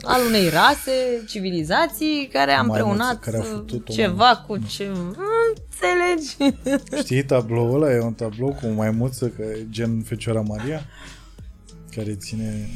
al 0.01 0.25
unei 0.27 0.49
rase, 0.49 1.23
civilizații 1.27 2.29
care 2.31 2.51
a 2.51 2.61
Mai 2.61 2.65
împreunat 2.65 3.05
mulți 3.07 3.19
care 3.19 3.37
au 3.37 3.43
uh, 3.43 3.49
făcut-o, 3.49 3.93
ceva 3.93 4.43
cu 4.47 4.57
ce... 4.57 4.91
Mm, 4.93 5.15
înțelegi? 5.55 6.55
Știi 7.03 7.23
tabloul 7.23 7.83
ăla? 7.83 7.93
E 7.93 7.99
un 7.99 8.13
tablou 8.13 8.49
cu 8.61 8.65
o 8.65 8.73
maimuță, 8.73 9.27
că 9.27 9.41
e 9.41 9.65
gen 9.69 10.01
Fecioara 10.01 10.41
Maria, 10.41 10.85
care 11.95 12.15
ține... 12.15 12.69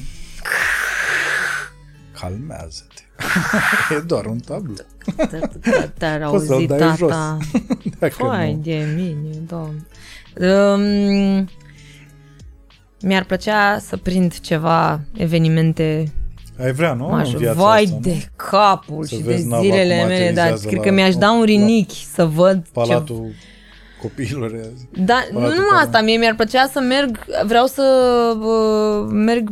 Calmează-te. 2.19 3.01
e 3.97 3.99
doar 4.05 4.25
un 4.25 4.37
tablou. 4.39 4.75
Te-ar 5.97 6.29
Poți 6.29 6.45
să-l 6.45 6.53
auzi 6.53 6.65
dai 6.67 6.93
jos. 6.97 7.09
tata. 7.09 7.37
Dacă 7.99 8.13
Păi, 8.17 8.53
nu. 8.53 8.61
de 8.63 8.85
mine, 8.95 9.35
doamne. 9.47 9.85
Um, 10.39 11.49
mi-ar 13.01 13.23
plăcea 13.23 13.79
să 13.79 13.97
prind 13.97 14.39
ceva 14.39 14.99
evenimente 15.13 16.11
Ai 16.63 16.71
vrea, 16.71 16.93
nu? 16.93 17.07
Aș, 17.13 17.31
în 17.31 17.37
viața 17.39 17.59
vai 17.61 17.83
asta, 17.83 17.95
nu? 17.95 17.99
de 18.01 18.27
capul 18.35 19.03
Să 19.03 19.15
și 19.15 19.21
vezi 19.21 19.43
de 19.43 19.49
nava 19.49 19.61
zilele 19.61 19.97
cum 19.97 20.07
mele, 20.07 20.31
dar 20.31 20.45
aterizează 20.45 20.67
cred 20.67 20.77
la- 20.79 20.83
că 20.85 20.91
mi-aș 20.91 21.15
da 21.15 21.31
un 21.31 21.39
la- 21.39 21.45
rinichi 21.45 22.05
să 22.13 22.25
văd 22.25 22.63
ce... 22.63 22.69
Palatul 22.73 23.33
copiilor. 24.01 24.51
azi. 24.53 24.87
Da, 25.05 25.23
nu 25.31 25.39
Palatul 25.39 25.55
numai 25.55 25.69
care- 25.69 25.83
asta, 25.85 26.01
mie 26.01 26.17
mi-ar 26.17 26.35
plăcea 26.35 26.69
să 26.73 26.79
merg, 26.79 27.25
vreau 27.45 27.65
să 27.65 27.83
uh, 28.39 29.07
merg 29.11 29.49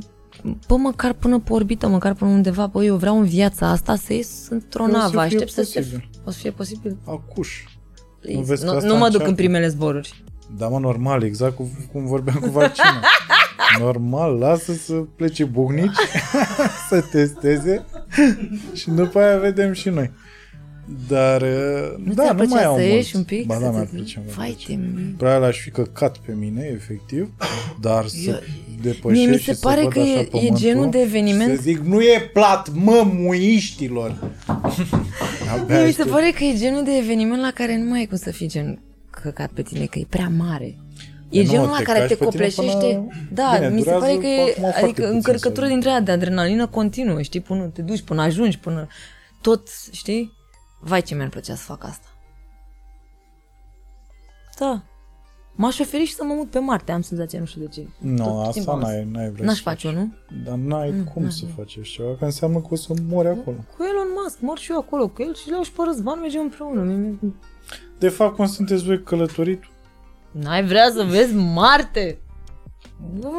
Bă, 0.68 0.76
măcar 0.76 1.14
până 1.14 1.40
pe 1.40 1.54
orbită, 1.54 1.88
măcar 1.88 2.14
până 2.14 2.32
undeva, 2.32 2.68
bă, 2.68 2.84
eu 2.84 2.96
vreau 2.96 3.20
în 3.20 3.26
viața 3.26 3.68
asta 3.70 3.96
să 3.96 4.14
ies 4.14 4.48
într-o 4.50 4.84
O 4.84 4.86
să 4.86 4.92
navă, 4.92 5.10
fie 5.10 5.20
aștept 5.20 5.52
să 5.52 5.64
se... 5.64 5.80
posibil. 5.80 6.10
O 6.24 6.32
să 6.32 6.38
fie 6.40 6.52
posibil? 6.52 6.98
Acuș. 7.06 7.64
Please. 8.20 8.42
vezi 8.44 8.66
că 8.66 8.72
Nu, 8.72 8.76
asta 8.76 8.88
nu 8.88 8.94
mă 8.94 9.00
duc 9.00 9.06
încearcă? 9.06 9.30
în 9.30 9.36
primele 9.36 9.68
zboruri. 9.68 10.24
Da, 10.58 10.68
mă, 10.68 10.80
normal, 10.80 11.24
exact 11.24 11.56
cum, 11.56 11.70
cum 11.92 12.06
vorbeam 12.06 12.38
cu 12.38 12.50
vaccinul. 12.50 13.02
Normal, 13.80 14.38
lasă 14.38 14.74
să 14.74 14.94
plece 14.94 15.44
bucnici, 15.44 15.96
să 16.90 17.02
testeze 17.12 17.86
și 18.74 18.90
după 18.90 19.20
aia 19.20 19.38
vedem 19.38 19.74
și 19.74 19.90
noi. 19.90 20.12
Dar, 21.08 21.42
uh, 21.42 21.48
Nu 22.06 22.14
da, 22.14 22.24
ți-ar 22.24 22.36
nu 22.36 22.38
mai 22.38 22.48
plăcea 22.48 22.66
au 22.68 22.76
să 22.76 22.82
mulți. 22.82 22.96
ieși 22.96 23.16
un 23.16 23.24
pic? 23.24 23.46
Ba 23.46 23.54
să 23.54 23.60
da, 23.60 23.66
te 23.68 23.72
mi-ar 23.74 23.86
zici, 23.88 23.96
plăcea. 23.96 24.20
mi-ar 24.24 24.36
Vai 24.36 24.48
plăcea. 24.66 24.68
de 24.82 24.88
mine. 24.96 25.14
Probabil 25.18 25.44
aș 25.48 25.60
fi 25.60 25.70
căcat 25.70 26.18
pe 26.18 26.32
mine, 26.34 26.70
efectiv, 26.74 27.30
dar 27.82 28.06
să 28.08 28.30
Eu- 28.30 28.40
depășesc 28.82 29.22
Mie 29.22 29.28
mi 29.32 29.38
și 29.38 29.44
se 29.44 29.54
să 29.54 29.60
pare 29.62 29.82
văd 29.82 29.92
că 29.92 30.00
așa 30.00 30.10
e, 30.10 30.20
e 30.20 30.24
pământul 30.24 30.58
genul 30.58 30.90
de 30.90 30.98
și 30.98 31.04
eveniment 31.04 31.56
Să 31.56 31.62
zic, 31.62 31.78
nu 31.80 32.02
e 32.02 32.30
plat, 32.34 32.70
mă, 32.74 33.08
muiștilor! 33.14 34.10
Abia 35.54 35.76
Mie 35.76 35.86
mi 35.86 35.92
se 35.92 36.02
aștept. 36.02 36.10
pare 36.10 36.32
că 36.36 36.44
e 36.44 36.56
genul 36.58 36.84
de 36.84 36.92
eveniment 36.98 37.42
la 37.42 37.52
care 37.54 37.78
nu 37.78 37.90
mai 37.90 38.00
ai 38.00 38.06
cum 38.06 38.18
să 38.18 38.32
fii 38.32 38.48
gen 38.48 38.80
căcat 39.22 39.50
pe 39.54 39.62
tine, 39.62 39.86
că 39.86 40.00
e 40.00 40.06
prea 40.10 40.32
mare. 40.38 40.78
E 41.30 41.42
nu, 41.42 41.50
genul 41.50 41.68
la 41.70 41.78
te 41.78 41.84
care 41.84 42.00
caci 42.00 42.08
te 42.08 42.16
pe 42.16 42.26
tine 42.26 42.30
copleșește. 42.48 42.86
până- 42.86 43.08
Da, 43.34 43.52
Bine, 43.58 43.70
mi 43.70 43.78
se 43.82 43.84
durează 43.84 44.06
pare 44.06 44.18
că 44.18 44.28
e 44.28 44.42
acum 44.42 44.54
foarte 44.62 44.80
adică 44.84 45.02
puțin 45.02 45.16
încărcătură 45.16 45.66
să- 45.66 45.72
dintre 45.72 45.90
aia 45.90 46.00
de 46.00 46.12
adrenalină 46.12 46.68
continuă, 46.68 47.22
știi, 47.22 47.40
până 47.42 47.64
te 47.74 47.82
duci, 47.82 48.02
până 48.02 48.22
ajungi, 48.22 48.60
până 48.60 48.88
tot, 49.42 49.68
știi? 49.92 50.32
Vai 50.88 51.02
ce 51.02 51.16
mi-ar 51.16 51.30
plăcea 51.30 51.56
să 51.56 51.64
fac 51.64 51.84
asta. 51.84 52.08
Da. 54.60 54.82
M-aș 55.58 55.80
oferi 55.80 56.06
și 56.06 56.14
să 56.14 56.24
mă 56.24 56.34
mut 56.34 56.50
pe 56.50 56.60
Marte, 56.60 56.92
am 56.92 57.02
senzația, 57.02 57.40
nu 57.40 57.46
știu 57.46 57.62
de 57.62 57.68
ce. 57.68 57.88
Nu, 57.98 58.16
Tot 58.24 58.52
timpul 58.52 58.60
asta 58.60 58.72
am- 58.72 58.80
n-ai, 58.80 59.06
n-ai 59.12 59.30
vrea 59.30 59.46
N-aș 59.46 59.56
să 59.56 59.62
faci. 59.62 59.82
face-o, 59.82 60.00
nu? 60.00 60.14
Dar 60.44 60.56
n-ai 60.56 60.90
Mm, 60.92 61.04
cum 61.04 61.22
n-ai. 61.22 61.32
să 61.32 61.46
faci 61.56 61.78
așa 61.82 61.90
ceva, 61.94 62.16
că 62.16 62.26
înseamnă 62.26 62.60
că 62.60 62.68
o 62.70 62.76
să 62.76 62.94
mori 63.10 63.28
acolo. 63.28 63.58
Cu 63.78 63.84
Elon 63.84 64.08
Musk, 64.24 64.40
mor 64.40 64.58
și 64.58 64.72
eu 64.72 64.78
acolo 64.78 65.08
cu 65.08 65.22
el 65.22 65.36
și 65.36 65.50
le-au 65.50 65.64
și 65.64 65.72
pe 65.72 65.82
Răzvan, 65.86 66.20
mergem 66.20 66.42
împreună. 66.42 66.82
Mie- 66.82 66.96
mie- 67.22 67.34
De 68.00 68.10
fapt, 68.10 68.36
cum 68.36 68.46
sunteți 68.48 68.84
voi 68.84 69.04
călătorit? 69.04 69.64
N-ai 70.32 70.66
vrea 70.66 70.90
să 70.94 71.04
vezi 71.04 71.34
Marte? 71.34 72.18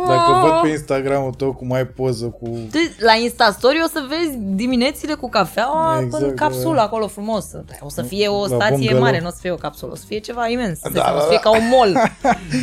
Dacă 0.06 0.32
văd 0.42 0.60
pe 0.62 0.68
Instagramul 0.68 1.32
tău 1.32 1.52
cum 1.54 1.72
ai 1.72 1.86
poză 1.86 2.26
cu... 2.26 2.44
Tu, 2.48 2.78
la 3.04 3.12
Instastory 3.22 3.80
o 3.84 3.88
să 3.88 4.06
vezi 4.08 4.36
diminețile 4.38 5.14
cu 5.14 5.28
cafeaua 5.28 6.00
Exact, 6.02 6.22
în 6.24 6.34
capsulă 6.34 6.74
da. 6.74 6.82
acolo 6.82 7.06
frumos. 7.06 7.50
O 7.80 7.88
să 7.88 8.02
fie 8.02 8.28
o 8.28 8.40
La 8.40 8.46
stație 8.46 8.76
bungalow. 8.76 9.00
mare, 9.02 9.20
nu 9.20 9.26
o 9.26 9.30
să 9.30 9.36
fie 9.40 9.50
o 9.50 9.54
capsulă, 9.54 9.92
o 9.92 9.94
să 9.94 10.04
fie 10.06 10.18
ceva 10.18 10.48
imens. 10.48 10.78
Da, 10.82 10.88
Da, 10.90 11.00
da, 11.00 11.14
o 11.16 11.20
să 11.20 11.26
fie 11.26 11.40
da. 11.42 11.50
ca 11.50 11.56
un 11.56 11.68
mall. 11.70 11.96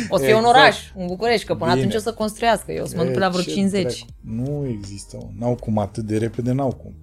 O 0.08 0.16
să 0.16 0.24
fie 0.24 0.32
un 0.34 0.38
Exact. 0.38 0.56
oraș, 0.56 0.78
un 0.94 1.06
București, 1.06 1.46
că 1.46 1.54
până 1.54 1.70
Bine. 1.72 1.80
atunci 1.84 1.96
o 1.98 2.02
să 2.02 2.12
construiască. 2.12 2.72
Eu 2.72 2.82
o 2.82 2.86
să 2.86 2.96
mă 2.96 3.02
duc 3.04 3.12
pe 3.12 3.18
la 3.18 3.28
vreo 3.28 3.40
E, 3.40 3.44
ce 3.44 3.50
50. 3.52 3.82
dracu. 3.82 4.06
Nu 4.20 4.66
există, 4.68 5.16
mă. 5.20 5.28
N-au 5.38 5.54
cum, 5.54 5.78
atât 5.78 6.04
de 6.04 6.18
repede 6.18 6.52
n-au 6.52 6.72
cum. 6.82 6.94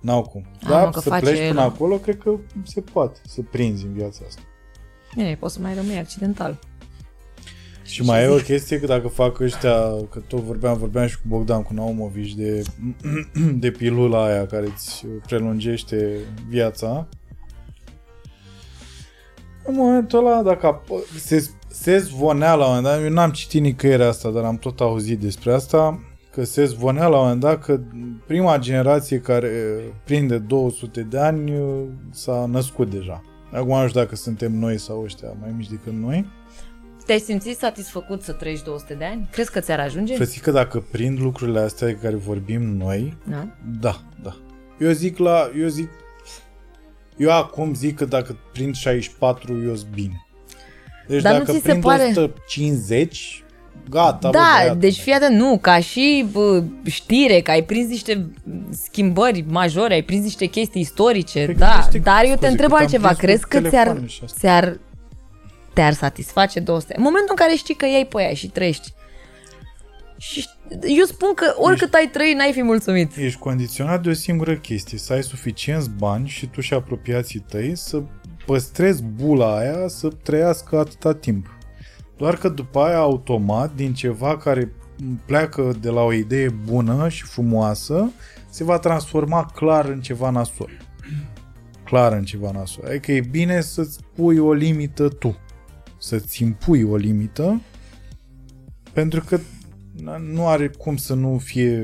N-au 0.00 0.22
cum. 0.22 0.44
A, 0.64 0.68
Dar 0.68 0.84
mă, 0.84 0.90
că 0.90 1.00
să 1.00 1.08
face 1.08 1.24
pleci 1.24 1.38
el. 1.40 1.48
până 1.48 1.60
acolo, 1.60 1.96
cred 1.96 2.18
că 2.18 2.30
se 2.64 2.80
poate 2.80 3.18
să 3.26 3.40
prinzi 3.50 3.84
în 3.84 3.92
viața 3.92 4.20
asta. 4.26 4.40
Bine, 5.14 5.36
poți 5.40 5.54
să 5.54 5.60
mai 5.62 5.74
rămâi 5.74 5.96
accidental. 5.98 6.58
Și 7.88 8.02
mai 8.02 8.22
e 8.22 8.28
o 8.28 8.36
chestie 8.36 8.80
că 8.80 8.86
dacă 8.86 9.08
fac 9.08 9.40
ăștia, 9.40 9.80
că 10.10 10.20
tot 10.26 10.40
vorbeam, 10.40 10.78
vorbeam 10.78 11.06
și 11.06 11.16
cu 11.16 11.22
Bogdan, 11.26 11.62
cu 11.62 11.74
Naumovici, 11.74 12.34
de, 12.34 12.62
de 13.62 13.70
pilula 13.70 14.24
aia 14.24 14.46
care 14.46 14.66
îți 14.66 15.06
prelungește 15.26 16.16
viața, 16.48 17.08
în 19.68 19.74
momentul 19.74 20.26
ăla, 20.26 20.42
dacă 20.42 20.80
ap- 20.80 21.18
se, 21.18 21.48
se 21.68 21.98
zvonea 21.98 22.54
la 22.54 22.64
un 22.64 22.74
moment 22.74 22.86
dat, 22.86 23.02
eu 23.02 23.10
n-am 23.10 23.30
citit 23.30 23.62
nicăieri 23.62 24.02
asta, 24.02 24.30
dar 24.30 24.44
am 24.44 24.56
tot 24.56 24.80
auzit 24.80 25.20
despre 25.20 25.52
asta, 25.52 26.00
că 26.30 26.44
se 26.44 26.64
zvonea 26.64 27.06
la 27.06 27.16
un 27.16 27.22
moment 27.22 27.40
dat 27.40 27.64
că 27.64 27.80
prima 28.26 28.58
generație 28.58 29.18
care 29.18 29.50
prinde 30.04 30.38
200 30.38 31.00
de 31.00 31.18
ani 31.18 31.52
s-a 32.10 32.46
născut 32.46 32.90
deja. 32.90 33.22
Acum 33.52 33.80
nu 33.80 33.88
știu 33.88 34.00
dacă 34.00 34.16
suntem 34.16 34.52
noi 34.58 34.78
sau 34.78 35.02
ăștia 35.02 35.28
mai 35.40 35.54
mici 35.56 35.68
decât 35.68 35.92
noi. 35.92 36.26
Te-ai 37.08 37.20
simțit 37.20 37.56
satisfăcut 37.58 38.22
să 38.22 38.32
trăiești 38.32 38.64
200 38.64 38.94
de 38.94 39.04
ani? 39.04 39.28
Crezi 39.32 39.50
că 39.50 39.60
ți-ar 39.60 39.80
ajunge? 39.80 40.14
Frățică, 40.14 40.50
dacă 40.50 40.84
prind 40.90 41.20
lucrurile 41.20 41.60
astea 41.60 41.86
de 41.86 41.98
care 42.02 42.14
vorbim 42.14 42.62
noi, 42.62 43.16
Da. 43.30 43.46
da, 43.80 44.00
da. 44.22 44.36
Eu 44.80 44.90
zic 44.90 45.18
la, 45.18 45.50
eu 45.60 45.68
zic, 45.68 45.88
eu 47.16 47.30
acum 47.32 47.74
zic 47.74 47.96
că 47.96 48.04
dacă 48.04 48.36
prind 48.52 48.74
64, 48.74 49.62
eu 49.66 49.74
sunt 49.76 49.90
bine. 49.94 50.26
Deci 51.08 51.22
Dar 51.22 51.32
nu 51.32 51.38
dacă 51.38 51.50
ți 51.52 51.56
se 51.58 51.68
prind 51.68 51.82
pare- 51.82 52.02
150, 52.08 53.44
gata, 53.90 54.30
bă, 54.30 54.38
Da, 54.38 54.54
băiatul. 54.58 54.80
deci 54.80 55.00
fii 55.00 55.12
atent, 55.12 55.36
nu, 55.38 55.58
ca 55.58 55.80
și 55.80 56.26
bă, 56.32 56.62
știre, 56.84 57.40
că 57.40 57.50
ai 57.50 57.62
prins 57.62 57.88
niște 57.88 58.26
schimbări 58.84 59.44
majore, 59.48 59.94
ai 59.94 60.02
prins 60.02 60.22
niște 60.22 60.46
chestii 60.46 60.80
istorice, 60.80 61.44
Păi 61.44 61.54
da, 61.54 61.66
gândește 61.70 61.98
dar 61.98 62.20
eu 62.24 62.30
scuze, 62.30 62.40
te 62.40 62.46
întreb 62.46 62.68
cât 62.68 62.76
am 62.78 62.82
altceva, 62.82 63.06
prins 63.12 63.20
cu 63.20 63.26
crezi 63.26 63.46
că 63.48 63.68
ți-ar, 63.68 63.70
telefoane 63.86 64.06
și 64.06 64.20
astea. 64.24 64.38
ți-ar, 64.50 64.78
te-ar 65.78 65.92
satisface 65.92 66.60
200? 66.60 66.94
În 66.96 67.02
momentul 67.02 67.30
în 67.30 67.36
care 67.36 67.54
știi 67.54 67.74
că 67.74 67.86
iei 67.86 68.06
pe 68.06 68.18
aia 68.18 68.34
și 68.34 68.48
trăiești, 68.48 68.92
și 70.16 70.48
eu 70.82 71.04
spun 71.04 71.34
că 71.34 71.54
oricât 71.56 71.94
ai 71.94 72.08
trăi, 72.12 72.34
n-ai 72.34 72.52
fi 72.52 72.62
mulțumit. 72.62 73.16
Ești 73.16 73.38
condiționat 73.38 74.02
de 74.02 74.08
o 74.08 74.12
singură 74.12 74.54
chestie, 74.54 74.98
să 74.98 75.12
ai 75.12 75.22
suficienți 75.22 75.90
bani 75.90 76.28
și 76.28 76.46
tu 76.46 76.60
și 76.60 76.74
apropiații 76.74 77.44
tăi 77.48 77.76
să 77.76 78.02
păstrezi 78.46 79.02
bula 79.02 79.58
aia 79.58 79.88
să 79.88 80.08
trăiască 80.22 80.78
atâta 80.78 81.14
timp. 81.14 81.58
Doar 82.16 82.36
că 82.36 82.48
după 82.48 82.80
aia, 82.80 82.98
automat, 82.98 83.74
din 83.74 83.94
ceva 83.94 84.36
care 84.36 84.72
pleacă 85.26 85.72
de 85.80 85.90
la 85.90 86.00
o 86.00 86.12
idee 86.12 86.48
bună 86.48 87.08
și 87.08 87.22
frumoasă, 87.22 88.10
se 88.50 88.64
va 88.64 88.78
transforma 88.78 89.50
clar 89.54 89.84
în 89.84 90.00
ceva 90.00 90.30
nasol. 90.30 90.70
Clar 91.84 92.12
în 92.12 92.24
ceva 92.24 92.50
nasol. 92.50 92.84
Adică 92.84 93.12
e 93.12 93.20
bine 93.30 93.60
să-ți 93.60 93.98
pui 94.14 94.38
o 94.38 94.52
limită 94.52 95.08
tu. 95.08 95.38
Să-ți 95.98 96.42
impui 96.42 96.82
o 96.82 96.96
limită 96.96 97.60
pentru 98.92 99.24
că 99.28 99.40
nu 100.32 100.48
are 100.48 100.68
cum 100.68 100.96
să 100.96 101.14
nu 101.14 101.38
fie 101.38 101.82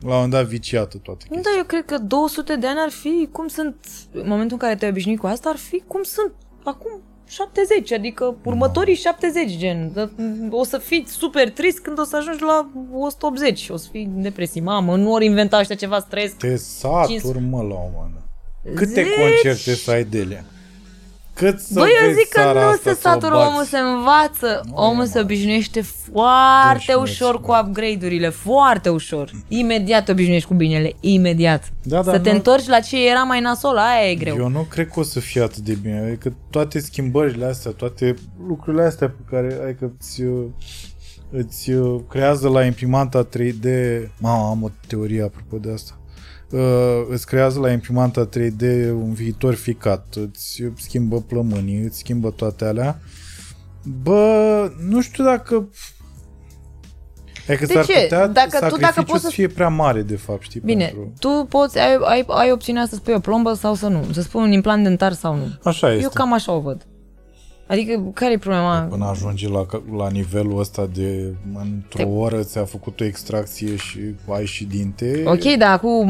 la 0.00 0.08
un 0.08 0.14
moment 0.14 0.30
dat 0.30 0.46
viciată 0.46 0.98
toată 0.98 1.24
chestia. 1.28 1.42
Da, 1.42 1.58
eu 1.58 1.64
cred 1.64 1.84
că 1.84 1.98
200 1.98 2.56
de 2.56 2.66
ani 2.66 2.78
ar 2.80 2.90
fi 2.90 3.28
cum 3.32 3.48
sunt, 3.48 3.76
în 4.12 4.28
momentul 4.28 4.52
în 4.52 4.58
care 4.58 4.74
te-ai 4.74 4.90
obișnuit 4.90 5.18
cu 5.18 5.26
asta, 5.26 5.48
ar 5.48 5.56
fi 5.56 5.82
cum 5.86 6.02
sunt 6.02 6.32
acum 6.64 7.02
70, 7.28 7.92
adică 7.92 8.36
următorii 8.44 8.94
70, 8.94 9.56
gen. 9.56 9.90
Da, 9.94 10.10
O 10.50 10.64
să 10.64 10.78
fii 10.78 11.04
super 11.08 11.50
trist 11.50 11.78
când 11.78 11.98
o 11.98 12.04
să 12.04 12.16
ajungi 12.16 12.42
la 12.42 12.70
180, 12.92 13.68
o 13.70 13.76
să 13.76 13.88
fii 13.90 14.04
în 14.14 14.22
depresie. 14.22 14.60
Mamă, 14.60 14.96
nu 14.96 15.12
ori 15.12 15.24
inventa 15.24 15.58
ăștia 15.58 15.76
ceva 15.76 15.98
stres. 15.98 16.32
Te 16.32 16.56
saturi, 16.56 17.40
mă, 17.40 17.62
la 17.62 17.74
un 17.74 17.90
moment 17.94 18.14
dat. 18.14 18.74
Câte 18.74 19.02
Zici? 19.02 19.12
concerte 19.18 19.74
să 19.74 19.90
ai 19.90 20.04
de 20.04 20.18
ele? 20.18 20.44
Cât 21.38 21.58
să 21.60 21.70
Băi, 21.74 21.90
eu 22.00 22.06
vezi 22.06 22.18
zic 22.18 22.28
că 22.28 22.40
țara 22.40 22.60
nu 22.60 22.66
asta 22.68 22.90
se 22.90 22.96
să 23.00 23.08
o 23.08 23.10
satură, 23.10 23.34
bați? 23.34 23.48
omul 23.48 23.64
se 23.64 23.78
învață, 23.78 24.60
Nu 24.66 24.74
omul 24.74 25.02
e, 25.04 25.06
se 25.06 25.18
mă. 25.18 25.24
obișnuiește 25.24 25.80
foarte 25.82 26.84
Deci, 26.92 26.94
ușor 27.02 27.34
mă, 27.34 27.40
cu 27.40 27.66
upgrade-urile, 27.66 28.28
foarte 28.28 28.88
ușor. 28.88 29.30
Imediat 29.48 30.04
te 30.04 30.10
obișnuiești 30.10 30.48
cu 30.48 30.54
binele, 30.54 30.92
imediat. 31.00 31.72
Da, 31.82 32.02
da, 32.02 32.12
să 32.12 32.18
te 32.18 32.30
nu- 32.30 32.36
întorci 32.36 32.66
la 32.66 32.80
ce 32.80 33.08
era 33.08 33.22
mai 33.22 33.40
nasol, 33.40 33.76
aia 33.76 34.10
e 34.10 34.14
greu. 34.14 34.36
Eu 34.36 34.48
nu 34.48 34.60
cred 34.70 34.88
că 34.88 35.00
o 35.00 35.02
să 35.02 35.20
fie 35.20 35.42
atât 35.42 35.62
de 35.62 35.74
bine. 35.82 35.98
Adică 36.06 36.34
toate 36.50 36.78
schimbările 36.80 37.44
astea, 37.44 37.70
toate 37.70 38.14
lucrurile 38.48 38.82
astea 38.82 39.08
pe 39.08 39.22
care 39.30 39.58
adică 39.64 39.92
îți, 39.98 40.22
uh, 40.22 40.44
îți 41.30 41.70
uh, 41.70 42.00
creează 42.08 42.48
la 42.48 42.64
imprimanta 42.64 43.28
3D... 43.28 43.66
Mamă, 44.18 44.48
am 44.50 44.62
o 44.62 44.68
teorie 44.86 45.22
apropo 45.22 45.56
de 45.56 45.72
asta. 45.72 45.98
Uh, 46.50 47.06
îți 47.08 47.26
creează 47.26 47.58
la 47.60 47.70
imprimanta 47.70 48.28
3D 48.28 48.90
un 48.90 49.12
viitor 49.12 49.54
ficat, 49.54 50.14
îți 50.32 50.62
schimbă 50.76 51.20
plămânii, 51.20 51.80
îți 51.82 51.98
schimbă 51.98 52.30
toate 52.30 52.64
alea. 52.64 53.00
Bă, 54.02 54.72
nu 54.88 55.00
știu 55.00 55.24
dacă 55.24 55.68
Adică 57.48 57.66
De 57.66 57.72
s-ar 57.72 57.84
ce? 57.84 57.92
putea 58.02 58.26
Dacă- 58.26 58.48
tu 58.48 58.56
sacrificiul 58.56 58.80
dacă 58.80 59.02
poți 59.02 59.20
să 59.22 59.26
să- 59.28 59.32
fie 59.34 59.46
prea 59.48 59.68
mare, 59.68 60.02
de 60.02 60.16
fapt, 60.16 60.42
știi? 60.42 60.60
Bine, 60.64 60.84
Pentru... 60.84 61.12
tu 61.18 61.46
poți, 61.48 61.78
ai, 61.78 61.98
ai, 62.04 62.24
ai 62.28 62.50
opțiunea 62.52 62.86
să 62.86 62.94
spui 62.94 63.14
o 63.14 63.18
plombă 63.18 63.52
sau 63.54 63.74
să 63.74 63.86
nu, 63.88 64.04
să 64.12 64.22
spui 64.22 64.42
un 64.42 64.52
implant 64.52 64.82
dentar 64.82 65.12
sau 65.12 65.34
nu. 65.34 65.46
Așa 65.62 65.90
este. 65.90 66.02
Eu 66.02 66.10
cam 66.14 66.32
așa 66.32 66.52
o 66.52 66.60
văd. 66.60 66.86
Adică, 67.68 68.10
care 68.14 68.32
e 68.32 68.38
problema? 68.38 68.80
Până 68.80 69.04
ajungi 69.04 69.48
la, 69.48 69.66
la 69.96 70.08
nivelul 70.10 70.58
ăsta 70.58 70.88
de 70.94 71.34
într-o 71.54 71.98
Te- 71.98 72.04
oră 72.04 72.42
ți-a 72.42 72.64
făcut 72.64 73.00
o 73.00 73.04
extracție 73.04 73.76
și 73.76 73.98
ai 74.28 74.46
și 74.46 74.64
dinte. 74.64 75.22
Ok, 75.26 75.42
dar 75.58 75.70
acum 75.72 76.08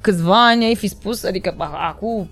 câțiva 0.00 0.46
ani 0.48 0.64
ai 0.64 0.74
fi 0.74 0.86
spus, 0.88 1.24
adică 1.24 1.54
a- 1.58 1.88
acum 1.88 2.28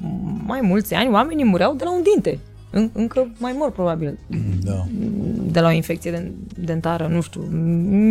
mai 0.46 0.60
mulți 0.60 0.94
ani 0.94 1.10
oamenii 1.12 1.44
mureau 1.44 1.74
de 1.74 1.84
la 1.84 1.92
un 1.94 2.02
dinte. 2.12 2.38
În, 2.70 2.90
încă 2.92 3.30
mai 3.38 3.54
mor 3.58 3.70
probabil 3.72 4.18
Da. 4.64 4.84
de 5.52 5.60
la 5.60 5.68
o 5.68 5.72
infecție 5.72 6.10
den- 6.10 6.32
dentară, 6.64 7.06
nu 7.06 7.20
știu. 7.20 7.40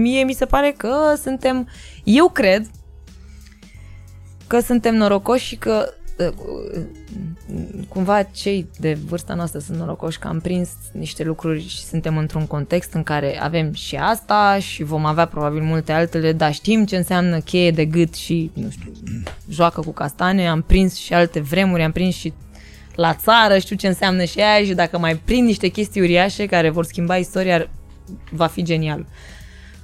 Mie 0.01 0.23
mi 0.23 0.33
se 0.33 0.45
pare 0.45 0.73
că 0.77 0.93
suntem, 1.21 1.67
eu 2.03 2.29
cred 2.29 2.69
că 4.47 4.59
suntem 4.59 4.95
norocoși 4.95 5.45
și 5.45 5.55
că 5.55 5.85
uh, 6.19 6.81
cumva 7.87 8.23
cei 8.23 8.67
de 8.79 8.93
vârsta 8.93 9.33
noastră 9.33 9.59
sunt 9.59 9.77
norocoși 9.77 10.19
că 10.19 10.27
am 10.27 10.39
prins 10.39 10.69
niște 10.91 11.23
lucruri 11.23 11.67
și 11.67 11.83
suntem 11.83 12.17
într-un 12.17 12.47
context 12.47 12.93
în 12.93 13.03
care 13.03 13.39
avem 13.41 13.73
și 13.73 13.95
asta 13.95 14.57
și 14.59 14.83
vom 14.83 15.05
avea 15.05 15.25
probabil 15.25 15.61
multe 15.61 15.91
altele, 15.91 16.31
dar 16.31 16.53
știm 16.53 16.85
ce 16.85 16.97
înseamnă 16.97 17.39
cheie 17.39 17.71
de 17.71 17.85
gât 17.85 18.13
și, 18.13 18.51
nu 18.53 18.69
știu, 18.69 18.91
joacă 19.49 19.81
cu 19.81 19.91
castane, 19.91 20.47
am 20.47 20.61
prins 20.61 20.95
și 20.95 21.13
alte 21.13 21.39
vremuri, 21.39 21.83
am 21.83 21.91
prins 21.91 22.15
și 22.15 22.33
la 22.95 23.13
țară, 23.13 23.57
știu 23.57 23.75
ce 23.75 23.87
înseamnă 23.87 24.23
și 24.23 24.39
aia 24.39 24.65
și 24.65 24.73
dacă 24.73 24.97
mai 24.97 25.15
prind 25.15 25.47
niște 25.47 25.67
chestii 25.67 26.01
uriașe 26.01 26.45
care 26.45 26.69
vor 26.69 26.85
schimba 26.85 27.17
istoria, 27.17 27.69
va 28.31 28.47
fi 28.47 28.63
genial. 28.63 29.05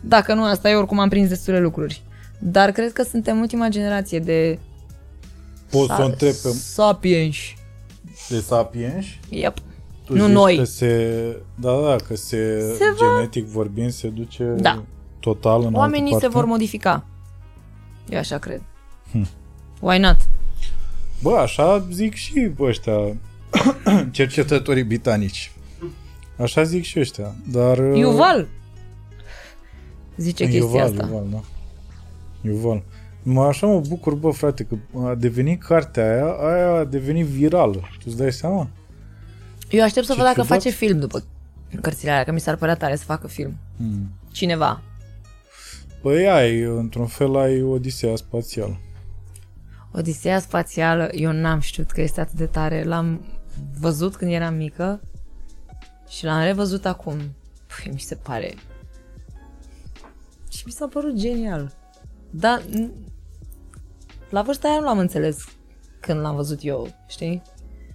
Dacă 0.02 0.34
nu, 0.34 0.44
asta 0.44 0.70
e 0.70 0.76
oricum 0.76 1.00
am 1.00 1.10
prins 1.10 1.30
destule 1.30 1.60
lucruri. 1.60 2.02
Dar 2.40 2.72
cred 2.72 2.94
că 2.94 3.04
suntem 3.04 3.40
ultima 3.40 3.68
generație 3.68 4.20
de 4.20 4.60
Poți 5.78 5.96
să 5.96 6.02
o 6.02 6.06
întreb 6.06 6.32
pe 6.34 6.50
sapiens. 6.50 7.36
de 8.30 8.40
sapiens? 8.40 9.06
Yep. 9.30 9.58
Tu 10.06 10.14
Nu 10.16 10.24
zici 10.26 10.34
noi. 10.34 10.58
Că 10.58 10.64
se, 10.64 11.36
da, 11.56 11.72
da, 11.82 11.96
că 12.08 12.16
se, 12.16 12.60
Se 12.78 12.84
va- 13.00 13.16
genetic 13.18 13.46
vorbind, 13.46 13.92
se 13.92 14.08
duce 14.08 14.44
Da. 14.44 14.84
total 15.20 15.64
în 15.64 15.74
Oamenii 15.74 16.14
altă 16.14 16.16
se 16.16 16.22
parte. 16.32 16.38
vor 16.38 16.46
modifica. 16.46 17.06
Eu 18.10 18.18
așa 18.20 18.38
cred. 18.38 18.62
Hm. 19.12 19.28
Why 19.80 19.98
not? 19.98 20.18
Bă, 21.22 21.32
așa 21.36 21.86
zic 21.92 22.14
și 22.16 22.52
ăștia 22.60 22.98
cercetătorii 24.12 24.84
britanici. 24.84 25.52
Așa 26.38 26.64
zic 26.64 26.84
și 26.84 27.00
ăștia. 27.00 27.36
Dar... 27.52 27.78
uh, 27.78 27.98
Yuval 28.00 28.48
zice 30.18 30.44
chestia 30.44 30.60
Yuval, 30.60 30.82
asta. 30.82 31.06
Yuval, 31.06 31.28
da. 31.32 31.42
Yuval. 32.50 32.84
Mă, 33.28 33.44
așa 33.44 33.68
mă 33.68 33.80
bucur, 33.80 34.16
bă, 34.16 34.30
frate, 34.32 34.64
că 34.64 34.76
a 35.08 35.16
devenit 35.16 35.64
cartea 35.64 36.04
aia, 36.04 36.32
aia 36.34 36.72
a 36.72 36.84
devenit 36.84 37.26
virală. 37.26 37.74
Tu 37.74 38.04
îți 38.06 38.18
dai 38.18 38.34
seama? 38.34 38.70
Eu 39.70 39.84
aștept 39.84 40.06
să 40.06 40.12
Ce 40.12 40.18
văd 40.18 40.28
dacă 40.28 40.42
ciudat. 40.42 40.58
face 40.58 40.70
film 40.70 41.00
după 41.00 41.24
cărțile 41.82 42.12
alea, 42.12 42.24
că 42.24 42.32
mi 42.32 42.40
s-ar 42.40 42.56
părea 42.56 42.76
tare 42.76 42.96
să 42.96 43.04
facă 43.04 43.28
film. 43.28 43.56
Hmm. 43.78 44.12
Cineva. 44.32 44.82
Păi 46.02 46.28
ai, 46.28 46.60
într-un 46.62 47.06
fel 47.08 47.36
ai 47.36 47.62
Odiseea 47.62 48.16
spațială. 48.16 48.78
Odiseea 49.92 50.40
spațială, 50.40 51.10
eu 51.12 51.32
n-am 51.32 51.60
știut 51.60 51.92
că 51.92 52.02
este 52.02 52.22
atât 52.22 52.36
de 52.36 52.46
tare. 52.46 52.84
L-am 52.84 53.26
văzut 53.80 54.16
când 54.16 54.32
eram 54.32 54.54
mică 54.56 55.02
și 56.10 56.26
l-am 56.26 56.44
revăzut 56.44 56.86
acum. 56.86 57.18
Păi, 57.68 57.92
mi 57.94 58.00
se 58.00 58.16
pare... 58.16 58.54
Și 60.52 60.64
mi 60.66 60.72
s-a 60.72 60.88
părut 60.88 61.16
genial. 61.16 61.74
Dar 62.30 62.62
n- 62.62 62.92
la 64.30 64.42
vârsta 64.42 64.68
aia 64.68 64.80
nu 64.80 64.86
l-am 64.86 64.98
înțeles 64.98 65.38
când 66.00 66.20
l-am 66.20 66.36
văzut 66.36 66.60
eu, 66.62 66.88
știi? 67.08 67.42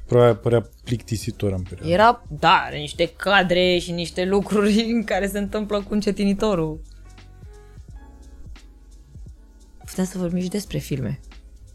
Părea, 0.06 0.34
părea 0.36 0.68
plictisitor 0.84 1.52
în 1.52 1.62
perioada. 1.62 1.92
Era, 1.92 2.22
da, 2.38 2.62
are 2.66 2.78
niște 2.78 3.12
cadre 3.16 3.78
și 3.78 3.92
niște 3.92 4.24
lucruri 4.24 4.80
în 4.94 5.04
care 5.04 5.26
se 5.26 5.38
întâmplă 5.38 5.82
cu 5.82 5.92
încetinitorul. 5.92 6.80
Putem 9.84 10.04
să 10.04 10.18
vorbim 10.18 10.40
și 10.40 10.48
despre 10.48 10.78
filme. 10.78 11.20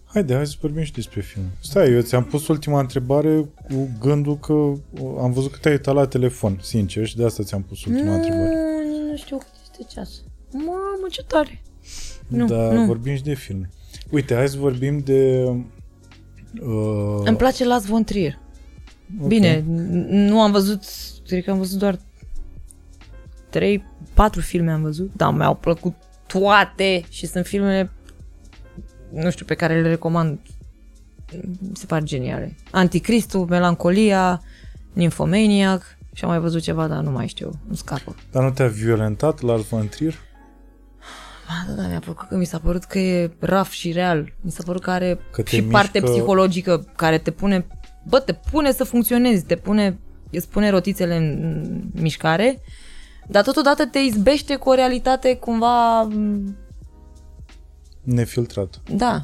Haide, 0.05 0.33
hai 0.35 0.47
să 0.47 0.55
vorbim 0.61 0.83
și 0.83 0.91
despre 0.93 1.21
film. 1.21 1.43
Stai, 1.61 1.91
eu 1.91 2.01
ți-am 2.01 2.23
pus 2.23 2.47
ultima 2.47 2.79
întrebare 2.79 3.49
cu 3.67 3.89
gândul 3.99 4.37
că 4.37 4.53
uh, 4.53 4.77
am 5.19 5.31
văzut 5.31 5.51
că 5.51 5.57
te-ai 5.61 5.73
uitat 5.73 5.93
la 5.93 6.07
telefon, 6.07 6.59
sincer, 6.61 7.05
și 7.05 7.15
de 7.15 7.25
asta 7.25 7.43
ți-am 7.43 7.63
pus 7.63 7.85
ultima 7.85 8.15
întrebare. 8.15 8.49
Nu, 8.49 9.09
nu 9.09 9.17
știu 9.17 9.37
cât 9.37 9.47
este 9.61 9.93
ceas. 9.93 10.09
Mamă, 10.51 11.07
ce 11.09 11.23
tare. 11.23 11.61
Nu, 12.27 12.45
Dar 12.45 12.73
nu. 12.73 12.85
vorbim 12.85 13.15
și 13.15 13.23
de 13.23 13.33
filme. 13.33 13.69
Uite, 14.09 14.35
hai 14.35 14.47
să 14.49 14.57
vorbim 14.57 14.99
de... 14.99 15.43
Uh, 16.61 17.21
Îmi 17.25 17.37
place 17.37 17.65
Las 17.65 17.85
von 17.85 18.03
Trier. 18.03 18.39
ok. 19.21 19.27
Bine, 19.27 19.59
n- 19.61 20.07
nu 20.09 20.41
am 20.41 20.51
văzut, 20.51 20.83
cred 21.27 21.43
că 21.43 21.51
am 21.51 21.57
văzut 21.57 21.79
doar 21.79 21.99
3, 23.49 23.83
4 24.13 24.41
filme 24.41 24.71
am 24.71 24.81
văzut, 24.81 25.11
dar 25.15 25.33
mi-au 25.33 25.55
plăcut 25.55 25.93
toate 26.27 27.03
și 27.09 27.25
sunt 27.25 27.45
filmele, 27.45 27.91
nu 29.13 29.29
știu, 29.31 29.45
pe 29.45 29.55
care 29.55 29.81
le 29.81 29.87
recomand. 29.89 30.39
Mi 31.59 31.75
se 31.75 31.85
par 31.85 32.03
geniale. 32.03 32.55
Anticristul, 32.71 33.45
Melancolia, 33.45 34.41
Nymphomaniac 34.93 35.97
și 36.13 36.23
am 36.23 36.29
mai 36.29 36.39
văzut 36.39 36.61
ceva, 36.61 36.87
dar 36.87 37.03
nu 37.03 37.11
mai 37.11 37.27
știu, 37.27 37.51
nu 37.67 37.75
scapă. 37.75 38.15
Dar 38.31 38.43
nu 38.43 38.51
te-a 38.51 38.67
violentat 38.67 39.41
Lars 39.41 39.67
von 39.67 39.87
Trier? 39.87 40.15
Ba, 41.47 41.73
da, 41.75 41.81
da, 41.81 41.87
mi-a 41.87 41.99
plăcut 41.99 42.27
că 42.27 42.35
mi 42.35 42.45
s-a 42.45 42.59
părut 42.59 42.83
că 42.83 42.99
e 42.99 43.31
raf 43.39 43.71
și 43.71 43.91
real. 43.91 44.33
Mi 44.41 44.51
s-a 44.51 44.63
părut 44.65 44.81
că 44.81 44.91
are 44.91 45.19
Că 45.31 45.41
te 45.41 45.55
și 45.55 45.63
parte 45.63 45.99
mișcă- 45.99 46.13
psihologică 46.15 46.85
care 46.95 47.17
te 47.17 47.31
pune, 47.31 47.67
bă, 48.07 48.19
te 48.19 48.33
pune 48.51 48.71
să 48.71 48.83
funcționezi, 48.83 49.43
te 49.43 49.55
pune, 49.55 49.99
îți 50.31 50.49
pune 50.49 50.69
rotițele 50.69 51.15
în 51.15 51.23
în 51.93 52.01
mișcare, 52.01 52.61
dar 53.27 53.43
totodată 53.43 53.85
te 53.85 53.99
izbește 53.99 54.55
cu 54.55 54.69
o 54.69 54.73
realitate 54.73 55.35
cumva, 55.35 56.01
m, 56.01 56.55
Nefiltrat. 58.03 58.81
da. 58.95 59.21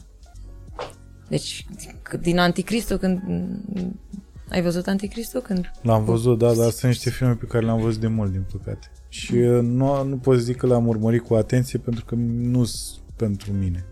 Deci, 1.27 1.65
c- 2.09 2.19
din 2.21 2.39
Anticristul, 2.39 2.97
când... 2.97 3.21
Ai 4.49 4.61
văzut 4.61 4.87
Anticristul? 4.87 5.41
Când... 5.41 5.71
L-am 5.81 6.03
văzut, 6.03 6.37
da, 6.37 6.53
dar 6.53 6.69
sunt 6.69 6.91
niște 6.91 7.09
filme 7.09 7.33
pe 7.33 7.45
care 7.45 7.65
le-am 7.65 7.79
văzut 7.81 8.01
de 8.01 8.07
mult, 8.07 8.31
din 8.31 8.45
păcate. 8.51 8.91
Și 9.13 9.33
uh, 9.33 9.61
nu, 9.61 10.03
nu 10.03 10.17
pot 10.17 10.39
zic 10.39 10.55
că 10.57 10.67
le-am 10.67 10.87
urmărit 10.87 11.21
cu 11.21 11.33
atenție 11.33 11.79
pentru 11.79 12.05
că 12.05 12.15
nu 12.15 12.63
sunt 12.63 12.99
pentru 13.15 13.51
mine. 13.51 13.85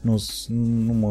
Nu, 0.00 0.22
nu 0.48 0.92
mă, 0.92 1.08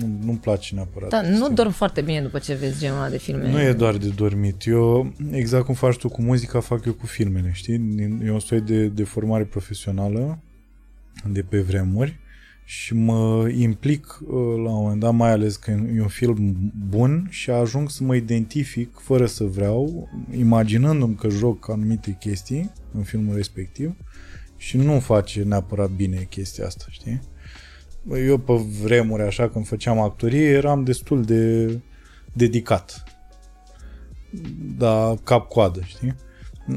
nu, 0.00 0.18
nu-mi 0.24 0.38
place 0.38 0.74
neapărat. 0.74 1.08
Da, 1.10 1.20
nu 1.22 1.28
chestia. 1.28 1.48
dorm 1.54 1.70
foarte 1.70 2.00
bine 2.00 2.22
după 2.22 2.38
ce 2.38 2.54
vezi 2.54 2.78
genul 2.80 2.96
ăla 2.98 3.08
de 3.08 3.18
filme. 3.18 3.50
Nu 3.50 3.60
e 3.60 3.72
doar 3.72 3.96
de 3.96 4.08
dormit. 4.08 4.66
Eu, 4.66 5.12
exact 5.30 5.64
cum 5.64 5.74
faci 5.74 5.96
tu 5.96 6.08
cu 6.08 6.22
muzica, 6.22 6.60
fac 6.60 6.84
eu 6.84 6.92
cu 6.92 7.06
filmele, 7.06 7.50
știi? 7.52 7.78
Din- 7.78 8.20
E 8.24 8.30
un 8.30 8.38
soi 8.38 8.60
de, 8.60 8.86
de 8.86 9.04
formare 9.04 9.44
profesională 9.44 10.38
de 11.32 11.42
pe 11.42 11.60
vremuri 11.60 12.19
și 12.70 12.94
mă 12.94 13.48
implic 13.48 14.18
uh, 14.22 14.30
la 14.34 14.70
un 14.70 14.82
moment 14.82 15.00
dat, 15.00 15.14
mai 15.14 15.30
ales 15.30 15.56
că 15.56 15.70
e 15.70 16.00
un 16.00 16.08
film 16.08 16.72
bun 16.88 17.26
și 17.30 17.50
ajung 17.50 17.90
să 17.90 18.02
mă 18.02 18.14
identific 18.14 18.98
fără 18.98 19.26
să 19.26 19.44
vreau, 19.44 20.08
imaginându-mi 20.36 21.14
că 21.14 21.28
joc 21.28 21.70
anumite 21.70 22.16
chestii 22.20 22.70
în 22.94 23.02
filmul 23.02 23.34
respectiv 23.34 23.94
și 24.56 24.76
nu 24.76 25.00
face 25.00 25.42
neapărat 25.42 25.90
bine 25.90 26.26
chestia 26.30 26.66
asta, 26.66 26.84
știi? 26.88 27.20
Eu 28.26 28.38
pe 28.38 28.52
vremuri, 28.82 29.22
așa, 29.22 29.48
când 29.48 29.66
făceam 29.66 29.98
actorie, 29.98 30.48
eram 30.48 30.84
destul 30.84 31.24
de 31.24 31.66
dedicat. 32.32 33.04
Da, 34.78 35.14
cap-coadă, 35.24 35.80
știi? 35.84 36.14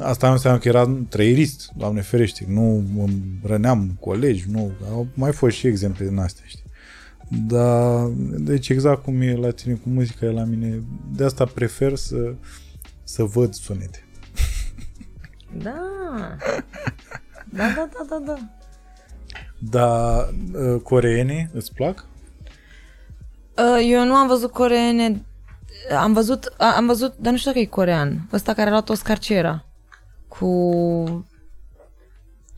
Asta 0.02 0.28
nu 0.28 0.34
înseamnă 0.34 0.60
că 0.60 0.68
era 0.68 0.98
trăierist, 1.10 1.72
doamne 1.78 2.02
ferește, 2.02 2.46
nu 2.48 2.76
îmi 2.98 3.40
răneam 3.44 3.98
colegi, 4.00 4.46
nu, 4.50 4.72
au 4.92 5.08
mai 5.14 5.32
fost 5.32 5.56
și 5.56 5.68
exemple 5.68 6.08
din 6.08 6.18
astea, 6.18 6.44
știi? 6.48 6.64
Dar, 7.48 8.06
deci 8.38 8.70
exact 8.70 9.04
cum 9.04 9.22
e 9.22 9.36
la 9.36 9.50
tine 9.50 9.74
cu 9.74 9.90
muzica, 9.90 10.26
e 10.26 10.32
la 10.32 10.44
mine, 10.44 10.84
de 11.16 11.24
asta 11.24 11.46
prefer 11.46 11.96
să, 11.96 12.34
să 13.04 13.24
văd 13.24 13.54
sunete. 13.54 14.06
Da. 15.58 15.74
Da, 17.50 17.64
da, 17.76 17.90
da, 17.94 18.06
da, 18.10 18.22
da. 18.26 18.38
Dar 19.60 20.30
uh, 20.54 20.82
coreenii 20.82 21.50
îți 21.54 21.74
plac? 21.74 22.06
Uh, 23.58 23.88
Eu 23.90 24.06
nu 24.06 24.14
am 24.14 24.28
văzut 24.28 24.52
coreene. 24.52 25.26
Am 26.00 26.14
văzut, 26.14 26.54
a- 26.58 26.74
am 26.76 26.86
văzut, 26.86 27.14
dar 27.18 27.32
nu 27.32 27.38
știu 27.38 27.52
dacă 27.52 27.64
e 27.64 27.70
corean. 27.70 28.28
Ăsta 28.32 28.54
care 28.54 28.68
a 28.68 28.72
luat 28.72 28.90
Oscar 28.90 29.20
ce 29.20 29.34
era? 29.34 29.66
Cu... 30.40 30.48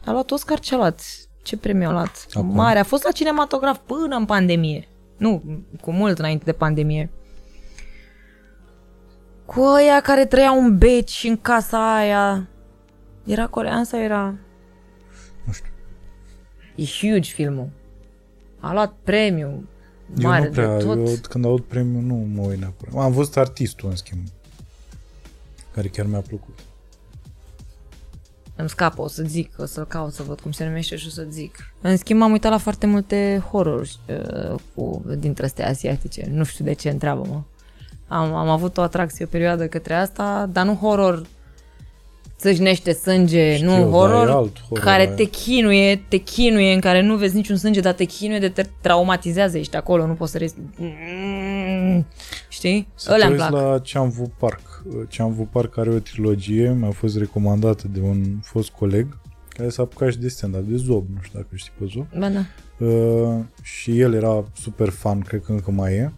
A 0.05 0.11
luat 0.11 0.31
Oscar 0.31 0.59
ce 0.59 0.73
a 0.73 0.77
luat? 0.77 1.01
Ce 1.43 1.57
premiu 1.57 1.87
a 1.87 1.91
luat? 1.91 2.25
Acum? 2.33 2.55
Mare. 2.55 2.79
A 2.79 2.83
fost 2.83 3.03
la 3.03 3.11
cinematograf 3.11 3.79
până 3.85 4.15
în 4.15 4.25
pandemie. 4.25 4.87
Nu, 5.17 5.43
cu 5.81 5.91
mult 5.91 6.19
înainte 6.19 6.43
de 6.43 6.51
pandemie. 6.51 7.09
Cu 9.45 9.61
ăia 9.61 10.01
care 10.01 10.25
trăiau 10.25 10.59
în 10.59 10.77
beci 10.77 11.25
în 11.27 11.37
casa 11.37 11.95
aia. 11.95 12.47
Era 13.25 13.47
corean 13.47 13.83
sau 13.83 13.99
era... 13.99 14.35
Nu 15.43 15.51
știu. 15.51 15.71
E 16.75 16.83
huge 16.83 17.31
filmul. 17.31 17.69
A 18.59 18.73
luat 18.73 18.93
premiu 19.03 19.67
Eu 20.17 20.29
mare 20.29 20.45
nu 20.45 20.51
prea, 20.51 20.77
de 20.77 20.83
tot. 20.83 20.97
eu 20.97 21.15
când 21.29 21.45
aud 21.45 21.61
premiu 21.61 21.99
nu 21.99 22.15
mă 22.15 22.41
uit 22.41 22.59
neapărat. 22.59 22.95
Am 22.95 23.11
văzut 23.11 23.37
artistul, 23.37 23.89
în 23.89 23.95
schimb, 23.95 24.21
care 25.71 25.87
chiar 25.87 26.05
mi-a 26.05 26.21
plăcut. 26.21 26.59
Îmi 28.57 28.69
scapă, 28.69 29.01
o 29.01 29.07
să 29.07 29.23
zic, 29.25 29.51
o 29.57 29.65
să-l 29.65 29.85
caut 29.85 30.13
să 30.13 30.23
văd 30.23 30.39
cum 30.39 30.51
se 30.51 30.65
numește 30.65 30.95
și 30.95 31.05
o 31.07 31.09
să 31.09 31.25
zic. 31.29 31.73
În 31.81 31.97
schimb, 31.97 32.21
am 32.21 32.31
uitat 32.31 32.51
la 32.51 32.57
foarte 32.57 32.85
multe 32.85 33.43
horror 33.51 33.81
uh, 33.81 34.55
cu, 34.75 35.05
dintre 35.17 35.45
astea 35.45 35.67
asiatice. 35.67 36.27
Nu 36.31 36.43
știu 36.43 36.65
de 36.65 36.73
ce, 36.73 36.89
întreabă-mă. 36.89 37.41
Am, 38.07 38.33
am 38.33 38.49
avut 38.49 38.77
o 38.77 38.81
atracție 38.81 39.25
o 39.25 39.27
perioadă 39.31 39.67
către 39.67 39.93
asta, 39.93 40.49
dar 40.51 40.65
nu 40.65 40.73
horror 40.75 41.21
țâșnește 42.37 42.93
sânge, 42.93 43.55
Știu, 43.55 43.65
nu 43.69 43.75
dar 43.77 43.89
horror, 43.89 44.27
e 44.27 44.31
alt 44.31 44.59
horror 44.67 44.83
care 44.85 45.05
aia. 45.05 45.15
te 45.15 45.23
chinuie, 45.23 46.03
te 46.07 46.17
chinuie, 46.17 46.73
în 46.73 46.79
care 46.79 47.01
nu 47.01 47.15
vezi 47.15 47.35
niciun 47.35 47.55
sânge, 47.57 47.79
dar 47.79 47.93
te 47.93 48.03
chinuie 48.03 48.39
de 48.39 48.49
te 48.49 48.63
traumatizează, 48.81 49.57
ești 49.57 49.75
acolo, 49.75 50.05
nu 50.07 50.13
poți 50.13 50.31
să 50.31 50.37
rezi. 50.37 50.55
Știi? 52.49 52.87
Să 52.95 53.11
Ălea 53.13 53.25
te 53.27 53.31
îmi 53.33 53.41
uiți 53.41 53.51
plac. 53.51 53.63
la 53.71 53.79
Ceamvu 53.79 54.31
Park. 54.39 54.74
Ceamvu 55.07 55.43
Park 55.51 55.77
are 55.77 55.89
o 55.89 55.99
trilogie, 55.99 56.73
mi-a 56.73 56.91
fost 56.91 57.17
recomandată 57.17 57.87
de 57.87 58.01
un 58.01 58.39
fost 58.41 58.69
coleg 58.69 59.17
care 59.47 59.69
s-a 59.69 59.81
apucat 59.81 60.11
și 60.11 60.17
de 60.17 60.27
stand-up, 60.27 60.67
de 60.67 60.75
Zob, 60.75 61.05
nu 61.13 61.21
știu 61.21 61.39
dacă 61.39 61.55
știi 61.55 61.71
pe 61.77 61.85
Zob. 61.85 62.05
Ba 62.19 62.29
da. 62.29 62.45
Uh, 62.85 63.43
și 63.61 63.99
el 63.99 64.13
era 64.13 64.45
super 64.53 64.89
fan, 64.89 65.19
cred 65.19 65.41
că 65.41 65.51
încă 65.51 65.71
mai 65.71 65.93
e. 65.93 66.11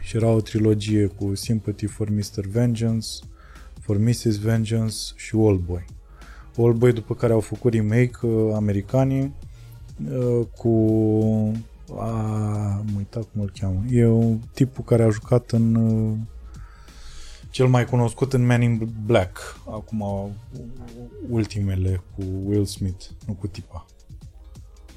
Și 0.00 0.16
era 0.16 0.28
o 0.28 0.40
trilogie 0.40 1.06
cu 1.06 1.34
Sympathy 1.34 1.86
for 1.86 2.08
Mr. 2.10 2.46
Vengeance, 2.50 3.08
for 3.80 3.98
Mrs. 3.98 4.38
Vengeance 4.38 4.96
și 5.16 5.34
Oldboy. 5.34 5.84
Oldboy 6.56 6.92
după 6.92 7.14
care 7.14 7.32
au 7.32 7.40
făcut 7.40 7.72
remake 7.72 8.26
uh, 8.26 8.52
americanii 8.54 9.34
uh, 10.10 10.46
cu 10.56 10.72
a, 11.96 12.10
am 12.78 12.86
uitat 12.96 13.22
cum 13.32 13.40
îl 13.40 13.52
cheamă. 13.60 13.82
E 13.90 14.06
un 14.06 14.38
tipul 14.54 14.84
care 14.84 15.02
a 15.02 15.08
jucat 15.08 15.50
în 15.50 15.74
uh, 15.74 16.16
cel 17.52 17.66
mai 17.66 17.84
cunoscut 17.84 18.32
în 18.32 18.46
Men 18.46 18.62
in 18.62 18.88
Black. 19.06 19.60
Acum 19.70 20.00
uh, 20.00 20.26
ultimele 21.28 22.02
cu 22.14 22.22
Will 22.44 22.64
Smith, 22.64 23.04
nu 23.26 23.32
cu 23.32 23.46
tipa. 23.46 23.86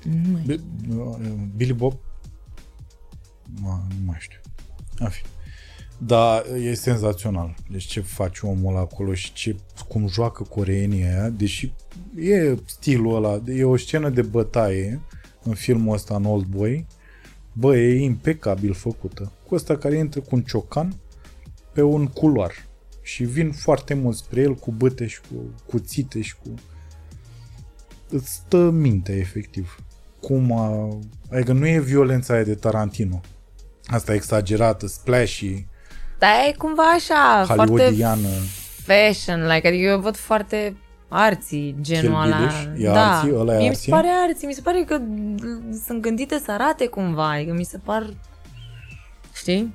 Nu 0.03 0.31
mai- 0.31 0.41
Bi- 0.45 0.61
uh, 0.95 1.17
Billy 1.55 1.73
Bob? 1.73 1.93
Ma, 3.61 3.83
nu 3.87 4.05
mai 4.05 4.17
știu. 4.19 4.39
În 4.97 5.09
fine. 5.09 5.29
Dar 5.97 6.45
e 6.61 6.73
senzațional. 6.73 7.55
Deci 7.69 7.83
ce 7.83 8.01
face 8.01 8.45
omul 8.45 8.71
ăla 8.71 8.79
acolo 8.79 9.13
și 9.13 9.33
ce, 9.33 9.55
cum 9.87 10.07
joacă 10.07 10.43
coreenii 10.43 11.03
aia, 11.03 11.29
deși 11.29 11.73
e 12.19 12.55
stilul 12.65 13.15
ăla, 13.15 13.41
e 13.47 13.63
o 13.63 13.77
scenă 13.77 14.09
de 14.09 14.21
bătaie 14.21 15.01
în 15.43 15.53
filmul 15.53 15.93
ăsta, 15.93 16.15
în 16.15 16.25
Old 16.25 16.45
Boy, 16.45 16.85
bă, 17.53 17.77
e 17.77 18.03
impecabil 18.03 18.73
făcută. 18.73 19.31
Cu 19.47 19.55
ăsta 19.55 19.77
care 19.77 19.97
intră 19.97 20.19
cu 20.19 20.35
un 20.35 20.41
ciocan 20.41 20.95
pe 21.75 21.81
un 21.81 22.07
culoar 22.07 22.53
și 23.01 23.23
vin 23.23 23.51
foarte 23.51 23.93
mult 23.93 24.15
spre 24.15 24.41
el 24.41 24.53
cu 24.55 24.71
băte 24.71 25.07
și 25.07 25.19
cu 25.21 25.35
cuțite 25.65 26.21
și 26.21 26.35
cu... 26.35 26.49
Îți 28.09 28.29
stă 28.33 28.57
mintea, 28.57 29.15
efectiv. 29.15 29.77
Cum 30.21 30.51
a... 30.59 30.97
Adică 31.31 31.53
nu 31.53 31.67
e 31.67 31.79
violența 31.79 32.33
aia 32.33 32.43
de 32.43 32.55
Tarantino. 32.55 33.21
Asta 33.85 34.11
e 34.11 34.15
exagerată, 34.15 34.87
splashy, 34.87 35.65
Dar 36.19 36.29
e 36.47 36.51
cumva 36.57 36.83
așa, 36.83 37.43
foarte 37.45 37.71
hollywoodiană. 37.71 38.27
fashion, 38.85 39.41
like, 39.47 39.67
adică 39.67 39.83
eu 39.83 39.99
văd 39.99 40.15
foarte 40.15 40.77
arții 41.07 41.75
genul 41.81 42.21
Kill 42.21 42.33
ăla. 42.33 42.37
Billish? 42.37 42.83
E 42.83 42.85
da. 42.91 43.17
arții? 43.17 43.31
Ăla 43.35 43.53
e 43.53 43.57
Mie 43.57 43.63
mi 43.63 43.69
arții? 43.69 43.83
se 43.83 43.89
pare 43.89 44.07
arții, 44.27 44.47
mi 44.47 44.53
se 44.53 44.61
pare 44.61 44.83
că 44.83 45.01
sunt 45.85 46.01
gândite 46.01 46.41
să 46.45 46.51
arate 46.51 46.87
cumva, 46.87 47.29
adică 47.29 47.53
mi 47.53 47.63
se 47.63 47.77
par, 47.77 48.13
știi? 49.33 49.73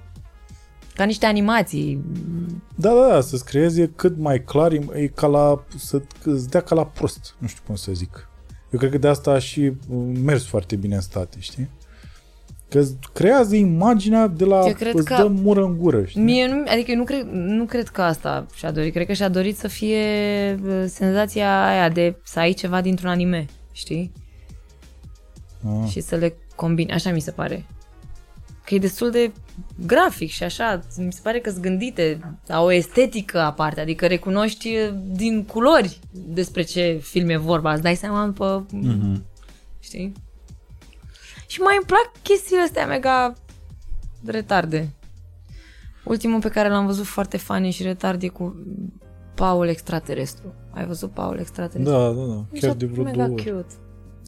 Ca 1.01 1.07
niște 1.07 1.27
animații. 1.27 2.03
Da, 2.75 2.93
da, 2.95 3.09
da, 3.09 3.21
să-ți 3.21 3.45
creeze 3.45 3.93
cât 3.97 4.19
mai 4.19 4.45
clar, 4.45 4.73
e 4.73 4.81
e 4.95 5.07
ca 5.07 5.27
la, 5.27 5.65
să 5.77 6.03
îți 6.25 6.49
dea 6.49 6.61
ca 6.61 6.75
la 6.75 6.87
prost, 6.87 7.35
nu 7.39 7.47
știu 7.47 7.63
cum 7.67 7.75
să 7.75 7.93
zic. 7.93 8.29
Eu 8.71 8.79
cred 8.79 8.91
că 8.91 8.99
de 8.99 9.09
asta 9.09 9.31
a 9.31 9.39
și 9.39 9.61
uh, 9.61 10.19
mers 10.23 10.47
foarte 10.47 10.77
bine 10.77 10.95
în 10.95 11.01
state, 11.01 11.37
știi? 11.41 11.71
Că 12.69 12.79
îți 12.79 12.97
creează 13.13 13.57
imaginea 13.57 14.27
de 14.27 14.45
la, 14.45 14.67
Eu 14.67 14.73
cred 14.73 14.95
îți 14.95 15.05
că- 15.05 15.17
dă 15.17 15.27
mură 15.27 15.65
în 15.65 15.79
gură, 15.79 16.05
știi? 16.05 16.21
Mie 16.23 16.47
nu, 16.47 16.63
adică 16.67 16.91
eu 16.91 16.97
nu 16.97 17.05
cred, 17.05 17.27
nu 17.33 17.65
cred 17.65 17.89
că 17.89 18.03
asta 18.03 18.47
și-a 18.55 18.71
dorit, 18.71 18.93
cred 18.93 19.07
că 19.07 19.13
și-a 19.13 19.29
dorit 19.29 19.57
să 19.57 19.69
fie 19.69 20.05
uh, 20.65 20.85
senzația 20.87 21.67
aia 21.67 21.89
de 21.89 22.17
să 22.25 22.39
ai 22.39 22.53
ceva 22.53 22.81
dintr-un 22.81 23.11
anime, 23.11 23.47
știi? 23.73 24.13
Ah. 25.67 25.89
și 25.91 26.01
să 26.01 26.17
le 26.17 26.35
combini. 26.57 26.93
Așa 26.93 27.11
mi 27.11 27.21
se 27.21 27.31
pare. 27.31 27.65
Că 28.71 28.77
e 28.77 28.79
destul 28.79 29.11
de 29.11 29.33
grafic 29.87 30.31
și 30.31 30.43
așa. 30.43 30.81
Mi 30.99 31.13
se 31.13 31.21
pare 31.23 31.39
că 31.41 31.51
sunt 31.51 31.63
gândite 31.63 32.21
la 32.47 32.63
o 32.63 32.73
estetică 32.73 33.39
aparte. 33.39 33.81
Adică 33.81 34.07
recunoști 34.07 34.69
uh, 34.77 34.95
din 35.07 35.45
culori 35.45 35.99
despre 36.11 36.63
ce 36.63 37.01
film 37.03 37.29
e 37.29 37.37
vorba. 37.37 37.73
Îți 37.73 37.83
dai 37.83 37.95
seama 37.97 38.27
după... 38.27 38.67
Mhm. 38.73 39.25
Știi? 39.79 40.13
Și 41.47 41.61
mai 41.61 41.75
îmi 41.77 41.87
plac 41.87 42.11
chestiile 42.23 42.63
astea 42.63 42.87
mega 42.87 43.35
retarde. 44.25 44.89
Ultimul 46.05 46.41
pe 46.41 46.49
care 46.49 46.69
l-am 46.69 46.87
văzut 46.87 47.07
foarte 47.07 47.37
funny 47.37 47.71
și 47.71 47.83
retard 47.83 48.23
e 48.23 48.29
cu 48.29 48.57
Paul 49.35 49.69
Extraterestru. 49.69 50.55
Ai 50.71 50.87
văzut 50.87 51.11
Paul 51.11 51.39
Extraterestru? 51.39 51.93
Da, 51.97 52.13
da, 52.13 52.25
da, 52.27 52.45
Mi 52.51 52.59
chiar 52.61 52.71
s-a 52.71 52.77
de 52.77 52.87
vreo 52.87 53.05
mega 53.05 53.17
două 53.25 53.29
ori. 53.39 53.51
cute. 53.51 53.75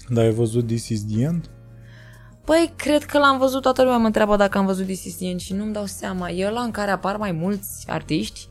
Dar 0.08 0.24
ai 0.24 0.32
văzut 0.32 0.66
This 0.66 0.88
is 0.88 1.06
the 1.06 1.22
End? 1.22 1.50
Păi, 2.44 2.72
cred 2.76 3.04
că 3.04 3.18
l-am 3.18 3.38
văzut, 3.38 3.62
toată 3.62 3.82
lumea 3.82 3.96
mă 3.96 4.06
întreabă 4.06 4.36
dacă 4.36 4.58
am 4.58 4.66
văzut 4.66 4.84
This 4.84 5.04
is 5.04 5.16
the 5.16 5.28
End 5.28 5.40
și 5.40 5.52
nu-mi 5.52 5.72
dau 5.72 5.86
seama. 5.86 6.30
E 6.30 6.46
ăla 6.46 6.60
în 6.60 6.70
care 6.70 6.90
apar 6.90 7.16
mai 7.16 7.32
mulți 7.32 7.84
artiști? 7.86 8.48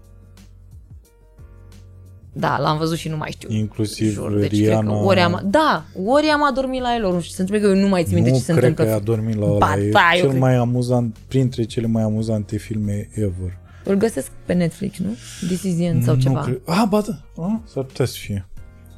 Da, 2.33 2.57
l-am 2.59 2.77
văzut 2.77 2.97
și 2.97 3.09
nu 3.09 3.17
mai 3.17 3.31
știu. 3.31 3.49
Inclusiv 3.51 4.13
Jur, 4.13 4.39
deci 4.39 4.51
Rihanna... 4.51 4.79
cred 4.79 5.01
că 5.01 5.05
ori 5.05 5.19
am, 5.19 5.41
da, 5.45 5.83
ori 6.05 6.27
am 6.27 6.43
adormit 6.43 6.81
la 6.81 6.95
el, 6.95 7.05
ori 7.05 7.13
nu 7.13 7.19
știu, 7.21 7.35
se 7.35 7.41
întâmplă 7.41 7.67
că 7.67 7.73
eu 7.73 7.81
nu 7.81 7.87
mai 7.87 8.03
țin 8.03 8.13
minte 8.13 8.29
nu 8.29 8.35
ce 8.35 8.41
se 8.41 8.51
cred 8.51 8.63
întâmplă. 8.63 8.93
că 8.93 8.99
a 8.99 9.03
dormit 9.03 9.35
la 9.35 9.45
ăla. 9.45 9.57
Ba 9.57 9.77
e 9.77 9.89
da, 9.89 10.09
eu 10.13 10.19
cel 10.19 10.29
cred. 10.29 10.41
mai 10.41 10.55
amuzant, 10.55 11.17
printre 11.27 11.63
cele 11.63 11.87
mai 11.87 12.03
amuzante 12.03 12.57
filme 12.57 13.09
ever. 13.13 13.57
Îl 13.83 13.95
găsesc 13.95 14.31
pe 14.45 14.53
Netflix, 14.53 14.97
nu? 14.97 15.15
This 15.47 15.63
is 15.63 15.75
the 15.75 15.85
End 15.85 16.03
sau 16.03 16.15
nu 16.15 16.21
ceva. 16.21 16.41
Cred... 16.41 16.61
Ah, 16.65 16.83
ba 16.89 17.01
da, 17.01 17.43
ah, 17.43 17.53
s-ar 17.73 17.83
putea 17.83 18.05
să 18.05 18.17
fie. 18.17 18.45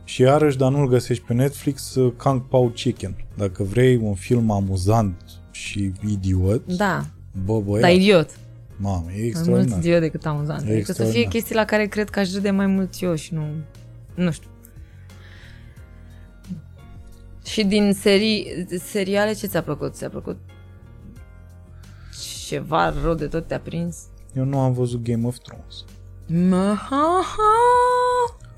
Și 0.04 0.22
iarăși, 0.22 0.58
dar 0.58 0.72
nu-l 0.72 0.88
găsești 0.88 1.24
pe 1.26 1.34
Netflix, 1.34 1.96
uh, 1.96 2.14
Kung 2.18 2.42
Pao 2.48 2.68
Chicken. 2.68 3.16
Dacă 3.38 3.64
vrei 3.64 3.96
un 3.96 4.14
film 4.14 4.52
amuzant 4.52 5.22
și 5.52 5.92
idiot, 6.08 6.66
Da, 6.76 7.06
bă, 7.46 7.60
băiat, 7.62 7.82
dar 7.82 7.92
idiot. 7.92 8.30
mamă, 8.78 8.98
e 8.98 9.04
Mai 9.06 9.14
mult 9.16 9.26
extraordinar. 9.26 9.78
idiot 9.80 10.00
decât 10.00 10.26
amuzant. 10.26 10.62
E 10.68 10.72
Adică 10.72 10.92
să 10.92 10.92
fie 10.94 10.96
extraordinar. 11.04 11.32
chestii 11.32 11.56
la 11.56 11.66
care 11.66 11.86
cred 11.88 12.10
că 12.10 12.20
aș 12.20 12.32
râde 12.34 12.52
mai 12.52 12.66
mult 12.68 12.94
eu 13.02 13.16
și 13.16 13.34
nu... 13.34 13.46
Nu 14.16 14.32
știu. 14.32 14.48
Și 17.46 17.64
din 17.64 17.94
serii, 17.94 18.66
seriale 18.84 19.34
ce 19.34 19.48
ți-a 19.48 19.62
plăcut? 19.64 19.94
Ți-a 19.96 20.10
plăcut 20.10 20.38
ceva 22.48 22.94
rău 23.04 23.14
de 23.14 23.28
tot 23.28 23.48
te-a 23.48 23.60
prins? 23.60 23.98
Eu 24.36 24.44
nu 24.44 24.60
am 24.60 24.74
văzut 24.74 25.02
Game 25.04 25.28
of 25.28 25.38
Thrones. 25.38 25.84
Maha! 26.50 27.22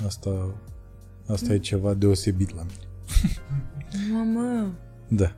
Asta, 0.06 0.30
asta 1.28 1.54
e 1.54 1.58
ceva 1.58 1.94
deosebit 1.94 2.56
la 2.56 2.62
mine. 2.62 2.84
Mamă! 4.14 4.72
Da. 5.08 5.32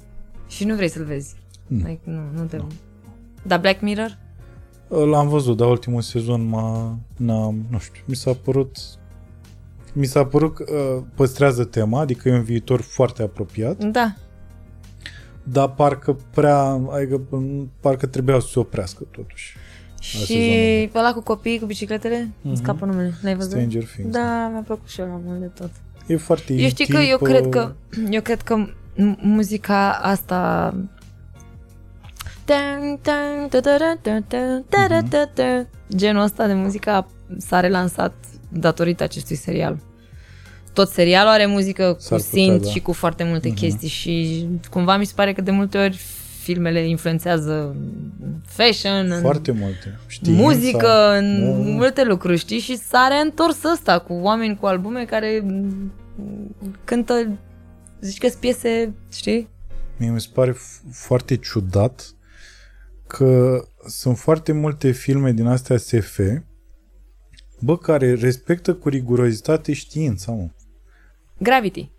Și 0.47 0.65
nu 0.65 0.75
vrei 0.75 0.89
să-l 0.89 1.05
vezi? 1.05 1.35
Nu. 1.67 1.77
Like, 1.77 2.01
nu, 2.03 2.21
nu 2.35 2.45
te... 2.45 2.59
Dar 3.43 3.59
Black 3.59 3.81
Mirror? 3.81 4.17
L-am 4.87 5.27
văzut, 5.27 5.57
dar 5.57 5.67
ultimul 5.69 6.01
sezon 6.01 6.47
m-a, 6.47 6.97
n-am, 7.17 7.65
nu 7.69 7.79
știu, 7.79 8.01
mi 8.05 8.15
s-a 8.15 8.33
părut 8.33 8.77
mi 9.93 10.05
s-a 10.05 10.25
părut 10.25 10.55
că 10.55 10.65
uh, 10.73 11.03
păstrează 11.15 11.63
tema, 11.63 11.99
adică 11.99 12.29
e 12.29 12.33
un 12.33 12.43
viitor 12.43 12.81
foarte 12.81 13.21
apropiat, 13.21 13.83
Da. 13.83 14.15
dar 15.43 15.69
parcă 15.73 16.17
prea, 16.33 16.63
adică 16.91 17.21
m, 17.29 17.71
parcă 17.79 18.05
trebuia 18.07 18.39
să 18.39 18.47
se 18.47 18.59
oprească 18.59 19.03
totuși. 19.11 19.55
Și 19.99 20.89
pe 20.91 20.97
ăla 20.97 21.13
cu 21.13 21.21
copii, 21.21 21.59
cu 21.59 21.65
bicicletele, 21.65 22.17
mm-hmm. 22.17 22.43
îmi 22.43 22.53
mhm. 22.53 22.63
scapă 22.63 22.85
numele. 22.85 23.13
L-ai 23.21 23.35
văzut? 23.35 23.51
Stranger 23.51 23.83
Things. 23.83 24.11
Da, 24.11 24.19
da. 24.19 24.49
mi-a 24.51 24.63
plăcut 24.65 24.89
și 24.89 25.01
ăla 25.01 25.21
mult 25.25 25.39
de 25.39 25.45
tot. 25.45 25.71
E 26.07 26.17
foarte 26.17 26.53
Eu 26.53 26.69
știi 26.69 26.85
uh, 26.89 26.95
că 26.95 27.01
eu 27.01 27.17
cred 27.17 27.49
că 27.49 27.73
eu 28.09 28.21
cred 28.21 28.41
că 28.41 28.67
muzica 29.21 29.91
asta 29.91 30.73
genul 35.95 36.23
ăsta 36.23 36.47
de 36.47 36.53
muzică 36.53 37.07
s-a 37.37 37.59
relansat 37.59 38.13
datorită 38.49 39.03
acestui 39.03 39.35
serial. 39.35 39.79
Tot 40.73 40.89
serialul 40.89 41.31
are 41.31 41.45
muzică 41.45 41.97
cu 42.09 42.17
sint 42.17 42.61
da. 42.61 42.69
și 42.69 42.79
cu 42.79 42.93
foarte 42.93 43.23
multe 43.23 43.47
mhm. 43.47 43.57
chestii 43.57 43.87
și 43.87 44.45
cumva 44.69 44.97
mi 44.97 45.05
se 45.05 45.13
pare 45.15 45.33
că 45.33 45.41
de 45.41 45.51
multe 45.51 45.77
ori 45.77 45.99
filmele 46.47 46.87
influențează 46.87 47.75
fashion, 48.45 49.11
în 49.11 49.21
Foarte 49.21 49.51
multe. 49.51 49.99
Știința, 50.07 50.41
muzică, 50.41 51.17
în 51.17 51.39
da. 51.43 51.49
multe 51.71 52.03
lucruri, 52.03 52.37
știi? 52.37 52.59
Și 52.59 52.77
s-a 52.77 53.07
reîntors 53.11 53.63
ăsta 53.63 53.99
cu 53.99 54.13
oameni 54.13 54.57
cu 54.57 54.65
albume 54.65 55.05
care 55.05 55.41
mm, 55.43 55.91
cântă 56.83 57.37
zici 58.01 58.17
că 58.17 58.27
sunt 58.27 58.39
piese, 58.39 58.93
știi? 59.13 59.49
Mie 59.97 60.09
mi 60.09 60.21
se 60.21 60.27
pare 60.33 60.51
f- 60.51 60.81
foarte 60.91 61.35
ciudat 61.37 62.15
că 63.07 63.59
sunt 63.87 64.17
foarte 64.17 64.51
multe 64.51 64.91
filme 64.91 65.31
din 65.31 65.45
astea 65.45 65.77
SF, 65.77 66.19
bă, 67.59 67.77
care 67.77 68.13
respectă 68.13 68.73
cu 68.73 68.89
rigurozitate 68.89 69.73
știința, 69.73 70.31
mă. 70.31 70.47
Gravity. 71.37 71.91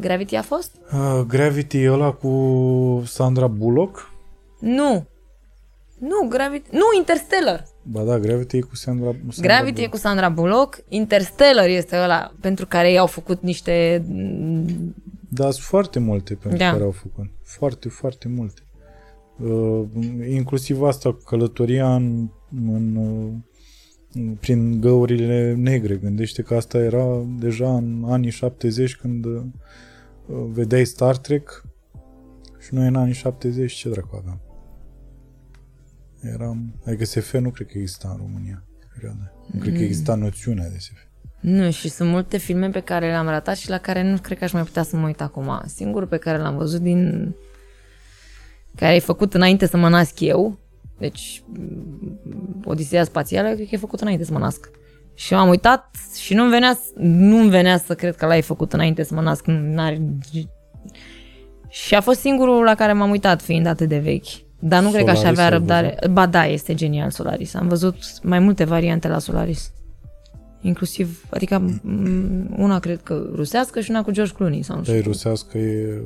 Gravity 0.00 0.36
a 0.36 0.42
fost? 0.42 0.70
Uh, 0.92 1.20
Gravity 1.26 1.82
e 1.82 1.90
ăla 1.90 2.10
cu 2.12 3.02
Sandra 3.06 3.46
Bullock? 3.46 4.12
Nu. 4.60 5.06
Nu, 5.98 6.28
Gravity... 6.28 6.68
Nu, 6.72 6.84
Interstellar. 6.96 7.64
Ba 7.82 8.02
da, 8.02 8.18
Gravity 8.18 8.56
e 8.56 8.60
cu 8.60 8.76
Sandra, 8.76 9.10
Sandra 9.10 9.42
Gravity 9.54 9.70
e 9.70 9.74
Bullock. 9.74 9.90
cu 9.90 9.96
Sandra 9.96 10.28
Bullock. 10.28 10.78
Interstellar 10.88 11.68
este 11.68 11.96
ăla 11.96 12.32
pentru 12.40 12.66
care 12.66 12.90
ei 12.90 12.98
au 12.98 13.06
făcut 13.06 13.42
niște... 13.42 14.04
Da, 15.28 15.42
sunt 15.50 15.64
foarte 15.64 15.98
multe 15.98 16.34
pentru 16.34 16.58
Da. 16.58 16.70
care 16.70 16.82
au 16.82 16.90
făcut. 16.90 17.24
Foarte, 17.42 17.88
foarte 17.88 18.28
multe. 18.28 18.60
Uh, 19.44 19.82
inclusiv 20.30 20.82
asta, 20.82 21.16
călătoria 21.26 21.94
în, 21.94 22.28
în, 22.66 22.96
uh, 22.96 24.32
prin 24.40 24.80
găurile 24.80 25.54
negre. 25.58 25.94
Gândește 25.94 26.42
că 26.42 26.54
asta 26.54 26.78
era 26.78 27.24
deja 27.38 27.74
în 27.76 28.04
anii 28.08 28.30
70 28.30 28.96
când 28.96 29.24
uh, 29.24 29.42
vedeai 30.30 30.84
Star 30.84 31.16
Trek 31.16 31.64
și 32.58 32.74
noi 32.74 32.86
în 32.86 32.96
anii 32.96 33.14
70 33.14 33.72
ce 33.72 33.88
dracu 33.88 34.16
aveam? 34.16 34.40
Eram... 36.20 36.74
Adică 36.86 37.04
SF 37.04 37.32
nu 37.32 37.50
cred 37.50 37.66
că 37.66 37.78
exista 37.78 38.08
în 38.08 38.16
România. 38.16 38.62
Perioada. 38.94 39.32
Nu 39.46 39.60
cred 39.60 39.74
că 39.74 39.82
exista 39.82 40.14
noțiunea 40.14 40.68
de 40.68 40.78
SF. 40.78 40.98
Nu, 41.40 41.70
și 41.70 41.88
sunt 41.88 42.10
multe 42.10 42.36
filme 42.36 42.68
pe 42.68 42.80
care 42.80 43.06
le-am 43.06 43.28
ratat 43.28 43.56
și 43.56 43.68
la 43.68 43.78
care 43.78 44.02
nu 44.02 44.18
cred 44.18 44.38
că 44.38 44.44
aș 44.44 44.52
mai 44.52 44.62
putea 44.62 44.82
să 44.82 44.96
mă 44.96 45.06
uit 45.06 45.20
acum. 45.20 45.62
Singurul 45.66 46.08
pe 46.08 46.16
care 46.16 46.38
l-am 46.38 46.56
văzut 46.56 46.80
din... 46.80 47.34
care 48.76 48.94
e 48.94 48.98
făcut 48.98 49.34
înainte 49.34 49.66
să 49.66 49.76
mă 49.76 49.88
nasc 49.88 50.20
eu, 50.20 50.58
deci 50.98 51.42
mm, 51.46 52.62
Odiseea 52.64 53.04
Spațială, 53.04 53.54
cred 53.54 53.68
că 53.68 53.74
e 53.74 53.78
făcut 53.78 54.00
înainte 54.00 54.24
să 54.24 54.32
mă 54.32 54.38
nasc. 54.38 54.70
Și 55.20 55.32
m-am 55.32 55.48
uitat 55.48 55.90
și 56.18 56.34
nu-mi 56.34 56.50
venea, 56.50 56.72
s- 56.74 56.92
nu-mi 56.96 57.50
venea 57.50 57.78
să 57.78 57.94
cred 57.94 58.16
că 58.16 58.26
l-ai 58.26 58.42
făcut 58.42 58.72
înainte 58.72 59.02
să 59.02 59.14
mă 59.14 59.20
nasc. 59.20 59.44
N-are... 59.46 60.00
Și 61.68 61.94
a 61.94 62.00
fost 62.00 62.20
singurul 62.20 62.64
la 62.64 62.74
care 62.74 62.92
m-am 62.92 63.10
uitat, 63.10 63.42
fiind 63.42 63.66
atât 63.66 63.88
de 63.88 63.98
vechi. 63.98 64.26
Dar 64.58 64.82
nu 64.82 64.90
cred 64.90 65.04
că 65.04 65.10
aș 65.10 65.16
Solaris 65.16 65.38
avea 65.38 65.44
ai 65.50 65.58
răbdare. 65.58 65.98
Ba 66.10 66.26
da, 66.26 66.46
este 66.46 66.74
genial 66.74 67.10
Solaris. 67.10 67.54
Am 67.54 67.68
văzut 67.68 67.96
mai 68.22 68.38
multe 68.38 68.64
variante 68.64 69.08
la 69.08 69.18
Solaris. 69.18 69.72
Inclusiv, 70.60 71.24
adică 71.30 71.64
m- 71.70 71.80
una 72.56 72.78
cred 72.78 73.00
că 73.02 73.26
rusească 73.34 73.80
și 73.80 73.90
una 73.90 74.02
cu 74.02 74.10
George 74.10 74.32
Clooney 74.32 74.62
sau 74.62 74.76
nu 74.76 74.82
Dar 74.82 74.94
știu. 74.94 75.04
e 75.08 75.12
rusească, 75.12 75.58
e... 75.58 76.00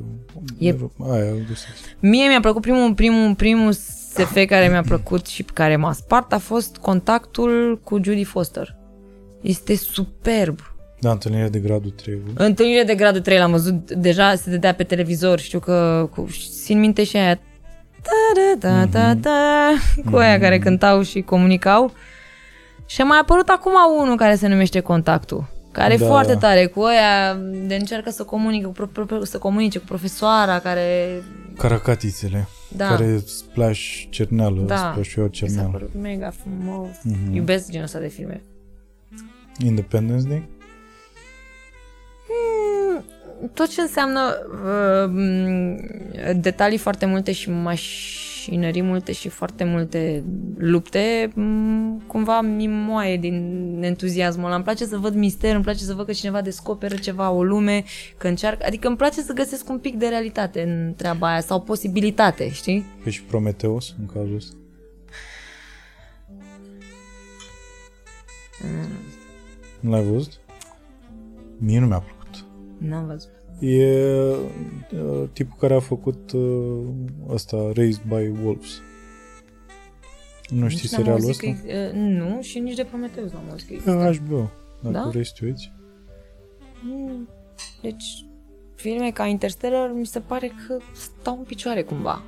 E- 0.57 0.75
Aia, 1.11 1.29
rusească. 1.31 1.87
Mie 1.99 2.27
mi-a 2.27 2.39
plăcut 2.39 2.61
primul, 2.61 2.93
primul, 2.93 3.35
primul 3.35 3.71
SF 3.71 4.45
care 4.47 4.67
mi-a 4.69 4.81
plăcut 4.81 5.25
și 5.25 5.43
care 5.43 5.75
m-a 5.75 5.91
spart 5.93 6.33
a 6.33 6.37
fost 6.37 6.77
contactul 6.77 7.79
cu 7.83 7.99
Judy 8.03 8.23
Foster. 8.23 8.75
Este 9.47 9.75
superb. 9.75 10.59
Da, 10.99 11.11
întâlnirea 11.11 11.49
de 11.49 11.59
gradul 11.59 11.89
3. 11.89 12.15
bă. 12.33 12.43
Întâlnire 12.43 12.83
de 12.83 12.95
gradul 12.95 13.21
3 13.21 13.37
l-am 13.37 13.51
văzut, 13.51 13.91
deja 13.91 14.35
se 14.35 14.49
dădea 14.49 14.73
pe 14.73 14.83
televizor, 14.83 15.39
știu 15.39 15.59
că, 15.59 16.09
cu, 16.15 16.27
țin 16.63 16.79
minte 16.79 17.03
și 17.03 17.17
aia, 17.17 17.39
da, 18.03 18.41
da, 18.59 18.69
da, 18.69 18.85
da, 18.85 19.13
da, 19.13 19.71
cu 20.11 20.15
aia 20.17 20.39
care 20.39 20.59
cântau 20.59 21.01
și 21.01 21.21
comunicau. 21.21 21.93
Și 22.85 23.01
a 23.01 23.03
mai 23.03 23.17
apărut 23.21 23.47
acum 23.49 23.71
unul 24.01 24.15
care 24.15 24.35
se 24.35 24.47
numește 24.47 24.79
Contactul, 24.79 25.47
care 25.71 25.93
e 25.93 25.97
Da. 25.97 26.05
foarte 26.05 26.33
tare, 26.35 26.65
cu 26.65 26.81
aia 26.81 27.33
de 27.67 27.75
încearcă 27.75 28.09
să 28.09 28.23
comunice 28.23 28.65
cu, 28.65 28.71
pro, 28.71 29.03
pro, 29.05 29.23
să 29.23 29.37
comunice 29.37 29.79
cu 29.79 29.85
profesoara 29.85 30.59
care... 30.59 31.21
Caracatițele, 31.57 32.47
Da. 32.75 32.87
care 32.87 33.17
splash 33.25 34.03
cerneală, 34.09 34.61
Da. 34.67 34.75
splashuiau 34.91 35.27
Mi 35.31 35.35
s-a 35.37 35.45
cerneală. 35.45 35.69
părut 35.71 35.91
mega 36.01 36.33
frumos. 36.41 36.87
Iubesc 37.33 37.69
genul 37.69 37.85
ăsta 37.85 37.99
de 37.99 38.07
filme. 38.07 38.41
Independence 39.59 40.27
Day? 40.27 40.47
tot 43.53 43.69
ce 43.69 43.81
înseamnă 43.81 44.21
uh, 44.51 45.09
m, 45.09 46.39
detalii 46.41 46.77
foarte 46.77 47.05
multe 47.05 47.31
și 47.31 47.49
mașinării 47.49 48.81
multe 48.81 49.11
și 49.11 49.29
foarte 49.29 49.63
multe 49.63 50.23
lupte, 50.57 51.31
m, 51.33 52.03
cumva 52.07 52.41
mi 52.41 52.67
moaie 52.67 53.17
din 53.17 53.79
entuziasmul 53.83 54.45
ăla. 54.45 54.55
Îmi 54.55 54.63
place 54.63 54.85
să 54.85 54.97
văd 54.97 55.15
mister, 55.15 55.55
îmi 55.55 55.63
place 55.63 55.83
să 55.83 55.93
văd 55.93 56.05
că 56.05 56.11
cineva 56.11 56.41
descoperă 56.41 56.95
ceva, 56.95 57.29
o 57.29 57.43
lume, 57.43 57.83
că 58.17 58.27
încearcă, 58.27 58.65
adică 58.67 58.87
îmi 58.87 58.97
place 58.97 59.21
să 59.21 59.33
găsesc 59.33 59.69
un 59.69 59.79
pic 59.79 59.95
de 59.95 60.07
realitate 60.07 60.61
în 60.61 60.93
treaba 60.95 61.27
aia 61.31 61.41
sau 61.41 61.61
posibilitate, 61.61 62.51
știi? 62.51 62.85
Păi 63.03 63.11
și 63.11 63.23
Prometheus, 63.23 63.95
în 63.99 64.05
cazul 64.05 64.35
ăsta. 64.35 64.55
Nu 69.85 69.91
l-ai 69.91 70.03
văzut? 70.03 70.39
Mie 71.57 71.79
nu 71.79 71.85
mi-a 71.87 71.99
plăcut. 71.99 72.45
N-am 72.77 73.05
văzut. 73.05 73.29
E 73.59 73.95
uh, 73.95 75.29
tipul 75.33 75.55
care 75.59 75.73
a 75.73 75.79
făcut 75.79 76.31
uh, 76.31 76.87
ăsta, 77.29 77.71
Raised 77.73 78.01
by 78.07 78.13
Wolves. 78.43 78.81
Nu 80.49 80.67
știi 80.69 80.81
Nici 80.81 80.91
n-am 80.91 81.03
serialul 81.03 81.21
auzit 81.25 81.29
ăsta? 81.53 81.61
că 81.65 81.71
e- 81.71 81.87
uh, 81.87 81.93
nu, 81.93 82.41
și 82.41 82.59
nici 82.59 82.75
de 82.75 82.83
Prometheus 82.83 83.31
n-am 83.31 83.49
auzit 83.49 83.67
că 83.67 83.73
E 83.73 83.75
există. 83.75 84.23
HBO, 84.25 84.49
dacă 84.81 84.93
Da? 84.93 85.07
vrei 85.09 85.25
să 85.25 85.31
te 85.39 85.45
uiți. 85.45 85.71
Mm, 86.83 87.27
Deci, 87.81 88.25
filme 88.75 89.11
ca 89.11 89.25
Interstellar 89.25 89.91
mi 89.91 90.05
se 90.05 90.19
pare 90.19 90.47
că 90.67 90.77
stau 90.93 91.37
în 91.37 91.43
picioare 91.43 91.81
cumva. 91.83 92.21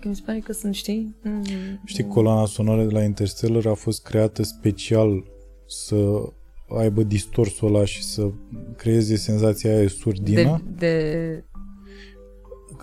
Că 0.00 0.08
mi 0.08 0.14
se 0.16 0.22
pare 0.26 0.38
că 0.38 0.52
sunt, 0.52 0.74
știi? 0.74 1.16
Mm, 1.22 1.42
Știi, 1.84 2.06
coloana 2.06 2.46
sonoră 2.46 2.84
de 2.84 2.92
la 2.92 3.02
Interstellar 3.02 3.66
a 3.66 3.74
fost 3.74 4.02
creată 4.02 4.42
special 4.42 5.24
să 5.66 5.96
aibă 6.78 7.02
distorsul 7.02 7.74
ăla 7.74 7.84
și 7.84 8.02
să 8.02 8.30
creeze 8.76 9.16
senzația 9.16 9.70
aia 9.70 9.80
de 9.80 9.88
surdină. 9.88 10.62
de, 10.64 10.78
de... 10.78 11.44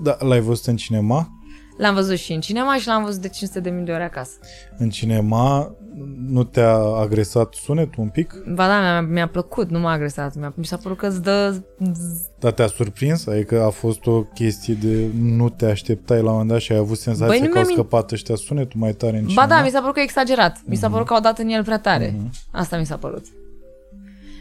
Da, 0.04 0.18
l-ai 0.20 0.40
văzut 0.40 0.66
în 0.66 0.76
cinema? 0.76 1.30
L-am 1.78 1.94
văzut 1.94 2.18
și 2.18 2.34
în 2.34 2.40
cinema 2.40 2.78
și 2.78 2.88
l-am 2.88 3.04
văzut 3.04 3.22
de 3.22 3.28
500 3.30 3.60
de 3.60 3.70
mii 3.70 3.86
de 3.86 3.92
ori 3.92 4.04
acasă. 4.04 4.32
În 4.78 4.90
cinema 4.90 5.76
nu 6.20 6.44
te-a 6.44 6.76
agresat 6.76 7.54
sunetul 7.54 8.04
un 8.04 8.10
pic? 8.10 8.34
Ba 8.54 8.68
da, 8.68 8.80
mi-a, 8.80 9.02
mi-a 9.02 9.28
plăcut, 9.28 9.70
nu 9.70 9.80
m-a 9.80 9.92
agresat. 9.92 10.36
Mi-a, 10.36 10.54
mi 10.56 10.66
s-a 10.66 10.78
părut 10.78 10.98
că 10.98 11.08
îți 11.08 11.22
dă... 11.22 11.62
Dar 12.40 12.52
te-a 12.52 12.68
surprins? 12.68 13.26
Adică 13.28 13.64
a 13.64 13.70
fost 13.70 14.06
o 14.06 14.22
chestie 14.24 14.74
de 14.74 15.10
nu 15.22 15.50
te 15.50 15.66
așteptai 15.66 16.18
la 16.18 16.24
un 16.24 16.32
moment 16.32 16.50
dat 16.50 16.60
și 16.60 16.72
ai 16.72 16.78
avut 16.78 16.98
senzația 16.98 17.38
Băi, 17.38 17.48
nu 17.48 17.52
că 17.52 17.58
au 17.58 17.64
mi-am 17.64 17.76
scăpat 17.76 18.12
ăștia 18.12 18.36
sunetul 18.36 18.80
mai 18.80 18.94
tare 18.94 19.18
în 19.18 19.24
Ba 19.24 19.30
cinema? 19.30 19.48
da, 19.48 19.62
mi 19.62 19.70
s-a 19.70 19.80
părut 19.80 19.94
că 19.94 20.00
e 20.00 20.04
exagerat. 20.04 20.62
Mi 20.66 20.76
s-a 20.76 20.90
părut 20.90 21.06
că 21.08 21.14
au 21.14 21.20
dat 21.20 21.40
în 21.40 21.50
el 21.50 21.64
prea 21.64 21.80
tare. 21.80 22.16
Asta 22.52 22.78
mi 22.78 22.86
s-a 22.86 22.98
părut. 22.98 23.26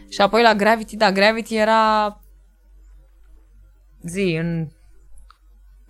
Și 0.08 0.20
apoi 0.20 0.42
la 0.42 0.54
Gravity, 0.54 0.96
da, 0.96 1.12
Gravity 1.12 1.56
era 1.56 2.20
zi, 4.02 4.36
în 4.40 4.68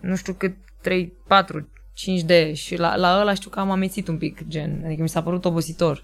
nu 0.00 0.16
știu 0.16 0.32
cât, 0.32 0.56
3, 0.80 1.12
4, 1.26 1.68
5D 1.94 2.52
și 2.52 2.76
la, 2.76 2.96
la 2.96 3.20
ăla 3.20 3.34
știu 3.34 3.50
că 3.50 3.60
am 3.60 3.70
amețit 3.70 4.08
un 4.08 4.18
pic, 4.18 4.48
gen, 4.48 4.82
adică 4.84 5.02
mi 5.02 5.08
s-a 5.08 5.22
părut 5.22 5.44
obositor. 5.44 6.02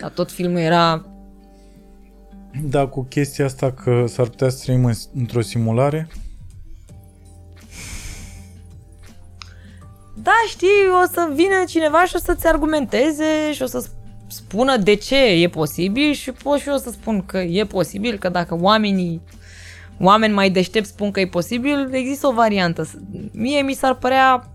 Dar 0.00 0.10
tot 0.10 0.30
filmul 0.30 0.58
era, 0.58 1.06
Da, 2.62 2.86
cu 2.86 3.02
chestia 3.02 3.44
asta 3.44 3.72
că 3.72 4.04
s-ar 4.06 4.28
putea 4.28 4.48
să 4.48 4.62
trăim 4.64 4.84
în- 4.84 4.94
într-o 5.14 5.40
simulare. 5.40 6.08
da, 10.16 10.32
știi, 10.48 10.68
o 11.02 11.06
să 11.12 11.30
vină 11.34 11.64
cineva 11.66 12.04
și 12.04 12.12
o 12.16 12.18
să-ți 12.18 12.46
argumenteze 12.46 13.52
și 13.52 13.62
o 13.62 13.66
să 13.66 13.86
spună 14.26 14.76
de 14.76 14.94
ce 14.94 15.24
e 15.24 15.48
posibil 15.48 16.12
și 16.12 16.32
pot 16.32 16.58
și 16.58 16.68
eu 16.68 16.76
să 16.76 16.90
spun 16.90 17.24
că 17.26 17.38
e 17.38 17.64
posibil, 17.64 18.18
că 18.18 18.28
dacă 18.28 18.58
oamenii 18.60 19.20
oameni 20.00 20.32
mai 20.32 20.50
deștepți 20.50 20.90
spun 20.90 21.10
că 21.10 21.20
e 21.20 21.26
posibil, 21.26 21.88
există 21.92 22.26
o 22.26 22.32
variantă. 22.32 22.90
Mie 23.32 23.62
mi 23.62 23.72
s-ar 23.72 23.94
părea 23.94 24.48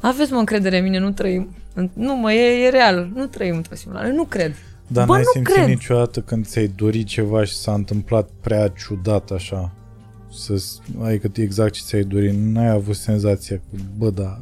aveți 0.00 0.32
mă 0.32 0.38
încredere 0.38 0.78
în 0.78 0.84
mine, 0.84 0.98
nu 0.98 1.10
trăim. 1.10 1.54
Nu 1.92 2.16
mă, 2.16 2.32
e, 2.32 2.64
e 2.64 2.68
real. 2.68 3.10
Nu 3.14 3.26
trăim 3.26 3.56
într-o 3.56 3.74
simulare. 3.74 4.12
Nu 4.12 4.24
cred. 4.24 4.54
Dar 4.86 5.06
Bă, 5.06 5.12
n-ai 5.12 5.22
nu 5.22 5.30
simțit 5.32 5.54
cred. 5.54 5.68
niciodată 5.68 6.20
când 6.20 6.46
ți-ai 6.46 6.66
dorit 6.66 7.06
ceva 7.06 7.44
și 7.44 7.54
s-a 7.54 7.74
întâmplat 7.74 8.28
prea 8.40 8.68
ciudat 8.68 9.30
așa? 9.30 9.72
Să, 10.32 10.62
adică 11.02 11.30
exact 11.34 11.72
ce 11.72 11.82
ți-ai 11.84 12.02
dorit, 12.02 12.32
n-ai 12.34 12.68
avut 12.68 12.96
senzația 12.96 13.56
că, 13.56 13.82
bă, 13.96 14.10
da, 14.10 14.40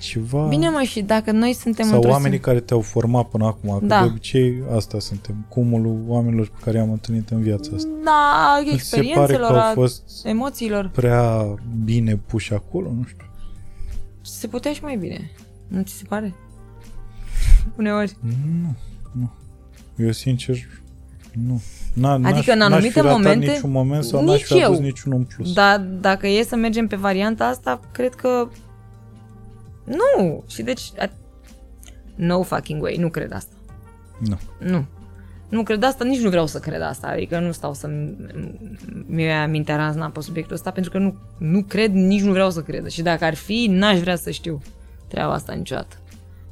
ceva... 0.00 0.46
Bine 0.46 0.68
mă, 0.68 0.82
și 0.82 1.00
dacă 1.02 1.30
noi 1.30 1.52
suntem 1.52 1.84
Sau 1.86 1.94
într-o 1.94 2.10
oamenii 2.10 2.38
sim- 2.38 2.42
care 2.42 2.60
te-au 2.60 2.80
format 2.80 3.26
până 3.28 3.44
acum, 3.46 3.78
că 3.78 3.84
Da. 3.86 4.00
de 4.00 4.06
obicei 4.06 4.62
asta 4.74 4.98
suntem, 4.98 5.46
cumulul 5.48 6.00
oamenilor 6.06 6.46
pe 6.48 6.58
care 6.64 6.76
i-am 6.78 6.90
întâlnit 6.92 7.28
în 7.28 7.42
viața 7.42 7.70
asta. 7.76 7.88
Da, 8.04 8.56
Îți 8.58 8.64
se 8.64 8.66
pare 8.66 8.74
experiențelor, 8.74 9.50
că 9.50 9.56
au 9.58 9.70
a 9.70 9.72
fost 9.72 10.02
emoțiilor. 10.24 10.90
prea 10.94 11.54
bine 11.84 12.16
puși 12.26 12.52
acolo? 12.54 12.88
Nu 12.96 13.04
știu. 13.08 13.24
Se 14.22 14.46
putea 14.46 14.72
și 14.72 14.82
mai 14.82 14.96
bine. 14.96 15.30
Nu 15.68 15.82
ți 15.82 15.92
se 15.92 16.04
pare? 16.08 16.34
Uneori. 17.76 18.16
Nu, 18.20 18.74
nu. 19.12 19.30
Eu 20.04 20.10
sincer 20.10 20.56
Nu. 21.46 21.60
N-a, 21.94 22.12
Adică 22.12 22.52
în 22.52 22.58
n-aș, 22.58 22.66
anumite 22.70 22.76
n-aș 22.84 22.92
fi 22.92 23.00
ratat 23.00 23.12
momente, 23.12 23.46
niciun 23.52 23.70
moment 23.70 24.04
sau 24.04 24.20
nici 24.20 24.28
n-aș 24.30 24.42
fi 24.42 24.62
adus 24.64 24.76
eu. 24.76 24.82
niciunul 24.82 25.18
în 25.18 25.24
plus. 25.24 25.52
Dar 25.52 25.78
dacă 25.80 26.26
e 26.26 26.42
să 26.42 26.56
mergem 26.56 26.86
pe 26.86 26.96
varianta 26.96 27.44
asta, 27.46 27.80
cred 27.92 28.14
că... 28.14 28.48
Nu! 29.96 30.44
Și 30.48 30.62
deci... 30.62 30.92
a- 30.98 31.10
No 32.14 32.42
fucking 32.42 32.82
way, 32.82 32.96
nu 32.96 33.08
cred 33.10 33.32
asta. 33.32 33.52
Nu. 34.18 34.38
Nu. 34.58 34.84
Nu 35.48 35.62
cred 35.62 35.82
asta, 35.82 36.04
nici 36.04 36.20
nu 36.20 36.28
vreau 36.28 36.46
să 36.46 36.58
cred 36.58 36.82
asta. 36.82 37.06
Adică 37.06 37.38
nu 37.38 37.52
stau 37.52 37.74
să-mi 37.74 38.16
mi 39.06 39.22
ia 39.22 39.46
mintea 39.46 39.76
razna 39.76 40.08
pe 40.08 40.20
subiectul 40.20 40.54
ăsta, 40.54 40.70
pentru 40.70 40.90
că 40.90 40.98
nu, 40.98 41.16
nu 41.38 41.62
cred, 41.62 41.92
nici 41.92 42.22
nu 42.22 42.32
vreau 42.32 42.50
să 42.50 42.60
cred. 42.62 42.86
Și 42.86 43.02
dacă 43.02 43.24
ar 43.24 43.34
fi, 43.34 43.66
n-aș 43.70 43.98
vrea 43.98 44.16
să 44.16 44.30
știu 44.30 44.62
treaba 45.08 45.32
asta 45.32 45.52
niciodată. 45.52 45.96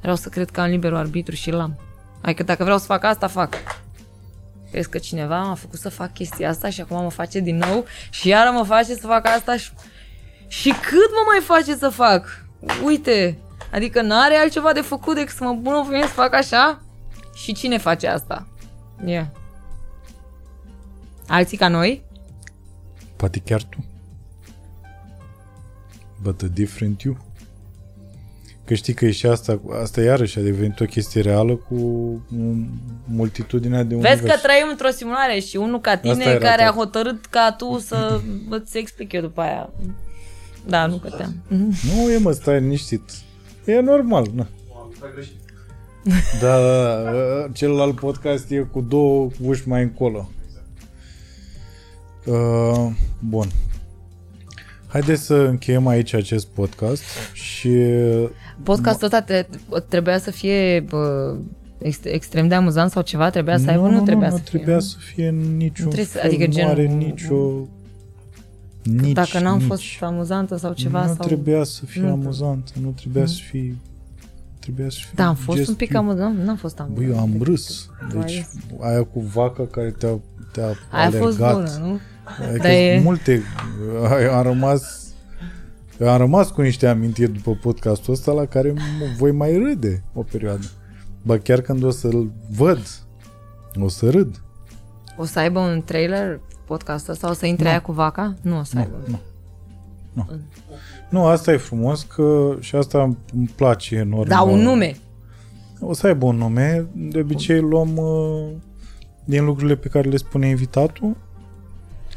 Vreau 0.01 0.17
să 0.17 0.29
cred 0.29 0.51
că 0.51 0.61
am 0.61 0.69
liberul 0.71 0.97
arbitru 0.97 1.35
și 1.35 1.51
l-am. 1.51 1.79
Adică 2.21 2.43
dacă 2.43 2.63
vreau 2.65 2.79
să 2.79 2.85
fac 2.85 3.05
asta, 3.05 3.27
fac. 3.27 3.55
Crezi 4.71 4.89
că 4.89 4.99
cineva 4.99 5.43
m-a 5.43 5.55
făcut 5.55 5.79
să 5.79 5.89
fac 5.89 6.13
chestia 6.13 6.49
asta 6.49 6.71
și 6.71 6.81
acum 6.81 7.03
mă 7.03 7.11
face 7.11 7.41
din 7.41 7.57
nou 7.57 7.85
și 8.11 8.29
iară 8.29 8.51
mă 8.51 8.65
face 8.65 8.95
să 8.95 9.07
fac 9.07 9.27
asta 9.27 9.57
și, 9.57 9.71
și 10.47 10.69
cât 10.69 11.11
mă 11.11 11.23
mai 11.27 11.41
face 11.41 11.75
să 11.77 11.89
fac? 11.89 12.47
Uite, 12.85 13.39
adică 13.73 14.03
n-are 14.03 14.35
altceva 14.35 14.73
de 14.73 14.81
făcut 14.81 15.15
decât 15.15 15.35
să 15.35 15.45
mă 15.45 15.59
pună 15.63 15.83
pe 15.89 15.93
mine 15.95 16.07
să 16.07 16.13
fac 16.13 16.35
așa? 16.35 16.83
Și 17.35 17.53
cine 17.53 17.79
face 17.79 18.07
asta? 18.09 18.47
Yeah. 19.05 19.27
Alții 21.27 21.57
ca 21.57 21.69
noi? 21.69 22.03
Poate 23.17 23.39
chiar 23.39 23.63
tu. 23.63 23.85
But 26.23 26.43
a 26.43 26.47
different 26.47 27.03
you. 27.03 27.17
Că 28.65 28.75
știi 28.75 28.95
că 28.95 29.05
e 29.05 29.11
și 29.11 29.27
asta, 29.27 29.61
asta 29.83 30.01
iarăși 30.01 30.39
a 30.39 30.43
devenit 30.43 30.81
o 30.81 30.85
chestie 30.85 31.21
reală 31.21 31.55
cu 31.55 31.77
multitudinea 33.05 33.83
de 33.83 33.95
Vezi 33.95 34.13
univers. 34.21 34.41
că 34.41 34.47
trăim 34.47 34.67
într-o 34.71 34.91
simulare 34.91 35.39
și 35.39 35.57
unul 35.57 35.81
ca 35.81 35.97
tine 35.97 36.13
Asta 36.13 36.29
era 36.31 36.39
care 36.49 36.63
a 36.63 36.67
tot. 36.71 36.77
hotărât 36.77 37.27
ca 37.27 37.55
tu 37.59 37.79
să 37.79 38.21
îți 38.51 38.79
explic 38.79 39.13
eu 39.13 39.21
după 39.21 39.41
aia. 39.41 39.71
Da, 40.69 40.87
nu 40.87 40.97
că 40.97 41.09
te-am. 41.09 41.35
Nu 41.95 42.11
e 42.13 42.19
mă, 42.19 42.33
stai 42.33 42.61
liniștit. 42.61 43.03
E 43.65 43.81
normal, 43.81 44.27
na. 44.35 44.47
Da, 46.41 46.59
da, 46.61 47.03
da, 47.03 47.49
celălalt 47.53 47.95
podcast 47.95 48.51
e 48.51 48.57
cu 48.59 48.81
două 48.81 49.29
uși 49.47 49.69
mai 49.69 49.83
încolo. 49.83 50.29
Uh, 52.27 52.87
bun. 53.19 53.47
Haideți 54.87 55.23
să 55.23 55.35
încheiem 55.35 55.87
aici 55.87 56.13
acest 56.15 56.47
podcast 56.47 57.03
și 57.33 57.71
Podcastul 58.63 59.05
ăsta 59.05 59.23
te, 59.23 59.47
trebuia 59.89 60.19
să 60.19 60.31
fie 60.31 60.85
bă, 60.89 61.35
ext, 61.79 62.05
extrem 62.05 62.49
de 62.49 62.55
amuzant 62.55 62.91
sau 62.91 63.03
ceva? 63.03 63.31
Trebuia 63.31 63.59
să 63.59 63.71
aibă? 63.71 63.89
Nu, 63.89 64.03
trebuia 64.03 64.29
nu 64.29 64.37
să 64.37 64.43
fie. 64.43 64.59
trebuia 64.59 64.79
să 64.81 64.97
fie 65.15 65.29
în 65.29 65.57
niciun 65.57 65.85
Nu 65.85 65.91
trebuie 65.91 66.05
să- 66.05 66.19
fel, 66.19 66.27
adică 66.27 66.47
nu 66.47 66.53
gen- 66.53 66.69
are 66.69 66.87
nicio 66.87 67.35
nici, 68.93 69.13
Dacă 69.13 69.39
n-am 69.41 69.59
nici. 69.59 69.67
fost 69.67 69.83
amuzantă 70.01 70.57
sau 70.57 70.73
ceva 70.73 71.07
nu 71.07 71.15
sau... 71.15 71.27
trebuia 71.27 71.65
să 71.65 71.85
fie 71.85 72.03
Nu. 72.03 72.11
amuzant, 72.11 72.73
nu 72.83 72.89
trebuia 72.97 73.27
să 73.27 73.39
fie 73.51 73.77
trebuia 74.61 74.89
să 74.91 74.99
fie 75.01 75.11
Da, 75.15 75.27
am 75.27 75.35
fost 75.35 75.57
gest 75.59 75.69
un 75.69 75.75
pic 75.75 75.91
iu- 75.93 75.99
amuzant, 75.99 76.39
n-am 76.39 76.57
fost 76.57 76.77
Băi, 76.77 76.87
amuzant. 76.87 77.13
eu 77.15 77.19
am 77.21 77.43
râs. 77.43 77.89
Tu 78.09 78.19
ai 78.19 78.25
Deci, 78.25 78.37
râs. 78.37 78.81
aia 78.81 79.03
cu 79.05 79.21
vaca 79.21 79.67
care 79.67 79.91
te-a, 79.91 80.19
te-a 80.53 80.65
Aia 80.65 80.75
a 80.91 80.97
alergat. 81.05 81.21
fost 81.23 81.39
bună, 81.39 81.87
nu? 81.87 81.99
Adică 82.49 82.63
Dar 82.63 82.71
e- 82.71 83.01
multe... 83.03 83.43
Am 84.37 84.43
rămas... 84.43 85.07
Am 86.07 86.17
rămas 86.17 86.51
cu 86.51 86.61
niște 86.63 86.87
amintiri 86.87 87.33
după 87.33 87.59
podcastul 87.63 88.13
ăsta 88.15 88.33
la 88.33 88.45
care 88.45 88.73
m- 88.73 89.17
voi 89.17 89.33
mai 89.33 89.57
râde 89.57 90.03
o 90.15 90.23
perioadă. 90.23 90.67
Ba 91.23 91.39
chiar 91.39 91.61
când 91.61 91.83
o 91.83 91.91
să-l 91.91 92.31
văd, 92.51 92.81
o 93.81 93.89
să 93.89 94.11
râd. 94.11 94.41
O 95.17 95.25
să 95.25 95.39
aibă 95.39 95.59
un 95.59 95.83
trailer 95.85 96.41
podcastul 96.69 97.13
ăsta? 97.13 97.29
O 97.31 97.33
să 97.33 97.47
intre 97.47 97.69
aia 97.69 97.81
cu 97.81 97.93
vaca? 97.93 98.35
Nu 98.41 98.59
o 98.59 98.63
să 98.63 98.79
aibă. 98.79 98.97
Nu. 99.07 99.19
Nu. 100.13 100.27
Nu, 101.09 101.27
asta 101.27 101.53
e 101.53 101.57
frumos 101.57 102.03
că 102.03 102.57
și 102.61 102.77
asta 102.77 103.03
îmi 103.33 103.51
place 103.57 103.95
enorm. 103.95 104.29
Da, 104.29 104.43
un 104.43 104.61
nume. 104.61 104.97
O 105.81 105.93
să 105.93 106.07
aibă 106.07 106.27
un 106.27 106.37
nume. 106.37 106.87
De 106.95 107.19
obicei 107.19 107.61
luăm 107.61 107.97
uh, 107.97 108.51
din 109.25 109.45
lucrurile 109.45 109.77
pe 109.77 109.89
care 109.89 110.09
le 110.09 110.17
spune 110.17 110.49
invitatul 110.49 111.17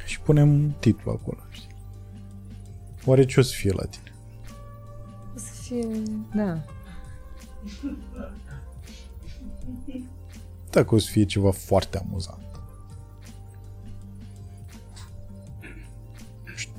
și 0.05 0.19
punem 0.19 0.75
titlul 0.79 1.19
acolo. 1.21 1.37
știi? 1.49 1.75
Oare 3.05 3.25
ce 3.25 3.39
o 3.39 3.43
să 3.43 3.53
fie 3.55 3.71
la 3.71 3.83
tine? 3.83 4.13
O 5.35 5.37
să 5.37 5.61
fie... 5.61 5.87
Da. 6.35 6.57
Dacă 10.69 10.95
o 10.95 10.97
să 10.97 11.09
fie 11.11 11.25
ceva 11.25 11.51
foarte 11.51 11.97
amuzant. 11.97 12.40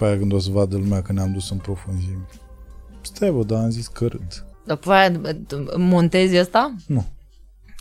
După 0.03 0.15
aia 0.15 0.21
când 0.21 0.33
o 0.33 0.39
să 0.39 0.51
vadă 0.51 0.77
lumea 0.77 1.03
că 1.03 1.13
ne-am 1.13 1.33
dus 1.33 1.51
în 1.51 1.57
profunzime. 1.57 2.27
Stai 3.01 3.31
bă, 3.31 3.43
dar 3.43 3.63
am 3.63 3.71
zis 3.71 3.87
că 3.87 4.07
râd. 4.07 4.47
După 4.67 4.91
aia 4.93 5.13
montezi 5.77 6.39
ăsta? 6.39 6.75
Nu. 6.87 7.05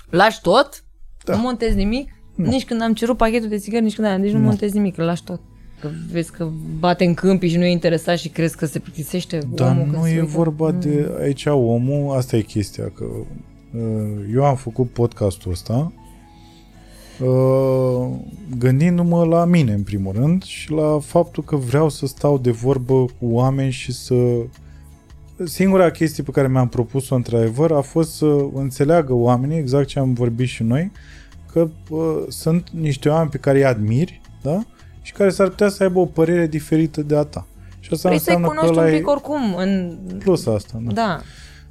Lași 0.09 0.41
tot? 0.41 0.83
Da. 1.25 1.35
Nu 1.35 1.41
montezi 1.41 1.75
nimic? 1.75 2.11
Nici 2.35 2.65
când 2.65 2.81
am 2.81 2.93
cerut 2.93 3.17
pachetul 3.17 3.49
de 3.49 3.57
țigări, 3.57 3.83
nici 3.83 3.95
când 3.95 4.07
am, 4.07 4.21
deci 4.21 4.31
nu, 4.31 4.39
montezi 4.39 4.73
nimic, 4.73 4.97
îl 4.97 5.05
lași 5.05 5.23
tot. 5.23 5.39
Că 5.79 5.89
vezi 6.11 6.31
că 6.31 6.49
bate 6.79 7.05
în 7.05 7.13
câmpii 7.13 7.49
și 7.49 7.57
nu 7.57 7.65
e 7.65 7.71
interesat 7.71 8.17
și 8.17 8.29
crezi 8.29 8.57
că 8.57 8.65
se 8.65 8.79
plictisește 8.79 9.39
Dar 9.53 9.71
omul 9.71 9.83
când 9.83 9.95
nu 9.95 10.03
se 10.03 10.09
e 10.09 10.19
uită. 10.19 10.31
vorba 10.31 10.71
de 10.71 11.11
aici 11.19 11.45
omul, 11.45 12.15
asta 12.15 12.35
e 12.35 12.41
chestia, 12.41 12.91
că 12.95 13.03
uh, 13.03 14.25
eu 14.33 14.45
am 14.45 14.55
făcut 14.55 14.89
podcastul 14.89 15.51
ăsta 15.51 15.73
uh, 15.73 16.00
gândindu-mă 18.57 19.25
la 19.25 19.45
mine 19.45 19.73
în 19.73 19.83
primul 19.83 20.13
rând 20.13 20.43
și 20.43 20.71
la 20.71 20.99
faptul 20.99 21.43
că 21.43 21.55
vreau 21.55 21.89
să 21.89 22.05
stau 22.05 22.37
de 22.37 22.51
vorbă 22.51 22.93
cu 22.93 23.25
oameni 23.25 23.71
și 23.71 23.91
să 23.91 24.15
singura 25.43 25.91
chestie 25.91 26.23
pe 26.23 26.31
care 26.31 26.47
mi-am 26.47 26.67
propus-o 26.67 27.15
într-adevăr 27.15 27.71
a 27.71 27.81
fost 27.81 28.15
să 28.15 28.45
înțeleagă 28.53 29.13
oamenii, 29.13 29.57
exact 29.57 29.87
ce 29.87 29.99
am 29.99 30.13
vorbit 30.13 30.47
și 30.47 30.63
noi, 30.63 30.91
că 31.51 31.69
uh, 31.89 32.23
sunt 32.27 32.69
niște 32.69 33.09
oameni 33.09 33.29
pe 33.29 33.37
care 33.37 33.57
îi 33.57 33.65
admiri, 33.65 34.21
da? 34.41 34.63
Și 35.01 35.13
care 35.13 35.29
s-ar 35.29 35.47
putea 35.47 35.69
să 35.69 35.83
aibă 35.83 35.99
o 35.99 36.05
părere 36.05 36.47
diferită 36.47 37.01
de 37.01 37.15
a 37.15 37.23
ta. 37.23 37.45
Și 37.79 37.89
asta 37.93 38.07
Vrei 38.07 38.21
să-i 38.21 38.35
înseamnă 38.35 38.59
că 38.59 38.65
cunoști 38.65 38.79
ăla 38.79 38.87
un 38.87 38.93
e 38.93 38.97
pic 38.97 39.09
oricum. 39.09 39.55
În... 39.55 39.97
plus 40.19 40.45
asta. 40.45 40.77
Da. 40.81 40.93
Da. 40.93 41.21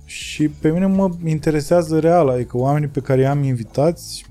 Și 0.05 0.49
pe 0.49 0.71
mine 0.71 0.87
mă 0.87 1.11
interesează 1.25 1.99
real, 1.99 2.29
adică 2.29 2.57
oamenii 2.57 2.89
pe 2.89 3.01
care 3.01 3.21
i-am 3.21 3.43
invitați 3.43 4.25
uh, 4.25 4.30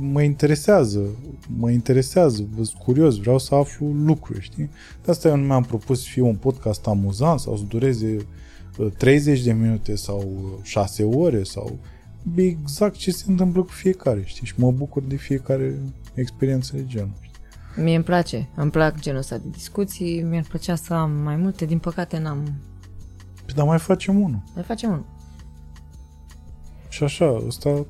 mă 0.00 0.22
interesează, 0.22 1.00
mă 1.58 1.70
interesează, 1.70 2.44
vă 2.56 2.62
sunt 2.62 2.82
curios, 2.82 3.16
vreau 3.16 3.38
să 3.38 3.54
aflu 3.54 3.86
lucruri, 3.86 4.40
știi? 4.40 4.70
De 5.04 5.10
asta 5.10 5.28
eu 5.28 5.36
nu 5.36 5.46
mi-am 5.46 5.62
propus 5.62 6.02
să 6.02 6.08
fie 6.10 6.22
un 6.22 6.36
podcast 6.36 6.86
amuzant 6.86 7.40
sau 7.40 7.56
să 7.56 7.62
dureze 7.68 8.16
uh, 8.78 8.92
30 8.96 9.42
de 9.42 9.52
minute 9.52 9.94
sau 9.94 10.18
uh, 10.18 10.62
6 10.62 11.04
ore 11.04 11.42
sau 11.42 11.78
exact 12.34 12.96
ce 12.96 13.10
se 13.10 13.24
întâmplă 13.26 13.62
cu 13.62 13.70
fiecare, 13.70 14.22
știi? 14.24 14.46
Și 14.46 14.54
mă 14.56 14.70
bucur 14.70 15.02
de 15.02 15.16
fiecare 15.16 15.78
experiență 16.14 16.76
de 16.76 16.84
genul. 16.86 17.12
știi? 17.20 17.82
Mie 17.82 17.94
îmi 17.94 18.04
place, 18.04 18.48
îmi 18.56 18.70
plac 18.70 19.00
genul 19.00 19.18
ăsta 19.18 19.36
de 19.36 19.48
discuții, 19.50 20.22
mi-ar 20.22 20.44
plăcea 20.48 20.74
să 20.74 20.94
am 20.94 21.10
mai 21.10 21.36
multe, 21.36 21.64
din 21.64 21.78
păcate 21.78 22.18
n-am. 22.18 22.42
Păi, 23.44 23.54
dar 23.54 23.66
mai 23.66 23.78
facem 23.78 24.20
unul. 24.20 24.42
Mai 24.54 24.62
facem 24.64 24.90
unul. 24.90 25.06
Și 26.88 27.02
așa, 27.02 27.42
ăsta 27.46 27.86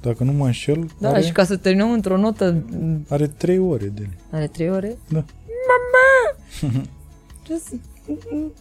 dacă 0.00 0.24
nu 0.24 0.32
mă 0.32 0.44
înșel, 0.44 0.86
Da, 0.98 1.08
are, 1.08 1.20
și 1.22 1.32
ca 1.32 1.44
să 1.44 1.56
terminăm 1.56 1.90
într-o 1.92 2.16
notă, 2.16 2.62
are 3.08 3.26
3 3.26 3.58
ore 3.58 3.84
de 3.86 4.00
ele. 4.02 4.16
are 4.32 4.46
trei 4.46 4.70
ore. 4.70 4.96
Da. 5.08 5.24
Mama! 5.68 6.82
Just, 7.46 7.74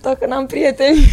dacă 0.02 0.26
n-am 0.28 0.46
prieteni. 0.46 0.98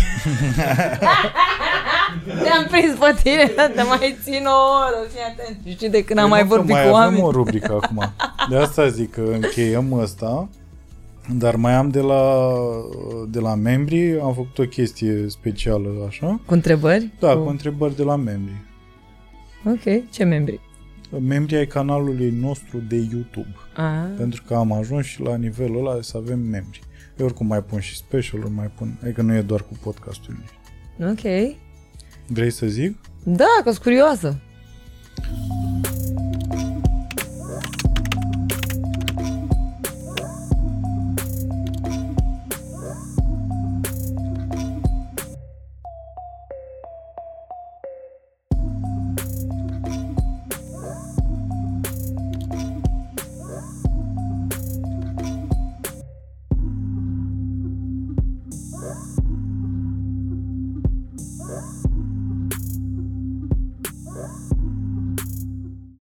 Te-am 2.42 2.66
prins 2.70 2.92
pe 2.98 3.14
tine, 3.22 3.52
dar 3.56 3.66
te 3.74 3.82
mai 3.82 4.16
țin 4.22 4.44
o 4.46 4.56
oră, 4.86 5.08
fii 5.08 5.20
atent. 5.30 5.56
Știi 5.76 5.88
de 5.90 6.04
când 6.04 6.18
am 6.18 6.28
mai 6.28 6.38
Păi 6.46 6.48
nu, 6.48 6.54
că 6.54 6.56
vorbit 6.56 6.74
mai 6.74 6.82
cu 6.90 6.94
avem 6.96 7.02
oameni. 7.04 7.22
o 7.22 7.30
rubrică 7.30 7.72
acum. 7.82 8.12
De 8.48 8.56
asta 8.56 8.88
zic 8.88 9.10
că 9.12 9.20
încheiem 9.32 9.92
ăsta, 9.92 10.48
dar 11.38 11.54
mai 11.56 11.74
am 11.74 11.88
de 11.90 12.00
la, 12.00 12.42
de 13.28 13.40
la 13.40 13.54
membri, 13.54 14.20
am 14.20 14.34
făcut 14.34 14.58
o 14.58 14.62
chestie 14.64 15.24
specială 15.28 15.88
așa. 16.08 16.40
Cu 16.46 16.52
întrebări? 16.54 17.10
Da, 17.20 17.36
cu 17.36 17.48
întrebări 17.48 17.96
de 17.96 18.02
la 18.02 18.16
membri. 18.16 18.54
Ok, 19.64 20.10
ce 20.10 20.24
membri? 20.24 20.60
Membri 21.20 21.56
ai 21.56 21.66
canalului 21.66 22.30
nostru 22.30 22.78
de 22.78 22.96
YouTube. 22.96 23.54
Aha. 23.76 24.10
Pentru 24.16 24.42
că 24.46 24.54
am 24.54 24.72
ajuns 24.72 25.06
și 25.06 25.20
la 25.20 25.36
nivelul 25.36 25.86
ăla 25.86 26.02
să 26.02 26.16
avem 26.16 26.38
membri. 26.38 26.80
Eu 27.16 27.26
oricum 27.26 27.46
mai 27.46 27.62
pun 27.62 27.80
și 27.80 27.96
special 27.96 28.40
mai 28.40 28.70
pun, 28.76 28.98
adică 29.02 29.22
nu 29.22 29.34
e 29.34 29.40
doar 29.40 29.60
cu 29.60 29.72
podcastul. 29.82 30.36
Ok. 31.00 31.54
Vrei 32.26 32.50
să 32.50 32.66
zic? 32.66 32.96
Da, 33.24 33.60
că 33.62 33.70
sunt 33.70 33.82
curioasă. 33.82 34.40